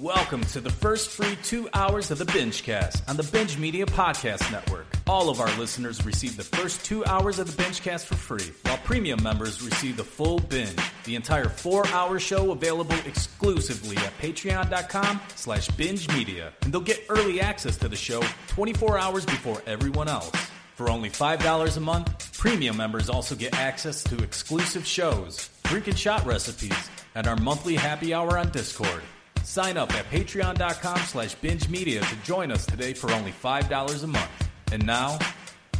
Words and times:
Welcome 0.00 0.40
to 0.44 0.62
the 0.62 0.70
first 0.70 1.10
free 1.10 1.36
two 1.42 1.68
hours 1.74 2.10
of 2.10 2.16
the 2.16 2.24
Bingecast 2.24 3.06
on 3.06 3.18
the 3.18 3.22
Binge 3.22 3.58
Media 3.58 3.84
Podcast 3.84 4.50
Network. 4.50 4.86
All 5.06 5.28
of 5.28 5.42
our 5.42 5.58
listeners 5.58 6.06
receive 6.06 6.38
the 6.38 6.42
first 6.56 6.82
two 6.86 7.04
hours 7.04 7.38
of 7.38 7.54
the 7.54 7.62
Bingecast 7.62 8.06
for 8.06 8.14
free, 8.14 8.50
while 8.62 8.78
premium 8.78 9.22
members 9.22 9.60
receive 9.60 9.98
the 9.98 10.04
full 10.04 10.38
binge. 10.38 10.80
The 11.04 11.16
entire 11.16 11.50
four-hour 11.50 12.18
show 12.18 12.52
available 12.52 12.96
exclusively 13.04 13.98
at 13.98 14.16
patreon.com 14.16 15.20
slash 15.36 15.68
binge 15.72 16.08
media. 16.14 16.54
And 16.62 16.72
they'll 16.72 16.80
get 16.80 17.04
early 17.10 17.42
access 17.42 17.76
to 17.76 17.88
the 17.88 17.94
show 17.94 18.22
24 18.46 18.98
hours 18.98 19.26
before 19.26 19.62
everyone 19.66 20.08
else. 20.08 20.32
For 20.76 20.88
only 20.88 21.10
$5 21.10 21.76
a 21.76 21.80
month, 21.80 22.32
premium 22.38 22.78
members 22.78 23.10
also 23.10 23.34
get 23.34 23.54
access 23.58 24.02
to 24.04 24.16
exclusive 24.22 24.86
shows, 24.86 25.50
drink 25.64 25.88
and 25.88 25.98
shot 25.98 26.24
recipes, 26.24 26.88
and 27.14 27.26
our 27.26 27.36
monthly 27.36 27.74
happy 27.74 28.14
hour 28.14 28.38
on 28.38 28.48
Discord. 28.48 29.02
Sign 29.42 29.76
up 29.76 29.92
at 29.94 30.04
patreon.com 30.10 30.98
slash 30.98 31.34
binge 31.34 31.68
media 31.68 32.00
to 32.00 32.16
join 32.22 32.52
us 32.52 32.66
today 32.66 32.92
for 32.92 33.10
only 33.12 33.32
$5 33.32 34.04
a 34.04 34.06
month. 34.06 34.50
And 34.72 34.86
now, 34.86 35.18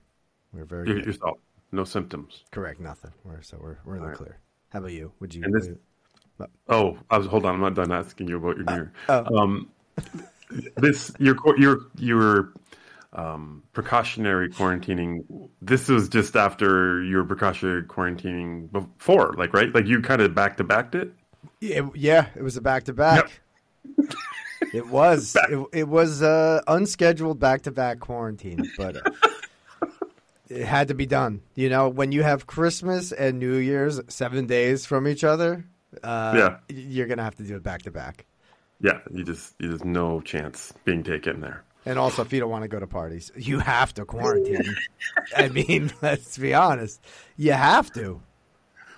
We're 0.53 0.65
very 0.65 0.89
You- 0.89 0.95
good. 0.95 1.07
Yourself. 1.07 1.39
No 1.73 1.85
symptoms. 1.85 2.45
Correct. 2.53 2.81
Nothing. 2.81 3.11
We're 3.25 3.43
so 3.43 3.59
we're 3.61 3.77
we're 3.85 3.97
in 3.97 4.01
the 4.03 4.05
Alright. 4.07 4.19
clear. 4.19 4.39
How 4.71 4.79
about 4.79 4.93
you? 4.93 5.13
Would 5.21 5.35
you? 5.35 5.43
This- 5.51 5.69
Oh, 6.69 6.99
I 7.11 7.17
was. 7.19 7.27
Hold 7.29 7.47
on. 7.47 7.55
I'm 7.55 7.61
not 7.63 7.75
done 7.75 7.91
asking 7.91 8.29
you 8.29 8.37
about 8.37 8.57
your 8.57 8.65
New 8.67 8.75
Year. 8.75 8.93
oh. 9.09 9.37
Um, 9.39 9.71
this 10.77 11.11
your 11.19 11.35
your 11.57 11.81
your 11.97 12.53
um, 13.17 13.63
precautionary 13.73 14.49
quarantining. 14.51 15.49
This 15.61 15.89
was 15.89 16.09
just 16.09 16.37
after 16.37 17.03
your 17.03 17.25
precautionary 17.25 17.83
quarantining 17.83 18.71
before, 18.71 19.35
like 19.37 19.53
right? 19.53 19.75
Like 19.75 19.87
you 19.87 20.01
kind 20.03 20.21
of 20.21 20.35
back 20.35 20.57
to 20.59 20.65
backed 20.65 20.95
it. 20.95 21.13
Yeah, 21.61 21.89
yeah, 21.95 22.27
it 22.37 22.43
was 22.43 22.57
a 22.57 22.61
back 22.61 22.85
to 22.85 22.93
back. 22.93 23.41
It 24.73 24.87
was. 24.89 25.37
It, 25.49 25.67
it 25.73 25.89
was 25.89 26.23
uh, 26.23 26.61
unscheduled 26.67 27.39
back 27.39 27.63
to 27.63 27.71
back 27.71 28.01
quarantine, 28.01 28.71
but 28.77 28.97
uh, 28.97 29.87
it 30.49 30.65
had 30.65 30.89
to 30.89 30.95
be 30.95 31.07
done. 31.07 31.41
You 31.55 31.69
know, 31.69 31.89
when 31.89 32.11
you 32.13 32.23
have 32.23 32.47
Christmas 32.47 33.13
and 33.13 33.39
New 33.39 33.57
Year's 33.57 34.01
seven 34.09 34.47
days 34.47 34.85
from 34.85 35.07
each 35.09 35.25
other, 35.25 35.65
uh, 36.03 36.35
Yeah. 36.37 36.57
you're 36.69 37.07
gonna 37.07 37.23
have 37.23 37.37
to 37.37 37.43
do 37.45 37.57
it 37.57 37.63
back 37.63 37.83
to 37.83 37.91
back. 37.91 38.27
Yeah, 38.81 39.01
you 39.13 39.25
just 39.25 39.55
you 39.59 39.71
just 39.71 39.85
no 39.85 40.21
chance 40.21 40.73
being 40.85 41.03
taken 41.03 41.41
there. 41.41 41.63
And 41.87 41.99
also, 41.99 42.23
if 42.23 42.33
you 42.33 42.41
don't 42.41 42.51
want 42.51 42.63
to 42.63 42.69
go 42.69 42.81
to 42.81 42.87
parties, 42.87 43.31
you 43.37 43.61
have 43.61 43.95
to 43.95 44.05
quarantine. 44.05 44.75
I 45.37 45.49
mean, 45.49 45.93
let's 46.03 46.37
be 46.37 46.53
honest, 46.53 47.01
you 47.37 47.53
have 47.53 47.93
to. 47.95 48.21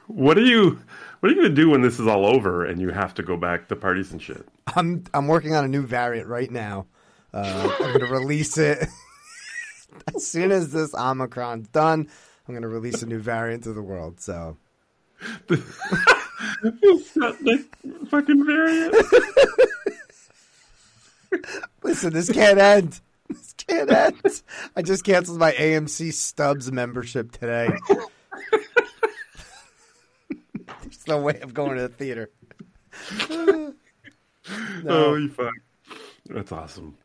What 0.06 0.38
are 0.38 0.44
you 0.44 0.80
What 1.20 1.30
are 1.30 1.34
you 1.34 1.42
gonna 1.42 1.54
do 1.54 1.68
when 1.68 1.82
this 1.82 2.00
is 2.00 2.06
all 2.06 2.24
over 2.24 2.64
and 2.64 2.80
you 2.80 2.88
have 2.88 3.12
to 3.14 3.22
go 3.22 3.36
back 3.36 3.68
to 3.68 3.76
parties 3.76 4.10
and 4.10 4.22
shit? 4.22 4.48
I'm 4.74 5.04
I'm 5.12 5.28
working 5.28 5.54
on 5.54 5.64
a 5.64 5.68
new 5.68 5.82
variant 5.82 6.28
right 6.28 6.50
now. 6.50 6.86
Uh, 7.32 7.70
I'm 7.78 7.98
going 7.98 8.00
to 8.00 8.06
release 8.06 8.56
it 8.56 8.88
as 10.14 10.26
soon 10.26 10.50
as 10.50 10.72
this 10.72 10.94
Omicron's 10.94 11.68
done. 11.68 12.08
I'm 12.46 12.54
going 12.54 12.62
to 12.62 12.68
release 12.68 13.02
a 13.02 13.06
new 13.06 13.18
variant 13.18 13.64
to 13.64 13.74
the 13.74 13.82
world. 13.82 14.20
So 14.20 14.56
That 16.62 17.66
fucking 18.10 18.46
variant. 18.46 18.94
Listen, 21.82 22.12
this 22.12 22.30
can't 22.30 22.58
end. 22.58 23.00
This 23.28 23.54
can't 23.58 23.90
end. 23.90 24.42
I 24.76 24.82
just 24.82 25.04
canceled 25.04 25.38
my 25.38 25.52
AMC 25.52 26.12
Stubs 26.12 26.72
membership 26.72 27.32
today. 27.32 27.68
There's 30.82 31.06
no 31.06 31.20
way 31.20 31.38
I'm 31.42 31.50
going 31.50 31.76
to 31.76 31.82
the 31.82 31.88
theater. 31.88 32.30
Oh, 34.86 35.14
you 35.16 35.28
fuck. 35.28 35.52
That's 36.26 36.52
awesome. 36.52 36.96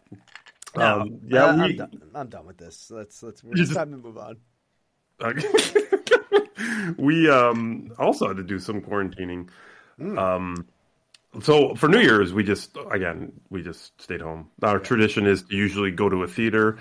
No, 0.75 1.01
Um, 1.01 1.19
yeah, 1.25 1.45
uh, 1.45 1.55
we- 1.57 1.61
I'm, 1.63 1.75
done. 1.75 2.01
I'm 2.15 2.27
done 2.29 2.45
with 2.47 2.57
this. 2.57 2.89
Let's 2.89 3.21
let's. 3.21 3.43
You 3.43 3.51
It's 3.51 3.59
just- 3.61 3.73
time 3.73 3.91
to 3.91 3.97
move 3.97 4.17
on. 4.17 4.37
Okay. 5.21 5.47
we 6.97 7.29
um 7.29 7.91
also 7.99 8.27
had 8.27 8.37
to 8.37 8.43
do 8.43 8.59
some 8.59 8.81
quarantining. 8.81 9.49
Hmm. 9.97 10.17
Um 10.17 10.67
so 11.41 11.75
for 11.75 11.87
New 11.87 11.99
Year's 11.99 12.33
we 12.33 12.43
just 12.43 12.77
again 12.91 13.31
we 13.49 13.61
just 13.61 14.01
stayed 14.01 14.21
home. 14.21 14.49
Our 14.61 14.79
tradition 14.79 15.25
is 15.25 15.43
to 15.43 15.55
usually 15.55 15.91
go 15.91 16.09
to 16.09 16.23
a 16.23 16.27
theater 16.27 16.77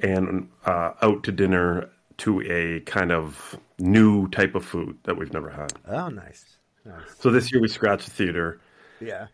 and 0.00 0.48
uh, 0.64 0.92
out 1.02 1.22
to 1.24 1.32
dinner 1.32 1.90
to 2.18 2.40
a 2.42 2.80
kind 2.80 3.12
of 3.12 3.58
new 3.78 4.28
type 4.28 4.54
of 4.54 4.64
food 4.64 4.98
that 5.04 5.16
we've 5.16 5.32
never 5.32 5.50
had. 5.50 5.72
Oh, 5.86 6.08
nice, 6.08 6.44
nice. 6.84 7.02
So 7.18 7.30
this 7.30 7.52
year 7.52 7.60
we 7.60 7.68
scratched 7.68 8.06
the 8.06 8.10
theater. 8.10 8.60
Yeah. 9.00 9.26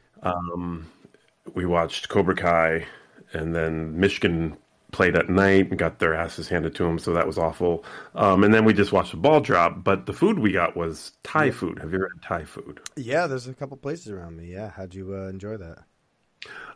We 1.54 1.66
watched 1.66 2.08
Cobra 2.08 2.36
Kai 2.36 2.86
and 3.32 3.54
then 3.54 3.98
Michigan 3.98 4.56
played 4.92 5.16
at 5.16 5.28
night 5.28 5.70
and 5.70 5.78
got 5.78 5.98
their 5.98 6.14
asses 6.14 6.48
handed 6.48 6.74
to 6.76 6.84
them, 6.84 6.98
so 6.98 7.12
that 7.14 7.26
was 7.26 7.38
awful. 7.38 7.84
Um, 8.14 8.44
and 8.44 8.54
then 8.54 8.64
we 8.64 8.72
just 8.74 8.92
watched 8.92 9.10
the 9.12 9.16
ball 9.16 9.40
drop, 9.40 9.82
but 9.84 10.06
the 10.06 10.12
food 10.12 10.38
we 10.38 10.52
got 10.52 10.76
was 10.76 11.12
Thai 11.24 11.50
food. 11.50 11.78
Have 11.80 11.90
you 11.92 11.98
ever 11.98 12.10
had 12.14 12.22
Thai 12.22 12.44
food? 12.44 12.80
Yeah, 12.96 13.26
there's 13.26 13.46
a 13.48 13.54
couple 13.54 13.76
places 13.76 14.08
around 14.10 14.36
me. 14.36 14.46
Yeah, 14.46 14.70
how'd 14.70 14.94
you 14.94 15.14
uh, 15.14 15.28
enjoy 15.28 15.56
that? 15.58 15.84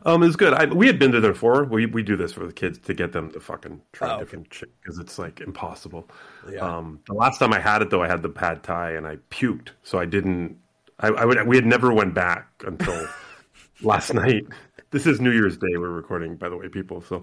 Um, 0.05 0.23
it 0.23 0.27
was 0.27 0.35
good. 0.35 0.53
I, 0.53 0.65
we 0.65 0.87
had 0.87 0.99
been 0.99 1.11
there 1.11 1.21
before. 1.21 1.63
We 1.65 1.85
we 1.87 2.03
do 2.03 2.15
this 2.15 2.31
for 2.31 2.45
the 2.45 2.53
kids 2.53 2.77
to 2.79 2.93
get 2.93 3.11
them 3.11 3.31
to 3.31 3.39
fucking 3.39 3.81
try 3.93 4.11
Oh, 4.11 4.19
okay. 4.19 4.19
different 4.19 4.53
shit 4.53 4.69
because 4.81 4.99
it's 4.99 5.19
like 5.19 5.41
impossible. 5.41 6.09
Yeah. 6.49 6.59
Um, 6.59 7.01
the 7.07 7.13
last 7.13 7.39
time 7.39 7.53
I 7.53 7.59
had 7.59 7.81
it 7.81 7.89
though, 7.89 8.03
I 8.03 8.07
had 8.07 8.21
the 8.21 8.29
pad 8.29 8.63
Thai 8.63 8.91
and 8.91 9.05
I 9.07 9.17
puked, 9.29 9.69
so 9.83 9.99
I 9.99 10.05
didn't. 10.05 10.57
I, 10.99 11.09
I 11.09 11.25
would. 11.25 11.45
We 11.47 11.55
had 11.55 11.65
never 11.65 11.91
went 11.93 12.13
back 12.13 12.47
until 12.65 13.07
last 13.81 14.13
night. 14.13 14.45
This 14.91 15.05
is 15.05 15.19
New 15.19 15.31
Year's 15.31 15.57
Day. 15.57 15.67
We're 15.77 15.89
recording, 15.89 16.35
by 16.37 16.49
the 16.49 16.55
way, 16.57 16.69
people. 16.69 17.01
So, 17.01 17.21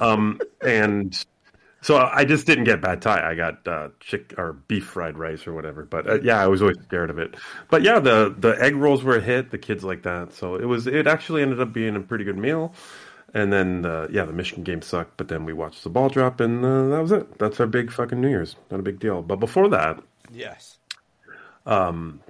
um, 0.00 0.40
and 0.60 1.16
so 1.80 1.96
I 1.98 2.24
just 2.24 2.46
didn't 2.46 2.64
get 2.64 2.80
bad 2.80 3.00
Thai. 3.00 3.30
I 3.30 3.34
got 3.36 3.66
uh, 3.68 3.88
chick 4.00 4.34
or 4.36 4.54
beef 4.54 4.86
fried 4.86 5.16
rice 5.16 5.46
or 5.46 5.52
whatever. 5.54 5.84
But 5.84 6.08
uh, 6.08 6.20
yeah, 6.22 6.42
I 6.42 6.48
was 6.48 6.62
always 6.62 6.78
scared 6.82 7.10
of 7.10 7.18
it. 7.18 7.36
But 7.70 7.82
yeah, 7.82 8.00
the 8.00 8.34
the 8.36 8.60
egg 8.60 8.74
rolls 8.74 9.04
were 9.04 9.16
a 9.16 9.20
hit. 9.20 9.50
The 9.50 9.58
kids 9.58 9.84
like 9.84 10.02
that, 10.02 10.32
so 10.32 10.56
it 10.56 10.64
was. 10.64 10.86
It 10.88 11.06
actually 11.06 11.42
ended 11.42 11.60
up 11.60 11.72
being 11.72 11.94
a 11.94 12.00
pretty 12.00 12.24
good 12.24 12.38
meal. 12.38 12.74
And 13.34 13.52
then 13.52 13.86
uh, 13.86 14.08
yeah, 14.10 14.24
the 14.24 14.32
Michigan 14.32 14.64
game 14.64 14.82
sucked. 14.82 15.16
But 15.16 15.28
then 15.28 15.44
we 15.44 15.52
watched 15.52 15.84
the 15.84 15.90
ball 15.90 16.08
drop, 16.08 16.40
and 16.40 16.64
uh, 16.64 16.88
that 16.88 17.02
was 17.02 17.12
it. 17.12 17.38
That's 17.38 17.60
our 17.60 17.66
big 17.68 17.92
fucking 17.92 18.20
New 18.20 18.28
Year's. 18.30 18.56
Not 18.70 18.80
a 18.80 18.82
big 18.84 18.98
deal. 18.98 19.22
But 19.22 19.36
before 19.36 19.68
that, 19.68 20.02
Yes. 20.32 20.78
Um, 21.66 22.20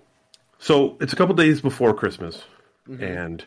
so 0.58 0.96
it's 1.00 1.12
a 1.14 1.17
couple 1.17 1.34
days 1.34 1.61
before 1.62 1.94
Christmas, 1.94 2.43
Mm-hmm. 2.88 3.02
and 3.02 3.44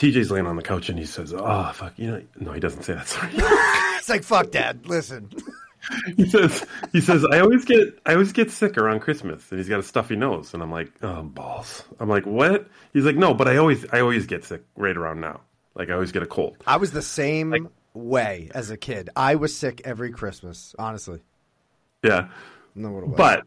TJ's 0.00 0.30
laying 0.30 0.46
on 0.46 0.56
the 0.56 0.62
couch 0.62 0.88
and 0.88 0.98
he 0.98 1.04
says, 1.06 1.32
"Oh 1.32 1.70
fuck, 1.74 1.92
you 1.96 2.10
know." 2.10 2.22
No, 2.40 2.52
he 2.52 2.58
doesn't 2.60 2.82
say 2.82 2.94
that. 2.94 3.06
Sorry. 3.06 3.30
It's 4.00 4.08
like 4.08 4.22
fuck, 4.24 4.50
Dad. 4.50 4.86
Listen, 4.86 5.30
he 6.16 6.26
says, 6.26 6.64
"He 6.90 7.02
says 7.02 7.22
I 7.30 7.40
always 7.40 7.66
get 7.66 7.98
I 8.06 8.12
always 8.14 8.32
get 8.32 8.50
sick 8.50 8.78
around 8.78 9.00
Christmas," 9.00 9.50
and 9.50 9.60
he's 9.60 9.68
got 9.68 9.78
a 9.78 9.82
stuffy 9.82 10.16
nose, 10.16 10.54
and 10.54 10.62
I'm 10.62 10.72
like, 10.72 10.90
"Oh 11.02 11.22
balls." 11.22 11.84
I'm 12.00 12.08
like, 12.08 12.24
"What?" 12.24 12.66
He's 12.94 13.04
like, 13.04 13.16
"No, 13.16 13.34
but 13.34 13.46
I 13.46 13.58
always 13.58 13.84
I 13.92 14.00
always 14.00 14.26
get 14.26 14.44
sick 14.44 14.62
right 14.74 14.96
around 14.96 15.20
now. 15.20 15.42
Like 15.74 15.90
I 15.90 15.92
always 15.92 16.12
get 16.12 16.22
a 16.22 16.26
cold." 16.26 16.56
I 16.66 16.78
was 16.78 16.92
the 16.92 17.02
same 17.02 17.68
way 17.92 18.50
as 18.54 18.70
a 18.70 18.78
kid. 18.78 19.10
I 19.14 19.34
was 19.34 19.54
sick 19.54 19.82
every 19.84 20.10
Christmas. 20.12 20.74
Honestly, 20.78 21.20
Yeah. 22.02 22.28
no 22.74 22.90
what 22.92 23.02
it 23.02 23.08
was. 23.10 23.16
But 23.18 23.42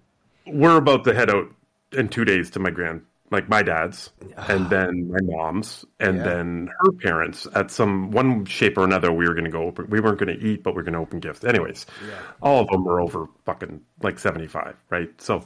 we're 0.45 0.77
about 0.77 1.03
to 1.05 1.15
head 1.15 1.31
out 1.31 1.47
in 1.93 2.09
two 2.09 2.25
days 2.25 2.51
to 2.51 2.59
my 2.59 2.69
grand, 2.69 3.01
like 3.33 3.49
my 3.49 3.61
dad's, 3.63 4.11
and 4.47 4.69
then 4.69 5.09
my 5.11 5.19
mom's, 5.21 5.83
and 5.99 6.17
Yeah. 6.17 6.23
then 6.23 6.69
her 6.79 6.91
parents. 6.93 7.45
At 7.53 7.69
some 7.71 8.11
one 8.11 8.45
shape 8.45 8.77
or 8.77 8.85
another, 8.85 9.11
we 9.11 9.27
were 9.27 9.33
going 9.33 9.43
to 9.45 9.51
go. 9.51 9.63
Open, 9.63 9.89
we 9.89 9.99
weren't 9.99 10.19
going 10.19 10.37
to 10.39 10.45
eat, 10.45 10.63
but 10.63 10.73
we 10.75 10.79
are 10.79 10.83
going 10.83 10.93
to 10.93 10.99
open 10.99 11.19
gifts. 11.19 11.43
Anyways, 11.43 11.85
all 12.41 12.61
of 12.61 12.67
them 12.69 12.85
were 12.85 13.01
over 13.01 13.27
fucking 13.45 13.81
like 14.01 14.19
seventy 14.19 14.47
five, 14.47 14.75
right? 14.89 15.09
So 15.21 15.43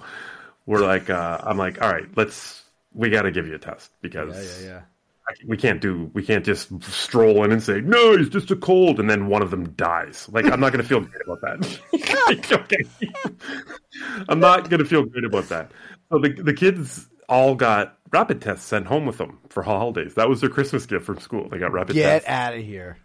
we're 0.67 0.81
like, 0.81 1.09
uh, 1.09 1.39
I'm 1.43 1.57
like, 1.57 1.81
all 1.81 1.91
right, 1.91 2.05
let's. 2.15 2.63
We 2.93 3.09
got 3.09 3.23
to 3.23 3.31
give 3.31 3.47
you 3.47 3.55
a 3.55 3.59
test 3.59 3.91
because 4.01 4.35
yeah, 4.61 4.67
yeah, 4.67 4.73
yeah. 4.73 4.81
I- 5.29 5.45
we 5.45 5.57
can't 5.57 5.81
do 5.81 6.09
we 6.13 6.23
can't 6.23 6.43
just 6.45 6.81
stroll 6.83 7.43
in 7.43 7.51
and 7.51 7.61
say 7.61 7.81
no 7.81 8.13
it's 8.13 8.29
just 8.29 8.49
a 8.49 8.55
cold 8.55 8.97
and 8.99 9.09
then 9.09 9.27
one 9.27 9.41
of 9.43 9.51
them 9.51 9.69
dies 9.71 10.27
like 10.31 10.45
i'm 10.45 10.59
not 10.61 10.71
going 10.71 10.81
to 10.81 10.87
feel 10.87 11.01
great 11.01 11.21
about 11.27 11.41
that 11.41 12.49
okay 12.61 12.77
i'm 14.29 14.39
not 14.39 14.69
going 14.69 14.79
to 14.79 14.85
feel 14.85 15.03
good 15.03 15.25
about 15.25 15.47
that 15.49 15.71
so 16.09 16.17
the, 16.19 16.29
the 16.29 16.53
kids 16.53 17.07
all 17.29 17.55
got 17.55 17.97
rapid 18.11 18.41
tests 18.41 18.65
sent 18.65 18.85
home 18.87 19.05
with 19.05 19.17
them 19.17 19.37
for 19.49 19.63
holidays 19.63 20.13
that 20.15 20.29
was 20.29 20.39
their 20.41 20.49
christmas 20.49 20.85
gift 20.85 21.05
from 21.05 21.19
school 21.19 21.47
they 21.49 21.57
got 21.57 21.71
rapid 21.73 21.93
Get 21.93 22.03
tests 22.23 22.25
Get 22.27 22.33
out 22.33 22.53
of 22.53 22.63
here. 22.63 22.97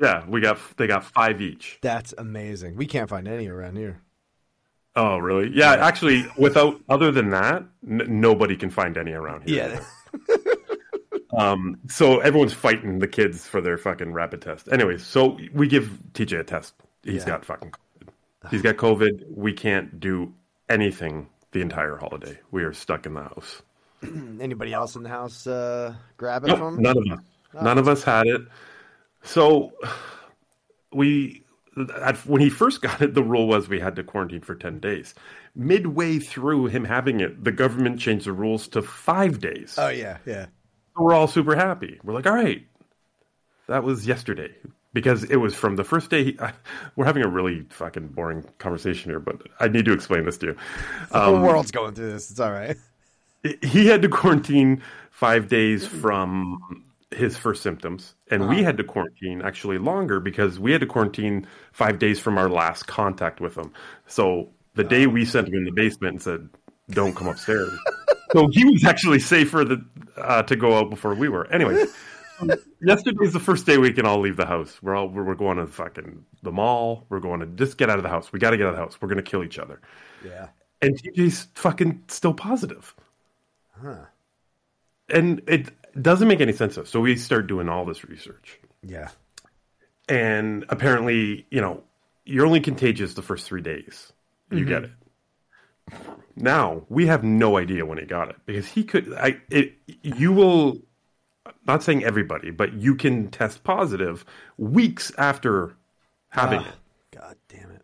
yeah 0.00 0.24
we 0.28 0.40
got 0.40 0.58
they 0.76 0.86
got 0.86 1.04
five 1.04 1.40
each 1.40 1.78
That's 1.82 2.12
amazing. 2.18 2.76
We 2.76 2.86
can't 2.86 3.08
find 3.08 3.26
any 3.26 3.48
around 3.48 3.76
here. 3.76 4.00
oh 4.96 5.16
really 5.18 5.50
yeah 5.54 5.72
actually 5.86 6.26
without 6.36 6.80
other 6.88 7.10
than 7.10 7.30
that 7.30 7.64
n- 7.88 8.06
nobody 8.20 8.56
can 8.56 8.68
find 8.70 8.96
any 8.98 9.12
around 9.12 9.48
here 9.48 9.80
Yeah. 10.28 10.36
Um, 11.34 11.78
so 11.88 12.20
everyone's 12.20 12.52
fighting 12.52 12.98
the 12.98 13.08
kids 13.08 13.46
for 13.46 13.62
their 13.62 13.78
fucking 13.78 14.12
rapid 14.12 14.42
test. 14.42 14.68
Anyways, 14.70 15.02
so 15.02 15.38
we 15.54 15.66
give 15.66 15.98
TJ 16.12 16.40
a 16.40 16.44
test. 16.44 16.74
He's 17.02 17.22
Yeah. 17.22 17.26
got 17.28 17.44
fucking 17.46 17.70
COVID. 17.70 18.50
He's 18.50 18.60
got 18.60 18.76
COVID. 18.76 19.24
We 19.34 19.54
can't 19.54 19.98
do 19.98 20.34
anything 20.68 21.28
the 21.52 21.60
entire 21.60 21.96
holiday. 21.96 22.38
We 22.50 22.64
are 22.64 22.72
stuck 22.72 23.06
in 23.06 23.14
the 23.14 23.22
house. 23.22 23.62
Anybody 24.02 24.72
else 24.72 24.96
in 24.96 25.02
the 25.02 25.08
house 25.08 25.46
uh, 25.46 25.94
grab 26.16 26.44
it 26.44 26.48
Nope, 26.48 26.58
from? 26.58 26.82
none 26.82 26.96
of 26.96 27.18
us. 27.18 27.24
None 27.62 27.78
of 27.78 27.86
us 27.86 28.02
had 28.02 28.26
it. 28.26 28.40
So 29.22 29.72
we, 30.92 31.44
at, 32.00 32.16
when 32.26 32.40
he 32.40 32.48
first 32.48 32.80
got 32.80 33.02
it, 33.02 33.14
the 33.14 33.22
rule 33.22 33.46
was 33.46 33.68
we 33.68 33.78
had 33.78 33.94
to 33.96 34.02
quarantine 34.02 34.40
for 34.40 34.54
ten 34.54 34.80
days. 34.80 35.14
Midway 35.54 36.18
through 36.18 36.66
him 36.66 36.84
having 36.84 37.20
it, 37.20 37.44
the 37.44 37.52
government 37.52 38.00
changed 38.00 38.26
the 38.26 38.32
rules 38.32 38.68
to 38.68 38.80
five 38.80 39.38
days. 39.38 39.74
Oh 39.78 39.88
yeah, 39.88 40.16
yeah. 40.24 40.46
we're 40.96 41.12
all 41.12 41.28
super 41.28 41.54
happy. 41.54 42.00
We're 42.02 42.14
like, 42.14 42.26
all 42.26 42.34
right, 42.34 42.66
that 43.68 43.84
was 43.84 44.06
yesterday 44.06 44.54
because 44.92 45.24
it 45.24 45.36
was 45.36 45.54
from 45.54 45.76
the 45.76 45.84
first 45.84 46.10
day. 46.10 46.24
He, 46.24 46.40
I, 46.40 46.52
we're 46.96 47.06
having 47.06 47.24
a 47.24 47.28
really 47.28 47.66
fucking 47.70 48.08
boring 48.08 48.44
conversation 48.58 49.10
here, 49.10 49.20
but 49.20 49.42
I 49.60 49.68
need 49.68 49.84
to 49.86 49.92
explain 49.92 50.24
this 50.24 50.38
to 50.38 50.46
you. 50.46 50.56
the 51.10 51.18
Um, 51.22 51.36
whole 51.36 51.46
world's 51.46 51.70
going 51.70 51.94
through 51.94 52.12
this. 52.12 52.30
It's 52.30 52.40
all 52.40 52.52
right. 52.52 52.76
He 53.62 53.86
had 53.86 54.02
to 54.02 54.08
quarantine 54.08 54.82
five 55.10 55.48
days 55.48 55.86
from 55.86 56.84
his 57.10 57.36
first 57.36 57.62
symptoms, 57.62 58.14
and 58.30 58.48
we 58.48 58.62
had 58.62 58.76
to 58.78 58.84
quarantine 58.84 59.42
actually 59.42 59.78
longer 59.78 60.20
because 60.20 60.58
we 60.60 60.72
had 60.72 60.80
to 60.80 60.86
quarantine 60.86 61.46
five 61.72 61.98
days 61.98 62.20
from 62.20 62.38
our 62.38 62.48
last 62.48 62.86
contact 62.86 63.40
with 63.40 63.56
him. 63.56 63.72
So 64.06 64.50
the 64.74 64.84
day 64.84 65.06
we 65.06 65.24
sent 65.24 65.48
him 65.48 65.54
in 65.54 65.64
the 65.64 65.72
basement 65.72 66.12
and 66.14 66.22
said, 66.22 66.48
"Don't 66.90 67.14
come 67.16 67.26
upstairs," 67.28 67.70
so 68.32 68.48
he 68.52 68.64
was 68.64 68.84
actually 68.84 69.18
safer 69.18 69.64
the, 69.64 69.84
uh, 70.16 70.42
to 70.44 70.56
go 70.56 70.78
out 70.78 70.88
before 70.88 71.14
we 71.14 71.28
were. 71.28 71.46
Anyway, 71.52 71.84
yesterday's 72.80 73.32
the 73.32 73.40
first 73.40 73.66
day 73.66 73.78
we 73.78 73.92
can 73.92 74.06
all 74.06 74.20
leave 74.20 74.36
the 74.36 74.46
house. 74.46 74.82
We're 74.82 74.94
all 74.94 75.08
we're, 75.08 75.24
we're 75.24 75.34
going 75.34 75.58
to 75.58 75.66
the 75.66 75.72
fucking 75.72 76.24
the 76.42 76.52
mall. 76.52 77.06
We're 77.08 77.20
going 77.20 77.40
to 77.40 77.46
just 77.46 77.78
get 77.78 77.90
out 77.90 77.98
of 77.98 78.02
the 78.02 78.08
house. 78.08 78.32
We 78.32 78.38
got 78.38 78.50
to 78.50 78.56
get 78.56 78.66
out 78.66 78.70
of 78.70 78.76
the 78.76 78.82
house. 78.82 78.98
We're 79.00 79.08
gonna 79.08 79.22
kill 79.22 79.44
each 79.44 79.58
other. 79.58 79.80
Yeah. 80.24 80.48
And 80.80 81.00
TJ's 81.00 81.48
fucking 81.54 82.04
still 82.08 82.34
positive. 82.34 82.94
Huh. 83.80 84.06
And 85.08 85.42
it 85.46 85.70
doesn't 86.00 86.26
make 86.26 86.40
any 86.40 86.52
sense. 86.52 86.74
to 86.74 86.82
us. 86.82 86.90
So 86.90 87.00
we 87.00 87.16
start 87.16 87.46
doing 87.46 87.68
all 87.68 87.84
this 87.84 88.04
research. 88.04 88.58
Yeah. 88.82 89.08
And 90.08 90.64
apparently, 90.68 91.46
you 91.50 91.60
know, 91.60 91.82
you're 92.24 92.46
only 92.46 92.60
contagious 92.60 93.14
the 93.14 93.22
first 93.22 93.46
three 93.46 93.62
days. 93.62 94.12
You 94.50 94.58
mm-hmm. 94.58 94.68
get 94.68 94.84
it. 94.84 94.90
Now 96.36 96.82
we 96.88 97.06
have 97.06 97.24
no 97.24 97.56
idea 97.58 97.84
when 97.84 97.98
he 97.98 98.04
got 98.04 98.30
it 98.30 98.36
because 98.46 98.66
he 98.66 98.84
could. 98.84 99.12
I 99.14 99.40
it 99.50 99.74
you 100.02 100.32
will. 100.32 100.78
Not 101.66 101.82
saying 101.82 102.04
everybody, 102.04 102.50
but 102.50 102.74
you 102.74 102.94
can 102.94 103.28
test 103.30 103.64
positive 103.64 104.24
weeks 104.58 105.12
after 105.18 105.74
having 106.28 106.60
Ah, 106.60 106.68
it. 106.68 106.74
God 107.18 107.36
damn 107.48 107.70
it. 107.70 107.82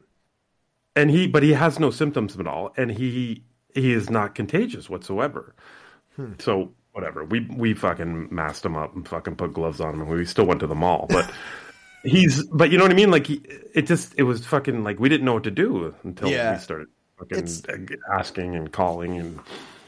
and 0.96 1.10
he 1.10 1.26
but 1.26 1.42
he 1.42 1.52
has 1.52 1.78
no 1.78 1.90
symptoms 1.90 2.36
at 2.38 2.46
all 2.46 2.72
and 2.76 2.90
he 2.90 3.42
he 3.74 3.92
is 3.92 4.08
not 4.10 4.34
contagious 4.34 4.88
whatsoever 4.88 5.54
so 6.38 6.72
whatever 6.92 7.24
we 7.24 7.40
we 7.56 7.74
fucking 7.74 8.28
masked 8.34 8.64
him 8.64 8.74
up 8.76 8.94
and 8.96 9.06
fucking 9.06 9.36
put 9.36 9.52
gloves 9.52 9.80
on 9.80 9.94
him 9.94 10.00
and 10.00 10.10
we 10.10 10.24
still 10.24 10.46
went 10.46 10.58
to 10.60 10.66
the 10.66 10.74
mall 10.74 11.06
but 11.10 11.30
he's 12.04 12.42
but 12.46 12.70
you 12.72 12.78
know 12.78 12.84
what 12.84 12.90
i 12.90 12.94
mean 12.96 13.10
like 13.10 13.26
he, 13.26 13.40
it 13.74 13.82
just 13.86 14.14
it 14.16 14.22
was 14.24 14.44
fucking 14.46 14.82
like 14.82 14.98
we 14.98 15.08
didn't 15.08 15.24
know 15.26 15.34
what 15.34 15.44
to 15.44 15.50
do 15.50 15.94
until 16.04 16.28
Yeah. 16.28 16.54
we 16.54 16.58
started 16.58 16.88
fucking 17.18 17.38
It's- 17.38 17.62
asking 18.12 18.56
and 18.56 18.72
calling 18.72 19.16
and 19.18 19.38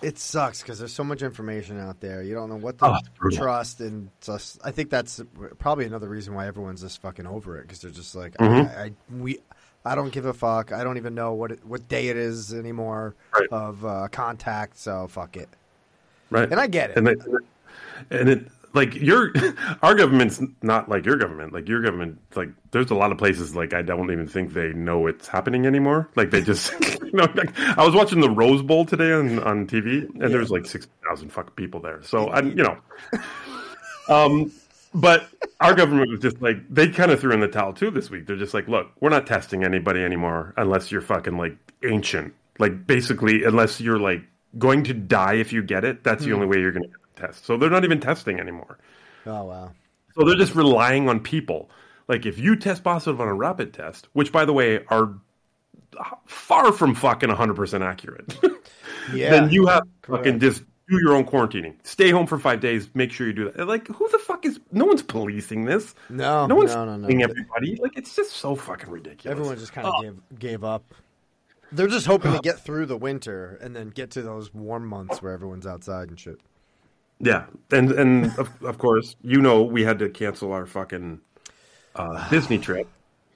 It 0.02 0.18
sucks 0.18 0.62
because 0.62 0.78
there's 0.78 0.92
so 0.94 1.04
much 1.04 1.22
information 1.22 1.78
out 1.78 2.00
there. 2.00 2.22
You 2.22 2.34
don't 2.34 2.48
know 2.48 2.56
what 2.56 2.78
to 2.78 2.86
Oh, 2.86 3.30
trust, 3.30 3.80
and 3.80 4.08
just, 4.20 4.58
I 4.64 4.70
think 4.70 4.88
that's 4.90 5.20
probably 5.58 5.84
another 5.84 6.08
reason 6.08 6.34
why 6.34 6.46
everyone's 6.46 6.80
just 6.80 7.02
fucking 7.02 7.26
over 7.26 7.58
it 7.58 7.62
because 7.62 7.80
they're 7.82 7.90
just 7.90 8.14
like, 8.14 8.34
Mm-hmm. 8.38 8.78
I, 8.78 8.84
I 8.84 8.92
we, 9.18 9.38
I 9.84 9.94
don't 9.94 10.10
give 10.12 10.26
a 10.26 10.32
fuck. 10.34 10.72
I 10.72 10.84
don't 10.84 10.96
even 10.96 11.14
know 11.14 11.32
what 11.34 11.52
it, 11.52 11.64
what 11.66 11.88
day 11.88 12.08
it 12.08 12.16
is 12.16 12.52
anymore 12.54 13.14
Right. 13.38 13.48
of 13.50 13.84
uh, 13.84 14.08
contact. 14.10 14.78
So 14.78 15.06
fuck 15.08 15.36
it. 15.36 15.48
right 16.30 16.50
And 16.50 16.60
I 16.60 16.66
get 16.66 16.90
it. 16.90 16.96
and 16.96 17.08
it, 17.08 17.18
and 18.10 18.28
it 18.28 18.46
like 18.72 18.94
your 18.94 19.32
our 19.82 19.94
government's 19.94 20.40
not 20.62 20.88
like 20.88 21.04
your 21.04 21.16
government. 21.16 21.52
Like 21.52 21.68
your 21.68 21.82
government 21.82 22.18
like 22.34 22.50
there's 22.70 22.90
a 22.90 22.94
lot 22.94 23.12
of 23.12 23.18
places 23.18 23.54
like 23.54 23.74
i 23.74 23.82
don't 23.82 24.10
even 24.10 24.26
think 24.26 24.52
they 24.52 24.72
know 24.72 25.06
it's 25.06 25.28
happening 25.28 25.66
anymore. 25.66 26.08
Like 26.16 26.30
they 26.30 26.42
just 26.42 26.72
you 27.02 27.12
know 27.12 27.28
like, 27.34 27.58
i 27.78 27.84
was 27.84 27.94
watching 27.94 28.20
the 28.20 28.30
rose 28.30 28.62
bowl 28.62 28.84
today 28.84 29.12
on 29.12 29.38
on 29.40 29.66
tv 29.66 30.08
and 30.08 30.32
there's 30.32 30.50
like 30.50 30.66
6000 30.66 31.30
fucking 31.30 31.54
people 31.54 31.80
there. 31.80 32.02
So 32.02 32.28
i 32.28 32.40
you 32.40 32.62
know. 32.62 32.76
Um 34.08 34.52
but 34.92 35.28
our 35.60 35.74
government 35.74 36.10
was 36.10 36.20
just 36.20 36.42
like 36.42 36.56
they 36.68 36.88
kind 36.88 37.12
of 37.12 37.20
threw 37.20 37.32
in 37.32 37.40
the 37.40 37.48
towel 37.48 37.72
too 37.72 37.90
this 37.90 38.10
week. 38.10 38.26
They're 38.26 38.36
just 38.36 38.54
like 38.54 38.68
look 38.68 38.90
we're 39.00 39.10
not 39.10 39.26
testing 39.26 39.64
anybody 39.64 40.02
anymore 40.02 40.54
unless 40.56 40.90
you're 40.90 41.00
fucking 41.00 41.36
like 41.36 41.56
ancient. 41.84 42.34
Like 42.58 42.86
basically 42.86 43.44
unless 43.44 43.80
you're 43.80 43.98
like 43.98 44.22
going 44.58 44.82
to 44.82 44.92
die 44.92 45.34
if 45.34 45.52
you 45.52 45.62
get 45.62 45.84
it 45.84 46.02
that's 46.02 46.24
the 46.24 46.32
only 46.32 46.44
way 46.44 46.58
you're 46.58 46.72
going 46.72 46.82
to 46.82 46.99
so 47.44 47.56
they're 47.56 47.70
not 47.70 47.84
even 47.84 48.00
testing 48.00 48.38
anymore 48.40 48.78
Oh 49.26 49.44
wow. 49.44 49.72
so 50.16 50.24
they're 50.24 50.36
just 50.36 50.54
relying 50.54 51.08
on 51.08 51.20
people 51.20 51.70
like 52.08 52.26
if 52.26 52.38
you 52.38 52.56
test 52.56 52.82
positive 52.84 53.20
on 53.20 53.28
a 53.28 53.34
rapid 53.34 53.72
test 53.72 54.08
which 54.12 54.32
by 54.32 54.44
the 54.44 54.52
way 54.52 54.84
are 54.88 55.14
far 56.26 56.72
from 56.72 56.94
fucking 56.94 57.28
100% 57.28 57.84
accurate 57.84 58.38
Yeah. 59.14 59.30
then 59.30 59.50
you 59.50 59.66
have 59.66 59.82
correct. 60.02 60.24
fucking 60.26 60.40
just 60.40 60.62
do 60.88 60.98
your 61.00 61.14
own 61.14 61.24
quarantining. 61.24 61.74
Stay 61.84 62.10
home 62.10 62.26
for 62.26 62.36
five 62.36 62.58
days. 62.58 62.90
Make 62.94 63.12
sure 63.12 63.24
you 63.28 63.32
do 63.32 63.48
that. 63.52 63.68
Like, 63.68 63.86
who 63.86 64.08
the 64.08 64.18
fuck 64.18 64.44
is? 64.44 64.58
No 64.72 64.84
one's 64.86 65.04
policing 65.04 65.64
this. 65.64 65.94
No, 66.08 66.46
no 66.48 66.56
one's 66.56 66.74
no, 66.74 66.84
no, 66.84 66.96
no. 66.96 67.06
everybody. 67.06 67.76
Like, 67.76 67.96
it's 67.96 68.16
just 68.16 68.32
so 68.32 68.56
fucking 68.56 68.90
ridiculous. 68.90 69.30
Everyone 69.30 69.56
just 69.56 69.72
kind 69.72 69.86
of 69.86 69.94
Oh. 69.96 70.02
gave 70.02 70.20
gave 70.40 70.64
up. 70.64 70.82
They're 71.70 71.86
just 71.86 72.06
hoping 72.06 72.32
to 72.32 72.40
get 72.40 72.58
through 72.58 72.86
the 72.86 72.96
winter 72.96 73.56
and 73.62 73.74
then 73.76 73.90
get 73.90 74.10
to 74.12 74.22
those 74.22 74.52
warm 74.52 74.84
months 74.84 75.22
where 75.22 75.32
everyone's 75.32 75.64
outside 75.66 76.08
and 76.08 76.18
shit. 76.18 76.40
Yeah, 77.20 77.44
and 77.70 77.92
and 77.92 78.26
of, 78.38 78.50
of 78.62 78.78
course, 78.78 79.14
you 79.22 79.40
know, 79.40 79.62
we 79.62 79.84
had 79.84 79.98
to 79.98 80.08
cancel 80.08 80.52
our 80.52 80.66
fucking 80.66 81.20
uh, 81.94 82.28
Disney 82.30 82.58
trip. 82.58 82.88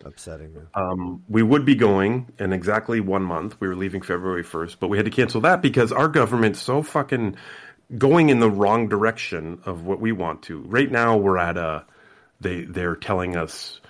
Upsetting, 0.04 0.52
man. 0.54 0.66
Um, 0.74 1.24
we 1.28 1.42
would 1.42 1.64
be 1.64 1.74
going 1.74 2.30
in 2.38 2.52
exactly 2.52 3.00
one 3.00 3.22
month. 3.22 3.58
We 3.60 3.68
were 3.68 3.76
leaving 3.76 4.02
February 4.02 4.42
first, 4.42 4.78
but 4.80 4.88
we 4.88 4.98
had 4.98 5.06
to 5.06 5.10
cancel 5.10 5.40
that 5.42 5.62
because 5.62 5.92
our 5.92 6.08
government's 6.08 6.60
so 6.60 6.82
fucking 6.82 7.36
going 7.96 8.28
in 8.28 8.40
the 8.40 8.50
wrong 8.50 8.88
direction 8.88 9.60
of 9.64 9.86
what 9.86 10.00
we 10.00 10.12
want 10.12 10.42
to. 10.42 10.60
Right 10.60 10.90
now, 10.90 11.16
we're 11.16 11.38
at 11.38 11.56
a 11.56 11.84
they 12.40 12.62
they're 12.64 12.96
telling 12.96 13.36
us 13.36 13.80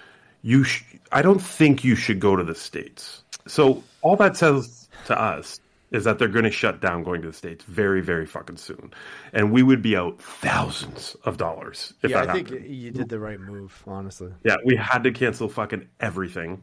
you. 0.43 0.65
Sh- 0.65 0.85
I 1.13 1.23
don't 1.23 1.41
think 1.41 1.85
you 1.85 1.95
should 1.95 2.21
go 2.21 2.37
to 2.37 2.45
the 2.45 2.55
states. 2.55 3.23
So 3.47 3.83
all 4.03 4.17
that 4.17 4.37
says 4.37 4.89
to 5.07 5.21
us 5.21 5.61
is 5.95 6.03
that 6.05 6.19
they're 6.19 6.27
going 6.27 6.45
to 6.45 6.51
shut 6.51 6.81
down 6.81 7.05
going 7.05 7.23
to 7.23 7.29
the 7.29 7.33
states 7.33 7.65
very, 7.65 8.01
very 8.01 8.27
fucking 8.27 8.57
soon, 8.57 8.93
and 9.33 9.53
we 9.53 9.63
would 9.63 9.81
be 9.81 9.97
out 9.97 10.21
thousands 10.21 11.17
of 11.25 11.37
dollars 11.37 11.95
if 12.03 12.11
yeah, 12.11 12.23
I 12.23 12.33
think 12.33 12.51
you 12.51 12.91
did 12.91 13.09
the 13.09 13.21
right 13.21 13.39
move, 13.39 13.81
honestly. 13.87 14.33
Yeah, 14.45 14.57
we 14.65 14.75
had 14.75 15.05
to 15.05 15.13
cancel 15.13 15.49
fucking 15.49 15.87
everything. 16.01 16.63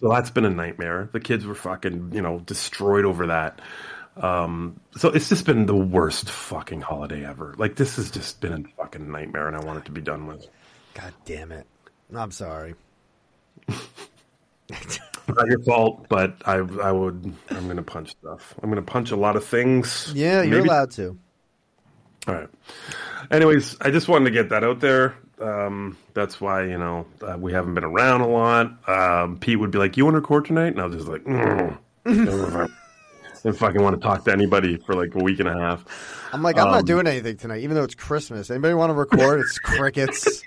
So 0.00 0.08
that's 0.08 0.30
been 0.30 0.44
a 0.44 0.50
nightmare. 0.50 1.08
The 1.12 1.20
kids 1.20 1.46
were 1.46 1.54
fucking, 1.54 2.12
you 2.12 2.20
know, 2.20 2.40
destroyed 2.40 3.04
over 3.04 3.28
that. 3.28 3.60
Um, 4.16 4.80
so 4.96 5.10
it's 5.10 5.28
just 5.28 5.46
been 5.46 5.66
the 5.66 5.76
worst 5.76 6.28
fucking 6.28 6.80
holiday 6.80 7.24
ever. 7.24 7.54
Like 7.58 7.76
this 7.76 7.94
has 7.96 8.10
just 8.10 8.40
been 8.40 8.52
a 8.52 8.82
fucking 8.82 9.08
nightmare, 9.08 9.46
and 9.46 9.56
I 9.56 9.60
want 9.64 9.78
it 9.78 9.84
to 9.84 9.92
be 9.92 10.00
done 10.00 10.26
with. 10.26 10.48
God 10.94 11.14
damn 11.24 11.52
it! 11.52 11.66
I'm 12.12 12.32
sorry. 12.32 12.74
Not 15.28 15.46
your 15.46 15.60
fault, 15.60 16.06
but 16.08 16.34
I, 16.46 16.54
I 16.56 16.90
would. 16.92 17.32
I'm 17.50 17.68
gonna 17.68 17.82
punch 17.82 18.10
stuff. 18.10 18.54
I'm 18.62 18.68
gonna 18.70 18.82
punch 18.82 19.10
a 19.12 19.16
lot 19.16 19.36
of 19.36 19.44
things. 19.44 20.12
Yeah, 20.14 20.42
you're 20.42 20.58
Maybe- 20.58 20.68
allowed 20.68 20.90
to. 20.92 21.18
All 22.28 22.34
right. 22.34 22.48
Anyways, 23.30 23.76
I 23.80 23.90
just 23.90 24.08
wanted 24.08 24.26
to 24.26 24.30
get 24.30 24.48
that 24.50 24.62
out 24.64 24.80
there. 24.80 25.14
Um, 25.40 25.96
that's 26.14 26.40
why 26.40 26.64
you 26.64 26.78
know 26.78 27.06
uh, 27.20 27.36
we 27.38 27.52
haven't 27.52 27.74
been 27.74 27.84
around 27.84 28.20
a 28.20 28.28
lot. 28.28 28.88
Um, 28.88 29.38
Pete 29.38 29.58
would 29.58 29.70
be 29.70 29.78
like, 29.78 29.96
"You 29.96 30.04
want 30.04 30.14
to 30.14 30.20
record 30.20 30.44
tonight?" 30.44 30.68
And 30.68 30.80
I 30.80 30.86
was 30.86 30.96
just 30.96 31.08
like, 31.08 31.24
mm. 31.24 31.78
"Didn't 32.04 33.56
fucking 33.58 33.82
want 33.82 33.96
to 33.96 34.00
talk 34.00 34.24
to 34.24 34.32
anybody 34.32 34.76
for 34.76 34.94
like 34.94 35.14
a 35.14 35.18
week 35.22 35.40
and 35.40 35.48
a 35.48 35.52
half." 35.52 35.84
I'm 36.32 36.42
like, 36.42 36.58
I'm 36.58 36.68
not 36.68 36.78
Um, 36.80 36.84
doing 36.84 37.06
anything 37.06 37.36
tonight, 37.36 37.60
even 37.62 37.74
though 37.76 37.82
it's 37.84 37.94
Christmas. 37.94 38.50
Anybody 38.50 38.74
want 38.74 38.90
to 38.90 38.94
record? 38.94 39.40
It's 39.40 39.58
crickets. 39.62 40.42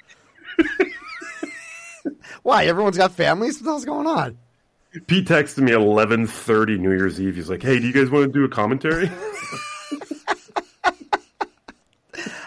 Why? 2.44 2.66
Everyone's 2.66 2.98
got 2.98 3.12
families. 3.12 3.56
What 3.56 3.64
the 3.66 3.70
hell's 3.72 3.86
going 3.86 4.08
on? 4.08 4.38
Pete 5.08 5.28
texted 5.28 5.60
me 5.60 5.72
at 5.74 5.80
11:30 5.80 6.80
New 6.80 6.92
Year's 6.92 7.20
Eve. 7.20 7.36
He's 7.36 7.50
like, 7.50 7.62
"Hey, 7.62 7.80
do 7.80 7.88
you 7.88 7.94
guys 7.94 8.10
want 8.10 8.32
to 8.32 8.40
do 8.40 8.46
a 8.46 8.50
commentary?" 8.50 9.12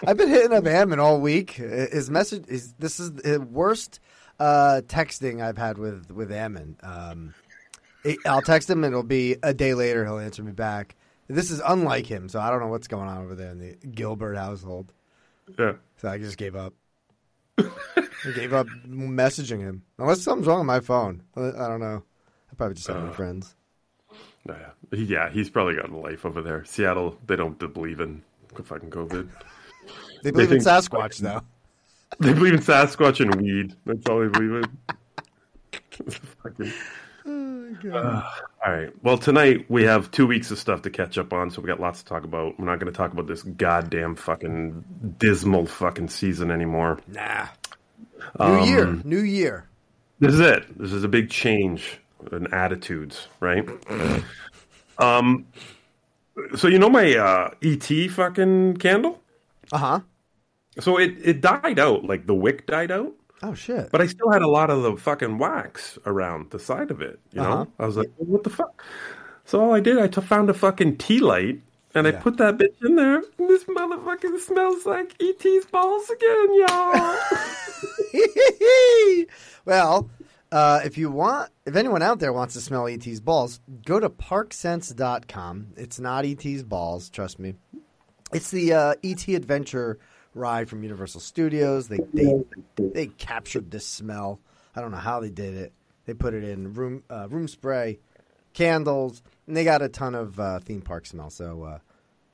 I've 0.07 0.17
been 0.17 0.29
hitting 0.29 0.53
up 0.53 0.65
Hammond 0.65 1.01
all 1.01 1.19
week. 1.19 1.51
His 1.51 2.09
message 2.09 2.45
is 2.47 2.73
this 2.79 2.99
is 2.99 3.11
the 3.11 3.39
worst 3.39 3.99
uh, 4.39 4.81
texting 4.87 5.43
I've 5.43 5.57
had 5.57 5.77
with 5.77 6.11
with 6.11 6.31
Hammond. 6.31 6.77
Um, 6.81 7.33
I'll 8.25 8.41
text 8.41 8.69
him 8.69 8.83
and 8.83 8.93
it'll 8.93 9.03
be 9.03 9.35
a 9.43 9.53
day 9.53 9.73
later. 9.73 10.05
He'll 10.05 10.19
answer 10.19 10.41
me 10.41 10.51
back. 10.51 10.95
This 11.27 11.51
is 11.51 11.61
unlike 11.63 12.07
him, 12.07 12.27
so 12.27 12.39
I 12.39 12.49
don't 12.49 12.59
know 12.59 12.67
what's 12.67 12.87
going 12.87 13.07
on 13.07 13.19
over 13.19 13.35
there 13.35 13.51
in 13.51 13.59
the 13.59 13.75
Gilbert 13.87 14.35
household. 14.35 14.91
yeah. 15.59 15.73
So 15.97 16.09
I 16.09 16.17
just 16.17 16.37
gave 16.37 16.55
up. 16.55 16.73
I 17.59 18.31
gave 18.33 18.53
up 18.53 18.67
messaging 18.87 19.59
him. 19.59 19.83
Unless 19.99 20.21
something's 20.21 20.47
wrong 20.47 20.59
with 20.59 20.67
my 20.67 20.79
phone. 20.79 21.21
I 21.35 21.67
don't 21.67 21.81
know. 21.81 22.03
Probably 22.59 22.75
just 22.75 22.87
have 22.87 23.01
new 23.05 23.13
friends. 23.13 23.55
Yeah. 24.45 24.71
Yeah, 24.91 25.29
he's 25.29 25.49
probably 25.49 25.75
got 25.75 25.89
a 25.89 25.95
life 25.95 26.25
over 26.25 26.41
there. 26.41 26.65
Seattle, 26.65 27.17
they 27.25 27.37
don't 27.37 27.57
believe 27.73 28.01
in 28.01 28.21
fucking 28.65 28.89
COVID. 28.89 29.29
They 30.23 30.31
believe 30.31 30.51
in 30.51 30.59
think- 30.59 30.63
Sasquatch, 30.63 31.19
though. 31.19 31.41
They 32.19 32.33
believe 32.33 32.55
in 32.55 32.59
Sasquatch 32.59 33.21
and 33.21 33.33
weed. 33.39 33.75
That's 33.85 34.05
all 34.09 34.19
they 34.19 34.27
believe 34.27 34.63
in. 34.63 36.11
Fucking- 36.43 37.93
Uh, 37.93 38.29
all 38.65 38.73
right. 38.73 38.89
Well, 39.01 39.17
tonight 39.17 39.67
we 39.69 39.83
have 39.83 40.11
two 40.11 40.27
weeks 40.27 40.51
of 40.51 40.59
stuff 40.59 40.81
to 40.81 40.89
catch 40.89 41.17
up 41.17 41.31
on, 41.31 41.49
so 41.51 41.61
we 41.61 41.67
got 41.67 41.79
lots 41.79 41.99
to 42.03 42.09
talk 42.09 42.25
about. 42.25 42.59
We're 42.59 42.65
not 42.65 42.79
going 42.79 42.91
to 42.91 42.97
talk 42.97 43.13
about 43.13 43.27
this 43.27 43.43
goddamn 43.43 44.15
fucking 44.15 45.15
dismal 45.17 45.65
fucking 45.65 46.09
season 46.09 46.51
anymore. 46.51 46.99
Nah. 47.07 47.47
New 48.37 48.65
year. 48.65 48.83
Um, 48.85 49.01
New 49.05 49.21
year. 49.21 49.69
This 50.19 50.33
is 50.33 50.39
it. 50.41 50.77
This 50.77 50.91
is 50.91 51.05
a 51.05 51.07
big 51.07 51.29
change 51.29 52.01
in 52.31 52.51
attitudes, 52.53 53.27
right? 53.39 53.67
um. 54.97 55.45
So 56.55 56.67
you 56.67 56.79
know 56.79 56.89
my 56.89 57.15
uh, 57.15 57.51
ET 57.61 57.83
fucking 58.11 58.77
candle. 58.77 59.21
Uh 59.71 59.77
huh. 59.77 59.99
So 60.79 60.97
it 60.97 61.15
it 61.21 61.41
died 61.41 61.79
out, 61.79 62.05
like 62.05 62.25
the 62.27 62.33
wick 62.35 62.65
died 62.65 62.91
out. 62.91 63.11
Oh, 63.41 63.53
shit. 63.53 63.89
But 63.91 64.01
I 64.01 64.07
still 64.07 64.29
had 64.31 64.41
a 64.41 64.47
lot 64.47 64.69
of 64.69 64.83
the 64.83 64.97
fucking 64.97 65.37
wax 65.37 65.97
around 66.05 66.51
the 66.51 66.59
side 66.59 66.91
of 66.91 67.01
it. 67.01 67.19
You 67.31 67.41
know, 67.41 67.51
Uh-huh. 67.51 67.65
I 67.79 67.85
was 67.85 67.95
like, 67.97 68.09
"What 68.17 68.43
the 68.43 68.49
fuck?" 68.49 68.83
So 69.45 69.59
all 69.61 69.73
I 69.73 69.79
did, 69.79 69.97
I 69.97 70.07
t- 70.07 70.21
found 70.21 70.49
a 70.49 70.53
fucking 70.53 70.97
tea 70.97 71.19
light 71.19 71.61
and 71.95 72.05
I 72.07 72.11
put 72.11 72.37
that 72.37 72.57
bitch 72.57 72.75
in 72.85 72.95
there. 72.95 73.23
And 73.37 73.49
this 73.49 73.63
motherfucker 73.65 74.37
smells 74.39 74.85
like 74.85 75.15
ET's 75.21 75.65
balls 75.65 76.09
again, 76.09 76.53
y'all. 76.67 77.17
well, 79.65 80.09
uh, 80.51 80.81
if 80.83 80.97
you 80.97 81.11
want, 81.11 81.51
if 81.65 81.75
anyone 81.75 82.01
out 82.01 82.19
there 82.19 82.33
wants 82.33 82.55
to 82.55 82.61
smell 82.61 82.87
ET's 82.87 83.19
balls, 83.19 83.59
go 83.85 83.99
to 83.99 84.09
parksense.com. 84.09 85.73
It's 85.77 85.99
not 85.99 86.25
ET's 86.25 86.63
balls, 86.63 87.09
trust 87.09 87.39
me. 87.39 87.55
It's 88.33 88.51
the 88.51 88.73
uh, 88.73 88.93
ET 89.03 89.27
Adventure 89.27 89.99
ride 90.33 90.69
from 90.69 90.83
Universal 90.83 91.21
Studios. 91.21 91.87
They 91.87 91.99
they 92.13 92.43
they 92.77 93.07
captured 93.07 93.71
this 93.71 93.85
smell. 93.87 94.39
I 94.75 94.81
don't 94.81 94.91
know 94.91 94.97
how 94.97 95.19
they 95.19 95.29
did 95.29 95.55
it. 95.55 95.73
They 96.05 96.13
put 96.13 96.33
it 96.33 96.43
in 96.43 96.73
room 96.73 97.03
uh, 97.09 97.27
room 97.29 97.47
spray, 97.47 97.99
candles, 98.53 99.21
and 99.47 99.55
they 99.55 99.63
got 99.63 99.81
a 99.81 99.89
ton 99.89 100.15
of 100.15 100.39
uh, 100.39 100.59
theme 100.59 100.81
park 100.81 101.05
smell. 101.05 101.29
So 101.29 101.63
uh, 101.63 101.79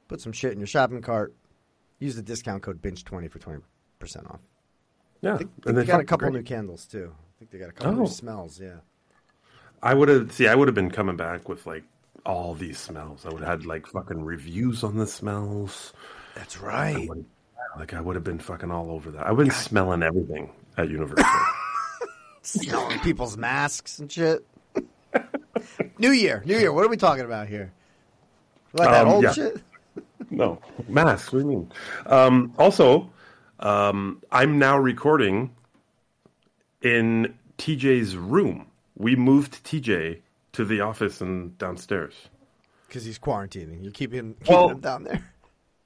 put 0.07 0.21
some 0.21 0.31
shit 0.31 0.51
in 0.53 0.59
your 0.59 0.67
shopping 0.67 1.01
cart. 1.01 1.33
Use 1.99 2.15
the 2.15 2.21
discount 2.21 2.61
code 2.63 2.81
binge 2.81 3.03
twenty 3.03 3.27
for 3.27 3.39
twenty 3.39 3.61
percent 3.99 4.27
off. 4.27 4.39
yeah, 5.21 5.37
think, 5.37 5.51
and 5.65 5.77
they 5.77 5.81
they 5.81 5.87
got 5.87 6.01
a 6.01 6.05
couple 6.05 6.29
great. 6.29 6.39
new 6.39 6.43
candles 6.43 6.85
too. 6.85 7.13
I 7.35 7.39
think 7.39 7.51
they 7.51 7.57
got 7.59 7.69
a 7.69 7.73
couple 7.73 7.93
Oh. 7.93 7.95
new 8.03 8.07
smells. 8.07 8.59
Yeah. 8.59 8.77
I 9.83 9.93
would 9.93 10.07
have 10.09 10.31
see. 10.31 10.47
I 10.47 10.55
would 10.55 10.67
have 10.67 10.75
been 10.75 10.89
coming 10.91 11.15
back 11.17 11.47
with 11.49 11.65
like 11.65 11.83
all 12.25 12.53
these 12.55 12.79
smells. 12.79 13.25
I 13.25 13.29
would 13.29 13.41
have 13.41 13.59
had 13.61 13.65
like 13.65 13.85
fucking 13.87 14.23
reviews 14.23 14.83
on 14.83 14.97
the 14.97 15.05
smells. 15.07 15.93
That's 16.35 16.59
right. 16.59 17.09
Like 17.77 17.93
I 17.93 18.01
would 18.01 18.15
have 18.15 18.23
been 18.23 18.39
fucking 18.39 18.71
all 18.71 18.89
over 18.89 19.11
that. 19.11 19.27
I've 19.27 19.37
been 19.37 19.51
smelling 19.51 20.01
everything 20.01 20.49
at 20.77 20.89
Universal. 20.89 21.25
Smelling 22.41 22.99
people's 22.99 23.37
masks 23.37 23.97
and 23.99 24.11
shit. 24.11 24.45
New 25.97 26.11
Year, 26.11 26.43
New 26.45 26.57
Year. 26.57 26.71
What 26.71 26.85
are 26.85 26.89
we 26.89 26.97
talking 26.97 27.25
about 27.25 27.47
here? 27.47 27.71
Like 28.73 28.89
that 28.89 29.07
Um, 29.07 29.13
old 29.13 29.23
yeah. 29.23 29.31
shit? 29.33 29.61
no 30.29 30.59
masks. 30.87 31.31
What 31.33 31.39
do 31.39 31.45
you 31.45 31.49
mean? 31.57 31.71
Um, 32.05 32.53
also, 32.59 33.09
um, 33.59 34.21
I'm 34.31 34.59
now 34.59 34.77
recording 34.77 35.54
in 36.85 37.33
TJ's 37.57 38.15
room. 38.15 38.67
We 38.97 39.15
moved 39.15 39.63
TJ 39.65 40.19
to 40.53 40.63
the 40.65 40.81
office 40.81 41.19
and 41.19 41.57
downstairs. 41.57 42.13
Because 42.87 43.03
he's 43.03 43.19
quarantining. 43.19 43.83
You 43.83 43.91
keep 43.91 44.13
him, 44.13 44.35
keeping 44.39 44.55
Well- 44.55 44.69
him 44.69 44.79
down 44.79 45.03
there. 45.03 45.23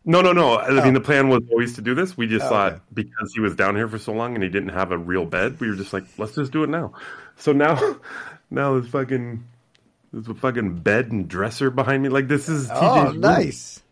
No, 0.05 0.21
no, 0.21 0.31
no. 0.31 0.57
I 0.57 0.83
mean, 0.83 0.93
the 0.93 0.99
oh. 1.01 1.03
plan 1.03 1.27
was 1.27 1.41
always 1.51 1.73
to 1.75 1.81
do 1.81 1.93
this. 1.93 2.15
We 2.17 2.25
just 2.25 2.45
Oh, 2.45 2.49
thought 2.49 2.71
okay. 2.73 2.81
because 2.93 3.33
he 3.33 3.41
was 3.41 3.53
down 3.53 3.75
here 3.75 3.87
for 3.87 3.99
so 3.99 4.13
long 4.13 4.33
and 4.33 4.41
he 4.43 4.49
didn't 4.49 4.69
have 4.69 4.91
a 4.91 4.97
real 4.97 5.25
bed, 5.25 5.59
we 5.59 5.69
were 5.69 5.75
just 5.75 5.91
like, 5.93 6.05
let's 6.17 6.35
just 6.35 6.51
do 6.51 6.63
it 6.63 6.69
now. 6.69 6.93
So 7.35 7.51
now, 7.51 7.75
now 8.49 8.73
there's 8.73 8.87
fucking, 8.87 9.43
there's 10.13 10.27
a 10.29 10.33
fucking 10.33 10.77
bed 10.77 11.11
and 11.11 11.27
dresser 11.27 11.69
behind 11.69 12.01
me. 12.01 12.09
Like 12.09 12.27
this 12.29 12.47
is 12.47 12.69
TJ's 12.69 12.77
Oh, 12.81 13.05
room. 13.11 13.19
nice. 13.19 13.83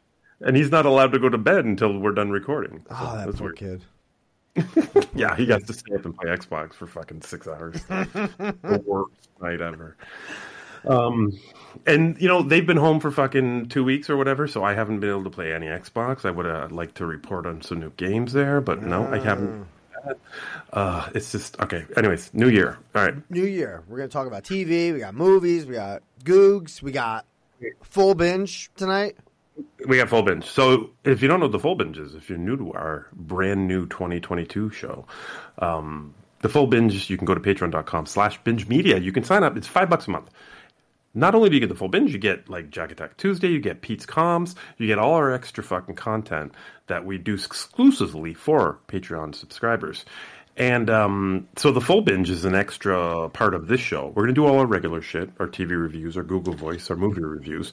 and 0.41 0.55
he's 0.55 0.71
not 0.71 0.85
allowed 0.85 1.11
to 1.11 1.19
go 1.19 1.27
to 1.29 1.37
bed 1.37 1.65
until 1.65 1.99
we're 1.99 2.13
done 2.13 2.31
recording. 2.31 2.83
So 2.89 2.95
Oh, 2.97 3.17
that 3.17 3.25
that's 3.25 3.37
poor 3.39 3.47
weird. 3.47 3.57
kid. 3.57 3.81
Yeah, 5.13 5.35
he 5.35 5.47
got 5.47 5.65
to 5.65 5.73
stay 5.73 5.95
up 5.95 6.05
and 6.05 6.15
play 6.15 6.29
Xbox 6.29 6.73
for 6.75 6.85
fucking 6.85 7.21
six 7.23 7.47
hours. 7.47 7.83
the 7.85 8.83
worst 8.85 9.29
night 9.41 9.61
ever. 9.61 9.97
Um, 10.85 11.39
and 11.87 12.21
you 12.21 12.27
know 12.27 12.43
they've 12.43 12.65
been 12.65 12.77
home 12.77 12.99
for 12.99 13.09
fucking 13.09 13.69
two 13.69 13.83
weeks 13.83 14.11
or 14.11 14.17
whatever, 14.17 14.47
so 14.47 14.63
I 14.63 14.73
haven't 14.73 14.99
been 14.99 15.09
able 15.09 15.23
to 15.23 15.29
play 15.31 15.53
any 15.53 15.65
Xbox. 15.67 16.23
I 16.23 16.29
would 16.31 16.45
have 16.45 16.71
liked 16.71 16.95
to 16.97 17.05
report 17.07 17.47
on 17.47 17.61
some 17.63 17.79
new 17.79 17.91
games 17.97 18.33
there, 18.33 18.61
but 18.61 18.83
no, 18.83 19.07
I 19.07 19.19
haven't. 19.19 19.67
Uh, 20.71 21.09
it's 21.15 21.31
just 21.31 21.59
okay. 21.59 21.85
Anyways, 21.97 22.33
New 22.33 22.49
Year. 22.49 22.77
All 22.95 23.03
right. 23.03 23.31
New 23.31 23.45
Year. 23.45 23.83
We're 23.87 23.97
going 23.97 24.09
to 24.09 24.13
talk 24.13 24.27
about 24.27 24.43
TV. 24.43 24.93
We 24.93 24.99
got 24.99 25.15
movies. 25.15 25.65
We 25.65 25.73
got 25.73 26.03
Googs. 26.23 26.81
We 26.81 26.91
got 26.91 27.25
full 27.83 28.15
binge 28.15 28.69
tonight. 28.75 29.17
We 29.87 29.97
got 29.97 30.09
full 30.09 30.23
binge. 30.23 30.45
So 30.45 30.91
if 31.03 31.21
you 31.21 31.27
don't 31.27 31.39
know 31.39 31.45
what 31.45 31.51
the 31.51 31.59
full 31.59 31.75
binge 31.75 31.97
is, 31.97 32.15
if 32.15 32.29
you're 32.29 32.37
new 32.37 32.57
to 32.57 32.73
our 32.73 33.07
brand 33.13 33.67
new 33.67 33.87
2022 33.87 34.69
show, 34.71 35.05
um, 35.59 36.13
the 36.41 36.49
full 36.49 36.67
binge, 36.67 37.09
you 37.09 37.17
can 37.17 37.25
go 37.25 37.33
to 37.33 37.39
patreon.com 37.39 38.05
slash 38.05 38.37
binge 38.43 38.67
media. 38.67 38.97
You 38.97 39.11
can 39.11 39.23
sign 39.23 39.43
up. 39.43 39.57
It's 39.57 39.67
five 39.67 39.89
bucks 39.89 40.07
a 40.07 40.11
month. 40.11 40.29
Not 41.13 41.33
only 41.33 41.49
do 41.49 41.55
you 41.55 41.59
get 41.59 41.69
the 41.69 41.75
full 41.75 41.87
binge, 41.87 42.13
you 42.13 42.19
get 42.19 42.47
like 42.47 42.69
Jack 42.69 42.91
Attack 42.91 43.17
Tuesday, 43.17 43.47
you 43.47 43.59
get 43.59 43.81
Pete's 43.81 44.05
Comms, 44.05 44.53
you 44.77 44.85
get 44.85 44.99
all 44.99 45.15
our 45.15 45.31
extra 45.31 45.63
fucking 45.63 45.95
content 45.95 46.53
that 46.85 47.05
we 47.05 47.17
do 47.17 47.33
exclusively 47.33 48.35
for 48.35 48.77
Patreon 48.87 49.33
subscribers. 49.33 50.05
And 50.57 50.89
um, 50.89 51.47
so 51.55 51.71
the 51.71 51.79
full 51.81 52.01
binge 52.01 52.31
is 52.31 52.43
an 52.43 52.55
extra 52.55 53.29
part 53.29 53.53
of 53.53 53.67
this 53.67 53.79
show. 53.79 54.07
We're 54.07 54.23
going 54.23 54.33
to 54.33 54.41
do 54.41 54.47
all 54.47 54.57
our 54.57 54.65
regular 54.65 55.01
shit, 55.03 55.29
our 55.39 55.47
TV 55.47 55.79
reviews, 55.79 56.17
our 56.17 56.23
Google 56.23 56.53
Voice, 56.55 56.89
our 56.89 56.95
movie 56.95 57.21
reviews. 57.21 57.71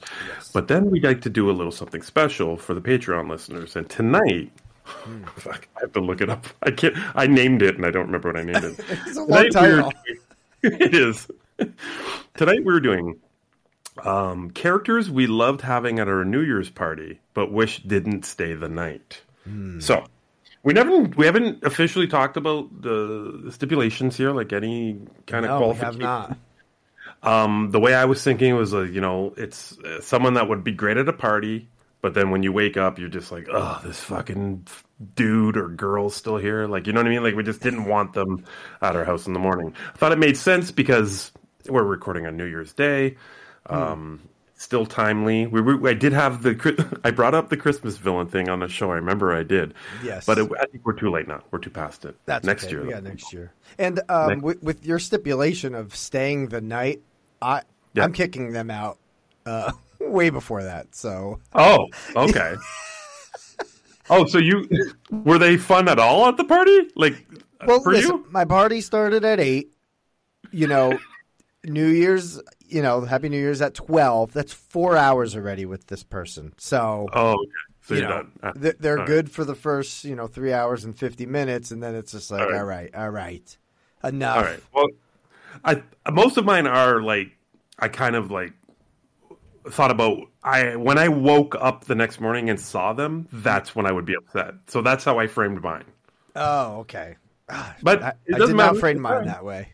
But 0.53 0.67
then 0.67 0.91
we'd 0.91 1.03
like 1.03 1.21
to 1.21 1.29
do 1.31 1.49
a 1.49 1.53
little 1.53 1.71
something 1.71 2.03
special 2.03 2.57
for 2.57 2.75
the 2.75 2.81
Patreon 2.81 3.27
listeners. 3.27 3.75
And 3.75 3.89
tonight, 3.89 4.51
fuck, 5.35 5.67
I 5.75 5.79
have 5.81 5.93
to 5.93 5.99
look 5.99 6.21
it 6.21 6.29
up. 6.29 6.45
I 6.61 6.69
can't. 6.69 6.95
I 7.15 7.25
named 7.25 7.63
it, 7.63 7.75
and 7.75 7.87
I 7.87 7.89
don't 7.91 8.05
remember 8.05 8.29
what 8.29 8.37
I 8.39 8.43
named 8.43 8.63
it. 8.63 8.79
It's 9.07 9.17
a 9.17 9.23
long 9.23 9.27
Tonight 9.27 9.43
we 9.45 9.49
title. 9.49 9.93
doing- 10.61 10.81
it 10.81 10.93
is. 10.93 11.27
Tonight 12.35 12.59
we 12.65 12.71
were 12.71 12.79
doing 12.79 13.15
Um, 14.03 14.51
characters 14.51 15.09
we 15.09 15.25
loved 15.25 15.61
having 15.61 15.97
at 15.99 16.07
our 16.07 16.23
New 16.23 16.41
Year's 16.41 16.69
party, 16.69 17.19
but 17.33 17.51
wish 17.51 17.81
didn't 17.81 18.25
stay 18.25 18.53
the 18.53 18.69
night. 18.69 19.21
So 19.79 20.03
we 20.65 20.73
never 20.73 21.01
we 21.01 21.27
haven't 21.27 21.63
officially 21.63 22.07
talked 22.07 22.35
about 22.35 22.81
the, 22.81 23.49
stipulations 23.51 24.17
here, 24.17 24.31
like 24.31 24.51
any 24.51 24.99
kind 25.27 25.45
of 25.45 25.61
No, 25.61 25.69
we 25.69 25.75
have 25.75 25.97
not. 25.97 26.37
Um, 27.21 27.69
the 27.71 27.79
way 27.79 27.93
I 27.93 28.05
was 28.05 28.23
thinking 28.23 28.55
was, 28.55 28.73
uh, 28.73 28.81
you 28.81 28.99
know, 28.99 29.33
it's 29.37 29.77
uh, 29.79 30.01
someone 30.01 30.33
that 30.33 30.49
would 30.49 30.63
be 30.63 30.71
great 30.71 30.97
at 30.97 31.07
a 31.07 31.13
party, 31.13 31.69
but 32.01 32.15
then 32.15 32.31
when 32.31 32.41
you 32.41 32.51
wake 32.51 32.77
up, 32.77 32.97
you're 32.97 33.09
just 33.09 33.31
like, 33.31 33.47
oh, 33.51 33.79
this 33.83 33.99
fucking 33.99 34.67
dude 35.13 35.55
or 35.55 35.69
girl's 35.69 36.15
still 36.15 36.37
here. 36.37 36.67
Like, 36.67 36.87
you 36.87 36.93
know 36.93 36.99
what 36.99 37.07
I 37.07 37.11
mean? 37.11 37.23
Like, 37.23 37.35
we 37.35 37.43
just 37.43 37.61
didn't 37.61 37.85
want 37.85 38.13
them 38.13 38.43
at 38.81 38.95
our 38.95 39.05
house 39.05 39.27
in 39.27 39.33
the 39.33 39.39
morning. 39.39 39.73
I 39.93 39.97
thought 39.97 40.11
it 40.11 40.19
made 40.19 40.35
sense 40.35 40.71
because 40.71 41.31
we're 41.69 41.83
recording 41.83 42.25
on 42.25 42.37
New 42.37 42.45
Year's 42.45 42.73
Day. 42.73 43.17
Um, 43.67 44.21
Still 44.57 44.85
timely. 44.85 45.47
We, 45.47 45.59
we 45.61 45.89
I 45.89 45.93
did 45.93 46.13
have 46.13 46.41
the 46.41 46.99
I 47.03 47.11
brought 47.11 47.35
up 47.35 47.49
the 47.49 47.57
Christmas 47.57 47.97
villain 47.97 48.27
thing 48.27 48.47
on 48.47 48.59
the 48.59 48.69
show. 48.69 48.89
I 48.91 48.95
remember 48.95 49.33
I 49.35 49.43
did. 49.43 49.73
Yes. 50.03 50.25
but 50.25 50.37
it, 50.37 50.49
I 50.59 50.65
think 50.65 50.85
we're 50.85 50.93
too 50.93 51.09
late 51.11 51.27
now. 51.27 51.43
We're 51.51 51.59
too 51.59 51.69
past 51.69 52.05
it. 52.05 52.15
That's 52.25 52.45
next 52.45 52.65
okay. 52.65 52.73
year. 52.73 52.85
Got 52.85 53.03
next 53.03 53.33
year. 53.33 53.51
And 53.77 53.99
um, 54.07 54.29
Next- 54.29 54.41
with, 54.43 54.63
with 54.63 54.85
your 54.85 54.99
stipulation 54.99 55.75
of 55.75 55.93
staying 55.93 56.47
the 56.47 56.61
night, 56.61 57.01
I 57.41 57.63
Yeah. 57.93 58.05
I'm 58.05 58.13
kicking 58.13 58.53
them 58.53 58.71
out 58.71 58.97
uh, 59.45 59.73
way 59.99 60.29
before 60.29 60.63
that. 60.63 60.95
So 60.95 61.39
Oh, 61.53 61.87
okay. 62.15 62.55
oh, 64.09 64.25
so 64.25 64.37
you 64.37 64.69
were 65.11 65.37
they 65.37 65.57
fun 65.57 65.89
at 65.89 65.99
all 65.99 66.27
at 66.27 66.37
the 66.37 66.45
party? 66.45 66.87
Like 66.95 67.25
well, 67.67 67.81
for 67.81 67.91
listen, 67.91 68.17
you? 68.17 68.25
my 68.29 68.45
party 68.45 68.79
started 68.79 69.25
at 69.25 69.39
eight. 69.41 69.73
You 70.51 70.67
know, 70.67 70.97
New 71.65 71.87
Year's. 71.87 72.39
You 72.67 72.81
know, 72.81 73.01
Happy 73.01 73.29
New 73.29 73.37
Year's 73.37 73.61
at 73.61 73.73
twelve. 73.73 74.33
That's 74.33 74.53
four 74.53 74.97
hours 74.97 75.35
already 75.35 75.65
with 75.65 75.87
this 75.87 76.03
person. 76.03 76.53
So 76.57 77.07
Oh, 77.13 77.33
okay. 77.33 77.51
So 77.81 77.93
you 77.95 78.01
know. 78.01 78.27
Ah, 78.41 78.53
they're, 78.55 78.75
they're 78.79 79.05
good 79.05 79.29
for 79.29 79.45
the 79.45 79.55
first 79.55 80.03
you 80.03 80.15
know 80.15 80.27
three 80.27 80.53
hours 80.53 80.85
and 80.85 80.97
fifty 80.97 81.25
minutes, 81.25 81.71
and 81.71 81.81
then 81.81 81.95
it's 81.95 82.11
just 82.11 82.31
like, 82.31 82.41
All 82.41 82.47
right. 82.49 82.57
all 82.59 82.65
right, 82.65 82.95
all 82.95 83.09
right, 83.09 83.57
enough. 84.03 84.37
All 84.37 84.43
right. 84.43 84.63
Well, 84.73 84.87
I 85.63 86.11
most 86.11 86.37
of 86.37 86.45
mine 86.45 86.67
are 86.67 87.01
like 87.01 87.31
I 87.79 87.87
kind 87.87 88.15
of 88.15 88.31
like 88.31 88.53
thought 89.69 89.91
about 89.91 90.19
I 90.43 90.75
when 90.75 90.97
I 90.97 91.07
woke 91.09 91.55
up 91.59 91.85
the 91.85 91.95
next 91.95 92.19
morning 92.19 92.49
and 92.49 92.59
saw 92.59 92.93
them. 92.93 93.27
That's 93.31 93.75
when 93.75 93.85
I 93.85 93.91
would 93.91 94.05
be 94.05 94.15
upset. 94.15 94.55
So 94.67 94.81
that's 94.81 95.03
how 95.03 95.19
I 95.19 95.27
framed 95.27 95.61
mine. 95.61 95.85
Oh, 96.35 96.79
okay. 96.79 97.17
Ah, 97.49 97.75
But 97.81 98.03
I, 98.03 98.13
it 98.25 98.37
doesn't 98.37 98.57
did 98.57 98.63
not 98.63 98.77
frame 98.77 98.99
mine 98.99 99.25
that 99.25 99.45
way. 99.45 99.69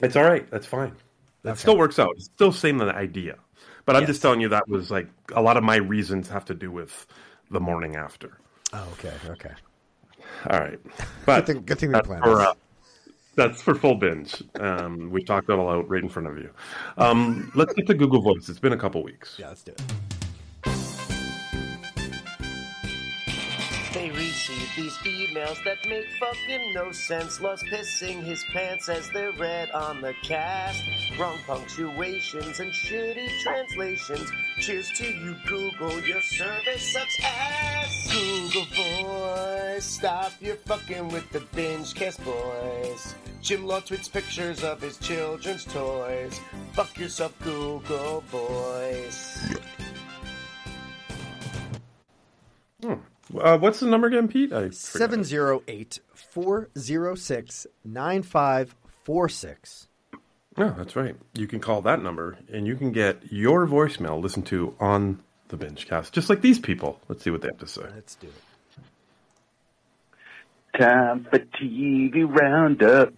It's 0.00 0.16
all 0.16 0.24
right. 0.24 0.48
That's 0.50 0.66
fine. 0.66 0.94
It 1.44 1.56
still 1.58 1.76
works 1.78 1.98
out. 1.98 2.10
It's 2.16 2.26
still 2.26 2.52
same 2.52 2.78
the 2.78 2.94
idea. 2.94 3.36
But 3.86 3.96
I'm 3.96 4.02
Yes. 4.02 4.10
just 4.10 4.22
telling 4.22 4.40
you 4.40 4.48
that 4.50 4.68
was 4.68 4.90
like 4.90 5.08
a 5.34 5.40
lot 5.42 5.56
of 5.56 5.64
my 5.64 5.76
reasons 5.76 6.28
have 6.28 6.44
to 6.46 6.54
do 6.54 6.70
with 6.70 7.06
the 7.50 7.60
morning 7.60 7.96
after. 7.96 8.38
Oh, 8.72 8.88
okay, 8.92 9.12
okay. 9.30 9.52
All 10.50 10.60
right, 10.60 10.78
but 11.26 11.46
Good 11.46 11.46
thing- 11.54 11.64
good 11.64 11.78
thing 11.78 11.88
we 11.90 11.94
that's 11.94 12.06
planned 12.06 12.22
for 12.24 12.40
uh, 12.40 12.52
that's 13.36 13.62
for 13.62 13.74
full 13.74 13.94
binge. 13.94 14.42
Um, 14.60 15.10
we 15.10 15.22
talked 15.24 15.46
that 15.46 15.54
all 15.58 15.70
out 15.70 15.88
right 15.88 16.02
in 16.02 16.08
front 16.08 16.28
of 16.28 16.36
you. 16.38 16.50
Um, 16.98 17.50
let's 17.54 17.72
get 17.74 17.86
to 17.86 17.94
Google 17.94 18.20
Voice. 18.20 18.48
It's 18.48 18.58
been 18.60 18.72
a 18.74 18.76
couple 18.78 19.02
weeks. 19.02 19.36
Yeah, 19.38 19.48
let's 19.48 19.62
do 19.62 19.72
it. 19.72 19.82
These 24.76 24.96
females 24.98 25.58
that 25.64 25.86
make 25.88 26.06
fucking 26.18 26.74
no 26.74 26.92
sense. 26.92 27.40
Loves 27.40 27.62
pissing 27.64 28.22
his 28.22 28.44
pants 28.52 28.88
as 28.88 29.10
they're 29.10 29.32
read 29.32 29.70
on 29.70 30.00
the 30.00 30.14
cast. 30.22 30.82
Wrong 31.18 31.38
punctuations 31.46 32.60
and 32.60 32.72
shitty 32.72 33.28
translations. 33.42 34.30
Cheers 34.58 34.90
to 34.96 35.06
you, 35.06 35.36
Google. 35.46 36.00
Your 36.00 36.20
service 36.22 36.92
sucks 36.92 37.16
ass. 37.22 38.12
Google 38.12 38.66
Voice. 38.74 39.84
Stop 39.84 40.32
your 40.40 40.56
fucking 40.56 41.08
with 41.08 41.30
the 41.30 41.40
binge 41.54 41.94
cast 41.94 42.22
boys. 42.24 43.14
Jim 43.42 43.66
Law 43.66 43.80
tweets 43.80 44.10
pictures 44.12 44.62
of 44.64 44.80
his 44.80 44.98
children's 44.98 45.64
toys. 45.64 46.40
Fuck 46.72 46.98
yourself, 46.98 47.34
Google 47.42 48.20
Voice. 48.28 49.56
Hmm. 52.82 52.94
Uh, 53.38 53.58
what's 53.58 53.80
the 53.80 53.86
number 53.86 54.06
again, 54.08 54.28
Pete? 54.28 54.52
I 54.52 54.70
forgot. 54.70 54.74
708 54.74 56.00
406 56.14 57.66
9546. 57.84 59.88
Oh, 60.56 60.74
that's 60.76 60.96
right. 60.96 61.16
You 61.34 61.46
can 61.46 61.60
call 61.60 61.82
that 61.82 62.02
number 62.02 62.38
and 62.52 62.66
you 62.66 62.76
can 62.76 62.92
get 62.92 63.32
your 63.32 63.66
voicemail 63.66 64.20
listened 64.20 64.46
to 64.46 64.74
on 64.80 65.20
the 65.48 65.56
binge 65.56 65.86
cast, 65.86 66.12
just 66.12 66.28
like 66.28 66.40
these 66.40 66.58
people. 66.58 67.00
Let's 67.08 67.24
see 67.24 67.30
what 67.30 67.42
they 67.42 67.48
have 67.48 67.58
to 67.58 67.66
say. 67.66 67.82
Let's 67.94 68.14
do 68.16 68.28
it. 68.28 68.34
Time 70.78 71.26
for 71.30 71.38
TV 71.38 72.24
roundup. 72.24 73.12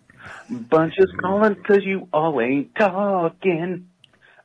Bunches 0.49 1.11
calling 1.21 1.57
'cause 1.57 1.83
you 1.83 2.09
all 2.13 2.41
ain't 2.41 2.75
talking 2.77 3.89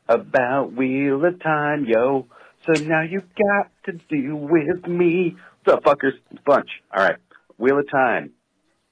about 0.08 0.73
Wheel 0.73 1.23
of 1.23 1.39
Time, 1.39 1.86
yo. 1.86 2.25
So 2.65 2.73
now 2.84 3.01
you 3.01 3.21
got 3.21 3.69
to 3.86 3.93
deal 4.10 4.36
with 4.36 4.88
me. 4.88 5.38
What's 5.67 5.86
up, 5.86 5.97
fuckers? 5.97 6.13
Bunch. 6.45 6.69
All 6.95 7.03
right. 7.03 7.17
Wheel 7.58 7.77
of 7.77 7.91
Time. 7.91 8.32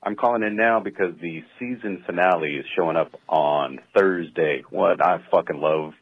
I'm 0.03 0.17
calling 0.17 0.43
in 0.43 0.57
now 0.57 0.81
because 0.81 1.13
the 1.21 1.41
season 1.57 2.03
finale 2.05 2.57
is 2.57 2.65
showing 2.75 2.97
up 2.97 3.17
on 3.29 3.79
Thursday. 3.95 4.61
What 4.69 5.01
I 5.01 5.21
fucking 5.31 5.57
love 5.57 5.93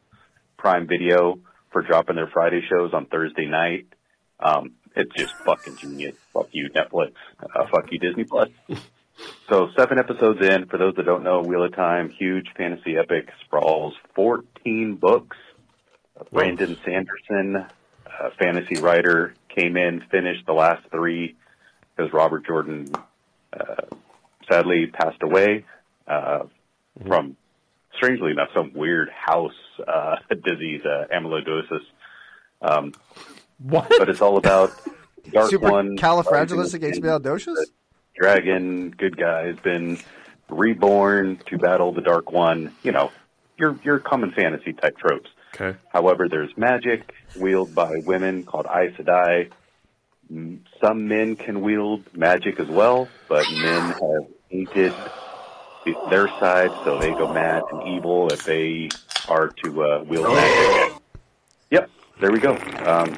Prime 0.58 0.88
Video 0.88 1.38
for 1.72 1.84
dropping 1.84 2.16
their 2.16 2.26
Friday 2.26 2.62
shows 2.68 2.92
on 2.92 3.06
Thursday 3.06 3.46
night. 3.46 3.86
Um, 4.40 4.72
it's 4.96 5.14
just 5.16 5.36
fucking 5.46 5.78
genius. 5.78 6.16
Fuck 6.34 6.48
you, 6.54 6.72
Netflix. 6.72 7.12
Uh, 7.40 7.68
fuck 7.68 7.92
you, 7.92 8.00
Disney 8.00 8.24
Plus. 8.24 8.50
So 9.48 9.70
seven 9.78 10.00
episodes 10.00 10.44
in. 10.44 10.66
For 10.66 10.80
those 10.80 10.96
that 10.96 11.06
don't 11.06 11.22
know, 11.24 11.42
Wheel 11.42 11.64
of 11.64 11.76
Time, 11.76 12.10
huge 12.10 12.48
fantasy 12.58 12.98
epic, 12.98 13.30
sprawls 13.46 13.94
14 14.16 14.96
books. 14.96 15.38
Brandon 16.32 16.76
Sanderson, 16.84 17.58
uh, 17.58 18.30
fantasy 18.40 18.82
writer, 18.82 19.36
came 19.56 19.78
in, 19.78 20.02
finished 20.12 20.46
the 20.46 20.54
last 20.54 20.84
three 20.92 21.36
because 21.96 22.12
Robert 22.13 22.46
Jordan 22.46 22.92
uh, 23.52 23.76
sadly 24.50 24.88
passed 24.88 25.22
away 25.22 25.66
uh, 26.08 26.44
from, 27.08 27.38
strangely 27.96 28.32
enough, 28.32 28.50
some 28.54 28.74
weird 28.74 29.10
house 29.10 29.52
uh, 29.88 30.18
disease, 30.44 30.82
uh, 30.86 31.06
amyloidosis. 31.13 31.82
Um, 32.62 32.94
What? 33.60 33.88
but 33.98 34.10
it's 34.10 34.22
all 34.22 34.38
about 34.38 34.72
Dark 35.32 35.44
one 35.44 35.50
Super 35.50 35.72
One, 35.72 35.98
califragilisticexpialidocious? 35.98 37.56
Dragon, 38.16 38.92
good 38.92 39.18
guy, 39.18 39.48
has 39.48 39.58
been 39.58 40.00
reborn 40.50 41.39
to 41.48 41.58
battle 41.58 41.94
the 41.94 42.02
Dark 42.02 42.32
One. 42.32 42.74
You 42.84 42.92
know, 42.92 43.12
your 43.58 43.80
your 43.84 44.00
common 44.00 44.32
fantasy 44.32 44.74
type 44.74 44.98
tropes. 44.98 45.30
Okay. 45.54 45.78
However, 45.92 46.28
there's 46.28 46.56
magic 46.58 47.13
wielded 47.38 47.76
by 47.76 48.02
women 48.06 48.44
called 48.44 48.66
Aes 48.66 48.94
Sedai. 48.96 49.52
Mm, 50.32 50.60
Some 50.82 51.08
men 51.08 51.36
can 51.36 51.62
wield 51.62 52.04
magic 52.16 52.60
as 52.60 52.68
well, 52.68 53.08
but 53.28 53.46
men 53.52 53.92
have 53.92 54.28
hated 54.50 54.94
their 56.10 56.28
side, 56.39 56.72
so 56.84 56.98
they 56.98 57.12
go 57.12 57.32
mad 57.34 57.62
and 57.72 57.88
evil 57.96 58.30
if 58.32 58.44
they 58.46 58.89
are 59.28 59.50
to 59.63 59.84
uh, 59.84 60.04
wield 60.04 60.28
magic. 60.34 60.94
Yep, 61.72 61.89
there 62.22 62.32
we 62.32 62.39
go. 62.39 62.56
Um, 62.86 63.16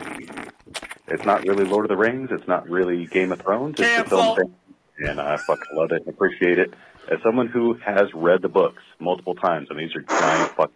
it's 1.08 1.24
not 1.26 1.44
really 1.46 1.64
Lord 1.66 1.86
of 1.86 1.90
the 1.90 1.98
Rings. 1.98 2.30
It's 2.32 2.48
not 2.48 2.68
really 2.70 3.06
Game 3.06 3.32
of 3.32 3.40
Thrones. 3.42 3.76
It's 3.80 3.98
the 4.04 4.10
film 4.10 4.36
thing, 4.36 4.56
and 4.98 5.22
I 5.22 5.38
fucking 5.38 5.76
love 5.78 5.92
it 5.92 6.02
and 6.06 6.08
appreciate 6.10 6.58
it. 6.60 6.74
As 7.10 7.20
someone 7.22 7.48
who 7.48 7.76
has 7.76 8.12
read 8.16 8.42
the 8.42 8.50
books 8.50 8.82
multiple 9.00 9.36
times, 9.36 9.68
and 9.70 9.80
these 9.80 9.96
are 9.96 10.02
giant 10.02 10.52
fucking 10.56 10.74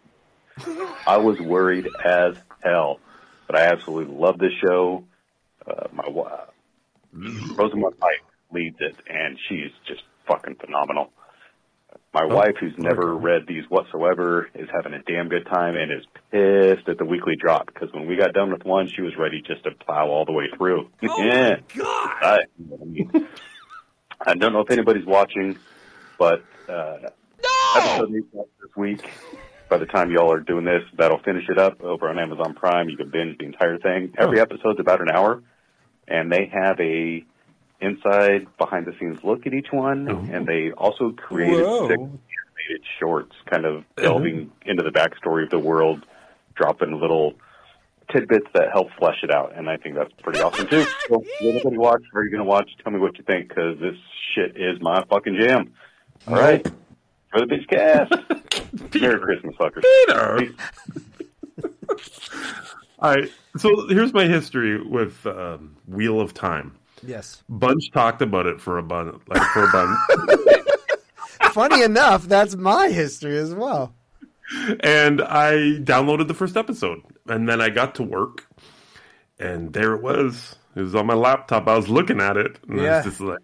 I 1.08 1.18
was 1.18 1.40
worried 1.40 1.88
as 2.04 2.36
hell, 2.64 3.00
but 3.48 3.58
I 3.58 3.66
absolutely 3.66 4.16
love 4.16 4.38
this 4.38 4.54
show. 4.64 5.04
Uh, 5.66 5.88
my 5.92 6.08
wa- 6.08 6.46
Rosamund 7.14 8.00
Pike 8.00 8.24
leads 8.52 8.78
it, 8.80 8.96
and 9.08 9.38
she's 9.48 9.72
just 9.88 10.02
fucking 10.28 10.56
phenomenal. 10.56 11.12
My 12.14 12.26
wife, 12.26 12.56
who's 12.60 12.74
never 12.78 13.16
read 13.16 13.46
these 13.48 13.64
whatsoever, 13.70 14.50
is 14.56 14.68
having 14.74 14.94
a 14.94 15.02
damn 15.04 15.30
good 15.30 15.46
time 15.46 15.76
and 15.76 15.92
is 15.92 16.06
pissed 16.32 16.88
at 16.90 16.98
the 16.98 17.06
weekly 17.06 17.36
drop 17.36 17.68
because 17.68 17.94
when 17.94 18.08
we 18.08 18.16
got 18.16 18.34
done 18.34 18.52
with 18.52 18.64
one, 18.66 18.90
she 18.90 19.02
was 19.02 19.16
ready 19.18 19.42
just 19.42 19.64
to 19.64 19.72
plow 19.72 20.08
all 20.08 20.26
the 20.26 20.32
way 20.32 20.46
through. 20.58 20.90
yeah. 21.02 21.58
God! 21.76 21.88
I, 22.22 22.40
I 22.82 22.86
mean, 22.86 23.12
I 24.26 24.34
don't 24.34 24.54
know 24.54 24.62
if 24.62 24.72
anybody's 24.72 25.06
watching, 25.06 25.58
but 26.18 26.44
uh, 26.68 26.98
episode 27.76 28.10
new 28.10 28.28
this 28.34 28.76
week. 28.76 29.08
By 29.70 29.78
the 29.78 29.86
time 29.86 30.12
y'all 30.12 30.32
are 30.32 30.40
doing 30.40 30.66
this, 30.66 30.82
that'll 30.98 31.20
finish 31.20 31.48
it 31.48 31.60
up 31.60 31.82
over 31.82 32.10
on 32.10 32.18
Amazon 32.18 32.56
Prime. 32.56 32.90
You 32.90 32.98
can 32.98 33.10
binge 33.12 33.38
the 33.38 33.46
entire 33.46 33.78
thing. 33.78 34.14
Oh. 34.18 34.24
Every 34.26 34.40
episode's 34.40 34.80
about 34.80 35.02
an 35.02 35.12
hour, 35.12 35.44
and 36.08 36.32
they 36.32 36.52
have 36.52 36.80
a 36.80 37.24
inside, 37.82 38.48
behind 38.58 38.86
the 38.86 38.94
scenes 39.00 39.24
look 39.24 39.46
at 39.46 39.54
each 39.54 39.72
one, 39.72 40.10
oh. 40.10 40.34
and 40.34 40.46
they 40.46 40.72
also 40.72 41.12
created 41.12 41.64
Whoa. 41.64 41.88
six 41.88 42.00
animated 42.00 42.86
shorts, 43.00 43.36
kind 43.46 43.66
of 43.66 43.78
uh-huh. 43.78 44.02
delving 44.02 44.52
into 44.66 44.84
the 44.84 44.92
backstory 44.92 45.44
of 45.44 45.50
the 45.50 45.60
world, 45.60 46.06
dropping 46.56 47.00
little 47.00 47.36
tidbits 48.12 48.48
that 48.54 48.72
help 48.72 48.90
flesh 48.98 49.18
it 49.24 49.32
out, 49.32 49.54
and 49.56 49.70
I 49.70 49.78
think 49.78 49.96
that's 49.96 50.12
pretty 50.22 50.40
awesome 50.42 50.68
too. 50.68 50.86
So, 51.10 51.24
anybody 51.42 51.78
watch? 51.78 52.02
Are 52.14 52.24
you 52.24 52.32
going 52.32 52.44
to 52.44 52.50
watch? 52.50 52.70
Tell 52.84 52.92
me 52.92 53.00
what 53.00 53.18
you 53.18 53.24
think, 53.24 53.50
because 53.50 53.80
this 53.80 53.96
shit 54.36 54.58
is 54.58 54.80
my 54.82 55.04
fucking 55.10 55.38
jam. 55.40 55.74
All 56.28 56.36
right, 56.36 56.64
for 57.32 57.40
the 57.40 57.46
bitch 57.46 57.68
cast. 57.68 58.14
Merry 59.02 59.20
Christmas, 59.20 59.56
fuckers. 59.56 59.84
Peter. 60.08 60.54
All 63.00 63.16
right. 63.16 63.30
So 63.58 63.88
here's 63.88 64.14
my 64.14 64.26
history 64.26 64.82
with 64.82 65.26
um, 65.26 65.76
Wheel 65.88 66.20
of 66.22 66.34
Time. 66.34 66.76
Yes. 67.02 67.44
Bunch 67.48 67.92
talked 67.92 68.22
about 68.22 68.46
it 68.46 68.60
for 68.60 68.78
a 68.78 68.84
bun, 68.84 69.20
like 69.28 69.42
for 69.54 69.64
a 69.64 69.72
bun, 69.72 69.98
Funny 71.54 71.82
enough, 71.82 72.24
that's 72.26 72.56
my 72.58 72.90
history 72.90 73.38
as 73.38 73.56
well. 73.56 73.96
and 74.82 75.22
I 75.22 75.54
downloaded 75.82 76.28
the 76.28 76.34
first 76.34 76.58
episode, 76.58 77.02
and 77.28 77.48
then 77.48 77.62
I 77.62 77.70
got 77.70 77.96
to 77.96 78.04
work, 78.04 78.48
and 79.40 79.72
there 79.74 79.94
it 79.96 80.02
was. 80.02 80.56
It 80.76 80.82
was 80.82 80.94
on 80.94 81.06
my 81.08 81.14
laptop. 81.14 81.68
I 81.68 81.76
was 81.78 81.88
looking 81.88 82.20
at 82.20 82.36
it, 82.38 82.60
and 82.68 82.82
I 82.82 82.84
Yeah. 82.84 82.96
was 82.98 83.06
just 83.06 83.22
like, 83.22 83.40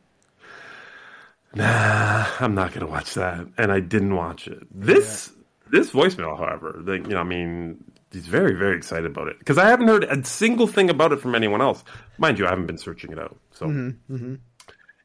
"Nah, 1.56 2.26
I'm 2.40 2.56
not 2.56 2.74
gonna 2.74 2.88
watch 2.88 3.14
that," 3.16 3.48
and 3.58 3.72
I 3.72 3.80
didn't 3.80 4.16
watch 4.16 4.48
it. 4.48 4.64
This 4.72 5.32
this 5.72 5.92
voicemail, 5.92 6.38
however, 6.38 6.80
the, 6.84 6.94
you 6.94 7.10
know, 7.10 7.20
I 7.20 7.24
mean, 7.24 7.84
he's 8.12 8.28
very 8.28 8.54
very 8.54 8.78
excited 8.78 9.06
about 9.06 9.28
it 9.28 9.40
because 9.40 9.58
I 9.58 9.68
haven't 9.68 9.88
heard 9.88 10.04
a 10.04 10.24
single 10.26 10.68
thing 10.68 10.90
about 10.90 11.12
it 11.12 11.20
from 11.20 11.36
anyone 11.36 11.62
else. 11.62 11.84
Mind 12.18 12.38
you, 12.40 12.46
I 12.46 12.50
haven't 12.50 12.68
been 12.68 12.78
searching 12.78 13.12
it 13.12 13.20
out, 13.20 13.38
so. 13.52 13.68
Mm-hmm, 13.68 14.16
mm-hmm. 14.16 14.36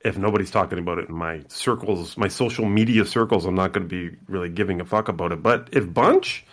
If 0.02 0.16
nobody's 0.16 0.50
talking 0.50 0.78
about 0.78 0.96
it 0.98 1.10
in 1.10 1.14
my 1.14 1.42
circles, 1.48 2.16
my 2.16 2.28
social 2.28 2.64
media 2.64 3.04
circles, 3.04 3.44
I'm 3.44 3.54
not 3.54 3.74
going 3.74 3.86
to 3.86 4.10
be 4.10 4.16
really 4.28 4.48
giving 4.48 4.80
a 4.80 4.84
fuck 4.86 5.08
about 5.08 5.30
it. 5.30 5.42
But 5.42 5.68
if 5.72 5.92
Bunch 5.92 6.46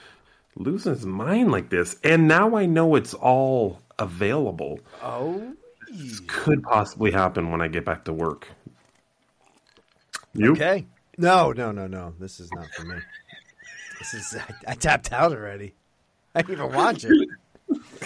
losing 0.57 0.93
his 0.93 1.05
mind 1.05 1.49
like 1.49 1.69
this, 1.69 1.95
and 2.03 2.27
now 2.27 2.57
I 2.57 2.65
know 2.65 2.95
it's 2.95 3.13
all 3.13 3.79
available, 3.99 4.81
Oh. 5.01 5.53
this 5.89 6.19
could 6.27 6.61
possibly 6.63 7.09
happen 7.11 7.49
when 7.49 7.61
I 7.61 7.69
get 7.69 7.85
back 7.85 8.03
to 8.05 8.11
work. 8.11 8.49
You? 10.33 10.51
Okay. 10.51 10.85
No, 11.17 11.51
no, 11.51 11.71
no, 11.71 11.87
no. 11.87 12.13
This 12.19 12.39
is 12.39 12.51
not 12.53 12.67
for 12.75 12.85
me. 12.85 12.97
This 13.99 14.13
is 14.13 14.35
I, 14.35 14.71
I 14.71 14.75
tapped 14.75 15.11
out 15.11 15.31
already. 15.31 15.73
I 16.35 16.41
didn't 16.41 16.63
even 16.65 16.75
watch 16.75 17.03
it. 17.03 17.29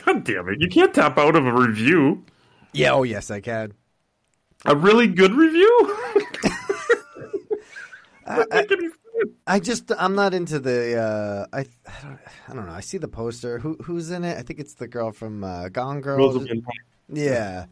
God 0.05 0.23
damn 0.23 0.47
it! 0.49 0.61
You 0.61 0.69
can't 0.69 0.93
tap 0.93 1.17
out 1.17 1.35
of 1.35 1.45
a 1.45 1.51
review. 1.51 2.23
Yeah. 2.73 2.93
Oh, 2.93 3.03
yes, 3.03 3.29
I 3.29 3.41
can. 3.41 3.73
A 4.65 4.75
really 4.75 5.07
good 5.07 5.33
review. 5.33 5.97
Doesn't 8.25 8.53
I, 8.53 8.61
make 8.61 8.71
any 8.71 8.87
sense. 8.87 8.95
I 9.45 9.59
just 9.59 9.91
I'm 9.97 10.15
not 10.15 10.33
into 10.33 10.59
the. 10.59 10.97
Uh, 10.97 11.45
I 11.55 11.59
I 11.59 12.01
don't, 12.01 12.19
I 12.47 12.53
don't 12.53 12.65
know. 12.65 12.73
I 12.73 12.79
see 12.79 12.97
the 12.97 13.07
poster. 13.07 13.59
Who 13.59 13.75
who's 13.83 14.11
in 14.11 14.23
it? 14.23 14.37
I 14.37 14.41
think 14.41 14.59
it's 14.59 14.75
the 14.75 14.87
girl 14.87 15.11
from 15.11 15.43
uh, 15.43 15.69
Gone 15.69 16.01
Girl. 16.01 16.17
Rosamund 16.17 16.65
Yeah. 17.09 17.65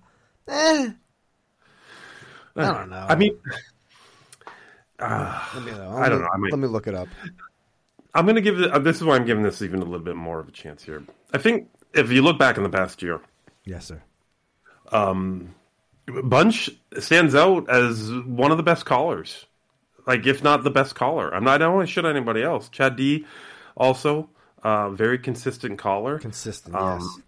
Eh. 0.47 0.91
I 2.55 2.73
don't 2.73 2.89
know. 2.89 3.05
I 3.07 3.15
mean, 3.15 3.37
Me, 5.01 5.05
I 5.07 6.09
don't 6.09 6.21
know. 6.21 6.27
I 6.33 6.37
might- 6.37 6.51
let 6.51 6.59
me 6.59 6.67
look 6.67 6.87
it 6.87 6.95
up. 6.95 7.07
I'm 8.13 8.25
going 8.25 8.35
to 8.35 8.41
give 8.41 8.59
it. 8.59 8.71
Uh, 8.71 8.79
this 8.79 8.97
is 8.97 9.03
why 9.03 9.15
I'm 9.15 9.25
giving 9.25 9.43
this 9.43 9.61
even 9.61 9.81
a 9.81 9.85
little 9.85 9.99
bit 10.03 10.15
more 10.15 10.39
of 10.39 10.47
a 10.47 10.51
chance 10.51 10.83
here. 10.83 11.03
I 11.33 11.37
think 11.37 11.69
if 11.93 12.11
you 12.11 12.21
look 12.23 12.39
back 12.39 12.57
in 12.57 12.63
the 12.63 12.69
past 12.69 13.01
year, 13.01 13.21
Yes, 13.65 13.85
sir. 13.85 14.01
Um, 14.91 15.53
Bunch 16.23 16.71
stands 16.97 17.35
out 17.35 17.69
as 17.69 18.11
one 18.25 18.49
of 18.49 18.57
the 18.57 18.63
best 18.63 18.85
callers, 18.85 19.45
like 20.07 20.25
if 20.25 20.41
not 20.43 20.63
the 20.63 20.71
best 20.71 20.95
caller. 20.95 21.31
I'm 21.33 21.43
not. 21.43 21.55
I 21.61 21.65
don't 21.65 21.75
want 21.75 21.87
to 21.87 21.93
shit 21.93 22.03
anybody 22.03 22.41
else. 22.41 22.67
Chad 22.69 22.95
D, 22.95 23.27
also 23.77 24.27
uh, 24.63 24.89
very 24.89 25.19
consistent 25.19 25.77
caller. 25.77 26.17
Consistent. 26.17 26.75
Um, 26.75 26.99
yes. 26.99 27.19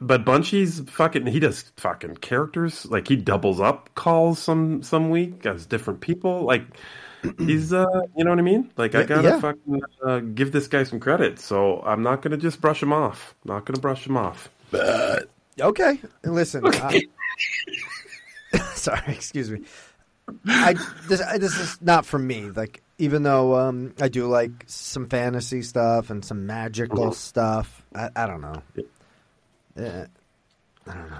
But 0.00 0.24
Bunchy's 0.24 0.80
fucking. 0.80 1.26
He 1.26 1.40
does 1.40 1.72
fucking 1.76 2.16
characters. 2.16 2.86
Like 2.86 3.08
he 3.08 3.16
doubles 3.16 3.60
up 3.60 3.94
calls 3.94 4.38
some 4.38 4.82
some 4.82 5.10
week 5.10 5.44
as 5.44 5.66
different 5.66 6.00
people. 6.00 6.42
Like 6.42 6.62
he's 7.38 7.72
uh, 7.72 7.84
you 8.16 8.24
know 8.24 8.30
what 8.30 8.38
I 8.38 8.42
mean. 8.42 8.70
Like 8.76 8.94
I 8.94 9.02
gotta 9.02 9.28
yeah. 9.28 9.40
fucking 9.40 9.82
uh, 10.04 10.20
give 10.20 10.52
this 10.52 10.68
guy 10.68 10.84
some 10.84 11.00
credit. 11.00 11.40
So 11.40 11.82
I'm 11.84 12.02
not 12.02 12.22
gonna 12.22 12.36
just 12.36 12.60
brush 12.60 12.82
him 12.82 12.92
off. 12.92 13.34
Not 13.44 13.64
gonna 13.64 13.80
brush 13.80 14.06
him 14.06 14.16
off. 14.16 14.48
but 14.70 15.28
Okay. 15.60 16.00
Listen. 16.24 16.62
I- 16.66 17.02
sorry. 18.74 19.02
Excuse 19.08 19.50
me. 19.50 19.62
I 20.46 20.74
this 21.08 21.20
I, 21.20 21.38
this 21.38 21.58
is 21.58 21.80
not 21.80 22.06
for 22.06 22.18
me. 22.18 22.50
Like 22.50 22.82
even 22.98 23.22
though 23.22 23.56
um, 23.56 23.94
I 24.00 24.08
do 24.08 24.26
like 24.26 24.50
some 24.66 25.08
fantasy 25.08 25.62
stuff 25.62 26.10
and 26.10 26.24
some 26.24 26.46
magical 26.46 27.12
stuff. 27.12 27.84
I, 27.94 28.10
I 28.14 28.26
don't 28.26 28.40
know. 28.40 28.62
Eh, 29.78 30.06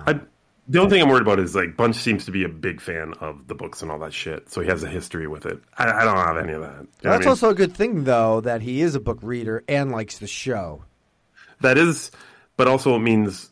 I, 0.07 0.21
the 0.69 0.79
only 0.81 0.91
thing 0.91 1.03
I'm 1.03 1.09
worried 1.09 1.23
about 1.23 1.39
is 1.39 1.55
like 1.55 1.77
Bunch 1.77 1.97
seems 1.97 2.25
to 2.27 2.31
be 2.31 2.45
a 2.45 2.49
big 2.49 2.81
fan 2.81 3.15
of 3.21 3.47
the 3.49 3.55
books 3.55 3.83
and 3.83 3.91
all 3.91 3.99
that 4.01 4.13
shit, 4.13 4.51
so 4.51 4.61
he 4.61 4.69
has 4.69 4.83
a 4.83 4.89
history 4.89 5.27
with 5.27 5.47
it. 5.47 5.59
I, 5.77 5.91
I 5.91 6.05
don't 6.05 6.17
have 6.17 6.37
any 6.37 6.53
of 6.53 6.61
that. 6.61 6.71
You 6.71 6.77
know 6.77 6.87
what 7.03 7.07
I 7.07 7.11
That's 7.11 7.21
mean? 7.21 7.29
also 7.29 7.51
a 7.51 7.55
good 7.55 7.75
thing, 7.75 8.05
though, 8.05 8.41
that 8.43 8.63
he 8.63 8.81
is 8.83 8.95
a 8.95 9.01
book 9.01 9.19
reader 9.23 9.65
and 9.69 9.91
likes 9.93 10.19
the 10.19 10.27
show. 10.27 10.85
that 11.61 11.79
is, 11.79 12.11
but 12.57 12.69
also 12.69 12.95
it 12.97 13.01
means 13.01 13.51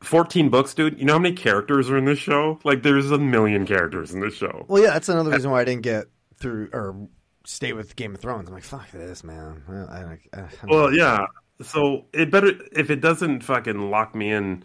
14 0.00 0.48
books, 0.50 0.74
dude. 0.74 0.98
You 0.98 1.04
know 1.06 1.14
how 1.14 1.18
many 1.18 1.34
characters 1.34 1.90
are 1.90 1.96
in 1.98 2.04
this 2.04 2.18
show? 2.18 2.58
Like, 2.64 2.82
there's 2.82 3.10
a 3.10 3.18
million 3.18 3.66
characters 3.66 4.12
in 4.12 4.20
this 4.20 4.34
show. 4.34 4.64
Well, 4.68 4.82
yeah, 4.82 4.90
that's 4.90 5.08
another 5.08 5.30
reason 5.30 5.50
why 5.50 5.60
I 5.60 5.64
didn't 5.64 5.82
get 5.82 6.06
through 6.36 6.70
or 6.72 7.08
stay 7.44 7.72
with 7.72 7.94
Game 7.96 8.14
of 8.14 8.20
Thrones. 8.20 8.48
I'm 8.48 8.54
like, 8.54 8.64
fuck 8.64 8.90
this, 8.90 9.22
man. 9.24 9.62
I, 9.68 10.38
I, 10.38 10.40
I, 10.40 10.48
Well, 10.66 10.94
yeah. 10.94 11.26
So 11.64 12.04
it 12.12 12.30
better 12.30 12.52
if 12.72 12.90
it 12.90 13.00
doesn't 13.00 13.42
fucking 13.42 13.90
lock 13.90 14.14
me 14.14 14.30
in 14.32 14.64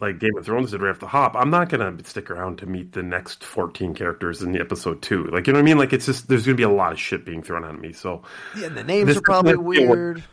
like 0.00 0.18
Game 0.18 0.36
of 0.38 0.46
Thrones 0.46 0.70
did 0.70 0.80
right 0.80 0.90
off 0.90 0.98
the 1.00 1.06
hop. 1.06 1.36
I'm 1.36 1.50
not 1.50 1.68
gonna 1.68 1.96
stick 2.04 2.30
around 2.30 2.58
to 2.58 2.66
meet 2.66 2.92
the 2.92 3.02
next 3.02 3.44
14 3.44 3.94
characters 3.94 4.40
in 4.42 4.52
the 4.52 4.60
episode 4.60 5.02
two. 5.02 5.24
Like, 5.26 5.46
you 5.46 5.52
know 5.52 5.58
what 5.58 5.64
I 5.64 5.66
mean? 5.66 5.78
Like, 5.78 5.92
it's 5.92 6.06
just 6.06 6.28
there's 6.28 6.46
gonna 6.46 6.56
be 6.56 6.62
a 6.62 6.70
lot 6.70 6.92
of 6.92 6.98
shit 6.98 7.24
being 7.24 7.42
thrown 7.42 7.64
at 7.64 7.78
me. 7.78 7.92
So 7.92 8.22
yeah, 8.56 8.68
the 8.68 8.82
names 8.82 9.16
are 9.16 9.20
probably 9.20 9.52
doesn't 9.52 9.72
feel 9.72 9.80
like- 9.82 9.90
weird. 9.90 10.24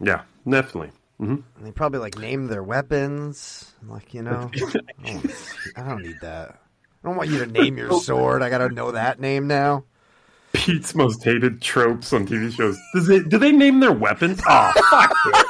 yeah, 0.00 0.22
definitely. 0.48 0.90
Mm-hmm. 1.20 1.34
And 1.56 1.66
they 1.66 1.70
probably 1.70 2.00
like 2.00 2.18
name 2.18 2.48
their 2.48 2.64
weapons. 2.64 3.72
Like, 3.86 4.12
you 4.14 4.22
know, 4.22 4.50
I 5.04 5.12
don't, 5.12 5.34
I 5.76 5.82
don't 5.88 6.02
need 6.02 6.16
that. 6.22 6.58
I 7.04 7.08
don't 7.08 7.16
want 7.16 7.30
you 7.30 7.38
to 7.38 7.46
name 7.46 7.78
your 7.78 8.00
sword. 8.00 8.42
I 8.42 8.50
gotta 8.50 8.68
know 8.68 8.90
that 8.92 9.20
name 9.20 9.46
now. 9.46 9.84
Pete's 10.52 10.94
most 10.94 11.24
hated 11.24 11.60
tropes 11.60 12.12
on 12.12 12.26
TV 12.26 12.52
shows. 12.52 12.78
Does 12.94 13.08
it, 13.08 13.28
do 13.28 13.38
they 13.38 13.52
name 13.52 13.80
their 13.80 13.92
weapons? 13.92 14.40
Oh, 14.46 14.72
fuck 14.90 15.12
it. 15.26 15.46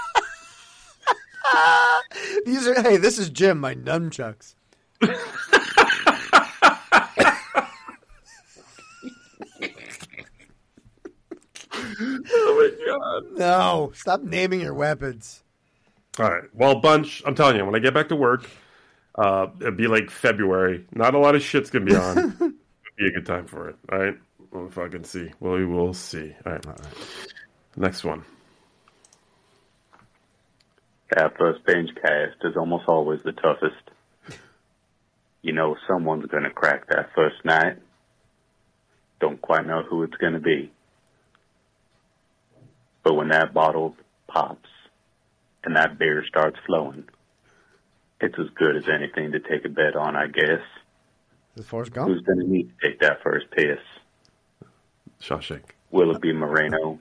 These 2.47 2.67
are 2.67 2.81
hey, 2.83 2.97
this 2.97 3.19
is 3.19 3.31
Jim, 3.31 3.59
my 3.59 3.75
nunchucks. 3.75 4.55
Oh 12.35 12.71
my 12.79 12.87
god. 12.87 13.39
No, 13.39 13.93
stop 13.95 14.23
naming 14.23 14.61
your 14.61 14.75
weapons. 14.75 15.43
All 16.19 16.31
right. 16.31 16.45
Well, 16.53 16.81
bunch. 16.81 17.23
I'm 17.27 17.35
telling 17.35 17.57
you, 17.57 17.65
when 17.65 17.75
I 17.75 17.79
get 17.79 17.95
back 17.95 18.09
to 18.09 18.17
work, 18.17 18.49
uh, 19.15 19.47
it'll 19.61 19.73
be 19.73 19.87
like 19.87 20.11
February. 20.11 20.85
Not 20.95 21.15
a 21.15 21.19
lot 21.19 21.35
of 21.35 21.43
shit's 21.43 21.71
gonna 21.71 21.85
be 21.85 21.97
on. 21.97 22.19
It'll 22.19 22.49
be 22.99 23.07
a 23.07 23.11
good 23.11 23.27
time 23.27 23.47
for 23.47 23.69
it. 23.69 23.77
All 23.91 23.99
right. 23.99 24.17
We'll 24.53 24.69
fucking 24.69 25.05
see. 25.05 25.31
Well, 25.41 25.55
we 25.55 25.65
will 25.65 25.95
see. 25.95 26.35
All 26.45 26.53
right. 26.53 26.67
Next 27.77 28.05
one. 28.05 28.25
That 31.11 31.37
first 31.39 31.65
bench 31.65 31.91
cast 31.95 32.37
is 32.45 32.57
almost 32.57 32.85
always 32.87 33.21
the 33.25 33.33
toughest. 33.33 33.91
You 35.43 35.53
know 35.53 35.77
someone's 35.89 36.27
gonna 36.27 36.51
crack 36.51 36.87
that 36.89 37.11
first 37.15 37.45
night. 37.45 37.79
Don't 39.21 39.41
quite 39.41 39.67
know 39.67 39.83
who 39.83 40.03
it's 40.05 40.17
gonna 40.17 40.39
be. 40.39 40.71
But 43.03 43.15
when 43.15 43.29
that 43.29 43.53
bottle 43.53 43.97
pops 44.29 44.69
and 45.65 45.77
that 45.77 45.99
beer 45.99 46.25
starts 46.29 46.59
flowing, 46.67 47.05
it's 48.21 48.39
as 48.39 48.49
good 48.55 48.77
as 48.77 48.85
anything 48.89 49.33
to 49.33 49.41
take 49.41 49.65
a 49.65 49.69
bet 49.69 49.97
on, 49.97 50.15
I 50.15 50.29
guess. 50.29 50.63
Is 51.57 51.67
Forrest 51.67 51.93
Gump? 51.93 52.09
Who's 52.09 52.23
gonna 52.23 52.45
need 52.45 52.71
to 52.71 52.89
take 52.89 53.01
that 53.01 53.23
first 53.23 53.51
piss? 53.51 53.79
Shawshank. 55.23 55.63
Will 55.91 56.15
it 56.15 56.21
be 56.21 56.33
Moreno 56.33 56.99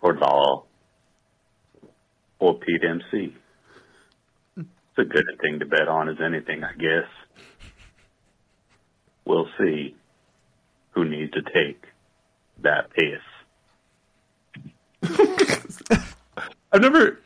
or 0.00 0.16
Law 0.16 0.64
or 2.38 2.58
Pete 2.58 2.82
MC? 2.82 3.34
It's 4.56 4.66
a 4.98 5.04
good 5.04 5.26
thing 5.40 5.60
to 5.60 5.66
bet 5.66 5.86
on 5.86 6.08
as 6.08 6.16
anything, 6.24 6.64
I 6.64 6.72
guess. 6.72 7.08
We'll 9.24 9.48
see 9.58 9.94
who 10.90 11.04
needs 11.04 11.32
to 11.32 11.42
take 11.42 11.84
that 12.62 12.90
piss. 12.90 13.20
I've 16.72 16.80
never 16.80 17.20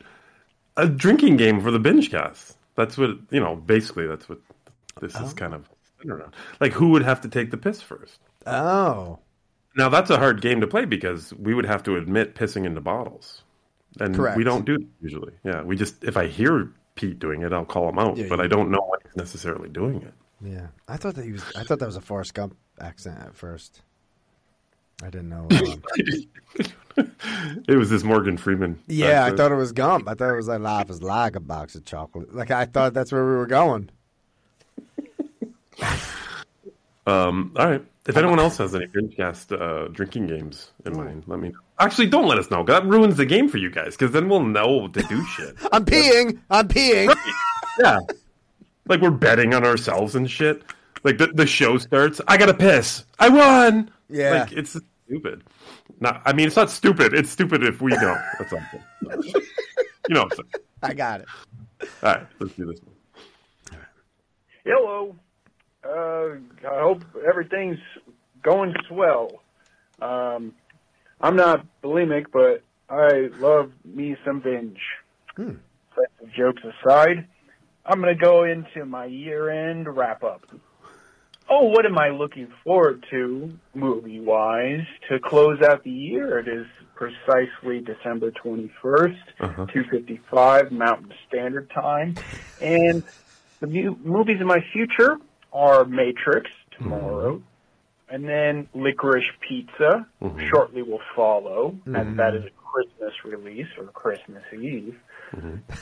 a 0.77 0.87
drinking 0.87 1.37
game 1.37 1.61
for 1.61 1.71
the 1.71 1.79
binge 1.79 2.11
cast. 2.11 2.57
That's 2.75 2.99
what 2.99 3.11
you 3.31 3.41
know. 3.41 3.57
Basically, 3.57 4.07
that's 4.07 4.29
what 4.29 4.41
this 5.01 5.15
is 5.15 5.33
oh. 5.33 5.35
kind 5.35 5.55
of. 5.55 5.69
I 6.03 6.09
don't 6.09 6.19
know. 6.19 6.31
Like, 6.61 6.73
who 6.73 6.91
would 6.91 7.03
have 7.03 7.21
to 7.23 7.29
take 7.29 7.51
the 7.51 7.57
piss 7.57 7.81
first? 7.81 8.19
Oh. 8.47 9.21
Now 9.77 9.89
that's 9.89 10.11
a 10.11 10.19
hard 10.19 10.41
game 10.41 10.61
to 10.61 10.67
play 10.67 10.85
because 10.85 11.33
we 11.35 11.55
would 11.55 11.67
have 11.67 11.83
to 11.85 11.97
admit 11.97 12.35
pissing 12.35 12.65
into 12.67 12.81
bottles. 12.81 13.43
and 14.01 14.15
Correct. 14.15 14.37
we 14.37 14.45
don't 14.45 14.65
do 14.67 14.79
that 14.79 14.87
usually. 15.01 15.33
Yeah, 15.45 15.63
we 15.63 15.77
just 15.77 16.03
if 16.05 16.17
I 16.17 16.27
hear 16.27 16.71
Pete 16.95 17.19
doing 17.19 17.43
it, 17.43 17.53
I'll 17.53 17.65
call 17.65 17.89
him 17.89 17.99
out, 17.99 18.17
Yeah, 18.17 18.27
but 18.29 18.41
I 18.41 18.47
don't 18.47 18.71
know 18.71 18.85
when 18.87 19.01
he's 19.05 19.17
necessarily 19.17 19.69
doing 19.69 20.03
it. 20.03 20.13
Yeah, 20.45 20.67
I 20.89 20.97
thought 20.97 21.15
that 21.15 21.25
he 21.25 21.33
was. 21.33 21.45
I 21.57 21.63
thought 21.63 21.79
that 21.79 21.87
was 21.87 21.97
a 21.97 22.01
Forrest 22.01 22.35
Gump 22.35 22.57
accent 22.81 23.19
at 23.21 23.35
first. 23.35 23.81
I 25.03 25.07
didn't 25.11 25.31
know. 25.31 25.49
um, 26.97 27.13
It 27.67 27.77
was 27.77 27.89
this 27.91 28.03
Morgan 28.05 28.37
Freeman. 28.37 28.79
yeah, 28.87 29.25
I 29.25 29.35
thought 29.35 29.51
it 29.51 29.57
was 29.57 29.73
Gump. 29.73 30.09
I 30.09 30.15
thought 30.15 30.31
it 30.33 30.37
was 30.37 30.49
like 30.49 30.61
life 30.61 30.91
is 30.91 31.03
like 31.03 31.35
a 31.37 31.41
box 31.41 31.75
of 31.75 31.85
chocolate. 31.85 32.35
Like 32.35 32.51
I 32.51 32.67
thought 32.67 32.93
that's 32.93 33.11
where 33.11 33.25
we 33.25 33.33
were 33.33 33.47
going. 33.47 33.89
Um, 37.05 37.53
all 37.57 37.67
right. 37.69 37.85
If 38.07 38.17
anyone 38.17 38.39
else 38.45 38.57
has 38.59 38.75
any 38.75 38.87
Grinchcast 38.87 39.53
uh, 39.61 39.89
drinking 39.89 40.27
games 40.27 40.71
in 40.85 40.97
mind, 40.97 41.25
let 41.27 41.39
me 41.39 41.49
know. 41.51 41.59
Actually, 41.79 42.07
don't 42.09 42.27
let 42.27 42.39
us 42.39 42.51
know. 42.51 42.65
'cause 42.65 42.81
That 42.81 42.87
ruins 42.87 43.17
the 43.17 43.27
game 43.27 43.49
for 43.49 43.59
you 43.59 43.71
guys 43.71 43.97
because 43.97 44.13
then 44.13 44.29
we'll 44.29 44.43
know 44.45 44.89
to 44.89 45.03
do 45.03 45.25
shit. 45.37 45.57
I'm 45.73 45.85
peeing. 45.85 46.39
I'm 46.51 46.69
peeing. 46.69 47.15
yeah. 47.81 47.99
Like 48.89 49.01
we're 49.01 49.11
betting 49.11 49.55
on 49.55 49.65
ourselves 49.65 50.15
and 50.17 50.31
shit. 50.31 50.63
Like 51.05 51.19
the, 51.19 51.29
the 51.29 51.47
show 51.47 51.79
starts. 51.79 52.21
I 52.29 52.37
gotta 52.37 52.55
piss. 52.55 53.05
I 53.19 53.29
won. 53.29 53.91
Yeah. 54.09 54.41
Like 54.43 54.53
it's 54.53 54.77
stupid. 55.07 55.43
Not, 56.01 56.23
I 56.25 56.33
mean, 56.33 56.47
it's 56.49 56.57
not 56.57 56.71
stupid. 56.71 57.15
It's 57.15 57.31
stupid 57.31 57.63
if 57.63 57.81
we 57.81 57.93
don't. 57.93 58.21
That's 58.39 58.53
all. 58.53 58.61
you 59.23 59.35
know 60.11 60.23
what 60.25 60.33
I'm 60.33 60.37
saying. 60.37 60.65
I 60.83 60.95
got 60.95 61.21
it. 61.21 61.27
All 62.03 62.13
right, 62.15 62.27
let's 62.41 62.55
do 62.55 62.67
this 62.67 62.81
one. 62.81 63.81
Hello. 64.65 65.17
Uh, 65.85 66.37
I 66.69 66.81
hope 66.81 67.05
everything's 67.27 67.79
going 68.43 68.75
swell. 68.89 69.43
Um, 70.01 70.53
I'm 71.21 71.37
not 71.37 71.65
bulimic, 71.83 72.27
but 72.33 72.63
I 72.89 73.31
love 73.39 73.73
me 73.85 74.17
some 74.25 74.41
binge. 74.41 74.81
Hmm. 75.37 75.55
Jokes 76.37 76.63
aside, 76.65 77.27
I'm 77.85 78.01
going 78.01 78.17
to 78.17 78.21
go 78.25 78.45
into 78.45 78.85
my 78.87 79.05
year-end 79.07 79.95
wrap-up. 79.95 80.43
Oh, 81.51 81.67
what 81.67 81.85
am 81.85 81.99
I 81.99 82.09
looking 82.11 82.49
forward 82.65 83.05
to, 83.11 83.53
movie-wise, 83.75 84.87
to 85.09 85.19
close 85.19 85.61
out 85.61 85.83
the 85.85 85.91
year? 85.91 86.39
It 86.39 86.49
is 86.49 86.67
precisely 86.95 87.81
December 87.81 88.31
21st, 88.31 89.17
Uh-huh. 89.41 89.67
2.55 89.67 90.71
Mountain 90.71 91.13
Standard 91.29 91.69
Time. 91.71 92.15
And 92.61 93.03
the 93.61 93.67
mu- 93.67 93.97
movies 94.03 94.41
in 94.41 94.47
my 94.47 94.65
future 94.73 95.19
are 95.53 95.85
Matrix 95.85 96.51
tomorrow, 96.79 97.43
and 98.09 98.29
then 98.29 98.69
Licorice 98.75 99.31
Pizza 99.41 100.07
Mhm. 100.23 100.49
shortly 100.51 100.83
will 100.83 101.03
follow, 101.15 101.77
Mhm. 101.87 102.01
and 102.01 102.19
that 102.19 102.35
is 102.35 102.45
a 102.45 102.51
Christmas 102.51 103.25
release 103.25 103.69
or 103.79 103.85
Christmas 103.87 104.43
Eve, 104.53 104.99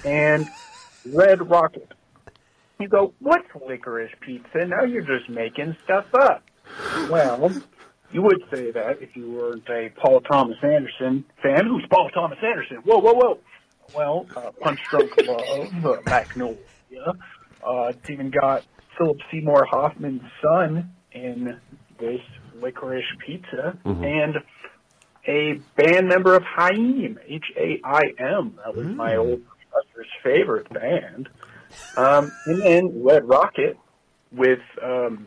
and 0.04 0.46
Red 1.06 1.48
Rocket. 1.48 1.92
You 2.78 2.88
go, 2.88 3.12
what's 3.20 3.46
Licorice 3.66 4.14
Pizza? 4.20 4.64
Now 4.66 4.84
you're 4.84 5.02
just 5.02 5.28
making 5.28 5.76
stuff 5.84 6.06
up. 6.14 6.42
Well, 7.08 7.52
you 8.12 8.22
would 8.22 8.42
say 8.50 8.70
that 8.70 9.00
if 9.02 9.16
you 9.16 9.30
weren't 9.30 9.68
a 9.68 9.90
Paul 9.90 10.20
Thomas 10.22 10.56
Anderson 10.62 11.24
fan. 11.42 11.66
Who's 11.66 11.84
Paul 11.90 12.10
Thomas 12.10 12.38
Anderson? 12.42 12.78
Whoa, 12.78 12.98
whoa, 12.98 13.12
whoa. 13.14 13.38
Well, 13.94 14.26
uh, 14.36 14.50
Punch 14.60 14.80
Drunk 14.90 15.10
Love, 15.26 15.84
uh, 15.84 16.00
Magnolia. 16.06 16.58
Uh, 17.62 17.88
it's 17.90 18.08
even 18.08 18.30
got 18.30 18.64
Philip 18.98 19.18
Seymour 19.30 19.64
Hoffman's 19.70 20.22
son 20.42 20.90
in 21.12 21.58
this 21.98 22.20
Licorice 22.60 23.04
Pizza, 23.24 23.76
Mhm. 23.84 24.04
and 24.04 24.42
a 25.26 25.60
band 25.76 26.08
member 26.08 26.34
of 26.34 26.42
Haim, 26.42 27.18
H-A-I-M. 27.26 28.58
That 28.64 28.74
was 28.74 28.86
my 28.86 29.16
old 29.16 29.42
professor's 29.46 30.08
favorite 30.22 30.68
band. 30.70 31.28
Um, 31.96 32.32
and 32.46 32.62
then 32.62 33.04
Red 33.04 33.28
Rocket 33.28 33.78
with 34.32 34.60
um, 34.82 35.26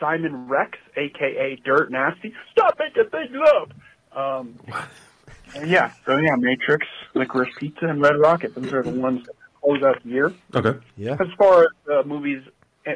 Simon 0.00 0.48
Rex, 0.48 0.78
aka 0.96 1.56
Dirt 1.64 1.90
Nasty. 1.90 2.34
Stop 2.52 2.78
making 2.78 3.10
things 3.10 3.36
up. 3.56 3.72
Um, 4.16 4.54
and 5.54 5.68
yeah, 5.70 5.92
so 6.04 6.16
yeah, 6.18 6.34
Matrix, 6.36 6.86
Licorice 7.14 7.54
Pizza, 7.56 7.86
and 7.86 8.00
Red 8.02 8.18
Rocket. 8.18 8.54
Those 8.54 8.72
are 8.72 8.82
the 8.82 8.90
ones 8.90 9.24
that 9.26 9.34
close 9.62 9.82
out 9.82 10.02
the 10.02 10.10
year. 10.10 10.32
Okay. 10.54 10.78
Yeah. 10.96 11.16
As 11.20 11.28
far 11.38 11.62
as 11.62 11.68
uh, 11.90 12.02
movies 12.06 12.42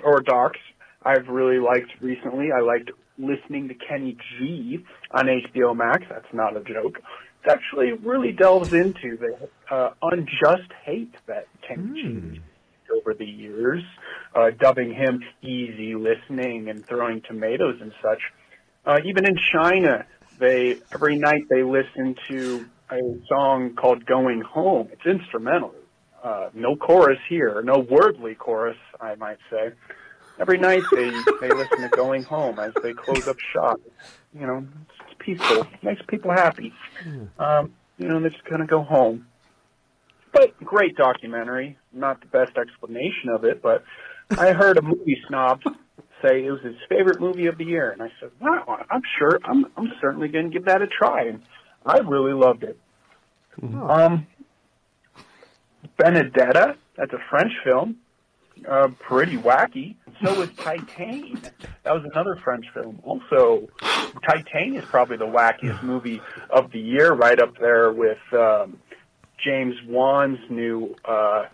or 0.05 0.21
docs, 0.21 0.61
I've 1.05 1.29
really 1.29 1.59
liked 1.59 1.91
recently. 2.01 2.51
I 2.53 2.61
liked 2.61 2.91
listening 3.19 3.69
to 3.69 3.75
Kenny 3.75 4.17
G 4.39 4.85
on 5.11 5.27
HBO 5.27 5.77
Max. 5.77 6.05
That's 6.09 6.33
not 6.33 6.57
a 6.57 6.61
joke. 6.61 7.01
It 7.45 7.51
actually 7.51 7.93
really 7.93 8.33
delves 8.33 8.73
into 8.73 9.17
the 9.17 9.49
uh, 9.75 9.91
unjust 10.03 10.71
hate 10.85 11.15
that 11.27 11.47
Kenny 11.67 12.03
G 12.03 12.41
over 12.95 13.15
the 13.15 13.27
years, 13.27 13.83
uh, 14.35 14.51
dubbing 14.59 14.93
him 14.95 15.23
easy 15.43 15.95
listening 15.95 16.69
and 16.69 16.85
throwing 16.85 17.23
tomatoes 17.23 17.79
and 17.81 17.93
such. 18.03 18.21
Uh, 18.85 18.99
even 19.05 19.27
in 19.27 19.37
China, 19.53 20.07
they 20.39 20.77
every 20.93 21.17
night 21.17 21.43
they 21.49 21.63
listen 21.63 22.17
to 22.29 22.67
a 22.91 23.01
song 23.29 23.75
called 23.75 24.05
"Going 24.05 24.41
Home." 24.41 24.89
It's 24.93 25.07
instrumental, 25.07 25.75
uh, 26.23 26.51
no 26.55 26.77
chorus 26.77 27.19
here, 27.29 27.63
no 27.63 27.79
wordly 27.79 28.35
chorus, 28.35 28.77
I 29.01 29.15
might 29.17 29.39
say. 29.51 29.73
Every 30.39 30.59
night 30.59 30.83
they 30.93 31.11
they 31.41 31.51
listen 31.51 31.83
to 31.83 31.89
"Going 31.91 32.23
Home" 32.25 32.59
as 32.59 32.73
they 32.83 32.93
close 32.93 33.29
up 33.29 33.37
shop. 33.53 33.81
You 34.39 34.47
know, 34.47 34.67
it's 34.89 35.15
peaceful, 35.19 35.67
makes 35.83 36.01
people 36.09 36.31
happy. 36.31 36.73
Um, 37.39 37.75
you 37.99 38.09
know, 38.09 38.21
they're 38.21 38.31
just 38.31 38.45
kind 38.45 38.63
of 38.63 38.69
go 38.69 38.83
home. 38.83 39.27
But 40.33 40.59
great 40.65 40.97
documentary. 40.97 41.77
Not 41.93 42.21
the 42.21 42.27
best 42.27 42.57
explanation 42.57 43.29
of 43.29 43.45
it, 43.45 43.61
but 43.61 43.85
I 44.39 44.53
heard 44.53 44.79
a 44.79 44.83
movie 44.83 45.21
snob 45.29 45.61
say 46.23 46.45
it 46.45 46.51
was 46.51 46.63
his 46.63 46.77
favorite 46.89 47.21
movie 47.21 47.47
of 47.47 47.59
the 47.59 47.65
year, 47.65 47.91
and 47.91 48.03
I 48.03 48.11
said, 48.21 48.31
"Wow, 48.41 48.85
I'm 48.91 49.03
sure. 49.19 49.39
I'm 49.45 49.67
I'm 49.77 49.93
certainly 50.01 50.29
going 50.29 50.51
to 50.51 50.51
give 50.51 50.65
that 50.67 50.81
a 50.81 50.87
try." 50.87 51.25
And 51.25 51.43
I 51.85 51.99
really 51.99 52.33
loved 52.33 52.63
it. 52.63 52.79
Um, 53.63 54.27
Benedetta. 56.03 56.77
That's 56.97 57.13
a 57.13 57.19
French 57.31 57.53
film. 57.65 57.97
Uh, 58.69 58.89
pretty 59.01 59.37
wacky. 59.37 59.97
So 60.23 60.39
was 60.39 60.49
Titane. 60.51 61.41
That 61.85 61.93
was 61.95 62.05
another 62.13 62.37
French 62.37 62.67
film. 62.75 63.01
Also, 63.03 63.69
Titane 63.81 64.77
is 64.79 64.85
probably 64.85 65.17
the 65.17 65.27
wackiest 65.27 65.83
movie 65.83 66.21
of 66.51 66.71
the 66.73 66.79
year, 66.81 67.13
right 67.13 67.39
up 67.41 67.57
there 67.59 67.93
with 67.93 68.19
um, 68.33 68.79
James 69.43 69.75
Wan's 69.89 70.39
new 70.51 70.95
uh, 71.05 71.47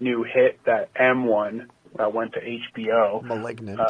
new 0.00 0.22
hit, 0.24 0.58
that 0.64 0.92
M1 0.94 1.66
that 1.96 2.12
went 2.12 2.32
to 2.34 2.40
HBO. 2.40 3.22
Malignant. 3.22 3.78
Uh, 3.80 3.86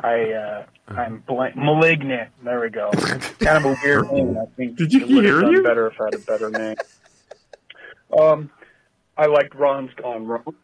I 0.00 0.30
uh, 0.32 0.66
I'm 0.88 1.24
blank. 1.26 1.56
Malignant. 1.56 2.30
There 2.44 2.60
we 2.60 2.70
go. 2.70 2.90
kind 2.92 3.64
of 3.64 3.64
a 3.64 3.76
weird 3.82 4.12
name. 4.12 4.36
I 4.38 4.46
think 4.56 4.76
Did 4.76 4.92
you 4.92 5.00
it 5.00 5.08
would 5.08 5.24
have 5.24 5.34
hear 5.34 5.40
done 5.40 5.52
you? 5.52 5.62
better 5.62 5.86
if 5.88 6.00
I 6.00 6.04
had 6.04 6.14
a 6.14 6.18
better 6.18 6.50
name. 6.50 6.76
Um, 8.16 8.50
I 9.18 9.26
liked 9.26 9.54
Ron's 9.54 9.90
Gone 9.94 10.26
Wrong. 10.26 10.54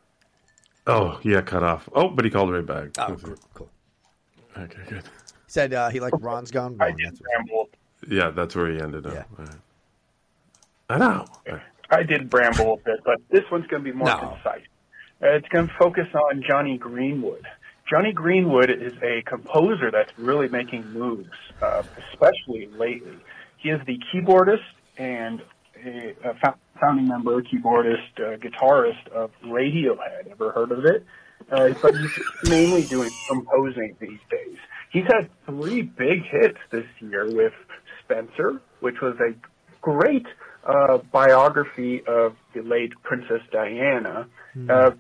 Oh, 0.87 1.19
yeah, 1.23 1.41
cut 1.41 1.63
off. 1.63 1.89
Oh, 1.95 2.09
but 2.09 2.25
he 2.25 2.31
called 2.31 2.53
right 2.53 2.65
back. 2.65 2.91
oh, 2.99 3.17
cool. 3.17 3.35
cool. 3.55 3.69
Okay, 4.57 4.83
good. 4.89 5.03
Said 5.47 5.75
uh, 5.75 5.89
he 5.91 5.99
liked 6.01 6.17
Ron's 6.21 6.51
Gone 6.51 6.77
Wrong. 6.77 6.89
I 6.89 6.93
did 6.93 7.07
That's 7.07 7.21
what- 7.21 7.29
ramble. 7.37 7.69
Yeah, 8.09 8.31
that's 8.31 8.55
where 8.55 8.71
he 8.71 8.79
ended 8.81 9.07
up. 9.07 9.15
Yeah. 9.15 9.23
All 9.39 9.45
right. 9.47 9.55
I 10.91 10.99
know. 10.99 11.27
All 11.49 11.53
right. 11.55 11.63
I 11.91 12.03
did 12.03 12.29
bramble 12.29 12.75
a 12.75 12.77
bit, 12.77 13.01
but 13.05 13.17
this 13.31 13.45
one's 13.51 13.67
going 13.67 13.83
to 13.83 13.91
be 13.91 13.97
more 13.97 14.07
No. 14.09 14.19
concise. 14.19 14.63
Uh, 15.23 15.29
it's 15.29 15.49
going 15.49 15.69
to 15.69 15.75
focus 15.79 16.07
on 16.15 16.43
Jonny 16.47 16.77
Greenwood. 16.77 17.47
Jonny 17.89 18.13
Greenwood 18.13 18.71
is 18.71 18.93
a 19.03 19.23
composer 19.23 19.91
that's 19.91 20.11
really 20.19 20.49
making 20.49 20.87
moves, 20.93 21.31
uh, 21.63 21.83
especially 22.13 22.67
lately. 22.77 23.17
He 23.57 23.71
is 23.71 23.81
the 23.87 23.99
keyboardist 24.13 24.65
and 24.99 25.41
a, 25.85 26.15
a 26.25 26.55
founding 26.81 27.09
member, 27.09 27.43
keyboardist, 27.43 28.19
uh, 28.19 28.37
guitarist 28.37 29.07
of 29.09 29.31
Radiohead. 29.45 30.31
Ever 30.31 30.53
heard 30.53 30.73
of 30.73 30.85
it? 30.85 31.05
Uh, 31.51 31.71
but 31.83 31.95
he's 31.97 32.19
mainly 32.45 32.83
doing 32.85 33.11
composing 33.29 33.97
these 34.01 34.21
days. 34.31 34.57
He's 34.91 35.05
had 35.05 35.29
three 35.47 35.83
big 35.83 36.25
hits 36.25 36.59
this 36.71 36.87
year 37.01 37.27
with 37.27 37.53
Spencer, 38.03 38.61
which 38.81 39.01
was 39.01 39.17
a 39.21 39.35
great 39.81 40.27
uh, 40.65 40.99
biography 41.13 42.03
of 42.07 42.37
the 42.55 42.63
late 42.63 42.93
Princess 43.03 43.43
Diana, 43.51 44.27
uh, 44.69 44.93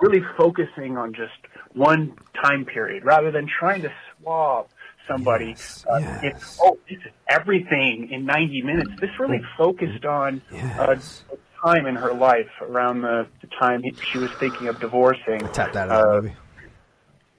really 0.00 0.24
focusing 0.36 0.96
on 0.96 1.12
just 1.12 1.32
one 1.74 2.16
time 2.42 2.64
period 2.64 3.04
rather 3.04 3.30
than 3.30 3.46
trying 3.46 3.82
to 3.82 3.92
swab 4.20 4.66
somebody. 5.08 5.46
Yes, 5.50 5.84
uh, 5.90 5.98
yes. 5.98 6.20
It's, 6.22 6.58
oh, 6.62 6.78
this 6.88 6.98
is 6.98 7.12
everything 7.28 8.08
in 8.10 8.24
90 8.24 8.62
minutes. 8.62 8.90
This 9.00 9.10
really 9.18 9.40
focused 9.56 10.04
on 10.04 10.42
uh, 10.52 10.56
Yes. 10.56 11.24
a 11.32 11.36
time 11.66 11.86
in 11.86 11.96
her 11.96 12.12
life 12.12 12.50
around 12.62 13.02
the, 13.02 13.26
the 13.40 13.46
time 13.58 13.82
he, 13.82 13.94
she 14.12 14.18
was 14.18 14.30
thinking 14.38 14.68
of 14.68 14.78
divorcing 14.80 15.40
Tap 15.52 15.72
that 15.72 15.90
out, 15.90 16.06
uh, 16.08 16.14
movie. 16.22 16.34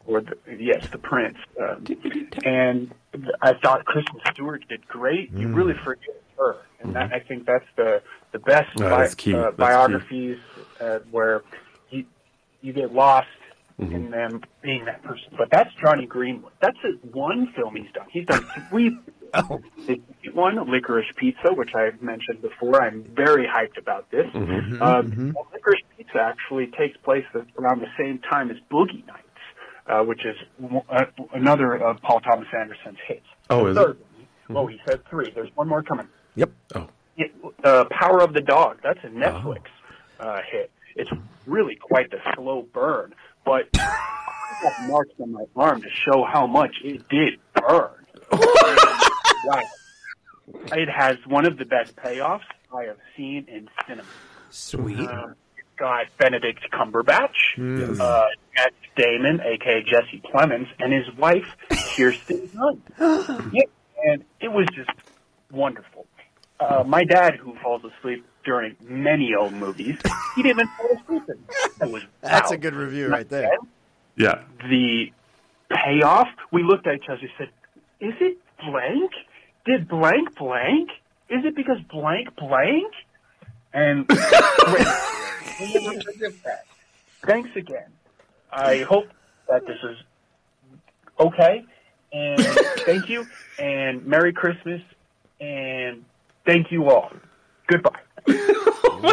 or 0.06 0.22
the, 0.22 0.36
yes, 0.60 0.88
the 0.92 0.98
prince. 0.98 1.38
Um, 1.62 1.86
and 2.44 2.94
I 3.42 3.54
thought 3.54 3.86
Kristen 3.86 4.20
Stewart 4.32 4.64
did 4.68 4.88
great. 4.88 5.32
You 5.32 5.48
really 5.50 5.76
forget 5.84 6.22
her, 6.38 6.58
and 6.82 6.96
that, 6.96 7.14
I 7.14 7.20
think 7.20 7.46
that's 7.46 7.66
the 7.78 8.02
the 8.34 8.40
best 8.40 8.70
Oh, 8.82 8.90
bi- 8.90 9.32
uh, 9.38 9.52
biographies 9.52 10.38
uh, 10.82 11.00
where 11.12 11.42
you 11.90 12.06
you 12.62 12.74
get 12.74 12.94
lost 12.94 13.28
Mm-hmm. 13.80 13.94
in 13.94 14.10
them 14.12 14.42
being 14.62 14.86
that 14.86 15.04
person. 15.04 15.28
But 15.38 15.50
that's 15.52 15.70
Jonny 15.84 16.06
Greenwood. 16.06 16.54
That's 16.62 16.78
his 16.82 16.96
one 17.12 17.52
film 17.58 17.76
he's 17.76 17.92
done. 17.94 18.08
He's 18.10 18.26
done 18.26 18.46
three. 18.70 18.98
Oh. 19.38 19.60
One, 20.34 20.56
Licorice 20.72 21.14
Pizza, 21.18 21.52
which 21.54 21.76
I've 21.76 22.02
mentioned 22.02 22.42
before. 22.42 22.82
I'm 22.82 23.04
very 23.16 23.46
hyped 23.46 23.78
about 23.78 24.10
this. 24.10 24.28
Mm-hmm. 24.34 24.82
Um, 24.82 25.36
Licorice 25.54 25.82
Pizza 25.98 26.20
actually 26.22 26.68
takes 26.68 26.96
place 27.04 27.26
around 27.60 27.82
the 27.82 27.90
same 28.00 28.20
time 28.20 28.50
as 28.50 28.56
Boogie 28.72 29.06
Nights, 29.06 29.28
uh, 29.88 30.04
which 30.04 30.22
is 30.26 30.38
uh, 30.90 31.04
another 31.34 31.74
of 31.76 32.02
Paul 32.02 32.22
Thomas 32.22 32.48
Anderson's 32.58 32.98
hits. 33.06 33.26
Oh, 33.50 33.66
is 33.68 33.76
it? 33.76 33.80
Third, 33.82 33.98
Oh, 34.52 34.68
he 34.68 34.80
said 34.88 35.02
three. 35.10 35.30
There's 35.36 35.50
one 35.56 35.68
more 35.68 35.84
coming. 35.84 36.08
Yep. 36.36 36.52
Oh, 36.76 36.88
It, 37.18 37.34
uh, 37.64 37.86
Power 37.92 38.22
of 38.22 38.32
the 38.34 38.42
Dog. 38.42 38.78
That's 38.84 39.00
a 39.04 39.08
Netflix 39.08 39.64
uh, 40.22 40.40
hit. 40.50 40.72
It's 40.96 41.12
really 41.46 41.76
quite 41.76 42.10
the 42.12 42.20
slow 42.36 42.62
burn, 42.74 43.14
but 43.46 43.70
I 43.76 44.60
got 44.62 44.90
marks 44.90 45.12
on 45.22 45.32
my 45.32 45.46
arm 45.56 45.82
to 45.82 45.90
show 45.90 46.26
how 46.26 46.48
much 46.48 46.76
it 46.84 47.08
did 47.10 47.40
burn. 47.54 47.92
wow. 48.32 49.62
It 50.72 50.90
has 50.90 51.18
one 51.26 51.46
of 51.48 51.58
the 51.58 51.66
best 51.66 51.96
payoffs 51.96 52.44
I 52.74 52.84
have 52.84 52.98
seen 53.18 53.48
in 53.48 53.68
cinema. 53.88 54.08
Sweet. 54.52 55.00
Uh, 55.00 55.30
it's 55.58 55.68
got 55.78 56.06
Benedict 56.20 56.60
Cumberbatch, 56.72 57.58
yes. 57.58 58.00
uh, 58.00 58.28
Matt 58.56 58.74
Damon, 58.96 59.42
aka 59.42 59.84
Jesse 59.84 60.22
Plemons, 60.32 60.68
and 60.80 60.94
his 60.94 61.12
wife 61.18 61.48
Kirsten 61.70 62.48
Dunst. 62.50 63.50
yeah, 63.54 63.64
and 64.06 64.24
it 64.40 64.50
was 64.50 64.68
just 64.74 64.92
wonderful. 65.52 66.06
Uh, 66.60 66.84
my 66.86 67.04
dad, 67.04 67.36
who 67.36 67.56
falls 67.62 67.82
asleep 67.84 68.26
during 68.46 68.76
many 68.82 69.34
old 69.36 69.54
movies, 69.54 69.98
he 70.36 70.44
didn't 70.44 70.60
even 70.62 70.68
fall 70.78 70.98
asleep. 71.18 71.24
In. 71.30 71.44
That 71.80 71.92
was 71.92 72.04
That's 72.22 72.52
wow. 72.52 72.56
a 72.56 72.58
good 72.58 72.76
review 72.76 73.08
right 73.10 73.28
there. 73.28 73.58
yeah. 74.16 74.44
The 74.70 75.12
payoff. 75.70 76.28
We 76.52 76.64
looked 76.64 76.88
at 76.88 76.96
each 76.96 77.10
other 77.10 77.20
and 77.22 77.30
said, 77.38 77.50
"Is 78.00 78.14
it 78.22 78.38
blank? 78.64 79.12
Did 79.66 79.88
blank 79.88 80.36
blank? 80.38 80.90
Is 81.30 81.44
it 81.44 81.56
because 81.56 81.80
blank 81.92 82.36
blank?" 82.38 82.94
And 83.74 84.06
we'll 84.10 85.84
never 85.84 86.02
forget 86.02 86.32
that. 86.44 86.66
Thanks 87.26 87.50
again. 87.56 87.90
I 88.52 88.78
hope 88.80 89.08
that 89.50 89.66
this 89.68 89.78
is 89.84 89.98
okay. 91.20 91.66
And 92.14 92.40
thank 92.86 93.10
you. 93.10 93.26
And 93.60 94.06
Merry 94.06 94.32
Christmas. 94.32 94.82
And 95.42 96.06
thank 96.46 96.72
you 96.72 96.90
all. 96.90 97.12
Goodbye. 97.68 98.00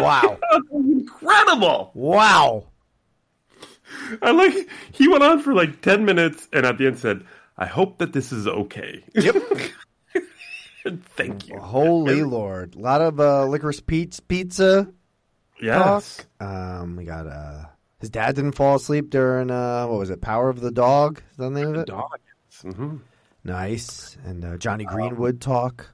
Wow. 0.00 0.38
Incredible. 0.72 1.90
Wow. 1.94 2.68
I 4.22 4.30
like 4.30 4.68
he 4.92 5.08
went 5.08 5.22
on 5.22 5.40
for 5.40 5.52
like 5.54 5.82
ten 5.82 6.04
minutes 6.04 6.48
and 6.52 6.64
at 6.64 6.78
the 6.78 6.86
end 6.86 6.98
said, 6.98 7.24
"I 7.58 7.66
hope 7.66 7.98
that 7.98 8.12
this 8.12 8.32
is 8.32 8.46
okay." 8.46 9.04
Yep. 9.14 9.36
Thank 11.16 11.48
you. 11.48 11.58
Holy 11.58 12.22
Lord. 12.22 12.74
A 12.74 12.78
lot 12.78 13.00
of 13.00 13.20
uh, 13.20 13.46
licorice 13.46 13.80
pizza 13.80 14.88
Yes. 15.60 16.26
talk. 16.40 16.48
Um, 16.48 16.96
we 16.96 17.04
got 17.04 17.26
uh, 17.26 17.66
his 18.00 18.10
dad 18.10 18.34
didn't 18.34 18.52
fall 18.52 18.74
asleep 18.76 19.10
during 19.10 19.50
uh, 19.50 19.86
what 19.86 19.98
was 19.98 20.10
it? 20.10 20.20
Power 20.20 20.48
of 20.48 20.60
the 20.60 20.72
Dog. 20.72 21.18
Is 21.30 21.36
that 21.36 21.44
the 21.44 21.50
name 21.50 21.68
of 21.68 21.76
it? 21.76 21.86
Dog. 21.86 22.18
hmm 22.62 22.96
Nice. 23.44 24.16
And 24.24 24.44
uh, 24.44 24.56
Jonny 24.56 24.84
Greenwood 24.84 25.40
talk. 25.40 25.86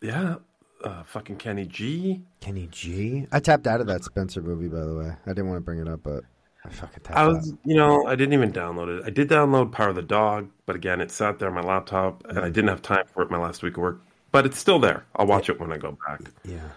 Yeah. 0.00 0.36
Uh, 0.84 1.02
fucking 1.02 1.36
Kenny 1.36 1.64
G. 1.66 2.22
Kenny 2.40 2.68
G. 2.70 3.26
I 3.32 3.40
tapped 3.40 3.66
out 3.66 3.80
of 3.80 3.88
that 3.88 4.04
Spencer 4.04 4.40
movie, 4.40 4.68
by 4.68 4.80
the 4.80 4.94
way. 4.94 5.12
I 5.26 5.30
didn't 5.30 5.48
want 5.48 5.56
to 5.56 5.64
bring 5.64 5.80
it 5.80 5.88
up, 5.88 6.00
but 6.04 6.22
I 6.64 6.68
fucking 6.70 7.02
tapped 7.02 7.18
I 7.18 7.22
out. 7.22 7.32
was, 7.34 7.52
you 7.64 7.76
know, 7.76 8.06
I 8.06 8.14
didn't 8.14 8.34
even 8.34 8.52
download 8.52 8.98
it. 8.98 9.04
I 9.04 9.10
did 9.10 9.28
download 9.28 9.72
Power 9.72 9.88
of 9.88 9.96
the 9.96 10.02
Dog, 10.02 10.48
but 10.66 10.76
again, 10.76 11.00
it 11.00 11.10
sat 11.10 11.38
there 11.40 11.48
on 11.48 11.54
my 11.54 11.62
laptop, 11.62 12.24
and 12.28 12.38
I 12.38 12.48
didn't 12.48 12.68
have 12.68 12.82
time 12.82 13.04
for 13.12 13.22
it 13.22 13.30
my 13.30 13.38
last 13.38 13.62
week 13.62 13.76
of 13.76 13.82
work. 13.82 14.00
But 14.30 14.46
it's 14.46 14.58
still 14.58 14.78
there. 14.78 15.04
I'll 15.16 15.26
watch 15.26 15.48
it 15.48 15.58
when 15.58 15.72
I 15.72 15.78
go 15.78 15.96
back. 16.06 16.20
Yeah. 16.44 16.68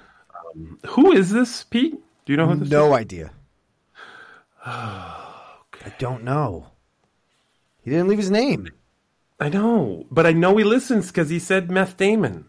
Who 0.87 1.11
is 1.11 1.29
this, 1.31 1.63
Pete? 1.63 1.93
Do 2.25 2.33
you 2.33 2.37
know 2.37 2.47
who 2.47 2.55
this 2.55 2.67
is? 2.67 2.71
No 2.71 2.93
idea. 2.93 3.31
I 4.65 5.93
don't 5.99 6.23
know. 6.23 6.67
He 7.83 7.91
didn't 7.91 8.07
leave 8.07 8.17
his 8.19 8.31
name. 8.31 8.69
I 9.39 9.49
know, 9.49 10.05
but 10.11 10.25
I 10.27 10.33
know 10.33 10.55
he 10.57 10.63
listens 10.63 11.07
because 11.07 11.29
he 11.29 11.39
said 11.39 11.71
Meth 11.71 11.97
Damon. 11.97 12.45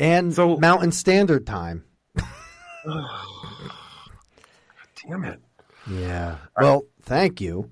And 0.00 0.32
So- 0.34 0.56
Mountain 0.58 0.92
Standard 0.92 1.46
Time. 1.46 1.84
Damn 5.08 5.24
it. 5.24 5.40
Yeah. 5.90 6.36
Well, 6.60 6.82
thank 7.02 7.40
you. 7.40 7.70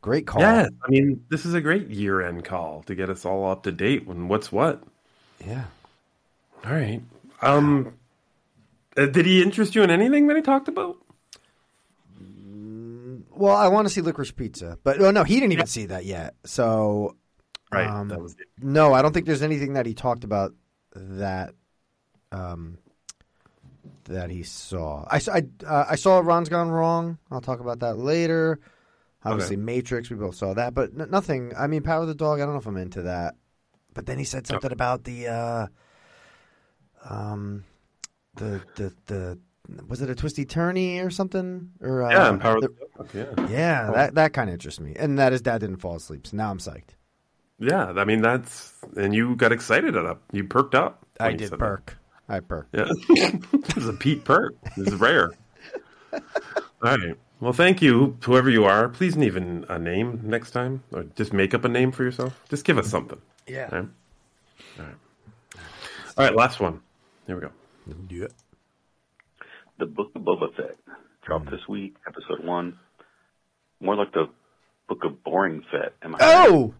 Great 0.00 0.26
call. 0.26 0.40
Yeah. 0.42 0.68
I 0.84 0.90
mean, 0.90 1.24
this 1.30 1.44
is 1.44 1.54
a 1.54 1.60
great 1.60 1.88
year-end 1.88 2.44
call 2.44 2.82
to 2.84 2.94
get 2.94 3.10
us 3.10 3.24
all 3.24 3.50
up 3.50 3.64
to 3.64 3.72
date 3.72 4.06
on 4.08 4.28
what's 4.28 4.50
what. 4.52 4.82
Yeah. 5.46 5.64
All 6.64 6.72
right. 6.72 7.02
Um, 7.42 7.94
uh, 8.96 9.06
did 9.06 9.26
he 9.26 9.42
interest 9.42 9.74
you 9.74 9.82
in 9.82 9.90
anything 9.90 10.26
that 10.28 10.36
he 10.36 10.42
talked 10.42 10.68
about? 10.68 10.96
Well, 13.30 13.56
I 13.56 13.68
want 13.68 13.88
to 13.88 13.92
see 13.94 14.02
Licorice 14.02 14.32
Pizza, 14.36 14.78
but 14.84 15.00
oh 15.00 15.10
no, 15.10 15.24
he 15.24 15.34
didn't 15.40 15.52
even 15.52 15.66
see 15.66 15.86
that 15.86 16.04
yet. 16.04 16.34
So, 16.44 17.16
Right. 17.72 17.86
um, 17.86 18.08
that 18.08 18.20
was 18.20 18.32
it. 18.34 18.48
no, 18.60 18.92
I 18.92 19.00
don't 19.00 19.12
think 19.14 19.24
there's 19.26 19.40
anything 19.42 19.74
that 19.74 19.86
he 19.86 19.94
talked 19.94 20.24
about 20.24 20.52
that, 20.94 21.54
um, 22.32 22.78
that 24.04 24.30
he 24.30 24.42
saw. 24.42 25.06
I 25.10 25.18
saw. 25.18 25.32
I, 25.34 25.42
uh, 25.66 25.84
I 25.90 25.96
saw 25.96 26.18
Ron's 26.20 26.48
Gone 26.48 26.68
Wrong. 26.70 27.18
I'll 27.30 27.40
talk 27.40 27.60
about 27.60 27.80
that 27.80 27.96
later. 27.98 28.58
Obviously, 29.24 29.56
Matrix. 29.56 30.08
We 30.10 30.16
both 30.16 30.34
saw 30.34 30.54
that, 30.54 30.74
but 30.74 30.90
n- 30.98 31.10
nothing. 31.10 31.52
I 31.56 31.66
mean, 31.66 31.82
Power 31.82 32.02
of 32.02 32.08
the 32.08 32.14
Dog. 32.14 32.40
I 32.40 32.44
don't 32.44 32.54
know 32.54 32.60
if 32.60 32.66
I'm 32.66 32.76
into 32.76 33.02
that. 33.02 33.34
But 33.94 34.06
then 34.06 34.18
he 34.18 34.24
said 34.24 34.46
something 34.46 34.72
about 34.72 35.04
the, 35.04 35.28
uh, 35.28 35.66
um, 37.08 37.64
the 38.36 38.62
the 38.76 38.92
the 39.06 39.38
was 39.88 40.00
it 40.02 40.10
a 40.10 40.14
twisty 40.14 40.44
turny 40.44 41.04
or 41.04 41.10
something 41.10 41.70
or 41.80 42.02
uh, 42.02 42.10
Yeah, 42.10 42.36
Power 42.38 42.60
the- 42.60 42.68
the 42.68 43.04
Dog. 43.04 43.36
Yeah. 43.38 43.46
yeah, 43.48 43.90
that 43.92 44.14
that 44.14 44.32
kind 44.32 44.48
of 44.50 44.54
interests 44.54 44.80
me, 44.80 44.94
and 44.98 45.18
that 45.18 45.32
his 45.32 45.42
dad 45.42 45.58
didn't 45.60 45.78
fall 45.78 45.96
asleep. 45.96 46.26
So 46.26 46.36
now 46.36 46.50
I'm 46.50 46.58
psyched. 46.58 46.90
Yeah, 47.60 47.92
I 47.96 48.04
mean 48.04 48.22
that's 48.22 48.72
and 48.96 49.14
you 49.14 49.36
got 49.36 49.52
excited 49.52 49.94
at 49.94 50.06
up. 50.06 50.22
You 50.32 50.44
perked 50.44 50.74
up. 50.74 51.04
I 51.20 51.28
you 51.30 51.36
did 51.36 51.50
said 51.50 51.58
perk. 51.58 51.96
I 52.28 52.40
perk. 52.40 52.70
that. 52.72 52.88
Yeah, 53.08 53.58
this 53.58 53.76
is 53.76 53.88
a 53.88 53.92
Pete 53.92 54.24
perk. 54.24 54.54
This 54.76 54.88
is 54.88 54.94
rare. 54.94 55.30
All 56.12 56.20
right. 56.82 57.16
Well, 57.40 57.52
thank 57.52 57.80
you, 57.80 58.18
whoever 58.24 58.50
you 58.50 58.64
are. 58.64 58.88
Please 58.88 59.16
leave 59.16 59.36
an, 59.36 59.64
a 59.68 59.78
name 59.78 60.20
next 60.24 60.50
time, 60.50 60.82
or 60.92 61.04
just 61.14 61.32
make 61.32 61.54
up 61.54 61.64
a 61.64 61.68
name 61.68 61.92
for 61.92 62.02
yourself. 62.02 62.38
Just 62.48 62.64
give 62.64 62.76
us 62.78 62.88
something. 62.88 63.20
Yeah. 63.46 63.68
All 63.72 63.78
right. 63.78 63.88
All 64.78 64.84
right. 64.84 64.94
All 66.18 66.24
right. 66.24 66.34
Last 66.34 66.60
one. 66.60 66.80
Here 67.26 67.36
we 67.36 67.42
go. 67.42 67.50
Yeah. 68.10 68.26
The 69.78 69.86
Book 69.86 70.10
of 70.14 70.22
Boba 70.22 70.54
Fett 70.54 70.76
dropped 71.24 71.46
mm. 71.46 71.50
this 71.50 71.66
week, 71.68 71.96
episode 72.06 72.44
one. 72.44 72.78
More 73.80 73.96
like 73.96 74.12
the 74.12 74.26
Book 74.88 75.04
of 75.04 75.22
Boring 75.24 75.62
Fett. 75.70 75.94
Am 76.02 76.14
I? 76.14 76.18
Oh, 76.20 76.74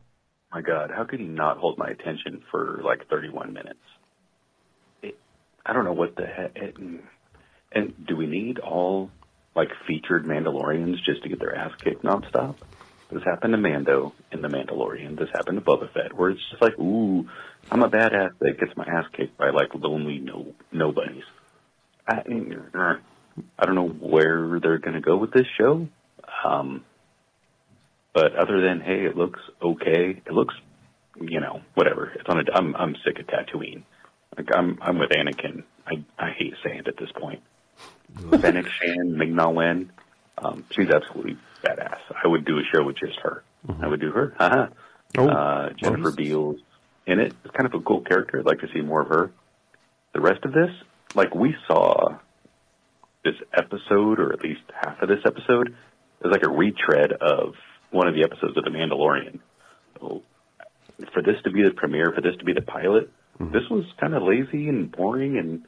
my 0.52 0.60
God, 0.62 0.90
how 0.94 1.04
could 1.04 1.20
he 1.20 1.26
not 1.26 1.58
hold 1.58 1.78
my 1.78 1.88
attention 1.88 2.42
for 2.50 2.80
like 2.84 3.08
31 3.08 3.52
minutes? 3.52 3.78
It, 5.02 5.16
I 5.64 5.72
don't 5.72 5.84
know 5.84 5.92
what 5.92 6.16
the 6.16 6.26
heck. 6.26 6.56
It, 6.56 6.76
and 7.72 8.06
do 8.06 8.16
we 8.16 8.26
need 8.26 8.58
all 8.58 9.10
like 9.54 9.68
featured 9.86 10.24
Mandalorians 10.24 10.96
just 11.04 11.22
to 11.22 11.28
get 11.28 11.38
their 11.38 11.54
ass 11.54 11.72
kicked 11.82 12.04
nonstop? 12.04 12.56
This 13.12 13.22
happened 13.24 13.52
to 13.52 13.58
Mando 13.58 14.14
in 14.30 14.40
The 14.40 14.48
Mandalorian. 14.48 15.18
This 15.18 15.28
happened 15.34 15.58
to 15.58 15.64
Boba 15.64 15.92
Fett, 15.92 16.16
where 16.16 16.30
it's 16.30 16.40
just 16.50 16.62
like, 16.62 16.78
ooh, 16.78 17.28
I'm 17.70 17.82
a 17.82 17.90
badass 17.90 18.30
that 18.40 18.60
gets 18.60 18.76
my 18.76 18.84
ass 18.84 19.06
kicked 19.16 19.36
by 19.36 19.50
like 19.50 19.74
lonely 19.74 20.18
no 20.18 20.54
nobodies. 20.70 21.24
I, 22.06 22.22
I 23.58 23.66
don't 23.66 23.74
know 23.74 23.88
where 23.88 24.60
they're 24.60 24.78
going 24.78 24.94
to 24.94 25.00
go 25.00 25.16
with 25.16 25.32
this 25.32 25.46
show. 25.58 25.88
Um, 26.44 26.84
but 28.12 28.34
other 28.36 28.60
than 28.60 28.80
hey, 28.80 29.04
it 29.04 29.16
looks 29.16 29.40
okay. 29.62 30.20
It 30.24 30.32
looks, 30.32 30.54
you 31.20 31.40
know, 31.40 31.60
whatever. 31.74 32.12
It's 32.14 32.28
on 32.28 32.38
a. 32.38 32.42
I'm 32.54 32.74
I'm 32.76 32.96
sick 33.04 33.18
of 33.18 33.26
Tatooine. 33.26 33.82
Like 34.36 34.48
I'm 34.54 34.78
I'm 34.82 34.98
with 34.98 35.10
Anakin. 35.10 35.64
I 35.86 36.04
I 36.18 36.30
hate 36.30 36.54
sand 36.62 36.88
at 36.88 36.96
this 36.96 37.10
point. 37.18 37.42
Fennec 38.40 38.66
Shand 38.66 39.16
Wen, 39.54 39.92
um, 40.38 40.64
she's 40.70 40.90
absolutely 40.90 41.38
badass. 41.64 41.98
I 42.24 42.26
would 42.26 42.44
do 42.44 42.58
a 42.58 42.62
show 42.74 42.82
with 42.84 42.96
just 42.96 43.18
her. 43.20 43.42
I 43.80 43.86
would 43.86 44.00
do 44.00 44.10
her. 44.10 44.34
Uh-huh. 44.38 44.66
Oh, 45.18 45.28
Uh, 45.28 45.70
Jennifer 45.74 46.08
nice. 46.08 46.14
Beals 46.16 46.56
in 47.06 47.20
it. 47.20 47.34
It's 47.44 47.54
kind 47.56 47.66
of 47.72 47.74
a 47.80 47.84
cool 47.84 48.00
character. 48.00 48.38
I'd 48.40 48.46
like 48.46 48.60
to 48.60 48.68
see 48.74 48.80
more 48.80 49.02
of 49.02 49.08
her. 49.08 49.30
The 50.14 50.20
rest 50.20 50.44
of 50.44 50.52
this, 50.52 50.70
like 51.14 51.34
we 51.34 51.54
saw 51.68 52.18
this 53.24 53.34
episode, 53.52 54.18
or 54.18 54.32
at 54.32 54.40
least 54.42 54.62
half 54.80 55.00
of 55.02 55.08
this 55.08 55.20
episode, 55.24 55.68
is 56.24 56.30
like 56.32 56.42
a 56.42 56.48
retread 56.50 57.12
of 57.12 57.54
one 57.90 58.08
of 58.08 58.14
the 58.14 58.22
episodes 58.22 58.56
of 58.56 58.64
The 58.64 58.70
Mandalorian. 58.70 59.40
So, 59.98 60.22
for 61.12 61.22
this 61.22 61.36
to 61.44 61.50
be 61.50 61.62
the 61.62 61.70
premiere, 61.70 62.12
for 62.14 62.20
this 62.20 62.36
to 62.38 62.44
be 62.44 62.52
the 62.52 62.62
pilot, 62.62 63.10
this 63.40 63.62
was 63.70 63.84
kind 63.98 64.14
of 64.14 64.22
lazy 64.22 64.68
and 64.68 64.92
boring, 64.92 65.38
and 65.38 65.64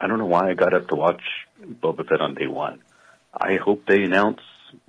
I 0.00 0.06
don't 0.06 0.18
know 0.18 0.26
why 0.26 0.50
I 0.50 0.54
got 0.54 0.72
up 0.72 0.88
to 0.88 0.94
watch 0.94 1.20
Boba 1.62 2.08
Fett 2.08 2.22
on 2.22 2.34
day 2.34 2.46
one. 2.46 2.80
I 3.34 3.56
hope 3.62 3.82
they 3.86 4.02
announce 4.02 4.40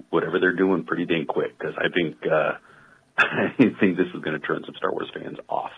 whatever 0.09 0.39
they're 0.39 0.55
doing 0.55 0.85
pretty 0.85 1.05
dang 1.05 1.25
quick 1.25 1.57
because 1.59 1.75
I 1.77 1.89
think 1.93 2.15
uh, 2.25 2.53
I 3.17 3.49
think 3.57 3.97
this 3.97 4.07
is 4.15 4.21
going 4.21 4.39
to 4.39 4.45
turn 4.45 4.63
some 4.65 4.75
Star 4.77 4.91
Wars 4.91 5.11
fans 5.13 5.37
off. 5.49 5.71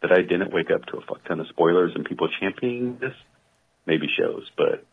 That 0.00 0.12
I 0.12 0.22
didn't 0.22 0.50
wake 0.50 0.70
up 0.74 0.86
to 0.86 0.96
a 0.96 1.02
fuck 1.02 1.22
ton 1.28 1.40
of 1.40 1.48
spoilers 1.48 1.92
and 1.94 2.06
people 2.06 2.26
championing 2.40 2.96
this 2.98 3.12
maybe 3.84 4.06
shows, 4.18 4.48
but 4.56 4.86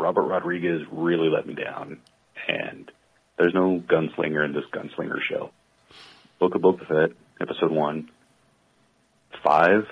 Robert 0.00 0.24
Rodriguez 0.24 0.80
really 0.90 1.28
let 1.28 1.46
me 1.46 1.54
down, 1.54 2.00
and 2.48 2.90
there's 3.38 3.54
no 3.54 3.80
gunslinger 3.86 4.44
in 4.44 4.52
this 4.52 4.64
gunslinger 4.72 5.18
show. 5.28 5.50
Book 6.38 6.54
of 6.54 6.62
Boba 6.62 6.86
Fett, 6.86 7.16
episode 7.40 7.70
one, 7.70 8.10
five. 9.44 9.86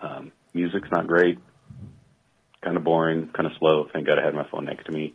Um, 0.00 0.32
music's 0.52 0.88
not 0.90 1.06
great, 1.06 1.38
kind 2.62 2.76
of 2.76 2.84
boring, 2.84 3.28
kind 3.34 3.46
of 3.46 3.52
slow. 3.58 3.86
Thank 3.92 4.06
God 4.06 4.18
I 4.18 4.24
had 4.24 4.34
my 4.34 4.46
phone 4.50 4.64
next 4.66 4.84
to 4.86 4.92
me. 4.92 5.14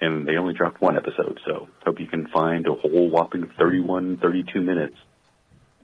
And 0.00 0.26
they 0.26 0.36
only 0.36 0.54
dropped 0.54 0.80
one 0.80 0.96
episode, 0.96 1.40
so 1.46 1.68
hope 1.84 2.00
you 2.00 2.06
can 2.06 2.26
find 2.28 2.66
a 2.66 2.74
whole 2.74 3.08
whopping 3.10 3.48
31, 3.58 4.18
32 4.18 4.60
minutes 4.60 4.96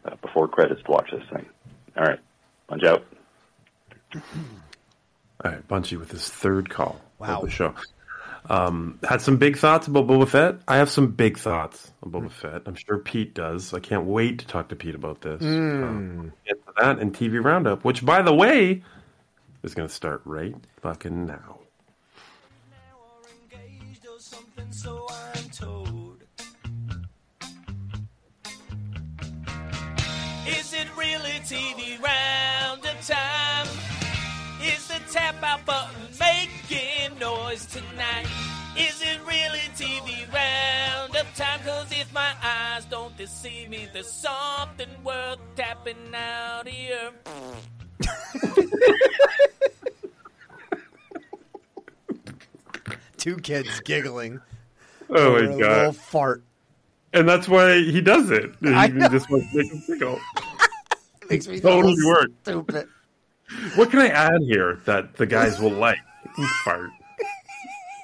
uh, 0.05 0.17
before 0.21 0.49
credits 0.49 0.83
to 0.85 0.91
watch 0.91 1.09
this 1.11 1.23
thing. 1.33 1.47
All 1.97 2.05
right, 2.05 2.19
punch 2.69 2.83
out. 2.85 3.05
All 4.15 4.21
right, 5.53 5.67
Bunchy 5.69 5.97
with 5.97 6.11
his 6.11 6.29
third 6.29 6.69
call 6.69 7.01
Wow. 7.19 7.39
of 7.39 7.45
the 7.45 7.51
show. 7.51 7.75
Um, 8.49 8.99
had 9.03 9.20
some 9.20 9.36
big 9.36 9.57
thoughts 9.57 9.86
about 9.86 10.07
Boba 10.07 10.26
Fett. 10.28 10.57
I 10.66 10.78
have 10.78 10.91
some 10.91 11.09
big 11.09 11.38
thoughts 11.38 11.93
about 12.03 12.22
Boba 12.22 12.30
Fett. 12.30 12.62
I'm 12.66 12.74
sure 12.74 12.99
Pete 12.99 13.34
does. 13.34 13.74
I 13.74 13.80
can't 13.80 14.07
wait 14.07 14.41
to 14.41 14.47
talk 14.47 14.68
to 14.70 14.76
Pete 14.76 14.95
about 14.95 15.20
this. 15.20 15.43
Um, 15.43 16.32
get 16.47 16.64
to 16.66 16.72
that 16.80 16.99
and 16.99 17.14
TV 17.14 17.43
Roundup, 17.43 17.84
which, 17.84 18.05
by 18.05 18.22
the 18.22 18.34
way, 18.34 18.82
is 19.62 19.74
going 19.74 19.88
to 19.88 19.95
start 19.95 20.22
right 20.24 20.55
fucking 20.82 21.26
now. 21.26 21.59
so 24.72 25.07
I'm 25.11 25.49
told. 25.51 26.22
Is 30.47 30.72
it 30.72 30.88
really 30.97 31.36
TV 31.45 32.01
roundup 32.01 33.01
time? 33.03 33.66
Is 34.62 34.88
the 34.88 35.01
tap 35.11 35.43
out 35.43 35.64
button 35.66 36.03
making 36.18 37.00
noise 37.51 37.67
tonight? 37.67 38.27
Is 38.79 39.03
it 39.03 39.19
really 39.27 39.59
TV 39.77 40.33
roundup 40.33 41.27
time? 41.35 41.61
Cause 41.65 41.91
if 41.91 42.13
my 42.15 42.33
eyes 42.43 42.85
don't 42.85 43.17
deceive 43.17 43.69
me, 43.69 43.89
there's 43.93 44.11
something 44.13 44.89
worth 45.03 45.39
tapping 45.57 46.15
out 46.15 46.69
here. 46.69 47.11
Two 53.17 53.37
kids 53.39 53.81
giggling. 53.81 54.41
Oh 55.11 55.15
over 55.17 55.41
my 55.41 55.47
a 55.47 55.57
little 55.57 55.59
god! 55.59 55.97
fart. 55.97 56.43
And 57.13 57.29
that's 57.29 57.49
why 57.49 57.79
he 57.79 58.01
does 58.01 58.31
it. 58.31 58.55
He 58.61 58.69
I 58.73 58.87
know. 58.87 59.09
just 59.09 59.29
wants 59.29 59.51
to 59.51 59.59
make 59.59 59.73
him 59.73 59.83
tickle. 59.87 60.21
Makes 61.29 61.49
me 61.49 61.61
Totally 61.61 61.97
works. 62.07 62.33
stupid. 62.43 62.89
What 63.75 63.91
can 63.91 63.99
I 63.99 64.09
add 64.09 64.41
here 64.43 64.81
that 64.85 65.17
the 65.17 65.27
guys 65.27 65.61
will 65.61 65.71
like? 65.71 65.99
Fart. 66.65 66.91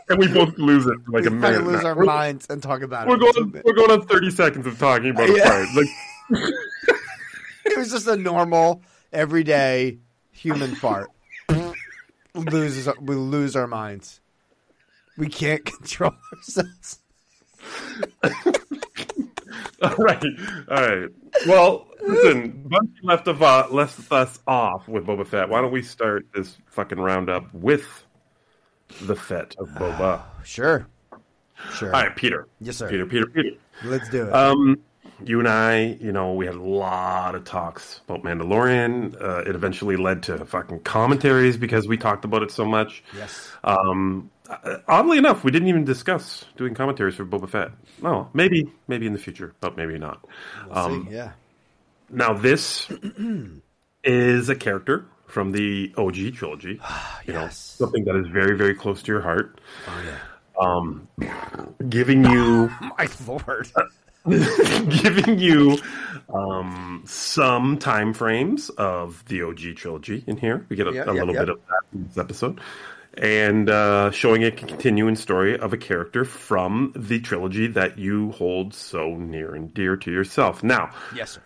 And 0.09 0.19
we 0.21 0.29
both 0.29 0.57
lose 0.59 0.87
it 0.87 0.99
like 1.09 1.23
we 1.23 1.29
a 1.29 1.31
minute. 1.31 1.65
lose 1.65 1.83
now. 1.83 1.89
our 1.89 1.95
We're- 1.97 2.07
minds 2.07 2.47
and 2.49 2.63
talk 2.63 2.83
about 2.83 3.09
We're 3.09 3.17
it. 3.17 3.35
going. 3.35 3.63
We're 3.65 3.73
going 3.75 3.91
on 3.91 4.07
thirty 4.07 4.31
seconds 4.31 4.67
of 4.67 4.79
talking 4.79 5.11
about 5.11 5.29
a 5.31 5.37
Yeah. 5.37 5.49
fart. 5.49 5.69
Like, 5.75 5.89
It 7.67 7.77
was 7.79 7.91
just 7.91 8.07
a 8.07 8.17
normal, 8.17 8.83
everyday 9.13 9.99
human 10.33 10.75
fart. 10.77 11.11
Loses, 12.35 12.89
we 13.01 13.15
lose 13.17 13.57
our 13.57 13.67
minds. 13.67 14.21
We 15.19 15.29
can't 15.29 15.65
control 15.65 16.13
ourselves. 16.35 16.99
all 19.83 19.95
right, 19.99 20.23
all 20.71 20.89
right. 20.89 21.09
Well, 21.47 21.89
listen. 22.07 22.63
Bunty 22.69 22.93
left 23.03 23.27
of 23.29 23.43
uh, 23.43 23.67
left 23.71 24.11
us 24.13 24.39
off 24.47 24.87
with 24.89 25.05
Boba 25.07 25.27
Fett. 25.27 25.49
Why 25.49 25.61
don't 25.61 25.73
we 25.73 25.83
start 25.83 26.27
this 26.35 26.57
fucking 26.67 26.99
roundup 26.99 27.53
with 27.55 28.05
the 29.03 29.16
Fett 29.16 29.55
of 29.59 29.68
Boba? 29.70 30.22
Sure. 30.45 30.87
Sure. 31.74 31.95
All 31.95 32.03
right, 32.03 32.14
Peter. 32.14 32.47
Yes, 32.61 32.76
sir. 32.76 32.89
Peter. 32.89 33.07
Peter. 33.07 33.26
Peter. 33.26 33.51
Let's 33.84 34.09
do 34.11 34.26
it. 34.26 34.32
Um, 34.34 34.78
you 35.24 35.39
and 35.39 35.49
I, 35.49 35.97
you 36.01 36.12
know, 36.12 36.34
we 36.34 36.45
had 36.47 36.55
a 36.55 36.62
lot 36.62 37.34
of 37.34 37.45
talks 37.45 38.01
about 38.09 38.22
Mandalorian. 38.22 39.20
Uh, 39.20 39.39
it 39.49 39.55
eventually 39.55 39.97
led 39.97 40.22
to 40.24 40.45
fucking 40.45 40.80
commentaries 40.80 41.57
because 41.57 41.89
we 41.89 41.97
talked 41.97 42.24
about 42.26 42.43
it 42.43 42.51
so 42.51 42.64
much. 42.66 43.03
yes. 43.16 43.49
Um, 43.64 44.30
uh, 44.49 44.76
oddly 44.87 45.16
enough, 45.18 45.43
we 45.45 45.51
didn't 45.51 45.68
even 45.68 45.84
discuss 45.84 46.45
doing 46.57 46.74
commentaries 46.74 47.14
for 47.14 47.24
Boba 47.24 47.49
Fett. 47.49 47.70
No, 48.03 48.28
maybe, 48.34 48.70
maybe 48.87 49.07
in 49.07 49.12
the 49.14 49.18
future, 49.18 49.55
but 49.61 49.76
maybe 49.76 49.99
not. 49.99 50.24
We'll 50.68 50.78
Um, 50.78 51.07
see. 51.09 51.14
Yeah. 51.14 51.32
now, 52.11 52.34
this 52.34 52.87
is 54.05 54.49
a 54.49 54.55
character 54.55 55.07
from 55.37 55.53
the 55.53 55.93
OG 55.99 56.32
trilogy. 56.32 56.80
You 57.26 57.34
know, 57.34 57.47
something 57.51 58.05
that 58.07 58.16
is 58.16 58.26
very, 58.28 58.57
very 58.57 58.74
close 58.74 59.03
to 59.03 59.12
your 59.12 59.20
heart. 59.20 59.61
Um, 60.59 61.09
giving 61.91 62.24
you 62.24 62.68
My 62.80 63.07
lord. 63.26 63.70
giving 64.24 65.39
you 65.39 65.76
um, 66.32 67.03
some 67.05 67.76
time 67.76 68.14
frames 68.14 68.70
of 68.70 69.22
the 69.26 69.43
OG 69.43 69.76
trilogy 69.76 70.24
in 70.26 70.39
here. 70.39 70.64
We 70.70 70.76
get 70.76 70.87
a, 70.87 70.93
Yeah, 70.95 71.03
a 71.03 71.12
yeah, 71.12 71.20
little 71.20 71.34
yeah. 71.34 71.41
bit 71.41 71.49
of 71.51 71.61
that 71.68 71.82
in 71.93 72.07
this 72.09 72.16
episode. 72.16 72.59
And 73.18 73.68
uh, 73.68 74.11
showing 74.12 74.43
a 74.43 74.51
continuing 74.51 75.16
story 75.16 75.59
of 75.59 75.74
a 75.74 75.76
character 75.76 76.24
from 76.24 76.95
the 76.97 77.20
trilogy 77.20 77.66
that 77.66 77.99
you 77.99 78.30
hold 78.32 78.72
so 78.72 79.16
near 79.16 79.55
and 79.55 79.72
dear 79.74 79.99
to 79.99 80.11
yourself. 80.11 80.62
Now, 80.62 80.93
Yes, 81.14 81.32
sir. 81.32 81.43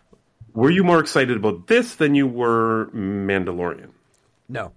Were 0.55 0.71
you 0.71 0.85
more 0.85 1.01
excited 1.01 1.37
about 1.37 1.67
this 1.67 1.95
than 1.95 2.15
you 2.15 2.27
were 2.27 2.91
Mandalorian? 2.95 3.91
No. 4.49 4.73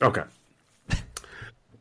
Okay. 0.00 0.24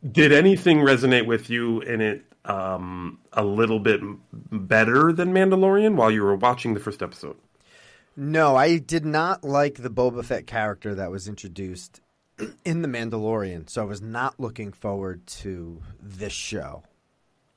Did 0.09 0.31
anything 0.31 0.79
resonate 0.79 1.27
with 1.27 1.49
you 1.49 1.81
in 1.81 2.01
it 2.01 2.25
um, 2.45 3.19
a 3.33 3.43
little 3.43 3.79
bit 3.79 4.01
better 4.33 5.13
than 5.13 5.33
Mandalorian 5.33 5.95
while 5.95 6.09
you 6.09 6.23
were 6.23 6.35
watching 6.35 6.73
the 6.73 6.79
first 6.79 7.03
episode? 7.03 7.37
No, 8.15 8.55
I 8.55 8.77
did 8.77 9.05
not 9.05 9.43
like 9.43 9.75
the 9.75 9.89
Boba 9.89 10.25
Fett 10.25 10.47
character 10.47 10.95
that 10.95 11.11
was 11.11 11.27
introduced 11.27 12.01
in 12.65 12.81
The 12.81 12.87
Mandalorian, 12.87 13.69
so 13.69 13.83
I 13.83 13.85
was 13.85 14.01
not 14.01 14.39
looking 14.39 14.73
forward 14.73 15.25
to 15.27 15.81
this 16.01 16.33
show. 16.33 16.83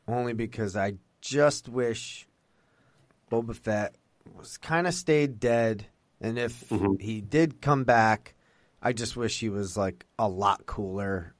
Only 0.06 0.34
because 0.34 0.76
I 0.76 0.94
just 1.22 1.68
wish 1.68 2.26
Boba 3.32 3.56
Fett 3.56 3.96
was 4.36 4.56
kind 4.58 4.86
of 4.86 4.94
stayed 4.94 5.40
dead, 5.40 5.86
and 6.20 6.38
if 6.38 6.72
he 7.00 7.20
did 7.20 7.60
come 7.60 7.84
back, 7.84 8.34
I 8.82 8.92
just 8.92 9.16
wish 9.16 9.40
he 9.40 9.48
was 9.48 9.76
like 9.76 10.06
a 10.18 10.28
lot 10.28 10.66
cooler 10.66 11.34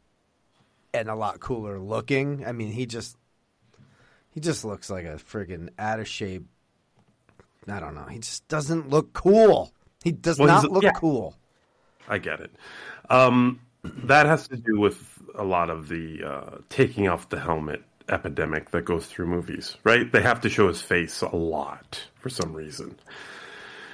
and 0.93 1.09
a 1.09 1.14
lot 1.14 1.41
cooler 1.41 1.78
looking. 1.78 2.45
I 2.47 2.53
mean, 2.53 2.72
he 2.72 2.87
just 2.87 3.16
he 4.30 4.41
just 4.41 4.64
looks 4.64 4.91
like 4.91 5.05
a 5.05 5.16
friggin' 5.16 5.70
out 5.78 6.01
of 6.01 6.09
shape 6.09 6.45
I 7.68 7.80
don't 7.80 7.95
know. 7.95 8.05
He 8.05 8.18
just 8.18 8.47
doesn't 8.49 8.91
look 8.91 9.12
cool. 9.12 9.72
He 10.03 10.12
does 10.12 10.39
Well, 10.39 10.49
not 10.49 10.70
look 10.70 10.82
yeah. 10.82 10.93
cool. 10.93 11.37
I 12.09 12.18
get 12.18 12.41
it. 12.41 12.51
Um, 13.09 13.61
that 13.82 14.26
has 14.26 14.49
to 14.49 14.57
do 14.57 14.78
with 14.78 15.22
a 15.35 15.45
lot 15.45 15.70
of 15.70 15.89
the 15.89 16.22
uh, 16.24 16.59
taking 16.68 17.09
off 17.09 17.28
the 17.28 17.41
helmet 17.41 17.82
epidemic 18.09 18.70
that 18.70 18.84
goes 18.84 19.07
through 19.07 19.26
movies, 19.26 19.76
right? 19.84 20.11
They 20.11 20.22
have 20.22 20.40
to 20.42 20.48
show 20.48 20.68
his 20.68 20.80
face 20.80 21.22
a 21.22 21.34
lot 21.34 22.02
for 22.20 22.28
some 22.28 22.52
reason. 22.52 22.98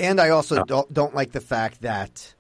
And 0.01 0.21
I 0.21 0.31
also 0.31 0.65
don't 0.65 0.93
don't 0.93 1.15
like 1.15 1.33
the 1.33 1.41
fact 1.41 1.83
that 1.83 2.35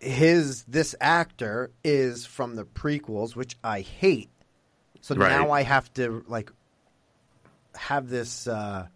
his 0.00 0.64
this 0.64 0.94
actor 1.00 1.70
is 1.82 2.26
from 2.26 2.54
the 2.54 2.64
prequels, 2.64 3.34
which 3.34 3.56
I 3.64 3.80
hate. 3.80 4.30
So 5.00 5.14
Right. 5.14 5.30
now 5.30 5.50
I 5.50 5.62
have 5.62 5.92
to 5.94 6.24
like 6.28 6.52
have 7.74 8.08
this 8.08 8.46
uh, 8.46 8.86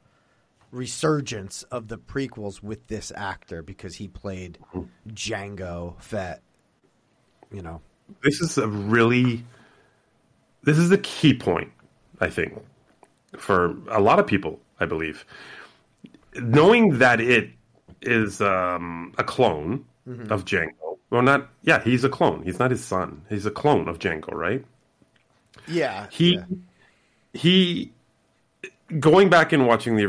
resurgence 0.71 1.63
of 1.65 1.89
the 1.89 1.99
prequels 1.99 2.63
with 2.63 2.87
this 2.89 3.13
actor 3.15 3.63
because 3.63 3.95
he 3.95 4.09
played 4.09 4.59
Jango 5.09 6.01
Fett. 6.01 6.43
You 7.53 7.63
know, 7.63 7.81
This 8.23 8.41
is 8.41 8.59
a 8.59 8.67
really, 8.67 9.45
this 10.63 10.79
is 10.79 10.89
the 10.89 10.99
key 10.99 11.35
point, 11.35 11.71
I 12.21 12.29
think, 12.29 12.59
for 13.37 13.77
a 13.91 14.01
lot 14.01 14.19
of 14.19 14.27
people, 14.27 14.61
I 14.81 14.87
believe. 14.87 15.25
Knowing 16.37 16.99
that 16.99 17.21
it 17.21 17.51
is 18.01 18.41
um, 18.41 19.13
a 19.19 19.25
clone 19.25 19.85
of 20.31 20.45
Jango. 20.45 20.99
Well, 21.11 21.23
not, 21.23 21.49
yeah, 21.63 21.83
he's 21.83 22.05
a 22.05 22.09
clone. 22.09 22.43
He's 22.43 22.59
not 22.59 22.71
his 22.71 22.83
son. 22.83 23.23
He's 23.29 23.45
a 23.45 23.51
clone 23.51 23.87
of 23.89 23.99
Jango, 23.99 24.33
right? 24.33 24.65
yeah, 25.67 26.07
he 26.11 26.35
yeah. 26.35 26.45
he 27.33 27.93
going 28.99 29.29
back 29.29 29.53
and 29.53 29.67
watching 29.67 29.97
the 29.97 30.05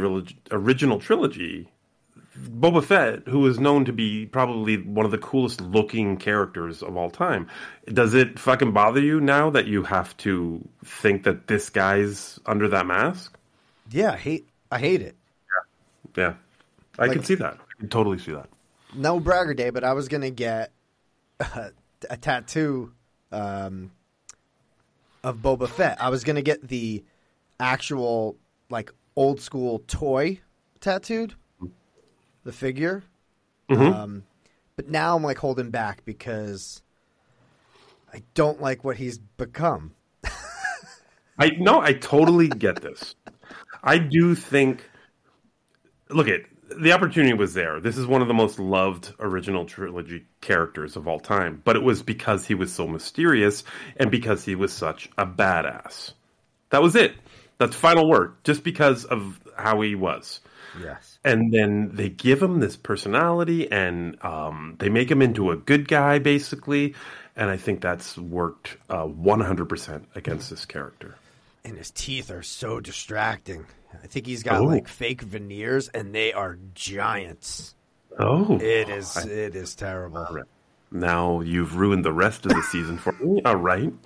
original 0.51 0.99
trilogy 0.99 1.69
Boba 2.37 2.83
Fett, 2.83 3.27
who 3.27 3.45
is 3.47 3.59
known 3.59 3.85
to 3.85 3.93
be 3.93 4.25
probably 4.25 4.77
one 4.77 5.05
of 5.05 5.11
the 5.11 5.17
coolest 5.19 5.61
looking 5.61 6.17
characters 6.17 6.81
of 6.81 6.97
all 6.97 7.11
time. 7.11 7.47
Does 7.85 8.13
it 8.15 8.39
fucking 8.39 8.71
bother 8.71 8.99
you 8.99 9.21
now 9.21 9.49
that 9.51 9.67
you 9.67 9.83
have 9.83 10.17
to 10.17 10.67
think 10.83 11.23
that 11.23 11.47
this 11.47 11.69
guy's 11.69 12.39
under 12.45 12.67
that 12.69 12.85
mask? 12.87 13.37
Yeah, 13.91 14.13
I 14.13 14.17
hate 14.17 14.47
I 14.71 14.79
hate 14.79 15.01
it. 15.01 15.15
Yeah, 16.15 16.33
I 16.97 17.03
Like- 17.05 17.13
can 17.17 17.23
see 17.23 17.35
that. 17.35 17.53
I 17.59 17.79
can 17.79 17.89
totally 17.89 18.17
see 18.17 18.31
that. 18.31 18.49
No 18.95 19.19
bragger 19.19 19.53
day, 19.53 19.69
but 19.69 19.83
I 19.83 19.93
was 19.93 20.07
gonna 20.07 20.29
get 20.31 20.71
a, 21.39 21.71
a 22.09 22.17
tattoo 22.17 22.91
um, 23.31 23.91
of 25.23 25.37
Boba 25.37 25.67
Fett. 25.69 26.01
I 26.01 26.09
was 26.09 26.23
gonna 26.23 26.41
get 26.41 26.67
the 26.67 27.03
actual 27.59 28.37
like 28.69 28.91
old 29.15 29.39
school 29.41 29.83
toy 29.87 30.39
tattooed, 30.81 31.35
the 32.43 32.51
figure. 32.51 33.03
Um, 33.69 34.23
but 34.75 34.89
now 34.89 35.15
I'm 35.15 35.23
like 35.23 35.37
holding 35.37 35.69
back 35.69 36.05
because 36.05 36.81
I 38.13 38.21
don't 38.33 38.61
like 38.61 38.83
what 38.83 38.97
he's 38.97 39.17
become. 39.17 39.93
I 41.37 41.51
no, 41.57 41.81
I 41.81 41.93
totally 41.93 42.47
get 42.47 42.81
this. 42.81 43.15
I 43.83 43.97
do 43.97 44.35
think. 44.35 44.89
Look 46.09 46.27
at 46.27 46.41
the 46.79 46.91
opportunity 46.91 47.33
was 47.33 47.53
there. 47.53 47.79
This 47.79 47.97
is 47.97 48.05
one 48.05 48.21
of 48.21 48.27
the 48.27 48.33
most 48.33 48.59
loved 48.59 49.13
original 49.19 49.65
trilogy 49.65 50.25
characters 50.41 50.95
of 50.95 51.07
all 51.07 51.19
time, 51.19 51.61
but 51.63 51.75
it 51.75 51.83
was 51.83 52.03
because 52.03 52.45
he 52.45 52.55
was 52.55 52.71
so 52.71 52.87
mysterious 52.87 53.63
and 53.97 54.11
because 54.11 54.43
he 54.45 54.55
was 54.55 54.73
such 54.73 55.09
a 55.17 55.25
badass. 55.25 56.13
That 56.69 56.81
was 56.81 56.95
it. 56.95 57.15
That's 57.57 57.75
final 57.75 58.09
word. 58.09 58.35
Just 58.43 58.63
because 58.63 59.05
of 59.05 59.39
how 59.57 59.81
he 59.81 59.95
was. 59.95 60.39
Yes. 60.81 61.19
And 61.23 61.53
then 61.53 61.91
they 61.93 62.09
give 62.09 62.41
him 62.41 62.59
this 62.59 62.75
personality, 62.75 63.71
and 63.71 64.17
um, 64.23 64.75
they 64.79 64.89
make 64.89 65.09
him 65.11 65.21
into 65.21 65.51
a 65.51 65.55
good 65.57 65.87
guy, 65.87 66.19
basically. 66.19 66.95
And 67.35 67.49
I 67.49 67.57
think 67.57 67.81
that's 67.81 68.17
worked 68.17 68.77
uh, 68.89 69.05
100% 69.05 70.03
against 70.15 70.49
this 70.49 70.65
character. 70.65 71.15
And 71.65 71.77
his 71.77 71.91
teeth 71.91 72.29
are 72.31 72.43
so 72.43 72.79
distracting. 72.79 73.65
I 74.03 74.07
think 74.07 74.25
he's 74.25 74.43
got 74.43 74.61
Oh. 74.61 74.65
like 74.65 74.87
fake 74.87 75.21
veneers, 75.21 75.87
and 75.89 76.13
they 76.13 76.33
are 76.33 76.57
giants. 76.75 77.75
Oh, 78.19 78.57
It 78.59 78.89
is. 78.89 79.15
It 79.17 79.55
is 79.55 79.73
terrible. 79.75 80.27
Right. 80.29 80.43
Now 80.91 81.41
you've 81.41 81.75
ruined 81.77 82.05
the 82.05 82.13
rest 82.13 82.45
of 82.45 82.51
the 82.53 82.61
season 82.63 82.97
for 82.99 83.13
me. 83.13 83.41
All 83.45 83.55
right. 83.55 83.91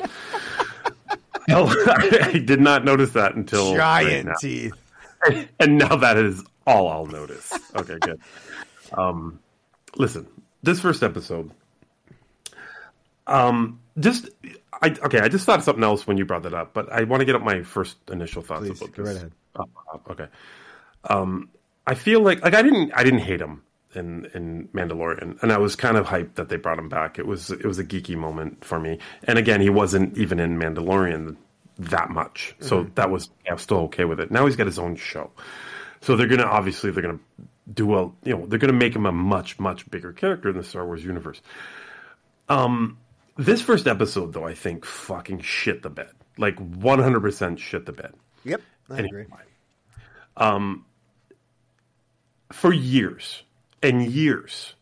I 1.49 2.41
did 2.45 2.59
not 2.59 2.83
notice 2.83 3.11
that 3.11 3.35
until 3.35 3.75
right 3.75 4.05
Giant 4.05 4.25
now. 4.27 4.33
teeth. 4.39 4.73
and 5.59 5.77
now 5.77 5.95
that 5.95 6.17
is 6.17 6.43
all 6.67 6.89
I'll 6.89 7.07
notice. 7.07 7.51
Okay, 7.75 7.97
good. 7.99 8.19
Um, 8.93 9.39
listen, 9.95 10.27
this 10.61 10.79
first 10.79 11.01
episode. 11.01 11.51
Um, 13.25 13.79
just 13.99 14.29
I 14.81 14.95
okay. 15.03 15.19
I 15.19 15.27
just 15.27 15.45
thought 15.45 15.59
of 15.59 15.65
something 15.65 15.83
else 15.83 16.05
when 16.05 16.17
you 16.17 16.25
brought 16.25 16.43
that 16.43 16.53
up, 16.53 16.73
but 16.73 16.91
I 16.91 17.03
want 17.03 17.21
to 17.21 17.25
get 17.25 17.35
up 17.35 17.41
my 17.41 17.63
first 17.63 17.97
initial 18.11 18.41
thoughts 18.41 18.67
Please, 18.67 18.81
about 18.81 18.95
go 18.95 19.03
this. 19.03 19.13
right 19.13 19.17
ahead. 19.17 19.31
Uh, 19.55 19.63
uh, 19.93 20.11
okay. 20.11 20.27
Um, 21.09 21.49
I 21.85 21.95
feel 21.95 22.21
like 22.21 22.41
like 22.41 22.53
I 22.53 22.61
didn't 22.61 22.91
I 22.93 23.03
didn't 23.03 23.19
hate 23.19 23.41
him 23.41 23.63
in 23.95 24.25
in 24.33 24.67
Mandalorian, 24.73 25.41
and 25.41 25.51
I 25.51 25.57
was 25.57 25.75
kind 25.75 25.97
of 25.97 26.05
hyped 26.05 26.35
that 26.35 26.49
they 26.49 26.57
brought 26.57 26.79
him 26.79 26.89
back. 26.89 27.17
It 27.19 27.25
was 27.25 27.49
it 27.49 27.65
was 27.65 27.79
a 27.79 27.83
geeky 27.83 28.15
moment 28.15 28.63
for 28.63 28.79
me, 28.79 28.99
and 29.23 29.37
again, 29.37 29.61
he 29.61 29.69
wasn't 29.69 30.17
even 30.17 30.39
in 30.39 30.57
Mandalorian 30.57 31.35
that 31.79 32.09
much, 32.09 32.55
so 32.59 32.87
that 32.95 33.09
was 33.09 33.29
I 33.49 33.53
was 33.53 33.61
still 33.61 33.79
okay 33.79 34.05
with 34.05 34.19
it. 34.19 34.31
Now 34.31 34.45
he's 34.45 34.55
got 34.55 34.67
his 34.67 34.79
own 34.79 34.95
show, 34.95 35.31
so 36.07 36.15
they're 36.15 36.27
gonna 36.27 36.45
obviously 36.45 36.89
they're 36.89 37.03
gonna 37.03 37.19
do 37.73 37.93
a 37.95 38.03
you 38.23 38.33
know 38.33 38.45
they're 38.45 38.59
gonna 38.59 38.71
make 38.71 38.95
him 38.95 39.05
a 39.05 39.11
much 39.11 39.59
much 39.59 39.91
bigger 39.91 40.13
character 40.13 40.47
in 40.47 40.55
the 40.55 40.63
Star 40.63 40.85
Wars 40.85 41.03
universe. 41.03 41.41
Um, 42.47 42.97
this 43.35 43.61
first 43.61 43.87
episode 43.87 44.31
though, 44.31 44.45
I 44.45 44.53
think 44.53 44.85
fucking 44.85 45.41
shit 45.41 45.83
the 45.83 45.89
bed, 45.89 46.11
like 46.37 46.57
one 46.59 46.99
hundred 46.99 47.19
percent 47.19 47.59
shit 47.59 47.85
the 47.85 47.91
bed. 47.91 48.13
Yep, 48.45 48.61
I 48.89 48.97
And 48.99 49.05
agree. 49.05 49.25
Um, 50.37 50.85
for 52.53 52.71
years 52.71 53.43
and 53.83 54.01
years, 54.01 54.75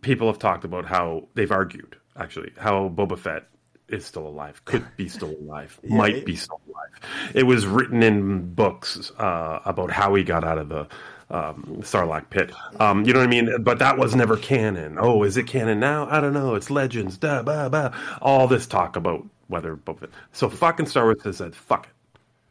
people 0.00 0.28
have 0.28 0.38
talked 0.38 0.64
about 0.64 0.86
how 0.86 1.28
they've 1.34 1.52
argued, 1.52 1.98
actually, 2.16 2.54
how 2.56 2.88
Boba 2.88 3.18
Fett 3.18 3.48
is 3.94 4.04
still 4.04 4.26
alive, 4.26 4.64
could 4.64 4.84
be 4.96 5.08
still 5.08 5.34
alive, 5.40 5.78
might 5.88 6.16
it- 6.16 6.26
be 6.26 6.36
still 6.36 6.60
alive. 6.68 7.32
It 7.34 7.44
was 7.44 7.66
written 7.66 8.02
in 8.02 8.54
books 8.54 9.10
uh, 9.18 9.60
about 9.64 9.90
how 9.90 10.14
he 10.14 10.24
got 10.24 10.44
out 10.44 10.58
of 10.58 10.68
the 10.68 10.88
um, 11.30 11.78
Sarlacc 11.80 12.30
pit. 12.30 12.52
Um, 12.80 13.04
you 13.04 13.12
know 13.12 13.20
what 13.20 13.26
I 13.26 13.30
mean? 13.30 13.62
But 13.62 13.78
that 13.78 13.98
was 13.98 14.14
never 14.14 14.36
canon. 14.36 14.96
Oh, 14.98 15.22
is 15.22 15.36
it 15.36 15.46
canon 15.46 15.80
now? 15.80 16.06
I 16.10 16.20
don't 16.20 16.34
know. 16.34 16.54
It's 16.54 16.70
legends. 16.70 17.16
Da, 17.18 17.42
ba, 17.42 17.68
ba. 17.70 17.96
All 18.20 18.46
this 18.46 18.66
talk 18.66 18.96
about 18.96 19.24
whether 19.48 19.76
Boba 19.76 20.08
So 20.32 20.48
fucking 20.48 20.86
Star 20.86 21.04
Wars 21.04 21.22
has 21.24 21.36
said, 21.38 21.54
fuck 21.54 21.86
it. 21.86 21.92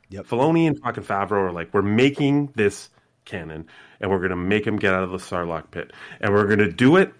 Yep. 0.09 0.27
Filoni 0.27 0.67
and 0.67 0.79
fucking 0.79 1.03
Favreau 1.03 1.31
are 1.31 1.51
like, 1.51 1.73
we're 1.73 1.81
making 1.81 2.51
this 2.55 2.89
canon, 3.25 3.67
and 3.99 4.11
we're 4.11 4.19
going 4.19 4.29
to 4.29 4.35
make 4.35 4.65
him 4.67 4.77
get 4.77 4.93
out 4.93 5.03
of 5.03 5.11
the 5.11 5.17
Sarlacc 5.17 5.71
pit, 5.71 5.91
and 6.19 6.33
we're 6.33 6.45
going 6.45 6.59
to 6.59 6.71
do 6.71 6.97
it 6.97 7.13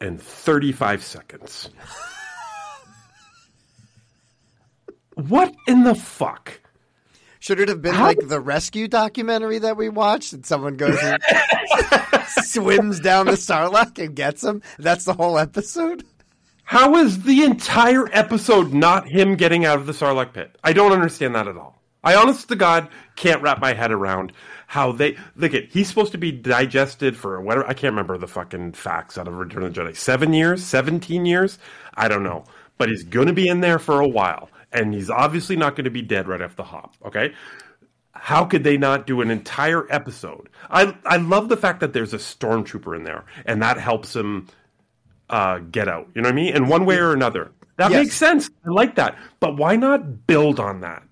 in 0.00 0.18
35 0.18 1.04
seconds. 1.04 1.68
what 5.16 5.54
in 5.66 5.82
the 5.84 5.94
fuck? 5.94 6.60
Should 7.40 7.60
it 7.60 7.68
have 7.68 7.82
been 7.82 7.94
How- 7.94 8.04
like 8.06 8.18
the 8.28 8.40
rescue 8.40 8.88
documentary 8.88 9.58
that 9.58 9.76
we 9.76 9.88
watched, 9.88 10.32
and 10.32 10.44
someone 10.46 10.76
goes 10.76 10.98
and 11.02 11.22
swims 12.44 13.00
down 13.00 13.26
the 13.26 13.32
Sarlacc 13.32 14.02
and 14.02 14.14
gets 14.14 14.42
him? 14.42 14.62
That's 14.78 15.04
the 15.04 15.12
whole 15.14 15.38
episode. 15.38 16.04
How 16.64 16.96
is 16.96 17.22
the 17.22 17.44
entire 17.44 18.08
episode 18.12 18.72
not 18.72 19.06
him 19.08 19.36
getting 19.36 19.64
out 19.64 19.78
of 19.78 19.86
the 19.86 19.92
Sarlacc 19.92 20.32
pit? 20.32 20.56
I 20.64 20.72
don't 20.72 20.92
understand 20.92 21.34
that 21.36 21.46
at 21.46 21.56
all. 21.56 21.80
I 22.02 22.14
honest 22.16 22.48
to 22.48 22.56
God 22.56 22.88
can't 23.16 23.42
wrap 23.42 23.60
my 23.60 23.72
head 23.72 23.92
around 23.92 24.32
how 24.68 24.90
they 24.92 25.16
look 25.36 25.54
at 25.54 25.70
he's 25.70 25.88
supposed 25.88 26.12
to 26.12 26.18
be 26.18 26.32
digested 26.32 27.16
for 27.16 27.40
whatever 27.40 27.64
I 27.68 27.74
can't 27.74 27.92
remember 27.92 28.18
the 28.18 28.26
fucking 28.26 28.72
facts 28.72 29.16
out 29.18 29.28
of 29.28 29.34
Return 29.34 29.62
of 29.62 29.72
the 29.74 29.80
Jedi. 29.80 29.96
Seven 29.96 30.32
years, 30.32 30.64
seventeen 30.64 31.26
years? 31.26 31.58
I 31.94 32.08
don't 32.08 32.22
know. 32.24 32.44
But 32.78 32.88
he's 32.88 33.04
gonna 33.04 33.32
be 33.32 33.46
in 33.48 33.60
there 33.60 33.78
for 33.78 34.00
a 34.00 34.08
while. 34.08 34.50
And 34.76 34.94
he's 34.94 35.10
obviously 35.10 35.56
not 35.56 35.74
gonna 35.76 35.90
be 35.90 36.02
dead 36.02 36.28
right 36.28 36.40
off 36.42 36.56
the 36.56 36.64
hop, 36.64 36.94
okay? 37.04 37.32
how 38.18 38.46
could 38.46 38.64
they 38.64 38.78
not 38.78 39.06
do 39.06 39.20
an 39.20 39.30
entire 39.30 39.86
episode? 39.92 40.48
I 40.70 40.96
I 41.04 41.18
love 41.18 41.50
the 41.50 41.56
fact 41.56 41.80
that 41.80 41.92
there's 41.92 42.14
a 42.14 42.18
stormtrooper 42.18 42.96
in 42.96 43.04
there, 43.04 43.24
and 43.44 43.60
that 43.60 43.76
helps 43.76 44.16
him 44.16 44.46
uh, 45.28 45.58
get 45.58 45.86
out. 45.86 46.08
You 46.14 46.22
know 46.22 46.28
what 46.28 46.32
I 46.32 46.36
mean? 46.36 46.54
In 46.56 46.66
one 46.66 46.86
way 46.86 46.96
or 46.96 47.12
another, 47.12 47.50
that 47.76 47.90
Yes. 47.90 48.04
makes 48.06 48.14
sense. 48.16 48.48
I 48.66 48.70
like 48.70 48.94
that. 48.94 49.18
But 49.38 49.56
why 49.58 49.76
not 49.76 50.26
build 50.26 50.58
on 50.58 50.80
that? 50.80 51.02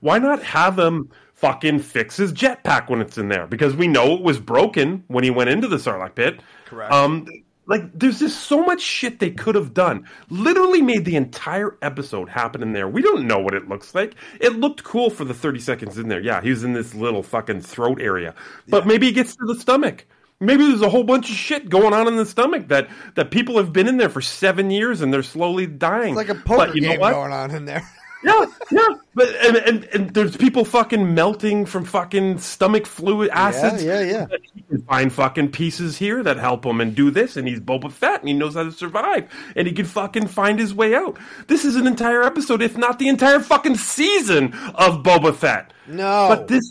Why 0.00 0.18
not 0.18 0.42
have 0.42 0.78
him 0.78 1.10
fucking 1.34 1.78
fix 1.78 2.18
his 2.18 2.30
jetpack 2.32 2.90
when 2.90 3.00
it's 3.00 3.16
in 3.16 3.28
there? 3.28 3.46
Because 3.46 3.74
we 3.74 3.88
know 3.88 4.12
it 4.14 4.20
was 4.22 4.38
broken 4.38 5.02
when 5.08 5.24
he 5.24 5.30
went 5.30 5.48
into 5.48 5.66
the 5.66 5.76
Sarlacc 5.78 6.14
pit. 6.14 6.40
Correct. 6.66 6.92
Um, 6.92 7.26
like 7.70 7.96
there's 7.96 8.18
just 8.18 8.40
so 8.46 8.64
much 8.64 8.80
shit 8.80 9.20
they 9.20 9.30
could 9.30 9.54
have 9.54 9.72
done. 9.72 10.04
Literally 10.28 10.82
made 10.82 11.04
the 11.04 11.14
entire 11.14 11.78
episode 11.82 12.28
happen 12.28 12.62
in 12.62 12.72
there. 12.72 12.88
We 12.88 13.00
don't 13.00 13.28
know 13.28 13.38
what 13.38 13.54
it 13.54 13.68
looks 13.68 13.94
like. 13.94 14.16
It 14.40 14.56
looked 14.56 14.82
cool 14.82 15.08
for 15.08 15.24
the 15.24 15.32
30 15.32 15.60
seconds 15.60 15.96
in 15.96 16.08
there. 16.08 16.20
Yeah, 16.20 16.40
he 16.42 16.50
was 16.50 16.64
in 16.64 16.72
this 16.72 16.96
little 16.96 17.22
fucking 17.22 17.60
throat 17.60 18.00
area. 18.00 18.34
But 18.68 18.88
maybe 18.88 19.06
he 19.06 19.12
gets 19.12 19.36
to 19.36 19.46
the 19.46 19.54
stomach. 19.54 20.04
Maybe 20.40 20.66
there's 20.66 20.82
a 20.82 20.88
whole 20.90 21.04
bunch 21.04 21.30
of 21.30 21.36
shit 21.36 21.68
going 21.68 21.92
on 21.94 22.08
in 22.08 22.16
the 22.16 22.26
stomach 22.26 22.66
that 22.68 22.88
that 23.14 23.30
people 23.30 23.56
have 23.58 23.72
been 23.72 23.86
in 23.86 23.98
there 23.98 24.08
for 24.08 24.20
seven 24.20 24.70
years 24.72 25.00
and 25.00 25.12
they're 25.12 25.22
slowly 25.22 25.66
dying. 25.66 26.18
It's 26.18 26.28
like 26.28 26.36
a 26.36 26.40
poker 26.42 26.66
But 26.66 26.74
you 26.74 26.80
know 26.80 26.88
game 26.88 27.00
what? 27.00 27.12
going 27.12 27.32
on 27.32 27.50
in 27.52 27.66
there. 27.66 27.88
Yeah, 28.22 28.44
yeah. 28.70 28.86
But 29.14 29.28
and, 29.36 29.56
and 29.56 29.84
and 29.94 30.10
there's 30.14 30.36
people 30.36 30.64
fucking 30.64 31.14
melting 31.14 31.64
from 31.66 31.84
fucking 31.84 32.38
stomach 32.38 32.86
fluid 32.86 33.30
acids. 33.32 33.82
yeah, 33.82 34.00
yeah. 34.02 34.26
But 34.28 34.40
He 34.54 34.62
can 34.62 34.82
find 34.82 35.12
fucking 35.12 35.52
pieces 35.52 35.96
here 35.96 36.22
that 36.22 36.36
help 36.36 36.64
him 36.66 36.80
and 36.80 36.94
do 36.94 37.10
this, 37.10 37.36
and 37.36 37.48
he's 37.48 37.60
Boba 37.60 37.90
Fett 37.90 38.20
and 38.20 38.28
he 38.28 38.34
knows 38.34 38.54
how 38.54 38.64
to 38.64 38.72
survive, 38.72 39.28
and 39.56 39.66
he 39.66 39.72
can 39.72 39.86
fucking 39.86 40.26
find 40.26 40.58
his 40.58 40.74
way 40.74 40.94
out. 40.94 41.18
This 41.46 41.64
is 41.64 41.76
an 41.76 41.86
entire 41.86 42.22
episode, 42.22 42.60
if 42.62 42.76
not 42.76 42.98
the 42.98 43.08
entire 43.08 43.40
fucking 43.40 43.76
season 43.76 44.52
of 44.74 45.02
Boba 45.02 45.34
Fett. 45.34 45.72
No, 45.88 46.26
But 46.28 46.46
this 46.48 46.62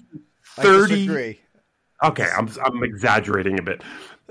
I 0.58 0.62
thirty. 0.62 0.96
disagree. 1.08 1.40
Okay, 2.04 2.28
I'm 2.38 2.48
I'm 2.64 2.84
exaggerating 2.84 3.60
a 3.60 3.64
bit. 3.64 3.82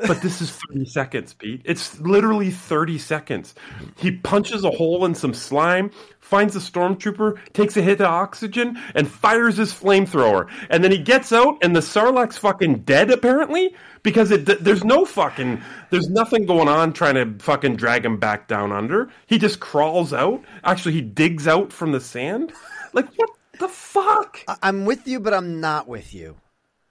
But 0.06 0.22
this 0.22 0.40
is 0.40 0.52
30 0.70 0.84
seconds, 0.84 1.34
Pete. 1.34 1.60
It's 1.64 1.98
literally 1.98 2.52
30 2.52 2.98
seconds. 2.98 3.56
He 3.96 4.12
punches 4.12 4.62
a 4.62 4.70
hole 4.70 5.04
in 5.04 5.16
some 5.16 5.34
slime, 5.34 5.90
finds 6.28 6.54
a 6.54 6.58
stormtrooper, 6.58 7.38
takes 7.54 7.76
a 7.78 7.82
hit 7.82 8.00
of 8.00 8.06
oxygen, 8.06 8.78
and 8.94 9.10
fires 9.10 9.56
his 9.56 9.72
flamethrower. 9.72 10.46
And 10.68 10.84
then 10.84 10.92
he 10.92 10.98
gets 10.98 11.32
out, 11.32 11.56
and 11.62 11.74
the 11.74 11.80
Sarlacc's 11.80 12.36
fucking 12.36 12.80
dead, 12.80 13.10
apparently, 13.10 13.74
because 14.02 14.30
it, 14.30 14.44
there's 14.62 14.84
no 14.84 15.06
fucking, 15.06 15.62
there's 15.90 16.10
nothing 16.10 16.44
going 16.44 16.68
on 16.68 16.92
trying 16.92 17.14
to 17.14 17.42
fucking 17.42 17.76
drag 17.76 18.04
him 18.04 18.18
back 18.18 18.46
down 18.46 18.72
under. 18.72 19.10
He 19.26 19.38
just 19.38 19.58
crawls 19.60 20.12
out. 20.12 20.44
Actually, 20.64 20.92
he 20.92 21.00
digs 21.00 21.48
out 21.48 21.72
from 21.72 21.92
the 21.92 22.00
sand. 22.00 22.52
Like, 22.92 23.08
what 23.16 23.30
the 23.58 23.68
fuck? 23.68 24.44
I'm 24.62 24.84
with 24.84 25.08
you, 25.08 25.20
but 25.20 25.32
I'm 25.32 25.60
not 25.60 25.88
with 25.88 26.12
you. 26.12 26.36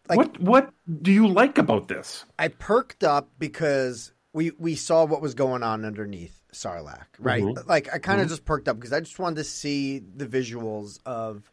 Like- 0.09 0.17
what 0.17 0.39
what 0.39 0.73
do 1.01 1.11
you 1.11 1.27
like 1.27 1.57
about 1.57 1.89
this? 1.89 2.25
I 2.39 2.47
perked 2.47 3.03
up 3.03 3.29
because 3.39 4.13
we 4.33 4.51
we 4.57 4.75
saw 4.75 5.05
what 5.05 5.21
was 5.21 5.33
going 5.33 5.63
on 5.63 5.83
underneath 5.83 6.39
Sarlacc, 6.54 7.06
right? 7.20 7.43
Mhm. 7.43 7.68
Like 7.68 7.93
I 7.93 8.00
kind 8.00 8.22
of 8.22 8.28
just 8.30 8.45
perked 8.45 8.68
up 8.68 8.78
because 8.78 8.93
I 8.93 9.00
just 9.02 9.20
wanted 9.20 9.36
to 9.38 9.43
see 9.43 10.00
the 10.00 10.26
visuals 10.26 11.00
of 11.06 11.50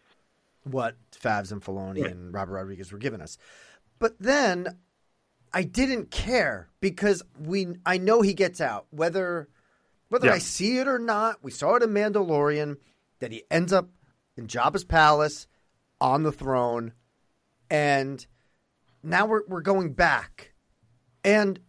what 0.64 0.96
Favs 1.12 1.52
and 1.52 1.62
Filoni 1.62 2.02
Right. 2.02 2.10
and 2.12 2.32
Robert 2.32 2.52
Rodriguez 2.54 2.90
were 2.92 2.98
giving 2.98 3.20
us. 3.20 3.36
But 3.98 4.16
then 4.18 4.78
I 5.52 5.62
didn't 5.62 6.10
care 6.10 6.68
because 6.80 7.22
we 7.38 7.66
I 7.84 7.98
know 7.98 8.22
he 8.22 8.34
gets 8.34 8.60
out 8.60 8.86
whether 8.90 9.48
whether 10.08 10.28
Yeah. 10.28 10.34
I 10.34 10.38
see 10.38 10.78
it 10.78 10.86
or 10.88 10.98
not. 10.98 11.42
We 11.42 11.50
saw 11.50 11.74
it 11.74 11.82
in 11.82 11.90
Mandalorian 11.90 12.76
that 13.18 13.32
he 13.32 13.44
ends 13.50 13.72
up 13.72 13.88
in 14.36 14.46
Jabba's 14.46 14.84
palace 14.84 15.46
on 16.00 16.22
the 16.22 16.32
throne 16.32 16.92
and 17.70 18.26
now 19.02 19.26
we're 19.26 19.42
we're 19.48 19.60
going 19.60 19.92
back. 19.92 20.52
And 21.24 21.60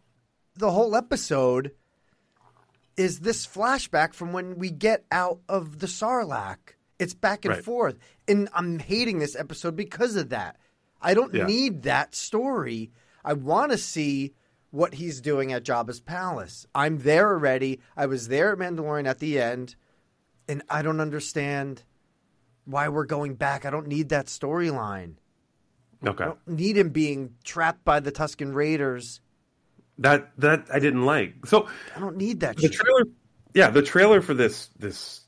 the 0.55 0.71
whole 0.71 0.95
episode 0.95 1.71
is 2.97 3.19
this 3.19 3.45
flashback 3.45 4.13
from 4.13 4.31
when 4.33 4.57
we 4.57 4.71
get 4.71 5.05
out 5.11 5.39
of 5.49 5.79
the 5.79 5.87
Sarlacc. 5.87 6.57
It's 6.97 7.13
back 7.13 7.45
and 7.45 7.55
Right. 7.55 7.63
forth. 7.63 7.97
And 8.27 8.47
I'm 8.53 8.79
hating 8.79 9.19
this 9.19 9.35
episode 9.35 9.75
because 9.75 10.15
of 10.15 10.29
that. 10.29 10.57
I 11.01 11.13
don't 11.13 11.33
Yeah. 11.33 11.45
need 11.45 11.83
that 11.83 12.15
story. 12.15 12.91
I 13.23 13.33
want 13.33 13.71
to 13.71 13.77
see 13.77 14.33
what 14.71 14.95
he's 14.95 15.21
doing 15.21 15.51
at 15.51 15.63
Jabba's 15.63 15.99
palace. 15.99 16.65
I'm 16.73 16.99
there 16.99 17.29
already. 17.29 17.79
I 17.97 18.05
was 18.05 18.27
there 18.27 18.51
at 18.53 18.57
Mandalorian 18.59 19.07
at 19.07 19.19
the 19.19 19.39
end, 19.39 19.75
and 20.47 20.63
I 20.69 20.81
don't 20.81 20.99
understand 20.99 21.83
why 22.65 22.87
we're 22.89 23.05
going 23.05 23.35
back. 23.35 23.65
I 23.65 23.69
don't 23.69 23.87
need 23.87 24.09
that 24.09 24.27
storyline. 24.27 25.15
Okay. 26.05 26.23
I 26.23 26.27
don't 26.27 26.47
need 26.47 26.77
him 26.77 26.89
being 26.89 27.35
trapped 27.43 27.83
by 27.83 27.99
the 27.99 28.11
Tusken 28.11 28.53
Raiders. 28.53 29.21
That 29.99 30.31
that 30.39 30.65
I 30.73 30.79
didn't 30.79 31.05
like. 31.05 31.45
So 31.45 31.67
I 31.95 31.99
don't 31.99 32.17
need 32.17 32.41
that. 32.41 32.55
the 32.57 32.63
shit. 32.63 32.73
trailer 32.73 33.03
yeah 33.53 33.69
the 33.69 33.81
trailer 33.81 34.21
for 34.21 34.33
this 34.33 34.67
this 34.77 35.21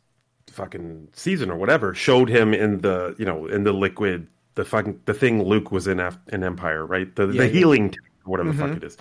fucking 0.52 1.08
season 1.14 1.50
or 1.50 1.56
whatever 1.58 1.94
showed 1.94 2.28
him 2.30 2.54
in 2.54 2.80
the 2.80 3.16
you 3.18 3.26
know 3.26 3.46
in 3.46 3.64
the 3.64 3.72
liquid 3.72 4.28
the 4.56 4.66
fucking 4.66 5.00
the 5.06 5.14
thing 5.14 5.42
luke 5.44 5.72
was 5.72 5.88
in 5.88 6.00
Af- 6.00 6.18
in 6.30 6.44
empire 6.44 6.86
right 6.86 7.16
the, 7.16 7.24
Yeah, 7.24 7.28
the 7.28 7.34
yeah. 7.36 7.44
Mm-hmm. 7.44 7.54
healing 7.58 7.96
whatever 8.26 8.52
the 8.52 8.58
fuck 8.58 8.76
it 8.76 8.84
is 8.84 8.98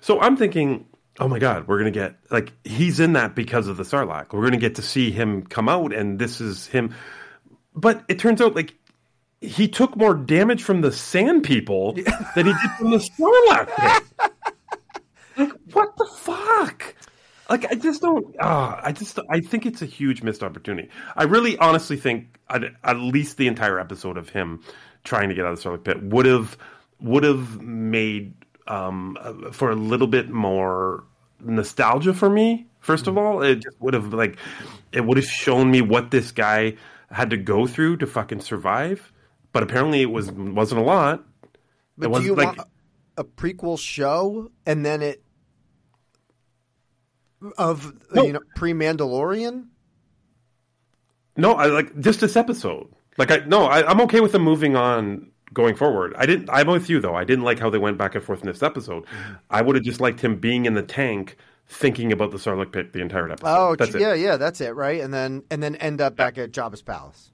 so 0.00 0.18
i'm 0.20 0.36
thinking 0.36 0.86
oh 1.20 1.28
my 1.28 1.38
god 1.38 1.68
we're 1.68 1.78
gonna 1.78 1.90
get 1.90 2.16
like 2.30 2.52
he's 2.64 2.98
in 2.98 3.12
that 3.12 3.34
because 3.36 3.68
of 3.68 3.76
the 3.76 3.82
sarlacc 3.84 4.32
we're 4.32 4.42
gonna 4.44 4.56
get 4.56 4.74
to 4.76 4.82
see 4.82 5.10
him 5.12 5.42
come 5.46 5.68
out 5.68 5.92
and 5.92 6.18
this 6.18 6.40
is 6.40 6.66
him 6.66 6.94
but 7.74 8.02
it 8.08 8.18
turns 8.18 8.40
out 8.40 8.56
like 8.56 8.74
he 9.42 9.68
took 9.68 9.94
more 9.96 10.14
damage 10.14 10.62
from 10.62 10.80
the 10.80 10.90
sand 10.90 11.44
people 11.44 11.92
than 11.92 12.46
he 12.46 12.52
did 12.52 12.70
from 12.78 12.90
the 12.90 12.96
sarlacc. 12.96 14.02
like 15.36 15.52
what 15.72 15.96
the 15.96 16.06
fuck 16.18 16.94
like 17.48 17.70
I 17.70 17.74
just 17.76 18.02
don't. 18.02 18.34
Uh, 18.40 18.80
I 18.82 18.92
just. 18.92 19.18
I 19.30 19.40
think 19.40 19.66
it's 19.66 19.80
a 19.80 19.86
huge 19.86 20.22
missed 20.22 20.42
opportunity. 20.42 20.88
I 21.14 21.24
really, 21.24 21.56
honestly 21.58 21.96
think 21.96 22.38
at, 22.50 22.64
at 22.82 22.96
least 22.98 23.36
the 23.36 23.46
entire 23.46 23.78
episode 23.78 24.16
of 24.16 24.30
him 24.30 24.62
trying 25.04 25.28
to 25.28 25.34
get 25.34 25.44
out 25.44 25.52
of 25.52 25.62
the 25.62 25.68
Sarlacc 25.68 25.84
pit 25.84 26.02
would 26.02 26.26
have 26.26 26.58
would 27.00 27.22
have 27.22 27.60
made 27.60 28.34
um, 28.66 29.16
for 29.52 29.70
a 29.70 29.76
little 29.76 30.08
bit 30.08 30.28
more 30.28 31.04
nostalgia 31.40 32.14
for 32.14 32.28
me. 32.28 32.66
First 32.80 33.06
of 33.06 33.16
all, 33.16 33.42
it 33.42 33.56
just 33.56 33.80
would 33.80 33.94
have 33.94 34.12
like 34.12 34.38
it 34.90 35.04
would 35.04 35.16
have 35.16 35.26
shown 35.26 35.70
me 35.70 35.82
what 35.82 36.10
this 36.10 36.32
guy 36.32 36.74
had 37.12 37.30
to 37.30 37.36
go 37.36 37.66
through 37.66 37.98
to 37.98 38.08
fucking 38.08 38.40
survive. 38.40 39.12
But 39.52 39.62
apparently, 39.62 40.02
it 40.02 40.10
was 40.10 40.32
wasn't 40.32 40.80
a 40.80 40.84
lot. 40.84 41.24
But 41.96 42.10
it 42.10 42.14
do 42.14 42.22
you 42.24 42.34
like 42.34 42.56
want 42.56 42.68
a 43.16 43.24
prequel 43.24 43.78
show 43.78 44.50
and 44.66 44.84
then 44.84 45.00
it 45.00 45.22
of 47.58 47.92
No. 48.14 48.24
you 48.24 48.32
know 48.32 48.40
pre 48.54 48.72
Mandalorian? 48.72 49.66
No, 51.36 51.52
I 51.54 51.66
like 51.66 51.98
just 52.00 52.20
this 52.20 52.36
episode. 52.36 52.88
Like 53.18 53.30
I 53.30 53.38
no, 53.46 53.64
I, 53.64 53.88
I'm 53.88 54.00
okay 54.02 54.20
with 54.20 54.32
them 54.32 54.42
moving 54.42 54.76
on 54.76 55.30
going 55.52 55.74
forward. 55.74 56.14
I 56.16 56.26
didn't. 56.26 56.48
I'm 56.50 56.66
with 56.66 56.88
you 56.90 57.00
though. 57.00 57.14
I 57.14 57.24
didn't 57.24 57.44
like 57.44 57.58
how 57.58 57.70
they 57.70 57.78
went 57.78 57.98
back 57.98 58.14
and 58.14 58.24
forth 58.24 58.40
in 58.40 58.46
this 58.46 58.62
episode. 58.62 59.04
I 59.50 59.62
would 59.62 59.76
have 59.76 59.84
just 59.84 60.00
liked 60.00 60.20
him 60.20 60.36
being 60.38 60.66
in 60.66 60.74
the 60.74 60.82
tank, 60.82 61.36
thinking 61.66 62.12
about 62.12 62.30
the 62.30 62.38
Sarlacc 62.38 62.72
pit 62.72 62.92
the 62.92 63.00
entire 63.00 63.30
episode. 63.30 63.46
Oh, 63.48 63.76
that's 63.76 63.94
yeah, 63.94 64.14
it. 64.14 64.20
yeah, 64.20 64.36
that's 64.36 64.60
it, 64.60 64.74
right? 64.74 65.00
And 65.00 65.12
then 65.12 65.42
and 65.50 65.62
then 65.62 65.76
end 65.76 66.00
up 66.00 66.16
back 66.16 66.38
at 66.38 66.52
Jabba's 66.52 66.82
palace. 66.82 67.30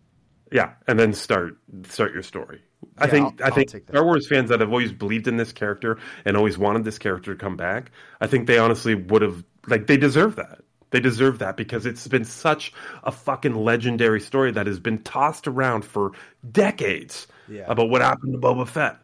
Yeah, 0.51 0.73
and 0.87 0.99
then 0.99 1.13
start 1.15 1.57
start 1.89 2.13
your 2.13 2.23
story. 2.23 2.61
I 2.99 3.05
Yeah, 3.05 3.11
think 3.11 3.41
I'll- 3.43 3.53
i 3.53 3.55
think. 3.55 3.71
Star 3.89 4.05
Wars 4.05 4.27
fans 4.29 4.51
that 4.51 4.61
have 4.61 4.71
always 4.71 4.93
believed 4.93 5.29
in 5.29 5.37
this 5.37 5.53
character 5.53 5.99
and 6.25 6.37
always 6.37 6.59
wanted 6.59 6.85
this 6.85 6.99
character 6.99 7.33
to 7.35 7.39
come 7.41 7.57
back. 7.57 7.93
I 8.21 8.27
think 8.27 8.49
they 8.49 8.59
honestly 8.59 8.95
would 8.97 9.23
have 9.23 9.45
like 9.67 9.87
they 9.87 9.97
deserve 9.97 10.37
that. 10.37 10.61
They 10.91 11.01
deserve 11.01 11.39
that 11.39 11.57
because 11.57 11.87
it's 11.87 12.07
been 12.07 12.25
such 12.27 12.73
a 13.03 13.11
fucking 13.11 13.55
legendary 13.55 14.21
story 14.21 14.51
that 14.53 14.67
has 14.67 14.79
been 14.79 14.99
tossed 15.03 15.49
around 15.49 15.85
for 15.87 16.13
decades 16.51 17.27
Yeah. 17.49 17.65
about 17.67 17.89
what 17.89 18.03
happened 18.03 18.35
to 18.35 18.39
Boba 18.39 18.69
Fett, 18.69 18.99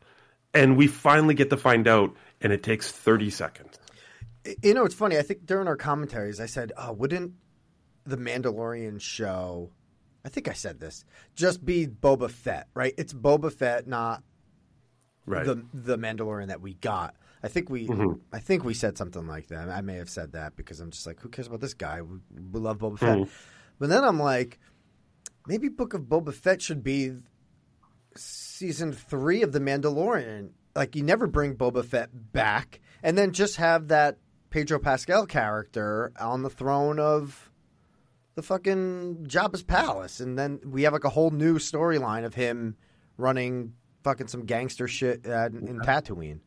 and 0.52 0.76
we 0.76 0.86
finally 0.86 1.34
get 1.34 1.48
to 1.50 1.56
find 1.56 1.88
out, 1.88 2.14
and 2.42 2.52
it 2.52 2.62
takes 2.62 2.90
thirty 2.92 3.30
seconds. 3.30 3.78
You 4.62 4.74
know, 4.74 4.84
it's 4.84 4.94
funny. 4.94 5.16
I 5.18 5.22
think 5.22 5.46
during 5.46 5.66
our 5.66 5.76
commentaries, 5.76 6.40
I 6.40 6.46
said, 6.46 6.72
"Oh, 6.76 6.92
wouldn't 6.92 7.32
the 8.04 8.16
Mandalorian 8.18 9.00
show?" 9.00 9.70
I 10.24 10.28
think 10.30 10.48
I 10.48 10.52
said 10.52 10.80
this. 10.80 11.04
Just 11.34 11.64
be 11.64 11.86
Boba 11.86 12.30
Fett, 12.30 12.68
right? 12.74 12.92
It's 12.98 13.14
Boba 13.14 13.50
Fett, 13.52 13.86
not 13.86 14.22
Right. 15.26 15.46
the 15.46 15.64
the 15.72 15.96
Mandalorian 15.96 16.48
that 16.48 16.60
we 16.60 16.74
got. 16.74 17.14
I 17.42 17.48
think 17.48 17.70
we, 17.70 17.86
Mhm. 17.88 18.20
I 18.32 18.40
think 18.40 18.64
we 18.64 18.74
said 18.74 18.98
something 18.98 19.26
like 19.26 19.48
that. 19.48 19.68
I 19.68 19.80
may 19.80 19.94
have 19.96 20.10
said 20.10 20.32
that 20.32 20.56
because 20.56 20.80
I'm 20.80 20.90
just 20.90 21.06
like, 21.06 21.20
who 21.20 21.28
cares 21.28 21.46
about 21.46 21.60
this 21.60 21.74
guy? 21.74 22.02
We, 22.02 22.18
we 22.52 22.60
love 22.60 22.78
Boba 22.78 22.98
Fett. 22.98 23.18
Mhm. 23.18 23.28
But 23.78 23.88
then 23.90 24.02
I'm 24.04 24.18
like, 24.18 24.58
maybe 25.46 25.68
Book 25.68 25.94
of 25.94 26.02
Boba 26.02 26.34
Fett 26.34 26.60
should 26.60 26.82
be 26.82 27.12
season 28.16 28.92
three 28.92 29.42
of 29.42 29.52
The 29.52 29.60
Mandalorian. 29.60 30.50
Like, 30.74 30.96
you 30.96 31.02
never 31.02 31.26
bring 31.26 31.56
Boba 31.56 31.84
Fett 31.84 32.10
back, 32.32 32.80
and 33.02 33.16
then 33.16 33.32
just 33.32 33.56
have 33.56 33.88
that 33.88 34.18
Pedro 34.50 34.78
Pascal 34.78 35.26
character 35.26 36.12
on 36.18 36.42
the 36.42 36.50
throne 36.50 36.98
of 36.98 37.50
the 38.34 38.42
fucking 38.42 39.26
Jabba's 39.28 39.62
palace, 39.62 40.20
and 40.20 40.38
then 40.38 40.60
we 40.64 40.82
have 40.82 40.92
like 40.92 41.04
a 41.04 41.08
whole 41.10 41.30
new 41.30 41.58
storyline 41.58 42.24
of 42.24 42.34
him 42.34 42.76
running 43.16 43.74
fucking 44.04 44.28
some 44.28 44.44
gangster 44.44 44.86
shit 44.86 45.26
uh, 45.26 45.46
in 45.52 45.66
in 45.68 45.80
Tatooine. 45.80 46.40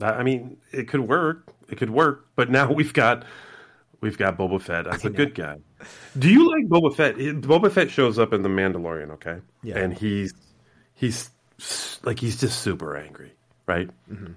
I 0.00 0.22
mean, 0.22 0.56
it 0.72 0.88
could 0.88 1.00
work. 1.08 1.52
It 1.68 1.76
could 1.78 1.90
work. 1.90 2.26
But 2.36 2.50
now 2.50 2.70
we've 2.78 2.92
got 2.92 3.24
we've 4.00 4.18
got 4.18 4.36
Boba 4.38 4.60
Fett 4.60 4.86
as 4.86 5.04
a 5.04 5.10
good 5.10 5.34
guy. 5.34 5.56
Do 6.18 6.30
you 6.30 6.48
like 6.48 6.66
Boba 6.68 6.94
Fett? 6.94 7.18
It- 7.20 7.40
Boba 7.42 7.70
Fett 7.70 7.90
shows 7.90 8.18
up 8.18 8.32
in 8.32 8.42
the 8.42 8.48
Mandalorian, 8.48 9.10
okay? 9.12 9.38
Yeah. 9.62 9.78
And 9.78 9.92
he's 9.94 10.32
he's 10.94 11.30
like 12.02 12.18
he's 12.20 12.38
just 12.40 12.60
super 12.60 12.96
angry, 12.96 13.32
right? 13.66 13.88
Mm-hmm. 14.10 14.32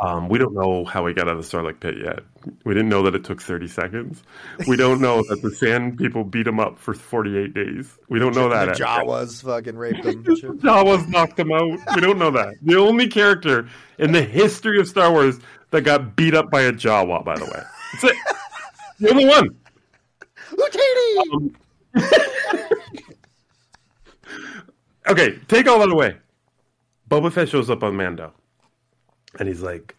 Um, 0.00 0.28
we 0.28 0.38
don't 0.38 0.54
know 0.54 0.84
how 0.84 1.06
he 1.06 1.14
got 1.14 1.28
out 1.28 1.36
of 1.36 1.50
the 1.50 1.56
Sarlacc 1.56 1.80
pit 1.80 1.96
yet. 2.02 2.20
We 2.64 2.72
didn't 2.72 2.88
know 2.88 3.02
that 3.02 3.14
it 3.14 3.24
took 3.24 3.42
30 3.42 3.66
seconds. 3.66 4.22
We 4.66 4.76
don't 4.76 5.00
know 5.00 5.22
that 5.28 5.42
the 5.42 5.50
Sand 5.50 5.98
people 5.98 6.22
beat 6.24 6.46
him 6.46 6.60
up 6.60 6.78
for 6.78 6.94
48 6.94 7.52
days. 7.52 7.98
We 8.08 8.18
don't 8.18 8.34
know 8.34 8.48
that. 8.48 8.76
the. 8.76 8.84
Jawas 8.84 9.42
fucking 9.42 9.76
raped 9.76 10.04
him. 10.04 10.22
Jawas 10.24 11.08
knocked 11.08 11.38
him 11.38 11.50
out. 11.52 11.78
We 11.94 12.00
don't 12.00 12.18
know 12.18 12.30
that. 12.30 12.54
The 12.62 12.76
only 12.76 13.08
character 13.08 13.68
in 13.98 14.12
the 14.12 14.22
history 14.22 14.78
of 14.78 14.86
Star 14.88 15.10
Wars 15.10 15.40
that 15.70 15.82
got 15.82 16.14
beat 16.16 16.34
up 16.34 16.50
by 16.50 16.62
a 16.62 16.72
Jawa, 16.72 17.24
by 17.24 17.36
the 17.36 17.44
way. 17.44 17.62
That's 17.92 18.04
it. 18.04 18.16
The 19.00 19.10
only 19.10 19.26
one. 19.26 19.48
Utinni! 20.52 21.54
Okay, 25.08 25.38
take 25.48 25.66
all 25.66 25.78
that 25.78 25.90
away. 25.90 26.16
Boba 27.10 27.32
Fett 27.32 27.48
shows 27.48 27.70
up 27.70 27.82
on 27.82 27.96
Mando, 27.96 28.32
and 29.38 29.48
he's 29.48 29.62
like, 29.62 29.96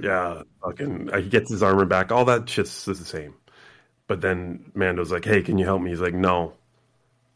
"Yeah, 0.00 0.42
fucking." 0.62 1.10
Uh, 1.12 1.20
he 1.20 1.28
gets 1.28 1.50
his 1.50 1.62
armor 1.62 1.84
back. 1.84 2.12
All 2.12 2.24
that 2.26 2.48
shit's 2.48 2.86
is 2.88 2.98
the 2.98 3.04
same. 3.04 3.34
But 4.06 4.20
then 4.20 4.70
Mando's 4.74 5.12
like, 5.12 5.24
"Hey, 5.24 5.42
can 5.42 5.58
you 5.58 5.64
help 5.64 5.82
me?" 5.82 5.90
He's 5.90 6.00
like, 6.00 6.14
"No, 6.14 6.52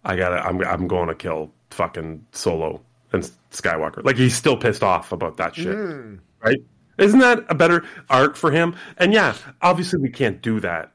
I 0.04 0.16
gotta. 0.16 0.44
I'm. 0.44 0.60
I'm 0.62 0.88
going 0.88 1.08
to 1.08 1.14
kill 1.14 1.50
fucking 1.70 2.26
Solo 2.32 2.82
and 3.12 3.30
Skywalker." 3.50 4.04
Like 4.04 4.16
he's 4.16 4.36
still 4.36 4.56
pissed 4.56 4.82
off 4.82 5.12
about 5.12 5.36
that 5.38 5.54
shit, 5.54 5.76
mm. 5.76 6.18
right? 6.40 6.58
Isn't 6.98 7.20
that 7.20 7.44
a 7.48 7.54
better 7.54 7.84
arc 8.08 8.36
for 8.36 8.50
him? 8.50 8.74
And 8.96 9.12
yeah, 9.12 9.36
obviously 9.60 10.00
we 10.00 10.08
can't 10.08 10.40
do 10.40 10.60
that 10.60 10.92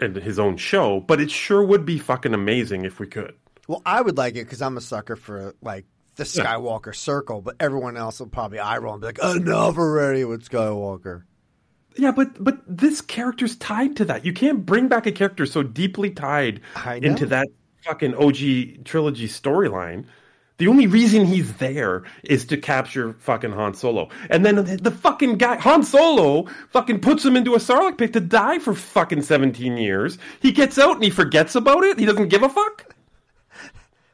in 0.00 0.14
his 0.14 0.38
own 0.38 0.56
show, 0.56 1.00
but 1.00 1.20
it 1.20 1.30
sure 1.30 1.62
would 1.62 1.84
be 1.84 1.98
fucking 1.98 2.34
amazing 2.34 2.84
if 2.84 2.98
we 2.98 3.06
could. 3.06 3.34
Well, 3.68 3.82
I 3.86 4.00
would 4.00 4.16
like 4.16 4.34
it 4.34 4.44
because 4.44 4.62
I'm 4.62 4.76
a 4.76 4.80
sucker 4.80 5.16
for 5.16 5.54
like 5.62 5.84
the 6.16 6.24
Skywalker 6.24 6.94
circle, 6.94 7.40
but 7.40 7.56
everyone 7.60 7.96
else 7.96 8.20
will 8.20 8.26
probably 8.26 8.58
eye 8.58 8.78
roll 8.78 8.94
and 8.94 9.00
be 9.00 9.06
like, 9.06 9.18
enough 9.18 9.76
already 9.78 10.24
with 10.24 10.48
Skywalker. 10.48 11.24
Yeah, 11.96 12.12
but 12.12 12.42
but 12.42 12.58
this 12.66 13.00
character's 13.00 13.56
tied 13.56 13.96
to 13.96 14.04
that. 14.06 14.24
You 14.24 14.32
can't 14.32 14.64
bring 14.64 14.88
back 14.88 15.06
a 15.06 15.12
character 15.12 15.46
so 15.46 15.62
deeply 15.62 16.10
tied 16.10 16.60
into 17.02 17.26
that 17.26 17.48
fucking 17.84 18.14
OG 18.14 18.84
trilogy 18.84 19.28
storyline. 19.28 20.06
The 20.58 20.68
only 20.68 20.86
reason 20.86 21.24
he's 21.24 21.54
there 21.54 22.04
is 22.22 22.44
to 22.46 22.56
capture 22.56 23.14
fucking 23.14 23.50
Han 23.50 23.74
Solo. 23.74 24.10
And 24.30 24.46
then 24.46 24.56
the, 24.56 24.62
the 24.62 24.90
fucking 24.92 25.38
guy, 25.38 25.56
Han 25.56 25.82
Solo, 25.82 26.46
fucking 26.70 27.00
puts 27.00 27.24
him 27.24 27.36
into 27.36 27.54
a 27.54 27.58
Sarlacc 27.58 27.98
pit 27.98 28.12
to 28.12 28.20
die 28.20 28.58
for 28.58 28.72
fucking 28.74 29.22
17 29.22 29.76
years. 29.76 30.18
He 30.40 30.52
gets 30.52 30.78
out 30.78 30.94
and 30.94 31.02
he 31.02 31.10
forgets 31.10 31.56
about 31.56 31.82
it. 31.82 31.98
He 31.98 32.06
doesn't 32.06 32.28
give 32.28 32.44
a 32.44 32.48
fuck. 32.48 32.91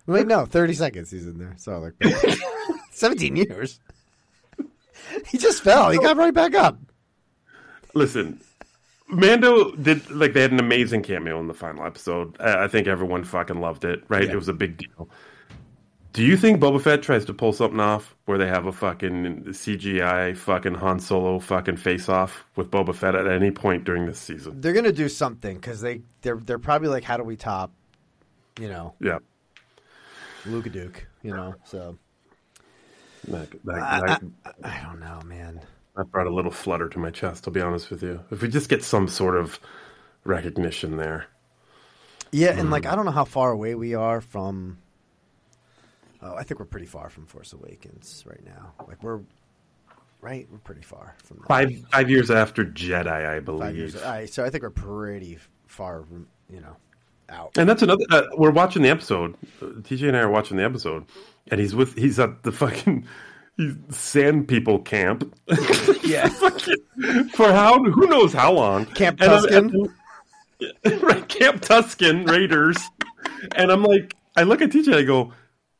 Wait, 0.08 0.26
no, 0.26 0.46
thirty 0.46 0.72
seconds 0.72 1.10
he's 1.10 1.26
in 1.26 1.38
there. 1.38 1.54
So 1.58 1.78
like 1.78 1.94
seventeen 2.90 3.36
years. 3.36 3.78
He 5.26 5.38
just 5.38 5.62
fell. 5.62 5.90
He 5.90 5.98
got 5.98 6.16
right 6.16 6.34
back 6.34 6.54
up. 6.54 6.78
Listen, 7.94 8.40
Mando 9.08 9.72
did 9.72 10.10
like 10.10 10.32
they 10.32 10.42
had 10.42 10.52
an 10.52 10.60
amazing 10.60 11.02
cameo 11.02 11.38
in 11.40 11.46
the 11.46 11.54
final 11.54 11.84
episode. 11.84 12.36
I 12.40 12.64
I 12.64 12.68
think 12.68 12.86
everyone 12.86 13.24
fucking 13.24 13.60
loved 13.60 13.84
it. 13.84 14.02
Right? 14.08 14.24
Yeah. 14.24 14.32
It 14.32 14.36
was 14.36 14.48
a 14.48 14.54
big 14.54 14.78
deal. 14.78 15.08
Do 16.14 16.24
you 16.24 16.36
think 16.38 16.58
Boba 16.60 16.80
Fett 16.80 17.02
tries 17.02 17.24
to 17.26 17.34
pull 17.34 17.52
something 17.52 17.78
off 17.78 18.16
where 18.24 18.38
they 18.38 18.48
have 18.48 18.66
a 18.66 18.72
fucking 18.72 19.44
CGI 19.48 20.36
fucking 20.36 20.74
Han 20.74 20.98
Solo 21.00 21.38
fucking 21.38 21.76
face 21.76 22.08
off 22.08 22.44
with 22.56 22.70
Boba 22.70 22.94
Fett 22.94 23.14
at 23.14 23.28
any 23.28 23.50
point 23.50 23.84
during 23.84 24.06
this 24.06 24.18
season? 24.18 24.60
They're 24.60 24.72
gonna 24.72 24.90
do 24.90 25.08
something 25.08 25.56
because 25.56 25.80
they 25.82 26.00
they're 26.22 26.36
they're 26.38 26.58
probably 26.58 26.88
like, 26.88 27.04
how 27.04 27.18
do 27.18 27.24
we 27.24 27.36
top, 27.36 27.72
you 28.58 28.68
know, 28.68 28.94
Yeah. 29.00 29.18
Luka 30.48 30.70
Duke, 30.70 31.06
you 31.22 31.32
know? 31.32 31.54
So 31.64 31.96
That, 33.28 33.50
that, 33.64 33.82
I, 33.82 34.00
that, 34.06 34.22
I, 34.44 34.50
I 34.62 34.82
don't 34.84 35.00
know, 35.00 35.20
man. 35.24 35.60
that 35.96 36.10
brought 36.10 36.26
a 36.26 36.34
little 36.34 36.50
flutter 36.50 36.88
to 36.88 36.98
my 36.98 37.10
chest, 37.10 37.46
I'll 37.46 37.52
be 37.52 37.60
honest 37.60 37.90
with 37.90 38.02
you. 38.02 38.20
If 38.30 38.42
we 38.42 38.48
just 38.48 38.68
get 38.68 38.82
some 38.82 39.08
sort 39.08 39.36
of 39.36 39.58
recognition 40.24 40.96
there. 40.96 41.26
Yeah, 42.30 42.50
and 42.50 42.62
hmm. 42.62 42.70
like 42.70 42.86
I 42.86 42.94
don't 42.94 43.06
know 43.06 43.10
how 43.10 43.24
far 43.24 43.50
away 43.50 43.74
we 43.74 43.94
are 43.94 44.20
from. 44.20 44.78
Oh, 46.20 46.34
I 46.34 46.42
think 46.42 46.58
we're 46.58 46.66
pretty 46.66 46.86
far 46.86 47.08
from 47.10 47.26
Force 47.26 47.52
Awakens 47.52 48.24
right 48.26 48.44
now. 48.44 48.72
Like 48.86 49.02
we're 49.02 49.20
right, 50.20 50.46
we're 50.50 50.58
pretty 50.58 50.82
far 50.82 51.14
from 51.24 51.38
that. 51.38 51.46
Five 51.46 51.72
five 51.90 52.10
years 52.10 52.30
after 52.30 52.64
Jedi, 52.64 53.06
I 53.06 53.40
believe. 53.40 53.62
Five 53.62 53.76
years. 53.76 54.02
Right, 54.02 54.28
so 54.28 54.44
I 54.44 54.50
think 54.50 54.62
we're 54.62 54.70
pretty 54.70 55.38
far, 55.66 56.04
you 56.50 56.60
know, 56.60 56.76
out. 57.28 57.56
And 57.56 57.68
that's 57.68 57.82
another. 57.82 58.04
Uh, 58.10 58.22
we're 58.36 58.50
watching 58.50 58.82
the 58.82 58.88
episode. 58.90 59.34
Uh, 59.62 59.66
TJ 59.82 60.08
and 60.08 60.16
I 60.16 60.20
are 60.20 60.30
watching 60.30 60.56
the 60.56 60.64
episode, 60.64 61.04
and 61.50 61.60
he's 61.60 61.74
with. 61.74 61.96
He's 61.96 62.18
at 62.18 62.42
the 62.42 62.52
fucking 62.52 63.06
he's 63.56 63.74
sand 63.90 64.48
people 64.48 64.78
camp. 64.80 65.34
Yeah. 66.02 66.28
For 67.34 67.52
how? 67.52 67.82
Who 67.84 68.06
knows 68.06 68.32
how 68.32 68.52
long? 68.52 68.86
Camp 68.86 69.20
And 69.20 69.30
Tuscan? 69.30 69.88
and- 70.84 71.02
right, 71.02 71.28
Camp 71.28 71.60
Tusken 71.60 72.26
Raiders. 72.28 72.76
and 73.56 73.70
I'm 73.70 73.84
like, 73.84 74.14
I 74.36 74.42
look 74.44 74.62
at 74.62 74.70
TJ. 74.70 74.94
I 74.94 75.02
go, 75.02 75.32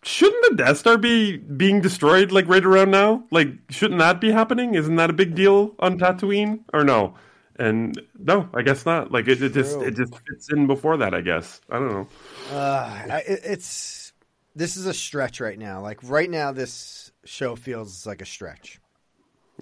shouldn't 0.03 0.45
the 0.51 0.57
Death 0.63 0.77
Star 0.79 0.99
be 0.99 1.39
being 1.39 1.81
destroyed 1.81 2.31
like 2.31 2.47
right 2.47 2.65
around 2.65 2.91
now? 2.91 3.25
Like, 3.31 3.49
shouldn't 3.71 3.99
that 4.01 4.21
be 4.21 4.31
happening? 4.31 4.75
Isn't 4.75 4.97
that 4.97 5.09
a 5.11 5.15
big 5.15 5.35
deal 5.35 5.75
on 5.81 5.99
Tatooine 5.99 6.61
or 6.75 6.85
no? 6.85 7.15
And 7.59 8.01
no, 8.19 8.49
I 8.55 8.63
guess 8.63 8.87
not. 8.87 9.11
Like 9.11 9.27
it, 9.27 9.43
it 9.43 9.53
just 9.53 9.79
it 9.81 9.97
just 9.97 10.15
fits 10.27 10.53
in 10.53 10.67
before 10.69 10.97
that. 10.99 11.13
I 11.15 11.21
guess 11.21 11.61
I 11.69 11.79
don't 11.79 11.89
know. 11.93 12.09
Uh, 12.57 13.21
it, 13.27 13.41
it's 13.45 14.13
this 14.55 14.77
is 14.77 14.87
a 14.87 14.95
stretch 14.95 15.41
right 15.41 15.59
now. 15.59 15.81
Like 15.81 15.99
right 16.05 16.31
now, 16.31 16.53
this 16.53 17.11
show 17.25 17.57
feels 17.57 18.07
like 18.07 18.23
a 18.23 18.27
stretch. 18.27 18.81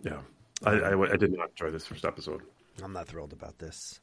Yeah, 0.03 0.19
I, 0.65 0.73
I, 0.73 1.13
I 1.13 1.17
did 1.17 1.33
not 1.37 1.51
enjoy 1.51 1.71
this 1.71 1.87
first 1.87 2.05
episode. 2.05 2.43
I'm 2.83 2.93
not 2.93 3.07
thrilled 3.07 3.33
about 3.33 3.59
this. 3.59 4.01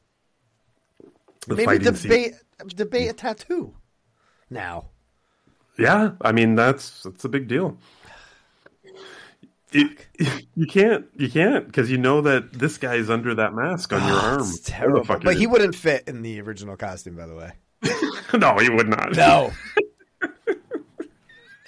The 1.48 1.56
Maybe 1.56 1.84
scene- 1.86 1.94
debate 2.10 2.34
debate 2.76 3.10
a 3.12 3.14
tattoo. 3.14 3.76
Now, 4.50 4.90
Yeah, 5.78 6.12
I 6.22 6.32
mean 6.32 6.56
that's 6.56 7.04
that's 7.04 7.26
a 7.26 7.30
big 7.30 7.48
deal. 7.48 7.78
It, 9.74 10.08
you 10.56 10.68
can't, 10.68 11.06
you 11.16 11.30
can't, 11.30 11.66
because 11.66 11.90
you 11.90 11.98
know 11.98 12.22
that 12.22 12.54
this 12.54 12.78
guy's 12.78 13.10
under 13.10 13.36
that 13.36 13.54
mask 13.54 13.92
on 13.92 14.08
your 14.08 14.18
oh, 14.18 14.22
arm. 14.22 14.40
It's 14.42 14.52
Who 14.52 14.58
the 14.58 14.72
terrible. 14.72 15.04
But 15.06 15.34
is 15.34 15.38
he 15.40 15.44
it? 15.44 15.50
wouldn't 15.50 15.76
fit 15.76 16.08
in 16.08 16.22
the 16.22 16.40
original 16.42 16.78
costume, 16.78 17.16
by 17.16 17.26
the 17.26 17.36
way. 17.36 17.52
no, 18.38 18.58
he 18.60 18.70
would 18.70 18.88
not. 18.88 19.16
No. 19.16 19.52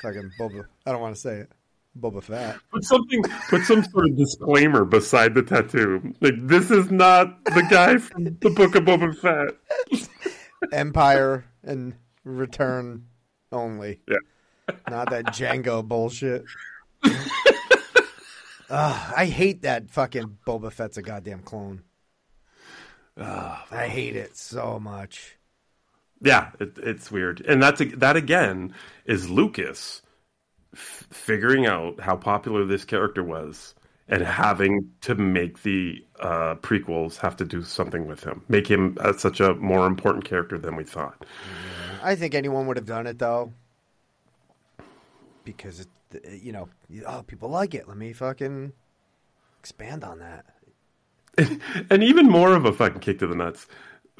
Fucking 0.01 0.31
Boba. 0.39 0.65
I 0.85 0.91
don't 0.91 1.01
want 1.01 1.15
to 1.15 1.21
say 1.21 1.37
it. 1.37 1.51
Boba 1.99 2.21
Fett. 2.21 2.57
Put 2.71 2.83
something, 2.83 3.23
put 3.49 3.63
some 3.63 3.83
sort 3.83 4.09
of 4.09 4.17
disclaimer 4.17 4.83
beside 4.83 5.33
the 5.33 5.41
tattoo. 5.41 6.13
Like 6.19 6.35
this 6.37 6.69
is 6.69 6.91
not 6.91 7.43
the 7.45 7.65
guy 7.69 7.97
from 7.97 8.25
the 8.25 8.31
Book 8.49 8.75
of 8.75 8.83
Boba 8.83 9.15
Fett. 9.15 9.55
Empire 10.73 11.45
and 11.63 11.95
Return 12.25 13.05
only. 13.51 14.01
Yeah. 14.07 14.17
Not 14.89 15.09
that 15.11 15.25
Jango 15.27 15.87
bullshit. 15.87 16.43
Ugh, 18.69 19.13
I 19.15 19.25
hate 19.25 19.61
that 19.61 19.89
fucking 19.89 20.37
Boba 20.45 20.71
Fett's 20.71 20.97
a 20.97 21.01
goddamn 21.01 21.41
clone. 21.41 21.83
I 23.17 23.87
hate 23.87 24.15
it 24.15 24.35
so 24.35 24.79
much. 24.79 25.37
Yeah, 26.21 26.51
it, 26.59 26.77
it's 26.77 27.11
weird, 27.11 27.41
and 27.41 27.61
that's 27.61 27.81
that 27.97 28.15
again 28.15 28.73
is 29.05 29.29
Lucas 29.29 30.01
f- 30.73 31.07
figuring 31.11 31.65
out 31.65 31.99
how 31.99 32.15
popular 32.15 32.65
this 32.65 32.85
character 32.85 33.23
was 33.23 33.75
and 34.07 34.21
having 34.23 34.91
to 35.01 35.15
make 35.15 35.63
the 35.63 36.03
uh, 36.19 36.55
prequels 36.55 37.17
have 37.17 37.35
to 37.37 37.45
do 37.45 37.61
something 37.63 38.07
with 38.07 38.23
him, 38.23 38.43
make 38.47 38.67
him 38.67 38.97
uh, 39.01 39.13
such 39.13 39.39
a 39.39 39.53
more 39.55 39.87
important 39.87 40.25
character 40.25 40.57
than 40.57 40.75
we 40.75 40.83
thought. 40.83 41.25
I 42.03 42.15
think 42.15 42.33
anyone 42.35 42.67
would 42.67 42.77
have 42.77 42.85
done 42.85 43.07
it 43.07 43.19
though, 43.19 43.51
because 45.43 45.81
it, 45.81 45.87
you 46.31 46.51
know, 46.51 46.69
oh, 47.07 47.23
people 47.23 47.49
like 47.49 47.73
it. 47.73 47.87
Let 47.87 47.97
me 47.97 48.13
fucking 48.13 48.71
expand 49.59 50.03
on 50.03 50.19
that. 50.19 50.45
and 51.89 52.03
even 52.03 52.27
more 52.29 52.55
of 52.55 52.65
a 52.65 52.71
fucking 52.73 53.01
kick 53.01 53.19
to 53.19 53.27
the 53.27 53.35
nuts 53.35 53.67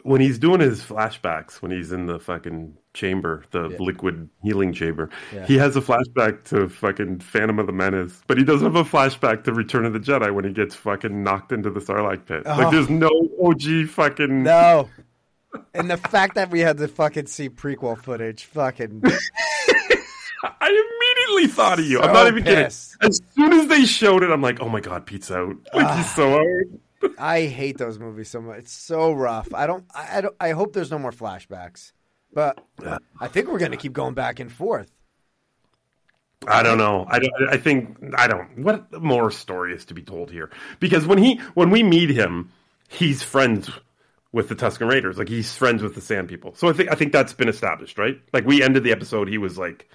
when 0.03 0.21
he's 0.21 0.37
doing 0.37 0.59
his 0.59 0.81
flashbacks 0.83 1.61
when 1.61 1.71
he's 1.71 1.91
in 1.93 2.05
the 2.07 2.19
fucking 2.19 2.77
chamber 2.93 3.43
the 3.51 3.69
Yeah. 3.69 3.77
liquid 3.79 4.29
healing 4.43 4.73
chamber 4.73 5.09
Yeah. 5.33 5.45
he 5.45 5.57
has 5.57 5.75
a 5.77 5.81
flashback 5.81 6.43
to 6.49 6.67
fucking 6.67 7.19
phantom 7.21 7.57
of 7.57 7.67
the 7.67 7.73
menace 7.73 8.21
but 8.27 8.37
he 8.37 8.43
doesn't 8.43 8.65
have 8.71 8.75
a 8.75 8.87
flashback 8.87 9.45
to 9.45 9.53
return 9.53 9.85
of 9.85 9.93
the 9.93 9.99
jedi 9.99 10.31
when 10.33 10.43
he 10.45 10.51
gets 10.51 10.75
fucking 10.75 11.23
knocked 11.23 11.51
into 11.53 11.69
the 11.69 11.79
sarlacc 11.79 12.25
pit 12.25 12.43
Oh. 12.45 12.55
like 12.57 12.71
there's 12.71 12.89
no 12.89 13.09
og 13.41 13.61
fucking 13.89 14.43
No. 14.43 14.89
And 15.73 15.89
the 15.89 15.95
fact 15.97 16.35
that 16.35 16.51
we 16.51 16.59
had 16.59 16.77
to 16.79 16.87
fucking 16.89 17.27
see 17.27 17.49
prequel 17.49 17.97
footage, 17.97 18.43
fucking 18.43 19.01
i 20.43 20.69
immediately 21.27 21.47
thought 21.53 21.79
of 21.79 21.85
you 21.85 21.99
i'm 22.01 22.07
So 22.09 22.13
not 22.13 22.27
even 22.27 22.43
pissed. 22.43 22.99
kidding 22.99 23.09
as 23.09 23.21
soon 23.35 23.53
as 23.53 23.67
they 23.67 23.85
showed 23.85 24.23
it 24.23 24.31
i'm 24.31 24.41
like 24.41 24.59
oh 24.61 24.69
my 24.69 24.79
god 24.81 25.05
pete's 25.05 25.29
out 25.31 25.55
like 25.73 25.85
Ah. 25.85 25.97
he's 25.97 26.13
so 26.15 26.35
out 26.39 27.11
I 27.19 27.41
hate 27.45 27.77
those 27.77 27.99
movies 27.99 28.29
so 28.29 28.41
much. 28.41 28.59
It's 28.59 28.71
so 28.71 29.11
rough. 29.11 29.53
I 29.53 29.67
don't. 29.67 29.83
I, 29.93 30.17
I 30.17 30.21
don't. 30.21 30.35
I 30.39 30.51
hope 30.51 30.73
there's 30.73 30.89
no 30.89 30.97
more 30.97 31.11
flashbacks. 31.11 31.91
But 32.33 32.59
I 33.19 33.27
think 33.27 33.47
we're 33.47 33.59
gonna 33.59 33.77
keep 33.77 33.93
going 33.93 34.15
back 34.15 34.39
and 34.39 34.51
forth. 34.51 34.89
I 36.47 36.63
don't 36.63 36.79
know. 36.79 37.05
I 37.07 37.19
don't. 37.19 37.31
I 37.51 37.57
think 37.57 37.97
I 38.17 38.27
don't. 38.27 38.57
What 38.63 38.91
more 39.03 39.29
story 39.29 39.75
is 39.75 39.85
to 39.85 39.93
be 39.93 40.01
told 40.01 40.31
here? 40.31 40.49
Because 40.79 41.05
when 41.05 41.19
he 41.19 41.35
when 41.53 41.69
we 41.69 41.83
meet 41.83 42.09
him, 42.09 42.51
he's 42.87 43.21
friends 43.21 43.69
with 44.31 44.49
the 44.49 44.55
Tusken 44.55 44.89
Raiders. 44.89 45.17
Like 45.19 45.29
he's 45.29 45.55
friends 45.55 45.83
with 45.83 45.93
the 45.93 46.01
Sand 46.01 46.27
People. 46.27 46.55
So 46.55 46.69
I 46.69 46.73
think 46.73 46.91
I 46.91 46.95
think 46.95 47.11
that's 47.11 47.33
been 47.33 47.49
established, 47.49 47.99
right? 47.99 48.19
Like 48.33 48.45
we 48.45 48.63
ended 48.63 48.83
the 48.83 48.91
episode. 48.91 49.27
He 49.27 49.37
was 49.37 49.59
like, 49.59 49.87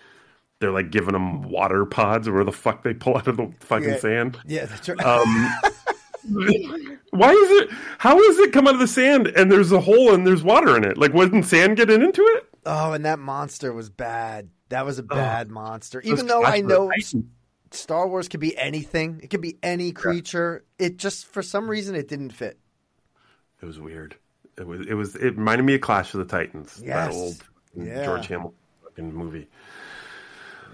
they're 0.61 0.71
like 0.71 0.91
giving 0.91 1.13
them 1.13 1.43
water 1.43 1.85
pods 1.87 2.29
or 2.29 2.33
where 2.35 2.45
the 2.45 2.53
fuck 2.53 2.83
they 2.85 2.95
pull 2.95 3.17
out 3.17 3.27
of 3.27 3.37
the 3.37 3.53
fucking 3.61 3.89
Yeah. 3.89 3.99
sand. 3.99 4.39
Yeah, 4.47 4.67
that's 4.67 4.89
right. 4.89 5.03
Um, 5.05 5.49
why 7.11 7.31
is 7.33 7.51
it? 7.63 7.71
How 7.99 8.19
is 8.19 8.39
it 8.39 8.53
come 8.53 8.67
out 8.69 8.75
of 8.75 8.81
the 8.81 8.87
sand 8.89 9.27
and 9.29 9.51
there's 9.51 9.73
a 9.73 9.81
hole 9.81 10.13
and 10.15 10.27
there's 10.27 10.43
water 10.43 10.77
in 10.77 10.85
it? 10.85 10.97
Like 10.99 11.13
wasn't 11.15 11.45
sand 11.47 11.77
getting 11.77 12.03
into 12.03 12.23
it? 12.23 12.47
oh, 12.67 12.93
and 12.93 13.05
that 13.07 13.19
monster 13.19 13.73
was 13.73 13.89
bad. 13.91 14.51
That 14.69 14.85
was 14.85 14.99
a 14.99 15.03
bad 15.03 15.51
monster. 15.51 16.01
Even 16.03 16.27
though 16.27 16.45
I 16.45 16.61
know. 16.61 16.91
Star 17.73 18.09
Wars 18.09 18.27
could 18.29 18.41
be 18.41 18.57
anything, 18.59 19.21
it 19.23 19.31
could 19.31 19.41
be 19.41 19.57
any 19.63 19.93
creature. 19.93 20.65
It 20.79 20.97
just 20.97 21.27
for 21.27 21.41
some 21.41 21.71
reason 21.71 21.95
it 21.95 22.09
didn't 22.09 22.31
fit. 22.31 22.59
It 23.63 23.67
was 23.67 23.79
weird. 23.79 24.17
It 24.59 24.67
was. 24.67 24.87
It 24.87 24.95
was. 24.95 25.15
It 25.17 25.37
reminded 25.37 25.63
me 25.65 25.77
of 25.77 25.81
Clash 25.81 26.13
of 26.13 26.19
the 26.19 26.25
Titans. 26.27 26.83
Yes. 26.85 27.09
That 27.09 27.15
old 27.15 27.45
Yeah. 27.75 28.05
George 28.05 28.27
Hamilton 28.27 28.57
fucking 28.83 29.15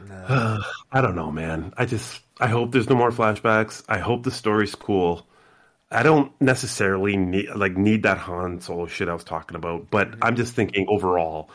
movie. 0.00 0.64
I 0.92 1.00
don't 1.00 1.14
know, 1.16 1.30
man. 1.30 1.72
I 1.76 1.86
just. 1.86 2.22
I 2.38 2.48
hope 2.48 2.72
there's 2.72 2.90
no 2.90 2.96
more 2.96 3.10
flashbacks. 3.10 3.82
I 3.88 3.98
hope 3.98 4.22
the 4.22 4.30
story's 4.30 4.74
cool. 4.74 5.26
I 5.90 6.02
don't 6.02 6.32
necessarily 6.40 7.16
need 7.16 7.48
like 7.54 7.76
need 7.76 8.02
that 8.02 8.18
Han 8.18 8.60
Solo 8.60 8.86
shit 8.86 9.08
I 9.08 9.14
was 9.14 9.24
talking 9.24 9.56
about, 9.56 9.90
but 9.90 10.14
I'm 10.20 10.36
just 10.36 10.54
thinking 10.54 10.86
overall, 10.88 11.48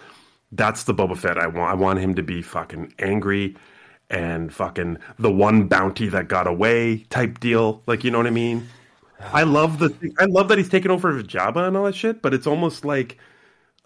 that's 0.52 0.84
the 0.84 0.94
Boba 0.94 1.18
Fett 1.18 1.38
I 1.38 1.48
want. 1.48 1.72
I 1.72 1.76
want 1.76 2.00
him 2.00 2.16
to 2.16 2.24
be 2.24 2.42
fucking 2.42 2.94
angry 2.98 3.56
and 4.10 4.54
fucking 4.54 4.98
the 5.20 5.32
one 5.32 5.68
bounty 5.68 6.08
that 6.10 6.28
got 6.28 6.48
away 6.48 7.00
type 7.10 7.40
deal. 7.40 7.84
Like 7.88 8.04
you 8.04 8.12
know 8.12 8.20
what 8.20 8.28
I 8.28 8.32
mean? 8.32 8.68
I 9.20 9.44
love 9.44 9.80
the 9.80 9.94
I 10.18 10.26
love 10.26 10.48
that 10.48 10.58
he's 10.58 10.70
taken 10.70 10.92
over 10.92 11.22
Jabba 11.22 11.68
and 11.68 11.76
all 11.76 11.86
that 11.86 11.96
shit, 11.96 12.22
but 12.22 12.34
it's 12.34 12.48
almost 12.48 12.86
like 12.86 13.18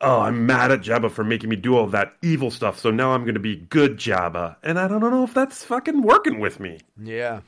oh, 0.02 0.22
I'm 0.22 0.46
mad 0.46 0.72
at 0.72 0.82
Jabba 0.82 1.10
for 1.12 1.24
making 1.24 1.50
me 1.50 1.56
do 1.56 1.76
all 1.78 1.88
that 1.88 2.14
evil 2.22 2.52
stuff, 2.52 2.80
so 2.80 2.92
now 2.92 3.12
I'm 3.12 3.24
going 3.24 3.34
to 3.36 3.40
be 3.40 3.56
good 3.56 3.98
Jabba. 3.98 4.56
And 4.64 4.80
I 4.80 4.88
don't 4.88 5.00
know 5.02 5.24
if 5.24 5.34
that's 5.34 5.64
fucking 5.64 6.02
working 6.02 6.40
with 6.40 6.60
me. 6.60 6.80
Yeah. 7.02 7.42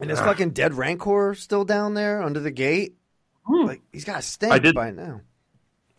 And 0.00 0.10
is 0.10 0.18
fucking 0.20 0.50
dead 0.50 0.74
Rancor 0.74 1.34
still 1.34 1.64
down 1.64 1.94
there 1.94 2.22
under 2.22 2.40
the 2.40 2.50
gate? 2.50 2.96
Like 3.48 3.82
he's 3.92 4.04
got 4.04 4.20
a 4.20 4.22
stink 4.22 4.52
I 4.52 4.58
did- 4.58 4.74
by 4.74 4.90
now. 4.90 5.20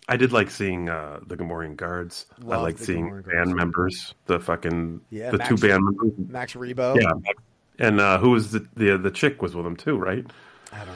I 0.09 0.17
did 0.17 0.33
like 0.33 0.51
seeing 0.51 0.89
uh, 0.89 1.21
the 1.25 1.37
Gamorrean 1.37 1.77
guards. 1.77 2.25
I 2.49 2.57
like 2.57 2.77
seeing 2.77 3.05
Gamorrean 3.09 3.23
band 3.25 3.35
guards. 3.35 3.53
members, 3.53 4.15
the 4.25 4.39
fucking 4.41 4.99
Yeah, 5.09 5.31
the 5.31 5.37
Max- 5.37 5.49
two 5.49 5.55
band 5.55 5.81
members. 5.85 6.11
Max 6.27 6.53
Rebo. 6.55 7.01
Yeah, 7.01 7.13
and 7.79 8.01
uh, 8.01 8.17
who 8.17 8.31
was 8.31 8.51
the, 8.51 8.67
the 8.75 8.97
the 8.97 9.11
chick 9.11 9.41
was 9.41 9.55
with 9.55 9.65
him 9.65 9.77
too, 9.77 9.95
right? 9.95 10.25
I 10.73 10.77
don't 10.79 10.87
know. 10.87 10.93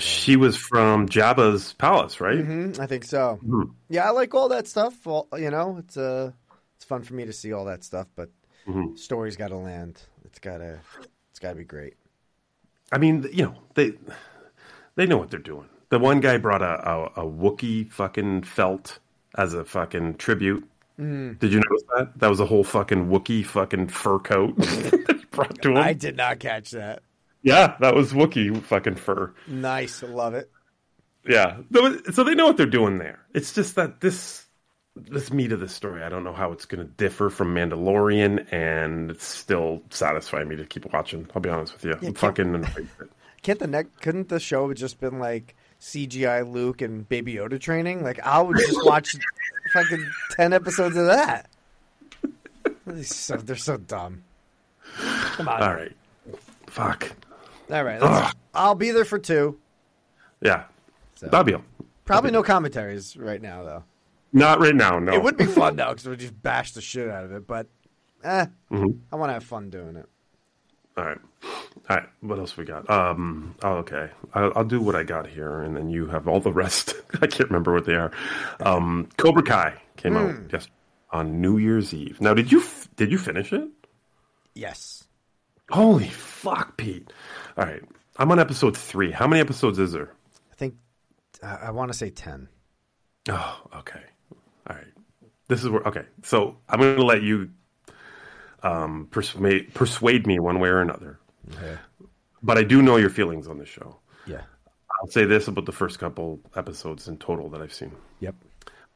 She 0.00 0.36
was 0.36 0.56
from 0.56 1.08
Jabba's 1.08 1.72
palace, 1.74 2.20
right? 2.20 2.38
hmm 2.44 2.72
I 2.80 2.86
think 2.86 3.04
so. 3.04 3.38
Mhm. 3.44 3.74
Yeah, 3.88 4.06
I 4.06 4.10
like 4.10 4.34
all 4.34 4.48
that 4.48 4.66
stuff. 4.66 5.06
All, 5.06 5.28
you 5.36 5.50
know, 5.50 5.76
it's 5.78 5.96
uh, 5.96 6.32
it's 6.76 6.84
fun 6.84 7.02
for 7.02 7.14
me 7.14 7.26
to 7.26 7.32
see 7.32 7.52
all 7.52 7.66
that 7.66 7.84
stuff, 7.84 8.06
but 8.16 8.30
Mhm. 8.66 8.98
story's 8.98 9.36
got 9.36 9.48
to 9.48 9.56
land. 9.56 10.00
It's 10.24 10.38
gotta, 10.38 10.80
it's 11.30 11.38
gotta 11.40 11.56
be 11.56 11.64
great. 11.64 11.94
I 12.92 12.98
mean, 12.98 13.26
you 13.32 13.44
know, 13.44 13.54
they 13.74 13.92
they 14.96 15.06
know 15.06 15.16
what 15.18 15.30
they're 15.30 15.38
doing. 15.38 15.68
The 15.90 15.98
one 15.98 16.20
guy 16.20 16.38
brought 16.38 16.62
a 16.62 16.88
a, 16.88 17.04
a 17.22 17.30
Wookiee 17.30 17.90
fucking 17.90 18.42
felt 18.44 18.98
as 19.36 19.54
a 19.54 19.64
fucking 19.64 20.14
tribute. 20.16 20.68
Mm. 20.98 21.38
Did 21.38 21.52
you 21.52 21.60
notice 21.60 21.84
that? 21.96 22.18
That 22.18 22.28
was 22.28 22.40
a 22.40 22.46
whole 22.46 22.64
fucking 22.64 23.08
Wookiee 23.08 23.44
fucking 23.46 23.88
fur 23.88 24.18
coat 24.18 24.56
brought 25.30 25.60
to 25.62 25.70
him. 25.70 25.76
I 25.78 25.92
did 25.94 26.16
not 26.16 26.38
catch 26.40 26.70
that. 26.72 27.02
Yeah, 27.42 27.76
that 27.80 27.94
was 27.94 28.12
Wookiee 28.12 28.62
fucking 28.62 28.96
fur. 28.96 29.32
Nice, 29.46 30.02
love 30.02 30.34
it. 30.34 30.50
Yeah, 31.26 31.58
so 32.12 32.24
they 32.24 32.34
know 32.34 32.46
what 32.46 32.56
they're 32.56 32.66
doing 32.66 32.98
there. 32.98 33.20
It's 33.34 33.52
just 33.52 33.74
that 33.76 34.00
this 34.00 34.46
this 34.96 35.32
meat 35.32 35.52
of 35.52 35.60
the 35.60 35.68
story, 35.68 36.02
I 36.02 36.08
don't 36.08 36.24
know 36.24 36.32
how 36.32 36.52
it's 36.52 36.64
going 36.64 36.84
to 36.84 36.92
differ 36.92 37.30
from 37.30 37.54
Mandalorian, 37.54 38.52
and 38.52 39.10
it's 39.10 39.24
still 39.24 39.82
satisfying 39.90 40.48
me 40.48 40.56
to 40.56 40.66
keep 40.66 40.92
watching. 40.92 41.28
I'll 41.34 41.42
be 41.42 41.48
honest 41.48 41.74
with 41.74 41.84
you, 41.84 41.94
I'm 42.08 42.14
fucking 42.14 42.54
annoyed. 42.54 42.88
Can't 43.42 43.58
the 43.58 43.66
neck? 43.66 43.86
Couldn't 44.00 44.28
the 44.28 44.40
show 44.40 44.68
have 44.68 44.76
just 44.76 45.00
been 45.00 45.18
like 45.18 45.54
CGI 45.80 46.50
Luke 46.50 46.82
and 46.82 47.08
Baby 47.08 47.34
Yoda 47.34 47.58
training? 47.58 48.02
Like 48.02 48.20
I 48.20 48.40
would 48.42 48.58
just 48.58 48.84
watch 48.84 49.16
fucking 49.72 50.06
ten 50.32 50.52
episodes 50.52 50.96
of 50.96 51.06
that. 51.06 51.48
They're 52.86 53.04
so, 53.04 53.36
they're 53.36 53.56
so 53.56 53.76
dumb. 53.76 54.24
Come 54.96 55.48
on. 55.48 55.62
All 55.62 55.74
right, 55.74 55.96
fuck. 56.66 57.12
All 57.70 57.84
right. 57.84 58.32
I'll 58.54 58.74
be 58.74 58.90
there 58.90 59.04
for 59.04 59.18
two. 59.18 59.58
Yeah, 60.40 60.64
So. 61.14 61.26
that'll 61.26 61.44
be 61.44 61.54
Probably 62.04 62.30
no 62.30 62.42
commentaries 62.42 63.16
right 63.16 63.40
now, 63.40 63.62
though. 63.62 63.84
not 64.32 64.58
right 64.60 64.74
now. 64.74 64.98
No, 64.98 65.12
It 65.12 65.22
would 65.22 65.36
be 65.36 65.46
fun 65.46 65.76
though, 65.76 65.90
because 65.90 66.08
we 66.08 66.16
just 66.16 66.40
bash 66.42 66.72
the 66.72 66.80
shit 66.80 67.08
out 67.08 67.24
of 67.24 67.32
it. 67.32 67.46
But, 67.46 67.66
eh, 68.24 68.46
Mhm. 68.72 68.98
I 69.12 69.16
want 69.16 69.28
to 69.30 69.34
have 69.34 69.44
fun 69.44 69.70
doing 69.70 69.96
it. 69.96 70.08
All 70.96 71.04
right. 71.04 71.18
All 71.88 71.96
right. 71.96 72.08
What 72.20 72.38
else 72.38 72.56
we 72.56 72.64
got? 72.64 72.88
Um. 72.90 73.54
Oh, 73.62 73.74
okay. 73.76 74.10
I'll, 74.34 74.52
I'll 74.56 74.64
do 74.64 74.80
what 74.80 74.96
I 74.96 75.02
got 75.04 75.26
here, 75.28 75.60
and 75.60 75.76
then 75.76 75.88
you 75.88 76.06
have 76.06 76.26
all 76.26 76.40
the 76.40 76.52
rest. 76.52 76.94
I 77.22 77.26
can't 77.28 77.48
remember 77.48 77.72
what 77.72 77.84
they 77.86 77.94
are. 77.94 78.10
Um. 78.60 79.08
Cobra 79.16 79.42
Kai 79.42 79.80
came 79.96 80.16
out 80.16 80.34
yes, 80.52 80.66
on 81.10 81.40
New 81.40 81.58
Year's 81.58 81.94
Eve. 81.94 82.20
Now, 82.20 82.34
did 82.34 82.50
you 82.50 82.60
f- 82.60 82.88
did 82.96 83.10
you 83.12 83.18
finish 83.18 83.52
it? 83.52 83.68
Yes. 84.54 84.99
Holy 85.70 86.08
fuck, 86.08 86.76
Pete! 86.76 87.12
All 87.56 87.64
right. 87.64 87.82
I'm 88.16 88.30
on 88.32 88.38
episode 88.38 88.76
three. 88.76 89.10
How 89.10 89.26
many 89.26 89.40
episodes 89.40 89.78
is 89.78 89.92
there? 89.92 90.12
I 90.52 90.54
think 90.56 90.74
uh, 91.42 91.58
I 91.62 91.70
want 91.70 91.90
to 91.92 91.96
say 91.96 92.10
ten. 92.10 92.48
Oh, 93.28 93.60
okay. 93.76 94.02
All 94.68 94.76
right. 94.76 94.92
This 95.48 95.62
is 95.62 95.68
where 95.68 95.82
okay. 95.82 96.04
So 96.22 96.56
I'm 96.68 96.80
going 96.80 96.96
to 96.96 97.04
let 97.04 97.22
you 97.22 97.50
um 98.62 99.08
persuade 99.10 99.72
persuade 99.74 100.26
me 100.26 100.38
one 100.38 100.60
way 100.60 100.68
or 100.68 100.80
another. 100.80 101.18
Okay. 101.54 101.78
But 102.42 102.58
I 102.58 102.62
do 102.62 102.82
know 102.82 102.96
your 102.96 103.10
feelings 103.10 103.46
on 103.46 103.58
the 103.58 103.66
show. 103.66 103.98
Yeah. 104.26 104.42
I'll 105.00 105.10
say 105.10 105.24
this 105.24 105.48
about 105.48 105.66
the 105.66 105.72
first 105.72 105.98
couple 105.98 106.40
episodes 106.56 107.08
in 107.08 107.16
total 107.18 107.48
that 107.50 107.62
I've 107.62 107.72
seen. 107.72 107.92
Yep. 108.20 108.34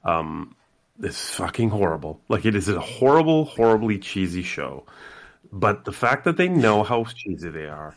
Um, 0.05 0.55
it's 1.03 1.31
fucking 1.31 1.71
horrible. 1.71 2.21
Like 2.29 2.45
it 2.45 2.55
is 2.55 2.69
a 2.69 2.81
horrible, 2.81 3.47
horribly 3.47 3.99
cheesy 3.99 4.43
show. 4.43 4.85
But 5.53 5.85
the 5.85 5.93
fact 5.93 6.25
that 6.25 6.37
they 6.37 6.49
know 6.49 6.83
how 6.83 7.05
cheesy 7.05 7.51
they 7.51 7.67
are, 7.67 7.95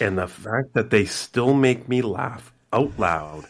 and 0.00 0.18
the 0.18 0.28
fact 0.28 0.74
that 0.74 0.90
they 0.90 1.04
still 1.04 1.54
make 1.54 1.88
me 1.88 2.02
laugh 2.02 2.52
out 2.72 2.98
loud 2.98 3.46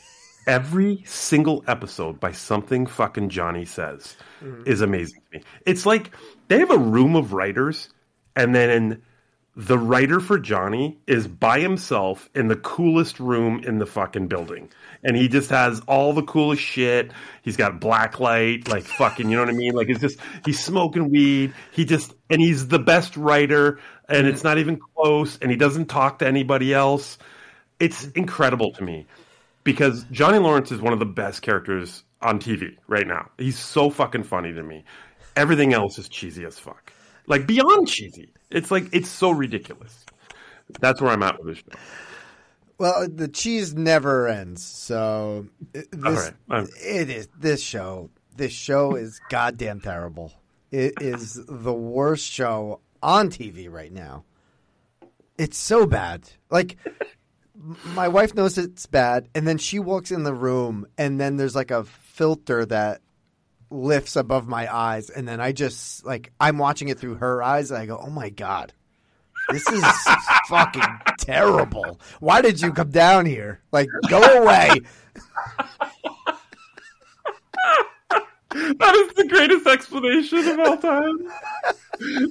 every 0.46 1.02
single 1.04 1.62
episode 1.68 2.18
by 2.18 2.32
something 2.32 2.86
fucking 2.86 3.28
Johnny 3.28 3.66
says 3.66 4.16
mm-hmm. 4.42 4.62
is 4.66 4.80
amazing 4.80 5.20
to 5.30 5.38
me. 5.38 5.44
It's 5.66 5.84
like 5.84 6.10
they 6.48 6.58
have 6.58 6.70
a 6.70 6.78
room 6.78 7.14
of 7.14 7.34
writers, 7.34 7.90
and 8.34 8.54
then 8.54 9.02
the 9.58 9.76
writer 9.76 10.20
for 10.20 10.38
Johnny 10.38 10.96
is 11.08 11.26
by 11.26 11.58
himself 11.58 12.30
in 12.32 12.46
the 12.46 12.54
coolest 12.54 13.18
room 13.18 13.60
in 13.64 13.80
the 13.80 13.86
fucking 13.86 14.28
building. 14.28 14.68
And 15.02 15.16
he 15.16 15.26
just 15.26 15.50
has 15.50 15.80
all 15.88 16.12
the 16.12 16.22
coolest 16.22 16.62
shit. 16.62 17.10
He's 17.42 17.56
got 17.56 17.80
black 17.80 18.20
light, 18.20 18.68
like 18.68 18.84
fucking, 18.84 19.28
you 19.28 19.36
know 19.36 19.42
what 19.42 19.52
I 19.52 19.56
mean? 19.56 19.72
Like 19.72 19.88
it's 19.88 20.00
just 20.00 20.20
he's 20.44 20.62
smoking 20.62 21.10
weed. 21.10 21.54
He 21.72 21.84
just 21.84 22.14
and 22.30 22.40
he's 22.40 22.68
the 22.68 22.78
best 22.78 23.16
writer 23.16 23.80
and 24.08 24.28
it's 24.28 24.44
not 24.44 24.58
even 24.58 24.78
close 24.94 25.38
and 25.42 25.50
he 25.50 25.56
doesn't 25.56 25.86
talk 25.86 26.20
to 26.20 26.26
anybody 26.26 26.72
else. 26.72 27.18
It's 27.80 28.04
incredible 28.10 28.70
to 28.74 28.84
me 28.84 29.06
because 29.64 30.04
Johnny 30.12 30.38
Lawrence 30.38 30.70
is 30.70 30.80
one 30.80 30.92
of 30.92 31.00
the 31.00 31.06
best 31.06 31.42
characters 31.42 32.04
on 32.22 32.38
TV 32.38 32.76
right 32.86 33.08
now. 33.08 33.28
He's 33.38 33.58
so 33.58 33.90
fucking 33.90 34.22
funny 34.22 34.52
to 34.52 34.62
me. 34.62 34.84
Everything 35.34 35.72
else 35.72 35.98
is 35.98 36.08
cheesy 36.08 36.44
as 36.44 36.60
fuck. 36.60 36.92
Like 37.26 37.48
beyond 37.48 37.88
cheesy. 37.88 38.32
It's 38.50 38.70
like 38.70 38.88
it's 38.92 39.08
so 39.08 39.30
ridiculous. 39.30 40.04
That's 40.80 41.00
where 41.00 41.10
I'm 41.10 41.22
at 41.22 41.42
with 41.42 41.54
this 41.54 41.58
show. 41.58 41.80
Well, 42.78 43.08
the 43.08 43.28
cheese 43.28 43.74
never 43.74 44.28
ends. 44.28 44.64
So 44.64 45.46
it, 45.74 45.90
this 45.90 46.32
right. 46.48 46.68
it 46.80 47.10
is 47.10 47.28
this 47.38 47.60
show. 47.60 48.10
This 48.36 48.52
show 48.52 48.94
is 48.94 49.20
goddamn 49.28 49.80
terrible. 49.80 50.32
It 50.70 50.94
is 51.00 51.40
the 51.48 51.72
worst 51.72 52.26
show 52.26 52.80
on 53.02 53.30
TV 53.30 53.70
right 53.70 53.92
now. 53.92 54.24
It's 55.36 55.58
so 55.58 55.86
bad. 55.86 56.30
Like 56.50 56.76
my 57.84 58.08
wife 58.08 58.34
knows 58.34 58.58
it's 58.58 58.86
bad, 58.86 59.28
and 59.34 59.46
then 59.46 59.58
she 59.58 59.78
walks 59.78 60.10
in 60.10 60.22
the 60.22 60.34
room, 60.34 60.86
and 60.96 61.20
then 61.20 61.36
there's 61.36 61.56
like 61.56 61.70
a 61.70 61.84
filter 61.84 62.64
that 62.66 63.00
lifts 63.70 64.16
above 64.16 64.46
my 64.46 64.72
eyes, 64.74 65.10
and 65.10 65.26
then 65.26 65.40
I 65.40 65.52
just 65.52 66.04
like 66.04 66.32
I'm 66.40 66.58
watching 66.58 66.88
it 66.88 66.98
through 66.98 67.16
her 67.16 67.42
eyes, 67.42 67.70
and 67.70 67.80
I 67.80 67.86
go, 67.86 68.00
"Oh 68.02 68.10
my 68.10 68.30
god." 68.30 68.72
This 69.50 69.66
is 69.68 69.82
fucking 70.48 70.82
terrible. 71.18 71.98
Why 72.20 72.42
did 72.42 72.60
you 72.60 72.72
come 72.72 72.90
down 72.90 73.24
here? 73.24 73.60
Like, 73.72 73.88
go 74.10 74.20
away. 74.20 74.80
That 78.50 78.94
is 78.94 79.14
the 79.14 79.26
greatest 79.28 79.66
explanation 79.66 80.38
of 80.48 80.58
all 80.60 80.76
time. 80.78 81.18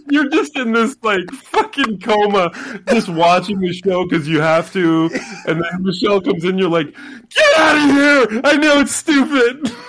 You're 0.10 0.30
just 0.30 0.58
in 0.58 0.72
this 0.72 0.96
like 1.04 1.30
fucking 1.32 2.00
coma, 2.02 2.52
just 2.90 3.10
watching 3.10 3.60
the 3.60 3.72
show 3.72 4.04
because 4.04 4.28
you 4.28 4.42
have 4.42 4.72
to, 4.74 5.10
and 5.48 5.62
then 5.62 5.82
Michelle 5.84 6.22
comes 6.22 6.44
in. 6.44 6.58
You're 6.58 6.70
like, 6.70 6.96
"Get 7.30 7.58
out 7.58 7.76
of 7.76 7.96
here! 7.96 8.42
I 8.44 8.58
know 8.58 8.80
it's 8.80 8.96
stupid." 8.96 9.72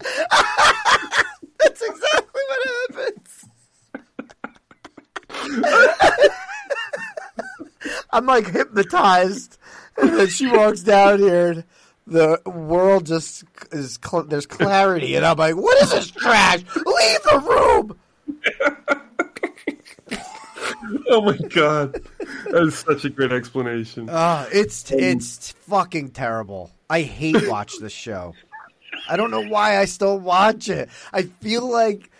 That's 1.58 1.82
exactly 1.82 2.42
what 2.48 2.68
happens. 2.90 3.44
I'm 8.10 8.26
like 8.26 8.46
hypnotized, 8.48 9.58
and 9.96 10.10
then 10.10 10.28
she 10.28 10.46
walks 10.48 10.80
down 10.80 11.18
here. 11.20 11.50
And 11.52 11.64
the 12.06 12.40
world 12.46 13.06
just 13.06 13.44
is 13.72 13.98
cl- 14.04 14.24
there's 14.24 14.46
clarity, 14.46 15.14
and 15.14 15.24
I'm 15.24 15.36
like, 15.36 15.56
"What 15.56 15.80
is 15.82 15.90
this 15.90 16.10
trash? 16.10 16.60
Leave 16.74 17.22
the 17.22 17.40
room!" 17.46 17.98
oh 21.10 21.22
my 21.22 21.36
god, 21.48 22.00
that 22.50 22.62
is 22.62 22.78
such 22.78 23.04
a 23.04 23.10
great 23.10 23.32
explanation. 23.32 24.08
Uh, 24.08 24.46
it's 24.52 24.90
it's 24.90 25.52
fucking 25.52 26.10
terrible. 26.10 26.70
I 26.90 27.02
hate 27.02 27.48
watch 27.48 27.78
this 27.78 27.92
show. 27.92 28.34
I 29.08 29.16
don't 29.16 29.30
know 29.30 29.42
why 29.46 29.78
I 29.78 29.84
still 29.84 30.18
watch 30.18 30.68
it. 30.68 30.88
I 31.12 31.22
feel 31.22 31.70
like 31.70 32.10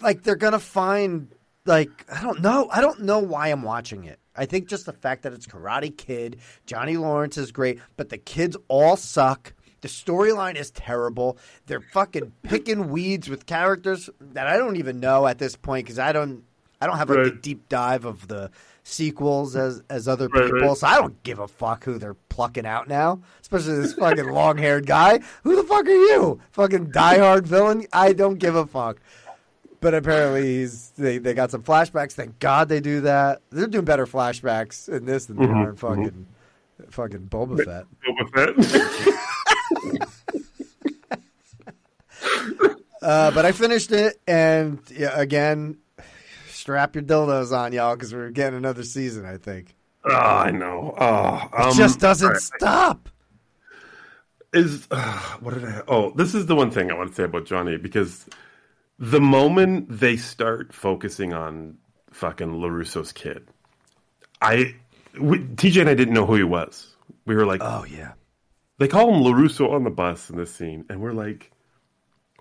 like 0.00 0.22
they're 0.22 0.36
gonna 0.36 0.58
find 0.58 1.28
like 1.66 1.90
I 2.12 2.22
don't 2.22 2.40
know. 2.40 2.68
I 2.72 2.80
don't 2.80 3.00
know 3.02 3.18
why 3.20 3.48
I'm 3.48 3.62
watching 3.62 4.04
it. 4.04 4.18
I 4.36 4.46
think 4.46 4.68
just 4.68 4.86
the 4.86 4.92
fact 4.92 5.22
that 5.22 5.32
it's 5.32 5.46
Karate 5.46 5.96
Kid, 5.96 6.38
Johnny 6.66 6.96
Lawrence 6.96 7.38
is 7.38 7.52
great, 7.52 7.78
but 7.96 8.08
the 8.08 8.18
kids 8.18 8.56
all 8.68 8.96
suck. 8.96 9.52
The 9.80 9.88
storyline 9.88 10.56
is 10.56 10.70
terrible. 10.70 11.38
They're 11.66 11.80
fucking 11.92 12.32
picking 12.42 12.88
weeds 12.88 13.28
with 13.28 13.46
characters 13.46 14.08
that 14.20 14.46
I 14.46 14.56
don't 14.56 14.76
even 14.76 14.98
know 14.98 15.26
at 15.26 15.38
this 15.38 15.56
point 15.56 15.84
because 15.86 15.98
I 15.98 16.12
don't. 16.12 16.42
I 16.80 16.86
don't 16.86 16.96
have 16.98 17.08
like 17.08 17.18
Right. 17.18 17.42
deep 17.42 17.68
dive 17.68 18.04
of 18.04 18.28
the 18.28 18.50
sequels 18.86 19.56
as 19.56 19.82
as 19.90 20.06
other 20.06 20.28
Right, 20.28 20.44
people, 20.44 20.60
right. 20.68 20.76
so 20.76 20.86
I 20.86 20.96
don't 20.98 21.20
give 21.22 21.38
a 21.38 21.48
fuck 21.48 21.84
who 21.84 21.98
they're 21.98 22.14
plucking 22.28 22.66
out 22.66 22.86
now. 22.86 23.20
Especially 23.40 23.76
this 23.76 23.94
fucking 23.94 24.28
long 24.28 24.58
haired 24.58 24.86
guy. 24.86 25.20
Who 25.42 25.56
the 25.56 25.64
fuck 25.64 25.86
are 25.86 25.90
you? 25.90 26.40
Fucking 26.52 26.92
diehard 26.92 27.44
villain? 27.44 27.86
I 27.92 28.12
don't 28.12 28.38
give 28.38 28.54
a 28.54 28.66
fuck. 28.66 28.98
But 29.80 29.94
apparently 29.94 30.42
he's 30.58 30.90
they, 30.96 31.18
they 31.18 31.34
got 31.34 31.50
some 31.50 31.62
flashbacks. 31.62 32.12
Thank 32.12 32.38
God 32.38 32.68
they 32.68 32.80
do 32.80 33.00
that. 33.02 33.40
They're 33.50 33.66
doing 33.66 33.84
better 33.84 34.06
flashbacks 34.06 34.88
in 34.88 35.04
this 35.06 35.26
than 35.26 35.36
they 35.38 35.46
Mhm, 35.46 35.56
are 35.66 35.70
in 35.70 35.76
fucking 35.76 36.26
fucking 36.90 37.28
Boba 37.30 37.64
Fett. 37.64 37.86
Boba 38.06 38.30
Fett. 39.94 40.08
Uh, 43.02 43.30
but 43.32 43.44
I 43.44 43.52
finished 43.52 43.92
it, 43.92 44.18
and 44.26 44.78
yeah, 44.90 45.10
again, 45.18 45.76
strap 46.64 46.94
your 46.94 47.04
dildos 47.04 47.54
on, 47.54 47.74
y'all, 47.74 47.94
because 47.94 48.14
we're 48.14 48.30
getting 48.30 48.56
another 48.56 48.84
season. 48.84 49.26
I 49.26 49.36
think 49.36 49.74
oh, 50.06 50.14
I 50.14 50.50
know. 50.50 50.94
Oh, 50.96 51.48
it 51.52 51.60
um, 51.60 51.76
just 51.76 52.00
doesn't 52.00 52.26
right. 52.26 52.40
stop. 52.40 53.10
is 54.54 54.88
uh, 54.90 55.18
what 55.40 55.52
did 55.52 55.66
I? 55.66 55.82
Oh, 55.86 56.12
this 56.12 56.34
is 56.34 56.46
the 56.46 56.54
one 56.54 56.70
thing 56.70 56.90
I 56.90 56.94
want 56.94 57.10
to 57.10 57.14
say 57.14 57.24
about 57.24 57.44
Johnny 57.44 57.76
because 57.76 58.24
the 58.98 59.20
moment 59.20 59.88
they 59.90 60.16
start 60.16 60.72
focusing 60.72 61.34
on 61.34 61.76
fucking 62.12 62.48
LaRusso's 62.48 63.12
kid, 63.12 63.46
I, 64.40 64.74
we, 65.20 65.40
TJ 65.40 65.82
and 65.82 65.90
I 65.90 65.94
didn't 65.94 66.14
know 66.14 66.24
who 66.24 66.36
he 66.36 66.44
was. 66.44 66.96
We 67.26 67.34
were 67.34 67.44
like, 67.44 67.60
Oh 67.62 67.84
yeah, 67.84 68.12
they 68.78 68.88
call 68.88 69.12
him 69.12 69.22
LaRusso 69.22 69.70
on 69.70 69.84
the 69.84 69.90
bus 69.90 70.30
in 70.30 70.38
this 70.38 70.54
scene, 70.54 70.86
and 70.88 71.02
we're 71.02 71.12
like, 71.12 71.50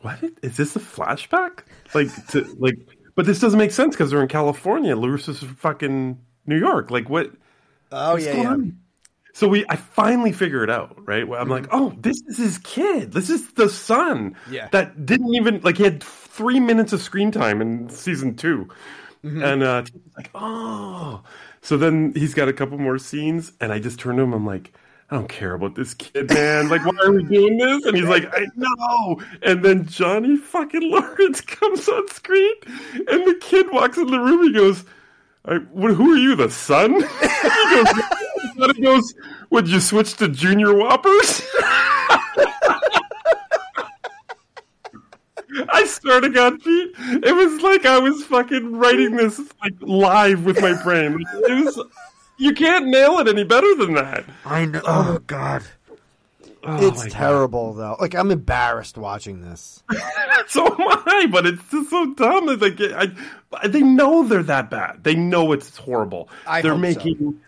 what 0.03 0.19
is 0.41 0.57
this 0.57 0.76
a 0.76 0.80
flashback? 0.80 1.63
Like, 1.93 2.09
to 2.28 2.55
like, 2.59 2.78
but 3.16 3.26
this 3.26 3.39
doesn't 3.39 3.59
make 3.59 3.72
sense 3.72 3.95
because 3.95 4.11
they're 4.11 4.22
in 4.22 4.28
California. 4.28 4.95
LaRusso's 4.95 5.39
from 5.39 5.55
fucking 5.55 6.20
New 6.45 6.57
York. 6.57 6.91
Like, 6.91 7.09
what? 7.09 7.32
oh 7.91 8.14
What's 8.14 8.26
yeah, 8.26 8.32
going 8.34 8.43
yeah. 8.43 8.49
on? 8.51 8.80
So 9.36 9.47
we, 9.47 9.66
I 9.68 9.78
finally 9.78 10.32
figured 10.32 10.70
it 10.70 10.74
out, 10.74 10.95
right? 11.07 11.24
I'm 11.24 11.49
like, 11.49 11.66
oh, 11.72 11.93
this 11.97 12.22
is 12.28 12.38
his 12.38 12.57
kid. 12.59 13.14
This 13.14 13.32
is 13.32 13.51
the 13.53 13.68
son. 13.68 14.36
Yeah. 14.49 14.68
That 14.72 15.05
didn't 15.07 15.34
even 15.34 15.59
like 15.61 15.78
he 15.78 15.84
had 15.84 16.03
three 16.03 16.59
minutes 16.59 16.93
of 16.93 17.01
screen 17.01 17.32
time 17.32 17.59
in 17.59 17.89
season 17.89 18.36
2 18.36 18.70
and 19.24 19.64
uh, 19.64 19.84
like, 20.18 20.30
oh. 20.36 21.24
So 21.61 21.78
then 21.78 22.14
he's 22.16 22.34
got 22.34 22.49
a 22.49 22.53
couple 22.53 22.78
more 22.78 22.97
scenes, 22.97 23.53
and 23.61 23.72
I 23.72 23.80
just 23.80 23.99
turned 23.99 24.18
to 24.18 24.24
him. 24.24 24.34
I'm 24.34 24.45
like. 24.45 24.74
I 25.14 25.18
don't 25.18 25.30
care 25.30 25.53
about 25.53 25.76
this 25.76 25.93
kid, 25.93 26.28
man. 26.32 26.70
Like, 26.70 26.84
why 26.84 26.97
are 27.03 27.11
we 27.11 27.22
doing 27.26 27.59
this? 27.59 27.86
And 27.86 27.95
he's 27.95 28.07
like, 28.07 28.26
I 28.34 28.47
know. 28.55 29.22
And 29.43 29.64
then 29.64 29.86
Johnny 29.86 30.38
fucking 30.38 30.82
Lawrence 30.89 31.39
comes 31.39 31.88
on 31.88 32.07
screen, 32.07 32.55
and 32.95 33.28
the 33.28 33.38
kid 33.39 33.72
walks 33.72 33.99
in 33.99 34.07
the 34.07 34.18
room. 34.20 34.41
He 34.43 34.51
goes, 34.51 34.84
I, 35.45 35.59
"Who 35.59 36.14
are 36.14 36.18
you, 36.18 36.36
the 36.36 36.49
son?" 36.49 36.93
he 36.95 38.55
goes, 38.57 38.76
he 38.76 38.82
goes, 38.82 39.14
"Would 39.51 39.68
you 39.68 39.80
switch 39.82 40.16
to 40.16 40.30
Junior 40.30 40.74
Whoppers?" 40.74 41.43
I 45.70 45.86
swear 45.86 46.22
to 46.22 46.30
God, 46.30 46.59
Pete, 46.64 46.95
it 46.97 47.36
was 47.36 47.61
like 47.61 47.86
I 47.86 47.99
was 47.99 48.24
fucking 48.24 48.76
writing 48.76 49.16
this 49.16 49.39
like 49.61 49.74
live 49.82 50.43
with 50.43 50.59
my 50.59 50.74
brain. 50.82 51.24
It 51.36 51.66
was, 51.66 51.80
you 52.38 52.54
can't 52.54 52.88
nail 52.88 53.20
it 53.20 53.28
any 53.28 53.44
better 53.44 53.76
than 53.76 53.94
that. 53.96 54.26
I 54.46 54.66
know. 54.66 54.82
Oh 54.86 55.20
god, 55.28 55.64
Oh, 56.66 56.88
it's 56.88 56.98
my 57.00 57.04
God. 57.10 57.12
terrible 57.12 57.74
though. 57.74 57.98
Like 58.00 58.16
I'm 58.16 58.32
embarrassed 58.32 58.98
watching 58.98 59.42
this. 59.42 59.84
So 60.48 60.66
am 60.68 60.76
I, 60.82 61.28
but 61.32 61.46
it's 61.46 61.64
just 61.72 61.90
so 61.90 62.14
dumb. 62.16 62.50
It's 62.50 62.62
like 62.62 62.78
I, 62.82 63.68
they 63.68 63.82
know 63.82 64.24
they're 64.28 64.44
that 64.44 64.70
bad. 64.70 65.02
They 65.04 65.16
know 65.16 65.54
it's 65.54 65.78
horrible. 65.78 66.28
I 66.46 66.62
they're 66.62 66.72
hope 66.72 66.80
so. 66.80 66.82
making, 66.82 67.42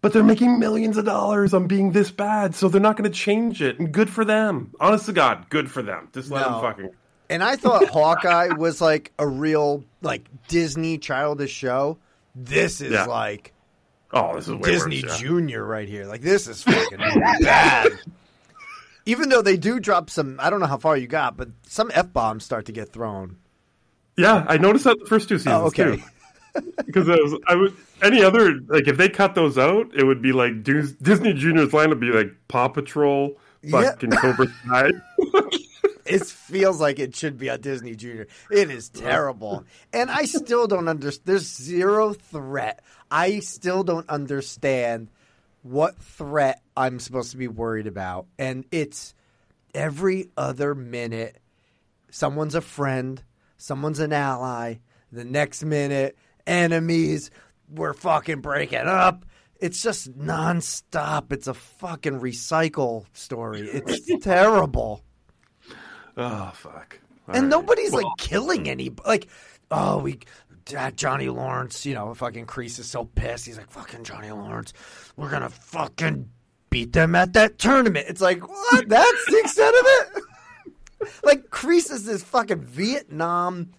but 0.00 0.12
they're 0.12 0.24
making 0.24 0.58
millions 0.58 0.96
of 0.96 1.04
dollars 1.04 1.54
on 1.54 1.68
being 1.68 1.92
this 1.92 2.10
bad, 2.10 2.56
so 2.56 2.68
they're 2.68 2.80
not 2.80 2.96
going 2.96 3.10
to 3.10 3.16
change 3.16 3.62
it. 3.62 3.78
And 3.78 3.92
good 3.92 4.10
for 4.10 4.24
them. 4.24 4.72
Honest 4.80 5.06
to 5.06 5.12
God, 5.12 5.46
good 5.50 5.70
for 5.70 5.82
them. 5.82 6.08
Just 6.12 6.30
let 6.32 6.44
them 6.44 6.60
fucking. 6.60 6.90
And 7.30 7.44
I 7.44 7.54
thought 7.54 7.88
Hawkeye 7.90 8.48
was 8.56 8.80
like 8.80 9.12
a 9.20 9.26
real 9.26 9.84
like 10.00 10.26
Disney 10.48 10.98
childish 10.98 11.52
show. 11.52 11.98
This 12.34 12.80
is 12.80 12.92
Yeah. 12.92 13.04
like 13.04 13.51
Oh, 14.12 14.34
this 14.36 14.46
is 14.48 14.54
way 14.54 14.70
Disney 14.70 15.02
worse, 15.02 15.20
yeah. 15.20 15.26
Junior 15.28 15.64
right 15.64 15.88
here. 15.88 16.06
Like 16.06 16.20
this 16.20 16.46
is 16.48 16.62
fucking 16.62 16.98
bad. 17.40 17.92
Even 19.06 19.28
though 19.30 19.42
they 19.42 19.56
do 19.56 19.80
drop 19.80 20.10
some, 20.10 20.38
I 20.38 20.48
don't 20.50 20.60
know 20.60 20.66
how 20.66 20.78
far 20.78 20.96
you 20.96 21.06
got, 21.06 21.36
but 21.36 21.48
some 21.66 21.90
f 21.94 22.12
bombs 22.12 22.44
start 22.44 22.66
to 22.66 22.72
get 22.72 22.90
thrown. 22.92 23.36
Yeah, 24.16 24.44
I 24.46 24.58
noticed 24.58 24.84
that 24.84 24.98
the 25.00 25.06
first 25.06 25.28
two 25.28 25.38
seasons 25.38 25.54
Oh, 25.54 25.66
okay. 25.66 25.96
too. 25.96 26.02
Because 26.84 27.08
I 27.08 27.14
was, 27.16 27.34
I 27.48 27.54
would 27.56 27.74
any 28.02 28.22
other 28.22 28.60
like 28.68 28.86
if 28.86 28.98
they 28.98 29.08
cut 29.08 29.34
those 29.34 29.56
out, 29.56 29.90
it 29.94 30.04
would 30.04 30.20
be 30.20 30.32
like 30.32 30.62
Disney 30.62 31.32
Junior's 31.32 31.72
line 31.72 31.88
would 31.88 32.00
be 32.00 32.12
like 32.12 32.30
Paw 32.48 32.68
Patrol, 32.68 33.38
Yeah. 33.62 33.82
fucking 33.92 34.10
Cobra 34.10 34.46
Kai. 34.68 34.90
It 36.04 36.26
feels 36.26 36.80
like 36.80 36.98
it 36.98 37.14
should 37.14 37.38
be 37.38 37.48
on 37.48 37.60
Disney 37.60 37.94
Junior. 37.94 38.26
It 38.50 38.70
is 38.72 38.88
terrible, 38.88 39.64
and 39.92 40.10
I 40.10 40.24
still 40.24 40.66
don't 40.66 40.88
understand. 40.88 41.22
There's 41.26 41.46
zero 41.46 42.12
threat. 42.12 42.82
I 43.12 43.40
still 43.40 43.84
don't 43.84 44.08
understand 44.08 45.08
what 45.62 45.96
threat 45.98 46.62
I'm 46.76 46.98
supposed 46.98 47.30
to 47.32 47.36
be 47.36 47.46
worried 47.48 47.86
about, 47.86 48.26
and 48.38 48.64
it's 48.72 49.14
every 49.74 50.30
other 50.36 50.74
minute. 50.74 51.36
Someone's 52.10 52.54
a 52.54 52.60
friend, 52.60 53.22
someone's 53.58 54.00
an 54.00 54.12
ally. 54.12 54.76
The 55.12 55.24
next 55.24 55.62
minute, 55.62 56.16
enemies. 56.46 57.30
We're 57.68 57.92
fucking 57.92 58.40
breaking 58.40 58.78
up. 58.88 59.26
It's 59.60 59.82
just 59.82 60.18
nonstop. 60.18 61.32
It's 61.32 61.46
a 61.46 61.54
fucking 61.54 62.18
recycle 62.20 63.04
story. 63.12 63.60
It's 63.68 64.10
terrible. 64.24 65.02
oh 66.16 66.50
fuck! 66.54 66.98
All 67.28 67.34
And 67.34 67.44
right. 67.44 67.50
nobody's 67.50 67.92
like 67.92 68.06
killing 68.18 68.68
any. 68.68 68.90
Like, 69.06 69.28
oh, 69.70 69.98
we. 69.98 70.20
Dad, 70.64 70.96
Johnny 70.96 71.28
Lawrence, 71.28 71.84
you 71.86 71.94
know, 71.94 72.14
fucking 72.14 72.46
Kreese 72.46 72.78
is 72.78 72.88
so 72.88 73.04
pissed. 73.04 73.46
He's 73.46 73.56
like, 73.56 73.70
fucking 73.70 74.04
Johnny 74.04 74.30
Lawrence, 74.30 74.72
we're 75.16 75.30
gonna 75.30 75.50
fucking 75.50 76.28
beat 76.70 76.92
them 76.92 77.14
at 77.14 77.32
that 77.34 77.58
tournament. 77.58 78.06
It's 78.08 78.20
like, 78.20 78.46
what? 78.46 78.88
That's 78.88 79.26
the 79.26 79.38
extent 79.38 79.76
of 79.78 79.86
it? 79.86 81.08
like, 81.24 81.50
Kreese 81.50 81.90
is 81.90 82.04
this 82.04 82.22
fucking 82.22 82.62
Vietnam 82.62 83.72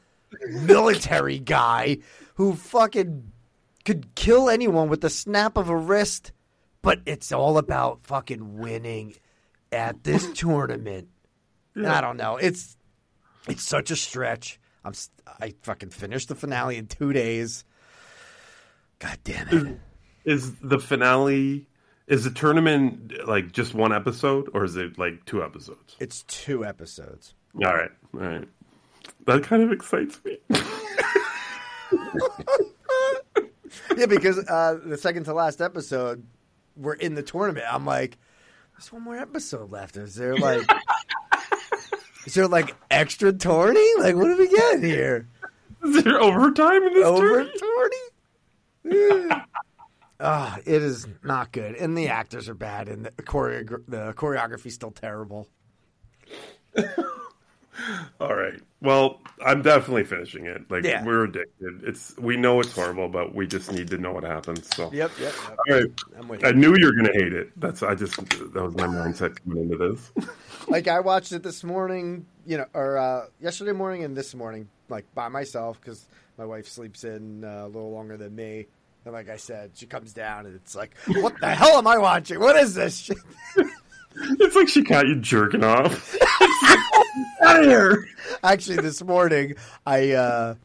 military 0.49 1.39
guy 1.39 1.97
who 2.36 2.53
fucking 2.53 3.31
could 3.86 4.15
kill 4.15 4.49
anyone 4.49 4.89
with 4.89 5.01
the 5.01 5.09
snap 5.09 5.57
of 5.57 5.69
a 5.69 5.75
wrist, 5.75 6.31
but 6.81 6.99
it's 7.05 7.31
all 7.31 7.57
about 7.57 7.99
fucking 8.03 8.57
winning 8.57 9.15
at 9.71 10.03
this 10.03 10.31
tournament. 10.36 11.09
I 11.75 12.01
don't 12.01 12.17
know. 12.17 12.38
It's 12.38 12.77
it's 13.47 13.63
such 13.63 13.91
a 13.91 13.95
stretch. 13.95 14.59
I'm 14.84 14.93
I 15.39 15.53
fucking 15.61 15.89
finished 15.89 16.29
the 16.29 16.36
finale 16.36 16.77
in 16.77 16.88
two 16.88 17.13
days. 17.13 17.63
God 18.99 19.17
damn 19.23 19.47
it! 19.49 19.79
is 20.25 20.55
the 20.59 20.79
finale? 20.79 21.67
Is 22.07 22.25
the 22.25 22.31
tournament 22.31 23.13
like 23.27 23.53
just 23.53 23.73
one 23.73 23.93
episode, 23.93 24.49
or 24.53 24.65
is 24.65 24.75
it 24.75 24.97
like 24.97 25.25
two 25.25 25.43
episodes? 25.43 25.95
It's 25.99 26.23
two 26.23 26.65
episodes. 26.65 27.34
All 27.55 27.73
right, 27.73 27.91
all 28.13 28.19
right. 28.19 28.47
That 29.25 29.43
kind 29.43 29.63
of 29.63 29.71
excites 29.71 30.19
me. 30.25 30.38
Yeah, 33.97 34.05
because 34.07 34.39
uh, 34.39 34.79
the 34.84 34.97
second 34.97 35.25
to 35.25 35.34
last 35.34 35.61
episode, 35.61 36.25
we're 36.75 36.93
in 36.93 37.15
the 37.15 37.23
tournament. 37.23 37.65
I'm 37.69 37.86
like, 37.86 38.17
there's 38.73 38.91
one 38.91 39.03
more 39.03 39.17
episode 39.17 39.71
left. 39.71 39.97
Is 39.97 40.15
there 40.15 40.36
like, 40.36 40.67
is 42.26 42.34
there 42.34 42.47
like 42.47 42.76
extra 42.91 43.34
tourney? 43.34 43.88
Like, 43.99 44.15
what 44.15 44.26
do 44.26 44.38
we 44.38 44.49
get 44.49 44.84
here? 44.84 45.28
is 45.84 46.03
there 46.03 46.19
overtime 46.21 46.84
in 46.84 46.93
this 46.93 47.05
Over 47.05 47.45
tourney? 47.45 47.51
tourney? 48.86 49.30
Ah, 50.19 50.57
it 50.65 50.82
is 50.82 51.05
not 51.24 51.51
good, 51.51 51.76
and 51.76 51.97
the 51.97 52.07
actors 52.07 52.47
are 52.47 52.53
bad, 52.53 52.88
and 52.88 53.05
the 53.05 53.11
choreo- 53.24 53.84
the 53.88 54.13
choreography's 54.13 54.74
still 54.76 54.91
terrible. 54.91 55.49
All 58.19 58.36
right. 58.36 58.59
Well, 58.82 59.21
I'm 59.45 59.61
definitely 59.61 60.03
finishing 60.03 60.45
it. 60.45 60.69
Like 60.69 60.84
Yeah. 60.84 61.03
we're 61.05 61.24
addicted. 61.26 61.84
It's 61.84 62.15
we 62.17 62.36
know 62.38 62.59
it's 62.59 62.74
horrible, 62.74 63.07
but 63.09 63.34
we 63.34 63.47
just 63.47 63.71
need 63.71 63.89
to 63.89 63.97
know 63.97 64.11
what 64.11 64.24
happens. 64.24 64.67
So 64.76 64.91
Yep, 64.93 65.11
yep. 65.19 65.34
yep. 65.49 65.49
All 65.49 65.76
right. 65.76 65.86
I'm 66.17 66.28
with 66.28 66.43
I 66.45 66.49
you. 66.49 66.55
knew 66.55 66.76
you 66.78 66.86
were 66.88 66.93
gonna 66.95 67.13
hate 67.13 67.34
it. 67.34 67.51
That's 67.59 67.82
I 67.84 67.95
just 67.95 68.15
that 68.17 68.53
was 68.63 68.76
my 68.76 68.88
mindset 68.88 69.38
coming 69.43 69.63
into 69.63 69.78
this. 69.78 70.11
like 70.67 70.88
I 70.88 70.99
watched 70.99 71.32
it 71.32 71.43
this 71.43 71.63
morning, 71.63 72.26
you 72.45 72.57
know, 72.57 72.65
or 72.74 72.97
uh, 72.97 73.26
yesterday 73.41 73.71
morning 73.71 74.03
and 74.03 74.15
this 74.15 74.36
morning, 74.36 74.67
like 74.89 75.05
by 75.15 75.30
myself 75.30 75.80
because 75.80 76.05
my 76.38 76.45
wife 76.45 76.67
sleeps 76.67 77.03
in 77.03 77.43
uh, 77.43 77.63
a 77.65 77.67
little 77.67 77.91
longer 77.91 78.17
than 78.17 78.36
me. 78.36 78.67
And 79.05 79.13
like 79.13 79.30
I 79.30 79.36
said, 79.38 79.71
she 79.74 79.86
comes 79.86 80.13
down 80.13 80.45
and 80.45 80.55
it's 80.55 80.76
like, 80.76 80.95
what 81.07 81.38
the 81.41 81.49
hell 81.49 81.78
am 81.78 81.88
I 81.88 81.97
watching? 81.97 82.39
What 82.39 82.55
is 82.55 82.74
this 82.74 82.97
shit? 82.97 83.17
it's 84.16 84.55
like 84.55 84.68
she 84.68 84.84
caught 84.84 85.07
you 85.07 85.16
jerking 85.16 85.64
off. 85.64 86.16
Out 87.41 87.59
of 87.61 87.66
here. 87.66 88.07
Actually, 88.43 88.78
this 88.78 89.03
morning 89.03 89.55
I 89.86 90.11
uh, 90.11 90.55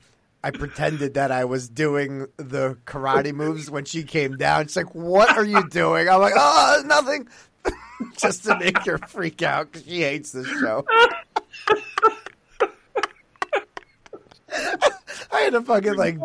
I 0.43 0.51
pretended 0.51 1.15
that 1.15 1.31
I 1.31 1.45
was 1.45 1.69
doing 1.69 2.27
the 2.37 2.77
karate 2.87 3.33
moves 3.33 3.71
when 3.71 3.85
she 3.85 4.05
came 4.05 4.37
down. 4.37 4.67
She's 4.67 4.77
like, 4.77 4.95
"What 4.95 5.37
are 5.37 5.45
you 5.45 5.69
doing?" 5.69 6.09
I'm 6.09 6.21
like, 6.21 6.35
"Oh, 6.37 6.83
nothing." 6.87 7.29
Just 8.17 8.45
to 8.45 8.59
make 8.59 8.79
her 8.85 8.99
freak 8.99 9.43
out 9.43 9.73
because 9.73 9.87
she 9.87 10.01
hates 10.03 10.33
this 10.33 10.47
show. 10.47 10.85
I 15.31 15.41
had 15.41 15.55
a 15.55 15.63
fucking 15.63 15.97
like 15.97 16.19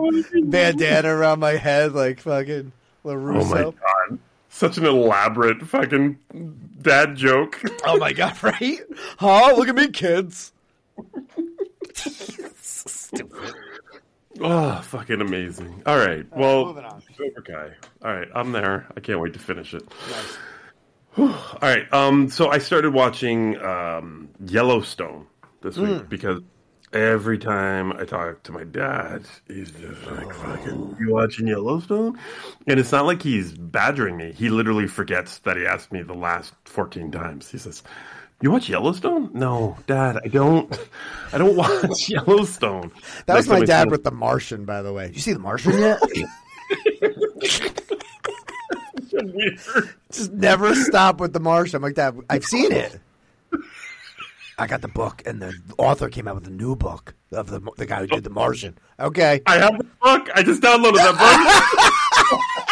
bandana 0.43 1.09
around 1.09 1.39
my 1.39 1.53
head, 1.53 1.93
like 1.93 2.19
fucking 2.19 2.71
LaRusso. 3.03 3.41
Oh 3.41 3.45
my 3.45 3.63
god. 3.63 4.19
Such 4.55 4.77
an 4.77 4.85
elaborate 4.85 5.63
fucking 5.63 6.19
dad 6.81 7.15
joke. 7.15 7.59
Oh 7.85 7.97
my 7.97 8.13
god, 8.13 8.41
right? 8.43 8.79
Huh? 9.17 9.53
Look 9.57 9.67
at 9.67 9.75
me, 9.75 9.87
kids. 9.89 10.53
Stupid. 11.95 13.53
Oh, 14.41 14.81
fucking 14.81 15.21
amazing. 15.21 15.81
All 15.85 15.97
right. 15.97 16.25
Well, 16.35 16.65
moving 16.67 16.85
on. 16.85 17.01
Cobra 17.17 17.41
Kai. 17.43 17.71
All 18.07 18.13
right, 18.15 18.27
I'm 18.33 18.51
there. 18.51 18.87
I 18.95 18.99
can't 18.99 19.19
wait 19.19 19.33
to 19.33 19.39
finish 19.39 19.73
it. 19.73 19.83
Whew. 21.15 21.29
All 21.33 21.59
right. 21.61 21.91
Um, 21.93 22.29
so 22.29 22.49
I 22.49 22.57
started 22.59 22.93
watching 22.93 23.57
um, 23.61 24.29
Yellowstone 24.45 25.27
this 25.61 25.77
week 25.77 26.01
Hmm. 26.01 26.07
because 26.07 26.41
every 26.93 27.37
time 27.37 27.91
I 27.93 28.05
talk 28.05 28.43
to 28.43 28.51
my 28.51 28.63
dad, 28.63 29.23
he's 29.47 29.71
just 29.71 30.05
like, 30.05 30.27
Oh. 30.27 30.31
"Fucking, 30.31 30.97
you 30.99 31.11
watching 31.13 31.47
Yellowstone?" 31.47 32.17
And 32.67 32.79
it's 32.79 32.91
not 32.91 33.05
like 33.05 33.21
he's 33.21 33.51
badgering 33.53 34.17
me. 34.17 34.31
He 34.31 34.49
literally 34.49 34.87
forgets 34.87 35.39
that 35.39 35.57
he 35.57 35.65
asked 35.65 35.91
me 35.91 36.01
the 36.03 36.13
last 36.13 36.53
14 36.65 37.11
times. 37.11 37.49
He 37.49 37.57
says, 37.57 37.83
"You 38.41 38.51
watch 38.51 38.69
Yellowstone?" 38.69 39.29
No, 39.33 39.77
Dad, 39.87 40.19
I 40.23 40.27
don't. 40.27 40.77
I 41.31 41.37
don't 41.37 41.55
watch 41.55 42.09
Yellowstone. 42.09 42.91
That 43.25 43.35
was 43.35 43.47
Next 43.47 43.59
my 43.59 43.65
dad 43.65 43.91
with 43.91 44.03
The 44.03 44.11
Martian, 44.11 44.65
by 44.65 44.81
the 44.81 44.93
way. 44.93 45.11
You 45.13 45.19
see 45.19 45.33
The 45.33 45.39
Martian 45.39 45.77
yet? 45.77 45.99
Just 50.11 50.31
never 50.31 50.73
stop 50.75 51.19
with 51.19 51.33
The 51.33 51.39
Martian. 51.39 51.77
I'm 51.77 51.81
like, 51.83 51.95
Dad, 51.95 52.17
I've 52.29 52.45
seen 52.45 52.71
it. 52.71 52.99
I 54.57 54.67
got 54.67 54.81
the 54.81 54.87
book, 54.87 55.21
and 55.25 55.41
the 55.41 55.53
author 55.77 56.09
came 56.09 56.27
out 56.27 56.35
with 56.35 56.47
a 56.47 56.51
new 56.51 56.75
book 56.75 57.13
of 57.31 57.49
the 57.49 57.59
the 57.77 57.85
guy 57.85 57.99
who 58.01 58.07
did 58.07 58.23
The 58.23 58.29
Martian. 58.29 58.77
Okay. 58.99 59.41
I 59.47 59.57
have 59.57 59.77
the 59.77 59.83
book. 60.01 60.29
I 60.35 60.43
just 60.43 60.61
downloaded 60.61 60.95
that 60.97 61.17
book. 61.17 62.63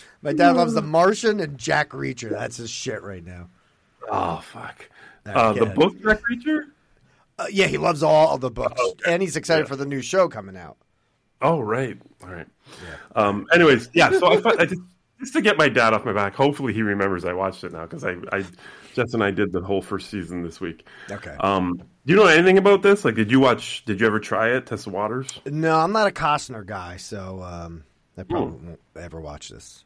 My 0.22 0.32
dad 0.34 0.56
loves 0.56 0.74
The 0.74 0.82
Martian 0.82 1.40
and 1.40 1.56
Jack 1.56 1.90
Reacher. 1.90 2.30
That's 2.30 2.56
his 2.58 2.70
shit 2.70 3.02
right 3.02 3.24
now. 3.24 3.48
oh 4.10 4.42
fuck! 4.52 4.88
Uh, 5.26 5.52
the 5.54 5.66
book 5.66 5.94
Jack 6.02 6.20
Reacher. 6.30 6.64
Uh, 7.38 7.46
yeah, 7.50 7.66
he 7.66 7.78
loves 7.78 8.02
all 8.02 8.34
of 8.34 8.40
the 8.42 8.50
books, 8.50 8.74
Oh, 8.78 8.94
and 9.08 9.22
he's 9.22 9.36
excited 9.36 9.66
for 9.66 9.76
the 9.76 9.86
new 9.86 10.02
show 10.02 10.28
coming 10.28 10.56
out. 10.56 10.76
Oh 11.40 11.60
right, 11.60 11.98
all 12.22 12.28
right. 12.30 12.46
Um. 13.16 13.46
Anyways, 13.52 13.88
yeah. 13.94 14.10
So 14.10 14.26
I, 14.26 14.42
I 14.58 14.66
just 14.66 14.80
just 15.20 15.32
to 15.34 15.42
get 15.42 15.56
my 15.56 15.68
dad 15.68 15.94
off 15.94 16.04
my 16.04 16.12
back. 16.12 16.34
Hopefully 16.34 16.72
he 16.72 16.82
remembers 16.82 17.24
I 17.24 17.32
watched 17.32 17.62
it 17.64 17.72
now 17.72 17.82
because 17.82 18.04
I, 18.04 18.16
I, 18.32 18.44
Jess 18.94 19.14
and 19.14 19.22
I 19.22 19.30
did 19.30 19.52
the 19.52 19.60
whole 19.60 19.82
first 19.82 20.10
season 20.10 20.42
this 20.42 20.60
week. 20.60 20.86
Okay. 21.10 21.36
Um. 21.40 21.76
Do 22.06 22.14
you 22.14 22.16
know 22.18 22.26
anything 22.26 22.56
about 22.58 22.82
this? 22.82 23.04
Like, 23.04 23.14
did 23.14 23.30
you 23.30 23.38
watch? 23.40 23.84
Did 23.84 24.00
you 24.00 24.06
ever 24.06 24.18
try 24.18 24.48
it? 24.48 24.66
Test 24.66 24.84
the 24.84 24.90
waters? 24.90 25.28
No, 25.46 25.78
I'm 25.78 25.92
not 25.92 26.08
a 26.08 26.10
Costner 26.10 26.64
guy, 26.66 26.96
so 26.96 27.42
um, 27.42 27.84
I 28.16 28.22
probably 28.22 28.56
Hmm. 28.58 28.66
won't 28.68 28.80
ever 28.96 29.20
watch 29.20 29.50
this. 29.50 29.84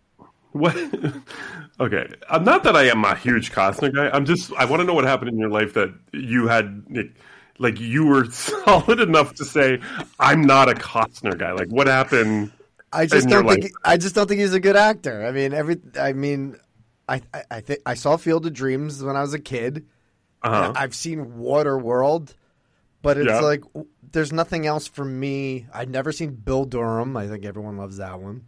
What? 0.52 0.76
okay, 1.80 2.06
I'm 2.30 2.44
not 2.44 2.62
that 2.62 2.76
I 2.76 2.84
am 2.84 3.04
a 3.04 3.16
huge 3.16 3.50
Costner 3.50 3.92
guy. 3.92 4.08
I'm 4.10 4.24
just 4.24 4.52
I 4.54 4.64
want 4.64 4.80
to 4.80 4.86
know 4.86 4.94
what 4.94 5.04
happened 5.04 5.30
in 5.30 5.38
your 5.38 5.50
life 5.50 5.74
that 5.74 5.92
you 6.12 6.46
had 6.46 6.84
like, 6.88 7.14
like 7.58 7.80
you 7.80 8.06
were 8.06 8.24
solid 8.30 9.00
enough 9.00 9.34
to 9.34 9.44
say 9.44 9.80
I'm 10.20 10.42
not 10.42 10.68
a 10.68 10.74
Costner 10.74 11.36
guy. 11.36 11.50
Like 11.52 11.68
what 11.68 11.88
happened? 11.88 12.52
I 12.94 13.06
just 13.06 13.28
don't 13.28 13.48
think 13.48 13.62
life? 13.64 13.72
I 13.84 13.96
just 13.96 14.14
don't 14.14 14.26
think 14.28 14.40
he's 14.40 14.54
a 14.54 14.60
good 14.60 14.76
actor. 14.76 15.24
I 15.26 15.32
mean, 15.32 15.52
every 15.52 15.80
I 16.00 16.12
mean, 16.12 16.56
I 17.08 17.22
I, 17.32 17.42
I 17.50 17.60
think 17.60 17.80
I 17.84 17.94
saw 17.94 18.16
Field 18.16 18.46
of 18.46 18.52
Dreams 18.52 19.02
when 19.02 19.16
I 19.16 19.20
was 19.22 19.34
a 19.34 19.38
kid. 19.38 19.86
Uh-huh. 20.42 20.72
I've 20.76 20.94
seen 20.94 21.24
Waterworld, 21.38 22.34
but 23.02 23.16
it's 23.18 23.28
Yeah. 23.28 23.40
like 23.40 23.62
there's 24.12 24.32
nothing 24.32 24.66
else 24.66 24.86
for 24.86 25.04
me. 25.04 25.66
I've 25.72 25.88
never 25.88 26.12
seen 26.12 26.34
Bull 26.34 26.66
Durham. 26.66 27.16
I 27.16 27.26
think 27.26 27.44
everyone 27.44 27.76
loves 27.76 27.96
that 27.96 28.20
one. 28.20 28.44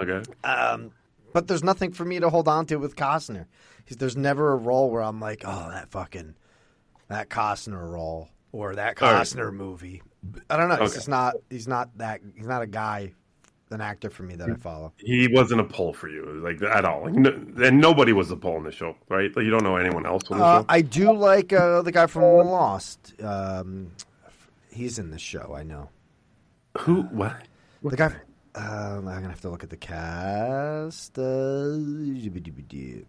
Okay. 0.00 0.22
Um, 0.42 0.90
but 1.32 1.46
there's 1.46 1.62
nothing 1.62 1.92
for 1.92 2.04
me 2.04 2.18
to 2.20 2.30
hold 2.30 2.48
on 2.48 2.66
to 2.66 2.76
with 2.76 2.96
Costner. 2.96 3.46
He's, 3.84 3.96
there's 3.98 4.16
never 4.16 4.52
a 4.52 4.56
role 4.56 4.90
where 4.90 5.02
I'm 5.02 5.20
like, 5.20 5.42
oh, 5.44 5.68
that 5.70 5.90
fucking 5.90 6.34
that 7.08 7.28
Costner 7.28 7.90
role 7.92 8.28
or 8.50 8.74
that 8.76 9.00
All 9.02 9.12
right. 9.12 9.22
Costner 9.22 9.52
movie. 9.52 10.02
I 10.48 10.56
don't 10.56 10.68
know. 10.70 10.76
He's 10.76 10.94
just 10.94 11.08
not. 11.08 11.34
He's 11.50 11.68
not 11.68 11.96
that. 11.98 12.20
He's 12.34 12.46
not 12.46 12.62
a 12.62 12.66
guy, 12.66 13.12
an 13.74 13.80
actor 13.80 14.08
for 14.08 14.22
me 14.22 14.34
that 14.36 14.48
I 14.48 14.54
follow. 14.54 14.92
He 14.98 15.28
wasn't 15.28 15.60
a 15.60 15.64
pull 15.64 15.92
for 15.92 16.08
you, 16.08 16.24
like 16.42 16.62
at 16.62 16.84
all. 16.84 17.04
Like, 17.04 17.14
no, 17.14 17.30
and 17.62 17.80
nobody 17.80 18.12
was 18.12 18.30
a 18.30 18.36
pull 18.36 18.56
in 18.56 18.62
the 18.64 18.72
show, 18.72 18.96
right? 19.08 19.34
Like 19.36 19.44
you 19.44 19.50
don't 19.50 19.64
know 19.64 19.76
anyone 19.76 20.06
else 20.06 20.22
on 20.30 20.38
the 20.38 20.44
Uh, 20.44 20.60
show. 20.60 20.66
I 20.68 20.80
do 20.80 21.12
like 21.12 21.52
uh, 21.52 21.82
the 21.82 21.92
guy 21.92 22.06
from 22.06 22.22
Lost. 22.22 23.14
Um, 23.22 23.90
he's 24.70 24.98
in 24.98 25.10
the 25.10 25.18
show. 25.18 25.54
I 25.54 25.62
know 25.62 25.90
Who? 26.78 27.02
What? 27.02 27.36
the 27.82 27.96
guy. 27.96 28.14
Um, 28.56 29.08
I'm 29.08 29.16
gonna 29.16 29.28
have 29.28 29.40
to 29.40 29.50
look 29.50 29.64
at 29.64 29.70
the 29.70 29.76
cast. 29.76 31.18
Uh, 31.18 31.76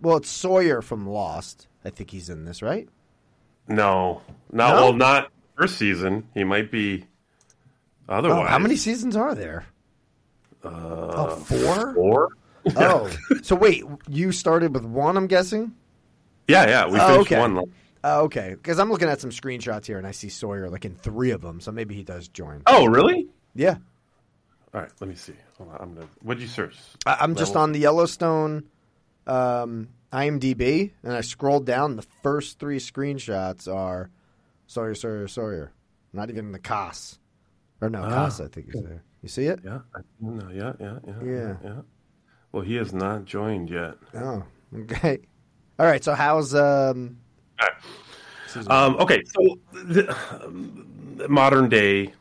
well, 0.02 0.18
it's 0.18 0.30
Sawyer 0.30 0.82
from 0.82 1.08
Lost. 1.08 1.68
I 1.86 1.92
think 1.92 2.10
he's 2.10 2.30
in 2.30 2.46
this, 2.46 2.62
right? 2.64 2.90
No, 3.68 4.22
no. 4.52 4.68
No? 4.68 4.74
Well, 4.76 4.94
not 4.94 5.32
first 5.58 5.78
season. 5.78 6.28
He 6.34 6.44
might 6.44 6.72
be. 6.72 7.06
Oh, 8.10 8.16
Otherwise, 8.16 8.50
how 8.50 8.60
many 8.60 8.76
seasons 8.76 9.16
are 9.16 9.34
there? 9.36 9.66
Uh, 10.66 11.14
oh, 11.16 11.36
four. 11.36 11.94
Four. 11.94 12.30
Oh, 12.76 13.10
so 13.44 13.56
wait, 13.56 13.84
you 14.10 14.32
started 14.32 14.74
with 14.74 14.86
one, 14.86 15.18
I'm 15.18 15.28
guessing. 15.28 15.74
Yeah, 16.48 16.68
yeah. 16.68 16.88
We 16.88 17.00
Oh, 17.00 17.08
finished 17.08 17.32
okay. 17.32 17.40
one. 17.40 17.64
Oh, 18.04 18.22
okay, 18.24 18.52
because 18.56 18.80
I'm 18.80 18.92
looking 18.92 19.08
at 19.08 19.20
some 19.22 19.30
screenshots 19.32 19.86
here, 19.86 19.98
and 19.98 20.06
I 20.08 20.12
see 20.12 20.30
Sawyer 20.30 20.70
like 20.70 20.86
in 20.86 20.96
three 20.96 21.32
of 21.32 21.42
them. 21.42 21.60
So 21.62 21.72
maybe 21.72 21.96
he 21.96 22.04
does 22.04 22.28
join. 22.28 22.62
Oh, 22.68 22.86
really? 22.88 23.28
Yeah, 23.56 23.78
All 24.74 24.82
right. 24.82 24.92
Let 25.00 25.08
me 25.10 25.16
see. 25.16 25.34
Hold 25.58 25.70
on. 25.72 25.78
I'm 25.80 25.94
gonna. 25.96 26.08
What'd 26.22 26.42
you 26.42 26.48
search? 26.50 26.76
I, 27.06 27.18
I'm 27.22 27.36
just 27.36 27.56
on 27.56 27.72
the 27.72 27.80
Yellowstone 27.80 28.64
um, 29.28 29.88
IMDb, 30.12 30.92
and 31.04 31.14
I 31.14 31.22
scrolled 31.22 31.66
down. 31.66 31.96
The 31.96 32.06
first 32.24 32.60
three 32.60 32.80
screenshots 32.80 33.74
are 33.74 34.10
Sawyer, 34.68 34.94
Sawyer, 34.96 35.28
Sawyer. 35.28 35.72
Not 36.14 36.30
even 36.30 36.52
the 36.52 36.60
Cos, 36.60 37.18
or 37.82 37.90
no, 37.90 38.04
Ah. 38.04 38.26
Cos. 38.26 38.40
I 38.42 38.48
think 38.48 38.68
is 38.76 38.82
there. 38.84 39.04
You 39.26 39.30
see 39.30 39.48
it? 39.48 39.60
Yeah. 39.66 39.80
No, 40.22 40.50
yeah, 40.52 40.74
yeah, 40.80 41.00
yeah, 41.08 41.14
Yeah. 41.24 41.56
yeah. 41.64 41.82
Well, 42.52 42.62
he 42.62 42.76
has 42.76 42.94
not 42.94 43.26
joined 43.26 43.72
yet. 43.72 43.96
Oh, 44.14 44.44
okay. 44.82 45.18
All 45.80 45.88
right. 45.88 46.04
So 46.04 46.14
how's 46.14 46.54
um? 46.54 47.18
Right. 47.60 47.72
Um, 48.70 48.98
okay, 48.98 49.24
so 49.26 49.58
the, 49.74 50.16
um, 50.32 51.26
modern 51.28 51.70
day. 51.70 52.14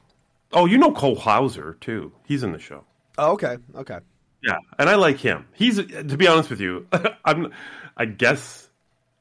Oh, 0.54 0.64
you 0.64 0.78
know 0.78 0.92
Cole 0.92 1.14
Hauser 1.14 1.76
too. 1.82 2.10
He's 2.24 2.42
in 2.42 2.52
the 2.52 2.58
show. 2.58 2.84
Oh, 3.18 3.32
okay. 3.32 3.58
Okay. 3.74 3.98
Yeah, 4.42 4.56
and 4.78 4.88
I 4.88 4.94
like 4.94 5.18
him. 5.18 5.46
He's 5.52 5.76
to 5.76 6.16
be 6.16 6.26
honest 6.26 6.48
with 6.48 6.60
you, 6.60 6.86
I'm. 7.26 7.52
I 7.98 8.06
guess 8.06 8.70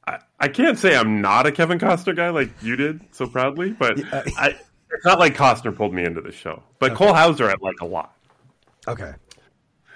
I, 0.06 0.20
I 0.40 0.48
can't 0.48 0.78
say 0.78 0.96
I'm 0.96 1.20
not 1.20 1.44
a 1.44 1.52
Kevin 1.52 1.78
Costner 1.78 2.16
guy 2.16 2.30
like 2.30 2.50
you 2.62 2.76
did 2.76 3.02
so 3.10 3.26
proudly, 3.26 3.72
but 3.72 4.00
I, 4.38 4.56
it's 4.94 5.04
not 5.04 5.18
like 5.18 5.36
Costner 5.36 5.74
pulled 5.74 5.92
me 5.92 6.04
into 6.04 6.20
the 6.20 6.32
show. 6.32 6.62
But 6.78 6.94
Cole 6.94 7.14
Hauser 7.14 7.48
I 7.48 7.54
like 7.60 7.80
a 7.80 7.86
lot. 7.86 8.16
Okay. 8.86 9.12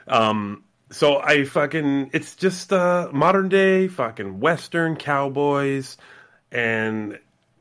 Um, 0.06 0.64
so 0.90 1.20
I 1.20 1.44
fucking 1.44 2.10
it's 2.12 2.34
just 2.34 2.72
uh 2.72 3.08
modern 3.12 3.48
day 3.48 3.88
fucking 3.88 4.40
western 4.40 4.96
cowboys 4.96 5.96
and 6.50 7.18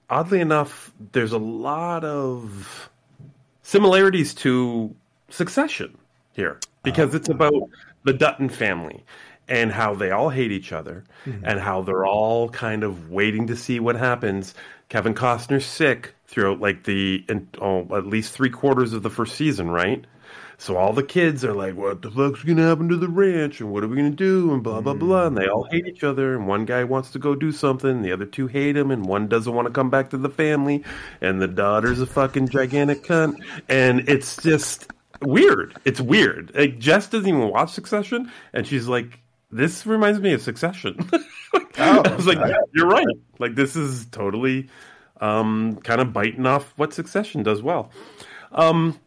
oddly 0.10 0.40
enough 0.40 0.94
there's 1.12 1.34
a 1.34 1.38
lot 1.38 2.06
of 2.06 2.90
similarities 3.64 4.34
to 4.34 4.96
Succession 5.30 5.98
here 6.32 6.58
because 6.84 7.14
it's 7.14 7.28
about 7.28 7.54
the 8.06 8.14
Dutton 8.14 8.48
family 8.48 9.04
and 9.50 9.74
how 9.74 9.94
they 9.94 10.12
all 10.12 10.30
hate 10.30 10.52
each 10.52 10.72
other 10.72 11.04
and 11.44 11.60
how 11.60 11.82
they're 11.82 12.06
all 12.06 12.48
kind 12.48 12.84
of 12.84 13.10
waiting 13.10 13.48
to 13.48 13.58
see 13.58 13.82
what 13.82 13.98
happens. 13.98 14.54
Kevin 14.88 15.14
Costner's 15.14 15.66
sick 15.66 16.14
throughout 16.28 16.60
like 16.60 16.84
the 16.84 17.26
oh, 17.62 17.88
at 17.96 18.06
least 18.06 18.34
three 18.34 18.50
quarters 18.50 18.94
of 18.94 19.04
the 19.04 19.10
first 19.10 19.36
season, 19.36 19.70
right? 19.70 20.06
So 20.60 20.76
all 20.76 20.92
the 20.92 21.04
kids 21.04 21.46
are 21.46 21.54
like, 21.54 21.76
"What 21.76 22.02
the 22.02 22.10
fuck's 22.10 22.44
gonna 22.44 22.68
happen 22.68 22.90
to 22.90 22.98
the 22.98 23.08
ranch? 23.08 23.62
And 23.62 23.72
what 23.72 23.84
are 23.84 23.88
we 23.88 23.96
gonna 23.96 24.10
do?" 24.10 24.54
And 24.54 24.64
blah 24.64 24.82
blah 24.82 24.96
blah. 24.96 25.28
And 25.28 25.38
they 25.38 25.48
all 25.48 25.66
mm. 25.66 25.72
hate 25.72 25.88
each 25.88 26.04
other. 26.04 26.36
And 26.36 26.48
one 26.48 26.66
guy 26.66 26.84
wants 26.84 27.12
to 27.12 27.20
go 27.20 27.36
do 27.36 27.52
something, 27.52 28.02
the 28.02 28.12
other 28.12 28.26
two 28.26 28.48
hate 28.48 28.76
him, 28.76 28.90
and 28.90 29.06
one 29.06 29.28
doesn't 29.28 29.54
want 29.54 29.68
to 29.68 29.74
come 29.74 29.90
back 29.90 30.10
to 30.10 30.18
the 30.18 30.30
family. 30.30 30.84
And 31.22 31.40
the 31.40 31.48
daughter's 31.48 32.02
a 32.02 32.08
fucking 32.08 32.50
gigantic 32.50 33.04
cunt. 33.04 33.36
And 33.70 34.10
it's 34.10 34.38
just 34.38 34.92
weird. 35.22 35.78
It's 35.86 36.02
weird. 36.02 36.52
Like 36.56 36.80
Jess 36.80 37.08
doesn't 37.08 37.30
even 37.30 37.50
watch 37.50 37.72
Succession, 37.72 38.32
and 38.52 38.66
she's 38.66 38.88
like, 38.88 39.20
"This 39.52 39.86
reminds 39.86 40.20
me 40.20 40.34
of 40.34 40.42
Succession." 40.42 41.10
Oh, 41.80 42.02
I 42.04 42.16
was 42.16 42.26
like, 42.26 42.40
yeah, 42.40 42.58
"You're 42.74 42.88
right. 42.88 43.06
Like 43.38 43.54
this 43.54 43.76
is 43.76 44.08
totally." 44.08 44.68
Um, 45.22 45.78
kind 45.84 46.02
of 46.02 46.14
biting 46.14 46.46
off 46.46 46.74
what 46.78 46.94
Succession 46.94 47.44
does 47.44 47.62
well. 47.62 47.92
Um, 48.52 49.00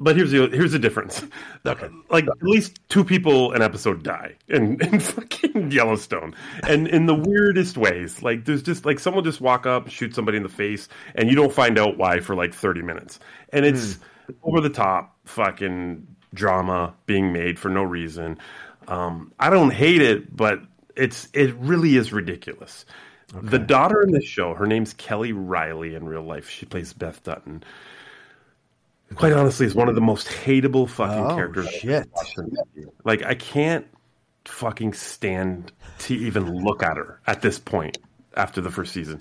but 0.00 0.16
here's 0.16 0.30
the 0.30 0.48
here's 0.48 0.72
the 0.72 0.78
difference. 0.78 1.22
Okay. 1.66 1.88
Like 2.08 2.24
at 2.24 2.42
least 2.42 2.78
two 2.88 3.04
people 3.04 3.52
an 3.52 3.60
episode 3.60 4.02
die 4.02 4.36
in, 4.48 4.80
in 4.80 5.00
fucking 5.00 5.70
Yellowstone, 5.70 6.34
and 6.66 6.88
in 6.88 7.04
the 7.04 7.14
weirdest 7.14 7.76
ways. 7.76 8.22
Like 8.22 8.46
there's 8.46 8.62
just 8.62 8.86
like 8.86 8.98
someone 8.98 9.22
just 9.22 9.42
walk 9.42 9.66
up, 9.66 9.90
shoot 9.90 10.14
somebody 10.14 10.38
in 10.38 10.44
the 10.44 10.48
face, 10.48 10.88
and 11.14 11.28
you 11.28 11.36
don't 11.36 11.52
find 11.52 11.78
out 11.78 11.98
why 11.98 12.20
for 12.20 12.34
like 12.34 12.54
30 12.54 12.80
minutes, 12.80 13.20
and 13.52 13.66
it's 13.66 13.98
over 14.44 14.62
the 14.62 14.70
top 14.70 15.14
fucking 15.26 16.06
drama 16.32 16.94
being 17.04 17.32
made 17.34 17.58
for 17.58 17.68
no 17.68 17.82
reason. 17.82 18.38
Um, 18.86 19.32
I 19.38 19.50
don't 19.50 19.72
hate 19.72 20.00
it, 20.00 20.34
but 20.34 20.60
it's 20.96 21.28
it 21.34 21.54
really 21.56 21.96
is 21.96 22.14
ridiculous. 22.14 22.86
The 23.34 23.58
daughter 23.58 24.02
in 24.02 24.10
the 24.12 24.22
show, 24.22 24.54
her 24.54 24.66
name's 24.66 24.94
Kelly 24.94 25.32
Reilly 25.32 25.94
in 25.94 26.06
real 26.06 26.22
life. 26.22 26.48
She 26.48 26.64
plays 26.66 26.92
Beth 26.92 27.22
Dutton 27.22 27.62
quite 29.14 29.32
honestly 29.32 29.66
is 29.66 29.74
one 29.74 29.88
of 29.88 29.94
the 29.94 30.00
most 30.00 30.26
hateable 30.28 30.88
fucking 30.88 31.24
Oh, 31.24 31.34
characters. 31.34 31.68
Shit. 31.70 31.90
ever 31.90 32.06
watched 32.14 32.38
in 32.38 32.44
my 32.52 32.62
life. 32.82 32.92
Like 33.04 33.22
I 33.24 33.34
can't 33.34 33.86
fucking 34.44 34.92
stand 34.94 35.72
to 36.00 36.14
even 36.14 36.62
look 36.62 36.82
at 36.82 36.96
her 36.96 37.20
at 37.26 37.42
this 37.42 37.58
point 37.58 37.98
after 38.36 38.60
the 38.60 38.70
first 38.70 38.92
season. 38.92 39.20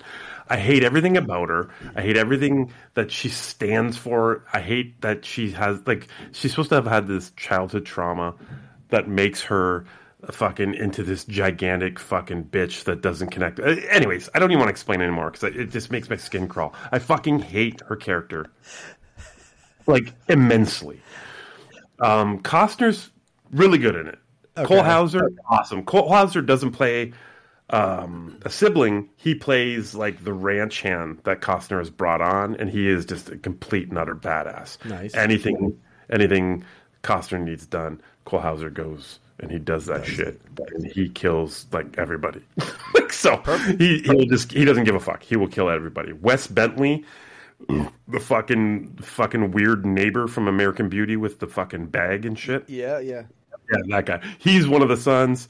I 0.49 0.57
hate 0.57 0.83
everything 0.83 1.17
about 1.17 1.49
her. 1.49 1.69
I 1.95 2.01
hate 2.01 2.17
everything 2.17 2.71
that 2.93 3.11
she 3.11 3.29
stands 3.29 3.97
for. 3.97 4.43
I 4.53 4.61
hate 4.61 5.01
that 5.01 5.25
she 5.25 5.51
has 5.51 5.79
like 5.87 6.07
she's 6.31 6.51
supposed 6.51 6.69
to 6.69 6.75
have 6.75 6.87
had 6.87 7.07
this 7.07 7.31
childhood 7.31 7.85
trauma 7.85 8.35
that 8.89 9.07
makes 9.07 9.41
her 9.43 9.85
fucking 10.31 10.73
into 10.73 11.03
this 11.03 11.23
gigantic 11.25 11.99
fucking 11.99 12.45
bitch 12.45 12.85
that 12.85 13.01
doesn't 13.01 13.29
connect. 13.29 13.59
Uh, 13.59 13.75
Anyways, 13.89 14.29
I 14.33 14.39
don't 14.39 14.51
even 14.51 14.59
want 14.59 14.69
to 14.69 14.71
explain 14.71 15.01
anymore 15.01 15.31
because 15.31 15.55
it 15.55 15.69
just 15.69 15.91
makes 15.91 16.09
my 16.09 16.15
skin 16.15 16.47
crawl. 16.47 16.73
I 16.91 16.99
fucking 16.99 17.39
hate 17.39 17.81
her 17.87 17.95
character 17.95 18.47
like 19.85 20.13
immensely. 20.27 21.01
Um, 21.99 22.41
Costner's 22.41 23.09
really 23.51 23.77
good 23.77 23.95
in 23.95 24.07
it. 24.07 24.19
Cole 24.65 24.83
Hauser, 24.83 25.31
awesome. 25.47 25.85
Cole 25.85 26.09
Hauser 26.09 26.41
doesn't 26.41 26.71
play 26.71 27.13
um, 27.69 28.39
a 28.43 28.49
sibling. 28.49 29.09
He 29.15 29.35
plays 29.35 29.93
like 29.93 30.23
the 30.23 30.33
ranch 30.33 30.81
hand 30.81 31.19
that 31.25 31.41
Costner 31.41 31.77
has 31.77 31.91
brought 31.91 32.21
on, 32.21 32.55
and 32.55 32.69
he 32.69 32.87
is 32.87 33.05
just 33.05 33.29
a 33.29 33.37
complete 33.37 33.89
and 33.89 33.99
utter 33.99 34.15
badass. 34.15 34.83
Nice. 34.83 35.13
Anything, 35.13 35.79
anything 36.09 36.63
Costner 37.03 37.39
needs 37.39 37.67
done, 37.67 38.01
Cole 38.25 38.39
Hauser 38.39 38.71
goes 38.71 39.19
and 39.39 39.51
he 39.51 39.59
does 39.59 39.85
that 39.85 40.05
shit, 40.05 40.41
and 40.73 40.85
he 40.85 41.09
kills 41.09 41.67
like 41.71 41.97
everybody. 41.97 42.41
like 42.93 43.13
so, 43.13 43.37
he 43.77 43.99
he'll 43.99 44.25
just 44.25 44.51
he 44.51 44.65
doesn't 44.65 44.83
give 44.85 44.95
a 44.95 44.99
fuck. 44.99 45.23
He 45.23 45.35
will 45.35 45.47
kill 45.47 45.69
everybody. 45.69 46.13
Wes 46.13 46.47
Bentley 46.47 47.05
the 48.07 48.19
fucking 48.19 48.97
fucking 49.01 49.51
weird 49.51 49.85
neighbor 49.85 50.27
from 50.27 50.47
American 50.47 50.89
Beauty 50.89 51.17
with 51.17 51.39
the 51.39 51.47
fucking 51.47 51.87
bag 51.87 52.25
and 52.25 52.37
shit. 52.37 52.69
Yeah, 52.69 52.99
yeah. 52.99 53.23
Yeah, 53.71 53.81
that 53.87 54.05
guy. 54.05 54.21
He's 54.37 54.67
one 54.67 54.81
of 54.81 54.89
the 54.89 54.97
sons. 54.97 55.47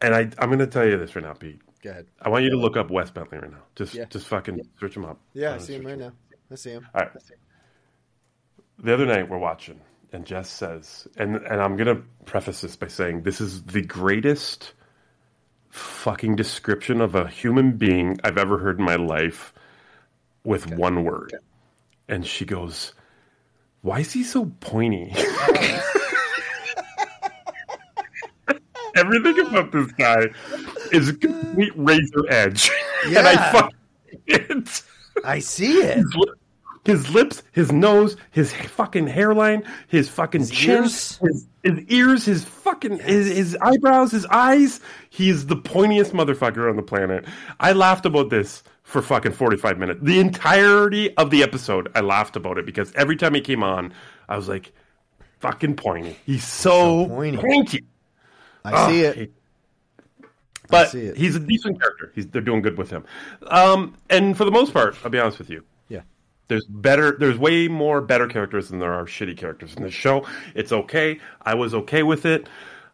And 0.00 0.14
I 0.14 0.20
I'm 0.38 0.50
gonna 0.50 0.66
tell 0.66 0.86
you 0.86 0.96
this 0.98 1.14
right 1.14 1.24
now, 1.24 1.34
Pete. 1.34 1.60
Go 1.82 1.90
ahead. 1.90 2.06
I 2.20 2.28
want 2.30 2.44
you 2.44 2.50
to 2.50 2.56
look 2.56 2.76
up 2.76 2.90
Wes 2.90 3.10
Bentley 3.10 3.38
right 3.38 3.50
now. 3.50 3.62
Just 3.76 3.94
Yeah. 3.94 4.06
just 4.06 4.26
fucking 4.26 4.60
search 4.80 4.96
him 4.96 5.04
up. 5.04 5.20
Yeah, 5.34 5.54
I 5.54 5.58
see 5.58 5.74
him 5.74 5.86
right 5.86 5.98
now. 5.98 6.12
I 6.50 6.54
see 6.56 6.70
him. 6.70 6.86
All 6.94 7.02
right. 7.02 7.10
The 8.78 8.92
other 8.92 9.06
night 9.06 9.28
we're 9.28 9.38
watching, 9.38 9.80
and 10.14 10.24
Jess 10.24 10.48
says, 10.48 11.08
and 11.16 11.36
and 11.36 11.60
I'm 11.60 11.76
gonna 11.76 12.00
preface 12.24 12.60
this 12.60 12.76
by 12.76 12.86
saying 12.86 13.22
this 13.22 13.40
is 13.40 13.64
the 13.64 13.82
greatest 13.82 14.72
fucking 15.70 16.36
description 16.36 17.00
of 17.00 17.16
a 17.16 17.26
human 17.28 17.72
being 17.72 18.20
I've 18.22 18.38
ever 18.38 18.58
heard 18.58 18.78
in 18.78 18.84
my 18.84 18.94
life 18.94 19.52
with 20.44 20.70
one 20.70 21.02
word. 21.02 21.34
And 22.08 22.24
she 22.24 22.44
goes, 22.44 22.92
Why 23.82 24.00
is 24.00 24.12
he 24.12 24.22
so 24.22 24.52
pointy? 24.60 25.12
Everything 28.96 29.40
about 29.40 29.72
this 29.72 29.90
guy 29.92 30.26
is 30.92 31.08
a 31.08 31.14
complete 31.14 31.72
razor 31.74 32.24
edge. 32.28 32.70
Yeah. 33.08 33.18
and 33.18 33.28
I 33.28 33.50
fucking 33.50 33.76
it 34.26 34.82
I 35.24 35.40
see 35.40 35.78
it. 35.78 36.04
His, 36.84 37.10
lips, 37.14 37.42
his 37.52 37.72
nose, 37.72 38.16
his 38.30 38.52
fucking 38.52 39.06
hairline, 39.06 39.62
his 39.88 40.08
fucking 40.08 40.46
chin, 40.46 40.82
ears. 40.84 41.18
his, 41.18 41.46
his 41.62 41.78
ears, 41.88 42.24
his 42.24 42.44
fucking 42.44 42.98
his, 43.00 43.28
his 43.34 43.56
eyebrows, 43.60 44.10
his 44.12 44.26
eyes. 44.26 44.80
He's 45.10 45.46
the 45.46 45.56
pointiest 45.56 46.12
motherfucker 46.12 46.68
on 46.68 46.76
the 46.76 46.82
planet. 46.82 47.24
I 47.58 47.72
laughed 47.72 48.06
about 48.06 48.30
this 48.30 48.62
for 48.82 49.00
fucking 49.00 49.32
45 49.32 49.78
minutes. 49.78 50.00
The 50.02 50.20
entirety 50.20 51.16
of 51.16 51.30
the 51.30 51.42
episode, 51.42 51.90
I 51.94 52.00
laughed 52.00 52.36
about 52.36 52.58
it 52.58 52.66
because 52.66 52.92
every 52.94 53.16
time 53.16 53.34
he 53.34 53.40
came 53.40 53.62
on, 53.62 53.92
I 54.28 54.36
was 54.36 54.48
like, 54.48 54.72
fucking 55.40 55.76
pointy. 55.76 56.16
He's 56.26 56.44
so, 56.44 57.04
So 57.04 57.08
pointy. 57.08 57.36
pointy. 57.38 57.84
I 58.64 58.90
see 58.90 59.06
Oh, 59.06 59.10
it. 59.10 59.32
But 60.70 60.90
he's 60.92 61.36
a 61.36 61.40
decent 61.40 61.78
character. 61.80 62.10
He's, 62.14 62.26
they're 62.28 62.40
doing 62.40 62.62
good 62.62 62.78
with 62.78 62.90
him. 62.90 63.04
Um, 63.48 63.94
and 64.08 64.36
for 64.36 64.44
the 64.46 64.50
most 64.50 64.72
part, 64.72 64.96
I'll 65.04 65.10
be 65.10 65.18
honest 65.18 65.38
with 65.38 65.50
you. 65.50 65.62
There's 66.48 66.66
better. 66.66 67.16
There's 67.18 67.38
way 67.38 67.68
more 67.68 68.00
better 68.00 68.26
characters 68.26 68.68
than 68.68 68.78
there 68.78 68.92
are 68.92 69.06
shitty 69.06 69.36
characters 69.36 69.74
in 69.74 69.82
this 69.82 69.94
show. 69.94 70.26
It's 70.54 70.72
okay. 70.72 71.20
I 71.40 71.54
was 71.54 71.74
okay 71.74 72.02
with 72.02 72.26
it. 72.26 72.48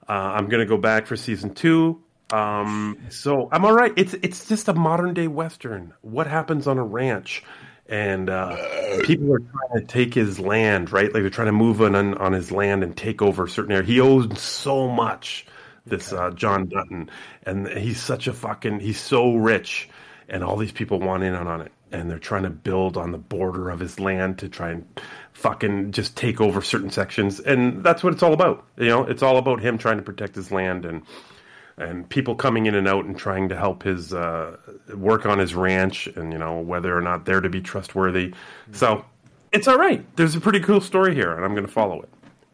Uh, 0.09 0.13
I'm 0.13 0.49
gonna 0.49 0.67
go 0.67 0.77
back 0.77 1.07
for 1.07 1.17
season 1.17 1.55
two. 1.55 2.01
Um, 2.33 2.99
so 3.09 3.49
I'm 3.51 3.65
all 3.65 3.75
right. 3.75 3.93
It's 3.97 4.15
it's 4.15 4.49
just 4.49 4.69
a 4.69 4.75
modern 4.75 5.15
day 5.15 5.27
western. 5.27 5.95
What 6.03 6.27
happens 6.27 6.67
on 6.67 6.79
a 6.79 6.85
ranch? 6.85 7.43
And 7.89 8.31
uh, 8.31 8.57
people 9.03 9.35
are 9.35 9.41
trying 9.41 9.81
to 9.81 9.85
take 9.85 10.15
his 10.15 10.39
land, 10.39 10.93
right? 10.93 11.13
Like 11.13 11.25
they're 11.25 11.31
trying 11.31 11.47
to 11.47 11.53
move 11.53 11.83
on 11.83 11.97
on 11.97 12.33
his 12.33 12.53
land 12.53 12.85
and 12.85 12.97
take 12.97 13.21
over 13.21 13.49
certain 13.49 13.73
area. 13.73 13.85
He 13.85 14.01
owns 14.01 14.41
so 14.41 14.89
much. 14.89 15.47
This 15.87 16.13
uh, 16.13 16.31
John 16.31 16.69
Dutton, 16.69 17.11
and 17.43 17.67
he's 17.67 18.01
such 18.01 18.29
a 18.29 18.33
fucking. 18.33 18.79
He's 18.79 19.01
so 19.01 19.35
rich, 19.35 19.89
and 20.29 20.45
all 20.45 20.57
these 20.57 20.71
people 20.71 21.01
want 21.01 21.25
in 21.25 21.35
on 21.35 21.63
it 21.63 21.73
and 21.93 22.11
they're 22.11 22.19
trying 22.19 22.43
to 22.43 22.51
build 22.51 22.97
on 22.97 23.13
the 23.13 23.19
border 23.19 23.71
of 23.71 23.81
his 23.81 23.99
land 23.99 24.39
to 24.39 24.49
try 24.49 24.71
and 24.71 24.87
fucking 25.33 25.93
just 25.93 26.17
take 26.17 26.41
over 26.41 26.61
certain 26.61 26.91
sections 26.91 27.41
and 27.41 27.83
that's 27.83 28.03
what 28.03 28.13
it's 28.13 28.23
all 28.23 28.33
about 28.33 28.65
you 28.77 28.89
know 28.89 29.05
it's 29.05 29.23
all 29.23 29.39
about 29.39 29.61
him 29.61 29.79
trying 29.79 29.97
to 29.97 30.03
protect 30.03 30.35
his 30.35 30.51
land 30.51 30.85
and 30.85 31.03
and 31.79 32.07
people 32.11 32.35
coming 32.35 32.67
in 32.67 32.75
and 32.75 32.87
out 32.87 33.07
and 33.07 33.17
trying 33.17 33.49
to 33.49 33.57
help 33.57 33.83
his 33.83 34.13
uh, 34.13 34.55
work 34.95 35.25
on 35.25 35.39
his 35.39 35.55
ranch 35.55 36.07
and 36.09 36.33
you 36.33 36.39
know 36.39 36.61
whether 36.61 36.97
or 36.97 37.01
not 37.01 37.25
they're 37.25 37.41
to 37.41 37.49
be 37.49 37.61
trustworthy 37.61 38.35
so 38.73 39.05
it's 39.53 39.67
all 39.67 39.79
right 39.79 40.05
there's 40.17 40.35
a 40.35 40.41
pretty 40.41 40.61
cool 40.61 40.81
story 40.81 41.15
here 41.15 41.33
and 41.33 41.45
i'm 41.45 41.55
going 41.55 41.67
to 41.67 41.73
follow 41.73 42.03
it 42.03 42.11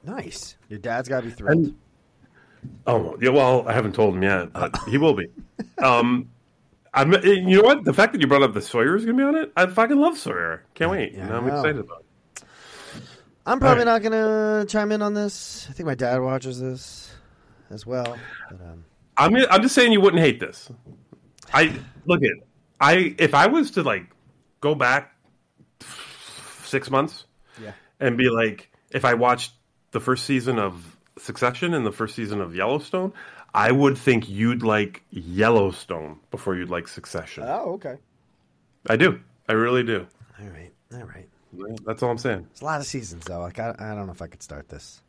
Nice. 0.06 0.56
Your 0.68 0.78
dad's 0.78 1.08
got 1.08 1.20
to 1.22 1.26
be 1.26 1.32
thrilled. 1.32 1.74
Oh 2.86 3.16
yeah, 3.20 3.30
well, 3.30 3.68
I 3.68 3.72
haven't 3.72 3.94
told 3.94 4.14
him 4.14 4.22
yet, 4.22 4.52
but 4.52 4.76
he 4.88 4.98
will 4.98 5.14
be. 5.14 5.26
Um, 5.82 6.30
I'm. 6.96 7.12
You 7.24 7.58
know 7.58 7.62
what? 7.62 7.84
The 7.84 7.92
fact 7.92 8.12
that 8.14 8.22
you 8.22 8.26
brought 8.26 8.42
up 8.42 8.54
the 8.54 8.62
Sawyer 8.62 8.96
is 8.96 9.04
going 9.04 9.16
to 9.16 9.22
be 9.22 9.28
on 9.28 9.36
it, 9.36 9.52
I 9.56 9.66
fucking 9.66 9.98
love 9.98 10.18
Sawyer. 10.18 10.64
Can't 10.74 10.90
wait. 10.90 11.12
Yeah, 11.12 11.36
I'm 11.36 11.46
excited 11.46 11.78
about 11.78 12.00
it. 12.00 12.42
I'm 13.44 13.60
probably 13.60 13.82
All 13.82 13.92
not 13.92 14.02
going 14.02 14.12
to 14.12 14.66
chime 14.66 14.90
in 14.90 15.02
on 15.02 15.14
this. 15.14 15.68
I 15.70 15.72
think 15.74 15.86
my 15.86 15.94
dad 15.94 16.20
watches 16.20 16.60
this 16.60 17.14
as 17.70 17.86
well. 17.86 18.16
But, 18.50 18.60
um, 18.60 18.84
I'm. 19.16 19.36
I'm 19.36 19.62
just 19.62 19.74
saying 19.74 19.92
you 19.92 20.00
wouldn't 20.00 20.22
hate 20.22 20.40
this. 20.40 20.70
I 21.52 21.72
look 22.06 22.22
at. 22.22 22.32
I 22.80 23.14
if 23.18 23.34
I 23.34 23.46
was 23.46 23.72
to 23.72 23.82
like 23.82 24.06
go 24.60 24.74
back 24.74 25.14
six 26.64 26.90
months 26.90 27.26
yeah. 27.62 27.72
and 28.00 28.16
be 28.16 28.30
like, 28.30 28.70
if 28.90 29.04
I 29.04 29.14
watched 29.14 29.52
the 29.92 30.00
first 30.00 30.24
season 30.24 30.58
of 30.58 30.96
Succession 31.18 31.74
and 31.74 31.86
the 31.86 31.92
first 31.92 32.14
season 32.14 32.40
of 32.40 32.54
Yellowstone, 32.54 33.12
I 33.56 33.72
would 33.72 33.96
think 33.96 34.28
you'd 34.28 34.62
like 34.62 35.02
Yellowstone 35.10 36.18
before 36.30 36.56
you'd 36.56 36.68
like 36.68 36.86
Succession. 36.86 37.44
Oh, 37.46 37.72
okay. 37.72 37.96
I 38.88 38.96
do. 38.96 39.18
I 39.48 39.54
really 39.54 39.82
do. 39.82 40.06
All 40.38 40.46
right. 40.48 40.70
All 40.92 41.04
right. 41.04 41.26
That's 41.86 42.02
all 42.02 42.10
I'm 42.10 42.18
saying. 42.18 42.46
It's 42.50 42.60
a 42.60 42.66
lot 42.66 42.80
of 42.80 42.86
seasons, 42.86 43.24
though. 43.24 43.40
Like 43.40 43.58
I, 43.58 43.74
I 43.78 43.94
don't 43.94 44.06
know 44.06 44.12
if 44.12 44.20
I 44.20 44.26
could 44.26 44.42
start 44.42 44.68
this. 44.68 45.00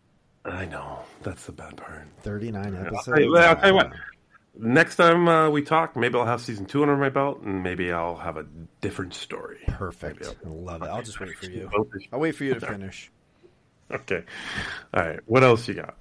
I 0.45 0.65
know. 0.65 0.99
That's 1.23 1.45
the 1.45 1.51
bad 1.51 1.75
part. 1.75 2.07
39 2.21 2.65
I'll 2.65 2.85
episodes. 2.85 3.05
tell 3.05 3.19
you, 3.19 3.37
I'll 3.37 3.55
tell 3.57 3.69
you 3.69 3.75
what. 3.75 3.91
Next 4.59 4.95
time 4.95 5.27
uh, 5.27 5.49
we 5.49 5.61
talk, 5.61 5.97
maybe 5.97 6.17
I'll 6.17 6.25
have 6.25 6.39
season 6.41 6.65
two 6.65 6.81
under 6.81 6.95
my 6.95 7.09
belt, 7.09 7.41
and 7.41 7.61
maybe 7.61 7.91
I'll 7.91 8.15
have 8.15 8.37
a 8.37 8.45
different 8.79 9.13
story. 9.13 9.59
Perfect. 9.67 10.25
I 10.25 10.49
love 10.49 10.83
it. 10.83 10.85
I'll 10.85 11.03
just 11.03 11.19
wait 11.19 11.35
for 11.37 11.47
you. 11.47 11.69
I'll 12.13 12.19
wait 12.19 12.33
for 12.33 12.45
you 12.45 12.53
to 12.53 12.61
finish. 12.65 13.11
Okay. 13.91 14.23
All 14.93 15.05
right. 15.05 15.19
What 15.25 15.43
else 15.43 15.67
you 15.67 15.73
got? 15.73 15.95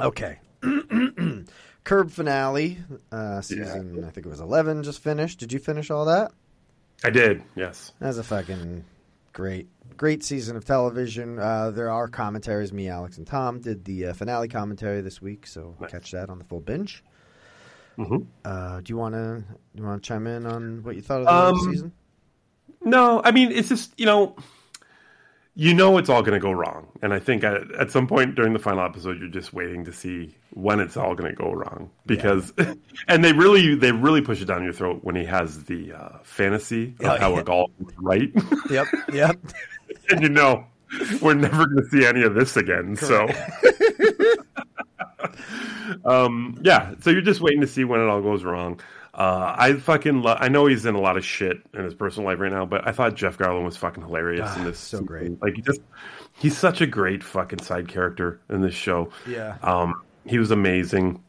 Okay. 0.00 0.40
Curb 1.84 2.10
finale, 2.10 2.78
uh, 3.10 3.40
season 3.40 4.04
I 4.04 4.10
think 4.10 4.26
it 4.26 4.28
was 4.28 4.40
eleven, 4.40 4.82
just 4.82 5.00
finished. 5.00 5.40
Did 5.40 5.52
you 5.52 5.58
finish 5.58 5.90
all 5.90 6.04
that? 6.04 6.32
I 7.04 7.10
did. 7.10 7.42
Yes. 7.56 7.92
That 7.98 8.06
was 8.08 8.18
a 8.18 8.22
fucking 8.22 8.84
great, 9.32 9.68
great 9.96 10.22
season 10.22 10.56
of 10.56 10.64
television. 10.64 11.38
Uh, 11.40 11.70
there 11.72 11.90
are 11.90 12.06
commentaries. 12.06 12.72
Me, 12.72 12.88
Alex, 12.88 13.18
and 13.18 13.26
Tom 13.26 13.60
did 13.60 13.84
the 13.84 14.06
uh, 14.06 14.12
finale 14.12 14.46
commentary 14.46 15.00
this 15.00 15.20
week, 15.20 15.46
so 15.46 15.74
catch 15.88 16.12
that 16.12 16.30
on 16.30 16.38
the 16.38 16.44
full 16.44 16.60
binge. 16.60 17.02
Mhm. 17.98 18.26
Uh, 18.44 18.80
do 18.80 18.90
you 18.92 18.96
want 18.96 19.14
to? 19.14 19.42
You 19.74 19.82
want 19.82 20.02
to 20.02 20.06
chime 20.06 20.26
in 20.28 20.46
on 20.46 20.82
what 20.84 20.94
you 20.94 21.02
thought 21.02 21.22
of 21.22 21.26
the 21.26 21.58
Um, 21.66 21.72
season? 21.72 21.92
No, 22.84 23.20
I 23.24 23.32
mean 23.32 23.50
it's 23.52 23.68
just 23.68 23.92
you 23.98 24.06
know, 24.06 24.36
you 25.54 25.74
know 25.74 25.98
it's 25.98 26.08
all 26.08 26.22
going 26.22 26.32
to 26.32 26.40
go 26.40 26.50
wrong, 26.52 26.88
and 27.02 27.12
I 27.12 27.18
think 27.18 27.44
at, 27.44 27.70
at 27.74 27.90
some 27.90 28.06
point 28.06 28.34
during 28.34 28.52
the 28.54 28.58
final 28.58 28.84
episode, 28.84 29.18
you're 29.20 29.28
just 29.28 29.52
waiting 29.52 29.84
to 29.84 29.92
see 29.92 30.34
when 30.54 30.80
it's 30.80 30.96
all 30.96 31.14
going 31.14 31.30
to 31.30 31.36
go 31.36 31.52
wrong 31.52 31.90
because, 32.06 32.52
and 33.08 33.22
they 33.24 33.32
really 33.32 33.74
they 33.74 33.92
really 33.92 34.22
push 34.22 34.40
it 34.40 34.46
down 34.46 34.64
your 34.64 34.72
throat 34.72 35.00
when 35.02 35.14
he 35.14 35.24
has 35.24 35.64
the 35.64 35.92
uh, 35.92 36.08
fantasy 36.22 36.94
of 37.00 37.06
Oh, 37.06 37.18
how 37.18 37.32
yeah. 37.34 37.40
it 37.40 37.48
all 37.48 37.70
right, 37.98 38.32
Yep, 38.70 38.86
yep. 39.12 39.36
and 40.10 40.22
you 40.22 40.28
know 40.30 40.64
we're 41.20 41.34
never 41.34 41.66
going 41.66 41.82
to 41.82 41.88
see 41.90 42.04
any 42.06 42.22
of 42.22 42.34
this 42.34 42.56
again. 42.56 42.96
So. 42.96 43.28
um 46.04 46.58
yeah 46.62 46.94
so 47.00 47.10
you're 47.10 47.20
just 47.20 47.40
waiting 47.40 47.60
to 47.60 47.66
see 47.66 47.84
when 47.84 48.00
it 48.00 48.08
all 48.08 48.20
goes 48.22 48.44
wrong 48.44 48.78
uh 49.14 49.54
i 49.58 49.74
fucking 49.74 50.22
lo- 50.22 50.36
i 50.40 50.48
know 50.48 50.66
he's 50.66 50.86
in 50.86 50.94
a 50.94 51.00
lot 51.00 51.16
of 51.18 51.24
shit 51.24 51.58
in 51.74 51.84
his 51.84 51.94
personal 51.94 52.26
life 52.28 52.38
right 52.40 52.52
now 52.52 52.64
but 52.64 52.86
i 52.88 52.92
thought 52.92 53.14
jeff 53.14 53.36
garlin 53.36 53.64
was 53.64 53.76
fucking 53.76 54.02
hilarious 54.02 54.54
in 54.56 54.62
Ah, 54.62 54.64
this 54.66 54.78
so 54.78 55.00
great. 55.02 55.40
like 55.42 55.54
he 55.54 55.60
just 55.62 55.80
he's 56.38 56.56
such 56.56 56.80
a 56.80 56.86
great 56.86 57.22
fucking 57.22 57.58
side 57.60 57.88
character 57.88 58.40
in 58.48 58.62
this 58.62 58.74
show 58.74 59.10
Yeah. 59.26 59.56
um 59.62 60.00
he 60.24 60.38
was 60.38 60.50
amazing 60.50 61.22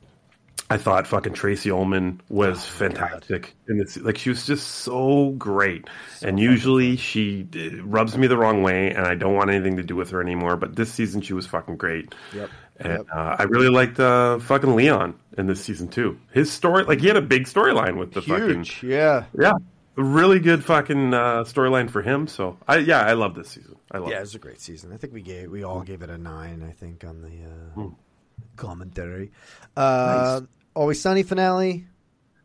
I 0.70 0.78
thought 0.78 1.06
fucking 1.06 1.34
Tracey 1.34 1.70
Ullman 1.70 2.22
Oh 2.32 2.36
was 2.36 2.66
fantastic 2.66 3.54
in 3.68 3.78
this. 3.78 3.98
Like 3.98 4.18
she 4.18 4.30
was 4.30 4.46
just 4.48 4.66
so 4.66 5.32
great, 5.32 5.88
and 6.24 6.40
usually 6.40 6.96
she 6.96 7.48
uh, 7.56 7.84
rubs 7.84 8.18
me 8.18 8.26
the 8.28 8.38
wrong 8.38 8.64
way, 8.64 8.90
and 8.92 9.06
I 9.06 9.14
don't 9.14 9.36
want 9.36 9.52
anything 9.52 9.76
to 9.78 9.84
do 9.84 9.96
with 9.96 10.10
her 10.12 10.22
anymore. 10.22 10.56
But 10.56 10.76
this 10.76 10.92
season 10.92 11.22
she 11.22 11.34
was 11.34 11.46
fucking 11.46 11.76
great. 11.78 12.16
Yep. 12.34 12.50
And 12.78 12.92
Yep. 12.94 13.08
uh, 13.14 13.36
I 13.40 13.44
really 13.44 13.70
liked 13.70 14.00
uh, 14.00 14.40
fucking 14.40 14.76
Leon 14.76 15.16
in 15.38 15.46
this 15.48 15.64
season 15.64 15.88
too. 15.88 16.18
His 16.32 16.52
story, 16.52 16.84
like 16.86 17.00
he 17.02 17.08
had 17.08 17.18
a 17.18 17.22
big 17.22 17.44
storyline 17.44 17.98
with 17.98 18.14
the 18.14 18.22
fucking 18.22 18.66
Yeah. 18.82 19.26
yeah, 19.40 19.54
really 19.96 20.40
good 20.40 20.64
fucking 20.64 21.14
uh, 21.14 21.44
storyline 21.44 21.90
for 21.90 22.02
him. 22.02 22.28
So 22.28 22.58
I 22.68 22.78
yeah, 22.78 23.02
I 23.02 23.14
love 23.14 23.36
this 23.36 23.50
season. 23.50 23.76
I 23.92 24.00
love 24.00 24.10
Yeah, 24.10 24.16
it 24.16 24.20
it. 24.20 24.22
was 24.22 24.36
a 24.36 24.40
great 24.40 24.60
season. 24.60 24.92
I 24.92 24.98
think 24.98 25.14
we 25.14 25.22
gave 25.22 25.52
we 25.52 25.64
all 25.64 25.82
gave 25.82 26.02
it 26.02 26.10
a 26.10 26.18
nine. 26.18 26.66
I 26.68 26.72
think 26.72 27.04
on 27.04 27.22
the 27.22 27.82
uh, 27.84 27.88
commentary. 28.56 29.32
Uh, 29.78 30.42
Always 30.76 31.00
Sunny 31.00 31.22
finale. 31.24 31.86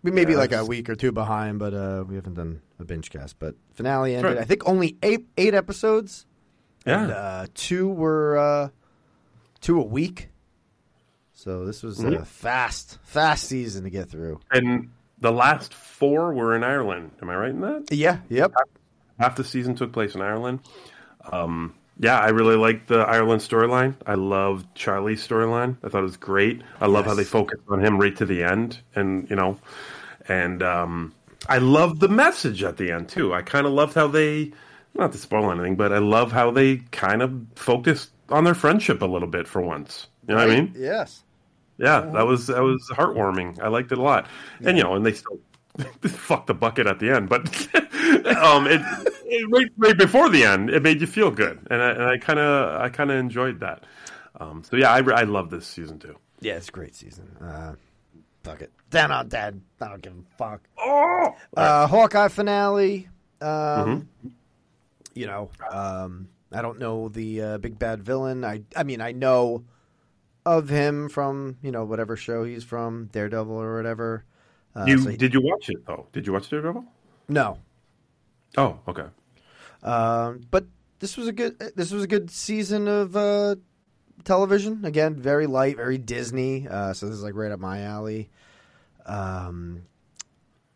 We 0.03 0.11
may 0.11 0.25
be 0.27 0.33
Yeah, 0.33 0.39
like 0.39 0.53
a 0.53 0.65
week 0.65 0.89
or 0.91 0.95
two 0.95 1.11
behind, 1.13 1.59
but 1.59 1.73
uh, 1.75 2.05
we 2.07 2.15
haven't 2.15 2.35
done 2.35 2.61
a 2.79 2.85
binge 2.85 3.11
cast. 3.11 3.39
But 3.39 3.55
finale 3.75 4.15
ended. 4.15 4.33
right. 4.35 4.41
I 4.41 4.45
think 4.45 4.69
only 4.69 4.97
eight 5.03 5.27
eight 5.39 5.55
episodes. 5.55 6.27
Yeah. 6.87 7.03
And, 7.03 7.13
uh, 7.13 7.47
two 7.55 7.89
were 7.89 8.39
uh, 8.39 8.69
two 9.69 9.79
a 9.79 9.85
week. 9.85 10.31
So 11.35 11.67
this 11.67 11.83
was 11.83 12.03
a 12.03 12.09
Mhm. 12.09 12.27
fast, 12.27 12.99
fast 13.03 13.45
season 13.45 13.85
to 13.85 13.91
get 13.91 14.09
through. 14.09 14.41
And 14.51 14.89
the 15.21 15.31
last 15.31 15.75
four 15.75 16.33
were 16.33 16.57
in 16.57 16.65
Ireland. 16.65 17.11
Am 17.21 17.29
I 17.29 17.37
right 17.37 17.51
in 17.51 17.61
that? 17.61 17.93
Yeah. 17.93 18.21
Yep. 18.31 18.55
half 19.21 19.35
the 19.37 19.45
season 19.45 19.75
took 19.75 19.93
place 19.93 20.15
in 20.15 20.23
Ireland. 20.23 20.61
Um, 21.33 21.75
yeah, 21.99 22.19
I 22.19 22.29
really 22.29 22.57
liked 22.57 22.87
the 22.89 23.01
Ireland 23.01 23.43
storyline. 23.43 23.95
I 24.07 24.15
loved 24.15 24.65
Charlie's 24.75 25.27
storyline. 25.27 25.77
I 25.85 25.89
thought 25.91 25.99
it 25.99 26.03
was 26.03 26.17
great. 26.17 26.63
I 26.81 26.87
love 26.87 27.05
how 27.05 27.15
they 27.15 27.25
focused 27.25 27.65
on 27.69 27.85
him 27.85 27.99
right 27.99 28.17
to 28.17 28.25
the 28.25 28.45
end, 28.45 28.81
and 28.95 29.29
you 29.29 29.35
know, 29.37 29.59
and 30.29 30.63
um, 30.63 31.13
I 31.49 31.59
loved 31.59 31.99
the 32.01 32.09
message 32.09 32.63
at 32.63 32.77
the 32.79 32.93
end 32.93 33.09
too. 33.09 33.35
I 33.35 33.43
kind 33.43 33.67
of 33.67 33.73
loved 33.73 33.95
how 33.95 34.07
they, 34.07 34.53
not 34.95 35.11
to 35.13 35.19
spoil 35.19 35.51
anything, 35.51 35.75
but 35.75 35.93
I 35.93 35.99
love 35.99 36.31
how 36.31 36.53
they 36.53 36.77
kind 36.93 37.21
of 37.21 37.33
focused 37.57 38.11
on 38.31 38.45
their 38.45 38.55
friendship 38.55 39.03
a 39.03 39.07
little 39.07 39.29
bit 39.29 39.47
for 39.49 39.61
once. 39.63 40.09
You 40.27 40.35
know 40.35 40.41
what 40.47 40.51
I 40.51 40.61
mean? 40.61 40.75
Yes. 40.77 41.25
Yeah, 41.79 42.01
that 42.01 42.27
was 42.27 42.49
that 42.49 42.63
was 42.63 42.83
heartwarming. 42.93 43.61
I 43.63 43.69
liked 43.69 43.93
it 43.93 43.99
a 43.99 44.03
lot, 44.03 44.27
and 44.65 44.77
you 44.77 44.83
know, 44.83 44.95
and 44.95 45.07
they 45.07 45.13
still 45.13 45.39
fucked 46.03 46.49
the 46.49 46.55
bucket 46.55 46.87
at 46.89 46.99
the 46.99 47.11
end, 47.15 47.29
but 47.29 47.47
um, 48.37 48.67
it, 48.67 48.81
it 49.27 49.49
right, 49.51 49.69
right 49.77 49.97
before 49.97 50.29
the 50.29 50.43
end, 50.45 50.71
it 50.71 50.83
made 50.83 51.01
you 51.01 51.07
feel 51.07 51.31
good, 51.31 51.65
and 51.71 51.81
I, 51.81 51.91
and 51.91 52.03
I 52.03 52.19
kind 52.19 52.41
of 52.41 52.81
I 52.81 52.89
kind 52.89 53.11
of 53.13 53.19
enjoyed 53.19 53.61
that. 53.61 53.85
Um, 54.41 54.65
so 54.69 54.77
yeah, 54.77 54.91
I 54.93 54.99
I 54.99 55.23
love 55.23 55.51
this 55.51 55.67
season 55.69 55.99
too. 56.01 56.17
Yeah, 56.41 56.55
it's 56.55 56.69
a 56.69 56.73
great 56.73 56.97
season. 56.97 57.37
Uh, 57.41 57.75
fuck 58.43 58.61
it. 58.61 58.73
Down 58.91 59.13
on 59.13 59.29
dead. 59.29 59.61
I 59.81 59.89
don't 59.89 60.03
give 60.03 60.13
a 60.15 60.37
fuck. 60.37 60.61
Oh, 60.79 61.35
Uh, 61.57 61.87
Hawkeye 61.87 62.29
finale. 62.29 63.09
Um, 63.41 63.49
Mm-hmm. 63.49 64.29
You 65.15 65.27
know, 65.27 65.51
um, 65.73 66.29
I 66.53 66.63
don't 66.63 66.79
know 66.79 67.09
the 67.09 67.43
uh, 67.43 67.59
big 67.59 67.79
bad 67.79 68.03
villain. 68.03 68.45
I 68.45 68.63
I 68.75 68.83
mean, 68.83 69.01
I 69.01 69.13
know 69.13 69.65
of 70.47 70.69
him 70.69 71.09
from 71.09 71.57
you 71.63 71.71
know 71.71 71.85
whatever 71.85 72.17
show 72.17 72.45
he's 72.45 72.65
from, 72.65 73.07
Daredevil 73.13 73.53
or 73.55 73.77
whatever. 73.77 74.25
Uh, 74.77 74.85
you 74.87 74.99
so 74.99 75.11
he- 75.11 75.17
did 75.17 75.35
you 75.35 75.41
watch 75.43 75.69
it 75.69 75.85
though? 75.87 76.07
Did 76.13 76.27
you 76.27 76.33
watch 76.33 76.49
Daredevil? 76.49 76.85
no, 77.29 77.59
Oh, 78.57 78.79
okay. 78.89 79.05
um, 79.83 80.41
but 80.51 80.65
this 81.01 81.17
was 81.17 81.27
a 81.29 81.33
good. 81.33 81.59
This 81.77 81.93
was 81.93 82.03
a 82.03 82.07
good 82.07 82.31
season 82.31 82.89
of 82.89 83.15
uh, 83.17 83.57
television. 84.25 84.85
Again, 84.85 85.15
very 85.17 85.47
light, 85.47 85.77
very 85.77 85.99
Disney. 85.99 86.67
Uh, 86.67 86.93
so 86.95 87.07
this 87.07 87.17
is 87.17 87.23
like 87.23 87.35
right 87.35 87.53
up 87.53 87.61
my 87.61 87.83
alley. 87.83 88.31
Um, 89.07 89.83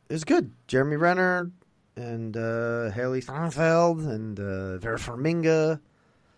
it 0.08 0.12
was 0.12 0.24
good. 0.24 0.52
Jeremy 0.68 0.96
Renner 0.96 1.50
and 1.96 2.36
uh, 2.36 2.90
Hailee 2.90 3.22
Steinfeld 3.22 4.00
and 4.00 4.38
uh, 4.38 4.78
Vera 4.78 4.98
Farmiga. 4.98 5.80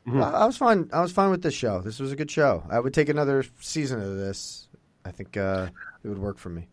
Mm-hmm. 0.07 0.23
I, 0.23 0.31
I 0.31 0.47
was 0.47 0.57
fine. 0.57 0.91
I 0.93 1.01
was 1.01 1.13
fine 1.13 1.31
with 1.31 1.43
this 1.43 1.55
show. 1.55 1.81
This 1.81 1.99
was 1.99 2.13
a 2.13 2.17
good 2.17 2.31
show. 2.31 2.63
I 2.71 2.79
would 2.79 2.93
take 2.95 3.09
another 3.09 3.45
season 3.61 4.01
of 4.01 4.17
this. 4.17 4.69
I 5.05 5.11
think 5.11 5.37
uh, 5.37 5.69
it 6.03 6.09
would 6.09 6.19
work 6.19 6.39
for 6.39 6.49
me. 6.51 6.69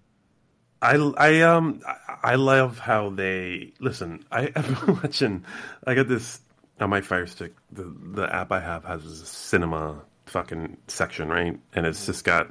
I, 0.81 0.95
I 1.17 1.41
um 1.41 1.81
I- 2.23 2.35
love 2.35 2.79
how 2.79 3.09
they 3.11 3.73
listen. 3.79 4.25
I, 4.31 4.43
I've 4.55 4.85
been 4.85 4.95
watching. 4.95 5.45
I 5.85 5.93
got 5.93 6.07
this 6.07 6.41
on 6.79 6.89
my 6.89 7.01
Fire 7.01 7.27
Stick. 7.27 7.53
The 7.71 7.83
the 8.13 8.33
app 8.35 8.51
I 8.51 8.59
have 8.59 8.83
has 8.85 9.05
a 9.05 9.15
cinema 9.25 10.01
fucking 10.25 10.77
section, 10.87 11.29
right? 11.29 11.59
And 11.73 11.85
it's 11.85 12.05
just 12.05 12.23
got 12.23 12.47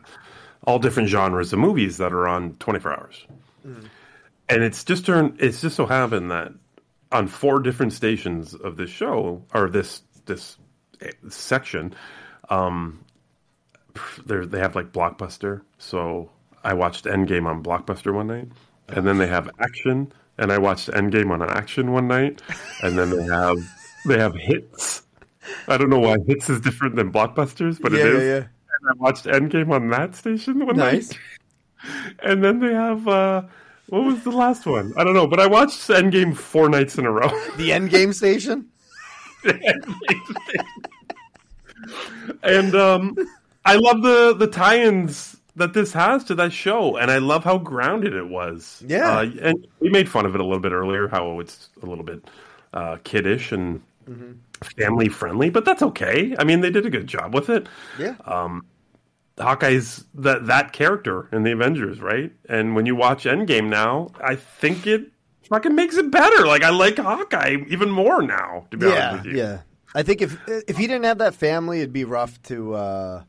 all 0.65 0.79
different 0.79 1.09
genres 1.09 1.53
of 1.53 1.59
movies 1.59 1.97
that 1.97 2.13
are 2.13 2.29
on 2.29 2.55
twenty 2.55 2.79
four 2.79 2.93
hours. 2.93 3.27
And 4.51 4.63
it's 4.65 4.83
just 4.85 5.07
turned. 5.07 5.37
It's 5.41 5.61
just 5.61 5.77
so 5.77 5.87
happened 5.87 6.31
that 6.31 6.53
on 7.13 7.29
four 7.29 7.61
different 7.61 7.93
stations 7.93 8.55
of 8.55 8.77
this 8.77 8.91
show 8.91 9.43
or 9.55 9.71
this 9.71 10.03
this 10.27 10.57
eh, 11.01 11.11
section, 11.29 11.95
um, 12.51 13.05
they 14.27 14.45
they 14.47 14.59
have 14.59 14.75
like 14.75 14.93
Blockbuster. 14.93 15.63
So 15.79 16.31
I 16.65 16.75
watched 16.75 17.05
Endgame 17.05 17.47
on 17.47 17.63
Blockbuster 17.63 18.13
one 18.13 18.27
night, 18.27 18.49
and 18.89 19.07
then 19.07 19.19
they 19.19 19.27
have 19.29 19.49
Action, 19.61 20.13
and 20.39 20.53
I 20.53 20.59
watched 20.59 20.89
Endgame 20.89 21.31
on 21.31 21.43
Action 21.43 21.93
one 21.93 22.09
night, 22.09 22.43
and 22.83 22.99
then 22.99 23.11
they 23.11 23.23
have 23.25 23.57
they 24.07 24.19
have 24.19 24.35
Hits. 24.35 25.03
I 25.69 25.77
don't 25.79 25.91
know 25.91 25.99
why 26.01 26.17
Hits 26.27 26.51
is 26.51 26.61
different 26.61 26.97
than 26.97 27.13
Blockbusters, 27.13 27.81
but 27.81 27.93
Yeah, 27.93 27.99
it 28.07 28.15
yeah, 28.15 28.21
yeah. 28.21 28.37
And 28.37 28.91
I 28.91 28.93
watched 28.97 29.27
Endgame 29.27 29.71
on 29.71 29.91
that 29.91 30.15
station 30.17 30.65
one 30.67 30.77
Nice. 30.77 31.11
night, 31.11 31.19
and 32.23 32.43
then 32.45 32.61
they 32.61 32.73
have 32.73 33.07
uh, 33.09 33.43
what 33.91 34.05
was 34.05 34.23
the 34.25 34.31
last 34.31 34.67
one? 34.67 34.93
I 34.97 35.05
don't 35.05 35.15
know, 35.15 35.27
but 35.27 35.39
I 35.41 35.47
watched 35.47 35.89
Endgame 35.89 36.35
four 36.37 36.69
nights 36.69 36.97
in 36.99 37.05
a 37.07 37.11
row. 37.11 37.29
The 37.57 37.71
Endgame 37.71 38.15
station. 38.15 38.69
and 42.43 42.75
um, 42.75 43.17
I 43.65 43.77
love 43.77 44.03
the 44.03 44.35
the 44.39 44.47
tie-ins 44.47 45.37
that 45.57 45.73
this 45.75 45.93
has 45.93 46.25
to 46.25 46.35
that 46.37 46.53
show, 46.53 46.97
and 46.97 47.11
I 47.11 47.19
love 47.19 47.45
how 47.45 47.59
grounded 47.59 48.15
it 48.15 48.29
was. 48.29 48.83
Yeah. 48.87 49.19
uh, 49.19 49.31
and 49.43 49.67
we 49.81 49.91
made 49.91 50.09
fun 50.09 50.25
of 50.25 50.35
it 50.35 50.41
a 50.41 50.45
little 50.45 50.61
bit 50.61 50.73
earlier, 50.73 51.09
how 51.09 51.41
it's 51.41 51.69
a 51.83 51.87
little 51.87 52.05
bit 52.05 52.23
uh, 52.73 52.97
kiddish 53.05 53.53
and 53.53 53.83
Mm-hmm. 54.09 54.33
family 54.77 55.09
friendly, 55.09 55.51
but 55.51 55.65
that's 55.65 55.83
okay. 55.83 56.35
I 56.37 56.43
mean, 56.43 56.63
they 56.63 56.71
did 56.71 56.85
a 56.85 56.91
good 56.91 57.07
job 57.07 57.33
with 57.33 57.49
it. 57.49 57.69
Yeah. 57.97 58.17
Hawkeye's 59.41 60.05
that 60.15 60.47
that 60.47 60.73
character 60.73 61.29
in 61.33 61.43
the 61.43 61.53
Avengers, 61.53 62.01
right? 62.01 62.33
And 62.49 62.75
when 62.75 62.87
you 62.87 62.97
watch 62.97 63.25
Endgame 63.25 63.69
now, 63.69 64.09
I 64.23 64.37
think 64.37 64.87
it 64.87 65.11
fucking 65.49 65.75
makes 65.75 65.97
it 65.97 66.11
better. 66.11 66.47
Like 66.47 66.63
I 66.63 66.71
like 66.71 66.99
Hawkeye 66.99 67.57
even 67.69 67.91
more 67.91 68.23
now. 68.23 68.67
To 68.71 68.77
be 68.77 68.87
honest 68.87 68.99
yeah, 68.99 69.13
with 69.13 69.25
you, 69.27 69.37
yeah. 69.37 69.61
I 69.95 70.03
think 70.03 70.23
if 70.23 70.39
if 70.49 70.77
he 70.77 70.87
didn't 70.87 71.05
have 71.05 71.19
that 71.19 71.35
family, 71.35 71.79
it'd 71.79 71.93
be 71.93 72.05
rough 72.05 72.41
to. 72.45 72.75
Uh, 72.75 73.23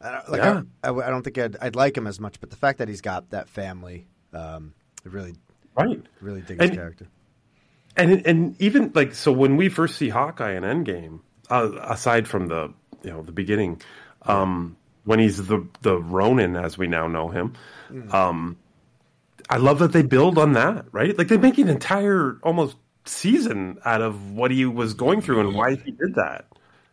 I 0.00 0.10
don't, 0.12 0.28
like 0.30 0.42
Yeah. 0.42 0.62
I, 0.84 0.88
I, 0.90 1.06
I 1.08 1.10
don't 1.10 1.22
think 1.22 1.38
I'd, 1.38 1.56
I'd 1.60 1.76
like 1.76 1.96
him 1.96 2.06
as 2.06 2.20
much, 2.20 2.40
but 2.40 2.50
the 2.50 2.56
fact 2.56 2.78
that 2.78 2.88
he's 2.88 3.00
got 3.00 3.30
that 3.30 3.48
family, 3.48 4.06
um, 4.32 4.72
I 5.04 5.08
really 5.08 5.34
right. 5.74 6.00
really 6.20 6.40
dig 6.42 6.60
his 6.60 6.70
character. 6.70 7.08
and 7.96 8.24
and 8.26 8.60
even 8.60 8.92
like 8.94 9.14
so 9.14 9.32
when 9.32 9.56
we 9.56 9.68
first 9.68 9.96
see 9.96 10.08
Hawkeye 10.08 10.52
in 10.54 10.62
Endgame, 10.62 11.20
uh, 11.50 11.70
aside 11.82 12.28
from 12.28 12.46
the 12.46 12.72
you 13.02 13.10
know 13.10 13.22
the 13.22 13.32
beginning, 13.32 13.82
um, 14.22 14.76
when 15.08 15.18
he's 15.18 15.46
the 15.46 15.66
the 15.80 15.98
Ronin 15.98 16.54
as 16.54 16.76
we 16.76 16.86
now 16.86 17.08
know 17.08 17.28
him, 17.28 17.54
um, 18.12 18.56
I 19.48 19.56
love 19.56 19.78
that 19.78 19.92
they 19.92 20.02
build 20.02 20.36
on 20.38 20.52
that. 20.52 20.84
Right, 20.92 21.16
like 21.16 21.28
they 21.28 21.38
make 21.38 21.56
an 21.58 21.68
entire 21.68 22.38
almost 22.42 22.76
season 23.06 23.78
out 23.86 24.02
of 24.02 24.32
what 24.32 24.50
he 24.50 24.66
was 24.66 24.92
going 24.94 25.22
through 25.22 25.40
and 25.40 25.54
why 25.54 25.76
he 25.76 25.90
did 25.92 26.14
that, 26.16 26.44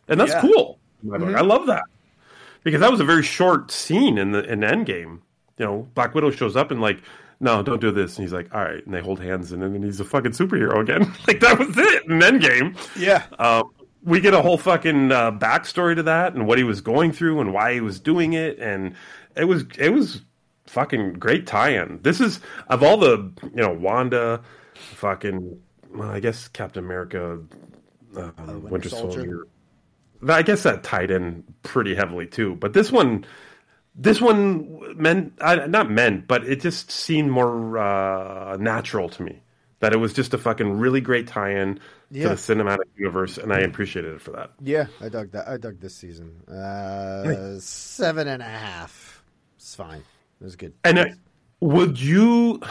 and 0.08 0.20
that's 0.20 0.32
Yeah. 0.32 0.42
cool. 0.42 0.80
book. 1.04 1.22
I 1.36 1.42
love 1.42 1.68
that 1.68 1.84
because 2.64 2.80
that 2.80 2.90
was 2.90 3.00
a 3.02 3.06
very 3.06 3.22
short 3.24 3.70
scene 3.72 4.18
in 4.18 4.32
the 4.32 4.44
in 4.50 4.62
Endgame. 4.62 5.20
You 5.58 5.66
know, 5.66 5.88
Black 5.94 6.16
Widow 6.16 6.32
shows 6.32 6.56
up 6.56 6.72
and 6.72 6.82
like 6.82 7.02
no, 7.42 7.62
don't 7.62 7.82
do 7.82 7.92
this. 7.92 8.18
And 8.18 8.24
he's 8.24 8.32
like, 8.32 8.56
all 8.56 8.62
right. 8.64 8.84
And 8.86 8.94
they 8.94 9.02
hold 9.02 9.20
hands, 9.20 9.52
and 9.52 9.62
then 9.62 9.84
he's 9.84 10.00
a 10.00 10.06
fucking 10.06 10.32
superhero 10.32 10.80
again. 10.80 11.02
like 11.28 11.42
that 11.42 11.60
was 11.60 11.78
it. 11.78 12.06
In 12.06 12.20
Endgame. 12.20 12.78
Yeah. 12.98 13.24
Uh, 13.38 13.64
we 14.06 14.22
get 14.22 14.34
a 14.34 14.42
whole 14.42 14.58
fucking 14.58 15.12
uh, 15.12 15.32
backstory 15.32 15.96
to 15.96 16.04
that 16.04 16.34
and 16.34 16.48
what 16.48 16.58
he 16.58 16.64
was 16.64 16.80
going 16.80 17.12
through 17.12 17.42
and 17.42 17.54
why 17.54 17.74
he 17.74 17.82
was 17.82 18.00
doing 18.00 18.34
it, 18.34 18.60
and 18.60 18.96
it 19.36 19.46
was 19.46 19.66
it 19.78 19.90
was 19.90 20.22
fucking 20.68 21.14
great 21.14 21.48
tie-in. 21.48 22.00
This 22.04 22.22
is 22.22 22.40
of 22.70 22.84
all 22.84 22.98
the 22.98 23.32
you 23.44 23.62
know 23.62 23.72
Wanda, 23.72 24.42
fucking 24.76 25.60
well, 25.94 26.10
I 26.10 26.20
guess 26.20 26.48
Captain 26.48 26.84
America, 26.84 27.40
um, 28.16 28.34
Winter, 28.38 28.58
Winter 28.68 28.90
Soldier. 28.90 29.22
Soldier. 29.22 29.48
I 30.28 30.42
guess 30.44 30.64
that 30.64 30.84
tied 30.84 31.12
in 31.12 31.44
pretty 31.64 31.96
heavily 31.96 32.28
too. 32.28 32.56
But 32.56 32.74
this 32.74 32.92
one, 32.92 33.26
this 33.96 34.22
one 34.22 34.98
meant 35.02 35.34
uh, 35.42 35.68
not 35.68 35.90
meant, 35.90 36.28
but 36.28 36.46
it 36.46 36.62
just 36.62 36.92
seemed 36.92 37.32
more 37.32 37.78
uh, 37.78 38.58
natural 38.58 39.10
to 39.10 39.24
me. 39.24 39.42
That 39.86 39.94
it 39.94 39.98
was 39.98 40.14
just 40.14 40.34
a 40.34 40.40
fucking 40.40 40.80
really 40.80 41.00
great 41.00 41.28
tie-in 41.28 41.80
Yeah. 42.10 42.24
to 42.24 42.30
the 42.30 42.36
cinematic 42.36 42.86
universe, 42.98 43.38
and 43.38 43.54
I 43.54 43.60
appreciated 43.60 44.16
it 44.16 44.22
for 44.22 44.32
that. 44.32 44.50
Yeah, 44.60 44.88
I 45.00 45.10
dug 45.10 45.30
that. 45.34 45.48
I 45.48 45.58
dug 45.58 45.80
this 45.80 45.94
season. 45.94 46.42
Uh, 46.48 47.60
seven 47.60 48.28
and 48.28 48.42
a 48.42 48.46
half. 48.46 49.24
It's 49.58 49.76
fine. 49.76 50.00
It 50.42 50.44
was 50.44 50.56
good. 50.56 50.74
And 50.84 50.98
uh, 50.98 51.06
would 51.60 52.02
you 52.02 52.62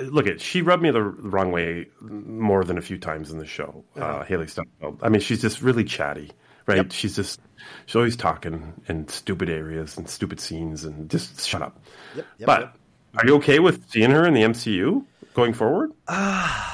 look 0.00 0.28
at? 0.28 0.40
She 0.40 0.62
rubbed 0.62 0.80
me 0.80 0.92
the 0.92 1.02
wrong 1.02 1.50
way 1.50 1.88
more 2.00 2.62
than 2.62 2.78
a 2.78 2.82
few 2.82 2.96
times 2.96 3.32
in 3.32 3.38
the 3.38 3.46
show. 3.46 3.84
Uh, 3.96 4.22
Hailee 4.22 4.48
Steinfeld. 4.48 5.00
I 5.02 5.08
mean, 5.08 5.20
she's 5.20 5.40
just 5.40 5.60
really 5.60 5.82
chatty, 5.82 6.30
right? 6.66 6.92
She's 6.92 7.16
just 7.16 7.40
she's 7.86 7.96
always 7.96 8.14
talking 8.14 8.80
in 8.86 9.08
stupid 9.08 9.50
areas 9.50 9.98
and 9.98 10.08
stupid 10.08 10.38
scenes, 10.38 10.84
and 10.84 11.10
just 11.10 11.44
shut 11.48 11.62
up. 11.62 11.80
Yep, 12.14 12.26
yep, 12.38 12.46
but 12.46 12.60
yep. 12.60 12.76
are 13.16 13.26
you 13.26 13.34
okay 13.38 13.58
with 13.58 13.90
seeing 13.90 14.12
her 14.12 14.24
in 14.24 14.34
the 14.34 14.42
MCU 14.42 15.04
going 15.34 15.52
forward? 15.54 15.92
I'm 16.08 16.68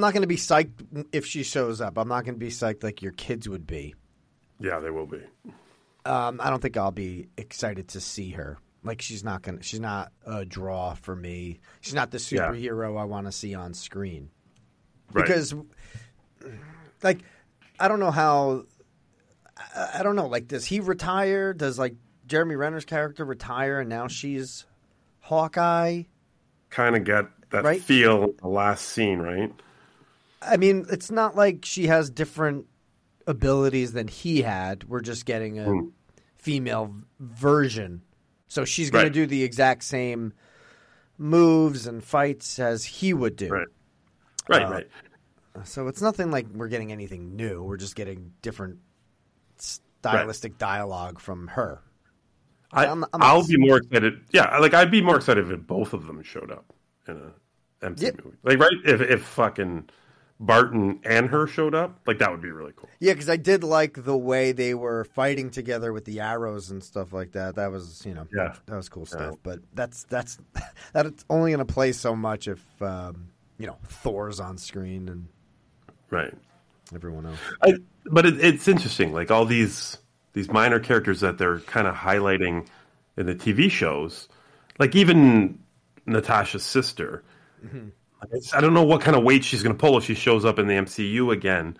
not 0.00 0.12
going 0.12 0.22
to 0.22 0.28
be 0.28 0.36
psyched 0.36 1.06
if 1.12 1.26
she 1.26 1.42
shows 1.42 1.80
up. 1.80 1.98
I'm 1.98 2.06
not 2.08 2.24
going 2.24 2.34
to 2.34 2.38
be 2.40 2.50
psyched 2.50 2.82
like 2.84 3.02
your 3.02 3.12
kids 3.12 3.48
would 3.48 3.66
be. 3.66 3.94
Yeah, 4.60 4.78
they 4.78 4.90
will 4.90 5.06
be. 5.06 5.20
Um, 6.04 6.40
I 6.42 6.50
don't 6.50 6.60
think 6.62 6.76
I'll 6.76 6.90
be 6.92 7.28
excited 7.36 7.88
to 7.88 8.00
see 8.00 8.30
her. 8.30 8.58
Like 8.84 9.00
she's 9.00 9.22
not 9.22 9.42
gonna. 9.42 9.62
She's 9.62 9.78
not 9.78 10.10
a 10.26 10.44
draw 10.44 10.94
for 10.94 11.14
me. 11.14 11.60
She's 11.80 11.94
not 11.94 12.10
the 12.10 12.18
Yeah. 12.18 12.48
superhero 12.48 13.00
I 13.00 13.04
want 13.04 13.26
to 13.26 13.32
see 13.32 13.54
on 13.54 13.74
screen. 13.74 14.28
Right. 15.12 15.24
Because, 15.24 15.54
like, 17.00 17.20
I 17.78 17.86
don't 17.86 18.00
know 18.00 18.10
how. 18.10 18.64
I, 19.56 20.00
I 20.00 20.02
don't 20.02 20.16
know. 20.16 20.26
Like, 20.26 20.48
does 20.48 20.64
he 20.64 20.80
retire? 20.80 21.54
Does 21.54 21.78
like 21.78 21.94
Jeremy 22.26 22.56
Renner's 22.56 22.84
character 22.84 23.24
retire, 23.24 23.78
and 23.78 23.88
now 23.88 24.08
she's 24.08 24.66
Hawkeye? 25.32 26.02
kind 26.70 26.94
of 26.96 27.04
get 27.04 27.26
that 27.50 27.64
Right. 27.64 27.82
feel 27.82 28.24
in 28.24 28.34
the 28.40 28.48
last 28.48 28.86
scene, 28.88 29.18
right? 29.18 29.52
I 30.40 30.56
mean, 30.56 30.86
it's 30.90 31.10
not 31.10 31.36
like 31.36 31.64
she 31.66 31.86
has 31.86 32.08
different 32.10 32.66
abilities 33.26 33.92
than 33.92 34.08
he 34.08 34.42
had. 34.42 34.84
We're 34.84 35.00
just 35.02 35.26
getting 35.26 35.58
a 35.58 35.66
Hmm. 35.70 35.88
female 36.36 36.94
version. 37.20 38.02
So 38.48 38.64
she's 38.64 38.90
going 38.90 39.04
Right. 39.04 39.08
to 39.12 39.20
do 39.20 39.26
the 39.26 39.42
exact 39.44 39.84
same 39.84 40.32
moves 41.18 41.86
and 41.86 42.02
fights 42.02 42.58
as 42.58 42.84
he 42.84 43.12
would 43.14 43.36
do. 43.36 43.50
Right. 43.50 43.68
Right, 44.48 44.62
Uh, 44.66 44.70
right. 44.70 44.86
So 45.64 45.88
it's 45.88 46.00
nothing 46.00 46.30
like 46.30 46.46
we're 46.48 46.68
getting 46.68 46.90
anything 46.90 47.36
new. 47.36 47.62
We're 47.62 47.76
just 47.76 47.94
getting 47.96 48.32
different 48.40 48.78
stylistic 49.58 50.56
dialogue 50.58 51.20
from 51.20 51.48
her. 51.48 51.82
I, 52.72 52.86
I'm- 52.86 53.04
I'm 53.12 53.22
I'll 53.22 53.46
be 53.46 53.56
more 53.58 53.78
excited. 53.78 54.20
Yeah, 54.32 54.56
like 54.58 54.74
I'd 54.74 54.90
be 54.90 55.02
more 55.02 55.16
excited 55.16 55.50
if 55.50 55.66
both 55.66 55.92
of 55.92 56.06
them 56.06 56.22
showed 56.22 56.50
up 56.50 56.72
in 57.06 57.16
a 57.16 57.86
MC 57.86 58.06
Yeah. 58.06 58.12
movie. 58.24 58.36
Like, 58.42 58.58
right? 58.58 58.72
If 58.84 59.00
if 59.00 59.22
fucking 59.24 59.88
Barton 60.40 60.98
and 61.04 61.28
her 61.28 61.46
showed 61.46 61.74
up, 61.74 62.00
like 62.06 62.18
that 62.18 62.30
would 62.30 62.40
be 62.42 62.50
really 62.50 62.72
cool. 62.74 62.88
Yeah, 62.98 63.12
because 63.12 63.28
I 63.28 63.36
did 63.36 63.62
like 63.62 64.04
the 64.04 64.16
way 64.16 64.52
they 64.52 64.74
were 64.74 65.04
fighting 65.04 65.50
together 65.50 65.92
with 65.92 66.04
the 66.04 66.20
arrows 66.20 66.70
and 66.70 66.82
stuff 66.82 67.12
like 67.12 67.32
that. 67.32 67.54
That 67.56 67.70
was, 67.70 68.02
you 68.04 68.14
know, 68.14 68.26
Yeah. 68.34 68.54
that 68.66 68.76
was 68.76 68.88
cool 68.88 69.06
stuff. 69.06 69.20
Yeah. 69.32 69.36
But 69.42 69.60
that's 69.74 70.04
that's 70.04 70.38
that's 70.92 71.24
only 71.30 71.52
going 71.52 71.64
to 71.64 71.72
play 71.72 71.92
so 71.92 72.16
much 72.16 72.48
if 72.48 72.60
um, 72.82 73.28
you 73.58 73.66
know 73.66 73.76
Thor's 73.86 74.40
on 74.40 74.58
screen 74.58 75.08
and 75.08 75.28
Right. 76.10 76.34
everyone 76.94 77.26
else. 77.26 77.38
I, 77.62 77.74
but 78.06 78.26
it, 78.26 78.42
it's 78.44 78.66
interesting, 78.68 79.12
like 79.12 79.30
all 79.30 79.44
these 79.46 79.98
these 80.32 80.50
minor 80.50 80.80
characters 80.80 81.20
that 81.20 81.38
they're 81.38 81.60
kind 81.60 81.86
of 81.86 81.94
highlighting 81.94 82.66
in 83.16 83.26
the 83.26 83.34
TV 83.34 83.70
shows, 83.70 84.28
like 84.78 84.94
even 84.96 85.58
Natasha's 86.06 86.64
sister. 86.64 87.22
It's- 88.24 88.54
I 88.54 88.60
don't 88.60 88.74
know 88.74 88.82
what 88.84 89.00
kind 89.02 89.16
of 89.16 89.22
weight 89.24 89.44
she's 89.44 89.62
going 89.62 89.74
to 89.74 89.78
pull 89.80 89.96
if 89.98 90.04
she 90.04 90.14
shows 90.14 90.44
up 90.44 90.58
in 90.58 90.66
the 90.66 90.74
MCU 90.74 91.32
again, 91.32 91.76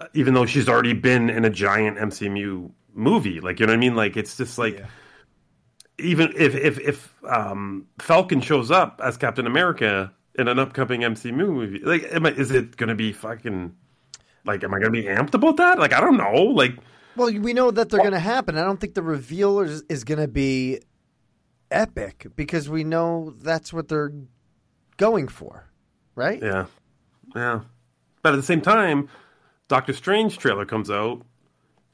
uh, 0.00 0.06
even 0.14 0.34
though 0.34 0.46
she's 0.46 0.68
already 0.68 0.92
been 0.92 1.28
in 1.30 1.44
a 1.44 1.50
giant 1.50 1.96
MCU 1.98 2.70
movie. 2.94 3.40
Like 3.40 3.58
you 3.60 3.66
know 3.66 3.72
what 3.72 3.78
I 3.78 3.80
mean? 3.80 3.94
Like 3.96 4.16
it's 4.16 4.36
just 4.36 4.58
like. 4.58 4.84
Even 6.00 6.32
if 6.36 6.54
if 6.54 6.78
if 6.78 7.12
um, 7.24 7.88
Falcon 7.98 8.40
shows 8.40 8.70
up 8.70 9.00
as 9.02 9.16
Captain 9.16 9.48
America 9.48 10.12
in 10.38 10.46
an 10.46 10.56
upcoming 10.60 11.00
MCU 11.00 11.32
movie, 11.34 11.80
like, 11.80 12.04
am 12.12 12.24
I, 12.24 12.30
is 12.30 12.52
it 12.52 12.76
going 12.76 12.88
to 12.88 12.94
be 12.94 13.12
fucking 13.12 13.74
like, 14.44 14.62
am 14.62 14.72
I 14.72 14.78
going 14.78 14.92
to 14.92 15.02
be 15.02 15.08
amped 15.08 15.34
about 15.34 15.56
that? 15.56 15.80
Like, 15.80 15.92
I 15.92 16.00
don't 16.00 16.16
know. 16.16 16.34
Like, 16.40 16.76
Well, 17.16 17.32
we 17.32 17.52
know 17.52 17.70
that 17.70 17.88
they're 17.88 18.00
going 18.00 18.12
to 18.12 18.18
happen. 18.18 18.56
I 18.56 18.64
don't 18.64 18.80
think 18.80 18.94
the 18.94 19.02
reveal 19.02 19.60
is, 19.60 19.82
is 19.88 20.04
going 20.04 20.20
to 20.20 20.28
be 20.28 20.80
epic 21.70 22.26
because 22.36 22.68
we 22.68 22.84
know 22.84 23.34
that's 23.40 23.72
what 23.72 23.88
they're 23.88 24.12
going 24.96 25.28
for, 25.28 25.68
right? 26.14 26.40
yeah, 26.42 26.66
yeah. 27.34 27.60
But 28.22 28.34
at 28.34 28.36
the 28.36 28.42
same 28.42 28.60
time, 28.60 29.08
Doctor 29.68 29.92
Strange 29.92 30.38
trailer 30.38 30.64
comes 30.64 30.90
out, 30.90 31.22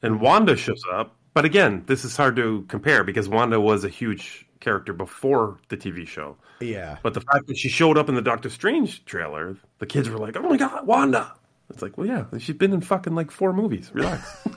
and 0.01 0.19
Wanda 0.19 0.55
shows 0.55 0.81
up. 0.91 1.15
But 1.33 1.45
again, 1.45 1.83
this 1.87 2.05
is 2.05 2.15
hard 2.15 2.35
to 2.37 2.65
compare 2.67 3.03
because 3.03 3.27
Wanda 3.27 3.59
was 3.59 3.83
a 3.83 3.89
huge 3.89 4.45
character 4.59 4.93
before 4.93 5.59
the 5.67 5.77
TV 5.77 6.07
show. 6.07 6.37
Yeah. 6.59 6.97
But 7.03 7.13
the 7.13 7.21
fact 7.21 7.47
that 7.47 7.57
she 7.57 7.69
showed 7.69 7.97
up 7.97 8.09
in 8.09 8.15
the 8.15 8.21
Doctor 8.21 8.49
Strange 8.49 9.03
trailer, 9.05 9.57
the 9.79 9.85
kids 9.85 10.09
were 10.09 10.17
like, 10.17 10.37
"Oh 10.37 10.41
my 10.41 10.57
god, 10.57 10.87
Wanda!" 10.87 11.33
It's 11.69 11.81
like, 11.81 11.97
well, 11.97 12.07
yeah, 12.07 12.25
she's 12.37 12.55
been 12.55 12.73
in 12.73 12.81
fucking 12.81 13.15
like 13.15 13.31
four 13.31 13.53
movies. 13.53 13.89
Relax. 13.93 14.47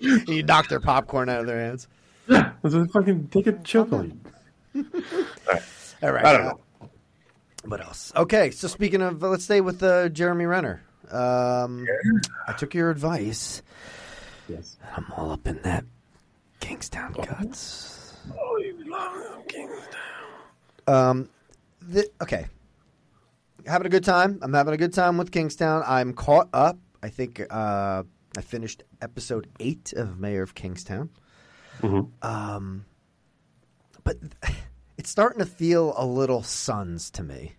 you 0.00 0.42
knock 0.42 0.68
their 0.68 0.80
popcorn 0.80 1.28
out 1.28 1.40
of 1.40 1.46
their 1.46 1.60
hands. 1.60 1.88
yeah, 2.28 2.52
it's 2.62 2.74
a 2.74 2.86
fucking 2.86 3.28
take 3.28 3.46
a 3.46 3.52
chill 3.58 3.84
pill. 3.84 4.10
All 6.02 6.12
right. 6.12 6.24
I 6.24 6.32
don't 6.32 6.46
uh, 6.46 6.50
know. 6.50 6.60
What 7.64 7.80
else? 7.80 8.12
Okay, 8.16 8.50
so 8.52 8.68
speaking 8.68 9.02
of, 9.02 9.22
let's 9.22 9.44
stay 9.44 9.60
with 9.60 9.82
uh, 9.82 10.08
Jeremy 10.08 10.46
Renner. 10.46 10.82
Um, 11.10 11.86
I 12.48 12.52
took 12.52 12.74
your 12.74 12.90
advice. 12.90 13.62
Yes. 14.48 14.76
I'm 14.96 15.06
all 15.16 15.30
up 15.30 15.46
in 15.46 15.60
that 15.62 15.84
Kingstown 16.60 17.14
cuts. 17.14 18.16
Oh, 18.38 18.56
you 18.58 18.90
love 18.90 19.46
Kingstown. 19.48 19.90
Um, 20.86 21.28
the, 21.82 22.08
okay, 22.22 22.46
having 23.66 23.86
a 23.86 23.90
good 23.90 24.04
time. 24.04 24.38
I'm 24.42 24.52
having 24.52 24.74
a 24.74 24.76
good 24.76 24.92
time 24.92 25.16
with 25.16 25.30
Kingstown. 25.32 25.82
I'm 25.86 26.12
caught 26.12 26.48
up. 26.52 26.78
I 27.02 27.08
think 27.08 27.40
uh, 27.50 28.02
I 28.36 28.40
finished 28.40 28.82
episode 29.00 29.48
eight 29.58 29.92
of 29.94 30.18
Mayor 30.18 30.42
of 30.42 30.54
Kingstown. 30.54 31.10
Um, 31.82 32.84
but 34.04 34.16
it's 34.98 35.10
starting 35.10 35.38
to 35.38 35.46
feel 35.46 35.94
a 35.96 36.04
little 36.04 36.42
Sons 36.42 37.10
to 37.12 37.22
me. 37.22 37.52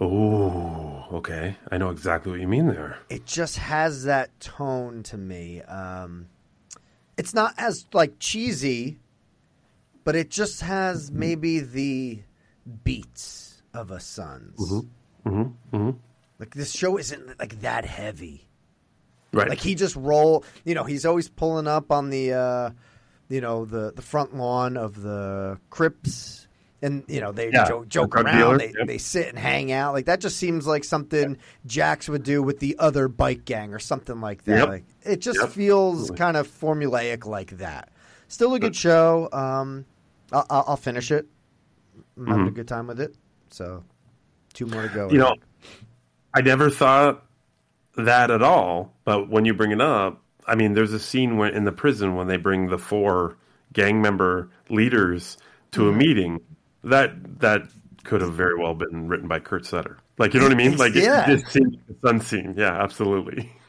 Oh, 0.00 1.04
okay. 1.12 1.56
I 1.70 1.76
know 1.76 1.90
exactly 1.90 2.32
what 2.32 2.40
you 2.40 2.48
mean 2.48 2.68
there. 2.68 2.98
it 3.10 3.26
just 3.26 3.58
has 3.58 4.04
that 4.04 4.38
tone 4.40 5.02
to 5.04 5.18
me. 5.18 5.60
Um, 5.62 6.28
it's 7.18 7.34
not 7.34 7.52
as 7.58 7.84
like 7.92 8.18
cheesy, 8.18 8.98
but 10.04 10.16
it 10.16 10.30
just 10.30 10.62
has 10.62 11.10
maybe 11.10 11.60
the 11.60 12.22
beats 12.84 13.49
of 13.74 13.90
a 13.90 14.00
Sons. 14.00 14.58
Mm-hmm. 15.26 15.90
Like 16.38 16.54
this 16.54 16.72
show 16.72 16.96
isn't 16.98 17.38
like 17.38 17.60
that 17.60 17.84
heavy. 17.84 18.46
Right. 19.32 19.48
Like 19.48 19.60
he 19.60 19.74
just 19.74 19.94
roll. 19.96 20.44
You 20.64 20.74
know, 20.74 20.84
he's 20.84 21.04
always 21.06 21.28
pulling 21.28 21.66
up 21.68 21.92
on 21.92 22.10
the, 22.10 22.32
uh, 22.32 22.70
you 23.28 23.40
know, 23.40 23.64
the 23.64 23.92
the 23.94 24.02
front 24.02 24.34
lawn 24.36 24.76
of 24.76 25.00
the 25.02 25.58
Crips. 25.70 26.46
And 26.82 27.04
you 27.08 27.20
know 27.20 27.30
they 27.30 27.50
Yeah, 27.52 27.68
joke, 27.68 27.82
the 27.84 27.88
joke 27.90 28.10
drug 28.12 28.24
around. 28.24 28.38
dealer, 28.38 28.58
They, 28.58 28.84
they 28.86 28.98
sit 28.98 29.28
and 29.28 29.38
hang 29.38 29.70
out. 29.70 29.92
Like 29.92 30.06
that 30.06 30.18
just 30.18 30.38
seems 30.38 30.66
like 30.66 30.82
something 30.82 31.36
Jax 31.66 32.08
would 32.08 32.22
do 32.22 32.42
with 32.42 32.58
the 32.58 32.76
other 32.78 33.06
bike 33.06 33.44
gang 33.44 33.74
or 33.74 33.78
something 33.78 34.18
like 34.22 34.44
that. 34.44 34.56
Yep. 34.60 34.68
Like 34.68 34.84
it 35.02 35.20
just 35.20 35.38
Yep. 35.40 35.50
feels 35.50 36.10
kind 36.12 36.38
of 36.38 36.48
formulaic 36.48 37.26
like 37.26 37.58
that. 37.58 37.90
Still 38.28 38.54
a 38.54 38.58
good 38.60 38.74
show. 38.74 39.28
Um, 39.30 39.84
I'll, 40.32 40.46
I'll 40.48 40.64
I'll 40.68 40.76
finish 40.78 41.10
it. 41.10 41.26
I'm 42.16 42.26
having 42.26 42.48
a 42.48 42.50
good 42.50 42.68
time 42.68 42.86
with 42.86 42.98
it. 42.98 43.14
So 43.50 43.84
two 44.54 44.66
more 44.66 44.82
to 44.82 44.88
go. 44.88 45.06
Mm-hmm. 45.06 45.14
you 45.14 45.20
know, 45.20 45.34
I 46.34 46.40
never 46.40 46.70
thought 46.70 47.24
that 47.96 48.30
at 48.30 48.42
all. 48.42 48.94
But 49.04 49.28
when 49.28 49.44
you 49.44 49.54
bring 49.54 49.72
it 49.72 49.80
up, 49.80 50.22
I 50.46 50.54
mean, 50.54 50.74
there's 50.74 50.92
a 50.92 50.98
scene 51.00 51.36
when 51.36 51.54
in 51.54 51.64
the 51.64 51.72
prison 51.72 52.14
when 52.16 52.26
they 52.28 52.36
bring 52.36 52.68
the 52.68 52.78
four 52.78 53.36
gang 53.72 54.02
member 54.02 54.50
leaders 54.68 55.36
to 55.72 55.88
a 55.88 55.92
meeting, 55.92 56.40
that 56.84 57.40
that 57.40 57.62
could 58.04 58.20
have 58.22 58.32
very 58.32 58.56
well 58.58 58.74
been 58.74 59.08
written 59.08 59.28
by 59.28 59.38
Kurt 59.38 59.66
Sutter. 59.66 59.98
Like 60.18 60.34
you 60.34 60.40
know 60.40 60.46
what 60.46 60.52
I 60.52 60.56
mean? 60.56 60.76
Like 60.76 60.94
Yeah. 60.94 61.30
it 61.30 61.38
just 61.38 61.52
seems 61.52 61.76
it's 61.88 62.02
unseen. 62.04 62.54
Yeah, 62.56 62.82
absolutely. 62.82 63.52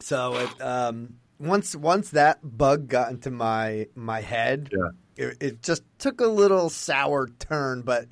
So 0.00 0.34
it, 0.36 0.60
um, 0.60 1.14
once 1.38 1.76
once 1.76 2.10
that 2.10 2.40
bug 2.42 2.88
got 2.88 3.10
into 3.12 3.30
my 3.30 3.86
my 3.94 4.20
head, 4.20 4.68
Yeah. 4.72 4.88
it, 5.28 5.36
it 5.40 5.62
just 5.62 5.84
took 5.98 6.20
a 6.20 6.26
little 6.26 6.70
sour 6.70 7.28
turn, 7.38 7.82
but 7.82 8.06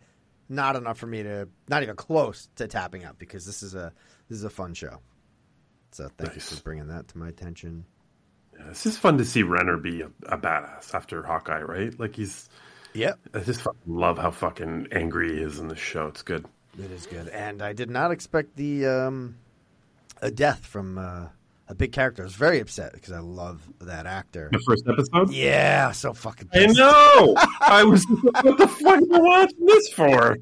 not 0.51 0.77
enough 0.77 0.99
for 0.99 1.07
me 1.07 1.23
to 1.23 1.49
not 1.69 1.83
even 1.83 1.97
close 1.97 2.49
to 2.57 2.67
tapping 2.69 3.05
out 3.05 3.19
because 3.19 3.47
this 3.47 3.63
is 3.63 3.75
a 3.75 3.93
this 4.29 4.37
is 4.39 4.45
a 4.45 4.51
fun 4.51 4.75
show. 4.75 4.99
So 5.93 6.09
thank 6.19 6.35
Nice. 6.37 6.51
you 6.51 6.57
for 6.59 6.63
bringing 6.63 6.89
that 6.89 7.09
to 7.09 7.19
my 7.19 7.29
attention. 7.29 7.85
Yeah, 8.59 8.71
it's 8.71 8.83
just 8.83 8.99
fun 8.99 9.17
to 9.19 9.25
see 9.25 9.43
Renner 9.43 9.77
be 9.77 10.03
a, 10.03 10.11
a 10.27 10.37
badass 10.37 10.95
after 10.95 11.23
Hawkeye, 11.23 11.63
right? 11.63 11.99
Like 11.99 12.15
he's. 12.17 12.49
yeah. 12.93 13.13
I 13.33 13.41
just 13.41 13.63
fucking 13.63 13.81
love 13.87 14.19
how 14.19 14.31
fucking 14.33 14.89
angry 14.93 15.37
he 15.37 15.43
is 15.43 15.59
in 15.59 15.69
this 15.69 15.79
show. 15.79 16.09
It's 16.09 16.23
good. 16.23 16.45
it 16.79 16.91
is 16.91 17.07
good, 17.07 17.29
and 17.29 17.63
I 17.63 17.73
did 17.73 17.89
not 17.91 18.11
expect 18.11 18.57
the 18.57 18.87
um, 18.87 19.37
a 20.21 20.31
death 20.31 20.67
from 20.67 20.99
uh, 20.99 21.27
a 21.71 21.75
big 21.75 21.93
character. 21.93 22.23
I 22.23 22.25
was 22.25 22.35
very 22.35 22.59
upset 22.59 22.93
because 22.93 23.13
I 23.13 23.21
love 23.21 23.63
that 23.81 24.05
actor. 24.05 24.49
The 24.53 24.59
first 24.59 24.85
episode. 24.89 25.31
Yeah, 25.33 25.93
so 25.93 26.13
fucking. 26.13 26.49
I 26.53 26.67
know. 26.67 27.35
I 27.61 27.85
was. 27.85 28.05
What 28.43 28.59
the 28.59 28.67
fuck 28.67 28.97
are 28.97 29.01
you 29.01 29.07
watching 29.09 29.67
this 29.67 29.89
for? 29.91 30.39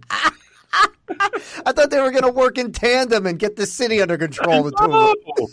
I 0.72 1.72
thought 1.72 1.90
they 1.90 2.00
were 2.00 2.10
going 2.10 2.24
to 2.24 2.32
work 2.32 2.56
in 2.56 2.72
tandem 2.72 3.26
and 3.26 3.38
get 3.38 3.56
the 3.56 3.66
city 3.66 4.00
under 4.00 4.16
control. 4.16 4.64
The 4.64 4.70
two 4.72 5.44
of. 5.44 5.50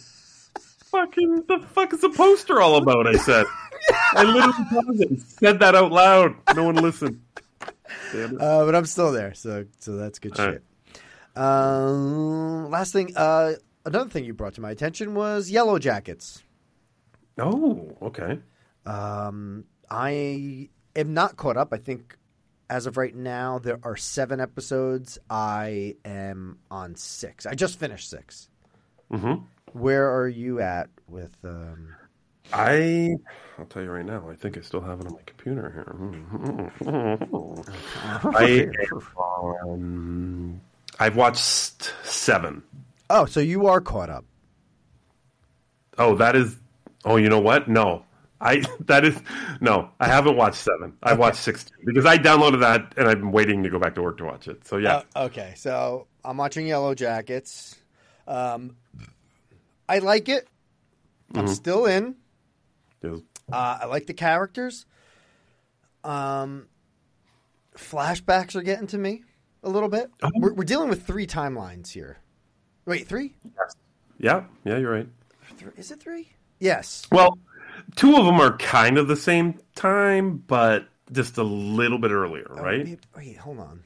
Fucking 0.91 1.43
the 1.47 1.60
fuck 1.73 1.91
is 1.91 1.99
the 1.99 2.10
poster 2.10 2.61
all 2.61 2.77
about? 2.77 3.06
I 3.06 3.18
said. 3.18 3.45
I 4.14 4.23
literally 4.23 4.53
paused 4.69 5.02
it 5.02 5.22
said 5.22 5.60
that 5.60 5.76
out 5.76 5.91
loud. 5.91 6.35
No 6.56 6.64
one 6.64 6.76
listened. 6.76 7.19
Damn 8.14 8.35
it. 8.35 8.41
Uh, 8.41 8.65
but 8.65 8.76
I'm 8.76 8.85
still 8.85 9.11
there, 9.11 9.34
so 9.34 9.65
so 9.80 9.97
that's 9.97 10.19
good 10.19 10.39
All 10.39 10.45
shit. 10.45 10.64
Um, 11.35 12.69
last 12.72 12.93
thing, 12.93 13.11
uh, 13.18 13.53
another 13.86 14.10
thing 14.10 14.26
you 14.26 14.34
brought 14.34 14.53
to 14.56 14.62
my 14.62 14.72
attention 14.72 15.14
was 15.16 15.52
Yellowjackets. 15.52 16.41
Oh, 17.38 17.95
okay. 18.02 18.40
Um, 18.86 19.66
I 19.90 20.70
am 20.95 21.14
not 21.14 21.38
caught 21.38 21.57
up. 21.57 21.74
I 21.74 21.78
think 21.78 22.18
as 22.70 22.86
of 22.86 22.98
right 22.98 23.16
now, 23.16 23.60
there 23.60 23.80
are 23.84 23.95
seven 23.95 24.40
episodes. 24.40 25.20
I 25.30 25.95
am 26.06 26.60
on 26.72 26.95
six. 26.95 27.45
I 27.45 27.53
just 27.56 27.80
finished 27.80 28.10
six. 28.10 28.49
hmm 29.12 29.36
Where 29.74 30.10
are 30.20 30.28
you 30.28 30.60
at 30.62 30.90
with? 31.07 31.36
Um, 31.44 31.95
I. 32.53 33.16
I'll 33.57 33.66
tell 33.66 33.82
you 33.84 33.90
right 33.91 34.06
now. 34.06 34.30
I 34.30 34.36
think 34.36 34.57
I 34.57 34.62
still 34.62 34.82
have 34.82 34.99
it 34.99 35.07
on 35.07 35.14
my 35.14 35.22
computer 35.26 35.72
here. 35.72 35.95
I. 38.36 38.68
Um, 39.70 40.62
I've 40.99 41.16
watched 41.16 41.94
seven. 42.03 42.64
Oh, 43.10 43.26
so 43.26 43.40
you 43.40 43.68
are 43.68 43.82
caught 43.82 44.10
up. 44.10 44.26
Oh, 45.98 46.15
that 46.15 46.36
is. 46.36 46.57
Oh, 47.03 47.18
you 47.18 47.30
know 47.30 47.40
what? 47.40 47.68
No, 47.68 48.03
I. 48.41 48.64
That 48.86 49.06
is. 49.06 49.19
No, 49.61 49.90
I 49.99 50.07
haven't 50.07 50.36
watched 50.38 50.57
seven. 50.57 50.94
I 51.02 51.14
watched 51.14 51.38
six 51.38 51.65
because 51.86 52.06
I 52.06 52.18
downloaded 52.18 52.60
that 52.61 52.94
and 52.98 53.07
I've 53.07 53.19
been 53.19 53.32
waiting 53.32 53.64
to 53.64 53.69
go 53.69 53.80
back 53.80 53.95
to 53.95 54.02
work 54.02 54.18
to 54.18 54.26
watch 54.26 54.48
it. 54.48 54.65
So 54.68 54.77
yeah, 54.77 55.03
Uh, 55.15 55.26
okay, 55.26 55.53
so 55.56 56.07
I'm 56.23 56.38
watching 56.38 56.65
Yellowjackets. 56.68 57.76
Um, 58.27 58.76
I 59.88 59.99
like 59.99 60.30
it. 60.30 60.48
I'm 61.34 61.48
still 61.48 61.86
in. 61.86 62.15
Uh, 63.52 63.80
I 63.82 63.86
like 63.86 64.07
the 64.07 64.14
characters. 64.14 64.86
Um, 66.03 66.68
flashbacks 67.76 68.56
are 68.56 68.61
getting 68.61 68.88
to 68.88 68.98
me 68.98 69.23
a 69.64 69.69
little 69.69 69.90
bit. 69.90 70.10
We're, 70.36 70.53
we're 70.53 70.64
dealing 70.64 70.90
with 70.90 71.06
three 71.06 71.27
timelines 71.27 71.90
here. 71.91 72.18
Wait, 72.86 73.07
three? 73.07 73.34
yeah, 74.20 74.44
yeah. 74.64 74.78
You're 74.78 74.91
right. 74.91 75.10
Is 75.78 75.91
it 75.91 75.99
three? 75.99 76.30
Yes. 76.60 77.07
Well, 77.12 77.38
two 77.95 78.16
of 78.16 78.26
them 78.26 78.40
are 78.40 78.57
kind 78.57 78.98
of 78.98 79.07
the 79.07 79.16
same 79.16 79.60
time, 79.76 80.38
but 80.48 80.88
just 81.12 81.38
a 81.38 81.44
little 81.44 81.98
bit 81.98 82.12
earlier, 82.12 82.48
oh, 82.49 82.62
right? 82.62 82.86
Maybe, 82.86 82.99
wait, 83.16 83.38
hold 83.38 83.60
on. 83.60 83.84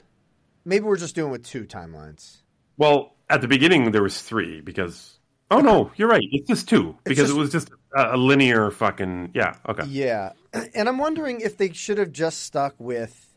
Maybe 0.65 0.83
we're 0.83 0.97
just 0.97 1.15
doing 1.15 1.31
with 1.31 1.43
two 1.43 1.63
timelines. 1.65 2.37
Well, 2.77 3.15
at 3.29 3.41
the 3.41 3.47
beginning 3.47 3.91
there 3.91 4.03
was 4.03 4.21
three 4.21 4.61
because. 4.61 5.15
Oh 5.51 5.61
no, 5.61 5.91
you're 5.95 6.07
right. 6.07 6.21
It's 6.31 6.47
just 6.47 6.69
two 6.69 6.95
because 7.03 7.29
just- 7.29 7.37
it 7.37 7.39
was 7.39 7.51
just 7.51 7.71
a, 7.95 8.15
a 8.15 8.17
linear 8.17 8.69
fucking 8.69 9.31
yeah. 9.33 9.55
Okay. 9.67 9.85
Yeah, 9.87 10.33
and 10.75 10.87
I'm 10.87 10.99
wondering 10.99 11.41
if 11.41 11.57
they 11.57 11.71
should 11.73 11.97
have 11.97 12.11
just 12.11 12.43
stuck 12.43 12.75
with 12.77 13.33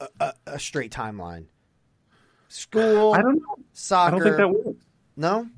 a, 0.00 0.08
a, 0.20 0.32
a 0.46 0.58
straight 0.58 0.92
timeline. 0.92 1.46
School, 2.48 3.12
I 3.14 3.22
don't 3.22 3.36
know. 3.36 3.56
soccer. 3.72 4.14
I 4.14 4.18
don't 4.18 4.22
think 4.24 4.36
that 4.36 4.48
works. 4.48 4.84
No, 5.16 5.48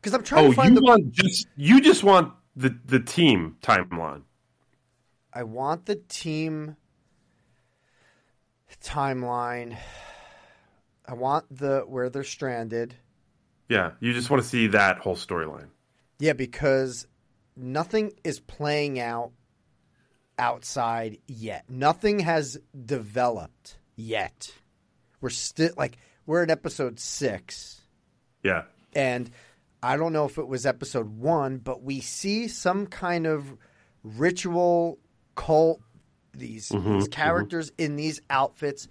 because 0.00 0.14
I'm 0.14 0.22
trying 0.22 0.46
Oh, 0.46 0.50
to 0.50 0.56
find 0.56 0.74
you 0.74 0.80
the. 0.80 0.86
want 0.86 1.10
just 1.12 1.46
you 1.56 1.80
just 1.80 2.02
want 2.04 2.32
the 2.56 2.76
the 2.86 3.00
team 3.00 3.56
timeline. 3.62 4.22
I 5.32 5.42
want 5.44 5.86
the 5.86 5.96
team 5.96 6.76
timeline. 8.82 9.76
I 11.06 11.14
want 11.14 11.46
the 11.50 11.80
where 11.86 12.08
they're 12.10 12.24
stranded. 12.24 12.94
Yeah, 13.68 13.92
you 14.00 14.12
just 14.12 14.30
want 14.30 14.42
to 14.42 14.48
see 14.48 14.68
that 14.68 14.98
whole 14.98 15.16
storyline. 15.16 15.68
Yeah, 16.18 16.32
because 16.32 17.06
nothing 17.56 18.12
is 18.24 18.40
playing 18.40 18.98
out 19.00 19.32
outside 20.38 21.18
yet. 21.26 21.64
Nothing 21.68 22.20
has 22.20 22.58
developed 22.84 23.78
yet. 23.96 24.52
We're 25.20 25.30
still 25.30 25.70
like 25.76 25.98
we're 26.26 26.42
at 26.42 26.50
episode 26.50 26.98
six, 27.00 27.82
Yeah. 28.42 28.64
and 28.94 29.30
I 29.82 29.96
don't 29.96 30.12
know 30.12 30.26
if 30.26 30.38
it 30.38 30.46
was 30.46 30.66
episode 30.66 31.18
one, 31.18 31.58
but 31.58 31.82
we 31.82 32.00
see 32.00 32.48
some 32.48 32.86
kind 32.86 33.26
of 33.26 33.56
ritual 34.02 34.98
cult. 35.34 35.80
These, 36.32 36.68
mm-hmm, 36.68 36.92
these 36.94 37.04
mm-hmm. 37.04 37.10
characters 37.10 37.72
in 37.76 37.96
these 37.96 38.20
outfits, 38.30 38.86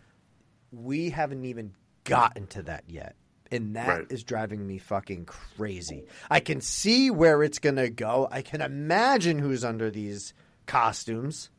we 0.71 1.09
haven't 1.09 1.45
even 1.45 1.73
gotten 2.03 2.47
to 2.47 2.63
that 2.63 2.83
yet. 2.87 3.15
And 3.51 3.75
that 3.75 4.07
is 4.11 4.19
Right. 4.21 4.27
driving 4.27 4.67
me 4.67 4.77
fucking 4.77 5.25
crazy. 5.25 6.05
I 6.29 6.39
can 6.41 6.59
see 6.61 7.09
where 7.09 7.41
it's 7.41 7.59
going 7.59 7.77
to 7.77 7.89
go. 7.89 8.27
I 8.29 8.41
can 8.41 8.61
imagine 8.61 9.39
who's 9.39 9.63
under 9.63 9.89
these 9.89 10.33
costumes. 10.65 11.49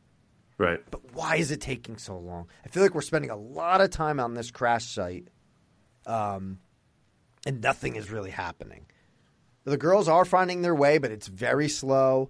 Right. 0.61 0.79
But 0.91 1.15
why 1.15 1.37
is 1.37 1.49
it 1.49 1.59
taking 1.59 1.97
so 1.97 2.19
long? 2.19 2.47
I 2.63 2.69
feel 2.69 2.83
like 2.83 2.93
we're 2.93 3.01
spending 3.01 3.31
a 3.31 3.35
lot 3.35 3.81
of 3.81 3.89
time 3.89 4.19
on 4.19 4.35
this 4.35 4.51
crash 4.51 4.85
site, 4.85 5.27
um, 6.05 6.59
and 7.47 7.61
nothing 7.61 7.95
is 7.95 8.11
really 8.11 8.29
happening. 8.29 8.85
The 9.63 9.77
girls 9.77 10.07
are 10.07 10.23
finding 10.23 10.61
their 10.61 10.75
way, 10.75 10.99
but 10.99 11.09
it's 11.09 11.25
very 11.25 11.67
slow. 11.67 12.29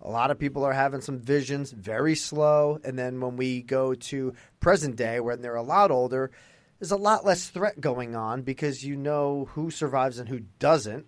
A 0.00 0.08
lot 0.08 0.30
of 0.30 0.38
people 0.38 0.62
are 0.62 0.72
having 0.72 1.00
some 1.00 1.18
visions, 1.18 1.72
very 1.72 2.14
slow. 2.14 2.78
And 2.84 2.96
then 2.96 3.20
when 3.20 3.36
we 3.36 3.62
go 3.62 3.94
to 3.94 4.34
present 4.60 4.94
day, 4.94 5.18
when 5.18 5.42
they're 5.42 5.56
a 5.56 5.62
lot 5.62 5.90
older, 5.90 6.30
there's 6.78 6.92
a 6.92 6.96
lot 6.96 7.24
less 7.24 7.48
threat 7.48 7.80
going 7.80 8.14
on 8.14 8.42
because 8.42 8.84
you 8.84 8.94
know 8.94 9.48
who 9.54 9.72
survives 9.72 10.20
and 10.20 10.28
who 10.28 10.40
doesn't. 10.60 11.06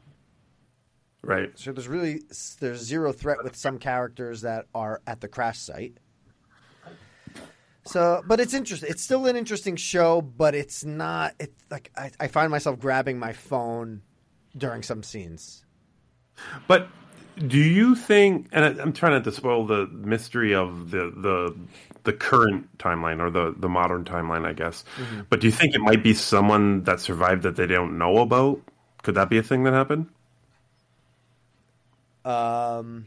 Right. 1.22 1.56
So 1.56 1.70
there's 1.72 1.86
really 1.86 2.22
there's 2.59 2.80
zero 2.80 3.12
threat 3.12 3.38
with 3.44 3.55
some 3.55 3.78
characters 3.78 4.40
that 4.40 4.66
are 4.74 5.01
at 5.06 5.20
the 5.20 5.28
crash 5.28 5.60
site. 5.60 5.98
So, 7.87 8.23
but 8.27 8.41
it's 8.41 8.55
interesting. 8.55 8.91
It's 8.91 9.03
still 9.03 9.27
an 9.27 9.37
interesting 9.37 9.77
show, 9.77 10.21
but 10.21 10.55
it's 10.55 10.85
not. 10.85 11.35
It's 11.39 11.65
like 11.71 11.91
I, 11.97 12.11
I 12.19 12.29
find 12.29 12.51
myself 12.51 12.79
grabbing 12.79 13.19
my 13.19 13.33
phone 13.33 14.03
during 14.57 14.83
some 14.83 15.03
scenes. 15.03 15.65
But 16.67 16.89
do 17.47 17.59
you 17.59 17.95
think? 17.95 18.49
And 18.53 18.65
I, 18.65 18.83
I'm 18.83 18.93
trying 18.93 19.13
not 19.13 19.25
to 19.25 19.33
spoil 19.33 19.67
the 19.67 19.87
mystery 19.87 20.55
of 20.55 20.91
the 20.91 21.13
the 21.17 21.57
the 22.05 22.13
current 22.13 22.77
timeline 22.79 23.21
or 23.21 23.31
the 23.31 23.55
the 23.57 23.69
modern 23.69 24.05
timeline, 24.05 24.47
I 24.47 24.53
guess. 24.53 24.85
But 25.29 25.41
do 25.41 25.47
you 25.47 25.53
think 25.53 25.75
it 25.75 25.81
might 25.81 26.03
be 26.03 26.15
someone 26.15 26.85
that 26.85 27.01
survived 27.01 27.43
that 27.43 27.57
they 27.57 27.67
don't 27.67 27.99
know 27.99 28.19
about? 28.19 28.61
Could 29.03 29.15
that 29.15 29.31
be 29.31 29.39
a 29.39 29.43
thing 29.43 29.65
that 29.65 29.75
happened? 29.75 30.09
Um, 32.25 33.07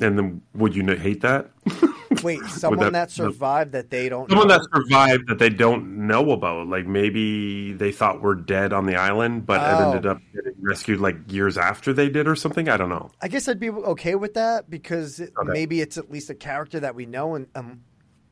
And 0.00 0.18
then 0.18 0.42
would 0.54 0.76
you 0.76 0.86
hate 0.86 1.22
that? 1.22 1.50
wait, 2.22 2.40
someone 2.44 2.78
that- 2.78 2.92
that, 2.92 3.10
survived 3.10 3.72
that 3.72 3.90
they 3.90 4.08
don't. 4.08 4.28
Someone 4.30 4.48
know? 4.48 4.58
that 4.58 4.68
survived 4.74 5.28
that 5.28 5.38
they 5.38 5.50
don't 5.50 6.06
know 6.06 6.30
about, 6.30 6.68
like 6.68 6.86
maybe 6.86 7.72
they 7.72 7.92
thought 7.92 8.20
were 8.22 8.34
dead 8.34 8.72
on 8.72 8.86
the 8.86 8.96
island, 8.96 9.46
but 9.46 9.60
it 9.60 9.74
Oh. 9.74 9.90
ended 9.90 10.06
up 10.06 10.18
getting 10.34 10.54
rescued 10.60 11.00
like 11.00 11.16
years 11.30 11.58
after 11.58 11.92
they 11.92 12.08
did, 12.08 12.28
or 12.28 12.36
something. 12.36 12.68
I 12.68 12.76
don't 12.76 12.88
know. 12.88 13.10
I 13.20 13.28
guess 13.28 13.48
I'd 13.48 13.60
be 13.60 13.70
okay 13.70 14.14
with 14.14 14.34
that 14.34 14.70
because 14.70 15.20
it, 15.20 15.32
Okay. 15.36 15.52
maybe 15.52 15.80
it's 15.80 15.98
at 15.98 16.10
least 16.10 16.30
a 16.30 16.34
character 16.34 16.80
that 16.80 16.94
we 16.94 17.06
know, 17.06 17.34
and 17.34 17.46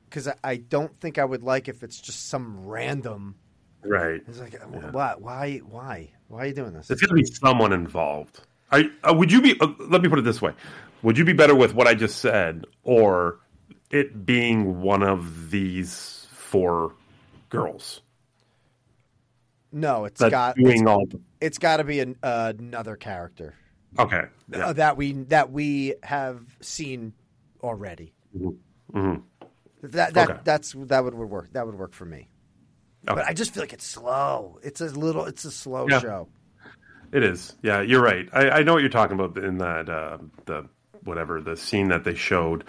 because 0.09 0.29
I, 0.29 0.35
I 0.45 0.57
don't 0.57 0.99
think 1.01 1.19
I 1.19 1.25
would 1.25 1.43
like 1.43 1.69
if 1.69 1.83
it's 1.83 2.01
just 2.01 2.29
some 2.29 2.65
random. 2.67 3.35
Right? 3.85 4.21
It's 4.27 4.41
like, 4.41 4.61
why, 4.93 5.15
why, 5.19 5.59
why, 5.59 6.11
why 6.29 6.41
are 6.43 6.47
you 6.47 6.55
doing 6.55 6.73
this? 6.73 6.91
It's 6.91 7.01
going 7.01 7.11
to 7.11 7.15
be 7.15 7.25
someone 7.25 7.73
involved. 7.73 8.41
I 8.73 8.91
uh, 9.09 9.15
would 9.15 9.31
you 9.31 9.41
be? 9.41 9.59
Uh, 9.61 9.69
let 9.79 10.03
me 10.03 10.09
put 10.09 10.19
it 10.19 10.23
this 10.23 10.43
way: 10.43 10.53
Would 11.03 11.19
you 11.19 11.25
be 11.25 11.33
better 11.33 11.55
with 11.55 11.75
what 11.75 11.87
I 11.87 11.95
just 11.95 12.19
said, 12.21 12.65
or 12.83 13.39
it 13.91 14.27
being 14.27 14.81
one 14.81 15.03
of 15.03 15.51
these 15.51 16.27
four 16.33 16.95
girls? 17.51 18.01
No, 19.73 20.05
it's 20.07 20.21
That's 20.21 20.31
got 20.31 20.57
doing 20.57 20.83
it's, 20.83 20.87
all. 20.87 21.07
it's 21.41 21.59
got 21.59 21.79
to 21.79 21.85
be 21.85 22.01
an, 22.01 22.17
uh, 22.23 22.53
another 22.59 22.97
character 22.97 23.55
Okay. 23.99 24.25
Yeah. 24.51 24.73
that 24.73 24.97
we 24.97 25.13
that 25.25 25.51
we 25.53 25.95
have 26.03 26.41
seen 26.61 27.13
already. 27.63 28.13
Mhm. 28.39 29.23
That 29.83 30.15
that 30.15 30.31
Okay. 30.31 30.41
that's 30.45 30.73
that 30.77 31.05
would 31.05 31.15
work. 31.15 31.53
That 31.53 31.67
would 31.67 31.75
work 31.77 31.93
for 31.93 32.05
me. 32.05 32.29
Okay. 33.09 33.15
But 33.21 33.25
I 33.27 33.33
just 33.35 33.53
feel 33.55 33.63
like 33.63 33.73
it's 33.73 33.87
slow. 33.87 34.59
It's 34.63 34.81
a 34.81 34.87
little. 34.87 35.25
It's 35.27 35.45
a 35.45 35.51
slow 35.51 35.87
Yeah. 35.89 36.01
show. 36.01 36.29
It 37.13 37.23
is. 37.23 37.55
Yeah, 37.63 37.81
you're 37.83 38.03
right. 38.03 38.29
I, 38.33 38.51
I 38.51 38.63
know 38.65 38.73
what 38.75 38.81
you're 38.81 38.89
talking 38.91 39.19
about 39.19 39.39
in 39.43 39.59
that 39.59 39.89
uh, 39.89 40.19
the 40.47 40.69
whatever 41.07 41.41
the 41.41 41.57
scene 41.57 41.89
that 41.89 42.05
they 42.05 42.15
showed 42.15 42.65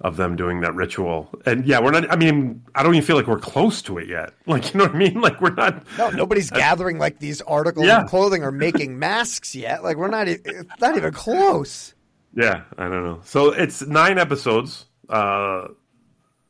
of 0.00 0.16
them 0.16 0.34
doing 0.34 0.62
that 0.62 0.74
ritual. 0.74 1.30
And 1.46 1.64
yeah, 1.64 1.78
we're 1.80 1.92
not. 1.92 2.10
I 2.10 2.16
mean, 2.16 2.64
I 2.74 2.82
don't 2.82 2.94
even 2.94 3.06
feel 3.06 3.14
like 3.14 3.28
we're 3.28 3.38
close 3.38 3.82
to 3.82 3.98
it 3.98 4.08
yet. 4.08 4.32
Like 4.46 4.74
you 4.74 4.78
know 4.78 4.86
what 4.86 4.94
I 4.96 4.98
mean? 4.98 5.20
Like 5.20 5.40
we're 5.40 5.54
not. 5.54 5.84
No, 5.96 6.10
nobody's 6.10 6.50
gathering 6.50 6.98
like 6.98 7.20
these 7.20 7.40
articles 7.42 7.86
Yeah. 7.86 8.02
of 8.02 8.08
clothing 8.10 8.42
or 8.42 8.50
making 8.50 8.98
masks 8.98 9.54
yet. 9.54 9.84
Like 9.84 9.96
we're 9.96 10.08
not. 10.08 10.26
It's 10.26 10.80
not 10.80 10.96
even 10.96 11.12
close. 11.12 11.94
Yeah, 12.34 12.62
I 12.78 12.84
don't 12.88 13.04
know. 13.04 13.20
So 13.24 13.52
it's 13.52 13.82
nine 13.82 14.18
episodes. 14.18 14.86
Uh, 15.08 15.68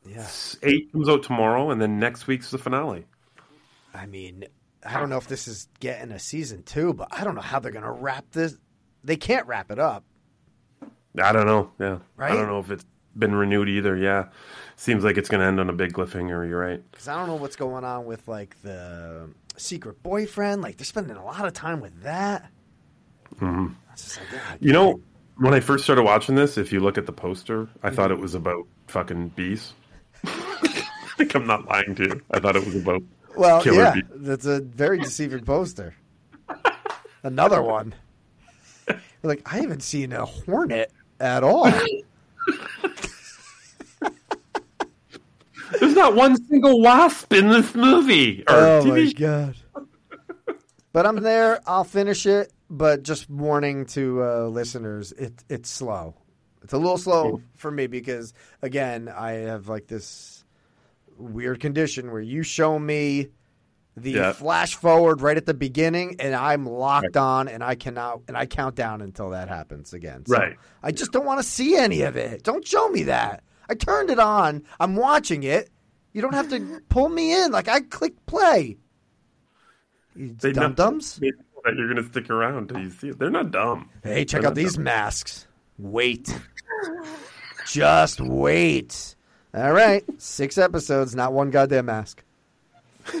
Yeah. 0.07 0.27
eight 0.63 0.91
comes 0.91 1.07
out 1.09 1.21
tomorrow, 1.23 1.69
and 1.71 1.79
then 1.81 1.99
next 1.99 2.25
week's 2.25 2.49
the 2.51 2.57
finale. 2.57 3.05
I 3.93 4.05
mean, 4.07 4.45
I 4.85 4.99
don't 4.99 5.09
know 5.09 5.17
if 5.17 5.27
this 5.27 5.47
is 5.47 5.67
getting 5.79 6.11
a 6.11 6.19
season 6.19 6.63
two, 6.63 6.93
but 6.93 7.09
I 7.11 7.23
don't 7.23 7.35
know 7.35 7.41
how 7.41 7.59
they're 7.59 7.71
going 7.71 7.83
to 7.85 7.91
wrap 7.91 8.25
this. 8.31 8.57
They 9.03 9.17
can't 9.17 9.45
wrap 9.45 9.69
it 9.71 9.77
up. 9.79 10.03
I 11.21 11.31
don't 11.31 11.45
know. 11.45 11.71
Yeah, 11.79 11.99
Right? 12.17 12.31
I 12.31 12.35
don't 12.35 12.47
know 12.47 12.59
if 12.59 12.71
it's 12.71 12.85
been 13.15 13.35
renewed 13.35 13.69
either. 13.69 13.95
Yeah, 13.95 14.29
seems 14.75 15.03
like 15.03 15.17
it's 15.17 15.29
going 15.29 15.41
to 15.41 15.47
end 15.47 15.59
on 15.59 15.69
a 15.69 15.73
big 15.73 15.93
cliffhanger. 15.93 16.47
You're 16.47 16.59
right. 16.59 16.81
Because 16.91 17.07
I 17.07 17.15
don't 17.17 17.27
know 17.27 17.35
what's 17.35 17.55
going 17.55 17.83
on 17.83 18.05
with 18.05 18.27
like 18.27 18.59
the 18.63 19.29
secret 19.57 20.01
boyfriend. 20.01 20.61
Like 20.61 20.77
they're 20.77 20.85
spending 20.85 21.15
a 21.17 21.23
lot 21.25 21.45
of 21.45 21.53
time 21.53 21.79
with 21.81 22.01
that. 22.03 22.49
Mhm. 23.39 23.75
Like, 23.89 24.27
yeah, 24.31 24.39
You 24.59 24.73
know, 24.73 24.99
when 25.37 25.53
I 25.53 25.59
first 25.59 25.83
started 25.83 26.03
watching 26.03 26.35
this, 26.35 26.57
if 26.57 26.71
you 26.71 26.79
look 26.79 26.97
at 26.97 27.05
the 27.05 27.11
poster, 27.13 27.67
I 27.83 27.89
thought 27.91 28.11
it 28.11 28.19
was 28.19 28.33
about 28.35 28.65
fucking 28.87 29.29
bees. 29.29 29.73
like 31.19 31.35
I'm 31.35 31.45
not 31.45 31.67
lying 31.67 31.93
to 31.95 32.03
you. 32.03 32.21
I 32.31 32.39
thought 32.39 32.55
it 32.55 32.65
was 32.65 32.75
about 32.75 33.03
well, 33.35 33.61
killer 33.61 33.83
yeah, 33.83 33.93
bees. 33.93 34.03
that's 34.15 34.45
a 34.45 34.61
very 34.61 34.97
deceiving 34.99 35.43
poster. 35.45 35.93
Another 37.23 37.61
one. 37.61 37.93
Like, 39.25 39.41
I 39.49 39.59
haven't 39.61 39.83
seen 39.83 40.11
a 40.11 40.25
hornet 40.25 40.91
at 41.23 41.43
all. 41.43 41.71
There's 45.79 45.95
not 45.95 46.13
one 46.15 46.35
single 46.45 46.81
wasp 46.81 47.33
in 47.33 47.47
this 47.47 47.73
movie 47.73 48.43
or 48.47 48.55
oh 48.55 48.83
my 48.83 48.99
TV. 48.99 49.17
god! 49.17 49.55
But 50.91 51.07
I'm 51.07 51.15
there. 51.15 51.61
I'll 51.65 51.85
finish 51.85 52.25
it. 52.27 52.51
But 52.69 53.03
just 53.03 53.29
warning 53.29 53.85
to 53.87 54.23
uh, 54.23 54.47
listeners, 54.47 55.11
it 55.13 55.33
it's 55.49 55.69
slow. 55.69 56.15
It's 56.61 56.73
a 56.73 56.77
little 56.77 56.97
slow 56.97 57.41
for 57.55 57.71
me 57.71 57.87
because 57.87 58.33
again, 58.61 59.09
I 59.09 59.31
have 59.31 59.67
like 59.69 59.87
this 59.87 60.43
weird 61.17 61.59
condition 61.59 62.11
where 62.11 62.21
you 62.21 62.43
show 62.43 62.77
me 62.77 63.29
the 63.95 64.11
Yeah. 64.11 64.31
flash 64.33 64.75
forward 64.75 65.21
right 65.21 65.37
at 65.37 65.45
the 65.45 65.53
beginning, 65.53 66.15
and 66.19 66.33
I'm 66.35 66.65
locked 66.65 67.15
on, 67.17 67.47
and 67.47 67.63
I 67.63 67.75
cannot, 67.75 68.21
and 68.27 68.35
I 68.37 68.45
count 68.45 68.75
down 68.75 69.01
until 69.01 69.29
that 69.31 69.49
happens 69.49 69.93
again. 69.93 70.25
So 70.25 70.35
Right. 70.35 70.57
I 70.81 70.91
just 70.91 71.11
don't 71.11 71.25
want 71.25 71.39
to 71.41 71.47
see 71.47 71.75
any 71.75 72.01
of 72.01 72.15
it. 72.15 72.43
Don't 72.43 72.67
show 72.67 72.87
me 72.89 73.03
that. 73.03 73.43
I 73.69 73.75
turned 73.75 74.09
it 74.09 74.19
on. 74.19 74.63
I'm 74.79 74.95
watching 74.95 75.43
it. 75.43 75.69
You 76.11 76.21
don't 76.21 76.33
have 76.33 76.49
to 76.49 76.81
pull 76.89 77.09
me 77.09 77.33
in. 77.43 77.51
Like 77.51 77.67
I 77.67 77.81
click 77.81 78.13
play. 78.25 78.77
You 80.15 80.35
They 80.39 80.51
dum 80.51 80.73
dums. 80.73 81.15
that 81.19 81.75
you're 81.75 81.87
going 81.91 81.97
to 82.03 82.03
stick 82.09 82.29
around 82.29 82.69
till 82.69 82.79
you 82.79 82.89
see 82.89 83.09
it. 83.09 83.19
They're 83.19 83.29
not 83.31 83.51
dumb. 83.51 83.89
Hey, 84.03 84.25
check 84.25 84.41
They're 84.41 84.49
out 84.49 84.55
these 84.55 84.75
dumb. 84.75 84.83
masks. 84.83 85.47
Wait. 85.79 86.37
Just 87.67 88.19
wait. 88.21 89.15
All 89.55 89.71
right. 89.71 90.03
Six 90.19 90.57
episodes, 90.57 91.15
not 91.15 91.31
one 91.33 91.49
goddamn 91.51 91.85
mask. 91.85 92.23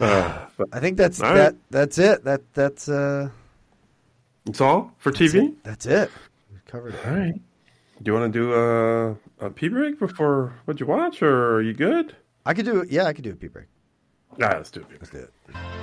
Uh, 0.00 0.46
but 0.56 0.68
I 0.72 0.80
think 0.80 0.96
that's 0.96 1.18
that 1.18 1.34
right. 1.34 1.56
that's 1.70 1.98
it. 1.98 2.24
That 2.24 2.42
that's 2.54 2.88
uh 2.88 3.30
it's 4.46 4.60
all 4.60 4.92
for 4.98 5.12
TV. 5.12 5.54
that's 5.62 5.86
it. 5.86 6.10
We 6.52 6.58
covered 6.66 6.94
it. 6.94 7.06
All 7.06 7.14
right. 7.14 7.34
Do 8.02 8.10
you 8.10 8.18
want 8.18 8.32
to 8.32 8.38
do 8.38 8.54
a, 8.54 9.46
a 9.46 9.50
pee 9.50 9.68
break 9.68 9.98
before 9.98 10.54
what 10.64 10.80
you 10.80 10.86
watch, 10.86 11.20
or 11.20 11.56
are 11.56 11.62
you 11.62 11.74
good? 11.74 12.16
I 12.46 12.54
could 12.54 12.64
do 12.64 12.80
it. 12.80 12.90
Yeah, 12.90 13.04
I 13.04 13.12
could 13.12 13.24
do 13.24 13.32
a 13.32 13.36
pee 13.36 13.48
break. 13.48 13.66
Yeah, 14.38 14.56
let's 14.56 14.70
do 14.70 14.80
a 14.80 14.84
pee 14.84 14.96
break. 14.96 15.12
Let's 15.12 15.12
do 15.12 15.18
it. 15.18 15.80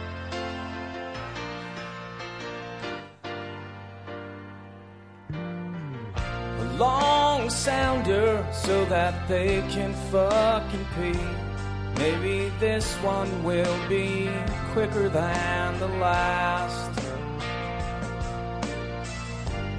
a 6.60 6.77
long 6.77 7.49
sounder 7.49 8.45
so 8.52 8.84
that 8.85 9.27
they 9.27 9.61
can 9.69 9.94
fucking 10.11 10.85
pee. 10.95 11.47
Maybe 11.98 12.52
this 12.60 12.94
one 12.98 13.44
will 13.44 13.90
be 13.90 14.30
quicker 14.74 15.10
than 15.10 15.80
the 15.80 15.88
last. 15.88 16.91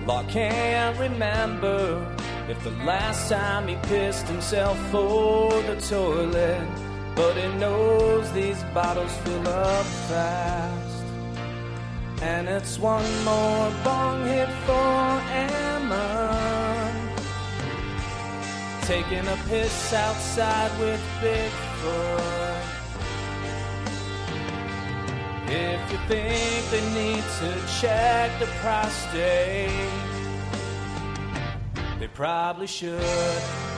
Law 0.05 0.25
can't 0.25 0.99
remember 0.99 2.05
if 2.49 2.63
the 2.65 2.71
last 2.85 3.29
time 3.29 3.69
he 3.69 3.77
pissed 3.89 4.27
himself 4.27 4.77
for 4.91 5.51
the 5.63 5.77
toilet, 5.81 6.67
but 7.15 7.37
he 7.37 7.47
knows 7.59 8.33
these 8.33 8.63
bottles 8.75 9.15
fill 9.19 9.47
up 9.47 9.87
fast. 10.09 11.05
And 12.23 12.49
it's 12.49 12.79
one 12.81 13.25
more 13.25 13.71
bong 13.85 14.27
hit 14.27 14.49
for 14.67 15.23
Emma. 15.31 16.91
Taking 18.83 19.29
a 19.29 19.39
piss 19.49 19.93
outside 19.93 20.81
with 20.81 21.01
If 25.51 25.93
you 25.93 25.99
think 26.09 26.71
they 26.71 26.85
need 26.93 27.25
to 27.41 27.67
check 27.81 28.39
the 28.39 28.47
prostate, 28.61 29.71
they 31.99 32.09
probably 32.09 32.67
should. 32.67 33.01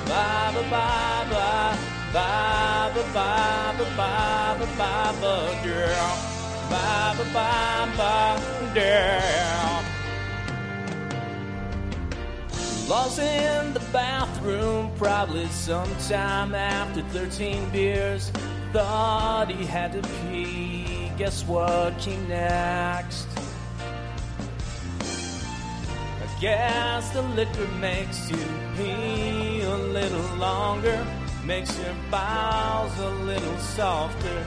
Bye 0.09 0.53
bye 0.55 0.69
bye 0.71 1.27
bye 1.31 1.79
bye 2.13 2.91
bye 3.15 3.77
bye 3.79 3.85
bye 3.97 4.67
bye 4.77 5.15
bye 5.21 5.61
girl. 5.65 6.19
Bye 6.71 7.15
bye 7.19 7.25
bye 7.33 7.97
bye 7.97 8.75
girl. 8.75 9.85
Lost 12.89 13.19
in 13.21 13.73
the 13.75 13.80
bathroom, 13.93 14.91
probably 14.97 15.47
sometime 15.47 16.55
after 16.55 17.03
13 17.03 17.71
beers. 17.71 18.31
Thought 18.73 19.51
he 19.51 19.67
had 19.67 19.93
to 19.93 20.03
pee. 20.03 21.11
Guess 21.17 21.45
what 21.45 21.99
came 21.99 22.29
next? 22.29 23.27
I 25.01 26.41
guess 26.41 27.11
the 27.11 27.23
liquor 27.23 27.69
makes 27.81 28.31
you 28.31 28.39
pee 28.77 29.61
a 29.62 29.77
little 29.77 30.37
longer, 30.37 31.05
makes 31.45 31.77
your 31.79 31.95
bowels 32.11 32.99
a 32.99 33.11
little 33.25 33.59
softer. 33.59 34.47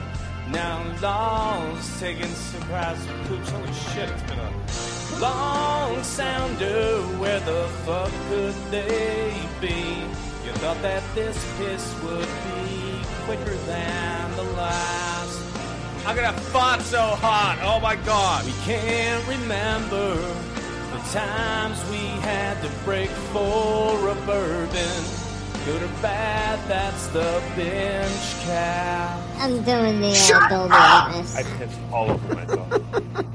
Now 0.50 0.82
Law's 1.00 2.00
taking 2.00 2.32
surprise 2.34 2.98
poops. 3.24 3.50
Holy 3.50 3.72
shit, 3.72 4.08
it's 4.08 4.22
been 4.22 4.38
a 4.38 4.52
long 5.20 6.02
sounder. 6.02 7.00
Where 7.20 7.40
the 7.40 7.68
fuck 7.84 8.12
could 8.28 8.54
they 8.70 9.32
be? 9.60 10.00
You 10.44 10.52
thought 10.60 10.80
that 10.82 11.02
this 11.14 11.36
piss 11.58 11.94
would 12.02 12.28
be 12.44 13.00
quicker 13.24 13.56
than 13.66 14.36
the 14.36 14.42
last. 14.54 15.40
I'm 16.06 16.14
gonna 16.14 16.32
fart 16.32 16.82
so 16.82 17.00
hot. 17.00 17.58
Oh 17.62 17.80
my 17.80 17.96
god. 17.96 18.44
We 18.44 18.52
can't 18.64 19.26
remember 19.26 20.16
the 20.92 21.00
times 21.12 21.82
we 21.90 22.04
had 22.20 22.60
to 22.62 22.68
break 22.84 23.08
for 23.32 24.08
a 24.08 24.14
bourbon. 24.26 25.04
Good 25.64 25.82
or 25.82 25.88
bad, 26.02 26.60
that's 26.68 27.06
the 27.06 27.40
BingeCast. 27.56 29.22
I'm 29.38 29.62
doing 29.62 30.02
the 30.02 30.12
uh, 30.12 30.48
Dolby 30.50 31.16
Witness. 31.16 31.36
I 31.36 31.42
pissed 31.56 31.78
all 31.90 32.10
over 32.10 32.34
myself. 32.34 33.26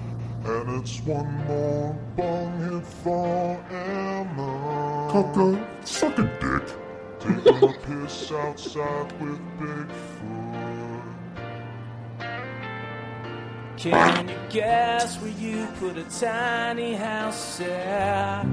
And 0.50 0.82
it's 0.82 1.00
one 1.02 1.32
more 1.46 1.94
bong 2.18 2.60
hit 2.60 2.86
for 3.04 3.64
Emma. 3.70 5.10
Tucker, 5.12 5.54
suck 5.84 6.18
a 6.18 6.24
dick. 6.24 6.66
Taking 7.20 7.70
a 7.70 7.72
piss 7.86 8.32
outside 8.32 9.12
with 9.22 9.40
Bigfoot. 9.60 11.04
Can 13.78 14.28
you 14.28 14.40
guess 14.50 15.18
where 15.22 15.32
you 15.32 15.68
put 15.80 15.98
a 15.98 16.04
tiny 16.20 16.96
house 16.96 17.62
at? 17.62 18.44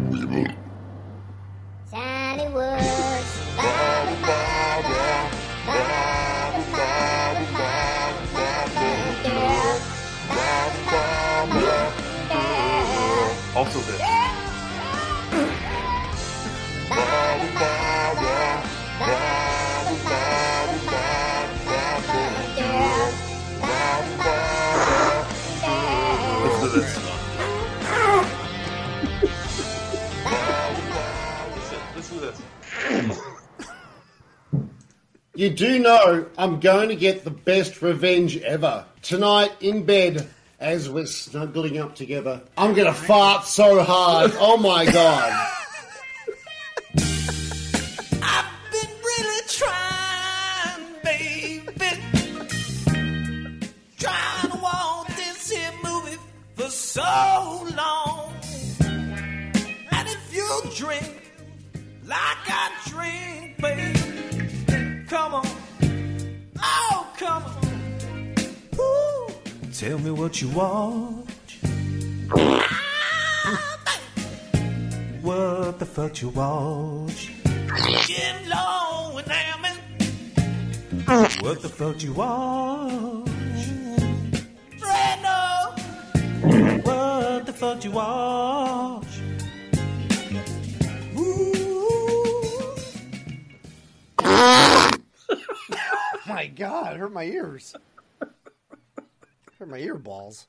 Tiny 1.90 2.48
woods. 2.52 3.32
Ba-da-ba-da, 3.56 5.30
ba-da-ba-da-ba-da-ba-da, 5.66 6.66
ba-da-ba-da-ba-da. 6.66 8.05
Also 13.54 13.80
this. 13.80 14.26
You 35.34 35.50
do 35.50 35.78
know 35.78 36.26
I'm 36.38 36.60
going 36.60 36.88
to 36.88 36.96
get 36.96 37.24
the 37.24 37.30
best 37.30 37.82
revenge 37.82 38.38
ever. 38.38 38.86
Tonight 39.02 39.52
in 39.60 39.84
bed, 39.84 40.28
as 40.58 40.88
we're 40.88 41.06
snuggling 41.06 41.78
up 41.78 41.94
together, 41.94 42.40
I'm 42.56 42.74
going 42.74 42.86
to 42.86 42.94
fart 42.94 43.44
so 43.44 43.82
hard. 43.82 44.32
Oh 44.36 44.56
my 44.56 44.86
god. 44.86 45.32
I've 48.22 48.46
been 48.72 48.90
really 49.04 49.42
trying, 49.48 50.84
baby. 51.04 52.00
Trying 53.98 54.50
to 54.50 54.58
watch 54.62 55.08
this 55.16 55.50
here 55.50 55.72
movie 55.84 56.16
for 56.54 56.70
so 56.70 57.68
long. 57.76 58.32
And 58.80 60.08
if 60.08 60.34
you 60.34 60.62
drink 60.74 61.32
like 62.06 62.16
I 62.48 62.70
drink, 62.86 63.58
baby, 63.58 65.06
come 65.06 65.34
on. 65.34 65.55
Tell 69.78 69.98
me 69.98 70.10
what 70.10 70.40
you 70.40 70.48
want. 70.48 71.28
What 75.20 75.78
the 75.78 75.84
fuck 75.84 76.22
you 76.22 76.30
watch? 76.30 77.30
Jim 78.06 78.48
Long 78.48 79.18
and 79.18 79.28
Hammond. 79.28 79.78
What 81.42 81.60
the 81.60 81.68
fuck 81.68 82.02
you 82.02 82.14
watch? 82.14 83.28
Brando. 84.80 85.76
What 86.86 87.44
the 87.44 87.52
fuck 87.52 87.84
you 87.84 87.90
watch? 87.90 89.20
Woo! 91.14 91.52
Oh 96.28 96.32
my 96.32 96.46
God, 96.48 96.94
it 96.94 96.98
hurt 96.98 97.12
my 97.12 97.22
ears. 97.24 97.74
Hurt 99.66 99.70
my 99.70 99.78
ear 99.78 99.96
balls. 99.96 100.46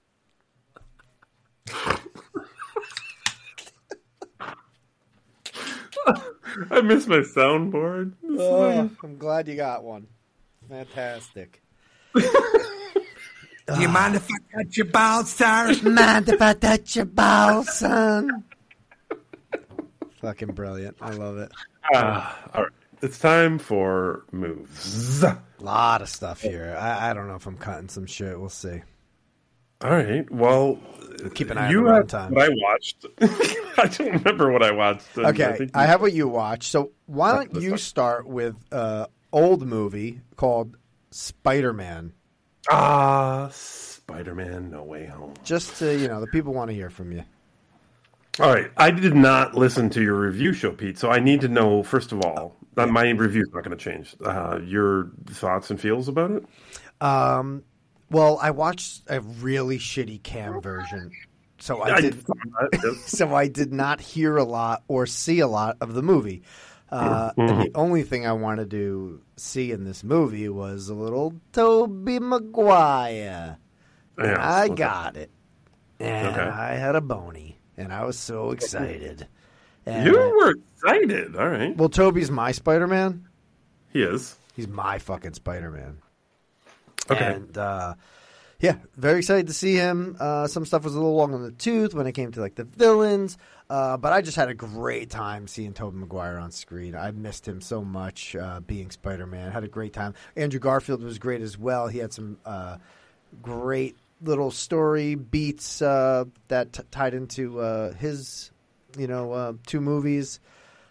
I 6.72 6.82
miss 6.82 7.08
my 7.08 7.18
soundboard. 7.18 8.14
This 8.24 8.40
Oh, 8.40 8.90
I'm 9.04 9.18
glad 9.18 9.48
you 9.48 9.56
got 9.56 9.84
one. 9.84 10.08
Fantastic. 10.70 11.62
Do 12.16 13.82
you 13.82 13.90
mind 13.90 14.16
if 14.16 14.28
I 14.32 14.64
touch 14.64 14.78
your 14.78 14.86
balls, 14.86 15.30
sir? 15.32 15.76
Mind 15.84 16.30
if 16.30 16.42
I 16.42 16.54
touch 16.54 16.96
your 16.96 17.06
balls, 17.06 17.78
son? 17.78 18.44
Fucking 20.22 20.54
brilliant. 20.54 20.98
I 21.02 21.12
love 21.12 21.38
it. 21.38 21.52
Ah, 21.94 22.50
all 22.54 22.64
right. 22.64 22.72
It's 23.02 23.20
time 23.20 23.60
for 23.60 24.24
moves. 24.32 25.22
A 25.24 25.40
lot 25.60 26.02
of 26.02 26.10
stuff 26.10 26.42
here. 26.42 26.76
I, 26.80 27.12
I 27.12 27.14
don't 27.14 27.28
know 27.28 27.36
if 27.36 27.46
I'm 27.46 27.58
cutting 27.58 27.90
some 27.90 28.08
shit. 28.08 28.40
We'll 28.40 28.50
see. 28.50 28.82
All 29.82 29.92
right. 29.92 30.30
Well, 30.32 30.80
Keep 31.34 31.50
an 31.52 31.58
eye 31.58 31.70
you 31.72 31.80
on 31.80 31.86
the 31.86 31.94
have 31.94 32.06
runtime. 32.08 32.32
what 32.32 32.44
I 32.44 32.50
watched. 32.52 33.06
I 33.80 33.88
don't 33.88 34.14
remember 34.24 34.52
what 34.52 34.64
I 34.64 34.72
watched. 34.72 35.18
Okay, 35.18 35.68
I 35.74 35.84
you- 35.84 35.88
have 35.88 36.02
what 36.02 36.14
you 36.14 36.28
watched. 36.28 36.72
So 36.72 36.92
why 37.08 37.34
don't 37.34 37.62
you 37.62 37.78
start. 37.78 38.28
with 38.28 38.56
uh 38.72 39.08
old 39.34 39.66
movie 39.68 40.22
called 40.36 40.78
Spider 41.12 41.74
Man? 41.74 42.14
Ah, 42.70 43.50
Spider-Man: 43.52 44.70
No 44.72 44.84
Way 44.84 45.06
Home. 45.06 45.34
Just 45.44 45.78
to 45.78 45.98
you 45.98 46.08
know, 46.08 46.20
the 46.22 46.28
people 46.28 46.54
want 46.54 46.70
to 46.70 46.74
hear 46.76 46.90
from 46.90 47.12
you. 47.12 47.24
All 48.40 48.54
right. 48.54 48.70
I 48.78 48.92
did 48.92 49.16
not 49.16 49.56
listen 49.56 49.90
to 49.92 50.02
your 50.04 50.20
review 50.20 50.54
show, 50.54 50.72
Pete. 50.72 51.00
So 51.00 51.10
I 51.10 51.20
need 51.20 51.42
to 51.42 51.48
know 51.48 51.82
first 51.82 52.12
of 52.12 52.22
all 52.24 52.56
that 52.76 52.90
my 52.90 53.10
review's 53.10 53.50
not 53.54 53.64
going 53.64 53.76
to 53.76 53.84
change. 53.84 54.16
Uh, 54.24 54.60
your 54.64 55.10
thoughts 55.28 55.72
and 55.72 55.80
feels 55.82 56.08
about 56.08 56.30
it. 56.32 56.46
Um, 57.02 57.64
well, 58.10 58.38
I 58.42 58.52
watched 58.52 59.04
a 59.08 59.22
really 59.22 59.78
shitty 59.80 60.22
cam 60.24 60.62
version, 60.62 61.12
so 61.60 61.82
I 61.82 61.96
I 61.96 62.02
did. 62.02 62.16
thought 62.22 62.38
that, 62.72 62.80
yes. 62.84 63.04
so 63.18 63.34
I 63.36 63.48
did 63.48 63.74
not 63.74 64.00
hear 64.02 64.38
a 64.38 64.44
lot 64.44 64.84
or 64.88 65.06
see 65.06 65.40
a 65.40 65.48
lot 65.48 65.78
of 65.82 65.94
the 65.94 66.02
movie. 66.02 66.44
Uh, 66.90 67.32
Mhm. 67.34 67.50
and 67.50 67.62
the 67.64 67.72
only 67.76 68.04
thing 68.04 68.26
I 68.26 68.32
wanted 68.32 68.72
to 68.72 69.22
see 69.36 69.72
in 69.74 69.84
this 69.84 70.04
movie 70.06 70.48
was 70.48 70.88
a 70.88 70.94
little 70.94 71.34
Tobey 71.52 72.20
Maguire. 72.20 73.58
And 74.18 74.28
Yeah, 74.28 74.38
I 74.40 74.66
okay. 74.66 74.76
got 74.76 75.18
it. 75.18 75.30
And 76.00 76.28
Okay. 76.30 76.42
I 76.42 76.76
had 76.76 76.96
a 76.96 77.02
bony. 77.02 77.60
And 77.76 77.92
I 77.94 78.06
was 78.06 78.18
so 78.18 78.52
excited. 78.52 79.28
And- 79.86 80.08
You 80.08 80.14
were 80.14 80.52
excited. 80.52 81.36
All 81.36 81.48
right. 81.50 81.76
Well, 81.76 81.90
Tobey's 81.90 82.32
my 82.32 82.52
Spider 82.52 82.88
Man. 82.88 83.28
He 83.90 84.02
is. 84.02 84.36
He's 84.56 84.68
my 84.68 84.98
fucking 84.98 85.34
Spider 85.34 85.70
Man. 85.72 85.98
Okay. 87.10 87.34
And 87.34 87.58
uh, 87.58 87.96
yeah, 88.60 88.78
very 88.96 89.20
excited 89.20 89.48
to 89.48 89.54
see 89.54 89.76
him. 89.76 90.18
Uh, 90.20 90.48
some 90.48 90.66
stuff 90.66 90.84
was 90.84 90.96
a 90.96 90.98
little 90.98 91.16
long 91.16 91.34
on 91.34 91.44
the 91.44 91.52
tooth 91.52 91.94
when 91.94 92.08
it 92.08 92.14
came 92.14 92.32
to 92.32 92.42
like 92.42 92.56
the 92.56 92.64
villains, 92.64 93.38
uh, 93.70 93.98
but 93.98 94.14
I 94.14 94.22
just 94.22 94.36
had 94.36 94.50
a 94.50 94.56
great 94.56 95.10
time 95.10 95.48
seeing 95.48 95.74
Tobey 95.74 95.98
Maguire 95.98 96.38
on 96.38 96.52
screen. 96.52 96.96
I 96.96 97.12
missed 97.12 97.48
him 97.48 97.62
so 97.62 97.84
much 97.84 98.36
uh, 98.36 98.60
being 98.62 98.90
Spider 98.90 99.28
Man. 99.28 99.52
Had 99.52 99.64
a 99.64 99.68
great 99.68 99.94
time. 99.94 100.16
Andrew 100.36 100.60
Garfield 100.60 101.04
was 101.04 101.20
great 101.20 101.42
as 101.42 101.58
well. 101.58 101.88
He 101.88 102.00
had 102.00 102.14
some 102.14 102.40
uh, 102.46 102.78
great 103.44 103.96
little 104.22 104.50
story 104.50 105.14
beats 105.14 105.82
uh, 105.82 106.26
that 106.48 106.74
t- 106.74 106.84
tied 106.90 107.14
into 107.14 107.60
uh, 107.60 107.94
his, 107.94 108.50
you 108.98 109.06
know, 109.06 109.60
two 109.68 109.82
movies. 109.82 110.40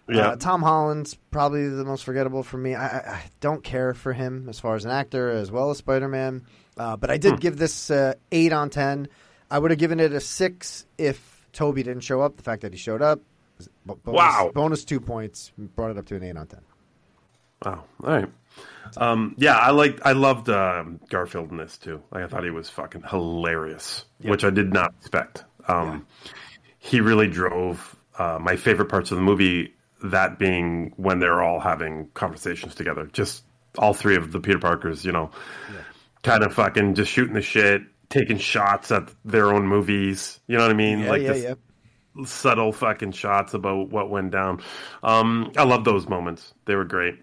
Yeah. 0.08 0.28
Uh, 0.30 0.36
Tom 0.36 0.62
Holland's 0.62 1.14
probably 1.32 1.68
the 1.68 1.84
most 1.84 2.04
forgettable 2.04 2.42
for 2.44 2.58
me. 2.58 2.74
I, 2.76 2.86
I, 2.98 3.22
don't 3.40 3.64
care 3.64 3.92
for 3.92 4.12
him 4.12 4.48
as 4.48 4.60
far 4.60 4.76
as 4.76 4.84
an 4.84 4.92
actor 4.92 5.30
as 5.30 5.50
well 5.50 5.70
as 5.70 5.78
Spider 5.78 6.06
Man. 6.08 6.44
Uh, 6.78 6.96
but 6.96 7.10
I 7.10 7.16
did 7.16 7.34
Hmm. 7.34 7.38
give 7.40 7.56
this 7.56 7.90
uh, 7.90 8.14
eight 8.30 8.52
on 8.52 8.70
ten. 8.70 9.08
I 9.50 9.58
would 9.58 9.70
have 9.72 9.80
given 9.80 9.98
it 9.98 10.12
a 10.12 10.20
six 10.20 10.86
if 10.96 11.44
Tobey 11.52 11.82
didn't 11.82 12.02
show 12.02 12.20
up. 12.20 12.36
The 12.36 12.42
fact 12.44 12.62
that 12.62 12.72
he 12.72 12.78
showed 12.78 13.02
up, 13.02 13.20
bo- 13.84 13.96
bonus, 13.96 14.18
Wow. 14.18 14.50
bonus 14.54 14.84
two 14.84 15.00
points 15.00 15.50
brought 15.58 15.90
it 15.90 15.98
up 15.98 16.06
to 16.06 16.16
an 16.16 16.22
eight 16.22 16.36
on 16.36 16.46
ten. 16.46 16.60
Wow. 17.64 17.84
All 18.04 18.10
right. 18.10 18.28
Um, 18.98 19.34
yeah, 19.38 19.56
I 19.56 19.70
liked, 19.70 20.00
I 20.04 20.12
loved 20.12 20.48
um, 20.50 21.00
Garfield 21.08 21.50
in 21.50 21.56
this 21.56 21.78
too. 21.78 22.00
Like, 22.12 22.22
I 22.22 22.28
thought 22.28 22.44
he 22.44 22.50
was 22.50 22.70
fucking 22.70 23.02
hilarious, 23.10 24.04
which 24.22 24.44
I 24.44 24.50
did 24.50 24.72
not 24.72 24.94
expect. 25.00 25.44
Um, 25.66 26.06
He 26.78 27.00
really 27.00 27.26
drove 27.28 27.96
uh, 28.18 28.38
my 28.40 28.54
favorite 28.56 28.88
parts 28.88 29.10
of 29.10 29.16
the 29.16 29.22
movie. 29.22 29.74
That 30.02 30.38
being 30.38 30.92
when 30.96 31.18
they're 31.18 31.42
all 31.42 31.60
having 31.60 32.08
conversations 32.14 32.74
together, 32.74 33.08
just 33.12 33.44
all 33.78 33.94
three 33.94 34.16
of 34.16 34.32
the 34.32 34.40
Peter 34.40 34.58
Parkers, 34.58 35.04
you 35.04 35.12
know, 35.12 35.30
kind 36.22 36.42
of 36.42 36.54
fucking 36.54 36.94
just 36.94 37.10
shooting 37.10 37.34
the 37.34 37.42
shit, 37.42 37.82
taking 38.08 38.38
shots 38.38 38.90
at 38.92 39.12
their 39.24 39.52
own 39.52 39.66
movies. 39.66 40.40
You 40.46 40.56
know 40.56 40.64
what 40.64 40.70
I 40.70 40.74
mean? 40.74 41.00
Yeah, 41.00 41.10
like 41.10 41.22
yeah, 41.22 41.34
yeah. 41.34 41.54
subtle 42.24 42.72
fucking 42.72 43.12
shots 43.12 43.54
about 43.54 43.90
what 43.90 44.10
went 44.10 44.32
down. 44.32 44.62
Um, 45.02 45.52
I 45.56 45.64
love 45.64 45.84
those 45.84 46.08
moments. 46.08 46.52
They 46.66 46.74
were 46.74 46.84
great. 46.84 47.20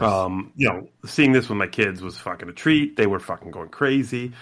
Um, 0.00 0.52
you 0.56 0.68
know, 0.68 0.88
seeing 1.04 1.32
this 1.32 1.48
with 1.48 1.58
my 1.58 1.66
kids 1.66 2.00
was 2.00 2.16
fucking 2.16 2.48
a 2.48 2.52
treat. 2.52 2.96
They 2.96 3.06
were 3.06 3.20
fucking 3.20 3.50
going 3.50 3.68
crazy. 3.68 4.32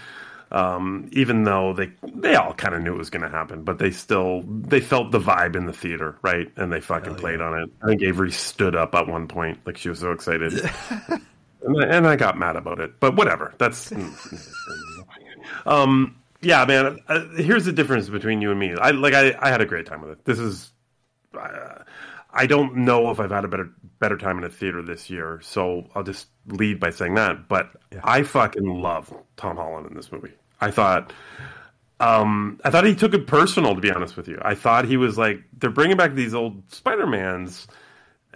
Um, 0.52 1.09
even 1.12 1.44
though 1.44 1.72
they 1.72 1.93
they 2.02 2.35
all 2.35 2.55
kind 2.55 2.74
of 2.74 2.82
knew 2.82 2.93
it 2.94 2.98
was 2.98 3.10
going 3.10 3.22
to 3.22 3.28
happen, 3.28 3.62
but 3.62 3.78
they 3.78 3.93
still 3.93 4.43
they 4.43 4.81
felt 4.81 5.12
the 5.12 5.20
vibe 5.20 5.55
in 5.55 5.66
the 5.66 5.72
theater, 5.72 6.16
right? 6.22 6.51
And 6.56 6.72
they 6.72 6.81
fucking 6.81 7.14
played 7.14 7.40
on 7.40 7.62
it. 7.62 7.70
I 7.82 7.86
think 7.86 8.02
Avery 8.02 8.32
stood 8.32 8.74
up 8.74 8.94
at 8.97 9.06
one 9.06 9.28
point, 9.28 9.60
like 9.64 9.77
she 9.77 9.89
was 9.89 10.01
so 10.01 10.10
excited, 10.10 10.52
and, 11.09 11.81
I, 11.81 11.86
and 11.86 12.06
I 12.06 12.16
got 12.16 12.36
mad 12.36 12.56
about 12.56 12.81
it. 12.81 12.98
But 12.98 13.14
whatever. 13.14 13.55
That's 13.59 13.93
um, 15.66 16.16
yeah, 16.43 16.64
man. 16.64 16.98
Uh, 17.06 17.28
here's 17.36 17.64
the 17.64 17.72
difference 17.72 18.09
between 18.09 18.40
you 18.40 18.51
and 18.51 18.59
me. 18.59 18.74
I 18.74 18.90
like 18.90 19.14
I, 19.14 19.36
I 19.39 19.51
had 19.51 19.60
a 19.60 19.66
great 19.66 19.86
time 19.86 20.02
with 20.02 20.10
it. 20.10 20.24
This 20.24 20.40
is 20.40 20.72
uh, 21.39 21.85
I 22.32 22.47
don't 22.47 22.78
know 22.78 23.10
if 23.10 23.20
I've 23.20 23.31
had 23.31 23.44
a 23.44 23.48
better 23.48 23.70
better 23.98 24.16
time 24.16 24.39
in 24.39 24.44
a 24.44 24.48
theater 24.48 24.82
this 24.82 25.10
year, 25.10 25.40
so 25.43 25.89
I'll 25.94 26.02
just 26.02 26.28
lead 26.47 26.81
by 26.81 26.90
saying 26.90 27.14
that. 27.14 27.48
But 27.48 27.70
I 28.02 28.22
fucking 28.22 28.64
love 28.64 29.12
Tom 29.36 29.56
Holland 29.56 29.86
in 29.86 29.94
this 29.94 30.10
movie. 30.10 30.32
I 30.60 30.70
thought, 30.70 31.12
um, 32.00 32.60
I 32.64 32.70
thought 32.70 32.84
he 32.84 32.94
took 32.94 33.14
it 33.14 33.26
personal. 33.26 33.74
To 33.74 33.80
be 33.80 33.90
honest 33.90 34.16
with 34.16 34.28
you, 34.28 34.38
I 34.42 34.54
thought 34.54 34.84
he 34.84 34.96
was 34.96 35.16
like, 35.18 35.42
they're 35.58 35.70
bringing 35.70 35.96
back 35.96 36.14
these 36.14 36.34
old 36.34 36.62
Spider 36.72 37.06
Mans, 37.06 37.66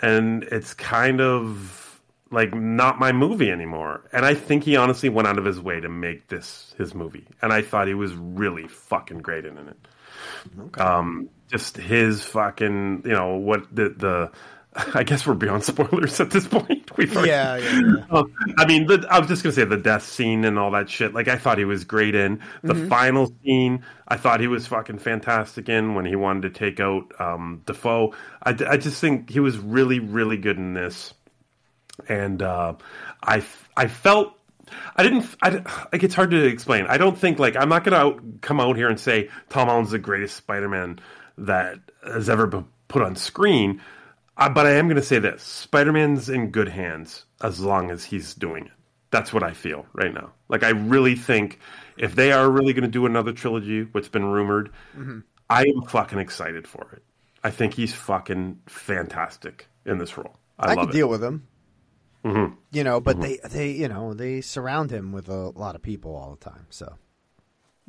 and 0.01 0.45
it's 0.45 0.75
kind 0.75 1.21
of 1.21 2.01
like 2.31 2.55
not 2.55 2.99
my 2.99 3.13
movie 3.13 3.51
anymore. 3.51 4.03
And 4.13 4.25
I 4.25 4.35
think 4.35 4.65
he 4.65 4.77
honestly 4.77 5.09
went 5.09 5.29
out 5.29 5.39
of 5.39 5.45
his 5.45 5.61
way 5.61 5.81
to 5.81 5.89
make 5.89 6.29
this 6.29 6.75
his 6.79 6.95
movie, 6.95 7.27
and 7.43 7.53
I 7.53 7.63
thought 7.63 7.89
he 7.89 7.95
was 7.95 8.15
really 8.15 8.69
fucking 8.69 9.19
great 9.19 9.45
in 9.45 9.57
it. 9.59 10.81
Um, 10.81 11.29
just 11.51 11.77
his 11.77 12.23
fucking, 12.25 13.03
you 13.05 13.13
know, 13.13 13.37
what 13.37 13.75
the 13.75 13.91
the. 13.91 14.31
I 14.95 15.03
guess 15.05 15.27
we're 15.27 15.35
beyond 15.35 15.63
spoilers 15.65 16.19
at 16.21 16.31
this 16.31 16.47
point. 16.47 16.91
We've 16.97 17.13
already- 17.17 17.31
Yeah, 17.31 17.57
yeah, 17.57 17.81
yeah. 17.81 18.05
Uh, 18.11 18.25
I 18.59 18.67
mean, 18.67 18.87
the, 18.87 19.07
I 19.11 19.19
was 19.19 19.29
just 19.29 19.43
gonna 19.43 19.53
say 19.53 19.65
the 19.65 19.77
death 19.77 20.05
scene 20.05 20.45
and 20.45 20.59
all 20.59 20.71
that 20.73 20.89
shit. 20.91 21.15
Like, 21.15 21.29
I 21.29 21.37
thought 21.37 21.59
he 21.59 21.65
was 21.65 21.85
great 21.85 22.15
in 22.15 22.41
the 22.63 22.75
Mhm. 22.75 22.89
final 22.89 23.33
scene. 23.45 23.85
I 24.09 24.17
thought 24.17 24.41
he 24.41 24.49
was 24.49 24.67
fucking 24.67 24.99
fantastic 24.99 25.69
in 25.69 25.95
when 25.95 26.05
he 26.05 26.17
wanted 26.17 26.43
to 26.55 26.59
take 26.59 26.81
out 26.81 27.13
um, 27.21 27.63
Dafoe. 27.67 28.15
I, 28.43 28.51
I 28.69 28.77
just 28.77 29.01
think 29.01 29.31
he 29.31 29.41
was 29.41 29.59
really, 29.59 29.99
really 30.01 30.37
good 30.39 30.57
in 30.57 30.75
this. 30.75 31.15
And 32.09 32.43
uh, 32.43 32.75
I, 33.23 33.45
I 33.77 33.87
felt 33.87 34.35
I 34.97 35.03
didn't. 35.03 35.27
I, 35.43 35.51
like 35.93 36.03
it's 36.03 36.15
hard 36.15 36.31
to 36.33 36.45
explain. 36.45 36.87
I 36.89 36.97
don't 36.97 37.17
think 37.17 37.39
like 37.39 37.55
I'm 37.55 37.69
not 37.69 37.85
gonna 37.85 37.97
out, 37.99 38.41
come 38.41 38.61
out 38.61 38.77
here 38.77 38.89
and 38.89 38.99
say 38.99 39.29
Tom 39.51 39.69
Holland's 39.69 39.91
the 39.93 39.99
greatest 39.99 40.37
Spider-Man 40.37 40.99
that 41.39 41.79
has 42.05 42.29
ever 42.29 42.47
been 42.47 42.65
put 42.89 43.03
on 43.03 43.15
screen. 43.15 43.81
Uh, 44.37 44.49
but 44.49 44.67
I 44.67 44.73
am 44.73 44.89
gonna 44.89 45.03
say 45.03 45.19
this: 45.19 45.43
Spider-Man's 45.43 46.29
in 46.29 46.51
good 46.51 46.69
hands 46.69 47.25
as 47.41 47.61
long 47.61 47.91
as 47.91 48.05
he's 48.05 48.35
doing 48.35 48.67
it. 48.67 48.73
That's 49.11 49.33
what 49.33 49.45
I 49.45 49.53
feel 49.53 49.87
right 49.93 50.13
now. 50.13 50.33
Like 50.49 50.65
I 50.65 50.71
really 50.71 51.15
think 51.15 51.61
if 51.97 52.17
they 52.17 52.33
are 52.33 52.51
really 52.51 52.73
gonna 52.73 52.89
do 52.89 53.07
another 53.07 53.33
trilogy, 53.33 53.83
what's 53.93 54.09
been 54.09 54.25
rumored, 54.25 54.71
Mhm. 54.97 55.23
I 55.49 55.63
am 55.63 55.83
fucking 55.83 56.19
excited 56.19 56.67
for 56.67 56.89
it. 56.95 57.03
I 57.45 57.51
think 57.51 57.75
he's 57.75 57.95
fucking 57.95 58.59
fantastic 58.67 59.69
in 59.85 59.99
this 59.99 60.17
role. 60.19 60.35
I, 60.59 60.73
I, 60.73 60.75
love 60.75 60.91
deal 60.91 61.09
with 61.09 61.23
him. 61.23 61.47
Mhm. 62.25 62.57
You 62.73 62.83
know, 62.85 63.01
but 63.01 63.19
Mhm. 63.19 63.23
they 63.23 63.49
they 63.49 63.71
you 63.71 63.87
know 63.89 64.15
they 64.15 64.41
surround 64.41 64.91
him 64.91 65.13
with 65.13 65.29
a 65.29 65.51
lot 65.51 65.77
of 65.77 65.83
people 65.83 66.17
all 66.17 66.31
the 66.35 66.45
time. 66.51 66.67
So 66.71 66.95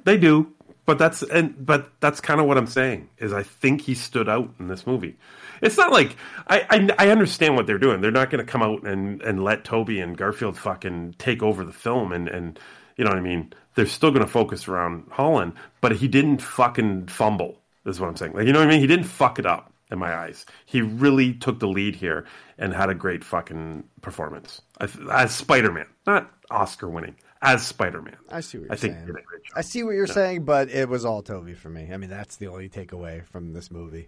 They 0.04 0.18
do, 0.18 0.54
but 0.86 1.00
that's 1.00 1.24
and 1.24 1.66
but 1.66 1.90
that's 2.02 2.22
kind 2.22 2.40
of 2.40 2.46
what 2.46 2.58
I'm 2.58 2.68
saying 2.68 3.10
is 3.18 3.34
I 3.34 3.42
think 3.42 3.82
he 3.82 3.96
stood 3.96 4.30
out 4.30 4.54
in 4.60 4.68
this 4.68 4.86
movie. 4.86 5.18
It's 5.62 5.78
not 5.78 5.92
like 5.92 6.16
I 6.48 6.66
I, 7.00 7.08
I 7.08 7.10
understand 7.12 7.56
what 7.56 7.68
they're 7.68 7.78
doing. 7.78 8.02
They're 8.02 8.12
not 8.12 8.30
going 8.30 8.46
to 8.46 8.52
come 8.52 8.62
out 8.62 8.86
and 8.88 9.22
and 9.22 9.44
let 9.44 9.64
Tobey 9.64 10.00
and 10.00 10.18
Garfield 10.18 10.58
fucking 10.58 11.16
take 11.18 11.42
over 11.44 11.64
the 11.64 11.74
film 11.74 12.12
and 12.12 12.28
and 12.28 12.60
you 12.98 13.04
know 13.04 13.12
what 13.12 13.20
I 13.20 13.22
mean. 13.22 13.54
They're 13.76 13.86
still 13.86 14.12
going 14.12 14.26
to 14.26 14.32
focus 14.32 14.68
around 14.70 15.08
Holland, 15.12 15.54
but 15.82 15.92
he 15.98 16.08
didn't 16.08 16.42
fucking 16.42 17.08
fumble. 17.08 17.60
Is 17.86 18.00
what 18.00 18.08
I'm 18.10 18.16
saying. 18.16 18.34
Like 18.34 18.48
you 18.48 18.54
know 18.54 18.60
what 18.60 18.68
I 18.68 18.72
mean. 18.72 18.80
He 18.80 18.88
didn't 18.88 19.06
fuck 19.06 19.38
it 19.40 19.46
up 19.46 19.72
in 19.92 20.00
my 20.00 20.14
eyes. 20.16 20.46
He 20.66 20.82
really 20.82 21.34
took 21.34 21.60
the 21.60 21.68
lead 21.68 21.96
here 21.96 22.26
and 22.58 22.74
had 22.74 22.90
a 22.90 22.96
great 22.96 23.24
fucking 23.24 23.84
performance 24.02 24.62
as, 24.80 25.36
Spider 25.36 25.72
Man, 25.72 25.86
not 26.08 26.32
Oscar 26.50 26.90
winning 26.90 27.16
as 27.44 27.64
Spider 27.68 28.02
Man. 28.02 28.16
I 28.32 28.40
see 28.40 28.58
what 28.58 28.64
you're 28.64 28.74
I 28.74 28.76
think 28.78 28.94
saying. 28.96 29.06
he 29.06 29.12
did 29.12 29.20
a 29.22 29.24
great 29.26 29.44
job. 29.44 29.54
I 29.58 29.62
see 29.62 29.84
what 29.84 29.92
you're 29.92 30.08
Yeah. 30.08 30.14
saying, 30.14 30.46
but 30.46 30.70
it 30.70 30.90
was 30.90 31.06
all 31.06 31.22
Tobey 31.22 31.54
for 31.54 31.70
me. 31.70 31.90
I 31.94 31.98
mean, 31.98 32.10
that's 32.10 32.38
the 32.38 32.48
only 32.48 32.70
takeaway 32.70 33.24
from 33.28 33.54
this 33.54 33.70
movie. 33.70 34.08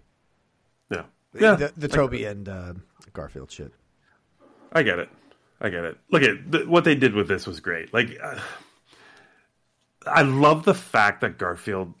Yeah, 0.90 1.04
yeah. 1.34 1.54
the, 1.54 1.72
the 1.76 1.88
Tobey 1.88 2.24
and 2.24 2.48
uh, 2.48 2.74
Garfield 3.12 3.50
shit. 3.50 3.72
I 4.72 4.82
get 4.82 4.98
it. 4.98 5.08
I 5.60 5.70
get 5.70 5.84
it. 5.84 5.98
Look 6.10 6.22
at 6.22 6.52
th- 6.52 6.66
what 6.66 6.84
they 6.84 6.94
did 6.94 7.14
with 7.14 7.28
this 7.28 7.46
was 7.46 7.60
great. 7.60 7.92
Like, 7.92 8.16
uh, 8.22 8.38
I 10.06 10.22
love 10.22 10.64
the 10.64 10.74
fact 10.74 11.20
that 11.22 11.38
Garfield 11.38 11.94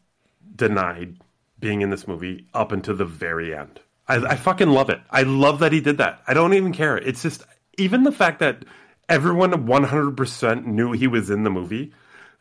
denied 0.54 1.16
being 1.58 1.80
in 1.82 1.90
this 1.90 2.06
movie 2.06 2.46
up 2.54 2.72
until 2.72 2.96
the 2.96 3.04
very 3.04 3.54
end. 3.54 3.80
I, 4.06 4.16
I 4.16 4.36
fucking 4.36 4.68
love 4.68 4.90
it. 4.90 5.00
I 5.10 5.22
love 5.22 5.58
that 5.58 5.72
he 5.72 5.80
did 5.80 5.98
that. 5.98 6.22
I 6.26 6.34
don't 6.34 6.54
even 6.54 6.72
care. 6.72 6.96
It's 6.96 7.22
just 7.22 7.42
even 7.76 8.04
the 8.04 8.12
fact 8.12 8.38
that 8.40 8.64
everyone 9.08 9.52
100% 9.52 10.66
knew 10.66 10.92
he 10.92 11.06
was 11.06 11.30
in 11.30 11.42
the 11.42 11.50
movie. 11.50 11.92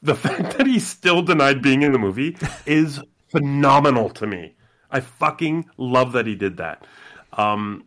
The 0.02 0.16
fact 0.16 0.58
that 0.58 0.68
he 0.68 0.80
still 0.80 1.22
denied 1.22 1.62
being 1.62 1.82
in 1.82 1.92
the 1.92 2.00
movie 2.00 2.38
is 2.66 3.02
phenomenal 3.30 4.10
to 4.12 4.28
me. 4.28 4.56
I 4.90 5.02
fucking 5.02 5.70
love 5.78 6.14
that 6.14 6.28
he 6.28 6.36
did 6.36 6.58
that. 6.58 6.86
Um, 7.34 7.86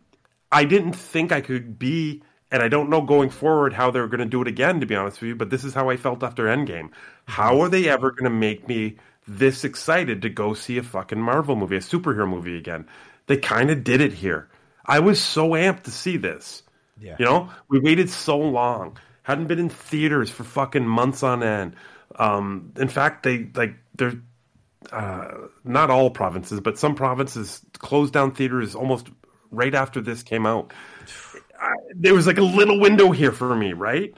I 0.51 0.65
didn't 0.65 0.93
think 0.93 1.31
I 1.31 1.41
could 1.41 1.79
be, 1.79 2.23
and 2.51 2.61
I 2.61 2.67
don't 2.67 2.89
know 2.89 3.01
going 3.01 3.29
forward 3.29 3.73
how 3.73 3.91
they're 3.91 4.07
going 4.07 4.19
to 4.19 4.25
do 4.25 4.41
it 4.41 4.47
again, 4.47 4.79
to 4.79 4.85
be 4.85 4.95
honest 4.95 5.21
with 5.21 5.29
you, 5.29 5.35
but 5.35 5.49
this 5.49 5.63
is 5.63 5.73
how 5.73 5.89
I 5.89 5.97
felt 5.97 6.23
after 6.23 6.45
Endgame. 6.45 6.89
How 7.25 7.61
are 7.61 7.69
they 7.69 7.87
ever 7.89 8.11
going 8.11 8.25
to 8.25 8.29
make 8.29 8.67
me 8.67 8.97
this 9.27 9.63
excited 9.63 10.21
to 10.21 10.29
go 10.29 10.53
see 10.53 10.77
a 10.77 10.83
fucking 10.83 11.19
Marvel 11.19 11.55
movie, 11.55 11.77
a 11.77 11.79
superhero 11.79 12.27
movie 12.27 12.57
again? 12.57 12.87
They 13.27 13.37
kind 13.37 13.71
of 13.71 13.83
did 13.83 14.01
it 14.01 14.13
here. 14.13 14.49
I 14.85 14.99
was 14.99 15.21
so 15.21 15.51
amped 15.51 15.83
to 15.83 15.91
see 15.91 16.17
this. 16.17 16.63
Yeah. 16.99 17.15
You 17.17 17.25
know, 17.25 17.49
we 17.69 17.79
waited 17.79 18.09
so 18.09 18.37
long, 18.37 18.97
hadn't 19.23 19.47
been 19.47 19.59
in 19.59 19.69
theaters 19.69 20.29
for 20.29 20.43
fucking 20.43 20.85
months 20.85 21.23
on 21.23 21.41
end. 21.41 21.75
Um, 22.15 22.73
in 22.77 22.89
fact, 22.89 23.23
they 23.23 23.49
like 23.55 23.75
they're 23.95 24.21
uh, 24.91 25.31
not 25.63 25.89
all 25.89 26.09
provinces, 26.09 26.59
but 26.59 26.77
some 26.77 26.95
provinces 26.95 27.61
closed 27.79 28.13
down 28.13 28.31
theaters 28.31 28.75
almost 28.75 29.09
right 29.51 29.75
after 29.75 30.01
this 30.01 30.23
came 30.23 30.45
out. 30.45 30.73
I, 31.59 31.73
there 31.95 32.13
was 32.13 32.27
like 32.27 32.37
a 32.37 32.43
little 32.43 32.79
window 32.79 33.11
here 33.11 33.31
for 33.31 33.55
me, 33.55 33.73
right? 33.73 34.13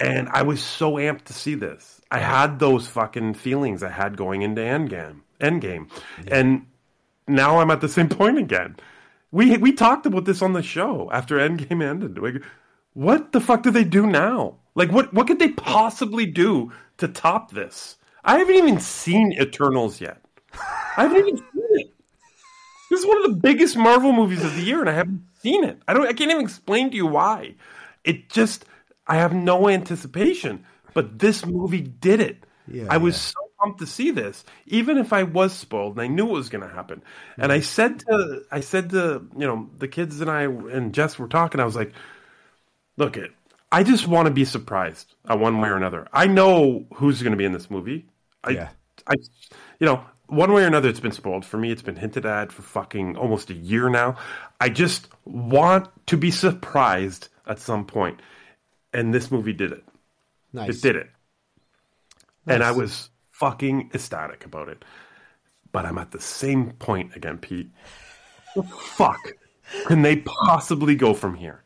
And 0.00 0.28
I 0.28 0.42
was 0.42 0.62
so 0.62 0.94
amped 0.94 1.24
to 1.24 1.32
see 1.32 1.54
this. 1.54 2.00
I 2.10 2.18
had 2.18 2.58
those 2.58 2.86
fucking 2.86 3.34
feelings 3.34 3.82
I 3.82 3.90
had 3.90 4.16
going 4.16 4.42
into 4.42 4.60
Endgame. 4.60 5.20
Endgame, 5.40 5.90
and 6.28 6.66
now 7.28 7.58
I'm 7.60 7.70
at 7.70 7.80
the 7.80 7.88
same 7.88 8.08
point 8.10 8.38
again. 8.38 8.76
We 9.30 9.56
we 9.58 9.72
talked 9.72 10.06
about 10.06 10.24
this 10.24 10.42
on 10.42 10.52
the 10.52 10.62
show 10.62 11.10
after 11.12 11.36
Endgame 11.36 11.82
ended. 11.82 12.18
Like, 12.18 12.42
what 12.94 13.32
the 13.32 13.40
fuck 13.40 13.62
do 13.62 13.70
they 13.70 13.84
do 13.84 14.06
now? 14.06 14.56
Like, 14.74 14.90
what 14.92 15.12
what 15.12 15.26
could 15.26 15.38
they 15.38 15.50
possibly 15.50 16.26
do 16.26 16.72
to 16.98 17.08
top 17.08 17.50
this? 17.52 17.96
I 18.26 18.38
haven't 18.38 18.56
even 18.56 18.80
seen 18.80 19.32
Eternals 19.32 20.00
yet. 20.00 20.20
I 20.52 21.02
haven't 21.02 21.18
even 21.18 21.36
seen 21.36 21.46
it. 21.54 21.94
This 22.90 23.00
is 23.00 23.06
one 23.06 23.18
of 23.18 23.30
the 23.30 23.36
biggest 23.36 23.76
Marvel 23.76 24.12
movies 24.12 24.44
of 24.44 24.54
the 24.54 24.62
year, 24.62 24.80
and 24.80 24.90
I 24.90 24.94
haven't 24.94 25.22
seen 25.40 25.64
it. 25.64 25.80
I 25.86 25.94
don't. 25.94 26.06
I 26.06 26.12
can't 26.12 26.30
even 26.30 26.42
explain 26.42 26.90
to 26.90 26.96
you 26.96 27.06
why. 27.06 27.54
It 28.04 28.28
just. 28.28 28.64
I 29.06 29.16
have 29.16 29.32
no 29.32 29.68
anticipation, 29.68 30.64
but 30.92 31.20
this 31.20 31.46
movie 31.46 31.80
did 31.80 32.20
it. 32.20 32.44
Yeah, 32.66 32.86
I 32.90 32.96
was 32.96 33.16
so 33.16 33.38
pumped 33.60 33.78
to 33.78 33.86
see 33.86 34.10
this, 34.10 34.44
even 34.66 34.98
if 34.98 35.12
I 35.12 35.22
was 35.22 35.52
spoiled 35.52 35.92
and 35.92 36.00
I 36.00 36.08
knew 36.08 36.26
it 36.26 36.32
was 36.32 36.48
going 36.48 36.68
to 36.68 36.74
happen. 36.74 37.02
And 37.38 37.52
I 37.52 37.60
said 37.60 38.00
to, 38.00 38.42
I 38.50 38.60
said 38.60 38.90
to, 38.90 39.26
you 39.38 39.46
know, 39.46 39.70
the 39.78 39.88
kids 39.88 40.20
and 40.20 40.30
I 40.30 40.42
and 40.42 40.92
Jess 40.92 41.18
were 41.18 41.28
talking. 41.28 41.60
I 41.60 41.64
was 41.64 41.76
like, 41.76 41.92
look, 42.96 43.16
it. 43.16 43.30
I 43.70 43.82
just 43.82 44.06
want 44.06 44.26
to 44.26 44.32
be 44.32 44.44
surprised 44.44 45.14
uh, 45.30 45.36
one 45.36 45.60
way 45.60 45.68
or 45.68 45.76
another. 45.76 46.08
I 46.12 46.26
know 46.26 46.86
who's 46.94 47.22
going 47.22 47.32
to 47.32 47.36
be 47.36 47.44
in 47.44 47.52
this 47.52 47.70
movie. 47.70 48.06
I, 48.46 48.50
Yeah. 48.50 48.68
I, 49.06 49.14
you 49.78 49.86
know, 49.86 50.04
one 50.26 50.52
way 50.52 50.64
or 50.64 50.66
another, 50.66 50.88
it's 50.88 51.00
been 51.00 51.12
spoiled 51.12 51.44
for 51.44 51.58
me. 51.58 51.70
It's 51.70 51.82
been 51.82 51.96
hinted 51.96 52.26
at 52.26 52.50
for 52.50 52.62
fucking 52.62 53.16
almost 53.16 53.50
a 53.50 53.54
year 53.54 53.88
now. 53.88 54.16
I 54.60 54.68
just 54.68 55.08
want 55.24 55.88
to 56.06 56.16
be 56.16 56.30
surprised 56.30 57.28
at 57.46 57.60
some 57.60 57.84
point, 57.84 58.20
and 58.92 59.14
this 59.14 59.30
movie 59.30 59.52
did 59.52 59.72
it. 59.72 59.84
Nice. 60.52 60.78
It 60.78 60.82
did 60.82 60.96
it, 60.96 61.10
and 62.46 62.62
I 62.64 62.72
was 62.72 63.10
fucking 63.30 63.90
ecstatic 63.94 64.44
about 64.44 64.68
it. 64.68 64.84
But 65.70 65.84
I'm 65.84 65.98
at 65.98 66.10
the 66.10 66.20
same 66.20 66.72
point 66.72 67.14
again, 67.14 67.38
Pete. 67.38 67.70
Fuck 68.70 69.20
can 69.86 70.02
they 70.02 70.16
possibly 70.16 70.94
go 70.94 71.14
from 71.14 71.34
here? 71.34 71.62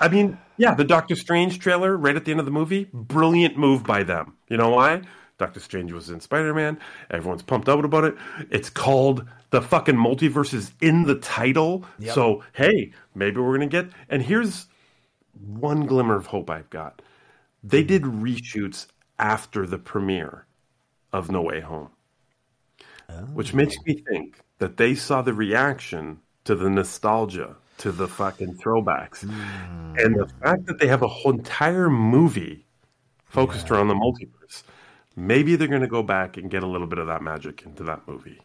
I 0.00 0.08
mean, 0.08 0.38
yeah, 0.56 0.74
the 0.74 0.84
Doctor 0.84 1.14
Strange 1.14 1.58
trailer 1.58 1.96
right 1.96 2.16
at 2.16 2.24
the 2.24 2.32
end 2.32 2.40
of 2.40 2.46
the 2.46 2.52
movie, 2.52 2.88
brilliant 2.92 3.56
move 3.56 3.84
by 3.84 4.02
them. 4.02 4.34
You 4.48 4.56
know 4.56 4.70
why? 4.70 5.02
Doctor 5.38 5.60
Strange 5.60 5.92
was 5.92 6.10
in 6.10 6.20
Spider 6.20 6.54
Man. 6.54 6.78
Everyone's 7.10 7.42
pumped 7.42 7.68
out 7.68 7.84
about 7.84 8.04
it. 8.04 8.16
It's 8.50 8.70
called 8.70 9.26
the 9.50 9.60
fucking 9.60 9.96
multiverse 9.96 10.54
is 10.54 10.72
in 10.80 11.04
the 11.04 11.16
title. 11.16 11.84
Yep. 11.98 12.14
So, 12.14 12.44
hey, 12.52 12.92
maybe 13.14 13.40
we're 13.40 13.56
going 13.56 13.68
to 13.68 13.82
get. 13.82 13.92
And 14.08 14.22
here's 14.22 14.66
one 15.46 15.86
glimmer 15.86 16.16
of 16.16 16.26
hope 16.26 16.50
I've 16.50 16.70
got. 16.70 17.02
They 17.64 17.82
did 17.82 18.02
reshoots 18.02 18.86
after 19.18 19.66
the 19.66 19.78
premiere 19.78 20.46
of 21.12 21.30
No 21.30 21.42
Way 21.42 21.60
Home, 21.60 21.90
which 23.34 23.54
oh. 23.54 23.56
makes 23.56 23.76
me 23.86 24.02
think 24.08 24.40
that 24.58 24.76
they 24.76 24.94
saw 24.94 25.22
the 25.22 25.34
reaction 25.34 26.20
to 26.44 26.54
the 26.54 26.68
nostalgia, 26.68 27.56
to 27.78 27.92
the 27.92 28.08
fucking 28.08 28.56
throwbacks, 28.56 29.20
hmm. 29.20 29.94
and 29.98 30.16
the 30.16 30.28
fact 30.42 30.66
that 30.66 30.78
they 30.78 30.86
have 30.86 31.02
a 31.02 31.08
whole 31.08 31.32
entire 31.32 31.88
movie 31.88 32.66
focused 33.24 33.70
around 33.70 33.88
the 33.88 33.94
multiverse. 33.94 34.62
Maybe 35.16 35.56
they're 35.56 35.68
going 35.68 35.82
to 35.82 35.88
go 35.88 36.02
back 36.02 36.36
and 36.36 36.50
get 36.50 36.62
a 36.62 36.66
little 36.66 36.86
bit 36.86 36.98
of 36.98 37.06
that 37.08 37.22
magic 37.22 37.62
into 37.64 37.82
that 37.84 38.06
movie. 38.08 38.40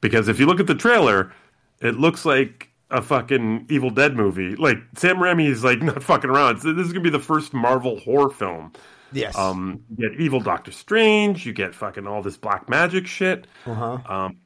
Because 0.00 0.28
if 0.28 0.38
you 0.40 0.46
look 0.46 0.60
at 0.60 0.66
the 0.66 0.74
trailer, 0.74 1.32
it 1.80 1.96
looks 1.96 2.24
like 2.24 2.70
a 2.90 3.02
fucking 3.02 3.66
Evil 3.70 3.90
Dead 3.90 4.14
movie. 4.16 4.54
Like 4.56 4.78
Sam 4.96 5.16
Raimi 5.16 5.48
is 5.48 5.64
like 5.64 5.80
not 5.82 6.02
fucking 6.02 6.30
around. 6.30 6.60
So 6.60 6.72
This 6.72 6.86
is 6.86 6.92
gonna 6.92 7.02
be 7.04 7.10
the 7.10 7.18
first 7.18 7.52
Marvel 7.54 7.98
horror 8.00 8.30
film 8.30 8.72
Yes. 9.12 9.38
Um, 9.38 9.84
you 9.96 10.08
get 10.10 10.20
evil 10.20 10.40
Doctor 10.40 10.72
Strange. 10.72 11.46
You 11.46 11.52
get 11.52 11.72
fucking 11.74 12.04
all 12.06 12.20
this 12.20 12.36
black 12.36 12.68
magic 12.68 13.06
shit. 13.06 13.46
Uh-huh. 13.64 13.98
Um, 14.06 14.38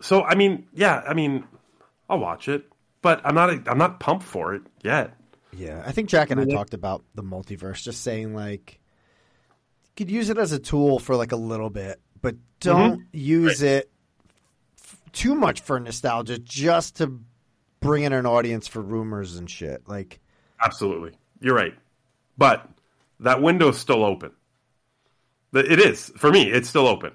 so 0.00 0.22
I 0.24 0.34
mean, 0.34 0.66
yeah, 0.72 1.02
I 1.06 1.12
mean, 1.12 1.44
I'll 2.08 2.18
watch 2.18 2.48
it, 2.48 2.64
but 3.02 3.20
I'm 3.24 3.34
not. 3.34 3.50
I'm 3.68 3.76
not 3.76 4.00
pumped 4.00 4.24
for 4.24 4.54
it 4.54 4.62
yet. 4.82 5.14
Yeah, 5.52 5.82
I 5.86 5.92
think 5.92 6.08
Jack 6.08 6.30
and 6.30 6.40
I 6.40 6.44
Yeah. 6.44 6.54
talked 6.54 6.72
about 6.72 7.04
the 7.14 7.22
multiverse, 7.22 7.82
just 7.82 8.02
saying 8.02 8.34
like 8.34 8.78
could 9.96 10.10
use 10.10 10.28
it 10.30 10.38
as 10.38 10.52
a 10.52 10.58
tool 10.58 10.98
for 10.98 11.16
like 11.16 11.32
a 11.32 11.36
little 11.36 11.70
bit, 11.70 12.00
but 12.22 12.36
don't 12.60 13.02
use 13.12 13.62
it 13.62 13.90
f- 14.78 15.00
too 15.12 15.34
much 15.34 15.60
for 15.60 15.80
nostalgia, 15.80 16.38
just 16.38 16.96
to 16.96 17.18
bring 17.80 18.04
in 18.04 18.12
an 18.12 18.26
audience 18.26 18.68
for 18.68 18.80
rumors 18.80 19.36
and 19.36 19.50
shit. 19.50 19.88
Like, 19.88 20.20
Absolutely, 20.62 21.12
you're 21.40 21.54
right, 21.54 21.74
but 22.38 22.68
that 23.20 23.42
window's 23.42 23.78
still 23.78 24.04
open. 24.04 24.32
It 25.52 25.80
is 25.80 26.12
for 26.16 26.30
me. 26.30 26.50
It's 26.50 26.68
still 26.68 26.86
open. 26.86 27.12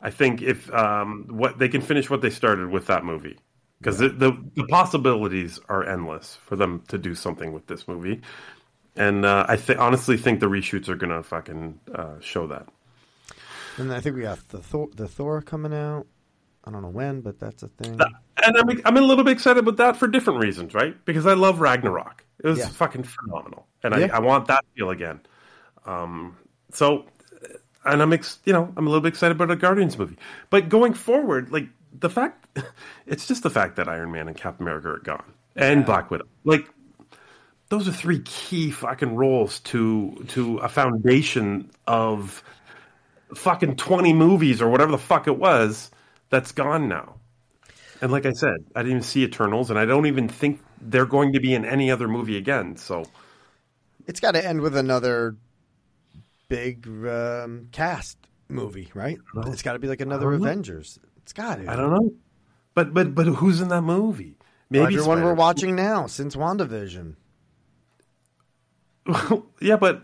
I 0.00 0.10
think 0.10 0.42
if 0.42 0.72
um, 0.72 1.26
what 1.28 1.58
they 1.58 1.68
can 1.68 1.80
finish 1.80 2.08
what 2.08 2.20
they 2.20 2.30
started 2.30 2.70
with 2.70 2.86
that 2.86 3.04
movie, 3.04 3.38
because 3.78 3.98
the, 3.98 4.08
the 4.08 4.32
the 4.54 4.64
possibilities 4.66 5.58
are 5.68 5.84
endless 5.84 6.38
for 6.44 6.56
them 6.56 6.82
to 6.88 6.98
do 6.98 7.14
something 7.14 7.52
with 7.52 7.66
this 7.66 7.88
movie, 7.88 8.20
and 8.96 9.24
uh, 9.24 9.46
I 9.48 9.56
th- 9.56 9.78
honestly 9.78 10.16
think 10.16 10.40
the 10.40 10.46
reshoots 10.46 10.88
are 10.88 10.96
gonna 10.96 11.22
fucking 11.22 11.78
uh, 11.94 12.20
show 12.20 12.46
that. 12.48 12.68
and 13.78 13.92
I 13.92 14.00
think 14.00 14.16
we 14.16 14.22
got 14.22 14.46
the 14.48 14.58
Thor, 14.58 14.88
the 14.94 15.08
Thor 15.08 15.40
coming 15.42 15.72
out. 15.74 16.06
I 16.64 16.70
don't 16.70 16.82
know 16.82 16.88
when, 16.88 17.22
but 17.22 17.40
that's 17.40 17.62
a 17.62 17.68
thing. 17.68 17.98
And 18.42 18.56
I'm 18.56 18.80
I'm 18.84 18.96
a 18.96 19.00
little 19.00 19.24
bit 19.24 19.32
excited 19.32 19.60
about 19.60 19.76
that 19.78 19.96
for 19.96 20.06
different 20.06 20.40
reasons, 20.40 20.74
right? 20.74 20.94
Because 21.04 21.26
I 21.26 21.32
love 21.34 21.60
Ragnarok. 21.60 22.24
It 22.42 22.48
was 22.48 22.58
Yeah. 22.58 22.68
fucking 22.68 23.04
phenomenal, 23.04 23.66
and 23.82 23.94
Yeah. 23.96 24.08
I, 24.12 24.16
I 24.16 24.20
want 24.20 24.46
that 24.48 24.64
feel 24.76 24.90
again. 24.90 25.20
Um, 25.86 26.36
so, 26.72 27.06
and 27.84 28.02
I'm 28.02 28.12
ex, 28.12 28.38
you 28.44 28.52
know 28.52 28.72
I'm 28.76 28.86
a 28.86 28.90
little 28.90 29.00
bit 29.02 29.08
excited 29.08 29.34
about 29.36 29.50
a 29.50 29.56
Guardians 29.56 29.96
movie. 29.98 30.16
But 30.50 30.68
going 30.68 30.92
forward, 30.94 31.50
like 31.50 31.68
the 31.98 32.10
fact, 32.10 32.58
it's 33.06 33.26
just 33.26 33.42
the 33.42 33.50
fact 33.50 33.76
that 33.76 33.88
Iron 33.88 34.12
Man 34.12 34.28
and 34.28 34.36
Captain 34.36 34.64
America 34.64 34.88
are 34.90 34.98
gone, 34.98 35.32
and 35.56 35.86
Black 35.86 36.10
Widow, 36.10 36.26
like 36.44 36.68
those 37.70 37.88
are 37.88 37.92
three 37.92 38.20
key 38.20 38.70
fucking 38.70 39.14
roles 39.16 39.60
to 39.60 40.24
to 40.28 40.58
a 40.58 40.68
foundation 40.68 41.70
of 41.86 42.42
fucking 43.34 43.76
20 43.76 44.12
movies 44.12 44.60
or 44.60 44.68
whatever 44.68 44.90
the 44.90 44.98
fuck 44.98 45.28
it 45.28 45.38
was 45.38 45.90
that's 46.28 46.52
gone 46.52 46.88
now. 46.88 47.14
And 48.02 48.10
like 48.10 48.26
I 48.26 48.32
said, 48.32 48.56
I 48.74 48.80
didn't 48.80 48.90
even 48.90 49.02
see 49.02 49.24
Eternals, 49.24 49.70
and 49.70 49.78
I 49.78 49.84
don't 49.84 50.06
even 50.06 50.28
think 50.28 50.60
they're 50.80 51.06
going 51.06 51.34
to 51.34 51.40
be 51.40 51.54
in 51.54 51.64
any 51.64 51.90
other 51.90 52.08
movie 52.08 52.36
again. 52.36 52.76
So 52.76 53.04
It's 54.06 54.20
got 54.20 54.32
to 54.32 54.44
end 54.44 54.62
with 54.62 54.76
another 54.76 55.36
big 56.48 56.88
um, 57.06 57.68
cast 57.72 58.18
movie, 58.48 58.90
right? 58.94 59.18
It's 59.46 59.62
got 59.62 59.74
to 59.74 59.78
be 59.78 59.86
like 59.86 60.00
another 60.00 60.30
don't 60.30 60.40
know. 60.40 60.46
Avengers. 60.46 60.98
It's 61.18 61.32
got 61.32 61.56
to. 61.56 61.70
I 61.70 61.76
don't 61.76 61.90
know. 61.90 62.12
But 62.74 62.94
but 62.94 63.14
but 63.14 63.26
who's 63.26 63.60
in 63.60 63.68
that 63.68 63.82
movie? 63.82 64.38
Maybe 64.70 64.96
everyone 64.96 65.22
we're 65.22 65.34
watching 65.34 65.76
now 65.76 66.06
since 66.06 66.36
WandaVision. 66.36 67.16
yeah, 69.60 69.76
but 69.76 70.02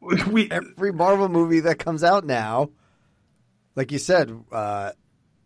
we 0.28 0.50
every 0.50 0.92
Marvel 0.92 1.28
movie 1.28 1.60
that 1.60 1.78
comes 1.78 2.04
out 2.04 2.24
now, 2.24 2.70
like 3.74 3.92
you 3.92 3.98
said, 3.98 4.30
uh, 4.52 4.92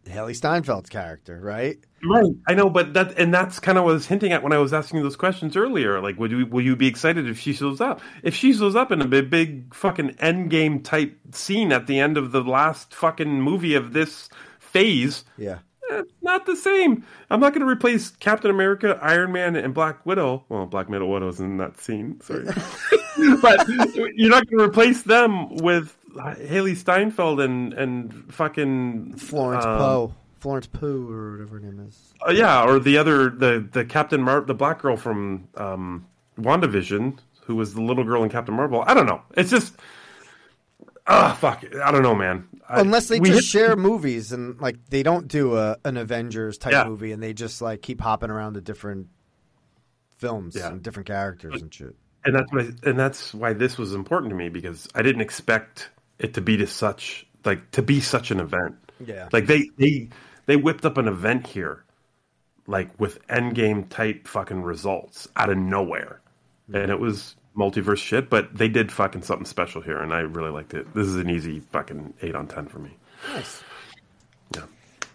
Hailee 0.06 0.38
Steinfeld's 0.38 0.90
character, 0.90 1.40
right? 1.40 1.78
Right, 2.06 2.32
I 2.46 2.54
know, 2.54 2.68
but 2.68 2.92
that 2.94 3.18
and 3.18 3.32
that's 3.32 3.58
kind 3.60 3.78
of 3.78 3.84
what 3.84 3.92
I 3.92 3.94
was 3.94 4.06
hinting 4.06 4.32
at 4.32 4.42
when 4.42 4.52
I 4.52 4.58
was 4.58 4.74
asking 4.74 5.02
those 5.02 5.16
questions 5.16 5.56
earlier. 5.56 6.00
Like, 6.00 6.18
would 6.18 6.30
you 6.30 6.46
will 6.46 6.62
you 6.62 6.76
be 6.76 6.86
excited 6.86 7.28
if 7.28 7.38
she 7.38 7.54
shows 7.54 7.80
up? 7.80 8.02
If 8.22 8.34
she 8.34 8.52
shows 8.52 8.76
up 8.76 8.92
in 8.92 9.00
a 9.00 9.06
big, 9.06 9.30
big 9.30 9.74
fucking 9.74 10.16
end 10.18 10.50
game 10.50 10.82
type 10.82 11.18
scene 11.32 11.72
at 11.72 11.86
the 11.86 11.98
end 12.00 12.18
of 12.18 12.32
the 12.32 12.42
last 12.42 12.94
fucking 12.94 13.40
movie 13.40 13.74
of 13.74 13.94
this 13.94 14.28
phase, 14.58 15.24
Yeah. 15.38 15.60
Eh, 15.90 16.02
not 16.22 16.46
the 16.46 16.56
same. 16.56 17.04
I'm 17.30 17.40
not 17.40 17.52
going 17.52 17.66
to 17.66 17.70
replace 17.70 18.10
Captain 18.10 18.50
America, 18.50 18.98
Iron 19.02 19.32
Man, 19.32 19.56
and 19.56 19.74
Black 19.74 20.04
Widow. 20.06 20.44
Well, 20.48 20.66
Black 20.66 20.88
Widow 20.88 21.06
Widow's 21.06 21.40
in 21.40 21.58
that 21.58 21.78
scene, 21.78 22.20
sorry, 22.20 22.44
but 23.42 23.68
you're 24.14 24.30
not 24.30 24.46
going 24.48 24.58
to 24.58 24.64
replace 24.64 25.02
them 25.02 25.56
with 25.56 25.96
Hailee 26.16 26.76
Steinfeld 26.76 27.40
and 27.40 27.72
and 27.74 28.32
fucking 28.32 29.14
Florence 29.16 29.64
um, 29.64 29.78
Poe, 29.78 30.14
Florence 30.38 30.66
Pooh, 30.66 31.10
or 31.10 31.32
whatever 31.32 31.58
her 31.58 31.60
name 31.60 31.86
is. 31.88 32.14
uh, 32.26 32.30
yeah, 32.30 32.64
or 32.64 32.78
the 32.78 32.96
other 32.96 33.28
the 33.30 33.66
the 33.72 33.84
Captain 33.84 34.22
Mar 34.22 34.40
the 34.40 34.54
black 34.54 34.80
girl 34.80 34.96
from 34.96 35.48
um, 35.56 36.06
WandaVision, 36.40 37.18
who 37.42 37.56
was 37.56 37.74
the 37.74 37.82
little 37.82 38.04
girl 38.04 38.22
in 38.22 38.30
Captain 38.30 38.54
Marvel. 38.54 38.84
I 38.86 38.94
don't 38.94 39.06
know. 39.06 39.22
It's 39.36 39.50
just 39.50 39.74
ah 41.06 41.36
fuck. 41.40 41.62
it. 41.64 41.74
I 41.76 41.90
don't 41.90 42.02
know, 42.02 42.14
man. 42.14 42.46
I- 42.68 42.80
Unless 42.80 43.08
they 43.08 43.18
just 43.20 43.32
hit- 43.32 43.44
share 43.44 43.76
movies 43.76 44.32
and 44.32 44.58
like 44.60 44.76
they 44.90 45.02
don't 45.02 45.28
do 45.28 45.56
a 45.56 45.76
an 45.84 45.96
Avengers 45.96 46.58
type 46.58 46.72
Yeah. 46.72 46.84
movie 46.84 47.12
and 47.12 47.22
they 47.22 47.32
just 47.34 47.60
like 47.62 47.82
keep 47.82 48.00
hopping 48.00 48.30
around 48.30 48.54
to 48.54 48.60
different 48.60 49.08
films 50.16 50.56
Yeah. 50.56 50.68
and 50.68 50.82
different 50.82 51.06
characters 51.06 51.60
and 51.60 51.72
shit. 51.72 51.94
and 52.24 52.34
that's 52.34 52.50
why 52.52 52.70
and 52.84 52.98
that's 52.98 53.34
why 53.34 53.52
this 53.52 53.76
was 53.76 53.92
important 53.94 54.30
to 54.30 54.36
me 54.36 54.48
because 54.48 54.88
I 54.94 55.02
didn't 55.02 55.20
expect 55.20 55.90
it 56.18 56.34
to 56.34 56.40
be 56.40 56.56
to 56.56 56.66
such 56.66 57.26
like 57.44 57.70
to 57.72 57.82
be 57.82 58.00
such 58.00 58.30
an 58.30 58.40
event. 58.40 58.76
Yeah. 59.04 59.28
Like 59.32 59.46
they 59.46 59.68
they 59.76 60.08
they 60.46 60.56
whipped 60.56 60.86
up 60.86 60.96
an 60.96 61.08
event 61.08 61.46
here, 61.46 61.84
like 62.66 62.88
with 62.98 63.26
endgame 63.28 63.88
type 63.88 64.26
fucking 64.28 64.62
results 64.62 65.28
out 65.36 65.50
of 65.50 65.58
nowhere, 65.58 66.20
and 66.72 66.90
it 66.90 66.98
was 67.00 67.36
multiverse 67.56 67.98
shit. 67.98 68.30
But 68.30 68.56
they 68.56 68.68
did 68.68 68.92
fucking 68.92 69.22
something 69.22 69.46
special 69.46 69.80
here, 69.80 69.98
and 69.98 70.12
I 70.12 70.20
really 70.20 70.50
liked 70.50 70.74
it. 70.74 70.92
This 70.94 71.06
is 71.06 71.16
an 71.16 71.30
easy 71.30 71.60
fucking 71.60 72.14
eight 72.22 72.34
on 72.34 72.46
ten 72.46 72.66
for 72.66 72.78
me. 72.78 72.90
Nice. 73.32 73.62
Yeah. 74.54 74.64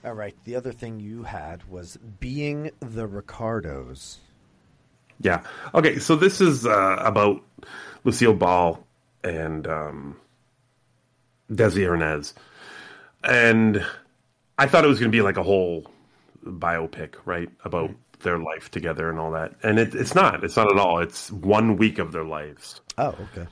All 0.04 0.14
right. 0.14 0.36
The 0.46 0.56
other 0.56 0.72
thing 0.72 1.00
you 1.00 1.24
had 1.24 1.70
was 1.70 1.98
being 2.20 2.72
the 2.80 3.08
Ricardos. 3.08 4.18
Yeah. 5.22 5.44
Okay. 5.74 6.00
So 6.00 6.16
this 6.16 6.42
is 6.42 6.66
uh, 6.66 6.98
about 7.00 7.44
Lucille 8.04 8.34
Ball 8.34 8.84
and 9.24 9.68
um, 9.68 10.18
Desi 11.52 11.86
Arnaz, 11.86 12.34
and 13.24 13.86
I 14.58 14.68
thought 14.68 14.86
it 14.86 14.88
was 14.88 15.00
going 15.00 15.12
to 15.12 15.16
be 15.16 15.22
like 15.22 15.38
a 15.38 15.44
whole 15.44 15.86
biopic, 16.46 17.16
right, 17.26 17.50
about 17.64 17.92
their 18.20 18.38
life 18.40 18.70
together 18.72 19.10
and 19.10 19.20
all 19.20 19.32
that. 19.32 19.54
And 19.64 19.80
it, 19.80 19.96
it's 19.96 20.16
not. 20.16 20.44
It's 20.44 20.56
not 20.58 20.72
at 20.72 20.78
all. 20.80 21.00
It's 21.00 21.32
one 21.32 21.78
week 21.78 22.00
of 22.00 22.12
their 22.12 22.24
lives, 22.26 22.82
Oh, 22.98 23.16
okay. 23.34 23.48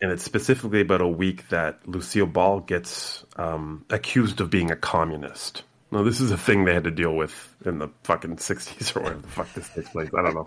and 0.00 0.10
it's 0.12 0.24
specifically 0.24 0.80
about 0.80 1.00
a 1.00 1.08
week 1.08 1.48
that 1.50 1.86
Lucille 1.88 2.26
Ball 2.26 2.60
gets 2.60 3.24
um, 3.36 3.84
accused 3.90 4.40
of 4.40 4.50
being 4.50 4.70
a 4.70 4.76
communist. 4.76 5.62
Now, 5.92 6.02
this 6.04 6.20
is 6.20 6.30
a 6.30 6.38
thing 6.38 6.64
they 6.64 6.74
had 6.74 6.84
to 6.84 6.90
deal 6.92 7.14
with 7.16 7.34
in 7.64 7.78
the 7.78 7.88
fucking 8.04 8.36
'60s 8.36 8.94
or 8.96 9.00
whatever 9.00 9.22
the 9.22 9.28
fuck 9.28 9.52
this 9.54 9.68
takes 9.70 9.88
place. 9.90 10.08
I 10.16 10.22
don't 10.22 10.34
know. 10.34 10.44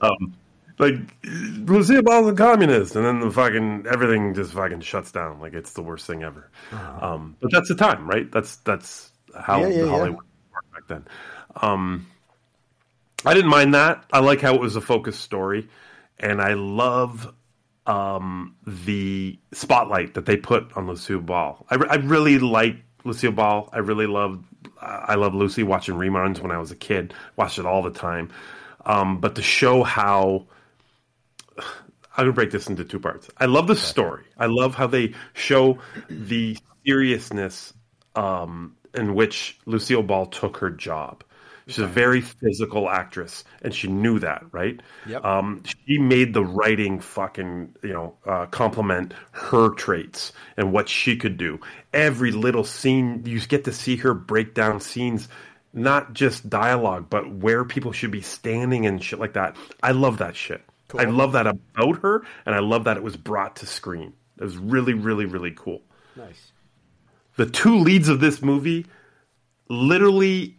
Um, 0.08 0.34
like 0.78 0.94
Lucille 1.24 2.02
Ball's 2.02 2.28
a 2.30 2.34
communist, 2.34 2.94
and 2.94 3.04
then 3.04 3.18
the 3.20 3.30
fucking 3.32 3.86
everything 3.90 4.32
just 4.34 4.52
fucking 4.52 4.80
shuts 4.80 5.10
down. 5.10 5.40
Like 5.40 5.52
it's 5.54 5.72
the 5.72 5.82
worst 5.82 6.06
thing 6.06 6.22
ever. 6.22 6.48
Um, 6.72 7.36
but 7.40 7.50
that's 7.50 7.68
the 7.68 7.74
time, 7.74 8.08
right? 8.08 8.30
That's 8.30 8.56
that's 8.58 9.10
how 9.36 9.60
Yeah, 9.60 9.66
yeah, 9.66 9.72
the 9.72 9.84
yeah. 9.84 9.90
Hollywood 9.90 10.20
worked 10.52 10.72
back 10.72 10.86
then. 10.88 11.04
Um, 11.60 12.06
I 13.24 13.34
didn't 13.34 13.50
mind 13.50 13.74
that. 13.74 14.04
I 14.12 14.20
like 14.20 14.40
how 14.40 14.54
it 14.54 14.60
was 14.60 14.76
a 14.76 14.80
focused 14.80 15.20
story, 15.20 15.68
and 16.18 16.40
I 16.40 16.54
love 16.54 17.34
um, 17.86 18.54
the 18.66 19.38
spotlight 19.52 20.14
that 20.14 20.26
they 20.26 20.36
put 20.36 20.76
on 20.76 20.86
Lucille 20.86 21.20
Ball. 21.20 21.66
I, 21.70 21.76
I 21.76 21.96
really 21.96 22.38
like 22.38 22.76
Lucille 23.04 23.32
Ball. 23.32 23.68
I 23.72 23.78
really 23.78 24.06
loved. 24.06 24.44
I 24.80 25.16
love 25.16 25.34
Lucy 25.34 25.62
watching 25.62 25.94
reruns 25.94 26.40
when 26.40 26.52
I 26.52 26.58
was 26.58 26.70
a 26.70 26.76
kid. 26.76 27.14
Watched 27.36 27.58
it 27.58 27.66
all 27.66 27.82
the 27.82 27.90
time. 27.90 28.30
Um, 28.84 29.20
but 29.20 29.34
to 29.34 29.42
show 29.42 29.82
how 29.82 30.46
I'm 32.18 32.24
gonna 32.24 32.32
break 32.32 32.50
this 32.50 32.68
into 32.68 32.84
two 32.84 32.98
parts. 32.98 33.28
I 33.38 33.46
love 33.46 33.68
the 33.68 33.76
story. 33.76 34.24
I 34.36 34.46
love 34.46 34.74
how 34.74 34.88
they 34.88 35.14
show 35.34 35.78
the 36.10 36.58
seriousness 36.84 37.72
um, 38.16 38.76
in 38.92 39.14
which 39.14 39.58
Lucille 39.66 40.02
Ball 40.02 40.26
took 40.26 40.56
her 40.56 40.70
job. 40.70 41.22
She's 41.68 41.78
a 41.78 41.86
very 41.86 42.22
physical 42.22 42.88
actress, 42.88 43.44
and 43.60 43.74
she 43.74 43.88
knew 43.88 44.18
that, 44.20 44.42
right? 44.52 44.80
Yep. 45.06 45.22
Um, 45.22 45.62
she 45.64 45.98
made 45.98 46.32
the 46.32 46.42
writing 46.42 46.98
fucking, 46.98 47.76
you 47.82 47.92
know, 47.92 48.16
uh, 48.24 48.46
complement 48.46 49.12
her 49.32 49.68
traits 49.74 50.32
and 50.56 50.72
what 50.72 50.88
she 50.88 51.14
could 51.14 51.36
do. 51.36 51.60
Every 51.92 52.32
little 52.32 52.64
scene, 52.64 53.22
you 53.26 53.38
get 53.40 53.64
to 53.64 53.72
see 53.72 53.96
her 53.96 54.14
break 54.14 54.54
down 54.54 54.80
scenes, 54.80 55.28
not 55.74 56.14
just 56.14 56.48
dialogue, 56.48 57.08
but 57.10 57.30
where 57.30 57.66
people 57.66 57.92
should 57.92 58.12
be 58.12 58.22
standing 58.22 58.86
and 58.86 59.04
shit 59.04 59.18
like 59.18 59.34
that. 59.34 59.54
I 59.82 59.92
love 59.92 60.18
that 60.18 60.36
shit. 60.36 60.62
I 60.96 61.04
love 61.04 61.32
that 61.32 61.46
about 61.46 61.98
her, 62.00 62.24
and 62.46 62.54
I 62.54 62.60
love 62.60 62.84
that 62.84 62.96
it 62.96 63.02
was 63.02 63.16
brought 63.16 63.56
to 63.56 63.66
screen. 63.66 64.14
It 64.40 64.44
was 64.44 64.56
really, 64.56 64.94
really, 64.94 65.26
really 65.26 65.52
cool. 65.54 65.82
Nice. 66.16 66.52
The 67.36 67.44
two 67.44 67.76
leads 67.76 68.08
of 68.08 68.20
this 68.20 68.40
movie, 68.40 68.86
literally, 69.68 70.57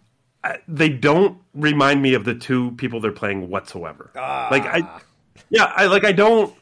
they 0.67 0.89
don't 0.89 1.37
remind 1.53 2.01
me 2.01 2.13
of 2.13 2.25
the 2.25 2.35
two 2.35 2.71
people 2.71 2.99
they're 2.99 3.11
playing 3.11 3.49
whatsoever. 3.49 4.11
Like 4.15 4.65
I, 4.65 5.01
yeah, 5.49 5.71
I 5.75 5.87
like 5.87 6.05
I 6.05 6.11
don't. 6.11 6.53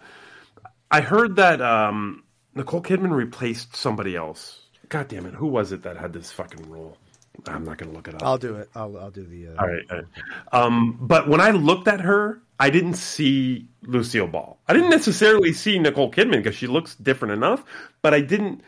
I 0.89 1.01
heard 1.01 1.35
that 1.35 1.61
um, 1.61 2.23
Nicole 2.55 2.81
Kidman 2.81 3.11
replaced 3.11 3.75
somebody 3.75 4.15
else. 4.15 4.61
God 4.89 5.07
damn 5.09 5.25
it, 5.25 5.33
who 5.33 5.47
was 5.47 5.71
it 5.71 5.83
that 5.83 5.97
had 5.97 6.13
this 6.13 6.31
fucking 6.31 6.69
role? 6.69 6.97
I'm 7.45 7.63
not 7.63 7.77
going 7.77 7.91
to 7.91 7.95
look 7.95 8.07
it 8.07 8.15
up. 8.15 8.23
I'll 8.23 8.37
do 8.37 8.55
it. 8.55 8.69
I'll 8.73 8.97
I'll 8.97 9.11
do 9.11 9.23
the. 9.23 9.49
Uh, 9.49 9.61
All 9.61 9.67
right. 9.67 9.83
all 9.91 9.97
right. 9.97 10.05
Um, 10.53 10.97
but 11.01 11.27
when 11.27 11.39
I 11.39 11.51
looked 11.51 11.87
at 11.87 12.01
her, 12.01 12.41
I 12.59 12.69
didn't 12.69 12.95
see 12.95 13.67
Lucille 13.83 14.27
Ball. 14.27 14.57
I 14.67 14.73
didn't 14.73 14.89
necessarily 14.89 15.53
see 15.53 15.77
Nicole 15.77 16.11
Kidman 16.11 16.37
because 16.37 16.55
she 16.55 16.67
looks 16.67 16.95
different 16.95 17.33
enough, 17.33 17.63
but 18.01 18.13
I 18.13 18.21
didn't. 18.21 18.61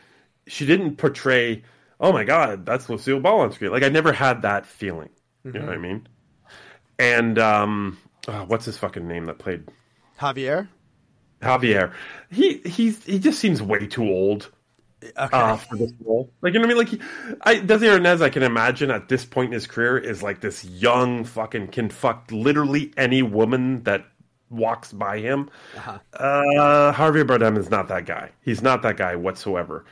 She 0.47 0.65
didn't 0.65 0.97
portray. 0.97 1.63
Oh 1.99 2.13
my 2.13 2.23
God, 2.23 2.65
that's 2.65 2.89
Lucille 2.89 3.19
Ball 3.19 3.41
on 3.41 3.51
screen. 3.51 3.71
Like 3.71 3.83
I 3.83 3.89
never 3.89 4.13
had 4.13 4.41
that 4.43 4.65
feeling. 4.65 5.09
You 5.43 5.53
know 5.53 5.65
what 5.65 5.73
I 5.73 5.77
mean? 5.77 6.07
And 6.97 7.39
um, 7.39 7.97
oh, 8.27 8.45
what's 8.45 8.65
his 8.65 8.77
fucking 8.77 9.07
name 9.07 9.25
that 9.25 9.37
played 9.37 9.63
Javier. 10.19 10.67
Javier? 11.41 11.93
He 12.29 12.57
he's 12.59 13.03
he 13.05 13.19
just 13.19 13.39
seems 13.39 13.61
way 13.61 13.87
too 13.87 14.03
old. 14.03 14.51
Uh, 15.15 15.55
for 15.55 15.77
this 15.77 15.93
role, 16.03 16.29
like 16.41 16.53
you 16.53 16.59
know 16.59 16.67
what 16.67 16.75
I 16.75 16.75
mean, 16.75 16.77
like 16.77 16.89
he, 16.89 16.99
I, 17.43 17.55
Desi 17.55 17.87
Arnaz, 17.87 18.21
I 18.21 18.29
can 18.29 18.43
imagine 18.43 18.91
at 18.91 19.07
this 19.07 19.23
point 19.23 19.47
in 19.47 19.53
his 19.53 19.65
career 19.65 19.97
is 19.97 20.21
like 20.21 20.41
this 20.41 20.65
young 20.65 21.23
fucking 21.23 21.69
can 21.69 21.89
fuck 21.89 22.29
literally 22.31 22.91
any 22.97 23.21
woman 23.21 23.81
that 23.83 24.05
walks 24.49 24.91
by 24.91 25.19
him. 25.19 25.49
Uh-huh. 25.77 25.99
Uh, 26.13 26.91
Javier 26.91 27.25
Bardem 27.25 27.57
is 27.57 27.69
not 27.69 27.87
that 27.87 28.05
guy. 28.05 28.31
He's 28.41 28.61
not 28.61 28.81
that 28.81 28.97
guy 28.97 29.15
whatsoever. 29.15 29.85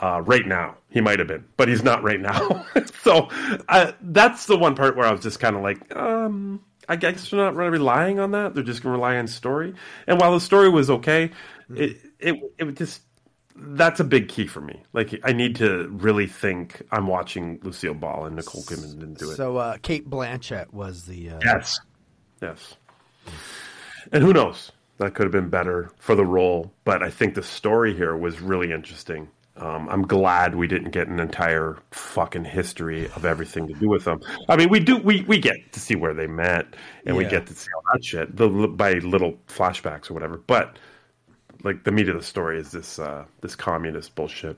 Uh, 0.00 0.22
right 0.24 0.46
now, 0.46 0.76
he 0.90 1.00
might 1.00 1.18
have 1.18 1.28
been, 1.28 1.44
but 1.56 1.68
he's 1.68 1.82
not 1.82 2.02
right 2.02 2.20
now. 2.20 2.64
so 3.02 3.28
that's 4.00 4.46
the 4.46 4.56
one 4.56 4.74
part 4.74 4.96
where 4.96 5.06
I 5.06 5.12
was 5.12 5.20
just 5.20 5.40
kind 5.40 5.56
of 5.56 5.62
like, 5.62 5.96
um, 5.96 6.62
I 6.88 6.96
guess 6.96 7.30
they're 7.30 7.40
not 7.40 7.54
really 7.54 7.70
relying 7.70 8.18
on 8.18 8.30
that. 8.30 8.54
They're 8.54 8.62
just 8.62 8.82
going 8.82 8.92
to 8.92 8.98
rely 8.98 9.16
on 9.16 9.26
story. 9.26 9.74
And 10.06 10.20
while 10.20 10.32
the 10.32 10.40
story 10.40 10.68
was 10.68 10.88
okay, 10.88 11.30
it 11.74 11.98
it 12.18 12.36
it 12.58 12.76
just 12.76 13.02
that's 13.54 14.00
a 14.00 14.04
big 14.04 14.28
key 14.28 14.46
for 14.46 14.60
me. 14.60 14.82
Like 14.92 15.20
I 15.24 15.32
need 15.32 15.56
to 15.56 15.88
really 15.88 16.26
think 16.26 16.82
I'm 16.90 17.06
watching 17.06 17.58
Lucille 17.62 17.94
Ball 17.94 18.26
and 18.26 18.36
Nicole 18.36 18.62
Kidman 18.62 18.98
didn't 18.98 19.18
do 19.18 19.30
it. 19.30 19.36
So 19.36 19.56
uh, 19.56 19.76
Cate 19.78 20.08
Blanchett 20.08 20.72
was 20.72 21.04
the. 21.04 21.30
Uh, 21.30 21.40
Yes. 21.44 21.78
Yes. 22.40 22.76
And 24.12 24.22
who 24.22 24.32
knows? 24.32 24.72
That 24.98 25.14
could 25.14 25.24
have 25.24 25.32
been 25.32 25.48
better 25.48 25.90
for 25.98 26.14
the 26.14 26.24
role, 26.24 26.72
but 26.84 27.02
I 27.02 27.10
think 27.10 27.34
the 27.34 27.42
story 27.42 27.94
here 27.94 28.16
was 28.16 28.40
really 28.40 28.72
interesting. 28.72 29.28
Um, 29.58 29.88
I'm 29.88 30.02
glad 30.02 30.54
we 30.54 30.68
didn't 30.68 30.90
get 30.90 31.08
an 31.08 31.18
entire 31.18 31.78
fucking 31.90 32.44
history 32.44 33.06
of 33.16 33.24
everything 33.24 33.66
to 33.66 33.74
do 33.74 33.88
with 33.88 34.04
them. 34.04 34.20
I 34.48 34.56
mean, 34.56 34.68
we 34.68 34.78
do 34.78 34.98
we, 34.98 35.22
we 35.22 35.38
get 35.38 35.72
to 35.72 35.80
see 35.80 35.96
where 35.96 36.14
they 36.14 36.26
met, 36.26 36.66
and 37.04 37.16
we 37.16 37.24
get 37.24 37.46
to 37.46 37.54
see 37.54 37.68
all 37.74 37.82
that 37.92 38.04
shit 38.04 38.36
the, 38.36 38.48
by 38.48 38.94
little 38.94 39.34
flashbacks 39.48 40.10
or 40.10 40.14
whatever. 40.14 40.38
But 40.38 40.78
like 41.64 41.84
the 41.84 41.90
meat 41.90 42.08
of 42.08 42.16
the 42.16 42.22
story 42.22 42.58
is 42.58 42.70
this 42.70 42.98
uh, 42.98 43.24
this 43.40 43.56
communist 43.56 44.14
bullshit. 44.14 44.56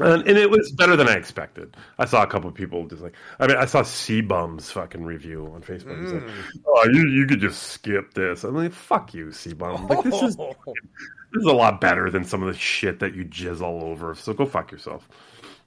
And, 0.00 0.26
and 0.26 0.38
it 0.38 0.50
was 0.50 0.72
better 0.72 0.96
than 0.96 1.06
I 1.06 1.14
expected. 1.14 1.76
I 1.98 2.06
saw 2.06 2.22
a 2.22 2.26
couple 2.26 2.48
of 2.48 2.54
people 2.54 2.86
just 2.86 3.02
like, 3.02 3.14
I 3.38 3.46
mean, 3.46 3.58
I 3.58 3.66
saw 3.66 3.82
C-Bum's 3.82 4.70
fucking 4.70 5.04
review 5.04 5.50
on 5.54 5.60
Facebook. 5.60 6.00
He's 6.00 6.12
like, 6.12 6.30
oh, 6.66 6.88
you, 6.90 7.08
you 7.08 7.26
could 7.26 7.40
just 7.40 7.62
skip 7.64 8.14
this. 8.14 8.42
I'm 8.42 8.56
like, 8.56 8.72
fuck 8.72 9.12
you, 9.12 9.32
C-Bum. 9.32 9.88
Like, 9.88 10.02
this 10.04 10.22
is, 10.22 10.36
this 11.32 11.40
is 11.42 11.46
a 11.46 11.52
lot 11.52 11.80
better 11.80 12.10
than 12.10 12.24
some 12.24 12.42
of 12.42 12.52
the 12.52 12.58
shit 12.58 12.98
that 13.00 13.14
you 13.14 13.24
jizz 13.24 13.60
all 13.60 13.82
over. 13.84 14.14
So 14.14 14.32
go 14.32 14.46
fuck 14.46 14.70
yourself. 14.72 15.08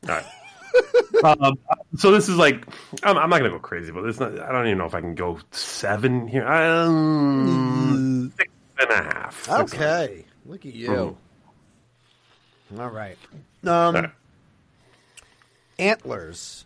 All 0.08 0.16
right. 0.16 0.26
um, 1.42 1.58
so 1.98 2.12
this 2.12 2.28
is 2.28 2.36
like, 2.38 2.66
I'm, 3.04 3.18
I'm 3.18 3.30
not 3.30 3.40
going 3.40 3.50
to 3.52 3.58
go 3.58 3.60
crazy, 3.60 3.92
but 3.92 4.04
it's 4.06 4.20
not, 4.20 4.38
I 4.40 4.52
don't 4.52 4.66
even 4.68 4.78
know 4.78 4.86
if 4.86 4.94
I 4.94 5.02
can 5.02 5.16
go 5.16 5.40
seven 5.52 6.28
here. 6.28 6.46
Um, 6.48 8.34
six 8.38 8.52
and 8.80 8.92
a 8.92 8.96
half. 8.96 9.38
Six 9.38 9.48
and 9.50 9.58
a 9.58 9.58
half. 9.62 9.74
Okay, 9.74 10.26
look 10.46 10.66
at 10.66 10.74
you. 10.74 10.90
Mhm. 12.74 12.80
All 12.80 12.90
right. 12.90 13.18
Um, 13.66 13.96
right. 13.96 14.12
Antlers. 15.80 16.66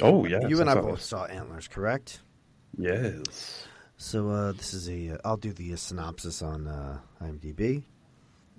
Oh, 0.00 0.24
yeah, 0.24 0.46
You 0.48 0.60
and 0.60 0.68
I 0.70 0.72
I 0.72 0.76
both 0.80 0.96
this. 0.98 1.06
saw 1.06 1.24
Antlers, 1.26 1.68
correct? 1.68 2.20
Yes. 2.78 3.66
So 3.98 4.30
uh, 4.30 4.52
this 4.52 4.74
is 4.74 4.88
a. 4.88 5.10
Uh, 5.10 5.18
I'll 5.24 5.36
do 5.36 5.52
the 5.52 5.72
uh, 5.74 5.76
synopsis 5.76 6.42
on 6.42 6.66
uh, 6.66 6.98
IMDb. 7.22 7.82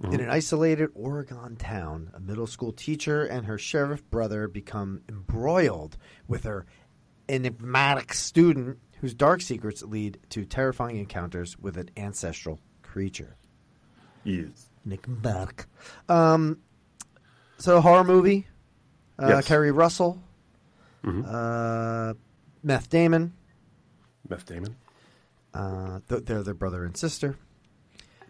Mhm. 0.02 0.14
In 0.14 0.20
an 0.22 0.30
isolated 0.30 0.90
Oregon 0.96 1.56
town, 1.56 2.10
a 2.14 2.20
middle 2.20 2.48
school 2.48 2.72
teacher 2.74 3.24
and 3.24 3.46
her 3.46 3.58
sheriff 3.58 4.08
brother 4.10 4.48
become 4.48 5.02
embroiled 5.08 5.98
with 6.28 6.44
her 6.46 6.66
enigmatic 7.30 8.14
student, 8.14 8.80
whose 9.00 9.14
dark 9.14 9.42
secrets 9.42 9.84
lead 9.84 10.18
to 10.30 10.46
terrifying 10.46 10.98
encounters 10.98 11.58
with 11.60 11.78
an 11.78 11.90
ancestral 11.96 12.60
creature. 12.82 13.36
Yes. 14.24 14.70
Enigmatic. 14.86 15.66
Um, 16.10 16.60
so 17.58 17.78
a 17.78 17.82
horror 17.82 18.04
movie. 18.04 18.48
Uh, 19.20 19.28
Yes. 19.30 19.48
Keri 19.48 19.72
Russell. 19.72 20.22
Mhm. 21.04 21.24
Uh, 21.28 22.14
Meth 22.64 22.90
Damon. 22.90 23.34
Meth 24.28 24.46
Damon. 24.46 24.76
Uh, 25.54 26.00
th- 26.10 26.26
they're 26.26 26.42
their 26.44 26.54
brother 26.56 26.84
and 26.84 26.98
sister, 26.98 27.38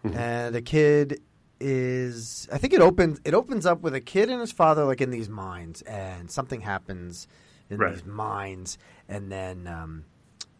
Mhm. 0.04 0.14
and 0.14 0.54
the 0.54 0.60
kid 0.60 1.22
is. 1.60 2.48
I 2.52 2.58
think 2.58 2.72
it 2.72 2.80
opens. 2.80 3.20
It 3.24 3.34
opens 3.34 3.66
up 3.66 3.80
with 3.80 3.94
a 3.94 4.00
kid 4.00 4.30
and 4.30 4.40
his 4.40 4.52
father, 4.52 4.84
like 4.84 5.00
in 5.00 5.10
these 5.10 5.28
mines, 5.28 5.82
and 5.82 6.30
something 6.30 6.60
happens 6.60 7.26
in 7.70 7.78
Right. 7.78 7.94
these 7.94 8.04
mines, 8.04 8.78
and 9.08 9.30
then 9.32 9.66
um, 9.66 10.04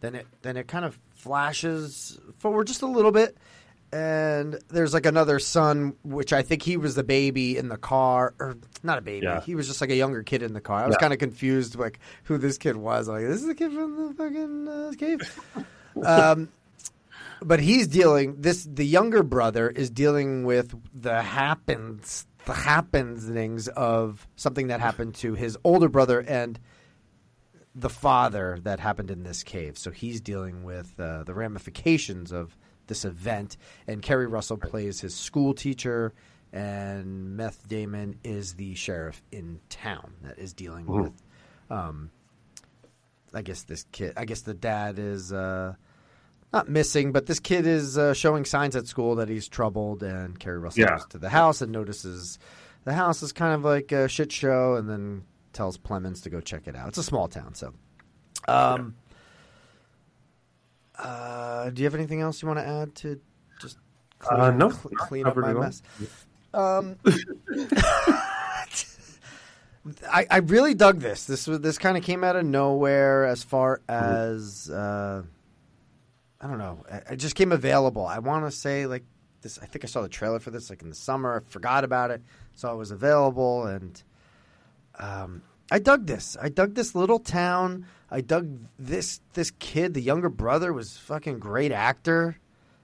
then 0.01 0.15
it 0.15 0.27
then 0.41 0.57
it 0.57 0.67
kind 0.67 0.85
of 0.85 0.97
flashes 1.15 2.19
forward 2.37 2.67
just 2.67 2.81
a 2.81 2.85
little 2.87 3.11
bit, 3.11 3.37
and 3.91 4.57
there's 4.69 4.93
like 4.93 5.05
another 5.05 5.39
son, 5.39 5.95
which 6.03 6.33
I 6.33 6.41
think 6.41 6.61
he 6.63 6.77
was 6.77 6.95
the 6.95 7.03
baby 7.03 7.57
in 7.57 7.69
the 7.69 7.77
car, 7.77 8.33
or 8.39 8.57
not 8.83 8.97
a 8.97 9.01
baby. 9.01 9.25
Yeah. 9.25 9.41
He 9.41 9.55
was 9.55 9.67
just 9.67 9.81
like 9.81 9.89
a 9.89 9.95
younger 9.95 10.23
kid 10.23 10.41
in 10.43 10.53
the 10.53 10.61
car. 10.61 10.83
I 10.83 10.87
was 10.87 10.95
Yeah. 10.95 11.01
kind 11.01 11.13
of 11.13 11.19
confused, 11.19 11.75
like 11.77 11.99
who 12.23 12.37
this 12.37 12.57
kid 12.57 12.75
was. 12.77 13.07
Like 13.07 13.21
this 13.25 13.41
is 13.41 13.47
the 13.47 13.55
kid 13.55 13.71
from 13.73 14.07
the 14.07 14.13
fucking 14.15 14.67
uh, 14.67 14.91
cave. 14.97 15.39
um, 16.05 16.49
but 17.41 17.59
he's 17.59 17.87
dealing 17.87 18.41
this. 18.41 18.63
The 18.69 18.85
younger 18.85 19.23
brother 19.23 19.69
is 19.69 19.89
dealing 19.89 20.43
with 20.45 20.75
the 20.93 21.21
happens 21.21 22.25
the 22.45 22.53
happenings 22.53 23.67
of 23.69 24.27
something 24.35 24.67
that 24.67 24.79
happened 24.79 25.15
to 25.15 25.33
his 25.33 25.57
older 25.63 25.89
brother 25.89 26.19
and 26.19 26.59
the 27.73 27.89
father 27.89 28.59
that 28.61 28.79
happened 28.79 29.09
in 29.09 29.23
this 29.23 29.41
cave. 29.43 29.77
So 29.79 29.89
he's 29.89 30.21
dealing 30.21 30.63
with 30.63 30.93
uh, 30.99 31.23
the 31.23 31.33
ramifications 31.33 32.31
of 32.31 32.55
this 32.87 33.03
event. 33.03 33.57
And 33.87 34.01
Keri 34.01 34.27
Russell 34.27 34.57
plays 34.57 35.01
his 35.01 35.15
school 35.15 35.55
teacher, 35.55 36.13
and 36.53 37.35
Meth 37.35 37.67
Damon 37.67 38.19
is 38.23 38.53
the 38.53 38.75
sheriff 38.75 39.23
in 39.31 39.59
town 39.69 40.13
that 40.21 40.37
is 40.37 40.53
dealing 40.53 40.85
Mhm. 40.85 41.03
with. 41.03 41.23
Um, 41.71 42.11
I 43.33 43.41
guess 43.41 43.63
this 43.63 43.85
kid. 43.91 44.13
I 44.15 44.25
guess 44.25 44.41
the 44.41 44.53
dad 44.53 44.99
is 44.99 45.33
uh, 45.33 45.73
not 46.55 46.69
missing, 46.69 47.11
but 47.11 47.25
this 47.27 47.39
kid 47.39 47.67
is 47.67 47.97
uh, 47.97 48.13
showing 48.13 48.45
signs 48.45 48.75
at 48.75 48.87
school 48.87 49.15
that 49.15 49.27
he's 49.29 49.47
troubled. 49.47 50.01
And 50.01 50.39
Keri 50.39 50.57
Russell 50.57 50.81
Yeah. 50.81 50.91
goes 50.97 51.05
to 51.07 51.17
the 51.19 51.29
house 51.29 51.61
and 51.61 51.71
notices 51.71 52.39
the 52.85 52.93
house 52.93 53.21
is 53.21 53.31
kind 53.33 53.53
of 53.53 53.63
like 53.65 53.91
a 53.91 54.07
shit 54.07 54.31
show, 54.31 54.75
and 54.75 54.89
then 54.89 55.23
tells 55.53 55.77
Plemons 55.77 56.23
to 56.23 56.29
go 56.29 56.39
check 56.41 56.67
it 56.67 56.75
out. 56.75 56.87
It's 56.87 56.97
a 56.97 57.03
small 57.03 57.27
town, 57.27 57.53
so. 57.55 57.73
Um, 58.47 58.95
uh, 60.97 61.69
do 61.71 61.81
you 61.81 61.85
have 61.87 61.95
anything 61.95 62.21
else 62.21 62.41
you 62.41 62.47
want 62.47 62.59
to 62.59 62.67
add 62.67 62.95
to 62.95 63.19
just 63.59 63.77
clean, 64.19 64.39
Uh, 64.39 64.51
no, 64.51 64.69
cl- 64.69 64.89
clean 64.97 65.25
up 65.27 65.35
my 65.35 65.53
all. 65.53 65.59
mess? 65.61 65.81
Um, 66.53 66.95
I, 70.11 70.25
I 70.31 70.37
really 70.37 70.73
dug 70.73 70.99
this. 70.99 71.25
This 71.25 71.47
was 71.47 71.59
this 71.59 71.77
kind 71.77 71.95
of 71.97 72.03
came 72.03 72.23
out 72.23 72.35
of 72.35 72.43
nowhere 72.45 73.25
as 73.25 73.43
far 73.43 73.81
as 73.87 74.69
uh, 74.69 75.21
I 76.41 76.47
don't 76.47 76.57
know. 76.57 76.83
It- 77.09 77.17
just 77.17 77.35
came 77.35 77.51
available. 77.51 78.05
I 78.05 78.19
want 78.19 78.45
to 78.45 78.51
say 78.51 78.85
like 78.87 79.03
this. 79.41 79.57
I 79.61 79.65
think 79.65 79.85
I 79.85 79.87
saw 79.87 80.01
the 80.01 80.09
trailer 80.09 80.39
for 80.39 80.51
this 80.51 80.69
like 80.69 80.81
in 80.81 80.89
the 80.89 80.95
summer. 80.95 81.37
I 81.45 81.49
forgot 81.51 81.83
about 81.83 82.11
it, 82.11 82.21
so 82.55 82.71
it 82.71 82.75
was 82.77 82.91
available, 82.91 83.65
and 83.65 84.01
um, 84.99 85.41
I 85.71 85.79
dug 85.79 86.05
this. 86.05 86.37
I 86.41 86.49
dug 86.49 86.75
this 86.75 86.95
little 86.95 87.19
town. 87.19 87.85
I 88.11 88.21
dug 88.21 88.59
this 88.77 89.19
this 89.33 89.51
kid. 89.59 89.93
The 89.93 90.01
younger 90.01 90.29
brother 90.29 90.71
was 90.73 90.97
fucking 90.97 91.39
great 91.39 91.71
actor. 91.71 92.37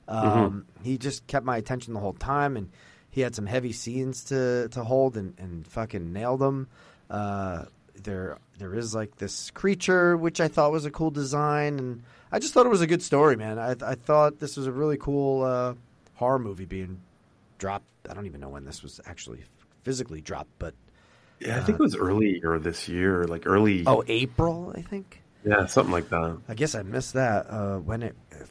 Um, 0.07 0.65
He 0.83 0.97
just 0.97 1.27
kept 1.27 1.45
my 1.45 1.57
attention 1.57 1.93
the 1.93 1.99
whole 1.99 2.13
time, 2.13 2.57
and 2.57 2.71
he 3.09 3.21
had 3.21 3.35
some 3.35 3.45
heavy 3.45 3.71
scenes 3.71 4.23
to 4.25 4.67
to 4.69 4.83
hold, 4.83 5.17
and, 5.17 5.37
and 5.39 5.67
fucking 5.67 6.11
nailed 6.11 6.39
them. 6.39 6.67
Uh, 7.09 7.65
there 8.03 8.37
there 8.57 8.73
is 8.73 8.95
like 8.95 9.17
this 9.17 9.51
creature, 9.51 10.17
which 10.17 10.39
I 10.41 10.47
thought 10.47 10.71
was 10.71 10.85
a 10.85 10.91
cool 10.91 11.11
design, 11.11 11.77
and 11.79 12.03
I 12.31 12.39
just 12.39 12.53
thought 12.53 12.65
it 12.65 12.69
was 12.69 12.81
a 12.81 12.87
good 12.87 13.01
story, 13.03 13.35
man. 13.35 13.59
I 13.59 13.71
I 13.85 13.95
thought 13.95 14.39
this 14.39 14.55
was 14.57 14.67
a 14.67 14.71
really 14.71 14.97
cool 14.97 15.43
uh, 15.43 15.73
horror 16.15 16.39
movie 16.39 16.65
being 16.65 17.01
dropped. 17.57 17.85
I 18.09 18.13
don't 18.13 18.25
even 18.25 18.39
know 18.41 18.49
when 18.49 18.65
this 18.65 18.81
was 18.83 18.99
actually 19.05 19.43
physically 19.83 20.21
dropped, 20.21 20.51
but 20.59 20.73
Yeah, 21.39 21.57
I 21.57 21.61
think 21.61 21.79
it 21.79 21.83
was 21.83 21.95
earlier 21.95 22.57
this 22.59 22.87
year, 22.87 23.25
like 23.25 23.43
early. 23.45 23.83
oh, 23.85 24.03
April, 24.07 24.73
I 24.75 24.81
think. 24.81 25.21
yeah, 25.45 25.65
something 25.65 25.91
like 25.91 26.09
that. 26.09 26.37
I 26.47 26.53
guess 26.53 26.73
I 26.75 26.83
missed 26.83 27.13
that 27.13 27.47
uh, 27.49 27.77
when 27.79 28.03
it 28.03 28.15
uh, 28.33 28.45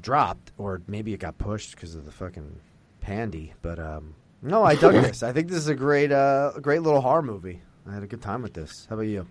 dropped, 0.00 0.52
or 0.58 0.80
maybe 0.86 1.12
it 1.12 1.18
got 1.20 1.38
pushed 1.38 1.72
because 1.74 1.94
of 1.94 2.04
the 2.04 2.12
fucking 2.12 2.60
pandy. 3.00 3.52
But 3.62 3.78
um, 3.78 4.14
no, 4.40 4.64
I 4.64 4.74
dug 4.76 4.94
this. 5.02 5.22
I 5.22 5.32
think 5.32 5.48
this 5.48 5.58
is 5.58 5.68
a 5.68 5.74
great, 5.74 6.10
uh, 6.12 6.52
a 6.56 6.60
great 6.60 6.82
little 6.82 7.00
horror 7.00 7.22
movie. 7.22 7.60
I 7.88 7.94
had 7.94 8.02
a 8.02 8.06
good 8.06 8.22
time 8.22 8.42
with 8.42 8.54
this. 8.54 8.86
How 8.88 8.94
about 8.94 9.06
you? 9.08 9.26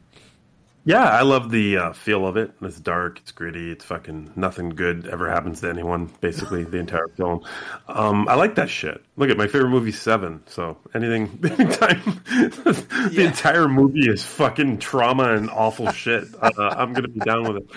Yeah, 0.83 1.03
I 1.03 1.21
love 1.21 1.51
the 1.51 1.77
uh, 1.77 1.93
feel 1.93 2.25
of 2.25 2.37
it. 2.37 2.51
It's 2.59 2.79
dark, 2.79 3.19
it's 3.19 3.31
gritty, 3.31 3.71
it's 3.71 3.85
fucking 3.85 4.31
nothing 4.35 4.69
good 4.69 5.05
ever 5.07 5.29
happens 5.29 5.61
to 5.61 5.69
anyone. 5.69 6.09
Basically, 6.21 6.63
the 6.63 6.77
entire 6.77 7.07
film. 7.17 7.45
Um, 7.87 8.27
I 8.27 8.33
like 8.33 8.55
that 8.55 8.67
shit. 8.69 9.03
Look 9.15 9.29
at 9.29 9.37
my 9.37 9.45
favorite 9.45 9.69
movie, 9.69 9.91
Seven. 9.91 10.41
So 10.47 10.77
anything, 10.95 11.39
anytime 11.59 12.01
the 12.25 13.23
entire 13.25 13.67
movie 13.67 14.09
is 14.09 14.25
fucking 14.25 14.79
trauma 14.79 15.35
and 15.35 15.51
awful 15.51 15.91
shit, 15.91 16.27
uh, 16.41 16.51
I'm 16.57 16.93
gonna 16.93 17.09
be 17.09 17.19
down 17.19 17.43
with 17.43 17.57
it. 17.57 17.69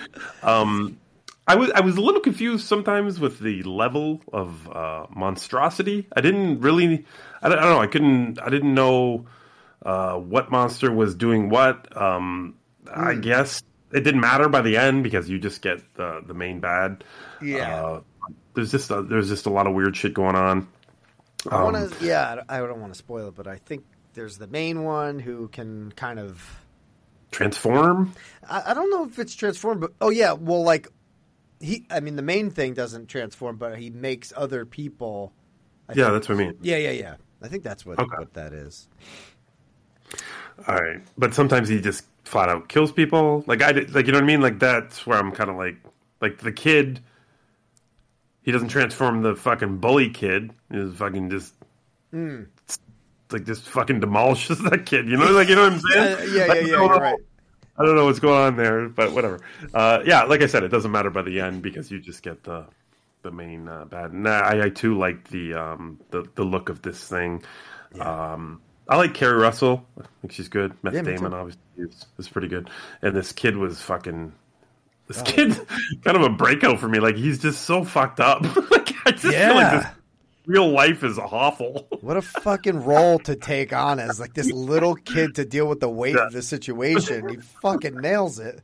Um, 0.42 0.98
I 1.46 1.56
was 1.56 1.70
I 1.72 1.80
was 1.80 1.98
a 1.98 2.00
little 2.00 2.22
confused 2.22 2.66
sometimes 2.66 3.20
with 3.20 3.38
the 3.38 3.62
level 3.64 4.22
of 4.32 4.66
uh, 4.70 5.06
monstrosity. 5.10 6.06
I 6.16 6.22
didn't 6.22 6.60
really, 6.60 7.04
I 7.42 7.50
don't, 7.50 7.58
I 7.58 7.62
don't 7.64 7.74
know. 7.74 7.80
I 7.82 7.86
couldn't, 7.86 8.40
I 8.40 8.48
didn't 8.48 8.72
know 8.72 9.26
uh, 9.84 10.14
what 10.16 10.50
monster 10.50 10.90
was 10.90 11.14
doing 11.14 11.50
what. 11.50 11.94
Um, 12.00 12.54
I 12.92 13.14
guess 13.14 13.62
it 13.92 14.00
didn't 14.00 14.20
matter 14.20 14.48
by 14.48 14.60
the 14.62 14.76
end 14.76 15.04
because 15.04 15.28
you 15.28 15.38
just 15.38 15.62
get 15.62 15.78
the 15.94 16.22
the 16.26 16.34
main 16.34 16.60
bad. 16.60 17.04
Yeah. 17.42 17.84
Uh, 17.84 18.00
there's 18.54 18.70
just 18.70 18.90
a, 18.90 19.02
there's 19.02 19.28
just 19.28 19.46
a 19.46 19.50
lot 19.50 19.66
of 19.66 19.74
weird 19.74 19.96
shit 19.96 20.14
going 20.14 20.36
on. 20.36 20.68
I 21.50 21.56
Um, 21.56 21.72
want 21.72 21.92
to. 21.92 22.04
Yeah, 22.06 22.42
I 22.48 22.58
don't 22.58 22.80
want 22.80 22.92
to 22.92 22.98
spoil 22.98 23.28
it, 23.28 23.34
but 23.34 23.46
I 23.46 23.56
think 23.56 23.84
there's 24.14 24.38
the 24.38 24.46
main 24.46 24.84
one 24.84 25.18
who 25.18 25.48
can 25.48 25.92
kind 25.92 26.18
of. 26.18 26.42
transform. 27.30 28.14
I, 28.48 28.70
I 28.70 28.74
don't 28.74 28.90
know 28.90 29.04
if 29.04 29.18
it's 29.18 29.34
transformed, 29.34 29.80
but 29.80 29.92
oh 30.00 30.10
yeah, 30.10 30.32
well, 30.32 30.62
like 30.62 30.88
he. 31.60 31.84
I 31.90 32.00
mean, 32.00 32.16
the 32.16 32.22
main 32.22 32.50
thing 32.50 32.74
doesn't 32.74 33.08
transform, 33.08 33.56
but 33.56 33.76
he 33.78 33.90
makes 33.90 34.32
other 34.36 34.64
people. 34.64 35.32
I 35.88 35.92
Yeah, 35.94 36.04
think- 36.04 36.12
that's 36.14 36.28
what 36.28 36.34
I 36.36 36.38
mean. 36.38 36.58
Yeah, 36.62 36.76
yeah, 36.76 36.90
yeah. 36.92 37.14
I 37.42 37.48
think 37.48 37.62
that's 37.62 37.84
what, 37.84 37.98
Okay. 37.98 38.16
what 38.16 38.32
that 38.34 38.52
is. 38.54 38.88
All 40.66 40.76
right, 40.76 41.02
but 41.18 41.34
sometimes 41.34 41.68
he 41.68 41.80
just 41.80 42.06
flat 42.24 42.48
out 42.48 42.68
kills 42.68 42.92
people. 42.92 43.44
Like 43.46 43.62
I 43.62 43.72
did, 43.72 43.94
like 43.94 44.06
you 44.06 44.12
know 44.12 44.18
what 44.18 44.24
I 44.24 44.26
mean. 44.26 44.40
Like 44.40 44.58
that's 44.58 45.06
where 45.06 45.18
I'm 45.18 45.32
kind 45.32 45.50
of 45.50 45.56
like 45.56 45.76
like 46.20 46.38
the 46.38 46.52
kid. 46.52 47.00
He 48.42 48.52
doesn't 48.52 48.68
transform 48.68 49.22
the 49.22 49.34
fucking 49.36 49.78
bully 49.78 50.10
kid. 50.10 50.50
He's 50.70 50.92
fucking 50.94 51.30
just 51.30 51.54
Mm. 52.12 52.46
like 53.32 53.44
just 53.44 53.64
fucking 53.68 53.98
demolishes 54.00 54.60
that 54.70 54.86
kid. 54.86 55.08
You 55.08 55.16
know, 55.16 55.30
like 55.32 55.48
you 55.48 55.56
know 55.56 55.62
what 55.68 55.72
I'm 55.72 55.80
saying? 55.80 56.28
Yeah, 56.34 56.42
yeah, 56.42 56.46
Like, 56.46 56.56
yeah, 56.60 56.62
I 56.62 56.66
you're 56.66 56.76
don't 56.78 56.90
know- 56.90 56.98
right. 56.98 57.18
I 57.76 57.84
don't 57.84 57.96
know 57.96 58.04
what's 58.04 58.20
going 58.20 58.40
on 58.40 58.56
there, 58.56 58.88
but 58.88 59.10
whatever. 59.10 59.40
Uh, 59.74 59.98
yeah, 60.06 60.22
like 60.22 60.42
I 60.42 60.46
said, 60.46 60.62
it 60.62 60.68
doesn't 60.68 60.92
matter 60.92 61.10
by 61.10 61.22
the 61.22 61.40
end 61.40 61.60
because 61.60 61.90
you 61.90 61.98
just 61.98 62.22
get 62.22 62.44
the 62.44 62.66
the 63.22 63.32
main 63.32 63.66
uh, 63.68 63.84
bad. 63.86 64.12
And 64.12 64.28
I, 64.28 64.66
I 64.66 64.68
too 64.68 64.96
like 64.96 65.28
the 65.30 65.54
um 65.54 65.98
the 66.10 66.24
the 66.36 66.44
look 66.44 66.68
of 66.68 66.82
this 66.82 67.08
thing. 67.08 67.42
Um, 67.98 68.60
I 68.88 68.96
like 68.96 69.14
Keri 69.14 69.38
Russell. 69.38 69.84
I 69.98 70.04
think 70.20 70.32
she's 70.32 70.48
good. 70.48 70.74
Meth 70.82 70.94
Yeah, 70.94 71.02
Damon 71.02 71.30
too. 71.30 71.36
obviously 71.36 71.60
is, 71.78 72.06
is 72.18 72.28
pretty 72.28 72.48
good. 72.48 72.68
And 73.02 73.14
this 73.16 73.32
kid 73.32 73.56
was 73.56 73.80
fucking. 73.80 74.32
This 75.08 75.20
Oh. 75.20 75.24
kid, 75.24 75.58
kind 76.04 76.16
of 76.16 76.22
a 76.22 76.28
breakout 76.30 76.78
for 76.80 76.88
me. 76.88 76.98
Like 77.00 77.16
he's 77.16 77.38
just 77.40 77.62
so 77.62 77.84
fucked 77.84 78.20
up. 78.20 78.42
like 78.70 78.92
I 79.06 79.10
just 79.12 79.22
feel 79.22 79.32
like 79.54 79.72
Yeah. 79.72 79.78
this 79.78 79.86
real 80.46 80.68
life 80.70 81.02
is 81.02 81.18
awful. 81.18 81.86
What 82.04 82.18
a 82.18 82.22
fucking 82.22 82.84
role 82.84 83.18
to 83.20 83.34
take 83.34 83.72
on 83.72 83.98
as 83.98 84.20
like 84.20 84.34
this 84.34 84.50
little 84.52 84.94
kid 84.94 85.36
to 85.36 85.46
deal 85.46 85.66
with 85.66 85.80
the 85.80 85.88
weight 85.88 86.16
of 86.16 86.32
the 86.32 86.42
situation. 86.42 87.26
He 87.30 87.36
fucking 87.62 87.96
nails 87.96 88.38
it. 88.38 88.60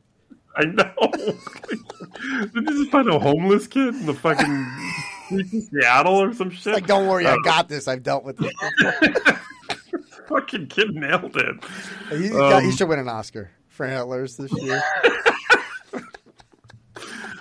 I 0.55 0.65
know. 0.65 0.91
Did 1.11 2.53
you 2.53 2.61
just 2.63 2.91
find 2.91 3.09
a 3.09 3.17
homeless 3.17 3.65
kid 3.65 3.95
in 3.95 4.05
the 4.05 4.13
fucking 4.13 4.67
Seattle 5.71 6.21
or 6.21 6.33
some 6.33 6.51
shit? 6.51 6.73
Like, 6.73 6.85
don't 6.85 7.07
worry, 7.07 7.25
I 7.25 7.33
Uh, 7.33 7.37
got 7.43 7.67
this. 7.67 7.87
I've 7.87 8.03
dealt 8.03 8.23
with 8.23 8.37
it. 8.41 8.53
Fucking 10.31 10.67
kid 10.67 10.95
nailed 10.95 11.35
it. 11.37 11.55
He, 12.09 12.29
got, 12.29 12.61
he 12.63 12.69
Um, 12.69 12.75
should 12.75 12.87
win 12.89 12.99
an 12.99 13.07
Oscar 13.09 13.51
for 13.69 13.85
Antlers 13.85 14.37
this 14.37 14.51
year. 14.61 14.81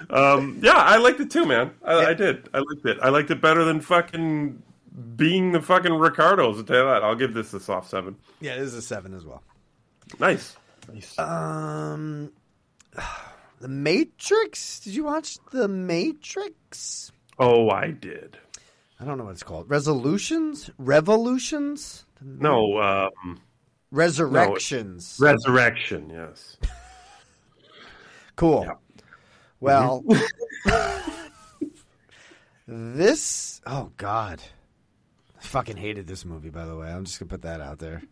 Um, 0.09 0.59
yeah, 0.61 0.75
I 0.75 0.97
liked 0.97 1.21
it 1.21 1.31
too, 1.31 1.47
man. 1.47 1.71
I, 1.85 2.07
I 2.07 2.15
did. 2.15 2.49
I 2.53 2.59
liked 2.59 2.85
it. 2.85 2.99
I 3.01 3.11
liked 3.11 3.31
it 3.31 3.41
better 3.41 3.63
than 3.65 3.81
fucking 3.81 4.61
being 5.15 5.53
the 5.53 5.63
fucking 5.63 5.93
Ricardos. 5.95 6.57
I'll 6.59 6.65
tell 6.65 6.77
you 6.79 6.85
that. 6.85 7.05
I'll 7.05 7.15
give 7.15 7.33
this 7.33 7.55
a 7.55 7.61
soft 7.61 7.89
seven. 7.91 8.17
Yeah, 8.41 8.57
this 8.57 8.69
is 8.69 8.75
a 8.75 8.83
seven 8.83 9.15
as 9.15 9.25
well. 9.25 9.43
Nice. 10.19 10.57
Nice. 10.93 11.17
Um, 11.19 12.33
The 13.61 13.69
Matrix. 13.69 14.81
Did 14.81 14.95
you 14.97 15.05
watch 15.05 15.37
The 15.53 15.69
Matrix? 15.69 17.13
Oh, 17.39 17.71
I 17.71 17.93
did. 17.93 18.37
I 18.99 19.05
don't 19.05 19.17
know 19.17 19.25
what 19.25 19.33
it's 19.33 19.43
called. 19.45 19.71
Resolutions? 19.71 20.71
Revolutions? 20.77 22.05
No, 22.23 22.79
um, 22.81 23.41
Resurrections. 23.91 25.19
no, 25.21 25.27
Resurrection, 25.27 26.11
yes. 26.11 26.57
Cool. 28.37 28.67
Well, 29.61 30.03
this. 32.67 33.61
Oh 33.67 33.91
God, 33.99 34.41
I 35.39 35.43
fucking 35.43 35.77
hated 35.77 36.07
this 36.07 36.25
movie. 36.25 36.49
By 36.49 36.65
the 36.65 36.75
way, 36.75 36.91
I'm 36.91 37.05
just 37.05 37.21
gonna 37.21 37.29
put 37.29 37.43
that 37.43 37.61
out 37.61 37.81
there. 37.81 38.03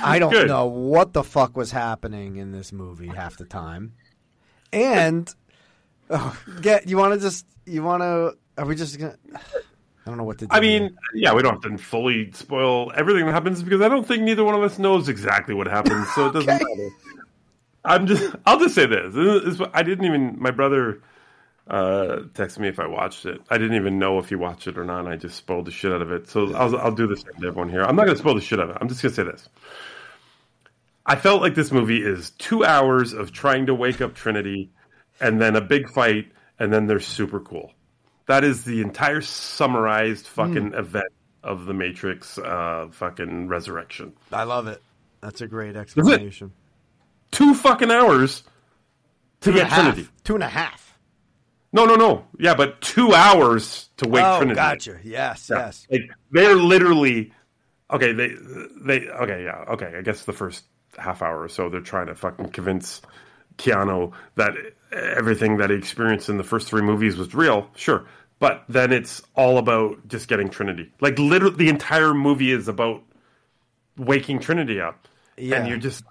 I 0.00 0.20
don't 0.20 0.30
Good. 0.30 0.46
know 0.46 0.66
what 0.66 1.12
the 1.12 1.24
fuck 1.24 1.56
was 1.56 1.72
happening 1.72 2.36
in 2.36 2.52
this 2.52 2.72
movie 2.72 3.08
half 3.08 3.36
the 3.36 3.46
time, 3.46 3.94
and 4.72 5.28
oh, 6.08 6.40
get 6.60 6.88
you 6.88 6.98
want 6.98 7.14
to 7.14 7.20
just 7.20 7.46
you 7.66 7.82
want 7.82 8.02
to. 8.02 8.36
Are 8.58 8.64
we 8.64 8.76
just 8.76 8.96
gonna? 8.96 9.16
I 10.06 10.10
don't 10.10 10.16
know 10.16 10.24
what 10.24 10.38
to 10.38 10.46
do. 10.46 10.48
I 10.50 10.60
mean, 10.60 10.96
yeah, 11.14 11.34
we 11.34 11.42
don't 11.42 11.62
have 11.62 11.72
to 11.72 11.78
fully 11.78 12.32
spoil 12.32 12.90
everything 12.96 13.26
that 13.26 13.32
happens 13.32 13.62
because 13.62 13.82
I 13.82 13.88
don't 13.88 14.06
think 14.06 14.22
neither 14.22 14.44
one 14.44 14.54
of 14.54 14.62
us 14.62 14.78
knows 14.78 15.08
exactly 15.08 15.54
what 15.54 15.66
happens, 15.66 16.08
so 16.14 16.26
it 16.26 16.32
doesn't 16.34 16.46
matter. 16.46 16.90
I'm 17.84 18.06
just, 18.06 18.34
I'll 18.46 18.58
just 18.58 18.74
say 18.74 18.86
this. 18.86 19.14
This 19.14 19.54
is 19.54 19.60
I 19.72 19.82
didn't 19.82 20.04
even, 20.06 20.36
my 20.40 20.50
brother 20.50 21.02
uh, 21.68 22.24
texted 22.34 22.58
me 22.58 22.68
if 22.68 22.80
I 22.80 22.86
watched 22.86 23.26
it. 23.26 23.40
I 23.50 23.58
didn't 23.58 23.76
even 23.76 23.98
know 23.98 24.18
if 24.18 24.28
he 24.28 24.34
watched 24.34 24.66
it 24.66 24.76
or 24.76 24.84
not. 24.84 25.00
and 25.00 25.08
I 25.08 25.16
just 25.16 25.36
spoiled 25.36 25.66
the 25.66 25.70
shit 25.70 25.92
out 25.92 26.02
of 26.02 26.10
it. 26.12 26.28
So 26.28 26.54
I'll, 26.54 26.76
I'll 26.76 26.94
do 26.94 27.06
this 27.06 27.22
to 27.22 27.30
everyone 27.36 27.70
here. 27.70 27.82
I'm 27.82 27.96
not 27.96 28.06
going 28.06 28.16
to 28.16 28.20
spoil 28.20 28.34
the 28.34 28.40
shit 28.40 28.58
out 28.58 28.70
of 28.70 28.76
it. 28.76 28.78
I'm 28.80 28.88
just 28.88 29.02
going 29.02 29.14
to 29.14 29.16
say 29.16 29.30
this. 29.30 29.48
I 31.06 31.16
felt 31.16 31.42
like 31.42 31.54
this 31.54 31.72
movie 31.72 32.02
is 32.02 32.30
two 32.30 32.64
hours 32.64 33.12
of 33.12 33.32
trying 33.32 33.66
to 33.66 33.74
wake 33.74 34.00
up 34.00 34.14
Trinity 34.14 34.70
and 35.20 35.40
then 35.40 35.56
a 35.56 35.60
big 35.60 35.88
fight 35.88 36.30
and 36.58 36.72
then 36.72 36.86
they're 36.86 37.00
super 37.00 37.40
cool. 37.40 37.72
That 38.30 38.44
is 38.44 38.62
the 38.62 38.80
entire 38.80 39.22
summarized 39.22 40.24
fucking 40.24 40.74
event 40.74 41.12
of 41.42 41.66
the 41.66 41.74
Matrix 41.74 42.38
uh, 42.38 42.86
fucking 42.92 43.48
resurrection. 43.48 44.12
I 44.32 44.44
love 44.44 44.68
it. 44.68 44.80
That's 45.20 45.40
a 45.40 45.48
great 45.48 45.74
explanation. 45.74 46.52
Two 47.32 47.54
fucking 47.54 47.90
hours 47.90 48.44
to 49.40 49.50
Two 49.50 49.56
get 49.58 49.66
half. 49.66 49.80
Trinity. 49.94 50.08
Two 50.22 50.34
and 50.34 50.44
a 50.44 50.48
half. 50.48 50.96
No, 51.72 51.86
no, 51.86 51.96
no. 51.96 52.24
Yeah, 52.38 52.54
but 52.54 52.80
two 52.80 53.12
hours 53.14 53.88
to 53.96 54.08
wake 54.08 54.22
oh, 54.24 54.36
Trinity. 54.38 54.54
gotcha. 54.54 54.98
Yes, 55.02 55.48
Yeah. 55.50 55.58
yes. 55.58 55.88
Like 55.90 56.02
they're 56.30 56.54
literally 56.54 57.32
okay. 57.90 58.12
They 58.12 58.34
they 58.80 59.08
okay. 59.08 59.42
Yeah. 59.42 59.64
Okay. 59.70 59.92
I 59.98 60.02
guess 60.02 60.22
the 60.24 60.32
first 60.32 60.66
half 60.96 61.20
hour 61.20 61.42
or 61.42 61.48
so 61.48 61.68
they're 61.68 61.80
trying 61.80 62.06
to 62.06 62.14
fucking 62.14 62.50
convince 62.50 63.02
Keanu 63.58 64.12
that 64.36 64.54
everything 64.92 65.58
that 65.58 65.70
he 65.70 65.76
experienced 65.76 66.28
in 66.28 66.36
the 66.36 66.44
first 66.44 66.68
three 66.68 66.82
movies 66.82 67.16
was 67.16 67.34
real. 67.34 67.68
Sure, 67.76 68.06
but 68.40 68.64
then 68.68 68.92
it's 68.92 69.22
all 69.36 69.58
about 69.58 70.08
just 70.08 70.26
getting 70.26 70.48
Trinity. 70.50 70.90
Like 71.00 71.18
literally, 71.18 71.54
the 71.56 71.68
entire 71.68 72.12
movie 72.12 72.50
is 72.50 72.66
about 72.66 73.02
waking 73.96 74.40
Trinity 74.40 74.80
up, 74.80 75.06
Yeah. 75.36 75.56
and 75.58 75.68
you're 75.68 75.78
just 75.78 76.02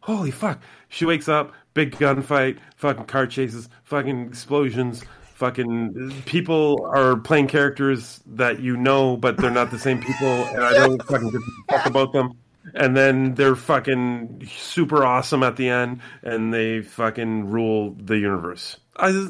holy 0.00 0.30
fuck. 0.30 0.60
She 0.88 1.04
wakes 1.06 1.28
up, 1.28 1.52
big 1.74 1.92
gunfight, 1.96 2.58
fucking 2.76 3.04
car 3.06 3.26
chases, 3.26 3.68
fucking 3.84 4.26
explosions, 4.26 5.02
fucking 5.34 6.12
people 6.26 6.86
are 6.92 7.16
playing 7.16 7.46
characters 7.46 8.20
that 8.26 8.60
you 8.60 8.76
know, 8.76 9.16
but 9.16 9.36
they're 9.38 9.50
not 9.50 9.70
the 9.70 9.78
same 9.78 10.02
people, 10.02 10.28
and 10.28 10.62
I 10.62 10.72
don't 10.74 11.02
fucking 11.04 11.30
give 11.30 11.40
a 11.68 11.72
fuck 11.72 11.86
about 11.86 12.12
them. 12.12 12.32
And 12.74 12.94
then 12.96 13.34
they're 13.34 13.56
fucking 13.56 14.46
super 14.52 15.02
awesome 15.04 15.42
at 15.42 15.56
the 15.56 15.68
end, 15.70 16.00
and 16.22 16.52
they 16.52 16.82
fucking 16.82 17.48
rule 17.50 17.96
the 17.98 18.18
universe. 18.18 18.76
I, 18.96 19.28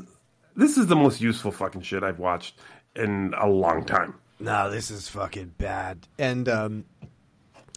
this 0.57 0.77
is 0.77 0.87
the 0.87 0.97
most 0.97 1.21
useful 1.21 1.53
fucking 1.53 1.83
shit 1.83 2.03
I've 2.03 2.19
watched 2.19 2.59
in 2.97 3.35
a 3.39 3.49
long 3.49 3.85
time. 3.85 4.15
No, 4.39 4.71
this 4.71 4.91
is 4.91 5.09
fucking 5.09 5.55
bad. 5.59 6.07
And 6.19 6.49
um, 6.49 6.85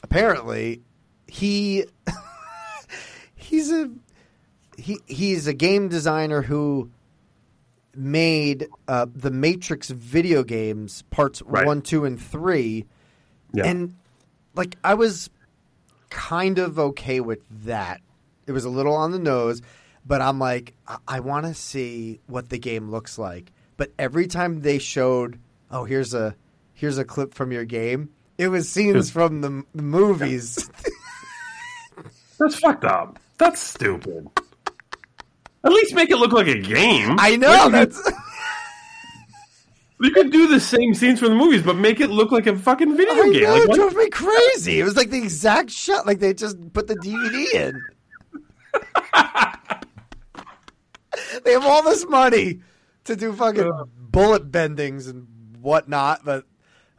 apparently, 0.02 0.82
he 1.28 1.86
he's 3.36 3.72
a 3.72 3.90
he 4.78 5.00
he's 5.06 5.48
a 5.48 5.54
game 5.54 5.90
designer 5.90 6.42
who 6.42 6.90
made 7.96 8.68
uh, 8.88 9.06
the 9.14 9.30
Matrix 9.30 9.90
video 9.90 10.44
games 10.44 11.04
parts 11.12 11.42
Right. 11.44 11.66
one, 11.66 11.82
two, 11.82 12.06
and 12.06 12.20
three. 12.20 12.86
Yeah. 13.54 13.66
And 13.68 13.96
like 14.56 14.78
I 14.84 14.96
was 14.96 15.30
kind 16.10 16.60
of 16.60 16.80
okay 16.80 17.20
with 17.20 17.40
that. 17.66 18.02
It 18.48 18.52
was 18.52 18.66
a 18.66 18.70
little 18.70 18.96
on 18.96 19.12
the 19.12 19.20
nose, 19.20 19.62
but 20.06 20.22
I'm 20.22 20.40
like, 20.40 20.76
I, 20.88 20.98
I 21.08 21.20
want 21.22 21.46
to 21.46 21.54
see 21.54 22.20
what 22.28 22.50
the 22.50 22.60
game 22.60 22.90
looks 22.90 23.18
like. 23.18 23.52
But 23.78 23.92
every 23.98 24.28
time 24.28 24.62
they 24.62 24.80
showed 24.80 25.40
"Oh, 25.72 25.84
here's 25.86 26.14
a 26.14 26.36
here's 26.74 26.98
a 26.98 27.06
clip 27.06 27.34
from 27.34 27.52
your 27.52 27.66
game." 27.66 28.10
It 28.38 28.48
was 28.48 28.68
scenes 28.70 29.12
from 29.12 29.42
the, 29.42 29.64
the 29.76 29.84
movies. 29.84 30.70
That's 32.40 32.56
fucked 32.60 32.84
up. 32.84 33.20
That's 33.38 33.62
stupid. 33.62 34.28
At 35.64 35.72
least 35.72 35.94
make 35.94 36.10
it 36.10 36.18
look 36.18 36.32
like 36.34 36.48
a 36.48 36.60
game. 36.60 37.16
I 37.20 37.36
know 37.38 37.48
Like, 37.48 37.72
that's 37.72 38.12
You 40.02 40.12
could 40.12 40.32
do 40.32 40.48
the 40.48 40.60
same 40.60 40.94
scenes 40.94 41.20
from 41.20 41.30
the 41.30 41.36
movies, 41.36 41.62
but 41.64 41.78
make 41.78 42.02
it 42.02 42.10
look 42.10 42.32
like 42.32 42.46
a 42.48 42.58
fucking 42.58 42.98
video 42.98 43.14
I 43.14 43.30
game. 43.32 43.44
know, 43.44 43.54
Like, 43.54 43.70
it 43.70 43.74
drove 43.74 43.96
me 43.96 44.10
crazy. 44.10 44.80
It 44.82 44.84
was 44.84 44.98
like 44.98 45.10
the 45.12 45.18
exact 45.18 45.70
shot. 45.70 46.06
Like 46.06 46.20
they 46.20 46.34
just 46.34 46.74
put 46.74 46.88
the 46.88 46.96
DVD 46.96 47.54
in. 47.54 47.82
they 51.44 51.52
have 51.52 51.66
all 51.66 51.84
this 51.84 52.06
money 52.08 52.62
to 53.06 53.16
do 53.16 53.34
fucking 53.34 53.72
bullet 53.98 54.52
bendings 54.52 55.10
and 55.10 55.28
whatnot, 55.60 56.24
but 56.24 56.46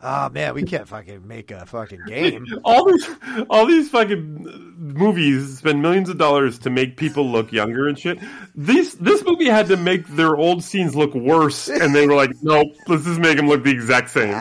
oh 0.02 0.28
man, 0.28 0.54
we 0.54 0.62
can't 0.62 0.86
fucking 0.86 1.26
make 1.26 1.50
a 1.50 1.66
fucking 1.66 2.02
game. 2.06 2.46
all 2.64 2.84
these, 2.84 3.08
all 3.50 3.66
these 3.66 3.88
fucking 3.88 4.74
movies 4.76 5.58
spend 5.58 5.82
millions 5.82 6.08
of 6.08 6.18
dollars 6.18 6.58
to 6.60 6.70
make 6.70 6.96
people 6.96 7.30
look 7.30 7.52
younger 7.52 7.88
and 7.88 7.98
shit. 7.98 8.18
This 8.54 8.94
this 8.94 9.24
movie 9.24 9.46
had 9.46 9.66
to 9.68 9.76
make 9.76 10.06
their 10.08 10.36
old 10.36 10.62
scenes 10.62 10.94
look 10.94 11.14
worse, 11.14 11.68
and 11.68 11.94
they 11.94 12.06
were 12.06 12.14
like, 12.14 12.30
"Nope, 12.42 12.74
let's 12.86 13.04
just 13.04 13.20
make 13.20 13.36
them 13.36 13.48
look 13.48 13.64
the 13.64 13.70
exact 13.70 14.10
same." 14.10 14.32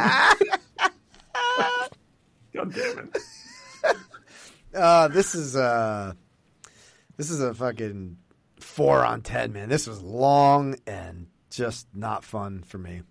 God 2.53 2.71
damn 2.71 2.99
it! 2.99 3.17
Uh, 4.75 5.07
this 5.07 5.35
is 5.35 5.55
uh, 5.55 6.13
this 7.17 7.29
is 7.29 7.41
a 7.41 7.53
fucking 7.53 8.17
four 8.73 9.05
on 9.05 9.21
ten, 9.21 9.53
man. 9.53 9.69
This 9.69 9.87
was 9.87 10.01
long 10.01 10.75
and 10.87 11.27
just 11.49 11.87
not 11.93 12.23
fun 12.23 12.63
for 12.65 12.79
me. 12.79 13.03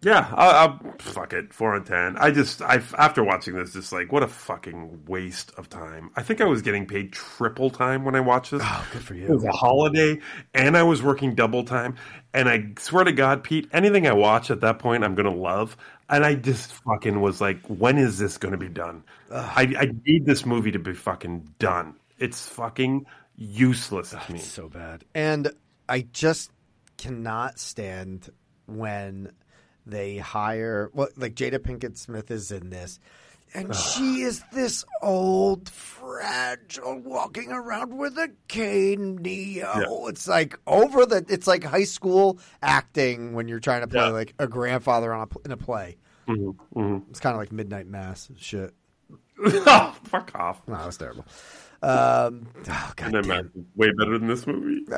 Yeah, 0.00 0.32
I, 0.32 0.66
I 0.66 0.78
fuck 1.00 1.32
it, 1.32 1.52
four 1.52 1.74
on 1.74 1.82
ten. 1.82 2.16
I 2.18 2.30
just, 2.30 2.62
I 2.62 2.80
after 2.96 3.24
watching 3.24 3.56
this, 3.56 3.72
just 3.72 3.90
like 3.92 4.12
what 4.12 4.22
a 4.22 4.28
fucking 4.28 5.06
waste 5.08 5.50
of 5.56 5.68
time. 5.68 6.10
I 6.14 6.22
think 6.22 6.40
I 6.40 6.44
was 6.44 6.62
getting 6.62 6.86
paid 6.86 7.12
triple 7.12 7.70
time 7.70 8.04
when 8.04 8.14
I 8.14 8.20
watched 8.20 8.52
this. 8.52 8.62
Oh, 8.64 8.88
good 8.92 9.02
for 9.02 9.14
you. 9.14 9.24
It 9.24 9.30
was 9.30 9.42
a 9.42 9.50
holiday, 9.50 10.20
and 10.54 10.76
I 10.76 10.84
was 10.84 11.02
working 11.02 11.34
double 11.34 11.64
time. 11.64 11.96
And 12.32 12.48
I 12.48 12.68
swear 12.78 13.02
to 13.02 13.12
God, 13.12 13.42
Pete, 13.42 13.68
anything 13.72 14.06
I 14.06 14.12
watch 14.12 14.52
at 14.52 14.60
that 14.60 14.78
point, 14.78 15.02
I'm 15.02 15.16
gonna 15.16 15.34
love. 15.34 15.76
And 16.08 16.24
I 16.24 16.36
just 16.36 16.72
fucking 16.72 17.20
was 17.20 17.40
like, 17.40 17.66
when 17.66 17.98
is 17.98 18.18
this 18.18 18.38
gonna 18.38 18.56
be 18.56 18.68
done? 18.68 19.02
I, 19.32 19.74
I 19.76 19.90
need 20.06 20.24
this 20.24 20.46
movie 20.46 20.70
to 20.70 20.78
be 20.78 20.94
fucking 20.94 21.54
done. 21.58 21.96
It's 22.18 22.46
fucking 22.46 23.06
useless 23.38 24.10
to 24.10 24.32
me. 24.32 24.38
so 24.38 24.68
bad. 24.68 25.04
And 25.14 25.50
I 25.88 26.02
just 26.12 26.50
cannot 26.98 27.58
stand 27.58 28.28
when 28.66 29.30
they 29.86 30.18
hire 30.18 30.90
well 30.92 31.08
like 31.16 31.34
Jada 31.34 31.58
Pinkett 31.58 31.96
Smith 31.96 32.30
is 32.30 32.50
in 32.50 32.68
this. 32.70 32.98
And 33.54 33.74
she 33.74 34.20
is 34.20 34.42
this 34.52 34.84
old, 35.00 35.70
fragile, 35.70 36.98
walking 37.00 37.50
around 37.50 37.96
with 37.96 38.18
a 38.18 38.28
cane, 38.48 39.16
Neo. 39.16 40.06
It's 40.08 40.28
like 40.28 40.58
over 40.66 41.06
the. 41.06 41.24
It's 41.30 41.46
like 41.46 41.64
high 41.64 41.84
school 41.84 42.40
acting 42.62 43.32
when 43.32 43.48
you're 43.48 43.58
trying 43.58 43.80
to 43.80 43.86
play 43.86 44.00
Yeah. 44.02 44.08
like 44.08 44.34
a 44.38 44.46
grandfather 44.46 45.14
on 45.14 45.26
a, 45.34 45.38
in 45.46 45.52
a 45.52 45.56
play. 45.56 45.96
Mhm, 46.28 46.56
mhm. 46.76 47.04
It's 47.08 47.20
kind 47.20 47.32
of 47.34 47.40
like 47.40 47.50
Midnight 47.50 47.86
Mass 47.86 48.28
shit. 48.36 48.74
oh, 49.42 49.96
fuck 50.04 50.30
off. 50.34 50.60
No, 50.68 50.76
that 50.76 50.84
was 50.84 50.98
terrible. 50.98 51.24
Um, 51.82 52.48
oh, 52.68 52.92
God 52.96 53.14
And 53.14 53.26
damn. 53.26 53.50
way 53.76 53.90
better 53.92 54.18
than 54.18 54.26
this 54.28 54.46
movie. 54.46 54.84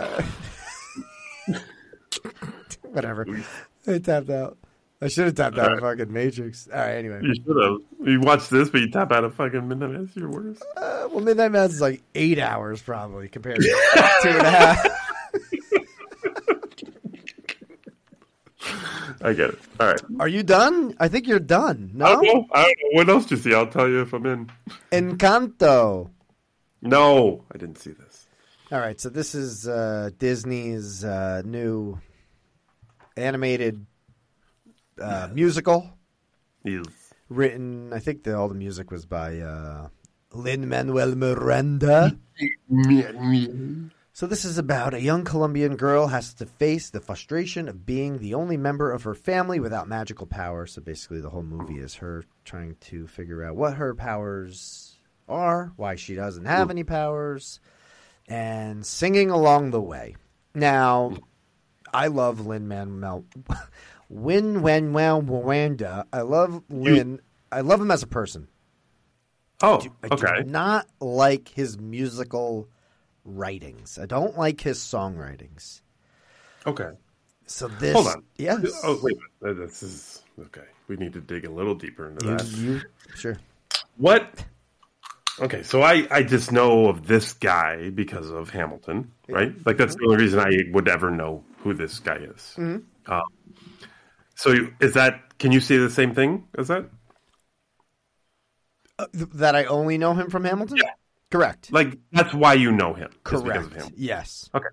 Whatever. 2.82 3.26
I 3.86 3.98
tapped 3.98 4.30
out. 4.30 4.56
I 5.02 5.08
should 5.08 5.24
have 5.26 5.34
tapped 5.34 5.58
out 5.58 5.72
of 5.72 5.80
fucking 5.80 6.12
Matrix. 6.12 6.68
All 6.72 6.78
right, 6.78 6.90
anyway. 6.96 7.20
You 7.22 7.34
should 7.34 7.56
have. 7.62 7.76
You 8.06 8.20
watched 8.20 8.50
this, 8.50 8.68
but 8.68 8.80
you 8.82 8.90
tap 8.90 9.12
out 9.12 9.24
of 9.24 9.34
fucking 9.34 9.66
Midnight 9.66 9.90
Mass. 9.92 10.08
You're 10.14 10.28
worse. 10.30 10.60
Uh, 10.76 11.08
well, 11.10 11.20
Midnight 11.24 11.52
Mass 11.52 11.70
is 11.70 11.80
like 11.80 12.02
eight 12.14 12.38
hours 12.38 12.82
probably 12.82 13.28
compared 13.28 13.60
to 13.60 13.62
two 14.22 14.28
and 14.28 14.46
a 14.46 14.50
half. 14.50 14.86
I 19.22 19.32
get 19.34 19.50
it. 19.50 19.58
All 19.78 19.86
right. 19.88 20.00
Are 20.18 20.28
you 20.28 20.42
done? 20.42 20.94
I 20.98 21.08
think 21.08 21.26
you're 21.26 21.38
done. 21.40 21.90
I 21.94 21.98
No? 21.98 22.06
don't 22.14 22.24
know. 22.24 22.46
I 22.52 22.62
don't 22.62 22.68
know. 22.68 22.88
What 22.92 23.08
else 23.10 23.26
do 23.26 23.34
you 23.36 23.40
see? 23.40 23.54
I'll 23.54 23.66
tell 23.66 23.88
you 23.88 24.00
if 24.00 24.12
I'm 24.14 24.24
in. 24.26 24.50
Encanto. 24.92 26.10
No, 26.82 27.44
I 27.52 27.58
didn't 27.58 27.78
see 27.78 27.92
this. 27.92 28.26
All 28.72 28.78
right, 28.78 29.00
so 29.00 29.08
this 29.08 29.34
is 29.34 29.66
uh, 29.66 30.10
Disney's 30.18 31.04
uh, 31.04 31.42
new 31.44 31.98
animated 33.16 33.84
uh, 35.00 35.28
musical. 35.32 35.90
Yes. 36.64 36.86
Written, 37.28 37.92
I 37.92 37.98
think 37.98 38.22
the, 38.22 38.36
all 38.36 38.48
the 38.48 38.54
music 38.54 38.90
was 38.90 39.06
by 39.06 39.38
uh, 39.38 39.88
Lin 40.32 40.68
Manuel 40.68 41.14
Miranda. 41.14 42.16
So 44.12 44.26
this 44.26 44.44
is 44.44 44.58
about 44.58 44.94
a 44.94 45.00
young 45.00 45.24
Colombian 45.24 45.76
girl 45.76 46.08
has 46.08 46.34
to 46.34 46.46
face 46.46 46.90
the 46.90 47.00
frustration 47.00 47.68
of 47.68 47.86
being 47.86 48.18
the 48.18 48.34
only 48.34 48.56
member 48.56 48.92
of 48.92 49.04
her 49.04 49.14
family 49.14 49.60
without 49.60 49.88
magical 49.88 50.26
power. 50.26 50.66
So 50.66 50.82
basically, 50.82 51.20
the 51.20 51.30
whole 51.30 51.42
movie 51.42 51.78
is 51.78 51.94
her 51.96 52.24
trying 52.44 52.76
to 52.80 53.06
figure 53.06 53.44
out 53.44 53.56
what 53.56 53.74
her 53.74 53.94
powers 53.94 54.89
are, 55.30 55.72
why 55.76 55.94
she 55.94 56.14
doesn't 56.14 56.44
have 56.44 56.70
any 56.70 56.84
powers, 56.84 57.60
and 58.28 58.84
singing 58.84 59.30
along 59.30 59.70
the 59.70 59.80
way. 59.80 60.16
Now, 60.54 61.12
I 61.92 62.08
love 62.08 62.46
Lin 62.46 62.68
Manuel. 62.68 63.24
Win 64.08 64.62
Wen 64.62 64.92
Wen 64.92 65.26
Miranda. 65.26 66.04
I 66.12 66.22
love 66.22 66.62
Lin. 66.68 67.20
I 67.52 67.60
love 67.60 67.80
him 67.80 67.90
as 67.90 68.02
a 68.02 68.06
person. 68.08 68.48
Oh, 69.62 69.80
I 70.02 70.08
okay. 70.14 70.42
do 70.42 70.44
not 70.50 70.86
like 71.00 71.48
his 71.48 71.78
musical 71.78 72.68
writings. 73.24 73.98
I 74.00 74.06
don't 74.06 74.36
like 74.38 74.60
his 74.60 74.78
songwritings. 74.78 75.82
Okay. 76.66 76.90
So 77.46 77.68
this, 77.68 77.94
Hold 77.94 78.06
on. 78.06 78.24
yes. 78.36 78.80
Oh, 78.84 78.98
wait. 79.02 79.16
This 79.42 79.82
is 79.82 80.22
okay. 80.40 80.66
We 80.88 80.96
need 80.96 81.12
to 81.12 81.20
dig 81.20 81.44
a 81.44 81.50
little 81.50 81.74
deeper 81.74 82.08
into 82.08 82.26
You, 82.26 82.36
that. 82.36 82.46
you 82.56 82.80
sure? 83.16 83.38
What? 83.96 84.44
Okay, 85.40 85.62
so 85.62 85.82
I 85.82 86.06
I 86.10 86.22
just 86.22 86.52
know 86.52 86.88
of 86.88 87.06
this 87.06 87.32
guy 87.32 87.90
because 87.90 88.28
of 88.30 88.50
Hamilton, 88.50 89.10
right? 89.28 89.54
Like 89.64 89.76
that's 89.78 89.94
the 89.94 90.04
only 90.06 90.18
reason 90.24 90.38
I 90.40 90.50
would 90.72 90.88
ever 90.88 91.10
know 91.10 91.44
who 91.58 91.72
this 91.74 91.98
guy 91.98 92.16
is. 92.16 92.54
Mhm. 92.58 92.82
Um, 93.06 93.22
so 94.34 94.50
you- 94.52 94.74
is 94.80 94.94
that? 94.94 95.38
Can 95.38 95.52
you 95.52 95.60
say 95.60 95.78
the 95.78 95.88
same 95.90 96.14
thing 96.14 96.46
as 96.58 96.68
that? 96.68 96.84
Uh, 98.98 99.06
th- 99.14 99.30
that 99.34 99.56
I 99.56 99.64
only 99.64 99.96
know 99.98 100.12
him 100.14 100.28
from 100.30 100.44
Hamilton. 100.44 100.78
Correct. 101.30 101.72
Like 101.72 101.98
that's 102.12 102.34
why 102.34 102.54
you 102.54 102.72
know 102.72 102.92
him. 102.92 103.08
is 103.10 103.16
because 103.22 103.40
of 103.40 103.46
Correct. 103.46 103.72
Hamilton. 103.72 103.94
Yes. 103.96 104.50
Okay. 104.54 104.66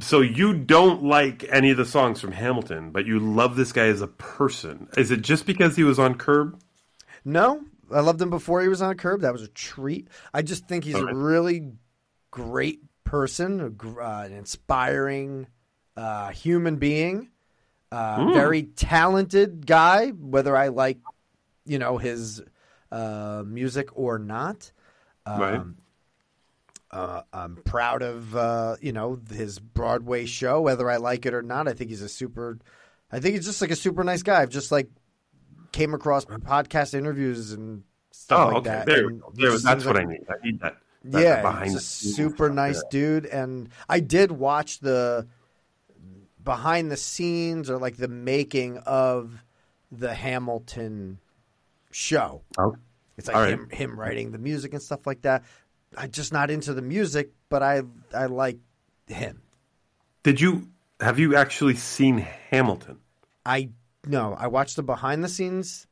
So 0.00 0.20
you 0.20 0.52
don't 0.52 1.02
like 1.04 1.46
any 1.50 1.70
of 1.70 1.78
the 1.78 1.86
songs 1.86 2.20
from 2.20 2.32
Hamilton, 2.32 2.90
but 2.90 3.06
you 3.06 3.18
love 3.20 3.56
this 3.56 3.72
guy 3.72 3.86
as 3.86 4.02
a 4.02 4.06
person. 4.08 4.88
Is 4.98 5.10
it 5.10 5.22
just 5.22 5.46
because 5.46 5.76
he 5.76 5.84
was 5.84 5.98
on 5.98 6.16
Curb? 6.16 6.60
No, 7.24 7.62
I 7.92 8.00
loved 8.00 8.20
him 8.20 8.30
before 8.30 8.60
he 8.62 8.68
was 8.68 8.82
on 8.82 8.90
a 8.90 8.94
Curb. 8.94 9.20
That 9.22 9.32
was 9.32 9.42
a 9.42 9.48
treat. 9.48 10.08
I 10.34 10.42
just 10.42 10.66
think 10.68 10.84
he's 10.84 10.94
Okay. 10.94 11.10
a 11.10 11.14
really 11.14 11.72
great 12.30 12.80
person, 13.04 13.60
a 13.60 13.70
gr- 13.70 14.00
uh, 14.02 14.24
an 14.24 14.32
inspiring 14.32 15.46
uh, 15.96 16.28
human 16.30 16.76
being, 16.76 17.30
uh, 17.90 18.24
Hmm. 18.26 18.32
very 18.34 18.62
talented 18.64 19.66
guy. 19.66 20.10
Whether 20.10 20.56
I 20.56 20.68
like, 20.68 20.98
you 21.64 21.78
know, 21.78 21.98
his 21.98 22.42
uh, 22.92 23.42
music 23.46 23.88
or 23.98 24.18
not. 24.18 24.70
Um, 25.26 25.40
Right. 25.40 25.60
Uh, 26.90 27.22
I'm 27.34 27.56
proud 27.56 28.02
of 28.02 28.34
uh, 28.34 28.76
you 28.80 28.92
know 28.92 29.20
his 29.30 29.58
Broadway 29.58 30.24
show, 30.24 30.62
whether 30.62 30.88
I 30.90 30.96
like 30.96 31.26
it 31.26 31.34
or 31.34 31.42
not. 31.42 31.68
I 31.68 31.74
think 31.74 31.90
he's 31.90 32.00
a 32.00 32.08
super. 32.08 32.58
I 33.12 33.20
think 33.20 33.34
he's 33.34 33.44
just 33.44 33.60
like 33.60 33.70
a 33.70 33.76
super 33.76 34.02
nice 34.04 34.22
guy. 34.22 34.40
I've 34.40 34.48
just 34.48 34.72
like 34.72 34.88
came 35.72 35.94
across 35.94 36.24
podcast 36.24 36.94
interviews 36.94 37.52
and 37.52 37.84
stuff 38.10 38.40
oh, 38.40 38.46
like 38.48 38.56
okay. 38.58 38.70
that. 38.70 38.86
There, 38.86 39.10
there- 39.34 39.58
that's 39.58 39.84
what 39.84 39.96
like- 39.96 40.06
I 40.06 40.10
need. 40.10 40.26
I 40.28 40.44
need 40.44 40.60
that. 40.60 40.76
that 41.04 41.22
yeah, 41.22 41.42
behind 41.42 41.66
he's 41.70 41.74
a 41.76 41.80
super 41.80 42.50
nice 42.50 42.76
Yeah. 42.76 42.90
dude, 42.90 43.26
and 43.26 43.68
I 43.88 44.00
did 44.00 44.32
watch 44.32 44.80
the 44.80 45.26
behind 46.42 46.90
the 46.90 46.96
scenes 46.96 47.68
or 47.70 47.78
like 47.78 47.96
the 47.96 48.08
making 48.08 48.78
of 48.78 49.42
the 49.92 50.14
Hamilton 50.14 51.18
show. 51.90 52.42
Oh, 52.56 52.76
It's 53.16 53.28
like 53.28 53.36
right. 53.36 53.50
him 53.50 53.68
him 53.70 53.98
writing 54.00 54.32
the 54.32 54.38
music 54.38 54.72
and 54.72 54.82
stuff 54.82 55.06
like 55.06 55.22
that. 55.22 55.44
I'm 55.96 56.10
just 56.10 56.32
not 56.32 56.50
into 56.50 56.74
the 56.74 56.82
music, 56.82 57.30
but 57.48 57.62
I 57.62 57.82
I 58.14 58.26
like 58.26 58.58
him. 59.06 59.42
Did 60.22 60.40
you 60.40 60.68
have 61.00 61.18
you 61.18 61.36
actually 61.36 61.76
seen 61.76 62.18
Hamilton? 62.50 62.98
I 63.46 63.70
no, 64.08 64.34
I 64.38 64.46
watched 64.48 64.76
the 64.76 64.82
behind 64.82 65.22
the 65.22 65.28
scenes 65.28 65.86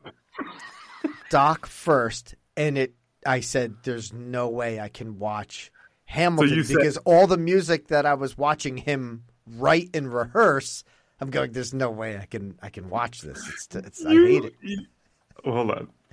doc 1.31 1.67
first, 1.67 2.35
and 2.57 2.79
it. 2.79 2.95
I 3.27 3.41
said, 3.41 3.77
"There's 3.83 4.13
no 4.13 4.49
way 4.49 4.79
I 4.81 4.89
can 4.89 5.19
watch 5.19 5.73
Hamilton 6.05 6.57
you 6.57 6.63
said- 6.63 6.77
because 6.77 6.97
all 6.99 7.27
the 7.27 7.37
music 7.37 7.89
that 7.89 8.07
I 8.07 8.15
was 8.15 8.39
watching 8.39 8.77
him 8.77 9.25
write 9.47 9.91
and 9.95 10.13
rehearse, 10.13 10.85
I'm 11.21 11.31
going. 11.31 11.53
There's 11.53 11.75
no 11.75 11.91
way 11.91 12.17
I 12.19 12.27
can 12.27 12.57
I 12.63 12.69
can 12.71 12.89
watch 12.89 13.23
this. 13.23 13.39
It's, 13.49 13.75
it's 13.75 14.05
I 14.07 14.11
hate 14.13 14.45
it. 14.45 14.55
you- 14.63 14.87
hold 15.45 15.71
on. 15.73 15.89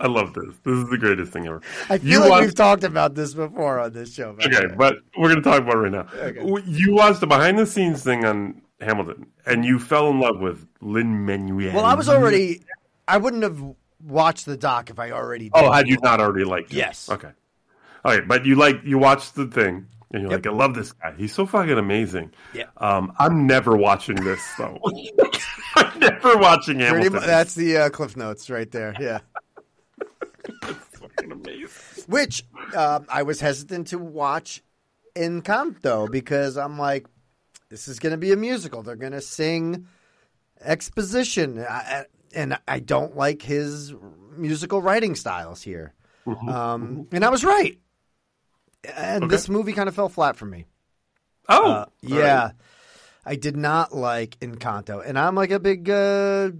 I 0.00 0.06
love 0.06 0.32
this. 0.32 0.54
This 0.64 0.78
is 0.78 0.88
the 0.88 0.96
greatest 0.96 1.32
thing 1.32 1.46
ever. 1.46 1.60
I 1.90 1.98
feel 1.98 2.08
You 2.10 2.20
like 2.20 2.30
watched- 2.30 2.44
we've 2.46 2.54
talked 2.54 2.84
about 2.84 3.14
this 3.14 3.34
before 3.34 3.78
on 3.80 3.92
this 3.92 4.14
show. 4.14 4.30
Okay, 4.42 4.66
but 4.76 4.96
we're 5.18 5.28
going 5.28 5.42
to 5.42 5.42
talk 5.42 5.60
about 5.60 5.74
it 5.74 5.78
right 5.78 5.92
now. 5.92 6.06
Okay. 6.14 6.62
You 6.66 6.94
watched 6.94 7.20
the 7.20 7.26
behind 7.26 7.58
the 7.58 7.66
scenes 7.66 8.02
thing 8.02 8.24
on 8.24 8.62
Hamilton, 8.80 9.26
and 9.46 9.64
you 9.64 9.78
fell 9.78 10.08
in 10.10 10.20
love 10.20 10.40
with 10.40 10.66
Lin 10.80 11.24
Manuel. 11.26 11.74
well, 11.74 11.84
I 11.84 11.94
was 11.94 12.08
already. 12.08 12.62
I 13.06 13.16
wouldn't 13.16 13.42
have 13.42 13.62
watched 14.02 14.46
the 14.46 14.56
doc 14.56 14.90
if 14.90 14.98
I 14.98 15.10
already. 15.10 15.50
Did. 15.50 15.52
Oh, 15.54 15.70
had 15.70 15.88
you 15.88 15.98
not 16.02 16.20
already 16.20 16.44
liked? 16.44 16.72
Yes. 16.72 17.08
Okay. 17.08 17.30
All 18.04 18.12
right, 18.12 18.26
but 18.26 18.46
you 18.46 18.54
like 18.54 18.76
you 18.84 18.98
watched 18.98 19.34
the 19.34 19.46
thing, 19.46 19.86
and 20.12 20.22
you're 20.22 20.30
like, 20.30 20.46
I 20.46 20.50
love 20.50 20.74
this 20.74 20.92
guy. 20.92 21.14
He's 21.16 21.34
so 21.34 21.46
fucking 21.46 21.76
amazing. 21.76 22.32
Yeah. 22.54 22.64
Um, 22.78 23.12
I'm 23.18 23.46
never 23.46 23.76
watching 23.76 24.16
this 24.16 24.40
though. 24.56 24.78
I'm 25.76 25.98
never 26.00 26.38
watching 26.38 26.80
Hamilton. 26.80 27.20
that's 27.26 27.54
the 27.54 27.76
uh, 27.76 27.90
cliff 27.90 28.16
notes 28.16 28.48
right 28.48 28.70
there. 28.70 28.94
Yeah. 28.98 29.20
fucking 30.62 31.32
amazing. 31.32 32.04
Which 32.08 32.44
um, 32.74 33.06
I 33.08 33.22
was 33.22 33.40
hesitant 33.40 33.88
to 33.88 33.98
watch 33.98 34.62
in 35.14 35.42
Encanto 35.42 36.10
because 36.10 36.56
I'm 36.56 36.78
like, 36.78 37.06
this 37.70 37.88
is 37.88 37.98
going 37.98 38.10
to 38.12 38.18
be 38.18 38.32
a 38.32 38.36
musical. 38.36 38.82
They're 38.82 38.96
going 38.96 39.12
to 39.12 39.20
sing 39.20 39.86
exposition, 40.60 41.58
I, 41.68 42.04
and 42.34 42.58
I 42.68 42.80
don't 42.80 43.16
like 43.16 43.42
his 43.42 43.94
musical 44.36 44.82
writing 44.82 45.14
styles 45.14 45.62
here. 45.62 45.94
Um, 46.26 47.08
and 47.12 47.24
I 47.24 47.30
was 47.30 47.44
right. 47.44 47.78
And 48.96 49.30
this 49.30 49.48
movie 49.48 49.72
kind 49.72 49.88
of 49.88 49.94
fell 49.94 50.08
flat 50.08 50.36
for 50.36 50.46
me. 50.46 50.66
Oh, 51.48 51.70
Uh, 51.72 51.86
yeah. 52.02 52.50
I 53.24 53.36
did 53.36 53.56
not 53.56 53.94
like 53.94 54.38
Encanto, 54.40 55.02
and 55.06 55.18
I'm 55.18 55.34
like 55.34 55.50
a 55.50 55.60
big, 55.60 55.90
uh, 55.90 56.50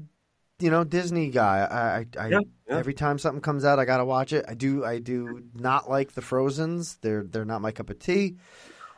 you 0.59 0.70
know, 0.70 0.85
Disney 0.85 1.31
guy. 1.31 1.59
I, 1.59 2.20
I, 2.20 2.24
I 2.27 2.28
Yeah, 2.28 2.41
yeah. 2.69 2.77
every 2.77 2.93
time 2.93 3.19
something 3.19 3.41
comes 3.41 3.65
out, 3.65 3.78
I 3.78 3.87
gotta 3.87 4.05
watch 4.05 4.32
it. 4.32 4.45
I 4.47 4.55
do, 4.55 4.85
I 4.85 4.99
do 4.99 5.43
not 5.55 5.89
like 5.89 6.12
the 6.12 6.20
Frozen's. 6.20 6.97
They're 6.97 7.23
they're 7.23 7.47
not 7.47 7.62
my 7.62 7.73
cup 7.73 7.89
of 7.89 7.99
tea. 7.99 8.37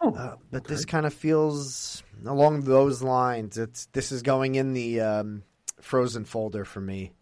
Oh, 0.05 0.15
uh, 0.15 0.37
but 0.51 0.65
this 0.65 0.85
kind 0.85 1.07
of 1.07 1.15
feels 1.15 2.03
along 2.27 2.63
those 2.63 3.03
lines. 3.03 3.57
It's 3.59 3.87
this 3.93 4.11
is 4.13 4.23
going 4.23 4.57
in 4.57 4.73
the 4.73 5.01
um, 5.01 5.43
Frozen 5.81 6.25
folder 6.25 6.65
for 6.65 6.81
me. 6.81 7.13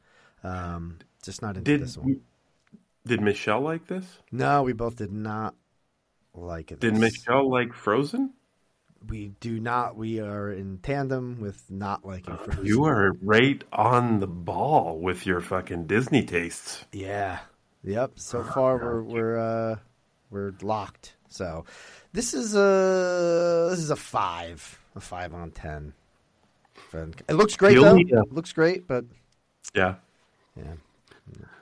Um, 0.42 0.98
just 1.22 1.42
not 1.42 1.56
into 1.56 1.70
Did 1.72 1.82
this 1.82 1.98
one. 1.98 2.20
did 3.06 3.20
Michelle 3.20 3.60
like 3.60 3.86
this? 3.86 4.06
No, 4.32 4.62
we 4.62 4.72
both 4.72 4.96
did 4.96 5.12
not 5.12 5.54
like 6.34 6.72
it. 6.72 6.80
Did 6.80 6.94
This- 6.94 7.00
Michelle 7.26 7.50
like 7.50 7.74
Frozen? 7.74 8.32
We 9.08 9.28
do 9.40 9.58
not. 9.60 9.96
We 9.96 10.20
are 10.20 10.50
in 10.52 10.78
tandem 10.78 11.40
with 11.40 11.62
not 11.70 12.04
liking 12.06 12.36
Frozen. 12.36 12.66
You 12.66 12.84
are 12.84 13.12
right 13.22 13.62
on 13.72 14.20
the 14.20 14.26
ball 14.26 14.98
with 15.00 15.24
your 15.26 15.40
fucking 15.40 15.86
Disney 15.86 16.22
tastes. 16.22 16.84
Yeah. 16.92 17.38
Yep. 17.82 18.12
So 18.16 18.42
far 18.42 18.76
we're 18.76 19.02
we're 19.02 19.38
uh 19.38 19.76
we're 20.30 20.52
locked. 20.60 21.14
So 21.28 21.64
this 22.12 22.34
is 22.34 22.54
a 22.54 23.68
this 23.70 23.78
is 23.78 23.90
a 23.90 23.96
five. 23.96 24.78
A 24.96 25.00
five 25.00 25.32
on 25.34 25.50
ten. 25.52 25.92
It 26.92 27.34
looks 27.34 27.56
great 27.56 27.74
The 27.76 27.82
though. 27.82 27.88
only, 27.90 28.12
uh, 28.12 28.22
It 28.22 28.32
looks 28.32 28.52
great, 28.52 28.86
but 28.88 29.04
Yeah. 29.74 29.96
Yeah. 30.56 30.64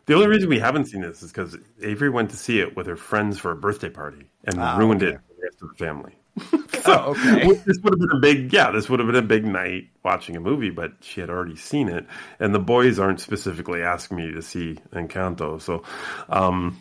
The 0.06 0.14
only 0.14 0.26
reason 0.26 0.48
we 0.48 0.58
haven't 0.58 0.86
seen 0.86 1.02
this 1.02 1.22
is 1.22 1.30
because 1.30 1.58
Avery 1.82 2.08
went 2.08 2.30
to 2.30 2.36
see 2.36 2.60
it 2.60 2.74
with 2.74 2.86
her 2.86 2.96
friends 2.96 3.38
for 3.38 3.50
a 3.50 3.56
birthday 3.56 3.90
party 3.90 4.30
and 4.44 4.58
Ah, 4.58 4.78
ruined 4.78 5.02
okay. 5.02 5.12
it 5.16 5.20
for 5.28 5.34
the 5.34 5.42
rest 5.42 5.62
of 5.62 5.68
the 5.68 5.74
family. 5.74 6.14
Oh, 6.90 7.10
okay. 7.10 7.52
this 7.66 7.76
would 7.82 7.92
have 7.92 7.98
been 8.08 8.16
a 8.16 8.20
big, 8.20 8.50
yeah, 8.50 8.70
this 8.70 8.88
would 8.88 8.98
have 9.00 9.06
been 9.06 9.16
a 9.16 9.20
big 9.20 9.44
night 9.44 9.88
watching 10.04 10.36
a 10.36 10.40
movie, 10.40 10.70
but 10.70 10.92
she 11.02 11.20
had 11.20 11.28
already 11.28 11.56
seen 11.56 11.88
it, 11.90 12.06
and 12.40 12.54
the 12.54 12.58
boys 12.60 12.98
aren't 12.98 13.20
specifically 13.20 13.82
asking 13.82 14.16
me 14.16 14.32
to 14.32 14.40
see 14.40 14.78
Encanto, 14.94 15.60
so 15.60 15.82
um, 16.30 16.78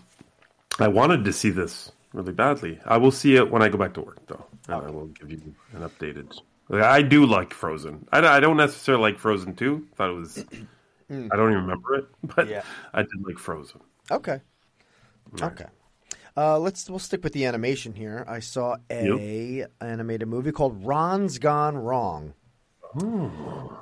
I 0.79 0.87
wanted 0.87 1.25
to 1.25 1.33
see 1.33 1.49
this 1.49 1.91
really 2.13 2.33
badly. 2.33 2.79
I 2.85 2.97
will 2.97 3.11
see 3.11 3.35
it 3.35 3.49
when 3.51 3.61
I 3.61 3.69
go 3.69 3.77
back 3.77 3.93
to 3.95 4.01
work, 4.01 4.25
though, 4.27 4.45
and 4.67 4.75
I 4.75 4.89
will 4.89 5.07
give 5.07 5.31
you 5.31 5.55
an 5.73 5.81
updated. 5.81 6.39
I 6.69 7.01
do 7.01 7.25
like 7.25 7.53
Frozen. 7.53 8.07
I, 8.11 8.19
I 8.19 8.39
don't 8.39 8.57
necessarily 8.57 9.01
like 9.03 9.19
Frozen 9.19 9.55
two. 9.55 9.87
Thought 9.95 10.09
it 10.09 10.13
was. 10.13 10.45
Mm. 11.09 11.29
I 11.31 11.37
don't 11.37 11.51
even 11.51 11.61
remember 11.63 11.95
it, 11.95 12.05
but 12.35 12.49
Yeah. 12.49 12.63
I 12.93 13.01
did 13.01 13.25
like 13.25 13.37
Frozen. 13.39 13.79
okay. 14.11 14.41
Okay. 15.41 15.63
Uh, 16.35 16.59
let's 16.59 16.89
we'll 16.89 16.99
stick 16.99 17.23
with 17.23 17.31
the 17.31 17.45
animation 17.45 17.93
here. 17.93 18.25
I 18.27 18.39
saw 18.41 18.75
a 18.91 19.65
animated 19.79 20.27
movie 20.27 20.51
called 20.51 20.85
Ron's 20.85 21.39
Gone 21.39 21.77
Wrong. 21.77 22.33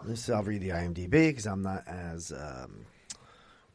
This 0.06 0.30
I'll 0.30 0.44
read 0.44 0.62
the 0.62 0.70
IMDb 0.70 1.10
because 1.10 1.48
I'm 1.48 1.64
not 1.64 1.88
as 1.88 2.32
um, 2.32 2.86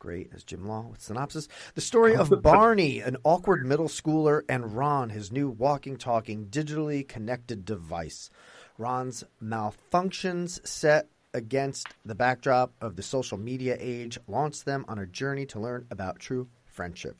great 0.01 0.31
as 0.35 0.43
Jim 0.43 0.67
Law 0.67 0.89
with 0.91 1.01
synopsis. 1.01 1.47
The 1.77 1.81
story 1.81 2.17
of 2.17 2.33
Barney, 2.43 2.99
an 2.99 3.19
awkward 3.23 3.65
middle 3.65 3.87
schooler, 3.87 4.43
and 4.49 4.75
Ron, 4.77 5.11
his 5.11 5.31
new 5.31 5.49
walking, 5.49 5.97
talking, 5.97 6.47
digitally 6.47 7.07
connected 7.07 7.65
device. 7.65 8.31
Ron's 8.79 9.23
malfunctions 9.41 10.67
set 10.67 11.09
against 11.33 11.87
the 12.05 12.17
backdrop 12.17 12.73
of 12.81 12.97
the 12.97 13.03
social 13.05 13.39
media 13.39 13.77
age 13.79 14.19
launch 14.27 14.65
them 14.65 14.85
on 14.89 14.99
a 14.99 15.07
journey 15.07 15.47
to 15.47 15.61
learn 15.61 15.87
about 15.91 16.19
true 16.19 16.49
friendship. 16.65 17.17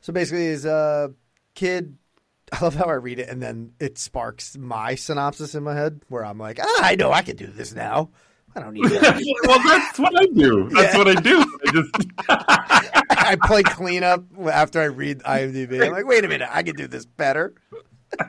So 0.00 0.12
basically, 0.12 0.46
his 0.46 0.64
a 0.64 1.12
kid. 1.54 1.96
I 2.52 2.64
love 2.64 2.74
how 2.74 2.86
I 2.86 2.94
read 2.94 3.20
it, 3.20 3.28
and 3.28 3.40
then 3.40 3.74
it 3.78 3.96
sparks 3.96 4.58
my 4.58 4.96
synopsis 4.96 5.54
in 5.54 5.62
my 5.62 5.74
head, 5.74 6.00
where 6.08 6.24
I'm 6.24 6.38
like, 6.38 6.58
ah, 6.60 6.80
I 6.82 6.96
know 6.96 7.12
I 7.12 7.22
can 7.22 7.36
do 7.36 7.46
this 7.46 7.72
now. 7.72 8.10
I 8.56 8.60
don't 8.60 8.74
need 8.74 8.84
that. 8.86 9.22
well, 9.46 9.60
that's 9.64 9.98
what 9.98 10.12
I 10.20 10.26
do. 10.26 10.68
That's 10.70 10.92
Yeah. 10.94 10.98
what 10.98 11.08
I 11.08 11.14
do. 11.20 11.40
I 11.66 11.72
just 11.72 11.90
I 13.10 13.36
play 13.44 13.62
cleanup 13.62 14.24
after 14.50 14.80
I 14.80 14.86
read 14.86 15.20
IMDb. 15.20 15.84
I'm 15.84 15.92
like, 15.92 16.06
wait 16.06 16.24
a 16.24 16.28
minute, 16.28 16.48
I 16.50 16.62
can 16.62 16.74
do 16.76 16.86
this 16.88 17.06
better. 17.06 17.54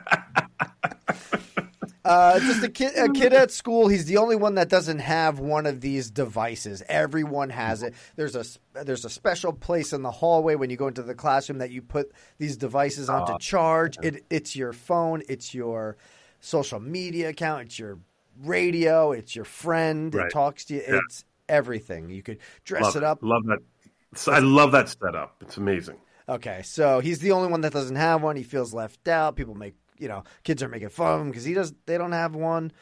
Uh, 2.04 2.40
just 2.40 2.64
a 2.64 2.68
kid, 2.68 2.92
a 2.98 3.08
kid 3.12 3.32
at 3.32 3.52
school. 3.52 3.86
He's 3.86 4.06
the 4.06 4.16
only 4.16 4.34
one 4.34 4.56
that 4.56 4.68
doesn't 4.68 4.98
have 4.98 5.38
one 5.38 5.66
of 5.66 5.80
these 5.80 6.10
devices. 6.10 6.82
Everyone 6.88 7.48
has 7.50 7.84
it. 7.84 7.94
There's 8.16 8.34
a 8.34 8.44
there's 8.84 9.04
a 9.04 9.08
special 9.10 9.52
place 9.52 9.92
in 9.92 10.02
the 10.02 10.10
hallway 10.10 10.56
when 10.56 10.68
you 10.68 10.76
go 10.76 10.88
into 10.88 11.04
the 11.04 11.14
classroom 11.14 11.58
that 11.58 11.70
you 11.70 11.80
put 11.80 12.10
these 12.38 12.56
devices 12.56 13.08
onto 13.08 13.34
Ah, 13.34 13.38
charge. 13.38 13.98
It 14.02 14.24
it's 14.30 14.56
your 14.56 14.72
phone. 14.72 15.22
It's 15.28 15.54
your 15.54 15.96
social 16.40 16.80
media 16.80 17.28
account. 17.28 17.66
It's 17.66 17.78
your 17.78 18.00
radio. 18.40 19.12
It's 19.12 19.34
your 19.36 19.44
friend. 19.44 20.14
Right. 20.14 20.26
It 20.26 20.32
talks 20.32 20.64
to 20.66 20.74
you. 20.74 20.82
Yeah. 20.86 21.00
It's 21.04 21.24
everything. 21.48 22.10
You 22.10 22.22
could 22.22 22.38
dress 22.64 22.82
love 22.84 22.96
it 22.96 23.04
up. 23.04 23.18
Love 23.22 23.42
that. 23.46 23.58
I 24.28 24.40
love 24.40 24.72
that 24.72 24.88
setup. 24.88 25.36
It's 25.42 25.56
amazing. 25.56 25.96
Okay, 26.28 26.62
so 26.64 27.00
he's 27.00 27.18
the 27.18 27.32
only 27.32 27.48
one 27.50 27.62
that 27.62 27.72
doesn't 27.72 27.96
have 27.96 28.22
one. 28.22 28.36
He 28.36 28.42
feels 28.42 28.72
left 28.72 29.08
out. 29.08 29.36
People 29.36 29.54
make 29.54 29.74
you 29.98 30.08
know 30.08 30.24
kids 30.44 30.62
are 30.62 30.68
making 30.68 30.90
fun 30.90 31.14
of 31.14 31.20
him 31.22 31.28
because 31.30 31.44
he 31.44 31.54
does. 31.54 31.72
They 31.86 31.98
don't 31.98 32.12
have 32.12 32.34
one. 32.34 32.72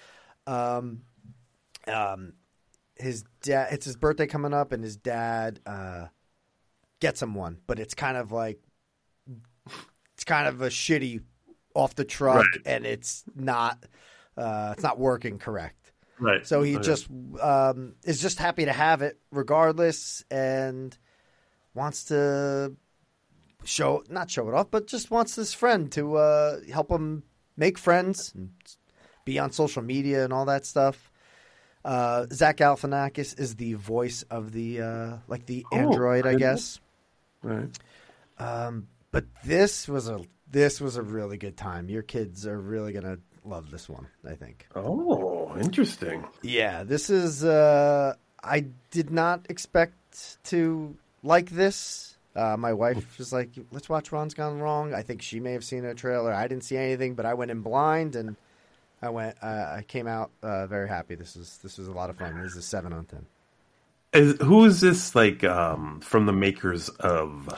Um, 0.47 1.03
um, 1.87 2.35
his 2.97 3.25
dad. 3.43 3.73
It's 3.73 3.87
his 3.87 3.97
birthday 3.97 4.27
coming 4.27 4.53
up, 4.53 4.73
and 4.73 4.85
his 4.85 4.97
dad 4.97 5.61
uh, 5.65 6.07
gets 7.01 7.23
him 7.23 7.35
one, 7.35 7.59
but 7.67 7.79
it's 7.79 7.95
kind 7.95 8.17
of 8.17 8.31
like 8.33 8.61
it's 10.15 10.25
kind 10.25 10.47
of 10.47 10.61
a 10.63 10.69
shitty 10.69 11.23
off 11.75 11.95
the 11.95 12.05
truck, 12.05 12.37
Right. 12.45 12.63
and 12.67 12.85
it's 12.85 13.25
not 13.35 13.83
uh, 14.41 14.73
it's 14.73 14.83
not 14.83 14.99
working 14.99 15.39
correct. 15.39 15.93
Right. 16.19 16.47
So 16.47 16.63
he 16.63 16.79
just 16.79 17.09
um, 17.41 17.95
is 18.05 18.21
just 18.21 18.39
happy 18.39 18.67
to 18.67 18.73
have 18.73 19.03
it 19.03 19.19
regardless, 19.31 20.25
and 20.31 20.97
wants 21.75 22.05
to 22.05 22.75
show 23.65 24.05
not 24.09 24.31
show 24.31 24.49
it 24.49 24.55
off, 24.55 24.71
but 24.71 24.87
just 24.87 25.11
wants 25.11 25.35
this 25.35 25.53
friend 25.55 25.91
to 25.93 26.17
uh, 26.17 26.61
help 26.73 26.91
him 26.91 27.23
make 27.57 27.79
friends, 27.79 28.33
and 28.35 28.51
be 29.25 29.39
on 29.39 29.53
social 29.53 29.83
media 29.83 30.25
and 30.25 30.33
all 30.33 30.47
that 30.47 30.67
stuff. 30.67 31.11
Uh, 31.85 32.27
Zach 32.31 32.59
Galifianakis 32.59 33.39
is 33.41 33.57
the 33.57 33.75
voice 33.75 34.23
of 34.25 34.53
the 34.53 34.83
uh, 34.83 35.17
like 35.27 35.47
the 35.47 35.65
Oh, 35.73 35.77
android, 35.77 36.27
I 36.27 36.31
I 36.31 36.35
guess. 36.35 36.81
Right. 37.43 37.79
Um, 38.39 38.89
but 39.11 39.25
this 39.45 39.89
was 39.89 40.09
a 40.09 40.21
this 40.51 40.81
was 40.81 40.97
a 40.97 41.03
really 41.03 41.39
good 41.39 41.57
time. 41.57 41.89
Your 41.89 42.03
kids 42.03 42.47
are 42.47 42.59
really 42.59 42.93
gonna 42.93 43.19
love 43.51 43.71
this 43.71 43.89
one, 43.89 44.07
I 44.27 44.35
think. 44.35 44.67
Oh, 44.75 45.55
interesting. 45.59 46.25
Yeah, 46.43 46.85
this 46.85 47.11
is. 47.11 47.45
Uh, 47.45 48.15
I 48.43 48.67
did 48.91 49.11
not 49.11 49.47
expect 49.51 50.43
to 50.45 50.97
like 51.23 51.51
this. 51.51 52.17
Uh, 52.35 52.57
my 52.57 52.73
wife 52.73 53.19
was 53.19 53.33
like, 53.33 53.51
"Let's 53.73 53.89
watch 53.89 54.13
Ron's 54.13 54.35
Gone 54.35 54.61
Wrong." 54.61 54.95
I 54.95 55.03
think 55.03 55.21
she 55.21 55.41
may 55.41 55.53
have 55.53 55.65
seen 55.65 55.85
a 55.85 55.95
trailer. 55.95 56.33
I 56.33 56.49
didn't 56.49 56.65
see 56.65 56.77
anything, 56.77 57.15
but 57.15 57.27
I 57.27 57.35
went 57.35 57.51
in 57.51 57.61
blind, 57.61 58.17
and 58.17 58.37
I 59.03 59.11
went. 59.11 59.37
Uh, 59.43 59.75
I 59.79 59.85
came 59.87 60.07
out 60.07 60.31
uh, 60.43 60.67
very 60.67 60.89
happy. 60.89 61.17
This 61.17 61.37
is 61.37 61.59
this 61.63 61.77
was 61.77 61.89
a 61.89 61.93
lot 61.93 62.09
of 62.09 62.17
fun. 62.17 62.41
This 62.41 62.53
is 62.53 62.59
a 62.59 62.63
seven 62.63 62.93
on 62.93 63.05
ten. 63.05 63.27
Is, 64.13 64.41
who 64.41 64.65
is 64.65 64.81
this 64.81 65.15
like 65.15 65.45
um, 65.45 66.01
from 66.01 66.27
the 66.27 66.33
makers 66.33 66.89
of? 66.89 67.49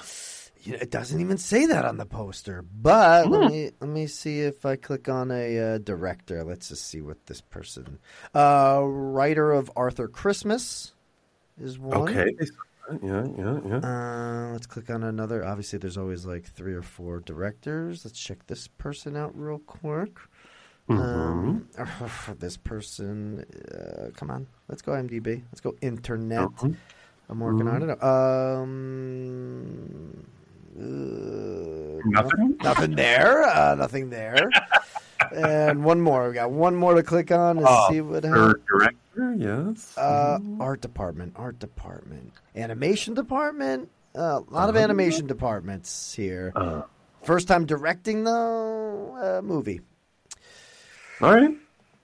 It 0.65 0.91
doesn't 0.91 1.21
even 1.21 1.39
say 1.39 1.67
that 1.67 1.85
on 1.85 1.97
the 1.97 2.07
poster. 2.07 2.63
But 2.63 3.27
Hmm. 3.27 3.33
let 3.33 3.51
me 3.51 3.71
let 3.81 3.91
me 3.91 4.07
see 4.07 4.41
if 4.41 4.65
I 4.65 4.77
click 4.77 5.09
on 5.09 5.31
a 5.31 5.59
uh, 5.59 5.79
director. 5.79 6.45
Let's 6.45 6.69
just 6.69 6.87
see 6.87 7.01
what 7.01 7.27
this 7.27 7.41
person, 7.41 7.99
uh, 8.35 8.81
writer 8.85 9.53
of 9.53 9.71
Arthur 9.77 10.09
Christmas, 10.09 10.95
is 11.61 11.79
one. 11.79 12.03
Okay. 12.03 12.31
Yeah, 13.03 13.25
yeah, 13.39 13.61
yeah. 13.67 13.77
Uh, 13.79 14.53
let's 14.53 14.67
click 14.67 14.91
on 14.91 15.03
another. 15.05 15.45
Obviously, 15.47 15.79
there's 15.79 15.97
always 15.97 16.27
like 16.27 16.45
three 16.45 16.75
or 16.75 16.83
four 16.83 17.21
directors. 17.21 18.05
Let's 18.05 18.19
check 18.19 18.47
this 18.49 18.67
person 18.69 19.17
out 19.17 19.39
real 19.39 19.59
quick. 19.61 20.19
Um, 20.89 21.69
this 22.39 22.57
person, 22.57 23.45
uh, 23.73 24.11
come 24.17 24.31
on, 24.31 24.47
let's 24.69 24.83
go 24.83 24.93
IMDb. 24.93 25.43
Let's 25.53 25.61
go 25.61 25.75
internet. 25.81 26.49
Mhm. 26.51 26.77
I'm 27.31 27.41
working 27.41 27.69
on 27.69 27.89
it. 27.89 28.03
Um, 28.03 30.19
uh, 30.19 30.23
Nothing? 30.75 32.57
nothing 32.63 32.95
there. 32.95 33.43
Uh, 33.45 33.75
nothing 33.75 34.11
there. 34.11 34.51
and 35.35 35.85
one 35.85 36.01
more. 36.01 36.29
We 36.29 36.35
got 36.35 36.51
one 36.51 36.75
more 36.77 36.95
to 36.95 37.03
click 37.03 37.31
on 37.31 37.59
and 37.59 37.67
Oh, 37.69 37.87
see 37.91 38.01
what 38.01 38.25
happens. 38.25 38.55
Director, 38.67 39.35
yes. 39.39 39.97
Uh, 39.97 40.39
art 40.61 40.81
department, 40.81 41.35
art 41.37 41.59
department, 41.59 42.33
animation 42.57 43.15
department. 43.15 43.89
Uh, 44.17 44.41
a 44.47 44.53
lot 44.53 44.69
of 44.69 44.77
animation 44.77 45.27
departments 45.27 46.13
here. 46.15 46.53
Uh, 46.55 46.83
First 47.23 47.47
time 47.47 47.67
directing 47.67 48.25
though, 48.25 49.17
uh, 49.39 49.43
movie. 49.43 49.81
all 51.21 51.33
right. 51.35 51.57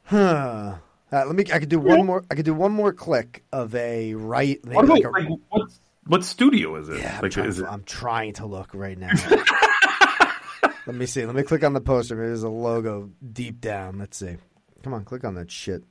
Huh. 0.04 0.76
Uh, 1.10 1.24
let 1.26 1.34
me. 1.34 1.44
I 1.52 1.58
could 1.58 1.68
do 1.68 1.80
one 1.80 2.06
more. 2.06 2.24
I 2.30 2.34
could 2.36 2.44
do 2.44 2.54
one 2.54 2.70
more 2.70 2.92
click 2.92 3.42
of 3.52 3.74
a 3.74 4.14
right. 4.14 4.60
What, 4.64 4.84
about, 4.84 4.94
like 4.94 5.04
a- 5.04 5.10
like, 5.10 5.28
what, 5.48 5.68
what 6.08 6.24
studio 6.24 6.74
is 6.76 6.88
it? 6.88 6.98
Yeah, 7.00 7.16
I'm, 7.16 7.22
like, 7.22 7.30
trying, 7.30 7.48
is 7.48 7.60
it? 7.60 7.66
I'm 7.66 7.84
trying 7.84 8.32
to 8.34 8.46
look 8.46 8.70
right 8.74 8.98
now. 8.98 9.12
Let 10.86 10.96
me 10.96 11.06
see. 11.06 11.24
Let 11.24 11.34
me 11.34 11.42
click 11.42 11.62
on 11.62 11.74
the 11.74 11.80
poster. 11.80 12.16
Maybe 12.16 12.28
there's 12.28 12.42
a 12.42 12.48
logo 12.48 13.10
deep 13.32 13.60
down. 13.60 13.98
Let's 13.98 14.16
see. 14.16 14.36
Come 14.82 14.94
on, 14.94 15.04
click 15.04 15.22
on 15.24 15.34
that 15.34 15.50
shit. 15.50 15.84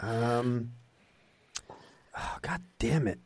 Um. 0.00 0.72
Oh 2.18 2.38
God 2.42 2.62
damn 2.78 3.08
it, 3.08 3.18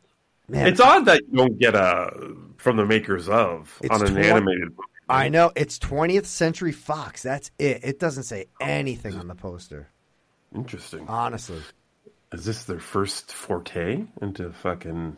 man! 0.49 0.67
It's 0.67 0.81
odd 0.81 1.05
that 1.05 1.21
you 1.29 1.37
don't 1.37 1.57
get 1.57 1.75
a 1.75 2.35
from 2.57 2.75
the 2.75 2.85
makers 2.85 3.29
of 3.29 3.79
on 3.89 4.01
an 4.01 4.13
twen- 4.13 4.25
animated. 4.25 4.63
movie. 4.69 4.75
I 5.07 5.29
know 5.29 5.51
it's 5.55 5.77
20th 5.77 6.25
Century 6.25 6.71
Fox. 6.71 7.21
That's 7.23 7.51
it. 7.59 7.81
It 7.83 7.99
doesn't 7.99 8.23
say 8.23 8.45
anything 8.61 9.15
on 9.15 9.27
the 9.27 9.35
poster. 9.35 9.89
Interesting. 10.55 11.05
Honestly, 11.07 11.59
Is 12.31 12.45
this 12.45 12.63
their 12.63 12.79
first 12.79 13.31
forte 13.33 14.05
into 14.21 14.51
fucking 14.51 15.17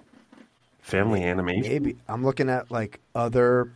family 0.84 1.24
animation? 1.24 1.72
maybe 1.72 1.96
I'm 2.08 2.24
looking 2.24 2.50
at 2.50 2.70
like 2.70 3.00
other 3.16 3.72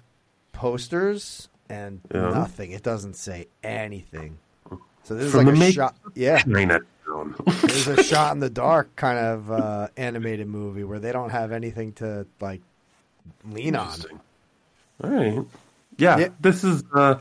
posters 0.54 1.50
and 1.70 2.02
Yeah. 2.14 2.30
nothing. 2.30 2.72
It 2.72 2.84
doesn't 2.84 3.16
say 3.16 3.48
anything. 3.64 4.38
So 5.04 5.16
this 5.16 5.28
is 5.28 5.36
like 5.36 5.48
a 5.48 5.52
make- 5.52 5.74
shot. 5.76 5.96
Yeah. 6.16 6.44
There's 6.46 7.88
a 7.88 8.04
shot 8.04 8.34
in 8.34 8.40
the 8.40 8.50
dark 8.50 8.96
kind 8.96 9.18
of 9.18 9.52
uh, 9.52 9.88
animated 9.96 10.48
movie 10.48 10.84
where 10.84 11.00
they 11.00 11.12
don't 11.12 11.30
have 11.30 11.52
anything 11.52 11.94
to 11.94 12.28
like 12.42 12.62
lean 13.46 13.76
on. 13.76 14.00
All 15.04 15.10
right. 15.10 15.46
Yeah, 15.98 16.18
Yeah. 16.18 16.28
this 16.42 16.64
is 16.64 16.84
uh, 16.94 17.16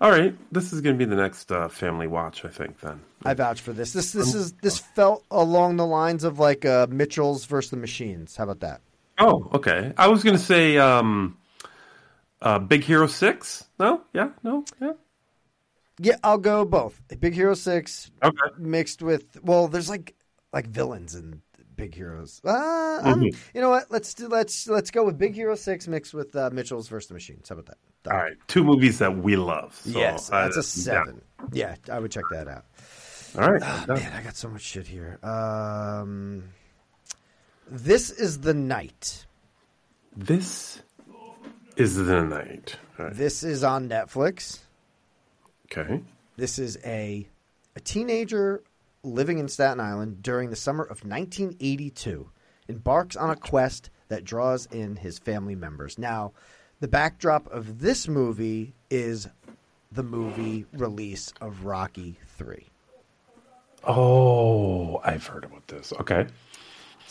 all 0.00 0.10
right. 0.10 0.34
This 0.52 0.72
is 0.72 0.80
going 0.82 0.96
to 0.96 0.98
be 0.98 1.08
the 1.08 1.20
next 1.20 1.50
uh, 1.50 1.68
family 1.68 2.06
watch, 2.06 2.44
I 2.44 2.48
think. 2.48 2.78
Then 2.80 3.00
I 3.24 3.34
vouch 3.34 3.60
for 3.60 3.72
this. 3.72 3.92
This 3.92 4.12
this 4.12 4.34
is 4.34 4.52
this 4.62 4.78
felt 4.78 5.24
along 5.30 5.76
the 5.78 5.86
lines 5.86 6.22
of 6.24 6.38
like 6.38 6.64
uh, 6.64 6.86
Mitchell's 6.90 7.44
versus 7.46 7.70
the 7.70 7.76
Machines. 7.76 8.36
How 8.36 8.44
about 8.44 8.60
that? 8.60 8.80
Oh, 9.20 9.48
okay. 9.54 9.92
I 9.96 10.08
was 10.08 10.24
going 10.24 10.36
to 10.36 10.42
say 10.42 10.78
um, 10.78 11.36
uh, 12.40 12.58
Big 12.58 12.82
Hero 12.84 13.06
Six. 13.06 13.64
No, 13.78 14.02
yeah, 14.14 14.30
no, 14.42 14.64
yeah. 14.80 14.92
Yeah, 16.02 16.16
I'll 16.24 16.38
go 16.38 16.64
both. 16.64 17.00
Big 17.20 17.34
Hero 17.34 17.54
Six 17.54 18.10
Okay. 18.22 18.36
mixed 18.58 19.02
with 19.02 19.42
well, 19.42 19.68
there's 19.68 19.90
like 19.90 20.14
like 20.52 20.66
villains 20.66 21.14
in 21.14 21.42
Big 21.76 21.94
Heroes. 21.94 22.40
Uh, 22.44 23.00
Mhm. 23.04 23.34
you 23.54 23.60
know 23.60 23.68
what? 23.70 23.90
Let's 23.90 24.14
do 24.14 24.28
let's 24.28 24.66
let's 24.66 24.90
go 24.90 25.04
with 25.04 25.18
Big 25.18 25.34
Hero 25.34 25.54
Six 25.54 25.86
mixed 25.86 26.14
with 26.14 26.34
uh, 26.34 26.48
Mitchell's 26.52 26.88
versus 26.88 27.08
the 27.08 27.14
Machines. 27.14 27.48
How 27.50 27.54
about 27.56 27.66
that? 27.66 28.10
All 28.12 28.16
right, 28.16 28.36
two 28.48 28.64
movies 28.64 28.98
that 29.00 29.18
we 29.18 29.36
love. 29.36 29.78
So, 29.84 29.98
yes, 29.98 30.30
that's 30.30 30.56
a 30.56 30.62
seven. 30.62 31.20
Yeah. 31.52 31.76
I 31.92 31.98
would 31.98 32.10
check 32.10 32.24
that 32.30 32.48
out. 32.48 32.64
All 33.38 33.50
right. 33.52 33.62
Ah, 33.62 33.84
man, 33.88 34.12
I 34.14 34.22
got 34.22 34.36
so 34.36 34.48
much 34.48 34.62
shit 34.62 34.86
here. 34.86 35.18
Um, 35.22 36.44
this 37.70 38.10
is 38.10 38.40
the 38.40 38.54
night. 38.54 39.26
This 40.16 40.82
is 41.76 41.96
the 41.96 42.22
night. 42.22 42.76
Right. 42.98 43.14
This 43.14 43.42
is 43.42 43.62
on 43.64 43.88
Netflix. 43.88 44.58
Okay. 45.66 46.02
This 46.36 46.58
is 46.58 46.78
a 46.84 47.26
a 47.76 47.80
teenager 47.80 48.62
living 49.02 49.38
in 49.38 49.48
Staten 49.48 49.80
Island 49.80 50.22
during 50.22 50.50
the 50.50 50.56
summer 50.56 50.82
of 50.82 51.04
1982 51.04 52.28
embarks 52.68 53.16
on 53.16 53.30
a 53.30 53.36
quest 53.36 53.90
that 54.08 54.24
draws 54.24 54.66
in 54.66 54.96
his 54.96 55.18
family 55.18 55.54
members. 55.54 55.96
Now, 55.96 56.32
the 56.80 56.88
backdrop 56.88 57.46
of 57.48 57.80
this 57.80 58.08
movie 58.08 58.74
is 58.90 59.28
the 59.92 60.02
movie 60.02 60.66
release 60.72 61.32
of 61.40 61.64
Rocky 61.64 62.18
3. 62.36 62.66
Oh, 63.84 64.98
I've 64.98 65.26
heard 65.26 65.44
about 65.44 65.66
this. 65.68 65.92
Okay. 66.00 66.26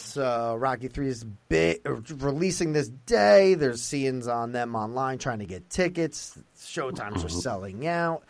So 0.10 0.56
Rocky 0.56 0.88
Three 0.88 1.07
is 1.07 1.23
big, 1.49 1.81
releasing 2.22 2.73
this 2.73 2.90
day. 2.90 3.53
There's 3.53 3.81
scenes 3.81 4.27
on 4.27 4.52
them 4.52 4.76
online 4.76 5.18
trying 5.19 5.40
to 5.40 5.45
get 5.45 5.69
tickets. 5.69 6.38
Showtimes 6.57 7.23
are 7.23 7.30
selling 7.30 7.86
out. 7.88 8.23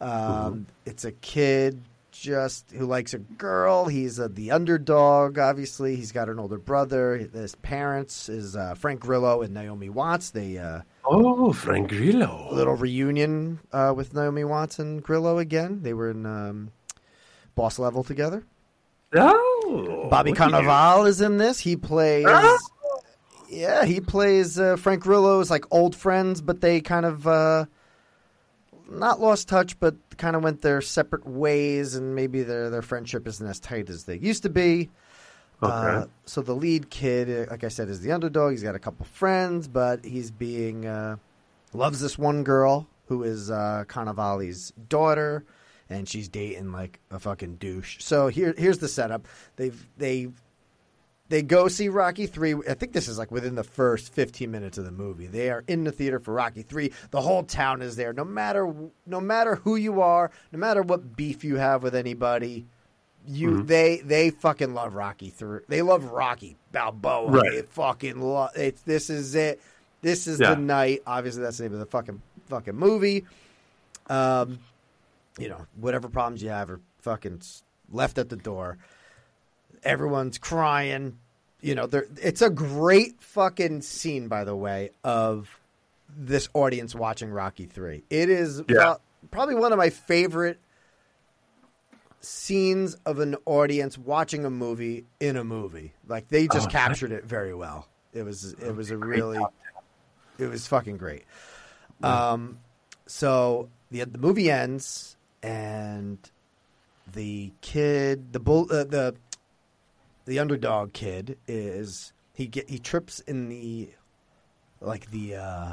Um, 0.00 0.66
It's 0.84 1.04
a 1.04 1.12
kid 1.12 1.80
just 2.12 2.70
who 2.70 2.86
likes 2.86 3.12
a 3.12 3.18
girl. 3.18 3.84
He's 3.86 4.18
uh 4.18 4.28
the 4.32 4.50
underdog. 4.50 5.38
Obviously, 5.38 5.96
he's 5.96 6.12
got 6.12 6.30
an 6.30 6.38
older 6.38 6.56
brother. 6.58 7.16
His 7.18 7.54
parents 7.56 8.30
is 8.30 8.56
uh, 8.56 8.74
Frank 8.74 9.00
Grillo 9.00 9.42
and 9.42 9.52
Naomi 9.52 9.90
Watts. 9.90 10.30
They 10.30 10.56
uh, 10.58 10.80
Oh, 11.04 11.52
Frank 11.52 11.90
Grillo. 11.90 12.48
little 12.52 12.74
reunion 12.74 13.60
uh, 13.72 13.92
with 13.94 14.14
Naomi 14.14 14.44
Watts 14.44 14.78
and 14.78 15.02
Grillo 15.02 15.38
again. 15.38 15.82
They 15.82 15.92
were 15.92 16.10
in 16.10 16.24
um, 16.24 16.70
Boss 17.54 17.78
Level 17.78 18.02
together. 18.02 18.44
Oh, 19.14 20.08
Bobby. 20.10 20.32
Cannavale 20.32 21.06
is 21.08 21.20
in 21.20 21.38
this. 21.38 21.58
He 21.58 21.76
plays. 21.76 22.26
Oh. 22.28 22.58
Yeah, 23.48 23.84
he 23.84 24.00
plays 24.00 24.58
uh, 24.58 24.76
Frank 24.76 25.02
Grillo's 25.02 25.50
like 25.50 25.64
old 25.70 25.94
friends, 25.94 26.40
but 26.40 26.60
they 26.60 26.80
kind 26.80 27.06
of 27.06 27.26
uh, 27.26 27.66
not 28.90 29.20
lost 29.20 29.48
touch, 29.48 29.78
but 29.78 29.94
kind 30.18 30.34
of 30.34 30.42
went 30.42 30.62
their 30.62 30.80
separate 30.80 31.26
ways, 31.26 31.94
and 31.94 32.14
maybe 32.14 32.42
their 32.42 32.70
their 32.70 32.82
friendship 32.82 33.26
isn't 33.28 33.46
as 33.46 33.60
tight 33.60 33.88
as 33.88 34.04
they 34.04 34.16
used 34.18 34.42
to 34.42 34.48
be. 34.48 34.90
Uh, 35.62 35.66
Okay. 36.02 36.10
so 36.26 36.42
the 36.42 36.54
lead 36.54 36.90
kid, 36.90 37.30
uh, 37.48 37.50
like 37.50 37.64
I 37.64 37.68
said, 37.68 37.88
is 37.88 38.00
the 38.00 38.12
underdog. 38.12 38.50
He's 38.50 38.62
got 38.64 38.74
a 38.74 38.78
couple 38.80 39.06
friends, 39.06 39.68
but 39.68 40.04
he's 40.04 40.30
being 40.30 40.84
uh, 40.84 41.16
loves 41.72 42.00
this 42.00 42.18
one 42.18 42.42
girl 42.44 42.88
who 43.06 43.22
is 43.22 43.50
uh, 43.50 43.84
Cannavale's 43.86 44.72
daughter, 44.88 45.44
and 45.88 46.08
she's 46.08 46.28
dating 46.28 46.72
like 46.72 47.00
a 47.10 47.18
fucking 47.18 47.56
douche. 47.56 47.98
So 48.02 48.28
here, 48.28 48.54
here's 48.56 48.78
the 48.78 48.88
setup. 48.88 49.26
They've 49.56 49.86
they 49.96 50.28
they 51.28 51.42
go 51.42 51.66
see 51.68 51.88
Rocky 51.88 52.26
three. 52.26 52.54
I 52.68 52.74
think 52.74 52.92
this 52.92 53.08
is 53.08 53.18
like 53.18 53.30
within 53.30 53.54
the 53.56 53.64
first 53.64 54.12
fifteen 54.12 54.50
minutes 54.50 54.78
of 54.78 54.84
the 54.84 54.92
movie. 54.92 55.26
They 55.26 55.50
are 55.50 55.64
in 55.66 55.84
the 55.84 55.92
theater 55.92 56.18
for 56.20 56.32
Rocky 56.34 56.62
three. 56.62 56.92
The 57.10 57.20
whole 57.20 57.42
town 57.42 57.82
is 57.82 57.96
there. 57.96 58.12
No 58.12 58.24
matter 58.24 58.72
no 59.06 59.20
matter 59.20 59.56
who 59.56 59.76
you 59.76 60.00
are, 60.00 60.30
no 60.52 60.58
matter 60.58 60.82
what 60.82 61.16
beef 61.16 61.42
you 61.44 61.56
have 61.56 61.82
with 61.82 61.94
anybody. 61.94 62.66
You 63.28 63.50
Mhm. 63.50 63.66
they 63.66 63.96
they 64.04 64.30
fucking 64.30 64.72
love 64.72 64.94
Rocky 64.94 65.30
three. 65.30 65.60
They 65.66 65.82
love 65.82 66.04
Rocky 66.04 66.56
Balboa. 66.70 67.28
Right. 67.28 67.50
They 67.50 67.62
fucking 67.62 68.20
love 68.20 68.56
it. 68.56 68.78
This 68.84 69.10
is 69.10 69.34
it. 69.34 69.60
This 70.02 70.28
is 70.28 70.38
Yeah. 70.38 70.50
the 70.54 70.60
night. 70.60 71.02
Obviously, 71.08 71.42
that's 71.42 71.56
the 71.58 71.64
name 71.64 71.72
of 71.72 71.80
the 71.80 71.86
fucking 71.86 72.22
fucking 72.48 72.76
movie. 72.76 73.24
Um, 74.08 74.60
you 75.38 75.48
know, 75.48 75.66
whatever 75.76 76.08
problems 76.08 76.42
you 76.42 76.48
have 76.48 76.70
are 76.70 76.80
fucking 77.00 77.42
left 77.90 78.18
at 78.18 78.28
the 78.28 78.36
door. 78.36 78.78
Everyone's 79.82 80.38
crying. 80.38 81.18
You 81.60 81.74
know, 81.74 81.86
there. 81.86 82.06
It's 82.22 82.42
a 82.42 82.50
great 82.50 83.22
fucking 83.22 83.82
scene, 83.82 84.28
by 84.28 84.44
the 84.44 84.54
way, 84.56 84.90
of 85.04 85.48
this 86.16 86.48
audience 86.54 86.94
watching 86.94 87.30
Rocky 87.30 87.66
Three. 87.66 88.04
It 88.10 88.28
is 88.30 88.62
Yeah. 88.68 88.76
pro- 88.76 88.96
probably 89.30 89.54
one 89.56 89.72
of 89.72 89.78
my 89.78 89.90
favorite 89.90 90.58
scenes 92.20 92.94
of 93.06 93.20
an 93.20 93.36
audience 93.46 93.96
watching 93.96 94.44
a 94.44 94.50
movie 94.50 95.04
in 95.20 95.36
a 95.36 95.44
movie. 95.44 95.92
Like 96.08 96.28
they 96.28 96.48
just 96.48 96.68
Oh, 96.68 96.70
captured 96.70 97.12
it 97.12 97.24
very 97.24 97.54
well. 97.54 97.88
It 98.12 98.22
was 98.24 98.52
it 98.54 98.74
was 98.74 98.90
a 98.90 98.96
really 98.96 99.40
it 100.38 100.46
was 100.46 100.66
fucking 100.66 100.96
great. 100.96 101.24
Um, 102.02 102.58
so 103.06 103.68
the 103.90 104.04
the 104.04 104.18
movie 104.18 104.50
ends 104.50 105.15
and 105.42 106.18
the 107.12 107.52
kid, 107.60 108.32
the 108.32 108.40
bull, 108.40 108.66
uh, 108.70 108.84
the 108.84 109.14
the 110.24 110.38
underdog 110.38 110.92
kid 110.92 111.38
is 111.46 112.12
he 112.34 112.46
get 112.46 112.68
he 112.68 112.78
trips 112.78 113.20
in 113.20 113.48
the 113.48 113.90
like 114.80 115.10
the 115.10 115.36
uh 115.36 115.72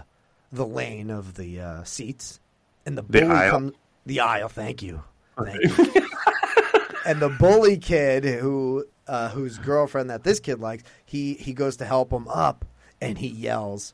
the 0.51 0.65
lane 0.65 1.09
of 1.09 1.33
the 1.35 1.59
uh, 1.59 1.83
seats, 1.83 2.39
and 2.85 2.97
the 2.97 3.01
The 3.09 3.23
aisle? 3.23 3.51
comes 3.51 3.71
the 4.05 4.19
aisle. 4.19 4.49
Thank 4.49 4.83
you, 4.83 5.01
thank 5.43 5.63
you. 5.63 6.07
and 7.05 7.19
the 7.19 7.29
bully 7.29 7.77
kid 7.77 8.23
who 8.23 8.85
uh, 9.07 9.29
whose 9.29 9.57
girlfriend 9.57 10.09
that 10.11 10.23
this 10.23 10.39
kid 10.39 10.59
likes, 10.59 10.83
he 11.05 11.33
he 11.33 11.53
goes 11.53 11.77
to 11.77 11.85
help 11.85 12.11
him 12.11 12.27
up, 12.27 12.65
and 13.01 13.17
he 13.17 13.27
yells, 13.27 13.93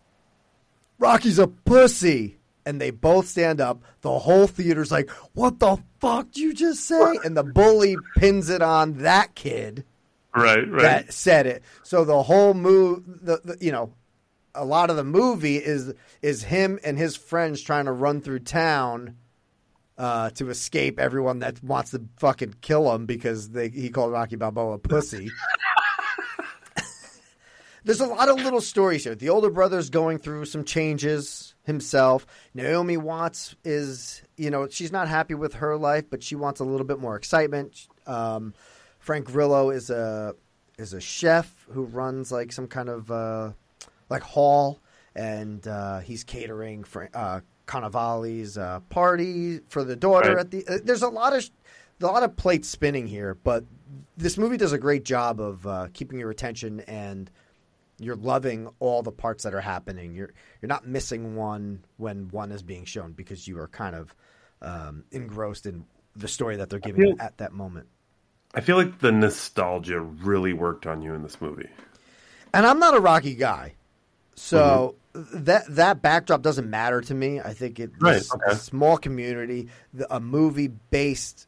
"Rocky's 0.98 1.40
a 1.40 1.48
pussy!" 1.48 2.39
And 2.70 2.80
they 2.80 2.92
both 2.92 3.28
stand 3.28 3.60
up. 3.60 3.82
The 4.02 4.20
whole 4.20 4.46
theater's 4.46 4.92
like, 4.92 5.10
"What 5.34 5.60
the 5.60 5.78
fuck 6.00 6.32
did 6.32 6.38
you 6.38 6.54
just 6.54 6.86
say?" 6.86 7.18
And 7.24 7.36
the 7.36 7.44
bully 7.44 7.96
pins 8.18 8.50
it 8.50 8.62
on 8.62 9.00
that 9.00 9.34
kid 9.34 9.86
Right, 10.36 10.70
right. 10.70 10.82
that 10.84 11.14
said 11.14 11.48
it. 11.48 11.64
So 11.82 12.06
the 12.06 12.22
whole 12.22 12.54
move, 12.54 13.04
the, 13.26 13.42
the 13.44 13.58
you 13.60 13.72
know, 13.72 13.94
a 14.54 14.64
lot 14.64 14.90
of 14.92 14.96
the 14.96 15.04
movie 15.04 15.58
is 15.58 15.94
is 16.22 16.44
him 16.44 16.80
and 16.84 16.98
his 16.98 17.16
friends 17.16 17.62
trying 17.62 17.86
to 17.86 17.92
run 17.92 18.22
through 18.22 18.40
town 18.40 19.16
uh, 19.98 20.30
to 20.32 20.50
escape 20.52 21.00
everyone 21.00 21.40
that 21.40 21.64
wants 21.64 21.92
to 21.92 22.04
fucking 22.18 22.56
kill 22.62 22.94
him 22.94 23.06
because 23.08 23.50
they 23.50 23.70
he 23.70 23.90
called 23.90 24.12
Rocky 24.12 24.36
Balboa 24.36 24.74
a 24.74 24.78
pussy. 24.78 25.32
There's 27.84 28.02
a 28.02 28.08
lot 28.08 28.30
of 28.30 28.36
little 28.38 28.62
stories 28.62 29.06
here. 29.06 29.16
The 29.16 29.30
older 29.30 29.50
brother's 29.50 29.90
going 29.90 30.20
through 30.20 30.46
some 30.46 30.64
changes 30.64 31.56
himself. 31.64 32.26
Naomi 32.54 32.98
Watts 32.98 33.56
is, 33.64 34.22
you 34.38 34.50
know, 34.50 34.68
she's 34.68 34.92
not 34.92 35.08
happy 35.08 35.36
with 35.36 35.56
her 35.56 35.78
life, 35.78 36.06
but 36.10 36.24
she 36.24 36.36
wants 36.36 36.60
a 36.60 36.64
little 36.64 36.86
bit 36.86 37.00
more 37.00 37.16
excitement. 37.16 37.88
Um, 38.08 38.54
Frank 39.00 39.26
Grillo 39.26 39.70
is 39.70 39.90
a 39.90 40.36
is 40.78 40.94
a 40.94 41.02
chef 41.02 41.68
who 41.72 41.84
runs 41.84 42.32
like 42.32 42.52
some 42.52 42.68
kind 42.68 42.90
of 42.90 43.12
uh, 43.12 43.52
like 44.10 44.24
hall, 44.24 44.80
and 45.16 45.68
uh, 45.68 46.00
he's 46.00 46.24
catering 46.24 46.84
for 46.84 47.10
uh, 47.14 47.42
Cannavale's 47.68 48.58
uh, 48.58 48.80
party 48.90 49.60
for 49.70 49.84
the 49.84 49.96
daughter. 49.96 50.36
Right. 50.36 50.40
At 50.40 50.52
the 50.52 50.66
uh, 50.68 50.78
there's 50.84 51.04
a 51.04 51.10
lot 51.10 51.36
of 51.36 51.50
a 52.02 52.06
lot 52.06 52.24
of 52.24 52.36
plates 52.36 52.68
spinning 52.68 53.08
here, 53.08 53.36
but 53.44 53.64
this 54.18 54.38
movie 54.38 54.58
does 54.58 54.74
a 54.74 54.78
great 54.78 55.06
job 55.06 55.40
of 55.40 55.68
uh, 55.68 55.88
keeping 55.94 56.20
your 56.20 56.30
attention 56.30 56.82
and 56.82 57.30
you're 58.00 58.16
loving 58.16 58.70
all 58.80 59.02
the 59.02 59.12
parts 59.12 59.44
that 59.44 59.54
are 59.54 59.62
happening. 59.62 60.16
You're 60.16 60.32
you're 60.62 60.70
not 60.70 60.88
missing 60.88 61.36
one 61.36 61.84
when 61.98 62.30
one 62.30 62.52
is 62.52 62.64
being 62.64 62.86
shown 62.86 63.12
because 63.14 63.48
you 63.48 63.60
are 63.60 63.68
kind 63.68 63.96
of 63.96 64.16
um, 64.62 65.04
engrossed 65.12 65.66
in 65.66 65.86
the 66.16 66.28
story 66.28 66.58
that 66.58 66.70
they're 66.70 66.80
giving 66.80 67.02
you 67.02 67.16
feel- 67.16 67.22
at 67.26 67.38
that 67.38 67.54
moment. 67.54 67.88
I 68.56 68.62
feel 68.62 68.78
like 68.78 69.00
the 69.00 69.12
nostalgia 69.12 70.00
really 70.00 70.54
worked 70.54 70.88
on 70.88 71.04
you 71.04 71.14
in 71.14 71.22
this 71.22 71.40
movie. 71.40 71.70
And 72.52 72.66
I'm 72.66 72.80
not 72.80 72.96
a 72.96 73.00
Rocky 73.00 73.36
guy, 73.36 73.76
so 74.34 74.96
that 75.14 75.66
that 75.70 76.02
backdrop 76.02 76.42
doesn't 76.42 76.68
matter 76.68 77.02
to 77.02 77.14
me. 77.14 77.40
I 77.40 77.54
think 77.54 77.80
it 77.80 77.92
Right, 78.00 78.14
this 78.16 78.34
okay. 78.34 78.56
small 78.56 78.98
community, 78.98 79.70
the, 79.94 80.14
a 80.14 80.20
movie 80.20 80.68
based 80.68 81.48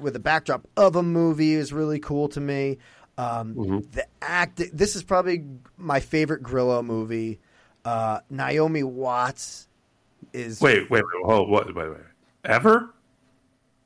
with 0.00 0.16
a 0.16 0.20
backdrop 0.20 0.66
of 0.76 0.96
a 0.96 1.02
movie 1.02 1.52
is 1.54 1.72
really 1.72 2.00
cool 2.00 2.28
to 2.30 2.40
me. 2.40 2.78
Um, 3.18 3.54
Mm-hmm. 3.54 3.78
The 3.92 4.06
act. 4.20 4.62
This 4.72 4.96
is 4.96 5.02
probably 5.02 5.44
my 5.76 6.00
favorite 6.00 6.42
Grillo 6.42 6.82
movie. 6.82 7.40
Uh, 7.84 8.20
Naomi 8.30 8.82
Watts 8.82 9.68
is 10.32 10.60
Wait, 10.60 10.88
wait, 10.90 11.02
wait, 11.02 11.24
hold, 11.24 11.50
what, 11.50 11.74
wait, 11.74 11.90
wait. 11.90 11.98
Ever? 12.44 12.94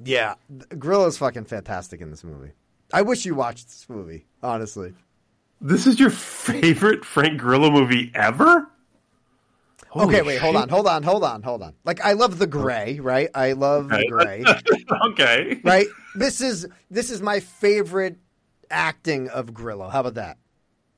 Yeah, 0.02 0.34
Grillo's 0.78 1.16
fucking 1.18 1.46
fantastic 1.46 2.00
in 2.00 2.10
this 2.10 2.22
movie. 2.22 2.52
I 2.92 3.02
wish 3.02 3.24
you 3.24 3.34
watched 3.34 3.68
this 3.68 3.86
movie, 3.88 4.26
honestly. 4.42 4.92
This 5.60 5.86
is 5.86 5.98
your 5.98 6.10
favorite 6.10 7.04
Frank 7.04 7.40
Grillo 7.40 7.70
movie 7.70 8.12
ever? 8.14 8.68
Holy 9.88 10.06
okay, 10.06 10.22
wait, 10.22 10.38
hold 10.38 10.56
on, 10.56 10.68
hold 10.68 10.86
on, 10.86 11.02
hold 11.02 11.24
on, 11.24 11.42
hold 11.42 11.62
on. 11.62 11.72
Like 11.84 12.04
I 12.04 12.12
love 12.12 12.38
the 12.38 12.46
gray, 12.46 13.00
right? 13.00 13.30
I 13.34 13.52
love 13.52 13.88
the 13.88 14.06
gray. 14.10 14.44
okay. 15.10 15.60
right? 15.64 15.86
This 16.14 16.42
is 16.42 16.68
this 16.90 17.10
is 17.10 17.22
my 17.22 17.40
favorite 17.40 18.18
acting 18.70 19.28
of 19.28 19.54
Grillo. 19.54 19.88
How 19.88 20.00
about 20.00 20.14
that? 20.14 20.38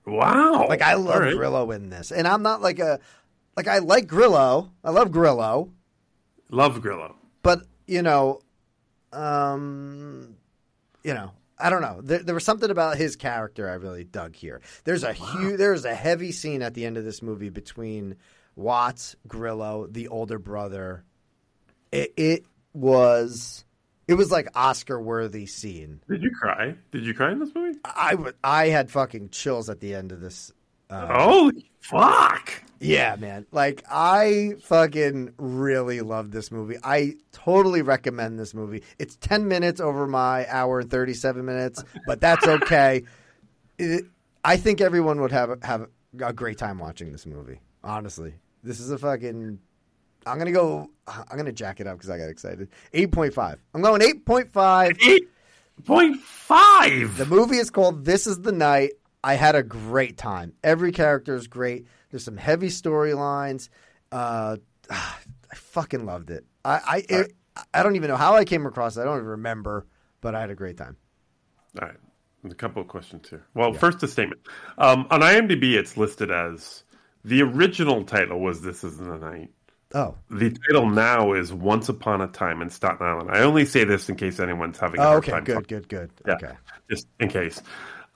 Wow. 0.07 0.67
Like 0.69 0.83
I 0.83 0.95
love 0.95 1.21
right. 1.21 1.35
Grillo 1.35 1.71
in 1.71 1.91
this. 1.91 2.13
And 2.13 2.27
I'm 2.27 2.43
not 2.43 2.63
like 2.63 2.79
a 2.79 3.01
like 3.57 3.69
I 3.69 3.79
like 3.79 4.07
Grillo. 4.07 4.71
I 4.83 4.91
love 4.91 5.11
Grillo, 5.13 5.73
Love 6.51 6.81
Grillo. 6.81 7.17
but 7.43 7.63
you 7.87 8.03
know, 8.03 8.41
um 9.13 10.37
you 11.03 11.15
know, 11.15 11.33
I 11.59 11.71
don't 11.71 11.83
know. 11.83 12.01
There, 12.03 12.21
there 12.21 12.35
was 12.35 12.45
something 12.45 12.71
about 12.71 12.97
his 12.97 13.17
character 13.17 13.69
I 13.69 13.75
really 13.75 14.05
dug 14.05 14.35
here. 14.37 14.61
There's 14.85 15.03
a 15.03 15.13
huge, 15.13 15.59
there's 15.59 15.85
a 15.85 15.95
heavy 15.95 16.33
scene 16.33 16.63
at 16.63 16.75
the 16.75 16.85
end 16.87 16.97
of 16.97 17.05
this 17.05 17.23
movie 17.23 17.51
between 17.51 18.17
Watts, 18.57 19.17
Grillo, 19.27 19.87
the 19.89 20.09
older 20.09 20.39
brother. 20.39 21.05
It, 21.91 22.13
it 22.17 22.47
was, 22.73 23.65
it 24.09 24.15
was 24.15 24.31
like 24.33 24.49
Oscar 24.57 25.01
worthy 25.01 25.47
scene. 25.47 26.01
Did 26.09 26.23
you 26.23 26.31
cry? 26.31 26.75
Did 26.91 27.05
you 27.05 27.15
cry 27.15 27.31
in 27.33 27.39
this 27.39 27.55
movie? 27.55 27.79
I 27.85 28.15
would, 28.15 28.35
I 28.43 28.69
had 28.69 28.91
fucking 28.91 29.29
chills 29.31 29.69
at 29.71 29.79
the 29.81 29.95
end 29.95 30.11
of 30.11 30.21
this. 30.21 30.53
Uh, 30.91 31.07
Holy 31.23 31.71
fuck! 31.81 32.51
Yeah, 32.81 33.17
man. 33.17 33.45
Like 33.53 33.85
I 33.91 34.55
fucking 34.63 35.35
really 35.37 36.01
love 36.01 36.31
this 36.31 36.51
movie. 36.51 36.77
I 36.83 37.17
totally 37.33 37.83
recommend 37.83 38.39
this 38.39 38.55
movie. 38.55 38.83
It's 38.99 39.17
10 39.17 39.47
minutes 39.49 39.81
over 39.81 40.07
my 40.07 40.47
hour 40.49 40.81
and 40.81 40.91
37 40.91 41.45
minutes, 41.45 41.85
but 42.07 42.21
that's 42.21 42.47
okay. 42.49 43.03
It- 43.79 44.05
I 44.45 44.57
think 44.57 44.81
everyone 44.81 45.21
would 45.21 45.33
have 45.33 45.63
have 45.63 45.89
a 46.23 46.33
great 46.33 46.57
time 46.57 46.79
watching 46.79 47.13
this 47.13 47.27
movie. 47.27 47.61
Honestly. 47.85 48.35
This 48.63 48.81
is 48.81 48.91
a 48.91 48.97
fucking 48.97 49.59
I'm 50.27 50.37
going 50.37 50.47
to 50.47 50.53
go 50.53 50.91
I'm 51.07 51.37
going 51.37 51.47
to 51.47 51.53
jack 51.53 51.81
it 51.81 51.87
up 51.87 51.99
cuz 51.99 52.11
I 52.11 52.19
got 52.19 52.29
excited. 52.29 52.69
8.5. 52.93 53.59
I'm 53.75 53.83
going 53.83 54.01
8.5. 54.01 55.23
8.5. 55.85 57.17
The 57.17 57.27
movie 57.27 57.57
is 57.57 57.71
called 57.71 58.05
This 58.05 58.27
is 58.27 58.41
the 58.41 58.53
Night. 58.53 58.93
I 59.23 59.35
had 59.35 59.55
a 59.55 59.63
great 59.63 60.17
time. 60.17 60.53
Every 60.63 60.93
character 60.93 61.35
is 61.35 61.47
great. 61.47 61.87
There's 62.11 62.25
some 62.25 62.37
heavy 62.37 62.69
storylines. 62.69 63.69
Uh, 64.13 64.57
I 64.91 65.55
fucking 65.55 66.05
loved 66.05 66.31
it. 66.31 66.45
I 66.65 66.81
I, 66.87 67.05
it, 67.09 67.33
I 67.73 67.83
don't 67.83 67.97
even 67.97 68.09
know 68.09 68.17
how 68.17 68.35
I 68.35 68.45
came 68.45 68.67
across 68.67 68.97
it. 68.97 69.03
I 69.03 69.05
don't 69.05 69.17
even 69.17 69.27
remember, 69.27 69.87
but 70.21 70.35
I 70.35 70.41
had 70.41 70.51
a 70.51 70.55
great 70.55 70.77
time. 70.77 70.97
All 71.81 71.89
right. 71.89 71.97
A 72.45 72.55
couple 72.55 72.81
of 72.81 72.89
questions 72.89 73.29
here. 73.29 73.45
Well, 73.55 73.73
first 73.73 74.03
a 74.03 74.09
statement. 74.09 74.41
Um, 74.79 75.07
on 75.11 75.21
IMDb, 75.21 75.75
it's 75.75 75.97
listed 75.97 76.31
as 76.31 76.85
the 77.25 77.43
original 77.43 78.05
title 78.05 78.41
was 78.41 78.63
"This 78.63 78.85
Is 78.85 78.99
the 78.99 79.19
Night." 79.19 79.51
Oh, 79.95 80.15
The 80.31 80.51
title 80.51 80.91
now 80.91 81.33
is 81.33 81.53
"Once 81.53 81.89
Upon 81.89 82.21
a 82.21 82.27
Time 82.29 82.61
in 82.61 82.69
Staten 82.69 83.07
Island." 83.07 83.31
I 83.31 83.41
only 83.41 83.65
say 83.65 83.85
this 83.85 84.09
in 84.11 84.17
case 84.17 84.39
anyone's 84.39 84.79
having 84.79 85.01
a 85.01 85.03
oh 85.03 85.07
hard 85.07 85.25
okay, 85.25 85.33
time. 85.33 85.45
good, 85.45 85.69
good, 85.69 85.89
good. 85.89 86.11
Yeah, 86.27 86.35
Okay. 86.35 86.53
just 86.91 87.07
in 87.21 87.29
case. 87.31 87.63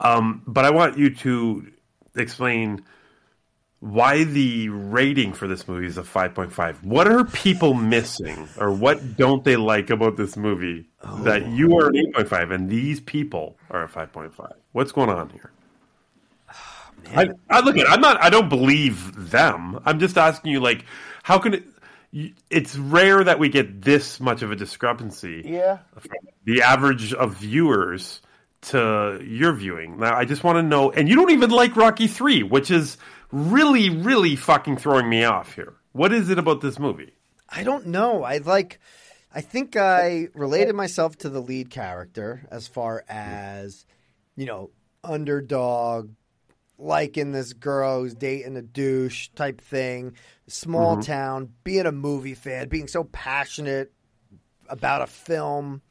Um, 0.01 0.43
but 0.47 0.65
I 0.67 0.71
want 0.71 0.99
you 0.99 1.15
to 1.15 1.67
explain 2.15 2.85
why 3.81 4.25
the 4.25 4.69
rating 4.69 5.33
for 5.33 5.49
this 5.49 5.67
movie 5.67 5.87
is 5.87 5.97
a 5.99 6.03
5.5. 6.03 6.85
What 6.85 7.09
are 7.09 7.25
people 7.25 7.75
missing, 7.75 8.49
or 8.59 8.71
what 8.71 9.17
don't 9.17 9.43
they 9.43 9.57
like 9.57 9.91
about 9.91 10.17
this 10.17 10.37
movie 10.37 10.89
that 11.23 11.49
you 11.49 11.77
are 11.79 11.89
an 11.89 11.95
8.5 12.15 12.53
and 12.55 12.69
these 12.69 13.01
people 13.01 13.57
are 13.71 13.85
a 13.85 13.89
5.5? 13.89 14.53
What's 14.73 14.93
going 14.93 15.09
on 15.11 15.31
here? 15.31 15.51
I, 17.15 17.29
I 17.51 17.61
look 17.61 17.77
at. 17.77 17.89
I'm 17.89 18.01
not. 18.01 18.23
I 18.23 18.31
don't 18.31 18.49
believe 18.49 19.31
them. 19.31 19.81
I'm 19.85 19.99
just 19.99 20.17
asking 20.19 20.53
you, 20.53 20.61
like, 20.61 20.85
how 21.23 21.39
can 21.39 21.55
it? 21.55 21.65
It's 22.51 22.77
rare 22.77 23.25
that 23.25 23.39
we 23.39 23.49
get 23.49 23.81
this 23.83 24.21
much 24.21 24.43
of 24.43 24.51
a 24.53 24.57
discrepancy 24.57 25.43
Yeah. 25.47 25.79
the 26.45 26.61
average 26.61 27.15
of 27.15 27.37
viewers 27.39 28.21
to 28.63 29.19
your 29.25 29.55
viewing. 29.55 29.99
Now, 29.99 30.15
I 30.15 30.27
just 30.27 30.45
want 30.45 30.57
to 30.57 30.63
know, 30.63 30.91
and 30.91 31.09
you 31.09 31.17
don't 31.17 31.31
even 31.31 31.49
like 31.51 31.75
Rocky 31.75 32.07
Three, 32.09 32.43
which 32.43 32.71
is 32.71 32.99
really, 33.31 33.89
really 33.89 34.37
fucking 34.37 34.77
throwing 34.77 35.09
me 35.09 35.25
off 35.25 35.55
here. 35.55 35.73
What 35.93 36.13
is 36.13 36.29
it 36.29 36.39
about 36.39 36.61
this 36.61 36.79
movie? 36.79 37.13
I 37.49 37.65
don't 37.65 37.87
know. 37.89 38.23
I 38.25 38.39
like. 38.39 38.79
I 39.35 39.41
think 39.41 39.77
I 39.77 40.29
related 40.35 40.75
myself 40.75 41.17
to 41.19 41.31
the 41.31 41.41
lead 41.41 41.71
character 41.71 42.47
as 42.51 42.69
far 42.69 43.03
as, 43.09 43.87
you 44.37 44.45
know, 44.45 44.69
underdog, 45.03 46.11
liking 46.79 47.33
this 47.33 47.53
girl 47.53 48.01
who's 48.01 48.15
dating 48.15 48.57
a 48.57 48.63
douche 48.63 49.29
type 49.35 49.61
thing, 49.61 50.15
small 50.47 50.97
Mhm. 50.97 51.05
town, 51.05 51.53
being 51.65 51.87
a 51.87 51.93
movie 51.93 52.35
fan, 52.35 52.69
being 52.69 52.89
so 52.89 53.05
passionate 53.05 53.93
about 54.69 55.03
a 55.03 55.07
film, 55.07 55.83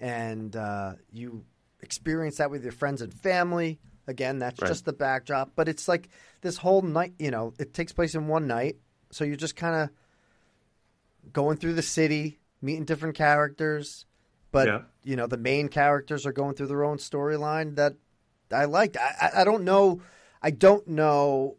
and 0.00 0.56
uh, 0.56 0.94
you 1.12 1.44
experience 1.80 2.38
that 2.38 2.50
with 2.50 2.62
your 2.62 2.72
friends 2.72 3.02
and 3.02 3.12
family. 3.12 3.78
Again, 4.06 4.38
that's 4.38 4.60
Right. 4.60 4.68
just 4.68 4.84
the 4.84 4.92
backdrop, 4.92 5.52
but 5.54 5.68
it's 5.68 5.86
like 5.86 6.08
this 6.40 6.56
whole 6.56 6.82
night. 6.82 7.14
You 7.18 7.30
know, 7.30 7.54
it 7.58 7.72
takes 7.72 7.92
place 7.92 8.14
in 8.14 8.26
one 8.26 8.46
night, 8.48 8.76
so 9.10 9.22
you're 9.24 9.36
just 9.36 9.54
kind 9.54 9.76
of 9.76 9.90
going 11.32 11.56
through 11.56 11.74
the 11.74 11.82
city, 11.82 12.40
meeting 12.60 12.84
different 12.84 13.14
characters, 13.14 14.06
but 14.50 14.66
Yeah. 14.66 14.82
you 15.04 15.14
know 15.16 15.26
the 15.26 15.36
main 15.36 15.68
characters 15.68 16.26
are 16.26 16.32
going 16.32 16.54
through 16.54 16.66
their 16.66 16.84
own 16.84 16.98
storyline 16.98 17.76
that 17.76 17.94
I 18.50 18.64
liked. 18.64 18.96
I, 18.96 19.30
I 19.36 19.44
don't 19.44 19.64
know. 19.64 20.00
I 20.42 20.50
don't 20.50 20.86
know 20.88 21.56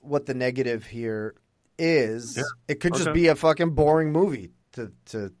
what 0.00 0.26
the 0.26 0.34
negative 0.34 0.84
here 0.86 1.34
is 1.78 2.36
Yeah. 2.36 2.42
it 2.68 2.80
could 2.80 2.94
just 2.94 3.12
be 3.12 3.28
a 3.28 3.34
fucking 3.36 3.70
boring 3.70 4.12
movie 4.12 4.50
to 4.72 4.92
to 5.06 5.32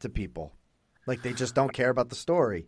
to 0.00 0.08
people. 0.08 0.52
Like 1.06 1.22
they 1.22 1.32
just 1.32 1.54
don't 1.54 1.72
care 1.72 1.90
about 1.90 2.08
the 2.08 2.16
story. 2.16 2.66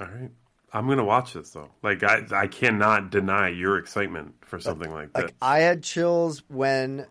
All 0.00 0.06
right. 0.06 0.30
I'm 0.72 0.86
gonna 0.86 1.04
watch 1.04 1.32
this 1.32 1.50
though. 1.50 1.70
Like 1.82 2.02
I, 2.02 2.24
I 2.32 2.46
cannot 2.46 3.10
deny 3.10 3.48
your 3.48 3.78
excitement 3.78 4.34
for 4.44 4.58
something 4.58 4.92
like 4.92 5.12
that. 5.14 5.24
Like 5.24 5.34
I 5.40 5.60
had 5.60 5.82
chills 5.82 6.42
when 6.48 7.06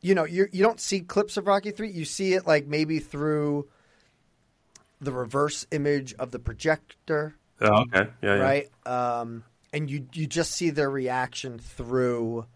you 0.00 0.14
know, 0.14 0.24
you 0.24 0.48
you 0.52 0.62
don't 0.62 0.80
see 0.80 1.00
clips 1.00 1.36
of 1.36 1.46
Rocky 1.46 1.70
3, 1.70 1.90
you 1.90 2.04
see 2.04 2.34
it 2.34 2.46
like 2.46 2.66
maybe 2.66 2.98
through 2.98 3.68
the 5.00 5.12
reverse 5.12 5.66
image 5.70 6.12
of 6.14 6.30
the 6.30 6.38
projector, 6.38 7.34
Oh, 7.60 7.82
okay. 7.82 8.10
Yeah, 8.22 8.34
yeah. 8.36 8.42
right? 8.42 8.68
Um 8.84 9.44
and 9.74 9.90
you 9.90 10.06
you 10.12 10.26
just 10.26 10.52
see 10.52 10.70
their 10.70 10.88
reaction 10.88 11.58
through 11.58 12.46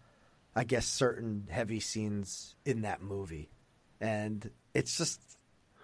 I 0.55 0.63
guess 0.63 0.85
certain 0.85 1.47
heavy 1.49 1.79
scenes 1.79 2.55
in 2.65 2.81
that 2.81 3.01
movie. 3.01 3.49
And 4.01 4.49
it's 4.73 4.97
just 4.97 5.21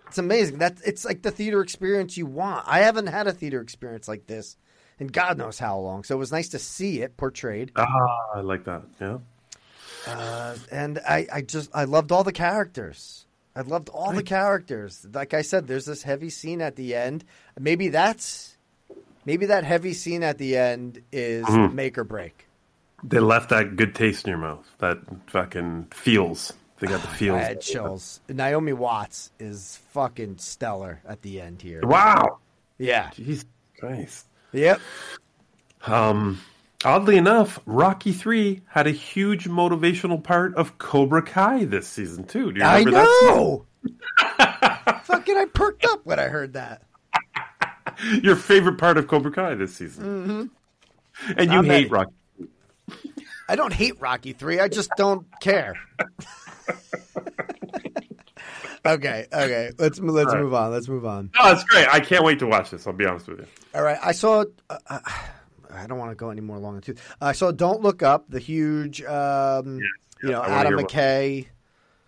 it's 0.07 0.17
amazing. 0.17 0.59
That 0.59 0.77
it's 0.85 1.05
like 1.05 1.22
the 1.22 1.31
theater 1.31 1.61
experience 1.61 2.17
you 2.17 2.25
want. 2.25 2.65
I 2.67 2.80
haven't 2.80 3.07
had 3.07 3.27
a 3.27 3.31
theater 3.33 3.61
experience 3.61 4.07
like 4.07 4.27
this 4.27 4.57
in 4.97 5.07
God 5.07 5.38
knows 5.38 5.59
how 5.59 5.77
long. 5.77 6.03
So 6.03 6.15
it 6.15 6.19
was 6.19 6.31
nice 6.31 6.49
to 6.49 6.59
see 6.59 7.01
it 7.01 7.17
portrayed. 7.17 7.72
Ah, 7.75 7.88
I 8.33 8.41
like 8.41 8.64
that. 8.65 8.83
Yeah. 8.99 9.17
Uh, 10.07 10.55
and 10.72 10.99
I, 11.07 11.27
I 11.31 11.41
just 11.41 11.69
I 11.73 11.83
loved 11.83 12.11
all 12.11 12.23
the 12.23 12.31
characters. 12.31 13.25
I 13.55 13.61
loved 13.61 13.89
all 13.89 14.11
the 14.11 14.23
characters. 14.23 15.05
Like 15.14 15.33
I 15.33 15.41
said, 15.41 15.67
there's 15.67 15.85
this 15.85 16.03
heavy 16.03 16.30
scene 16.30 16.61
at 16.61 16.75
the 16.75 16.95
end. 16.95 17.23
Maybe 17.57 17.88
that's 17.88 18.55
maybe 19.25 19.47
that 19.47 19.63
heavy 19.63 19.93
scene 19.93 20.23
at 20.23 20.37
the 20.37 20.55
end 20.57 21.01
is 21.11 21.45
Mhm. 21.45 21.73
make 21.73 21.97
or 21.97 22.03
break. 22.03 22.47
They 23.03 23.19
left 23.19 23.49
that 23.49 23.75
good 23.75 23.93
taste 23.93 24.25
in 24.25 24.29
your 24.29 24.39
mouth. 24.39 24.65
That 24.79 24.99
fucking 25.27 25.87
feels. 25.91 26.53
They 26.79 26.87
got 26.87 27.01
the 27.01 27.07
feels. 27.19 27.37
I 27.37 27.43
had 27.43 27.61
chills. 27.61 28.19
Naomi 28.29 28.73
Watts 28.73 29.31
is 29.39 29.79
fucking 29.91 30.37
stellar 30.39 31.01
at 31.07 31.21
the 31.21 31.39
end 31.41 31.61
here. 31.61 31.81
Wow. 31.83 32.39
Yeah. 32.77 33.11
Jesus 33.13 33.45
Christ. 33.79 34.25
Yep. 34.53 34.79
Um, 35.85 36.39
oddly 36.83 37.17
enough, 37.17 37.59
Rocky 37.65 38.11
Three 38.11 38.61
had 38.67 38.87
a 38.87 38.91
huge 38.91 39.47
motivational 39.47 40.23
part 40.23 40.55
of 40.55 40.77
Cobra 40.77 41.21
Kai 41.21 41.65
this 41.65 41.87
season 41.87 42.23
too. 42.25 42.51
Do 42.51 42.59
you 42.59 42.65
I 42.65 42.79
remember 42.79 42.91
that? 43.01 43.05
know. 43.35 43.65
fucking, 45.03 45.37
I 45.37 45.45
perked 45.53 45.85
up 45.85 46.05
when 46.05 46.19
I 46.19 46.23
heard 46.23 46.53
that. 46.53 46.81
Your 48.24 48.35
favorite 48.35 48.77
part 48.77 48.98
of 48.98 49.07
Cobra 49.07 49.32
Kai 49.32 49.56
this 49.56 49.75
season, 49.75 50.03
hmm 51.24 51.32
and 51.38 51.49
you 51.51 51.57
I'm 51.59 51.65
hate 51.65 51.85
at- 51.85 51.91
Rocky. 51.91 52.11
I 53.48 53.56
don't 53.56 53.72
hate 53.74 53.99
Rocky 54.01 54.33
Three. 54.33 54.59
I 54.59 54.67
just 54.67 54.90
don't 54.98 55.25
care. 55.40 55.75
okay, 58.85 59.25
okay. 59.32 59.72
Let's 59.77 59.99
let's 59.99 60.33
right. 60.33 60.41
move 60.41 60.53
on. 60.53 60.72
Let's 60.72 60.88
move 60.88 61.06
on. 61.06 61.32
Oh, 61.40 61.51
it's 61.51 61.64
great. 61.65 61.88
I 61.88 61.99
can't 61.99 62.24
wait 62.24 62.40
to 62.40 62.48
watch 62.48 62.69
this. 62.72 62.85
I'll 62.88 62.93
be 62.93 63.06
honest 63.06 63.27
with 63.27 63.40
you. 63.40 63.48
All 63.74 63.83
right, 63.83 63.98
I 64.03 64.11
saw. 64.11 64.45
Uh, 64.69 64.77
uh, 64.88 64.99
I 65.74 65.88
don't 65.88 65.98
want 65.98 66.11
to 66.11 66.15
go 66.15 66.30
any 66.30 66.41
more 66.41 66.57
long 66.57 66.80
too. 66.82 66.95
I 67.19 67.33
saw 67.33 67.51
"Don't 67.51 67.82
Look 67.82 68.01
Up," 68.03 68.25
the 68.30 68.40
huge, 68.40 69.01
um, 69.03 69.80
you 70.24 70.30
know, 70.32 70.41
Adam 70.41 70.80
McKay, 70.80 71.48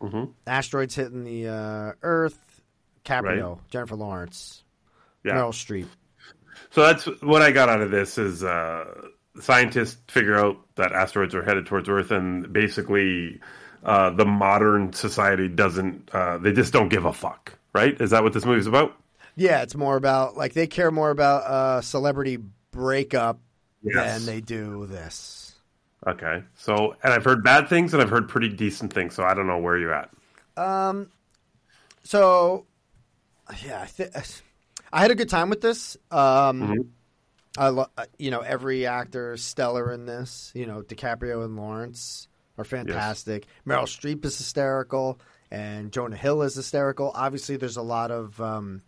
Mhm. 0.02 0.32
asteroids 0.46 0.96
hitting 0.96 1.24
the 1.26 1.48
uh, 1.50 1.92
Earth, 2.02 2.62
Caprio, 3.04 3.56
Right. 3.56 3.70
Jennifer 3.70 3.96
Lawrence, 3.96 4.64
Yeah. 5.28 5.36
Meryl 5.36 5.50
Streep. 5.50 5.88
So 6.72 6.82
that's 6.84 7.06
what 7.22 7.42
I 7.42 7.52
got 7.52 7.70
out 7.70 7.82
of 7.82 7.92
this 7.92 8.18
is 8.18 8.44
uh, 8.44 8.86
scientists 9.40 9.98
figure 10.08 10.38
out 10.38 10.58
that 10.76 10.92
asteroids 10.92 11.34
are 11.36 11.44
headed 11.44 11.66
towards 11.66 11.88
Earth, 11.90 12.12
and 12.12 12.52
basically 12.52 13.40
uh, 13.84 14.10
the 14.12 14.26
modern 14.26 14.94
society 14.94 15.48
doesn't. 15.48 16.10
Uh, 16.14 16.38
they 16.38 16.52
just 16.54 16.74
don't 16.74 16.90
give 16.90 17.06
a 17.06 17.14
fuck, 17.14 17.54
right? 17.74 18.00
Is 18.02 18.12
that 18.12 18.24
what 18.24 18.34
this 18.34 18.46
movie's 18.46 18.68
about? 18.68 18.96
Yeah, 19.36 19.62
it's 19.62 19.76
more 19.76 19.96
about 19.98 20.36
like 20.36 20.54
they 20.54 20.68
care 20.68 20.92
more 20.92 21.10
about 21.12 21.44
uh, 21.44 21.82
celebrity 21.82 22.38
breakup 22.72 23.40
Yes. 23.84 24.18
than 24.18 24.26
they 24.26 24.42
do 24.42 24.88
this. 24.88 25.54
Okay. 26.06 26.44
So, 26.56 26.96
and 27.04 27.14
I've 27.14 27.24
heard 27.24 27.44
bad 27.44 27.70
things, 27.70 27.94
and 27.94 28.02
I've 28.02 28.10
heard 28.10 28.28
pretty 28.28 28.50
decent 28.50 28.92
things. 28.92 29.14
So 29.16 29.24
I 29.24 29.34
don't 29.36 29.48
know 29.48 29.60
where 29.60 29.78
you're 29.78 29.94
at. 29.94 30.10
Um, 30.58 31.10
so 32.04 32.66
yeah, 33.64 33.84
I, 33.84 33.86
th- 33.86 34.10
I 34.92 35.02
had 35.02 35.12
a 35.12 35.16
good 35.16 35.30
time 35.30 35.50
with 35.50 35.62
this. 35.62 35.98
Um, 36.12 36.62
Mhm. 36.62 36.88
I 37.58 37.70
lo- 37.70 37.90
uh, 37.98 38.06
you 38.20 38.30
know 38.32 38.42
every 38.42 38.86
actor 38.86 39.34
is 39.34 39.44
stellar 39.44 39.92
in 39.92 40.06
this. 40.06 40.52
You 40.56 40.66
know 40.66 40.82
DiCaprio 40.82 41.44
and 41.44 41.56
Lawrence 41.56 42.28
are 42.58 42.64
fantastic. 42.64 43.46
Meryl 43.66 43.84
Streep 43.84 44.24
is 44.26 44.38
hysterical, 44.38 45.20
and 45.52 45.92
Jonah 45.92 46.16
Hill 46.16 46.42
is 46.44 46.56
hysterical. 46.56 47.12
Obviously, 47.16 47.58
there's 47.58 47.78
a 47.78 47.82
lot 47.82 48.12
of 48.12 48.40
um, 48.42 48.82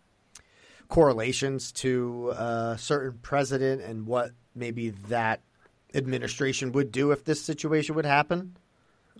correlations 0.88 1.72
to 1.72 2.30
a 2.30 2.76
certain 2.78 3.18
president 3.22 3.82
and 3.82 4.06
what 4.06 4.32
maybe 4.54 4.90
that 5.08 5.40
administration 5.94 6.72
would 6.72 6.92
do 6.92 7.10
if 7.12 7.24
this 7.24 7.42
situation 7.42 7.94
would 7.96 8.06
happen. 8.06 8.56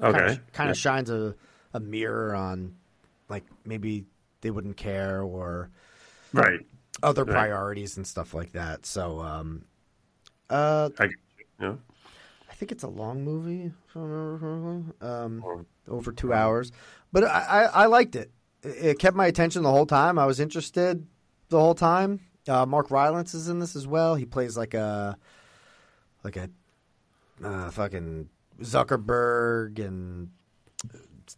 Okay. 0.00 0.18
kind 0.18 0.31
of, 0.31 0.52
kind 0.52 0.68
Yeah. 0.68 0.73
of 0.73 0.78
shines 0.78 1.10
a, 1.10 1.34
a 1.75 1.81
mirror 1.81 2.34
on 2.34 2.75
like 3.28 3.44
maybe 3.65 4.07
they 4.41 4.50
wouldn't 4.50 4.76
care 4.76 5.20
or 5.23 5.70
Right. 6.33 6.60
other 7.02 7.25
Right. 7.25 7.33
priorities 7.33 7.97
and 7.97 8.07
stuff 8.07 8.34
like 8.34 8.52
that. 8.52 8.86
So, 8.86 9.20
um, 9.20 9.65
uh, 10.49 10.91
I, 10.99 11.09
yeah. 11.60 11.75
I 12.50 12.55
think 12.55 12.73
it's 12.73 12.83
a 12.83 12.89
long 12.89 13.25
movie, 13.25 13.73
if 13.89 13.97
I 13.97 14.00
remember 14.00 14.92
correctly. 15.00 15.09
um, 15.09 15.67
over 15.89 16.12
two 16.12 16.33
hours, 16.33 16.73
but 17.12 17.25
I, 17.25 17.28
I, 17.28 17.62
I 17.65 17.86
liked 17.86 18.17
it. 18.17 18.31
it. 18.62 18.68
It 18.68 18.99
kept 18.99 19.17
my 19.17 19.26
attention 19.26 19.62
the 19.62 19.70
whole 19.70 19.86
time. 19.86 20.18
I 20.18 20.26
was 20.26 20.41
interested 20.41 21.07
the 21.49 21.59
whole 21.59 21.75
time. 21.75 22.20
Uh, 22.49 22.67
Mark 22.67 22.91
Rylance 22.91 23.34
is 23.34 23.49
in 23.49 23.59
this 23.60 23.76
as 23.76 23.86
well. 23.86 24.15
He 24.15 24.25
plays 24.26 24.57
like 24.57 24.75
a 24.75 25.17
like 26.25 26.36
a 26.36 26.50
uh, 27.42 27.70
fucking 27.70 28.28
Zuckerberg 28.60 29.78
and 29.78 30.28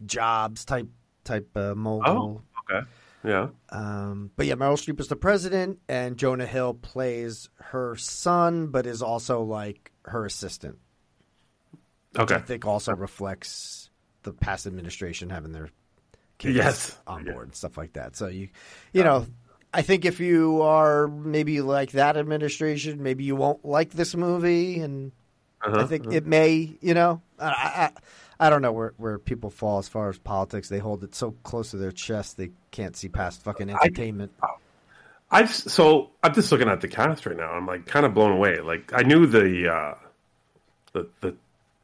Jobs 0.05 0.65
type 0.65 0.87
type 1.23 1.49
uh, 1.55 1.75
mogul. 1.75 2.41
Oh, 2.69 2.73
okay. 2.75 2.87
Yeah. 3.23 3.49
Um, 3.69 4.31
but 4.35 4.45
yeah, 4.45 4.55
Meryl 4.55 4.73
Streep 4.77 4.99
is 4.99 5.07
the 5.07 5.15
president, 5.15 5.79
and 5.87 6.17
Jonah 6.17 6.45
Hill 6.45 6.73
plays 6.73 7.49
her 7.55 7.95
son, 7.95 8.67
but 8.67 8.85
is 8.85 9.01
also 9.01 9.41
like 9.43 9.91
her 10.05 10.25
assistant. 10.25 10.77
which 12.11 12.31
Okay. 12.31 12.35
I 12.35 12.39
think 12.39 12.65
also 12.65 12.93
reflects 12.93 13.89
the 14.23 14.33
past 14.33 14.67
administration 14.67 15.29
having 15.29 15.51
their 15.51 15.69
kids 16.37 16.55
Yes. 16.55 16.97
on 17.07 17.23
board 17.25 17.47
and 17.47 17.55
stuff 17.55 17.77
like 17.77 17.93
that. 17.93 18.15
So 18.15 18.27
you, 18.27 18.49
you 18.91 19.03
know, 19.03 19.25
I 19.73 19.81
think 19.81 20.05
if 20.05 20.19
you 20.19 20.61
are 20.61 21.07
maybe 21.07 21.61
like 21.61 21.91
that 21.93 22.17
administration, 22.17 23.01
maybe 23.01 23.23
you 23.23 23.35
won't 23.35 23.65
like 23.65 23.91
this 23.91 24.15
movie, 24.15 24.79
and 24.79 25.11
I 25.63 25.67
Uh-huh, 25.67 25.87
think 25.87 26.07
uh-huh. 26.07 26.17
it 26.17 26.25
may. 26.27 26.75
You 26.81 26.93
know, 26.93 27.21
I, 27.39 27.89
I 27.89 27.91
I 28.39 28.49
don't 28.49 28.61
know 28.61 28.71
where 28.71 28.93
where 28.97 29.19
people 29.19 29.49
fall 29.49 29.79
as 29.79 29.87
far 29.87 30.09
as 30.09 30.17
politics. 30.17 30.69
They 30.69 30.79
hold 30.79 31.03
it 31.03 31.15
so 31.15 31.31
close 31.43 31.71
to 31.71 31.77
their 31.77 31.91
chest 31.91 32.37
they 32.37 32.51
can't 32.71 32.95
see 32.95 33.09
past 33.09 33.43
fucking 33.43 33.69
entertainment. 33.69 34.31
I've 35.33 35.53
so 35.53 36.11
I'm 36.21 36.33
just 36.33 36.51
looking 36.51 36.69
at 36.69 36.81
the 36.81 36.87
cast 36.87 37.25
right 37.25 37.35
now. 37.35 37.51
I'm 37.51 37.65
like 37.65 37.85
kind 37.87 38.05
of 38.05 38.13
blown 38.13 38.31
away. 38.31 38.59
Like 38.59 38.93
I 38.93 39.01
knew 39.01 39.25
the 39.25 39.73
uh, 39.73 39.95
the 40.93 41.09
the 41.21 41.35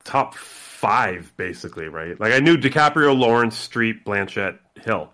top 0.04 0.36
five 0.36 1.34
basically, 1.36 1.88
right? 1.88 2.20
Like 2.20 2.34
I 2.34 2.40
knew 2.40 2.58
DiCaprio, 2.58 3.18
Lawrence, 3.18 3.68
Streep, 3.68 4.04
Blanchett, 4.04 4.60
Hill, 4.84 5.12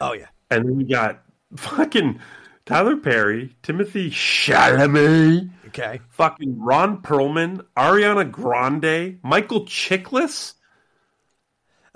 oh 0.00 0.12
yeah, 0.12 0.26
and 0.50 0.64
then 0.64 0.80
you 0.80 0.86
got 0.88 1.22
fucking 1.56 2.20
Tyler 2.66 2.96
Perry, 2.96 3.56
Timothée 3.64 4.10
Chalamet, 4.10 5.50
okay, 5.66 6.00
fucking 6.10 6.60
Ron 6.60 7.02
Perlman, 7.02 7.64
Ariana 7.76 8.30
Grande, 8.30 9.18
Michael 9.22 9.64
Chiklis. 9.66 10.54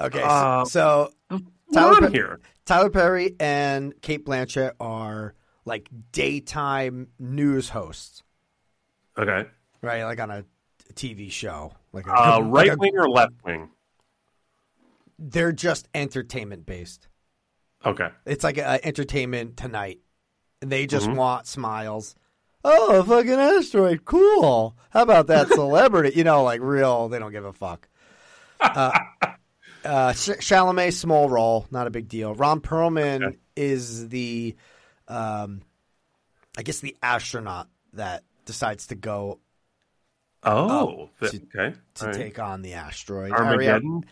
Okay. 0.01 0.23
Uh, 0.25 0.65
so, 0.65 1.13
so 1.31 1.41
Tyler, 1.73 2.01
Pe- 2.09 2.13
here? 2.13 2.41
Tyler 2.65 2.91
Perry 2.91 3.35
and 3.39 4.01
Cate 4.03 4.25
Blanchett 4.25 4.73
are 4.81 5.35
like 5.65 5.89
daytime 6.13 7.09
news 7.19 7.69
hosts, 7.69 8.23
Okay, 9.19 9.47
right? 9.83 10.05
Like 10.05 10.21
on 10.21 10.31
a 10.31 10.45
TV 10.95 11.31
show, 11.31 11.73
like 11.93 12.07
a, 12.07 12.13
uh, 12.13 12.41
like 12.41 12.53
right 12.69 12.73
a- 12.73 12.77
wing 12.79 12.97
or 12.97 13.09
left 13.09 13.35
wing? 13.45 13.69
they're 15.19 15.53
just 15.53 15.87
entertainment 15.95 16.65
based. 16.65 17.09
Okay, 17.85 18.09
It's 18.27 18.43
like 18.45 18.59
a, 18.59 18.85
entertainment 18.87 19.57
tonight. 19.57 19.99
And 20.63 20.71
they 20.71 20.87
just 20.87 21.09
Mhm. 21.09 21.17
want 21.17 21.47
smiles. 21.47 22.15
Oh, 22.63 23.01
a 23.01 23.05
fucking 23.05 23.31
asteroid. 23.33 24.05
Cool. 24.05 24.77
How 24.91 25.03
about 25.03 25.27
that 25.29 25.49
celebrity? 25.49 26.13
you 26.17 26.25
know, 26.25 26.43
like 26.43 26.61
real, 26.63 27.09
they 27.09 27.19
don't 27.19 27.33
give 27.33 27.47
a 27.47 27.53
fuck. 27.55 27.89
Uh, 28.61 28.93
uh, 29.85 30.13
Ch- 30.13 30.39
Chalamet, 30.41 30.93
small 30.93 31.29
role, 31.29 31.67
not 31.71 31.87
a 31.87 31.91
big 31.91 32.09
deal. 32.09 32.35
Ron 32.35 32.61
Perlman 32.61 33.37
is 33.57 34.09
the, 34.09 34.57
um, 35.09 35.63
I 36.57 36.63
guess, 36.63 36.81
the 36.81 36.97
astronaut 37.03 37.69
that 37.95 38.25
decides 38.45 38.89
to 38.89 38.95
go 38.95 39.39
Oh, 40.43 41.11
th- 41.21 41.35
okay. 41.55 41.77
to 41.97 42.05
right. 42.07 42.15
take 42.15 42.39
on 42.39 42.63
the 42.63 42.75
asteroid. 42.75 43.33
Armageddon? 43.33 44.03
Ariana- 44.03 44.05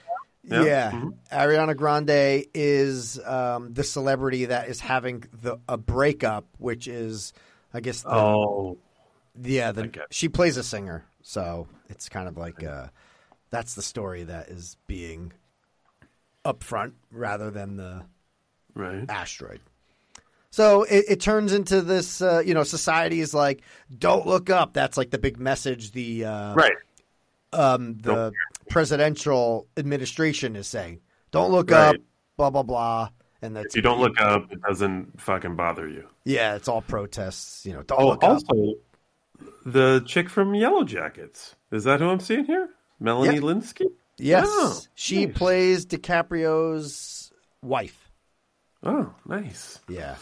Yeah. 0.43 0.63
yeah, 0.65 0.91
Mhm. 0.93 1.15
Ariana 1.33 1.77
Grande 1.77 2.45
is 2.55 3.19
um, 3.25 3.73
the 3.75 3.85
celebrity 3.85 4.47
that 4.47 4.69
is 4.69 4.81
having 4.81 5.25
the 5.33 5.59
a 5.69 5.77
breakup, 5.77 6.47
which 6.59 6.87
is, 6.87 7.33
I 7.73 7.81
guess, 7.81 8.03
the, 8.03 8.11
Oh, 8.11 8.79
yeah, 9.43 9.73
the, 9.73 9.91
she 10.11 10.29
plays 10.29 10.57
a 10.57 10.63
singer, 10.63 11.05
so 11.23 11.67
it's 11.89 12.09
kind 12.09 12.29
of 12.29 12.37
like 12.37 12.63
uh, 12.63 12.89
that's 13.51 13.75
the 13.75 13.83
story 13.83 14.25
that 14.25 14.49
is 14.49 14.77
being 14.87 15.33
upfront 16.53 16.93
rather 17.11 17.51
than 17.51 17.77
the 17.77 18.03
right 18.75 19.05
asteroid. 19.09 19.61
So 20.51 20.85
it, 20.85 21.05
it 21.09 21.21
turns 21.21 21.53
into 21.53 21.83
this, 21.83 22.23
uh, 22.23 22.43
you 22.45 22.55
know, 22.55 22.65
society 22.65 23.21
is 23.21 23.35
like, 23.35 23.61
don't 23.97 24.27
look 24.27 24.49
up. 24.51 24.73
That's 24.73 24.97
like 24.97 25.11
the 25.11 25.19
big 25.19 25.39
message 25.39 25.93
the 25.93 26.25
uh, 26.25 26.55
Right. 26.55 26.73
um, 27.53 27.99
the 27.99 28.33
presidential 28.71 29.67
administration 29.77 30.57
is 30.57 30.67
saying. 30.67 31.01
Don't 31.31 31.51
look 31.53 31.71
Right. 31.71 31.95
up, 31.95 31.97
blah 32.37 32.51
blah 32.51 32.63
blah. 32.63 33.11
And 33.43 33.55
that's 33.55 33.67
if 33.67 33.77
you 33.77 33.83
don't 33.83 34.01
look 34.01 34.21
up, 34.21 34.51
it 34.51 34.61
doesn't 34.63 35.21
fucking 35.21 35.55
bother 35.55 35.87
you. 35.89 36.09
yeah, 36.25 36.57
it's 36.57 36.67
all 36.69 36.83
protests. 36.83 37.65
You 37.67 37.75
know, 37.75 37.83
don't 37.83 38.01
Oh, 38.01 38.09
look 38.09 38.25
up. 38.25 38.31
also, 38.31 38.75
the 39.65 40.03
chick 40.07 40.29
from 40.29 40.53
Yellowjackets. 40.55 41.55
Is 41.71 41.85
that 41.85 42.01
who 42.01 42.09
I'm 42.09 42.21
seeing 42.21 42.47
here? 42.47 42.71
Melanie 42.99 43.35
Yeah. 43.37 43.41
Lynskey? 43.43 43.87
Yes, 44.19 44.47
Oh, 44.49 44.81
she 44.95 45.27
nice. 45.27 45.37
plays 45.37 45.87
DiCaprio's 45.87 47.33
wife. 47.63 48.11
Oh, 48.83 49.13
nice. 49.27 49.79
Yeah. 49.89 50.17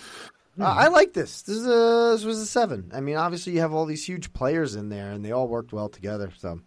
Uh, 0.59 0.65
I 0.65 0.89
like 0.89 1.13
this. 1.13 1.43
This 1.43 1.57
is 1.57 1.67
a 1.67 2.13
this 2.15 2.25
was 2.25 2.41
a 2.41 2.47
seven. 2.47 2.91
I 2.95 3.01
mean, 3.01 3.17
obviously 3.17 3.53
you 3.55 3.61
have 3.61 3.75
all 3.75 3.85
these 3.85 4.05
huge 4.07 4.33
players 4.33 4.75
in 4.75 4.89
there, 4.89 5.11
and 5.13 5.25
they 5.25 5.33
all 5.33 5.49
worked 5.49 5.73
well 5.73 5.89
together. 5.91 6.31
So 6.39 6.61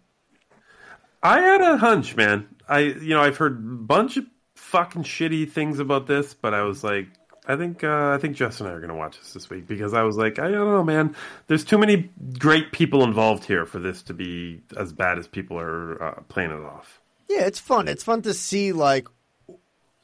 I 1.22 1.40
had 1.40 1.60
a 1.60 1.76
hunch, 1.76 2.16
man. 2.16 2.46
I, 2.68 2.78
you 2.80 3.10
know, 3.14 3.20
I've 3.20 3.36
heard 3.36 3.56
a 3.56 3.58
bunch 3.58 4.16
of 4.16 4.24
fucking 4.54 5.02
shitty 5.02 5.50
things 5.50 5.80
about 5.80 6.06
this, 6.06 6.34
but 6.34 6.54
I 6.54 6.62
was 6.62 6.84
like, 6.84 7.08
I 7.48 7.56
think, 7.56 7.82
uh, 7.82 8.10
I 8.14 8.18
think 8.18 8.36
Jess 8.36 8.60
and 8.60 8.68
I 8.68 8.72
are 8.72 8.78
going 8.78 8.90
to 8.90 8.94
watch 8.94 9.18
this 9.18 9.32
this 9.32 9.50
week 9.50 9.66
because 9.66 9.92
I 9.92 10.02
was 10.02 10.16
like, 10.16 10.38
I 10.38 10.48
don't 10.50 10.68
know, 10.68 10.84
man. 10.84 11.16
There's 11.48 11.64
too 11.64 11.78
many 11.78 12.10
great 12.38 12.70
people 12.70 13.02
involved 13.02 13.44
here 13.44 13.66
for 13.66 13.80
this 13.80 14.02
to 14.04 14.14
be 14.14 14.62
as 14.76 14.92
bad 14.92 15.18
as 15.18 15.26
people 15.26 15.58
are 15.58 16.00
uh, 16.02 16.20
playing 16.28 16.52
it 16.52 16.62
off. 16.64 16.99
Yeah, 17.30 17.46
it's 17.46 17.58
fun. 17.60 17.88
It's 17.88 18.02
fun 18.04 18.22
to 18.22 18.34
see 18.34 18.72
like 18.72 19.06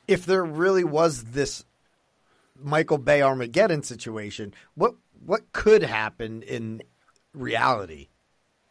if 0.08 0.24
there 0.24 0.44
really 0.44 0.84
was 0.84 1.24
this 1.24 1.64
Michael 2.58 2.98
Bay 2.98 3.20
Armageddon 3.22 3.82
situation. 3.82 4.54
What 4.74 4.94
what 5.24 5.52
could 5.52 5.82
happen 5.82 6.42
in 6.42 6.82
reality? 7.34 8.08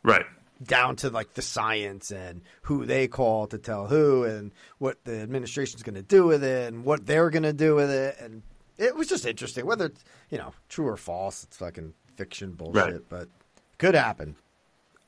Right. 0.03 0.25
down 0.63 0.95
to 0.97 1.09
like 1.09 1.33
the 1.33 1.41
science 1.41 2.11
and 2.11 2.41
who 2.61 2.85
they 2.85 3.07
call 3.07 3.47
to 3.47 3.57
tell 3.57 3.87
who 3.87 4.23
and 4.23 4.51
what 4.77 5.03
the 5.03 5.19
administration's 5.19 5.81
going 5.83 5.95
to 5.95 6.01
do 6.03 6.25
with 6.25 6.43
it 6.43 6.71
and 6.71 6.85
what 6.85 7.05
they're 7.07 7.29
going 7.31 7.43
to 7.43 7.51
do 7.53 7.73
with 7.75 7.89
it 7.89 8.15
and 8.21 8.41
it 8.77 8.95
was 8.95 9.07
just 9.07 9.25
interesting 9.25 9.65
whether 9.65 9.85
it's 9.87 10.03
you 10.29 10.37
know 10.37 10.53
true 10.69 10.87
or 10.87 10.95
false 10.95 11.43
it's 11.43 11.57
fucking 11.57 11.93
fiction 12.17 12.51
bullshit 12.53 12.75
Right. 12.93 13.01
but 13.09 13.27
could 13.79 13.95
happen 13.95 14.35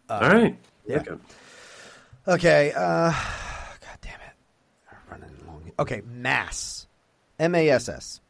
Uh, 0.10 0.20
All 0.24 0.30
right. 0.30 0.58
yeah 0.88 0.98
Okay. 0.98 1.16
Okay 2.28 2.74
uh 2.76 3.12
god 3.12 3.98
damn 4.02 4.20
it 4.20 4.36
We're 4.92 5.12
running 5.12 5.30
along 5.46 5.72
okay 5.80 6.02
mass 6.06 6.88
m-a-s-s 7.40 8.22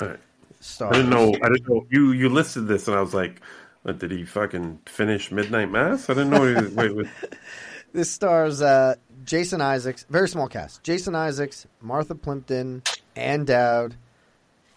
All 0.00 0.08
right. 0.08 0.20
Stars. 0.60 0.94
I 0.94 0.98
didn't 0.98 1.10
know. 1.10 1.34
I 1.42 1.48
didn't 1.48 1.68
know 1.68 1.84
you. 1.90 2.12
You 2.12 2.28
listed 2.28 2.68
this, 2.68 2.86
and 2.86 2.96
I 2.96 3.00
was 3.00 3.12
like, 3.12 3.40
"Did 3.84 4.12
he 4.12 4.24
fucking 4.24 4.78
finish 4.86 5.32
Midnight 5.32 5.72
Mass?" 5.72 6.08
I 6.08 6.14
didn't 6.14 6.30
know. 6.30 6.46
He 6.46 6.54
was, 6.54 6.70
wait, 6.72 6.94
wait. 6.94 7.06
This 7.92 8.10
stars 8.10 8.62
uh, 8.62 8.94
Jason 9.24 9.60
Isaacs, 9.60 10.06
very 10.08 10.28
small 10.28 10.46
cast. 10.48 10.82
Jason 10.84 11.14
Isaacs, 11.16 11.66
Martha 11.80 12.14
Plimpton, 12.14 12.82
Ann 13.16 13.44
Dowd, 13.44 13.96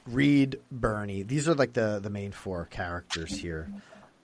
Reed 0.08 0.60
Birney. 0.72 1.22
These 1.24 1.48
are 1.48 1.54
like 1.54 1.74
the, 1.74 2.00
the 2.02 2.10
main 2.10 2.32
four 2.32 2.66
characters 2.66 3.32
here. 3.32 3.72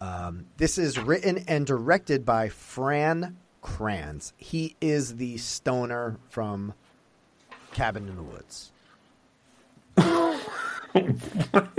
Um, 0.01 0.47
this 0.57 0.77
is 0.77 0.97
written 0.99 1.45
and 1.47 1.65
directed 1.65 2.25
by 2.25 2.49
Fran 2.49 3.38
Kranz. 3.61 4.33
He 4.38 4.75
is 4.81 5.15
the 5.15 5.38
stoner 5.38 6.17
from 6.30 6.73
Cabin 7.73 8.07
in 8.07 8.15
the 8.15 8.23
Woods. 8.23 8.72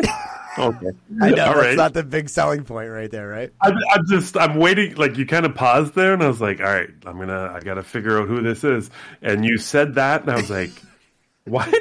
Okay. 0.59 0.89
I 1.23 1.31
know 1.31 1.47
All 1.47 1.55
that's 1.55 1.67
right. 1.67 1.77
not 1.77 1.95
the 1.95 2.03
big 2.03 2.29
selling 2.29 2.65
point 2.65 2.91
right 2.91 3.11
there, 3.11 3.27
right? 3.27 3.51
I'm, 3.63 3.75
I'm 3.91 4.07
just 4.07 4.37
I'm 4.37 4.57
waiting. 4.57 4.95
Like 4.97 5.17
you 5.17 5.25
kind 5.25 5.47
of 5.47 5.55
paused 5.55 5.95
there, 5.95 6.13
and 6.13 6.23
I 6.23 6.29
was 6.29 6.43
like, 6.43 6.61
"All 6.61 6.67
right, 6.67 6.91
I'm 7.07 7.19
gonna 7.19 7.53
I 7.55 7.61
gotta 7.61 7.83
figure 7.83 8.21
out 8.21 8.29
who 8.29 8.43
this 8.43 8.63
is." 8.63 8.91
And 9.23 9.47
you 9.47 9.57
said 9.57 9.95
that, 9.95 10.23
and 10.23 10.31
I 10.31 10.37
was 10.37 10.51
like, 10.51 10.71
"What?" 11.45 11.73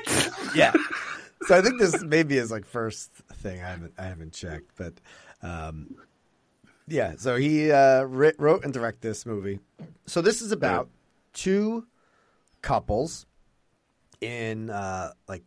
yeah. 0.56 0.72
So 1.48 1.58
I 1.58 1.62
think 1.62 1.82
this 1.82 2.02
maybe 2.02 2.38
is 2.38 2.50
like 2.50 2.66
first 2.66 3.12
thing 3.34 3.62
I 3.62 3.72
haven't 3.72 3.94
I 3.98 4.04
haven't 4.04 4.34
checked, 4.34 4.72
but 4.78 4.94
um, 5.42 5.94
yeah. 6.92 7.14
So 7.18 7.36
he 7.38 7.72
uh, 7.72 8.04
writ, 8.04 8.36
wrote 8.40 8.64
and 8.64 8.74
directed 8.74 9.02
this 9.02 9.26
movie. 9.26 9.60
So 10.06 10.22
this 10.22 10.42
is 10.42 10.52
about 10.52 10.90
two 11.34 11.86
couples 12.62 13.26
in 14.20 14.70
uh, 14.70 15.12
like 15.28 15.44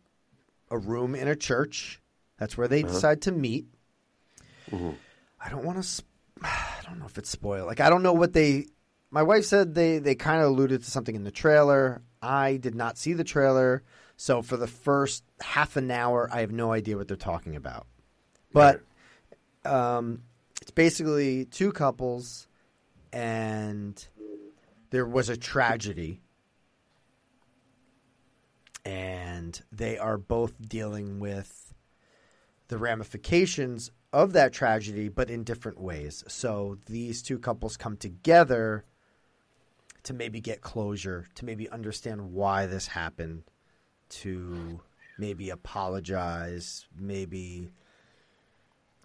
a 0.71 0.77
room 0.77 1.15
in 1.15 1.27
a 1.27 1.35
church. 1.35 2.01
That's 2.37 2.57
where 2.57 2.67
they 2.67 2.83
Uh-huh. 2.83 2.93
decide 2.93 3.21
to 3.23 3.31
meet. 3.31 3.67
I 4.73 5.49
don't 5.49 5.63
want 5.63 5.77
to. 5.77 5.83
Sp- 5.83 6.09
I 6.41 6.79
don't 6.85 6.99
know 6.99 7.05
if 7.05 7.17
it's 7.17 7.29
spoiled. 7.29 7.67
Like 7.67 7.79
I 7.79 7.89
don't 7.89 8.03
know 8.03 8.13
what 8.13 8.33
they. 8.33 8.65
My 9.11 9.23
wife 9.23 9.45
said 9.45 9.73
they 9.75 9.99
they 9.99 10.15
kind 10.15 10.41
of 10.41 10.47
alluded 10.49 10.83
to 10.83 10.91
something 10.91 11.15
in 11.15 11.23
the 11.23 11.31
trailer. 11.31 12.01
I 12.21 12.57
did 12.57 12.75
not 12.75 12.97
see 12.97 13.13
the 13.13 13.23
trailer, 13.23 13.83
so 14.17 14.41
for 14.41 14.57
the 14.57 14.67
first 14.67 15.23
half 15.39 15.77
an 15.77 15.91
hour, 15.91 16.27
I 16.33 16.41
have 16.41 16.51
no 16.51 16.71
idea 16.71 16.97
what 16.97 17.07
they're 17.07 17.15
talking 17.15 17.55
about. 17.55 17.85
But 18.51 18.81
um, 19.63 20.23
it's 20.61 20.71
basically 20.71 21.45
two 21.45 21.71
couples, 21.71 22.47
and 23.11 24.07
there 24.89 25.05
was 25.05 25.29
a 25.29 25.37
tragedy, 25.37 26.21
and 28.83 29.61
they 29.71 29.97
are 29.97 30.17
both 30.17 30.53
dealing 30.61 31.19
with 31.19 31.73
the 32.67 32.77
ramifications 32.77 33.91
of 34.11 34.33
that 34.33 34.53
tragedy, 34.53 35.09
but 35.09 35.29
in 35.29 35.43
different 35.43 35.79
ways. 35.79 36.23
So 36.27 36.77
these 36.85 37.21
two 37.21 37.37
couples 37.37 37.77
come 37.77 37.97
together 37.97 38.85
to 40.03 40.13
maybe 40.13 40.39
get 40.39 40.61
closure, 40.61 41.27
to 41.35 41.45
maybe 41.45 41.69
understand 41.69 42.31
why 42.31 42.65
this 42.65 42.87
happened, 42.87 43.43
to 44.09 44.79
maybe 45.17 45.49
apologize, 45.49 46.85
maybe 46.97 47.71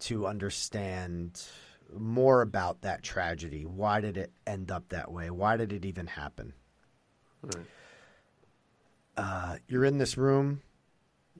to 0.01 0.27
understand 0.27 1.43
more 1.97 2.41
about 2.41 2.81
that 2.81 3.03
tragedy. 3.03 3.65
Why 3.65 4.01
did 4.01 4.17
it 4.17 4.31
end 4.47 4.71
up 4.71 4.89
that 4.89 5.11
way? 5.11 5.29
Why 5.29 5.57
did 5.57 5.73
it 5.73 5.85
even 5.85 6.07
happen? 6.07 6.53
Uh, 9.17 9.57
you're 9.67 9.85
in 9.85 9.97
this 9.97 10.17
room. 10.17 10.61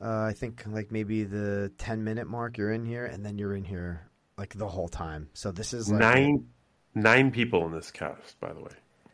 Uh, 0.01 0.23
I 0.23 0.33
think 0.33 0.63
like 0.67 0.91
maybe 0.91 1.23
the 1.23 1.71
10 1.77 2.03
minute 2.03 2.27
mark 2.27 2.57
you're 2.57 2.71
in 2.71 2.85
here, 2.85 3.05
and 3.05 3.25
then 3.25 3.37
you're 3.37 3.55
in 3.55 3.63
here 3.63 4.09
like 4.37 4.55
the 4.55 4.67
whole 4.67 4.87
time. 4.87 5.29
So 5.33 5.51
this 5.51 5.73
is 5.73 5.91
like 5.91 5.99
nine 5.99 6.47
nine 6.95 7.31
people 7.31 7.65
in 7.65 7.71
this 7.71 7.91
cast, 7.91 8.39
by 8.39 8.51
the 8.53 8.59
way. 8.59 8.71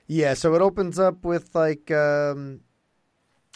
Yeah, 0.08 0.34
so 0.35 0.56
it 0.56 0.61
opens 0.61 1.00
up 1.00 1.26
with 1.26 1.53
like 1.53 1.92
um, 1.92 2.61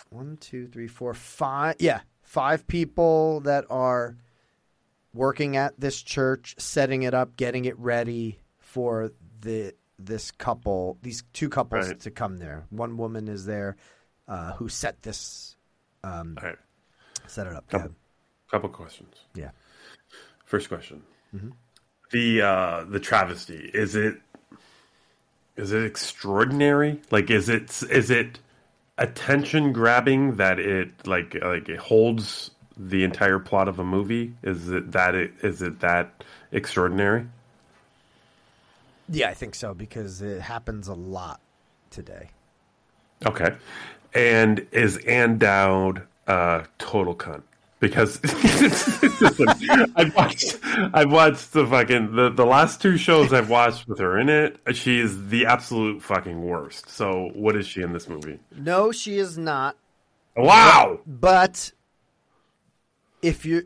one, 0.09 0.37
two, 0.37 0.67
three, 0.67 0.87
four, 0.87 1.13
five. 1.13 1.77
Yeah, 1.79 2.01
five 2.21 2.67
people 2.67 3.39
that 3.41 3.65
are 3.69 4.17
working 5.13 5.57
at 5.57 5.79
this 5.79 6.01
church, 6.01 6.55
setting 6.57 7.03
it 7.03 7.13
up, 7.13 7.35
getting 7.35 7.65
it 7.65 7.77
ready 7.79 8.39
for 8.59 9.11
the 9.41 9.73
this 9.99 10.31
couple, 10.31 10.97
these 11.03 11.23
two 11.33 11.47
couples 11.49 11.87
Right. 11.87 11.99
to 11.99 12.09
come 12.11 12.37
there. 12.37 12.65
One 12.71 12.97
woman 12.97 13.27
is 13.27 13.45
there 13.45 13.75
uh, 14.27 14.53
who 14.53 14.67
set 14.69 15.01
this, 15.03 15.55
um, 16.03 16.37
set 17.27 17.45
it 17.47 17.53
up. 17.53 17.67
Couple, 17.69 17.89
Yeah. 17.89 17.93
couple 18.49 18.69
questions. 18.69 19.15
Yeah. 19.35 19.51
First 20.45 20.69
question: 20.69 21.03
Mhm. 21.35 21.51
the 22.11 22.41
uh, 22.41 22.83
the 22.85 22.99
travesty 22.99 23.69
is 23.73 23.95
it 23.95 24.19
is 25.57 25.71
it 25.71 25.83
extraordinary? 25.83 27.01
Like, 27.11 27.29
is 27.29 27.49
it 27.49 27.83
is 27.83 28.09
it 28.09 28.39
attention 28.97 29.73
grabbing 29.73 30.35
that 30.37 30.59
it 30.59 31.05
like 31.05 31.35
like 31.41 31.69
it 31.69 31.77
holds 31.79 32.51
the 32.89 33.03
entire 33.03 33.39
plot 33.39 33.67
of 33.67 33.79
a 33.79 33.83
movie? 33.83 34.33
Is 34.43 34.69
it 34.69 34.91
that 34.91 35.15
it 35.15 35.33
is 35.43 35.61
it 35.61 35.79
that 35.81 36.23
extraordinary? 36.51 37.27
Yeah, 39.09 39.29
I 39.29 39.33
think 39.33 39.55
so 39.55 39.73
because 39.73 40.21
it 40.21 40.41
happens 40.41 40.87
a 40.87 40.93
lot 40.93 41.41
today. 41.89 42.29
Okay, 43.25 43.55
and 44.13 44.65
is 44.71 44.97
Ann 44.97 45.37
Dowd 45.37 46.03
uh, 46.27 46.63
total 46.77 47.15
cunt? 47.15 47.43
because 47.81 48.19
I've 49.95 50.15
watched 50.15 50.59
I've 50.93 51.11
watched 51.11 51.51
the 51.51 51.65
fucking 51.67 52.15
the, 52.15 52.29
the 52.29 52.45
last 52.45 52.81
two 52.81 52.95
shows 52.95 53.33
I've 53.33 53.49
watched 53.49 53.87
with 53.87 53.99
her 53.99 54.17
in 54.17 54.29
it. 54.29 54.57
She 54.73 54.99
is 54.99 55.27
the 55.27 55.47
absolute 55.47 56.01
fucking 56.01 56.41
worst. 56.41 56.89
So 56.89 57.31
what 57.33 57.57
is 57.57 57.67
she 57.67 57.81
in 57.81 57.91
this 57.91 58.07
movie? 58.07 58.39
No, 58.55 58.91
she 58.91 59.17
is 59.17 59.37
not. 59.37 59.75
Wow. 60.37 60.99
But 61.05 61.71
if 63.21 63.45
you're 63.45 63.63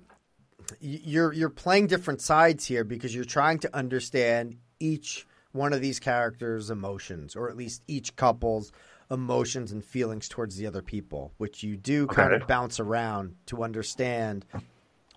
you're 0.80 1.32
you're 1.34 1.50
playing 1.50 1.88
different 1.88 2.22
sides 2.22 2.66
here 2.66 2.84
because 2.84 3.14
you're 3.14 3.24
trying 3.26 3.60
to 3.60 3.76
understand 3.76 4.58
each 4.80 5.28
one 5.52 5.72
of 5.74 5.82
these 5.82 6.00
characters' 6.00 6.70
emotions, 6.70 7.36
or 7.36 7.50
at 7.50 7.56
least 7.56 7.82
each 7.88 8.16
couple's 8.16 8.72
emotions 9.12 9.72
and 9.72 9.84
feelings 9.86 10.28
towards 10.28 10.58
the 10.58 10.66
other 10.68 10.82
people, 10.82 11.32
which 11.38 11.64
you 11.64 11.78
do 11.78 12.08
kind 12.08 12.34
Okay. 12.34 12.42
of 12.42 12.48
bounce 12.48 12.80
around 12.80 13.36
to 13.46 13.64
understand 13.64 14.46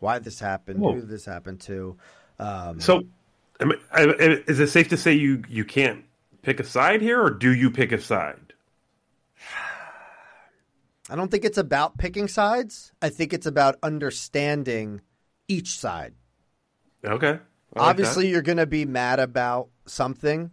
why 0.01 0.19
this 0.19 0.39
happened, 0.39 0.79
Whoa. 0.81 0.93
who 0.93 1.01
this 1.03 1.25
happened 1.25 1.61
to. 1.63 1.97
Um, 2.39 2.79
So 2.81 3.03
am 3.59 3.73
I, 3.91 4.03
I- 4.03 4.43
is 4.47 4.61
it 4.61 4.69
safe 4.69 4.89
to 4.91 4.97
say 4.97 5.15
you 5.15 5.43
you 5.49 5.65
can't 5.65 6.05
pick 6.43 6.61
a 6.61 6.65
side 6.65 7.01
here, 7.01 7.21
or 7.21 7.31
do 7.31 7.53
you 7.53 7.71
pick 7.71 7.91
a 7.93 8.01
side? 8.01 8.53
I 11.11 11.17
don't 11.17 11.31
think 11.31 11.45
it's 11.45 11.59
about 11.59 11.99
picking 11.99 12.29
sides. 12.29 12.93
I 13.01 13.09
think 13.09 13.33
it's 13.33 13.47
about 13.47 13.77
understanding 13.83 15.01
each 15.49 15.79
side. 15.79 16.15
Okay. 17.05 17.33
Like 17.33 17.41
Obviously, 17.77 18.25
that. 18.25 18.31
you're 18.31 18.43
going 18.43 18.59
to 18.59 18.67
be 18.67 18.85
mad 18.85 19.19
about 19.21 19.69
something. 19.87 20.53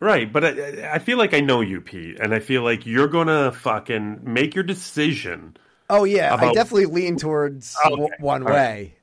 Right, 0.00 0.32
but 0.32 0.44
I, 0.44 0.92
I 0.94 0.98
feel 1.00 1.18
like 1.18 1.34
I 1.34 1.40
know 1.40 1.60
you, 1.60 1.80
Pete, 1.80 2.20
and 2.20 2.32
I 2.32 2.38
feel 2.38 2.62
like 2.62 2.86
you're 2.86 3.08
gonna 3.08 3.50
fucking 3.50 4.20
make 4.22 4.54
your 4.54 4.62
decision. 4.62 5.56
Oh 5.90 6.04
yeah, 6.04 6.36
I 6.36 6.52
definitely 6.52 6.86
lean 6.86 7.16
towards 7.16 7.76
oh, 7.84 7.88
Okay, 7.88 7.96
w- 8.02 8.14
one 8.20 8.42
all 8.44 8.48
right. 8.50 8.54
way. 8.54 8.94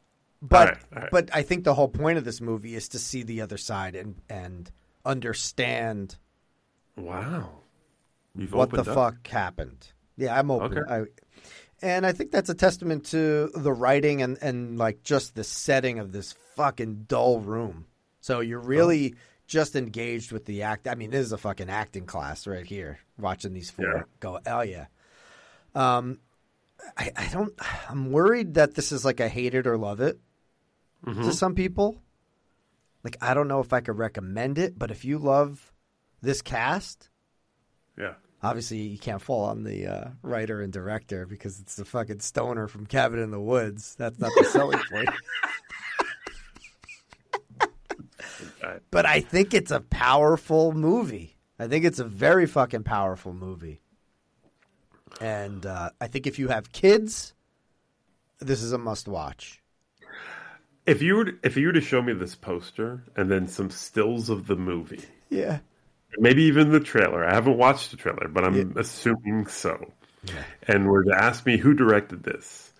But 0.41 0.57
All 0.57 0.65
right, 0.67 0.77
all 0.95 1.01
right. 1.01 1.11
but 1.11 1.29
I 1.33 1.41
think 1.41 1.65
the 1.65 1.73
whole 1.73 1.89
point 1.89 2.17
of 2.17 2.23
this 2.23 2.39
movie 2.39 2.75
is 2.75 2.87
to 2.89 2.99
see 2.99 3.23
the 3.23 3.41
other 3.41 3.57
side 3.57 3.95
and 3.95 4.15
and 4.29 4.71
understand 5.03 6.15
Wow, 6.95 7.49
You've 8.33 8.53
what 8.53 8.69
the 8.69 8.79
up. 8.79 8.85
fuck 8.85 9.27
happened. 9.27 9.87
Yeah, 10.17 10.37
I'm 10.37 10.49
open. 10.51 10.77
Okay. 10.79 10.93
I, 10.93 11.03
and 11.81 12.05
I 12.05 12.11
think 12.13 12.31
that's 12.31 12.49
a 12.49 12.53
testament 12.55 13.05
to 13.07 13.49
the 13.53 13.73
writing 13.73 14.21
and 14.21 14.37
and 14.41 14.77
like 14.77 15.03
just 15.03 15.35
the 15.35 15.43
setting 15.43 15.99
of 15.99 16.11
this 16.11 16.33
fucking 16.55 17.05
dull 17.07 17.39
room. 17.41 17.85
So 18.21 18.39
you're 18.39 18.59
really 18.59 19.15
just 19.47 19.75
engaged 19.75 20.31
with 20.31 20.45
the 20.45 20.63
act. 20.63 20.87
I 20.87 20.95
mean, 20.95 21.11
this 21.11 21.25
is 21.25 21.31
a 21.31 21.37
fucking 21.37 21.69
acting 21.69 22.05
class 22.05 22.47
right 22.47 22.65
here. 22.65 22.99
Watching 23.19 23.53
these 23.53 23.69
four 23.69 23.85
Yeah. 23.85 24.01
go, 24.19 24.39
oh 24.47 24.61
yeah. 24.61 24.85
Um, 25.75 26.19
I, 26.97 27.11
I 27.15 27.27
don't. 27.31 27.53
I'm 27.89 28.11
worried 28.11 28.55
that 28.55 28.73
this 28.75 28.91
is 28.91 29.03
like 29.05 29.19
a 29.19 29.27
hate 29.29 29.53
it 29.53 29.67
or 29.67 29.77
love 29.77 29.99
it 30.01 30.19
Mm-hmm. 31.05 31.23
to 31.23 31.33
some 31.33 31.53
people. 31.55 32.01
Like 33.03 33.17
I 33.21 33.33
don't 33.35 33.47
know 33.47 33.59
if 33.59 33.73
I 33.73 33.81
could 33.81 33.97
recommend 33.99 34.57
it, 34.57 34.79
but 34.79 34.89
if 34.89 35.05
you 35.05 35.19
love 35.19 35.71
this 36.21 36.41
cast, 36.41 37.09
Yeah. 37.97 38.13
Obviously 38.43 38.77
you 38.77 38.97
can't 38.97 39.21
fall 39.21 39.45
on 39.45 39.63
the 39.63 39.87
uh, 39.87 40.09
writer 40.21 40.61
and 40.61 40.71
director 40.71 41.25
because 41.25 41.59
it's 41.59 41.75
the 41.75 41.85
fucking 41.85 42.19
stoner 42.19 42.67
from 42.67 42.85
Cabin 42.85 43.19
in 43.19 43.31
the 43.31 43.39
Woods. 43.39 43.95
That's 43.95 44.19
not 44.19 44.31
the 44.35 44.43
selling 44.45 44.79
point. 44.91 45.09
but 48.91 49.05
I 49.05 49.21
think 49.21 49.53
it's 49.53 49.71
a 49.71 49.81
powerful 49.81 50.73
movie. 50.73 51.37
I 51.59 51.67
think 51.67 51.85
it's 51.85 51.99
a 51.99 52.05
very 52.05 52.45
fucking 52.45 52.83
powerful 52.83 53.33
movie. 53.33 53.81
And 55.21 55.65
uh, 55.65 55.91
I 56.01 56.07
think 56.07 56.27
if 56.27 56.39
you 56.39 56.49
have 56.49 56.71
kids, 56.71 57.33
this 58.39 58.61
is 58.61 58.73
a 58.73 58.77
must 58.77 59.07
watch. 59.07 59.61
If 60.85 61.01
you 61.01 61.15
were 61.15 61.25
to, 61.25 61.33
if 61.43 61.57
you 61.57 61.67
were 61.67 61.73
to 61.73 61.81
show 61.81 62.01
me 62.01 62.13
this 62.13 62.35
poster 62.35 63.03
and 63.15 63.31
then 63.31 63.47
some 63.47 63.71
stills 63.71 64.29
of 64.29 64.47
the 64.47 64.55
movie, 64.55 65.01
Yeah. 65.29 65.59
Maybe 66.17 66.43
even 66.43 66.71
the 66.71 66.79
trailer. 66.79 67.25
I 67.25 67.33
haven't 67.33 67.57
watched 67.57 67.91
the 67.91 67.97
trailer, 67.97 68.27
but 68.27 68.43
I'm 68.43 68.75
assuming 68.77 69.47
so. 69.47 69.93
And 70.67 70.87
were 70.87 71.03
to 71.03 71.13
ask 71.13 71.45
me 71.45 71.57
who 71.57 71.73
directed 71.73 72.23
this, 72.23 72.73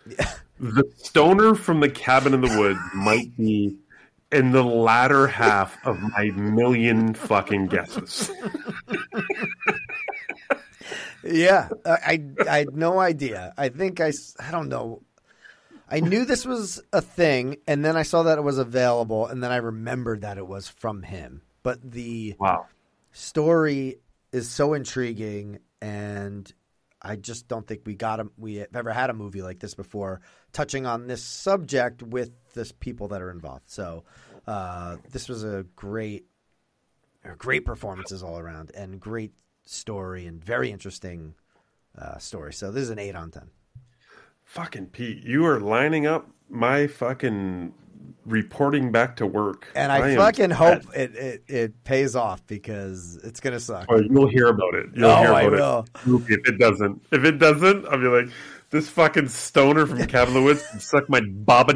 the 0.59 0.83
stoner 0.97 1.55
from 1.55 1.79
the 1.79 1.89
cabin 1.89 2.33
in 2.33 2.41
the 2.41 2.59
woods 2.59 2.79
might 2.93 3.35
be 3.37 3.77
in 4.31 4.51
the 4.51 4.63
latter 4.63 5.27
half 5.27 5.77
of 5.85 6.01
my 6.01 6.31
million 6.31 7.13
fucking 7.13 7.67
guesses. 7.67 8.31
Yeah, 11.23 11.69
I, 11.85 11.91
I 11.91 12.23
I 12.47 12.57
had 12.59 12.75
no 12.75 12.99
idea. 12.99 13.53
I 13.57 13.69
think 13.69 13.99
I 13.99 14.11
I 14.39 14.51
don't 14.51 14.69
know. 14.69 15.01
I 15.89 15.99
knew 15.99 16.25
this 16.25 16.45
was 16.45 16.81
a 16.93 17.01
thing, 17.01 17.57
and 17.67 17.85
then 17.85 17.95
I 17.95 18.03
saw 18.03 18.23
that 18.23 18.37
it 18.37 18.43
was 18.43 18.57
available, 18.57 19.27
and 19.27 19.43
then 19.43 19.51
I 19.51 19.57
remembered 19.57 20.21
that 20.21 20.37
it 20.37 20.47
was 20.47 20.67
from 20.67 21.03
him. 21.03 21.41
But 21.63 21.79
the 21.91 22.35
wow 22.39 22.67
story 23.15 23.95
is 24.33 24.49
so 24.49 24.73
intriguing, 24.73 25.59
and 25.81 26.51
I 27.01 27.15
just 27.15 27.47
don't 27.47 27.65
think 27.65 27.81
we 27.85 27.95
got 27.95 28.19
a 28.19 28.27
we 28.37 28.55
have 28.55 28.75
ever 28.75 28.91
had 28.91 29.09
a 29.09 29.13
movie 29.13 29.41
like 29.41 29.59
this 29.59 29.73
before, 29.73 30.19
touching 30.51 30.85
on 30.85 31.07
this 31.07 31.23
subject 31.23 32.03
with 32.03 32.31
the 32.53 32.71
people 32.79 33.07
that 33.09 33.21
are 33.21 33.31
involved. 33.31 33.69
So 33.69 34.03
uh, 34.45 34.97
this 35.11 35.29
was 35.29 35.43
a 35.43 35.65
great, 35.75 36.25
great 37.37 37.65
performances 37.65 38.21
all 38.21 38.37
around, 38.37 38.71
and 38.75 38.99
great 38.99 39.33
story, 39.65 40.27
and 40.27 40.43
very 40.43 40.69
interesting 40.69 41.35
uh, 41.97 42.17
story. 42.17 42.53
So 42.53 42.71
this 42.71 42.83
is 42.83 42.89
an 42.89 42.99
eight 42.99 43.15
on 43.15 43.31
ten. 43.31 43.49
Fucking 44.43 44.87
Pete, 44.87 45.23
you 45.23 45.45
are 45.45 45.59
lining 45.59 46.05
up 46.05 46.27
my 46.49 46.87
fucking 46.87 47.73
reporting 48.25 48.91
back 48.91 49.15
to 49.17 49.27
work. 49.27 49.67
And 49.75 49.91
I, 49.91 50.09
am 50.09 50.17
fucking 50.17 50.51
hope 50.51 50.83
it, 50.95 51.15
it, 51.15 51.43
it 51.47 51.83
pays 51.83 52.15
off 52.15 52.45
because 52.47 53.17
it's 53.23 53.39
gonna 53.39 53.59
suck. 53.59 53.85
Or 53.89 54.01
you'll 54.01 54.27
hear 54.29 54.47
about 54.47 54.73
it. 54.73 54.87
You'll 54.93 55.09
Oh, 55.11 55.21
hear 55.21 55.33
I 55.33 55.41
about 55.43 55.89
it. 56.05 56.21
If 56.29 56.47
it 56.47 56.57
doesn't, 56.57 57.01
if 57.11 57.23
it 57.23 57.37
doesn't, 57.39 57.85
I'll 57.87 57.99
be 57.99 58.07
like, 58.07 58.29
this 58.71 58.89
fucking 58.89 59.29
stoner 59.29 59.85
from 59.85 60.05
Cabin 60.07 60.35
in 60.35 60.41
the 60.41 60.45
Woods 60.45 60.65
can 60.69 60.79
suck 60.79 61.07
my 61.09 61.21
baba. 61.21 61.73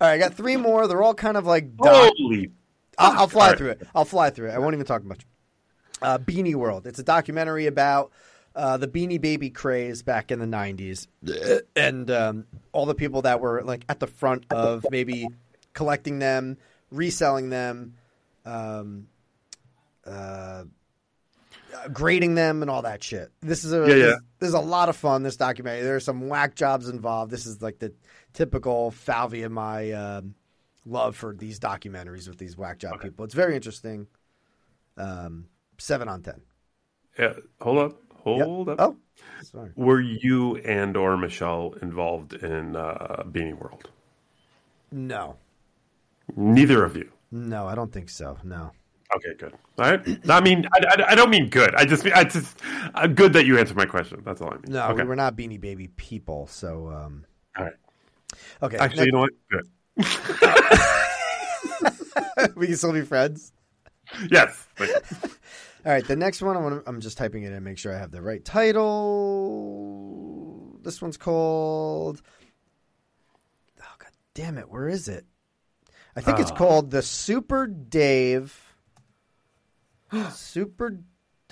All 0.00 0.06
right, 0.06 0.14
I 0.14 0.18
got 0.18 0.34
three 0.34 0.56
more. 0.56 0.86
They're 0.86 1.02
all 1.02 1.14
kind 1.14 1.36
of 1.36 1.46
like 1.46 1.76
doc- 1.76 2.12
Holy! 2.18 2.52
I'll, 2.98 3.20
I'll 3.20 3.28
fly 3.28 3.48
right. 3.48 3.58
through 3.58 3.70
it. 3.70 3.88
I'll 3.94 4.04
fly 4.04 4.30
through 4.30 4.50
it. 4.50 4.52
I 4.54 4.58
won't 4.58 4.74
even 4.74 4.86
talk 4.86 5.04
much. 5.04 5.24
Uh, 6.02 6.18
Beanie 6.18 6.54
World. 6.54 6.86
It's 6.86 6.98
a 6.98 7.02
documentary 7.02 7.66
about 7.66 8.12
uh, 8.58 8.76
the 8.76 8.88
Beanie 8.88 9.20
Baby 9.20 9.50
craze 9.50 10.02
back 10.02 10.32
in 10.32 10.40
the 10.40 10.46
'90s, 10.46 11.06
and 11.76 12.10
um, 12.10 12.46
all 12.72 12.86
the 12.86 12.94
people 12.94 13.22
that 13.22 13.40
were 13.40 13.62
like 13.62 13.84
at 13.88 14.00
the 14.00 14.08
front 14.08 14.46
of 14.50 14.84
maybe 14.90 15.28
collecting 15.74 16.18
them, 16.18 16.58
reselling 16.90 17.50
them, 17.50 17.94
um, 18.44 19.06
uh, 20.04 20.64
grading 21.92 22.34
them, 22.34 22.62
and 22.62 22.70
all 22.70 22.82
that 22.82 23.02
shit. 23.02 23.30
This 23.40 23.62
is 23.62 23.72
a 23.72 23.78
Yeah, 23.78 23.86
yeah. 23.86 23.94
This, 23.94 24.16
this 24.40 24.48
is 24.48 24.54
a 24.54 24.60
lot 24.60 24.88
of 24.88 24.96
fun. 24.96 25.22
This 25.22 25.36
documentary. 25.36 25.84
There 25.84 25.96
are 25.96 26.00
some 26.00 26.28
whack 26.28 26.56
jobs 26.56 26.88
involved. 26.88 27.30
This 27.30 27.46
is 27.46 27.62
like 27.62 27.78
the 27.78 27.92
typical 28.32 28.90
Falvey 28.90 29.44
and 29.44 29.54
my 29.54 29.92
um, 29.92 30.34
love 30.84 31.14
for 31.14 31.32
these 31.32 31.60
documentaries 31.60 32.28
with 32.28 32.38
these 32.38 32.58
whack 32.58 32.78
job 32.78 33.00
people. 33.00 33.24
It's 33.24 33.34
very 33.34 33.54
interesting. 33.54 34.08
Um, 34.96 35.46
seven 35.78 36.08
on 36.08 36.22
ten. 36.22 36.40
Yeah, 37.16 37.34
hold 37.60 37.78
up, 37.78 38.00
hold 38.22 38.68
up. 38.68 38.76
Oh, 38.78 38.96
sorry. 39.42 39.70
Were 39.76 40.00
you 40.00 40.56
and 40.56 40.96
or 40.96 41.16
Michelle 41.16 41.74
involved 41.82 42.34
in 42.34 42.76
uh, 42.76 43.22
Beanie 43.26 43.58
World? 43.58 43.90
No, 44.90 45.36
Neither 46.36 46.84
of 46.84 46.96
you. 46.96 47.10
no, 47.30 47.66
I 47.66 47.74
don't 47.74 47.92
think 47.92 48.08
so. 48.10 48.36
No. 48.44 48.72
Okay, 49.16 49.32
good. 49.38 49.54
All 49.78 49.90
right. 49.90 50.06
I 50.28 50.40
mean, 50.42 50.66
I, 50.72 50.80
I, 50.90 51.12
I 51.12 51.14
don't 51.14 51.30
mean 51.30 51.48
good. 51.48 51.74
I 51.74 51.86
just 51.86 52.04
I 52.06 52.24
just 52.24 52.58
uh, 52.94 53.06
good 53.06 53.32
that 53.32 53.46
you 53.46 53.58
answered 53.58 53.76
my 53.76 53.86
question. 53.86 54.20
That's 54.24 54.42
all 54.42 54.50
I 54.50 54.56
mean. 54.56 54.64
No, 54.68 54.88
okay. 54.88 55.02
we 55.02 55.08
were 55.08 55.16
not 55.16 55.34
Beanie 55.34 55.58
Baby 55.60 55.88
people. 55.96 56.46
So, 56.46 56.88
um, 56.88 57.24
All 57.56 57.64
right. 57.64 57.72
okay. 58.62 58.76
Actually, 58.76 59.06
you 59.06 59.12
know 59.12 59.20
what? 59.20 59.30
Good. 59.50 59.66
we 62.56 62.66
can 62.66 62.76
still 62.76 62.92
be 62.92 63.00
friends. 63.02 63.52
Yes. 64.30 64.66
All 65.86 65.92
right, 65.92 66.04
the 66.06 66.16
next 66.16 66.42
one, 66.42 66.56
I 66.56 66.60
wanna, 66.60 66.82
I'm 66.86 67.00
just 67.00 67.16
typing 67.18 67.44
it 67.44 67.52
in, 67.52 67.62
make 67.62 67.78
sure 67.78 67.94
I 67.94 67.98
have 67.98 68.10
the 68.10 68.20
right 68.22 68.44
title. 69.68 70.78
This 70.82 71.00
one's 71.02 71.16
called. 71.16 72.20
Oh 73.80 73.94
god, 73.98 74.10
damn 74.34 74.58
it! 74.58 74.68
Where 74.70 74.88
is 74.88 75.08
it? 75.08 75.24
I 76.16 76.20
think 76.20 76.38
it's 76.40 76.50
Ah. 76.50 76.56
called 76.56 76.90
the 76.90 77.02
Super 77.02 77.66
Dave. 77.66 78.74
Super. 80.32 80.98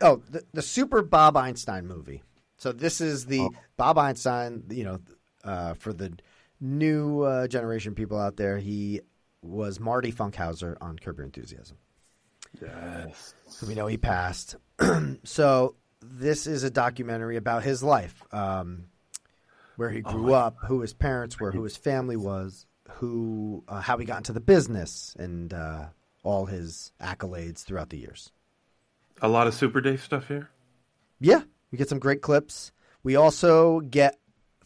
Oh, 0.00 0.22
the, 0.28 0.42
the 0.52 0.62
Super 0.62 1.02
Bob 1.02 1.36
Einstein 1.36 1.86
movie. 1.86 2.22
So 2.58 2.72
this 2.72 3.00
is 3.00 3.26
the 3.26 3.48
Bob 3.76 3.98
Einstein. 3.98 4.64
You 4.70 4.84
know, 4.84 4.98
uh, 5.44 5.74
for 5.74 5.92
the 5.92 6.12
new 6.60 7.22
uh, 7.22 7.46
generation 7.48 7.94
people 7.94 8.18
out 8.18 8.36
there, 8.36 8.58
he 8.58 9.00
was 9.42 9.78
Marty 9.78 10.10
Funkhauser 10.12 10.76
on 10.80 10.98
Curb 10.98 11.18
Your 11.18 11.26
Enthusiasm. 11.26 11.76
Yes. 12.60 13.34
We 13.66 13.74
know 13.74 13.86
he 13.86 13.96
passed. 13.96 14.56
so 15.24 15.76
this 16.02 16.46
is 16.46 16.62
a 16.62 16.70
documentary 16.70 17.36
about 17.36 17.62
his 17.62 17.82
life. 17.82 18.22
Um, 18.32 18.86
where 19.76 19.90
he 19.90 20.00
grew 20.00 20.32
up, 20.32 20.56
who 20.66 20.80
his 20.80 20.94
parents 20.94 21.38
were, 21.38 21.52
who 21.52 21.62
his 21.62 21.76
family 21.76 22.16
was, 22.16 22.66
who 22.92 23.62
uh, 23.68 23.80
how 23.80 23.98
he 23.98 24.06
got 24.06 24.18
into 24.18 24.32
the 24.32 24.40
business, 24.40 25.14
and 25.18 25.52
uh, 25.52 25.86
all 26.22 26.46
his 26.46 26.92
accolades 27.00 27.62
throughout 27.62 27.90
the 27.90 27.98
years. 27.98 28.32
A 29.22 29.28
lot 29.28 29.46
of 29.46 29.54
Super 29.54 29.80
Dave 29.80 30.02
stuff 30.02 30.28
here. 30.28 30.50
Yeah, 31.20 31.42
we 31.70 31.78
get 31.78 31.88
some 31.88 31.98
great 31.98 32.22
clips. 32.22 32.72
We 33.02 33.16
also 33.16 33.80
get 33.80 34.18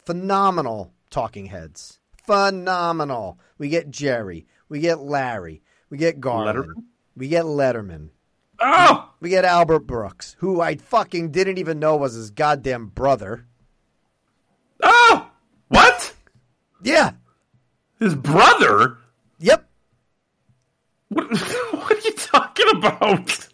phenomenal 0.05 0.93
talking 1.11 1.47
heads. 1.47 2.01
Phenomenal. 2.25 3.39
We 3.59 3.69
get 3.69 3.91
Jerry. 3.91 4.47
We 4.69 4.81
get 4.81 5.01
Larry. 5.01 5.63
We 5.89 5.99
get 5.99 6.21
Garlin. 6.21 6.55
Letterman? 6.55 6.85
We 7.17 7.29
get 7.29 7.45
Letterman. 7.45 8.11
Oh! 8.59 9.11
We 9.21 9.31
get 9.31 9.45
Albert 9.45 9.81
Brooks, 9.81 10.37
who 10.39 10.61
I 10.61 10.77
fucking 10.77 11.31
didn't 11.31 11.59
even 11.59 11.79
know 11.79 11.97
was 11.97 12.15
his 12.15 12.31
goddamn 12.31 12.87
brother. 12.87 13.47
Oh! 14.83 15.31
What? 15.69 16.15
Yeah. 16.83 17.13
His 17.99 18.15
brother? 18.15 18.99
Yep. 19.39 19.69
What, 21.09 21.31
what 21.73 21.93
are 21.93 22.01
you 22.05 22.13
talking 22.13 22.67
about? 22.77 23.49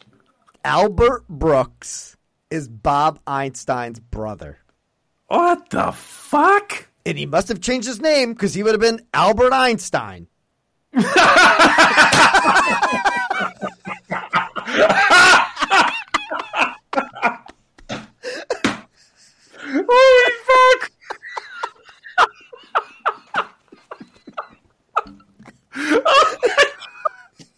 Albert 0.65 1.29
Brooks 1.29 2.17
is 2.51 2.69
Bob 2.69 3.21
Einstein's 3.27 4.01
brother. 4.01 4.59
What 5.29 5.71
the 5.71 5.93
fuck? 5.93 6.89
And 7.05 7.19
he 7.19 7.27
must 7.27 7.49
have 7.49 7.61
changed 7.61 7.87
his 7.87 8.01
name 8.01 8.33
because 8.33 8.55
he 8.55 8.63
would 8.63 8.73
have 8.73 8.81
been 8.81 9.07
Albert 9.15 9.53
Einstein. 9.53 10.29
Holy 19.69 20.33
fuck! 20.47 20.91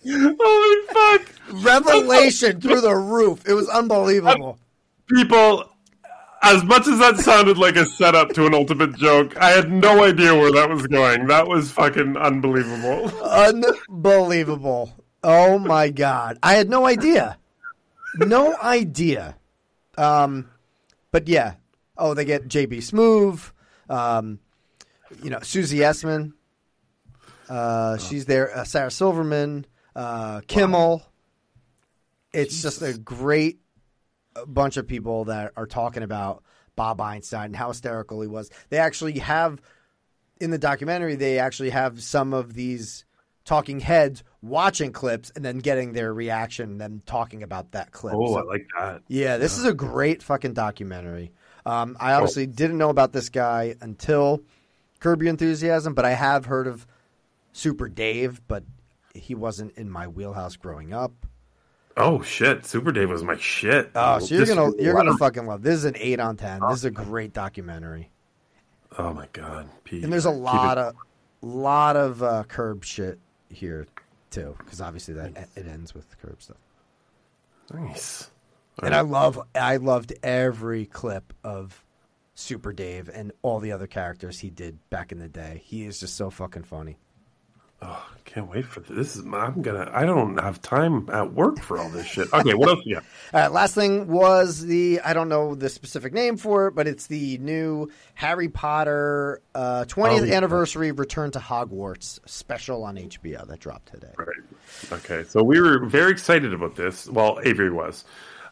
Holy 0.05 0.87
fuck! 0.89 1.23
Revelation 1.69 2.61
through 2.61 2.81
the 2.81 2.95
roof. 2.95 3.47
It 3.47 3.55
was 3.55 3.69
unbelievable. 3.69 4.59
People, 5.09 5.65
as 6.43 6.63
much 6.65 6.87
as 6.87 6.99
that 6.99 7.19
sounded 7.19 7.59
like 7.59 7.77
a 7.77 7.87
setup 7.87 8.31
to 8.35 8.47
an 8.47 8.55
ultimate 8.55 8.97
joke, 8.97 9.37
I 9.39 9.51
had 9.51 9.71
no 9.71 10.05
idea 10.05 10.35
where 10.35 10.53
that 10.53 10.69
was 10.69 10.87
going. 10.87 11.27
That 11.27 11.47
was 11.49 11.71
fucking 11.71 12.17
unbelievable. 12.17 13.11
Unbelievable. 13.23 14.93
Oh 15.23 15.59
my 15.59 15.91
god. 15.91 16.39
I 16.43 16.55
had 16.55 16.69
no 16.69 16.87
idea. 16.87 17.39
No 18.17 18.57
idea. 18.57 19.37
Um 19.97 20.49
but 21.11 21.27
yeah. 21.29 21.55
Oh, 21.97 22.15
they 22.15 22.25
get 22.25 22.49
JB 22.49 22.79
Smoove. 22.79 23.53
Um 23.91 24.39
you 25.23 25.31
know, 25.31 25.41
Susie 25.43 25.79
Essman. 25.79 26.33
Uh 27.49 27.97
she's 27.97 28.27
there, 28.27 28.57
uh, 28.57 28.65
Sarah 28.65 28.91
Silverman, 28.91 29.67
uh 29.97 30.41
Kimmel. 30.47 31.03
It's 32.39 32.63
just 32.63 32.83
a 32.83 32.97
great 32.99 33.61
bunch 34.47 34.77
of 34.77 34.87
people 34.87 35.25
that 35.27 35.53
are 35.57 35.67
talking 35.67 36.03
about 36.03 36.43
Bob 36.77 37.01
Einstein 37.01 37.47
and 37.47 37.57
how 37.57 37.69
hysterical 37.69 38.21
he 38.21 38.29
was. 38.29 38.51
They 38.71 38.79
actually 38.79 39.19
have 39.19 39.61
in 40.41 40.51
the 40.53 40.59
documentary 40.59 41.17
they 41.17 41.39
actually 41.41 41.71
have 41.71 42.01
some 42.03 42.33
of 42.33 42.55
these 42.55 43.05
talking 43.45 43.81
heads 43.81 44.23
watching 44.43 44.93
clips 44.93 45.33
and 45.35 45.45
then 45.45 45.59
getting 45.59 45.93
their 45.95 46.13
reaction 46.15 46.73
and 46.73 46.81
then 46.81 47.03
talking 47.07 47.43
about 47.43 47.73
that 47.73 47.91
clip. 47.93 48.15
Oh, 48.17 48.35
So- 48.35 48.39
I 48.41 48.43
like 48.45 48.67
that. 48.79 49.03
yeah, 49.09 49.39
this 49.39 49.59
is 49.59 49.65
a 49.65 49.75
great 49.75 50.23
fucking 50.23 50.53
documentary. 50.53 51.33
Um, 51.67 51.97
I 51.99 52.13
obviously 52.13 52.47
didn't 52.47 52.79
know 52.79 52.91
about 52.91 53.13
this 53.13 53.29
guy 53.29 53.75
until 53.81 54.41
Curb 55.01 55.23
Your 55.23 55.31
Enthusiasm, 55.31 55.95
but 55.95 56.05
I 56.05 56.13
have 56.13 56.45
heard 56.47 56.67
of 56.67 56.87
Super 57.53 57.89
Dave, 57.89 58.41
but 58.47 58.65
he 59.15 59.35
wasn't 59.35 59.73
in 59.77 59.91
my 59.91 60.07
wheelhouse 60.07 60.57
growing 60.57 60.93
up. 60.93 61.13
Oh 62.01 62.23
shit, 62.23 62.65
Super 62.65 62.93
Dave 62.93 63.11
was 63.11 63.23
my 63.25 63.37
shit. 63.37 63.91
Oh, 63.95 64.19
so 64.21 64.35
you're 64.35 64.45
This 64.47 64.55
gonna 64.55 64.73
you're 64.81 64.95
gonna 64.95 65.17
fucking 65.17 65.47
love. 65.47 65.63
This 65.63 65.75
is 65.75 65.85
an 65.85 65.97
eight 65.99 66.21
on 66.21 66.37
ten. 66.37 66.61
This 66.69 66.79
is 66.79 66.85
a 66.85 66.91
great 66.91 67.33
documentary, 67.33 68.11
Oh 68.99 69.13
my 69.13 69.27
god, 69.33 69.69
Pete. 69.85 70.05
and 70.05 70.13
there's 70.13 70.25
a 70.25 70.31
lot 70.31 70.79
of 70.79 70.95
lot 71.43 71.97
of 71.97 72.23
uh, 72.23 72.45
Curb 72.45 72.85
shit 72.85 73.19
here 73.51 73.87
too, 74.31 74.55
because 74.59 74.81
obviously 74.81 75.15
that 75.15 75.49
it 75.57 75.67
ends 75.67 75.93
with 75.95 76.07
Curb 76.21 76.41
stuff. 76.41 76.57
nice. 77.73 78.31
And 78.83 78.95
I 78.95 79.01
love 79.01 79.41
I 79.57 79.77
loved 79.79 80.13
every 80.23 80.87
clip 80.87 81.33
of 81.43 81.85
Super 82.37 82.73
Dave 82.73 83.11
and 83.13 83.33
all 83.43 83.59
the 83.59 83.73
other 83.73 83.89
characters 83.89 84.39
he 84.39 84.51
did 84.51 84.79
back 84.91 85.11
in 85.11 85.19
the 85.19 85.29
day. 85.29 85.63
He 85.65 85.85
is 85.85 85.99
just 85.99 86.17
so 86.17 86.31
fucking 86.31 86.63
funny. 86.63 86.97
Oh, 87.81 88.05
can't 88.25 88.51
wait 88.51 88.65
for 88.67 88.81
this. 88.81 88.91
This 88.97 89.17
is 89.17 89.25
I'm 89.33 89.63
gonna. 89.63 89.89
I 89.95 90.05
don't 90.05 90.37
have 90.39 90.61
time 90.61 91.09
at 91.13 91.33
work 91.33 91.61
for 91.61 91.79
all 91.79 91.89
this 91.89 92.07
shit. 92.07 92.27
Okay, 92.33 92.55
what 92.55 92.69
else? 92.71 92.81
Yeah. 92.85 93.01
Right, 93.33 93.53
last 93.53 93.75
thing 93.75 94.09
was 94.09 94.65
the 94.65 95.01
I 95.05 95.13
don't 95.13 95.29
know 95.29 95.55
the 95.55 95.69
specific 95.69 96.15
name 96.15 96.39
for 96.39 96.69
it, 96.69 96.75
but 96.75 96.89
it's 96.89 97.07
the 97.09 97.37
new 97.39 97.91
Harry 98.15 98.49
Potter 98.49 99.43
uh, 99.55 99.85
20th 99.87 100.21
Oh, 100.21 100.25
yeah. 100.25 100.35
anniversary 100.35 100.93
Return 100.93 101.31
to 101.33 101.39
Hogwarts 101.39 102.21
special 102.27 102.85
on 102.85 102.97
HBO 102.97 103.47
that 103.47 103.61
dropped 103.61 103.93
today. 103.93 104.13
Right. 104.17 104.29
Okay, 104.93 105.25
so 105.29 105.43
we 105.43 105.61
were 105.61 105.85
very 105.87 106.11
excited 106.11 106.55
about 106.55 106.75
this. 106.75 107.07
Well, 107.07 107.39
Avery 107.45 107.71
was, 107.71 108.05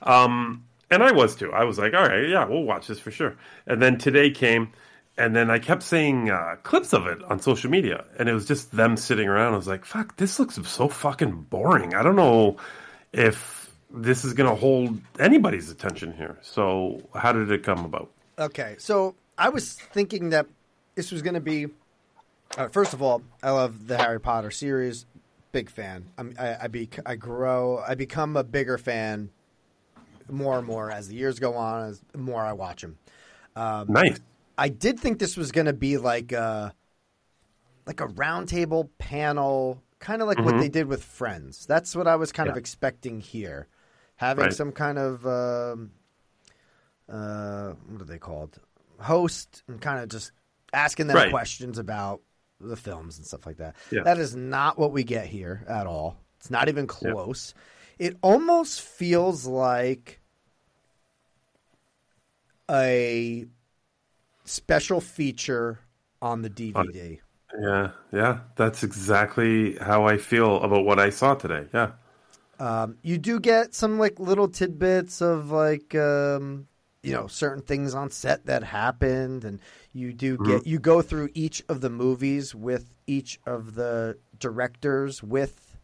um, 0.03 0.65
and 0.91 1.03
I 1.03 1.11
was 1.13 1.35
too. 1.35 1.53
I 1.53 1.65
was 1.65 1.79
like, 1.79 1.95
all 1.95 2.07
right, 2.07 2.29
yeah, 2.29 2.45
we'll 2.45 2.65
watch 2.65 2.87
this 2.87 3.01
for 3.01 3.11
sure. 3.11 3.35
And 3.67 3.81
then 3.83 3.97
today 3.99 4.31
came, 4.31 4.73
and 5.19 5.35
then 5.35 5.51
I 5.51 5.59
kept 5.59 5.83
seeing 5.83 6.31
uh, 6.31 6.57
clips 6.63 6.93
of 6.93 7.07
it 7.07 7.23
on 7.25 7.41
social 7.41 7.71
media, 7.71 8.05
and 8.19 8.29
it 8.29 8.33
was 8.33 8.47
just 8.47 8.73
them 8.73 8.97
sitting 8.97 9.29
around. 9.29 9.55
I 9.55 9.57
was 9.57 9.67
like, 9.67 9.85
fuck, 9.85 10.17
this 10.17 10.39
looks 10.39 10.59
so 10.69 10.89
fucking 10.89 11.47
boring. 11.51 11.95
I 11.95 12.03
don't 12.03 12.17
know 12.17 12.57
if 13.13 13.71
this 13.91 14.25
is 14.25 14.33
gonna 14.35 14.55
hold 14.55 15.01
anybody's 15.19 15.71
attention 15.71 16.13
here. 16.13 16.39
So, 16.43 17.03
how 17.15 17.33
did 17.33 17.51
it 17.51 17.63
come 17.63 17.85
about? 17.85 18.11
Okay, 18.39 18.77
so 18.79 19.15
I 19.39 19.49
was 19.49 19.75
thinking 19.75 20.31
that 20.31 20.47
this 20.95 21.13
was 21.13 21.23
going 21.23 21.35
to 21.35 21.41
be. 21.41 21.67
Uh, 22.57 22.69
first 22.69 22.93
of 22.95 23.03
all, 23.03 23.23
I 23.43 23.51
love 23.51 23.87
the 23.87 23.97
Harry 23.97 24.21
Potter 24.21 24.51
series. 24.51 25.07
Big 25.53 25.71
fan. 25.71 26.07
I'm, 26.19 26.35
I 26.39 26.57
I, 26.63 26.67
be, 26.69 26.89
I 27.05 27.17
grow. 27.17 27.83
I 27.87 27.95
become 27.95 28.37
a 28.37 28.45
bigger 28.45 28.79
fan 28.79 29.31
more 30.31 30.59
and 30.59 30.67
more 30.67 30.91
as 30.91 31.09
the 31.09 31.15
years 31.15 31.39
go 31.39 31.55
on. 31.55 31.89
As 31.89 32.01
the 32.13 32.19
more 32.19 32.43
I 32.43 32.53
watch 32.53 32.83
them. 32.83 32.99
Um, 33.55 33.87
Nice. 33.89 34.19
I 34.59 34.69
did 34.69 34.99
think 34.99 35.19
this 35.19 35.37
was 35.37 35.53
going 35.53 35.67
to 35.67 35.73
be 35.73 35.97
like 35.99 36.33
a 36.33 36.75
like 37.87 38.01
a 38.01 38.07
roundtable 38.09 38.89
panel, 38.99 39.81
kind 40.01 40.21
of 40.21 40.27
like 40.27 40.39
what 40.39 40.55
Mhm. 40.55 40.61
they 40.61 40.69
did 40.69 40.87
with 40.87 41.05
Friends. 41.05 41.67
That's 41.67 41.95
what 41.95 42.09
I 42.09 42.17
was 42.17 42.33
kind 42.33 42.49
of 42.51 42.57
expecting 42.57 43.21
here, 43.21 43.69
having 44.17 44.45
Right. 44.45 44.53
some 44.53 44.73
kind 44.73 44.99
of 44.99 45.25
um, 45.27 45.93
uh, 47.09 47.73
what 47.89 48.01
are 48.03 48.05
they 48.05 48.19
called? 48.19 48.59
Host 48.99 49.63
and 49.69 49.81
kind 49.81 50.01
of 50.03 50.09
just 50.09 50.33
asking 50.73 51.07
them 51.07 51.17
Right. 51.17 51.31
questions 51.31 51.79
about 51.79 52.23
the 52.61 52.77
films 52.77 53.19
and 53.19 53.27
stuff 53.27 53.47
like 53.47 53.59
that. 53.59 53.77
Yeah. 53.93 54.03
That 54.03 54.19
is 54.19 54.35
not 54.35 54.79
what 54.79 54.91
we 54.91 55.05
get 55.05 55.27
here 55.27 55.65
at 55.69 55.87
all. 55.87 56.17
It's 56.39 56.51
not 56.51 56.69
even 56.69 56.87
close. 56.87 57.55
It 57.99 58.17
almost 58.23 58.81
feels 58.81 59.47
like 59.47 60.21
a 62.71 63.47
special 64.47 65.01
feature 65.01 65.81
on 66.23 66.43
the 66.43 66.51
DVD. 66.51 67.21
Yeah, 67.59 67.93
yeah, 68.13 68.41
that's 68.57 68.83
exactly 68.83 69.77
how 69.77 70.05
I 70.07 70.17
feel 70.19 70.61
about 70.63 70.85
what 70.85 70.99
I 70.99 71.11
saw 71.11 71.35
today. 71.35 71.67
Yeah. 71.73 71.93
Um, 72.59 72.97
you 73.03 73.19
do 73.19 73.39
get 73.39 73.75
some 73.75 73.99
like 73.99 74.19
little 74.19 74.49
tidbits 74.49 75.21
of 75.21 75.51
like 75.51 75.95
um, 75.95 76.67
you 77.03 77.13
know 77.13 77.27
certain 77.27 77.63
things 77.63 77.95
on 77.95 78.11
set 78.11 78.47
that 78.47 78.65
happened, 78.65 79.45
and 79.45 79.61
you 79.93 80.13
do 80.13 80.39
get 80.39 80.63
Mhm. 80.63 80.67
you 80.67 80.79
go 80.79 81.03
through 81.03 81.29
each 81.35 81.63
of 81.69 81.81
the 81.83 81.91
movies 81.91 82.55
with 82.55 82.95
each 83.07 83.39
of 83.47 83.75
the 83.75 84.19
directors 84.39 85.23
with 85.23 85.77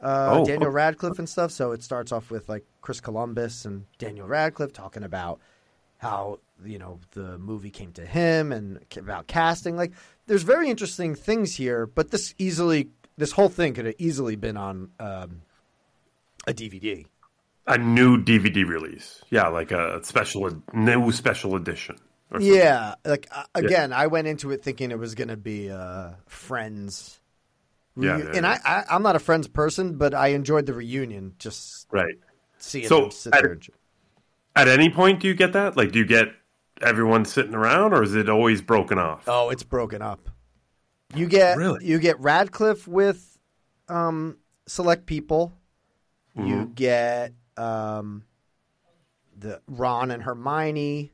uh, 0.00 0.40
Oh, 0.40 0.44
Daniel. 0.44 0.70
Radcliffe 0.70 1.18
and 1.18 1.28
stuff. 1.28 1.50
So 1.50 1.72
it 1.72 1.82
starts 1.82 2.12
off 2.12 2.30
with 2.30 2.48
like 2.48 2.64
Chris 2.80 3.00
Columbus 3.00 3.64
and 3.64 3.86
Daniel 3.98 4.26
Radcliffe 4.28 4.72
talking 4.72 5.02
about 5.02 5.40
how 5.98 6.38
you 6.64 6.78
know 6.78 7.00
the 7.12 7.38
movie 7.38 7.70
came 7.70 7.92
to 7.92 8.04
him 8.06 8.52
and 8.52 8.80
about 8.96 9.26
casting. 9.26 9.76
Like, 9.76 9.92
there's 10.26 10.42
very 10.42 10.68
interesting 10.70 11.14
things 11.14 11.54
here, 11.56 11.86
but 11.86 12.10
this 12.10 12.34
easily 12.38 12.88
this 13.16 13.32
whole 13.32 13.48
thing 13.48 13.74
could 13.74 13.86
have 13.86 13.94
easily 13.98 14.36
been 14.36 14.56
on 14.56 14.90
um, 15.00 15.42
a 16.46 16.52
DVD. 16.52 17.06
A 17.66 17.78
new 17.78 18.22
DVD 18.22 18.66
release. 18.66 19.22
Yeah, 19.30 19.48
like 19.48 19.70
a 19.72 20.04
special, 20.04 20.62
new 20.74 21.10
special 21.12 21.56
edition. 21.56 21.96
or. 22.30 22.40
Yeah, 22.40 22.94
like 23.04 23.26
uh, 23.32 23.44
again, 23.54 23.92
I 23.92 24.08
went 24.08 24.26
into 24.26 24.50
it 24.50 24.62
thinking 24.62 24.90
it 24.90 24.98
was 24.98 25.14
going 25.14 25.28
to 25.28 25.36
be 25.36 25.70
uh, 25.70 26.10
Friends. 26.26 27.20
Yeah, 27.96 28.18
reu- 28.18 28.24
yeah, 28.24 28.30
and 28.36 28.44
yeah. 28.44 28.58
I, 28.64 28.76
I, 28.80 28.84
I'm 28.90 29.02
not 29.02 29.16
a 29.16 29.20
Friends 29.20 29.48
person, 29.48 29.96
but 29.96 30.12
I 30.14 30.28
enjoyed 30.28 30.66
the 30.66 30.74
reunion. 30.74 31.34
Just 31.38 31.86
Right. 31.92 32.16
seeing 32.58 32.86
So, 32.88 33.02
them 33.02 33.10
sit 33.12 33.34
at- 33.34 33.42
there. 33.42 33.52
and- 33.52 33.68
At 34.56 34.68
any 34.68 34.90
point, 34.90 35.20
do 35.20 35.28
you 35.28 35.34
get 35.34 35.52
that? 35.54 35.76
Like, 35.76 35.92
do 35.92 36.00
you 36.00 36.04
get 36.04 36.28
everyone 36.84 37.24
sitting 37.24 37.54
around, 37.54 37.92
or 37.92 38.02
is 38.02 38.14
it 38.14 38.28
always 38.28 38.60
broken 38.62 38.98
off? 38.98 39.24
Oh, 39.26 39.50
it's 39.50 39.62
broken 39.62 40.02
up. 40.02 40.30
You 41.14 41.26
get 41.26 41.56
Really? 41.56 41.84
you 41.84 41.98
get 41.98 42.18
Radcliffe 42.20 42.86
with 42.88 43.38
um, 43.88 44.38
select 44.66 45.06
people. 45.06 45.52
You 46.34 46.42
Mhm. 46.66 46.74
get 46.74 47.32
um, 47.56 48.24
the 49.38 49.60
Ron 49.68 50.10
and 50.10 50.22
Hermione. 50.22 51.12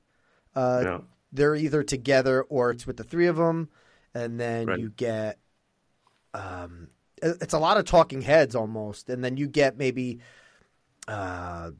Uh, 0.54 0.80
Yeah. 0.84 1.00
They're 1.32 1.54
either 1.54 1.82
together 1.84 2.42
or 2.42 2.70
it's 2.70 2.86
with 2.86 2.96
the 2.96 3.04
three 3.04 3.26
of 3.26 3.36
them, 3.36 3.68
and 4.14 4.40
then 4.40 4.66
Right. 4.66 4.78
you 4.80 4.90
get 4.90 5.38
um, 6.32 6.88
it's 7.22 7.52
a 7.54 7.58
lot 7.58 7.76
of 7.76 7.84
talking 7.84 8.22
heads 8.22 8.54
almost, 8.54 9.10
and 9.10 9.22
then 9.22 9.36
you 9.36 9.46
get 9.48 9.76
maybe 9.76 10.20
uh, 11.08 11.72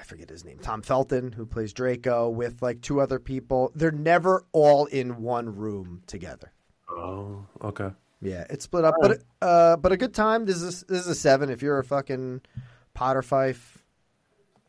I 0.00 0.02
forget 0.02 0.30
his 0.30 0.44
name, 0.44 0.58
Tom 0.58 0.80
Felton, 0.82 1.30
who 1.32 1.44
plays 1.44 1.72
Draco, 1.74 2.30
with 2.30 2.62
like 2.62 2.80
two 2.80 3.00
other 3.00 3.18
people. 3.18 3.70
They're 3.74 3.90
never 3.90 4.44
all 4.52 4.86
in 4.86 5.20
one 5.20 5.54
room 5.54 6.02
together. 6.06 6.52
Oh, 6.88 7.44
okay. 7.62 7.90
Yeah, 8.22 8.44
it's 8.50 8.64
split 8.64 8.84
up, 8.84 8.94
but 9.00 9.22
uh, 9.40 9.76
but 9.76 9.92
a 9.92 9.96
good 9.96 10.14
time. 10.14 10.46
This 10.46 10.60
is 10.62 10.82
this 10.88 11.00
is 11.00 11.06
a 11.06 11.14
seven. 11.14 11.50
If 11.50 11.62
you're 11.62 11.78
a 11.78 11.84
fucking 11.84 12.40
Potter 12.94 13.22
Fife, 13.22 13.78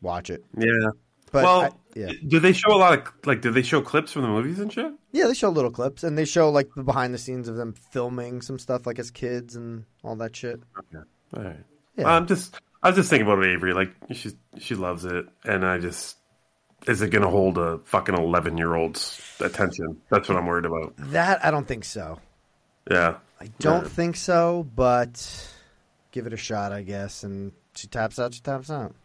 watch 0.00 0.30
it. 0.30 0.44
Yeah. 0.56 0.90
But 1.32 1.44
well, 1.44 1.60
I- 1.62 1.70
yeah. 1.94 2.12
do 2.28 2.38
they 2.40 2.52
show 2.52 2.74
a 2.74 2.76
lot 2.76 2.98
of 2.98 3.12
like? 3.24 3.40
Do 3.40 3.50
they 3.50 3.62
show 3.62 3.80
clips 3.80 4.12
from 4.12 4.22
the 4.22 4.28
movies 4.28 4.58
and 4.58 4.72
shit? 4.72 4.92
Yeah, 5.12 5.26
they 5.26 5.34
show 5.34 5.48
little 5.50 5.70
clips 5.70 6.04
and 6.04 6.16
they 6.16 6.24
show 6.26 6.50
like 6.50 6.70
the 6.74 6.82
behind 6.82 7.12
the 7.12 7.18
scenes 7.18 7.48
of 7.48 7.56
them 7.56 7.72
filming 7.72 8.40
some 8.42 8.58
stuff 8.58 8.86
like 8.86 8.98
as 8.98 9.10
kids 9.10 9.56
and 9.56 9.84
all 10.04 10.16
that 10.16 10.36
shit. 10.36 10.60
Okay. 10.78 11.04
All 11.36 11.42
right. 11.42 11.64
Yeah. 11.96 12.08
I'm 12.08 12.26
just. 12.26 12.58
I 12.82 12.88
was 12.88 12.96
just 12.96 13.10
thinking 13.10 13.26
about 13.30 13.44
Avery. 13.44 13.72
Like 13.74 13.92
she, 14.12 14.32
she 14.58 14.74
loves 14.74 15.04
it, 15.04 15.26
and 15.44 15.64
I 15.64 15.78
just. 15.78 16.16
Is 16.88 17.00
it 17.00 17.10
going 17.10 17.22
to 17.22 17.28
hold 17.30 17.58
a 17.58 17.78
fucking 17.84 18.16
eleven 18.16 18.58
year 18.58 18.74
old's 18.74 19.20
attention? 19.38 20.00
That's 20.10 20.28
what 20.28 20.36
I'm 20.36 20.46
worried 20.46 20.64
about. 20.64 20.94
That 21.12 21.44
I 21.44 21.52
don't 21.52 21.66
think 21.68 21.84
so. 21.84 22.18
Yeah. 22.90 23.18
I 23.40 23.50
don't 23.60 23.84
Yeah. 23.84 23.88
think 23.88 24.16
so, 24.16 24.66
but 24.74 25.48
give 26.10 26.26
it 26.26 26.32
a 26.32 26.36
shot, 26.36 26.72
I 26.72 26.82
guess. 26.82 27.22
And 27.22 27.52
she 27.76 27.86
taps 27.86 28.18
out, 28.18 28.34
she 28.34 28.40
taps 28.40 28.68
out. 28.68 28.96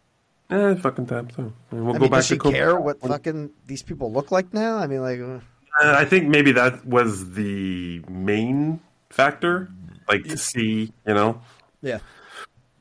Eh, 0.50 0.74
fucking 0.74 1.06
time. 1.06 1.28
So 1.36 1.52
we'll 1.70 1.90
I 1.90 1.92
go 1.92 1.98
mean, 2.00 2.10
back 2.10 2.18
does 2.18 2.26
she 2.26 2.36
to 2.38 2.50
care 2.50 2.80
what 2.80 3.00
fucking 3.00 3.50
these 3.68 3.84
people 3.84 4.10
look 4.12 4.32
like 4.32 4.52
now? 4.52 4.76
I 4.78 4.88
mean, 4.88 5.00
like, 5.02 5.20
uh, 5.20 5.38
Uh, 5.80 5.94
I 5.96 6.04
think 6.04 6.26
maybe 6.26 6.50
that 6.52 6.84
was 6.84 7.34
the 7.34 8.02
main 8.08 8.80
factor, 9.10 9.68
like 10.08 10.24
to 10.24 10.36
see, 10.36 10.92
you 11.06 11.14
know. 11.14 11.40
yeah. 11.80 11.98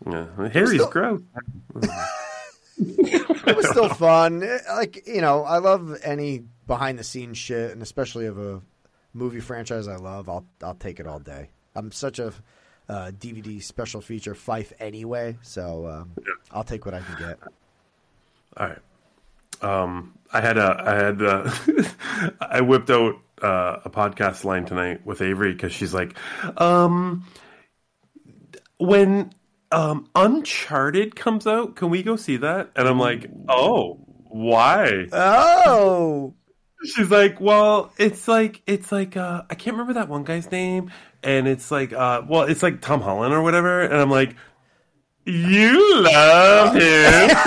Yeah, 0.10 0.50
Harry's 0.50 0.82
still- 0.82 0.90
gross. 0.90 1.22
it 2.78 3.56
was 3.58 3.70
still 3.70 3.90
fun. 3.90 4.48
Like 4.76 5.08
you 5.08 5.22
know, 5.22 5.44
I 5.44 5.58
love 5.58 5.98
any 6.04 6.44
behind 6.68 7.00
the 7.00 7.04
scenes 7.04 7.38
shit, 7.38 7.72
and 7.72 7.82
especially 7.82 8.26
of 8.28 8.38
a 8.38 8.62
movie 9.14 9.40
franchise 9.40 9.88
I 9.88 9.96
love. 9.96 10.30
I'll 10.30 10.46
I'll 10.64 10.76
take 10.76 11.00
it 11.00 11.08
all 11.08 11.20
day. 11.20 11.50
I'm 11.76 11.92
such 11.92 12.20
a 12.20 12.34
uh, 12.90 13.12
DVD 13.18 13.62
special 13.62 14.02
feature 14.02 14.34
Fife 14.36 14.74
anyway, 14.80 15.38
so 15.42 15.88
um, 15.88 16.12
I'll 16.52 16.64
take 16.64 16.86
what 16.86 16.94
I 16.94 17.02
can 17.02 17.18
get. 17.20 17.40
All 18.58 18.68
right. 18.68 18.80
Um, 19.62 20.14
I 20.32 20.40
had 20.42 20.58
a, 20.58 20.84
I 20.86 20.96
had, 20.96 21.22
uh 21.22 21.52
I 22.42 22.62
whipped 22.62 22.90
out 22.90 23.16
uh, 23.42 23.80
a 23.86 23.90
podcast 23.90 24.44
line 24.44 24.66
tonight 24.66 25.06
with 25.06 25.22
Avery 25.22 25.52
because 25.54 25.74
she's 25.74 25.94
like, 25.94 26.16
um, 26.60 27.26
when 28.80 29.32
um, 29.72 30.10
Uncharted 30.16 31.16
comes 31.16 31.48
out, 31.48 31.76
can 31.76 31.90
we 31.90 32.04
go 32.04 32.16
see 32.16 32.38
that? 32.38 32.70
And 32.76 32.88
I'm 32.88 33.00
like, 33.00 33.30
oh, 33.50 34.00
why? 34.30 35.08
Oh, 35.12 36.34
She's 36.96 37.10
like, 37.10 37.42
well, 37.42 37.92
it's 37.98 38.28
like 38.28 38.62
it's 38.68 38.92
like 38.92 39.18
uh, 39.18 39.42
I 39.50 39.56
can't 39.56 39.74
remember 39.74 39.94
that 39.94 40.10
one 40.10 40.24
guy's 40.24 40.52
name, 40.52 40.92
and 41.24 41.48
it's 41.48 41.72
like, 41.72 41.92
uh, 41.92 42.22
well, 42.28 42.44
it's 42.44 42.62
like 42.62 42.82
Tom 42.82 43.02
Holland 43.02 43.34
or 43.34 43.42
whatever, 43.42 43.82
and 43.82 43.96
I'm 43.96 44.12
like, 44.12 44.36
you 45.26 46.04
love 46.04 46.76
him. 46.76 46.82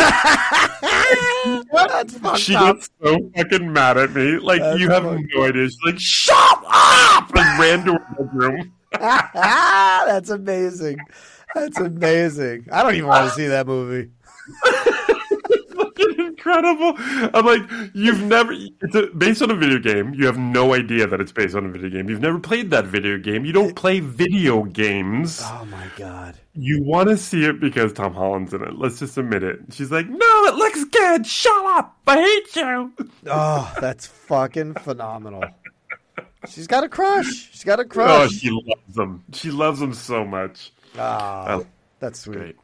That's 1.73 2.19
fucked 2.19 2.41
she 2.41 2.55
up. 2.57 2.77
gets 2.77 2.91
so 3.03 3.31
fucking 3.37 3.73
mad 3.73 3.97
at 3.99 4.13
me. 4.13 4.39
Like 4.39 4.61
That's 4.61 4.81
you 4.81 4.91
have 4.91 5.05
fucked 5.05 5.23
no 5.35 5.45
idea. 5.45 5.67
She's 5.67 5.79
like, 5.87 5.99
shut 5.99 6.65
up, 6.67 7.31
and 7.35 7.61
ran 7.61 7.85
to 7.87 7.93
her 7.93 8.25
bedroom. 8.25 8.73
That's 8.93 10.31
amazing. 10.31 10.99
That's 11.55 11.79
amazing. 11.79 12.69
I 12.73 12.83
don't 12.83 12.95
even 12.95 13.09
want 13.09 13.29
to 13.29 13.35
see 13.35 13.47
that 13.47 13.67
movie. 13.67 14.11
fucking 16.01 16.27
incredible. 16.27 16.95
I'm 16.99 17.45
like, 17.45 17.63
you've 17.95 18.23
never. 18.23 18.53
It's 18.53 18.95
a, 18.95 19.07
based 19.09 19.43
on 19.43 19.51
a 19.51 19.55
video 19.55 19.79
game. 19.79 20.15
You 20.15 20.27
have 20.27 20.39
no 20.39 20.75
idea 20.75 21.07
that 21.07 21.21
it's 21.21 21.33
based 21.33 21.55
on 21.55 21.67
a 21.67 21.69
video 21.69 21.91
game. 21.91 22.09
You've 22.09 22.21
never 22.21 22.39
played 22.39 22.71
that 22.71 22.87
video 22.87 23.19
game. 23.19 23.45
You 23.45 23.53
don't 23.53 23.75
play 23.75 24.01
video 24.01 24.65
games. 24.65 25.41
Oh 25.45 25.67
my 25.71 25.87
god. 25.97 26.37
You 26.55 26.83
want 26.83 27.09
to 27.09 27.17
see 27.17 27.45
it 27.45 27.61
because 27.61 27.93
Tom 27.93 28.15
Holland's 28.15 28.53
in 28.53 28.63
it. 28.63 28.75
Let's 28.77 28.99
just 28.99 29.17
admit 29.17 29.43
it. 29.43 29.61
She's 29.71 29.91
like, 29.91 30.09
no, 30.09 30.45
it 30.47 30.55
looks 30.55 30.85
good. 30.85 31.27
Shut 31.27 31.65
up. 31.77 31.97
I 32.07 32.21
hate 32.21 32.57
you. 32.57 32.93
Oh, 33.27 33.73
that's 33.81 34.07
fucking 34.07 34.75
phenomenal. 34.75 35.45
She's 36.49 36.67
got 36.67 36.85
a 36.85 36.89
crush. 36.89 37.51
She's 37.53 37.65
got 37.65 37.79
a 37.79 37.85
oh, 37.85 37.87
crush. 37.87 38.25
Oh, 38.25 38.29
she 38.29 38.51
loves 38.51 38.99
him. 38.99 39.25
She 39.33 39.51
loves 39.51 39.81
him 39.81 39.95
so 39.95 40.25
much. 40.25 40.73
Ah, 40.99 41.59
I- 41.59 41.67
that's 41.99 42.21
sweet. 42.21 42.37
Great. 42.39 42.57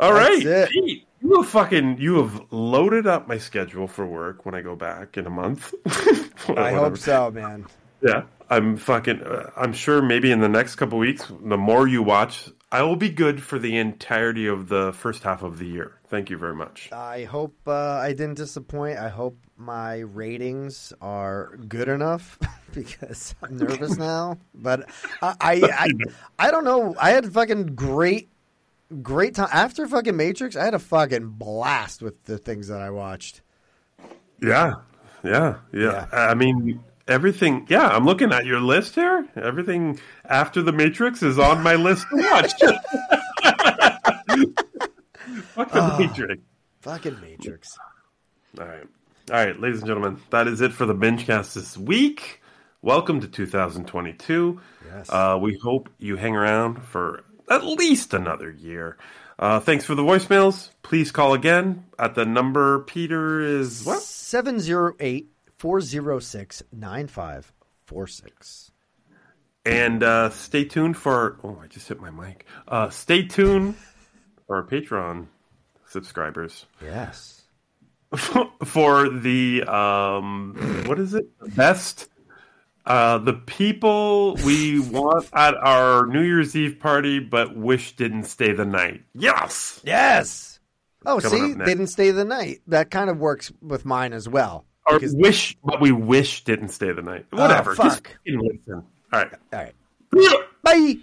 All 0.00 0.12
That's 0.14 0.44
right. 0.44 0.68
Pete, 0.70 1.06
you 1.20 1.40
have 1.40 1.48
fucking 1.48 1.98
you 1.98 2.16
have 2.16 2.42
loaded 2.50 3.06
up 3.06 3.28
my 3.28 3.38
schedule 3.38 3.86
for 3.86 4.06
work 4.06 4.44
when 4.44 4.54
I 4.54 4.60
go 4.60 4.74
back 4.74 5.16
in 5.16 5.26
a 5.26 5.30
month. 5.30 5.72
I 6.56 6.72
hope 6.72 6.98
so, 6.98 7.30
man. 7.30 7.66
Yeah, 8.02 8.24
I'm 8.50 8.76
fucking. 8.76 9.22
Uh, 9.22 9.50
I'm 9.56 9.72
sure 9.72 10.02
maybe 10.02 10.32
in 10.32 10.40
the 10.40 10.48
next 10.48 10.74
couple 10.76 10.98
weeks, 10.98 11.30
the 11.44 11.56
more 11.56 11.86
you 11.86 12.02
watch, 12.02 12.48
I 12.72 12.80
will 12.82 12.96
be 12.96 13.10
good 13.10 13.42
for 13.42 13.58
the 13.58 13.76
entirety 13.76 14.46
of 14.46 14.70
the 14.70 14.94
first 14.94 15.24
half 15.24 15.42
of 15.42 15.58
the 15.58 15.66
year. 15.66 15.98
Thank 16.08 16.30
you 16.30 16.38
very 16.38 16.54
much. 16.54 16.90
I 16.90 17.24
hope 17.24 17.54
uh, 17.66 17.72
I 17.72 18.12
didn't 18.12 18.36
disappoint. 18.36 18.98
I 18.98 19.10
hope 19.10 19.36
my 19.58 19.98
ratings 19.98 20.90
are 21.02 21.58
good 21.68 21.88
enough 21.88 22.38
because 22.72 23.34
I'm 23.42 23.58
nervous 23.58 23.96
now. 23.98 24.38
But 24.54 24.88
I, 25.20 25.34
I, 25.38 25.60
I, 25.62 25.88
I 26.38 26.50
don't 26.50 26.64
know. 26.64 26.94
I 26.98 27.10
had 27.10 27.30
fucking 27.30 27.74
great, 27.74 28.30
great 29.02 29.34
time 29.34 29.50
after 29.52 29.86
fucking 29.86 30.16
Matrix. 30.16 30.56
I 30.56 30.64
had 30.64 30.72
a 30.72 30.78
fucking 30.78 31.28
blast 31.28 32.00
with 32.00 32.24
the 32.24 32.38
things 32.38 32.68
that 32.68 32.80
I 32.80 32.88
watched. 32.88 33.42
Yeah, 34.40 34.76
yeah, 35.22 35.58
yeah. 35.74 36.06
I 36.10 36.32
mean, 36.32 36.82
everything. 37.12 37.66
Yeah, 37.68 37.86
I'm 37.88 38.04
looking 38.04 38.32
at 38.32 38.46
your 38.46 38.60
list 38.60 38.94
here. 38.96 39.28
Everything 39.36 40.00
after 40.24 40.62
the 40.62 40.72
Matrix 40.72 41.22
is 41.22 41.38
on 41.38 41.62
my 41.62 41.74
list 41.76 42.06
to 42.10 42.16
watch. 42.16 42.52
Fuck 45.54 45.70
the 45.72 45.80
Ah. 45.80 45.96
Matrix. 45.98 46.42
Fucking 46.80 47.20
Matrix. 47.20 47.78
All 48.58 48.66
right. 48.66 48.84
All 49.30 49.36
right, 49.36 49.58
ladies 49.60 49.78
and 49.78 49.86
gentlemen, 49.86 50.20
that 50.30 50.48
is 50.48 50.60
it 50.60 50.72
for 50.72 50.84
the 50.86 50.94
Bingecast 50.94 51.54
this 51.54 51.78
week. 51.78 52.40
Welcome 52.80 53.20
to 53.20 53.28
2022. 53.28 54.60
Yes. 54.84 55.08
Uh, 55.08 55.38
we 55.40 55.56
hope 55.62 55.88
you 55.98 56.16
hang 56.16 56.34
around 56.34 56.82
for 56.82 57.22
at 57.48 57.62
least 57.64 58.14
another 58.14 58.50
year. 58.50 58.96
Uh, 59.38 59.60
thanks 59.60 59.84
for 59.84 59.94
the 59.94 60.02
voicemails. 60.02 60.70
Please 60.82 61.12
call 61.12 61.34
again 61.34 61.84
at 61.98 62.14
the 62.16 62.24
number 62.24 62.80
Peter 62.80 63.40
is 63.40 63.84
what? 63.84 64.02
708 64.02 65.30
406 65.62 66.64
9546. 66.72 68.70
And 69.64 70.02
uh, 70.02 70.30
stay 70.30 70.64
tuned 70.64 70.96
for. 70.96 71.38
Oh, 71.44 71.56
I 71.62 71.68
just 71.68 71.86
hit 71.86 72.00
my 72.00 72.10
mic. 72.10 72.46
Uh, 72.66 72.90
stay 72.90 73.22
tuned 73.22 73.76
for 74.48 74.56
our 74.56 74.64
Patreon 74.66 75.28
subscribers 75.86 76.66
Yes. 76.82 77.42
for 78.64 79.08
the 79.08 79.62
um, 79.62 80.56
what 80.86 80.98
is 80.98 81.14
it? 81.14 81.26
Best. 81.54 82.08
Uh, 82.84 83.18
the 83.18 83.34
people 83.34 84.34
we 84.44 84.80
want 84.80 85.28
at 85.32 85.54
our 85.54 86.06
New 86.06 86.22
Year's 86.22 86.56
Eve 86.56 86.80
party, 86.80 87.20
but 87.20 87.56
wish 87.56 87.94
didn't 87.94 88.24
stay 88.24 88.50
the 88.52 88.64
night. 88.64 89.02
Yes, 89.14 89.80
Yes. 89.84 90.58
Oh, 91.06 91.20
Coming 91.20 91.52
see, 91.52 91.54
they 91.54 91.64
didn't 91.66 91.86
stay 91.86 92.10
the 92.10 92.24
night. 92.24 92.62
That 92.66 92.90
kind 92.90 93.08
of 93.10 93.18
works 93.18 93.52
with 93.62 93.84
mine 93.84 94.12
as 94.12 94.28
well. 94.28 94.66
Or 94.86 94.94
Because- 94.98 95.14
wish, 95.14 95.56
but 95.64 95.80
we 95.80 95.92
wish 95.92 96.44
didn't 96.44 96.68
stay 96.70 96.92
the 96.92 97.02
night. 97.02 97.26
Oh, 97.32 97.40
Whatever. 97.40 97.72
Oh, 97.72 97.74
fuck. 97.74 98.08
fucking 98.08 98.40
listen. 98.40 98.84
All 99.12 99.20
right. 99.20 99.32
All 99.52 99.58
right. 99.60 99.74
Bye. 100.62 100.96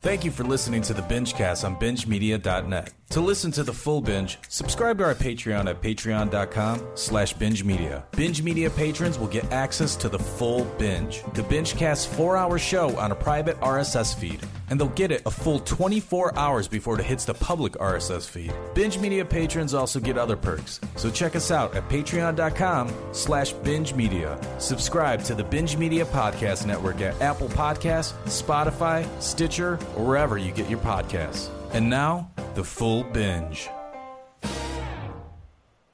Thank 0.00 0.24
you 0.24 0.30
for 0.30 0.44
listening 0.44 0.82
to 0.82 0.92
the 0.94 1.02
BingeCast 1.02 1.64
on 1.64 1.76
BingeMedia.net. 1.76 2.92
To 3.14 3.20
listen 3.20 3.52
to 3.52 3.62
the 3.62 3.72
full 3.72 4.00
binge, 4.00 4.38
subscribe 4.48 4.98
to 4.98 5.04
our 5.04 5.14
Patreon 5.14 5.70
at 5.70 5.80
patreon.com 5.80 6.84
slash 6.96 7.32
binge 7.32 7.62
media. 7.62 8.04
Binge 8.10 8.42
media 8.42 8.68
patrons 8.68 9.20
will 9.20 9.28
get 9.28 9.44
access 9.52 9.94
to 9.94 10.08
the 10.08 10.18
full 10.18 10.64
binge. 10.80 11.22
The 11.34 11.44
binge 11.44 11.74
Bingecast 11.74 12.08
four-hour 12.08 12.58
show 12.58 12.98
on 12.98 13.12
a 13.12 13.14
private 13.14 13.56
RSS 13.60 14.16
feed, 14.16 14.40
and 14.68 14.80
they'll 14.80 14.88
get 14.88 15.12
it 15.12 15.22
a 15.26 15.30
full 15.30 15.60
24 15.60 16.36
hours 16.36 16.66
before 16.66 16.98
it 16.98 17.04
hits 17.04 17.24
the 17.24 17.34
public 17.34 17.74
RSS 17.74 18.28
feed. 18.28 18.52
Binge 18.74 18.98
media 18.98 19.24
patrons 19.24 19.74
also 19.74 20.00
get 20.00 20.18
other 20.18 20.36
perks, 20.36 20.80
so 20.96 21.08
check 21.08 21.36
us 21.36 21.52
out 21.52 21.72
at 21.76 21.88
patreon.com 21.88 22.92
slash 23.12 23.52
binge 23.52 23.94
media. 23.94 24.40
Subscribe 24.58 25.22
to 25.22 25.36
the 25.36 25.44
Binge 25.44 25.76
Media 25.76 26.04
Podcast 26.04 26.66
Network 26.66 27.00
at 27.00 27.20
Apple 27.22 27.48
Podcasts, 27.50 28.12
Spotify, 28.24 29.06
Stitcher, 29.22 29.74
or 29.96 30.04
wherever 30.04 30.36
you 30.36 30.50
get 30.50 30.68
your 30.68 30.80
podcasts. 30.80 31.53
And 31.74 31.90
now, 31.90 32.30
the 32.54 32.62
full 32.62 33.02
binge. 33.02 33.68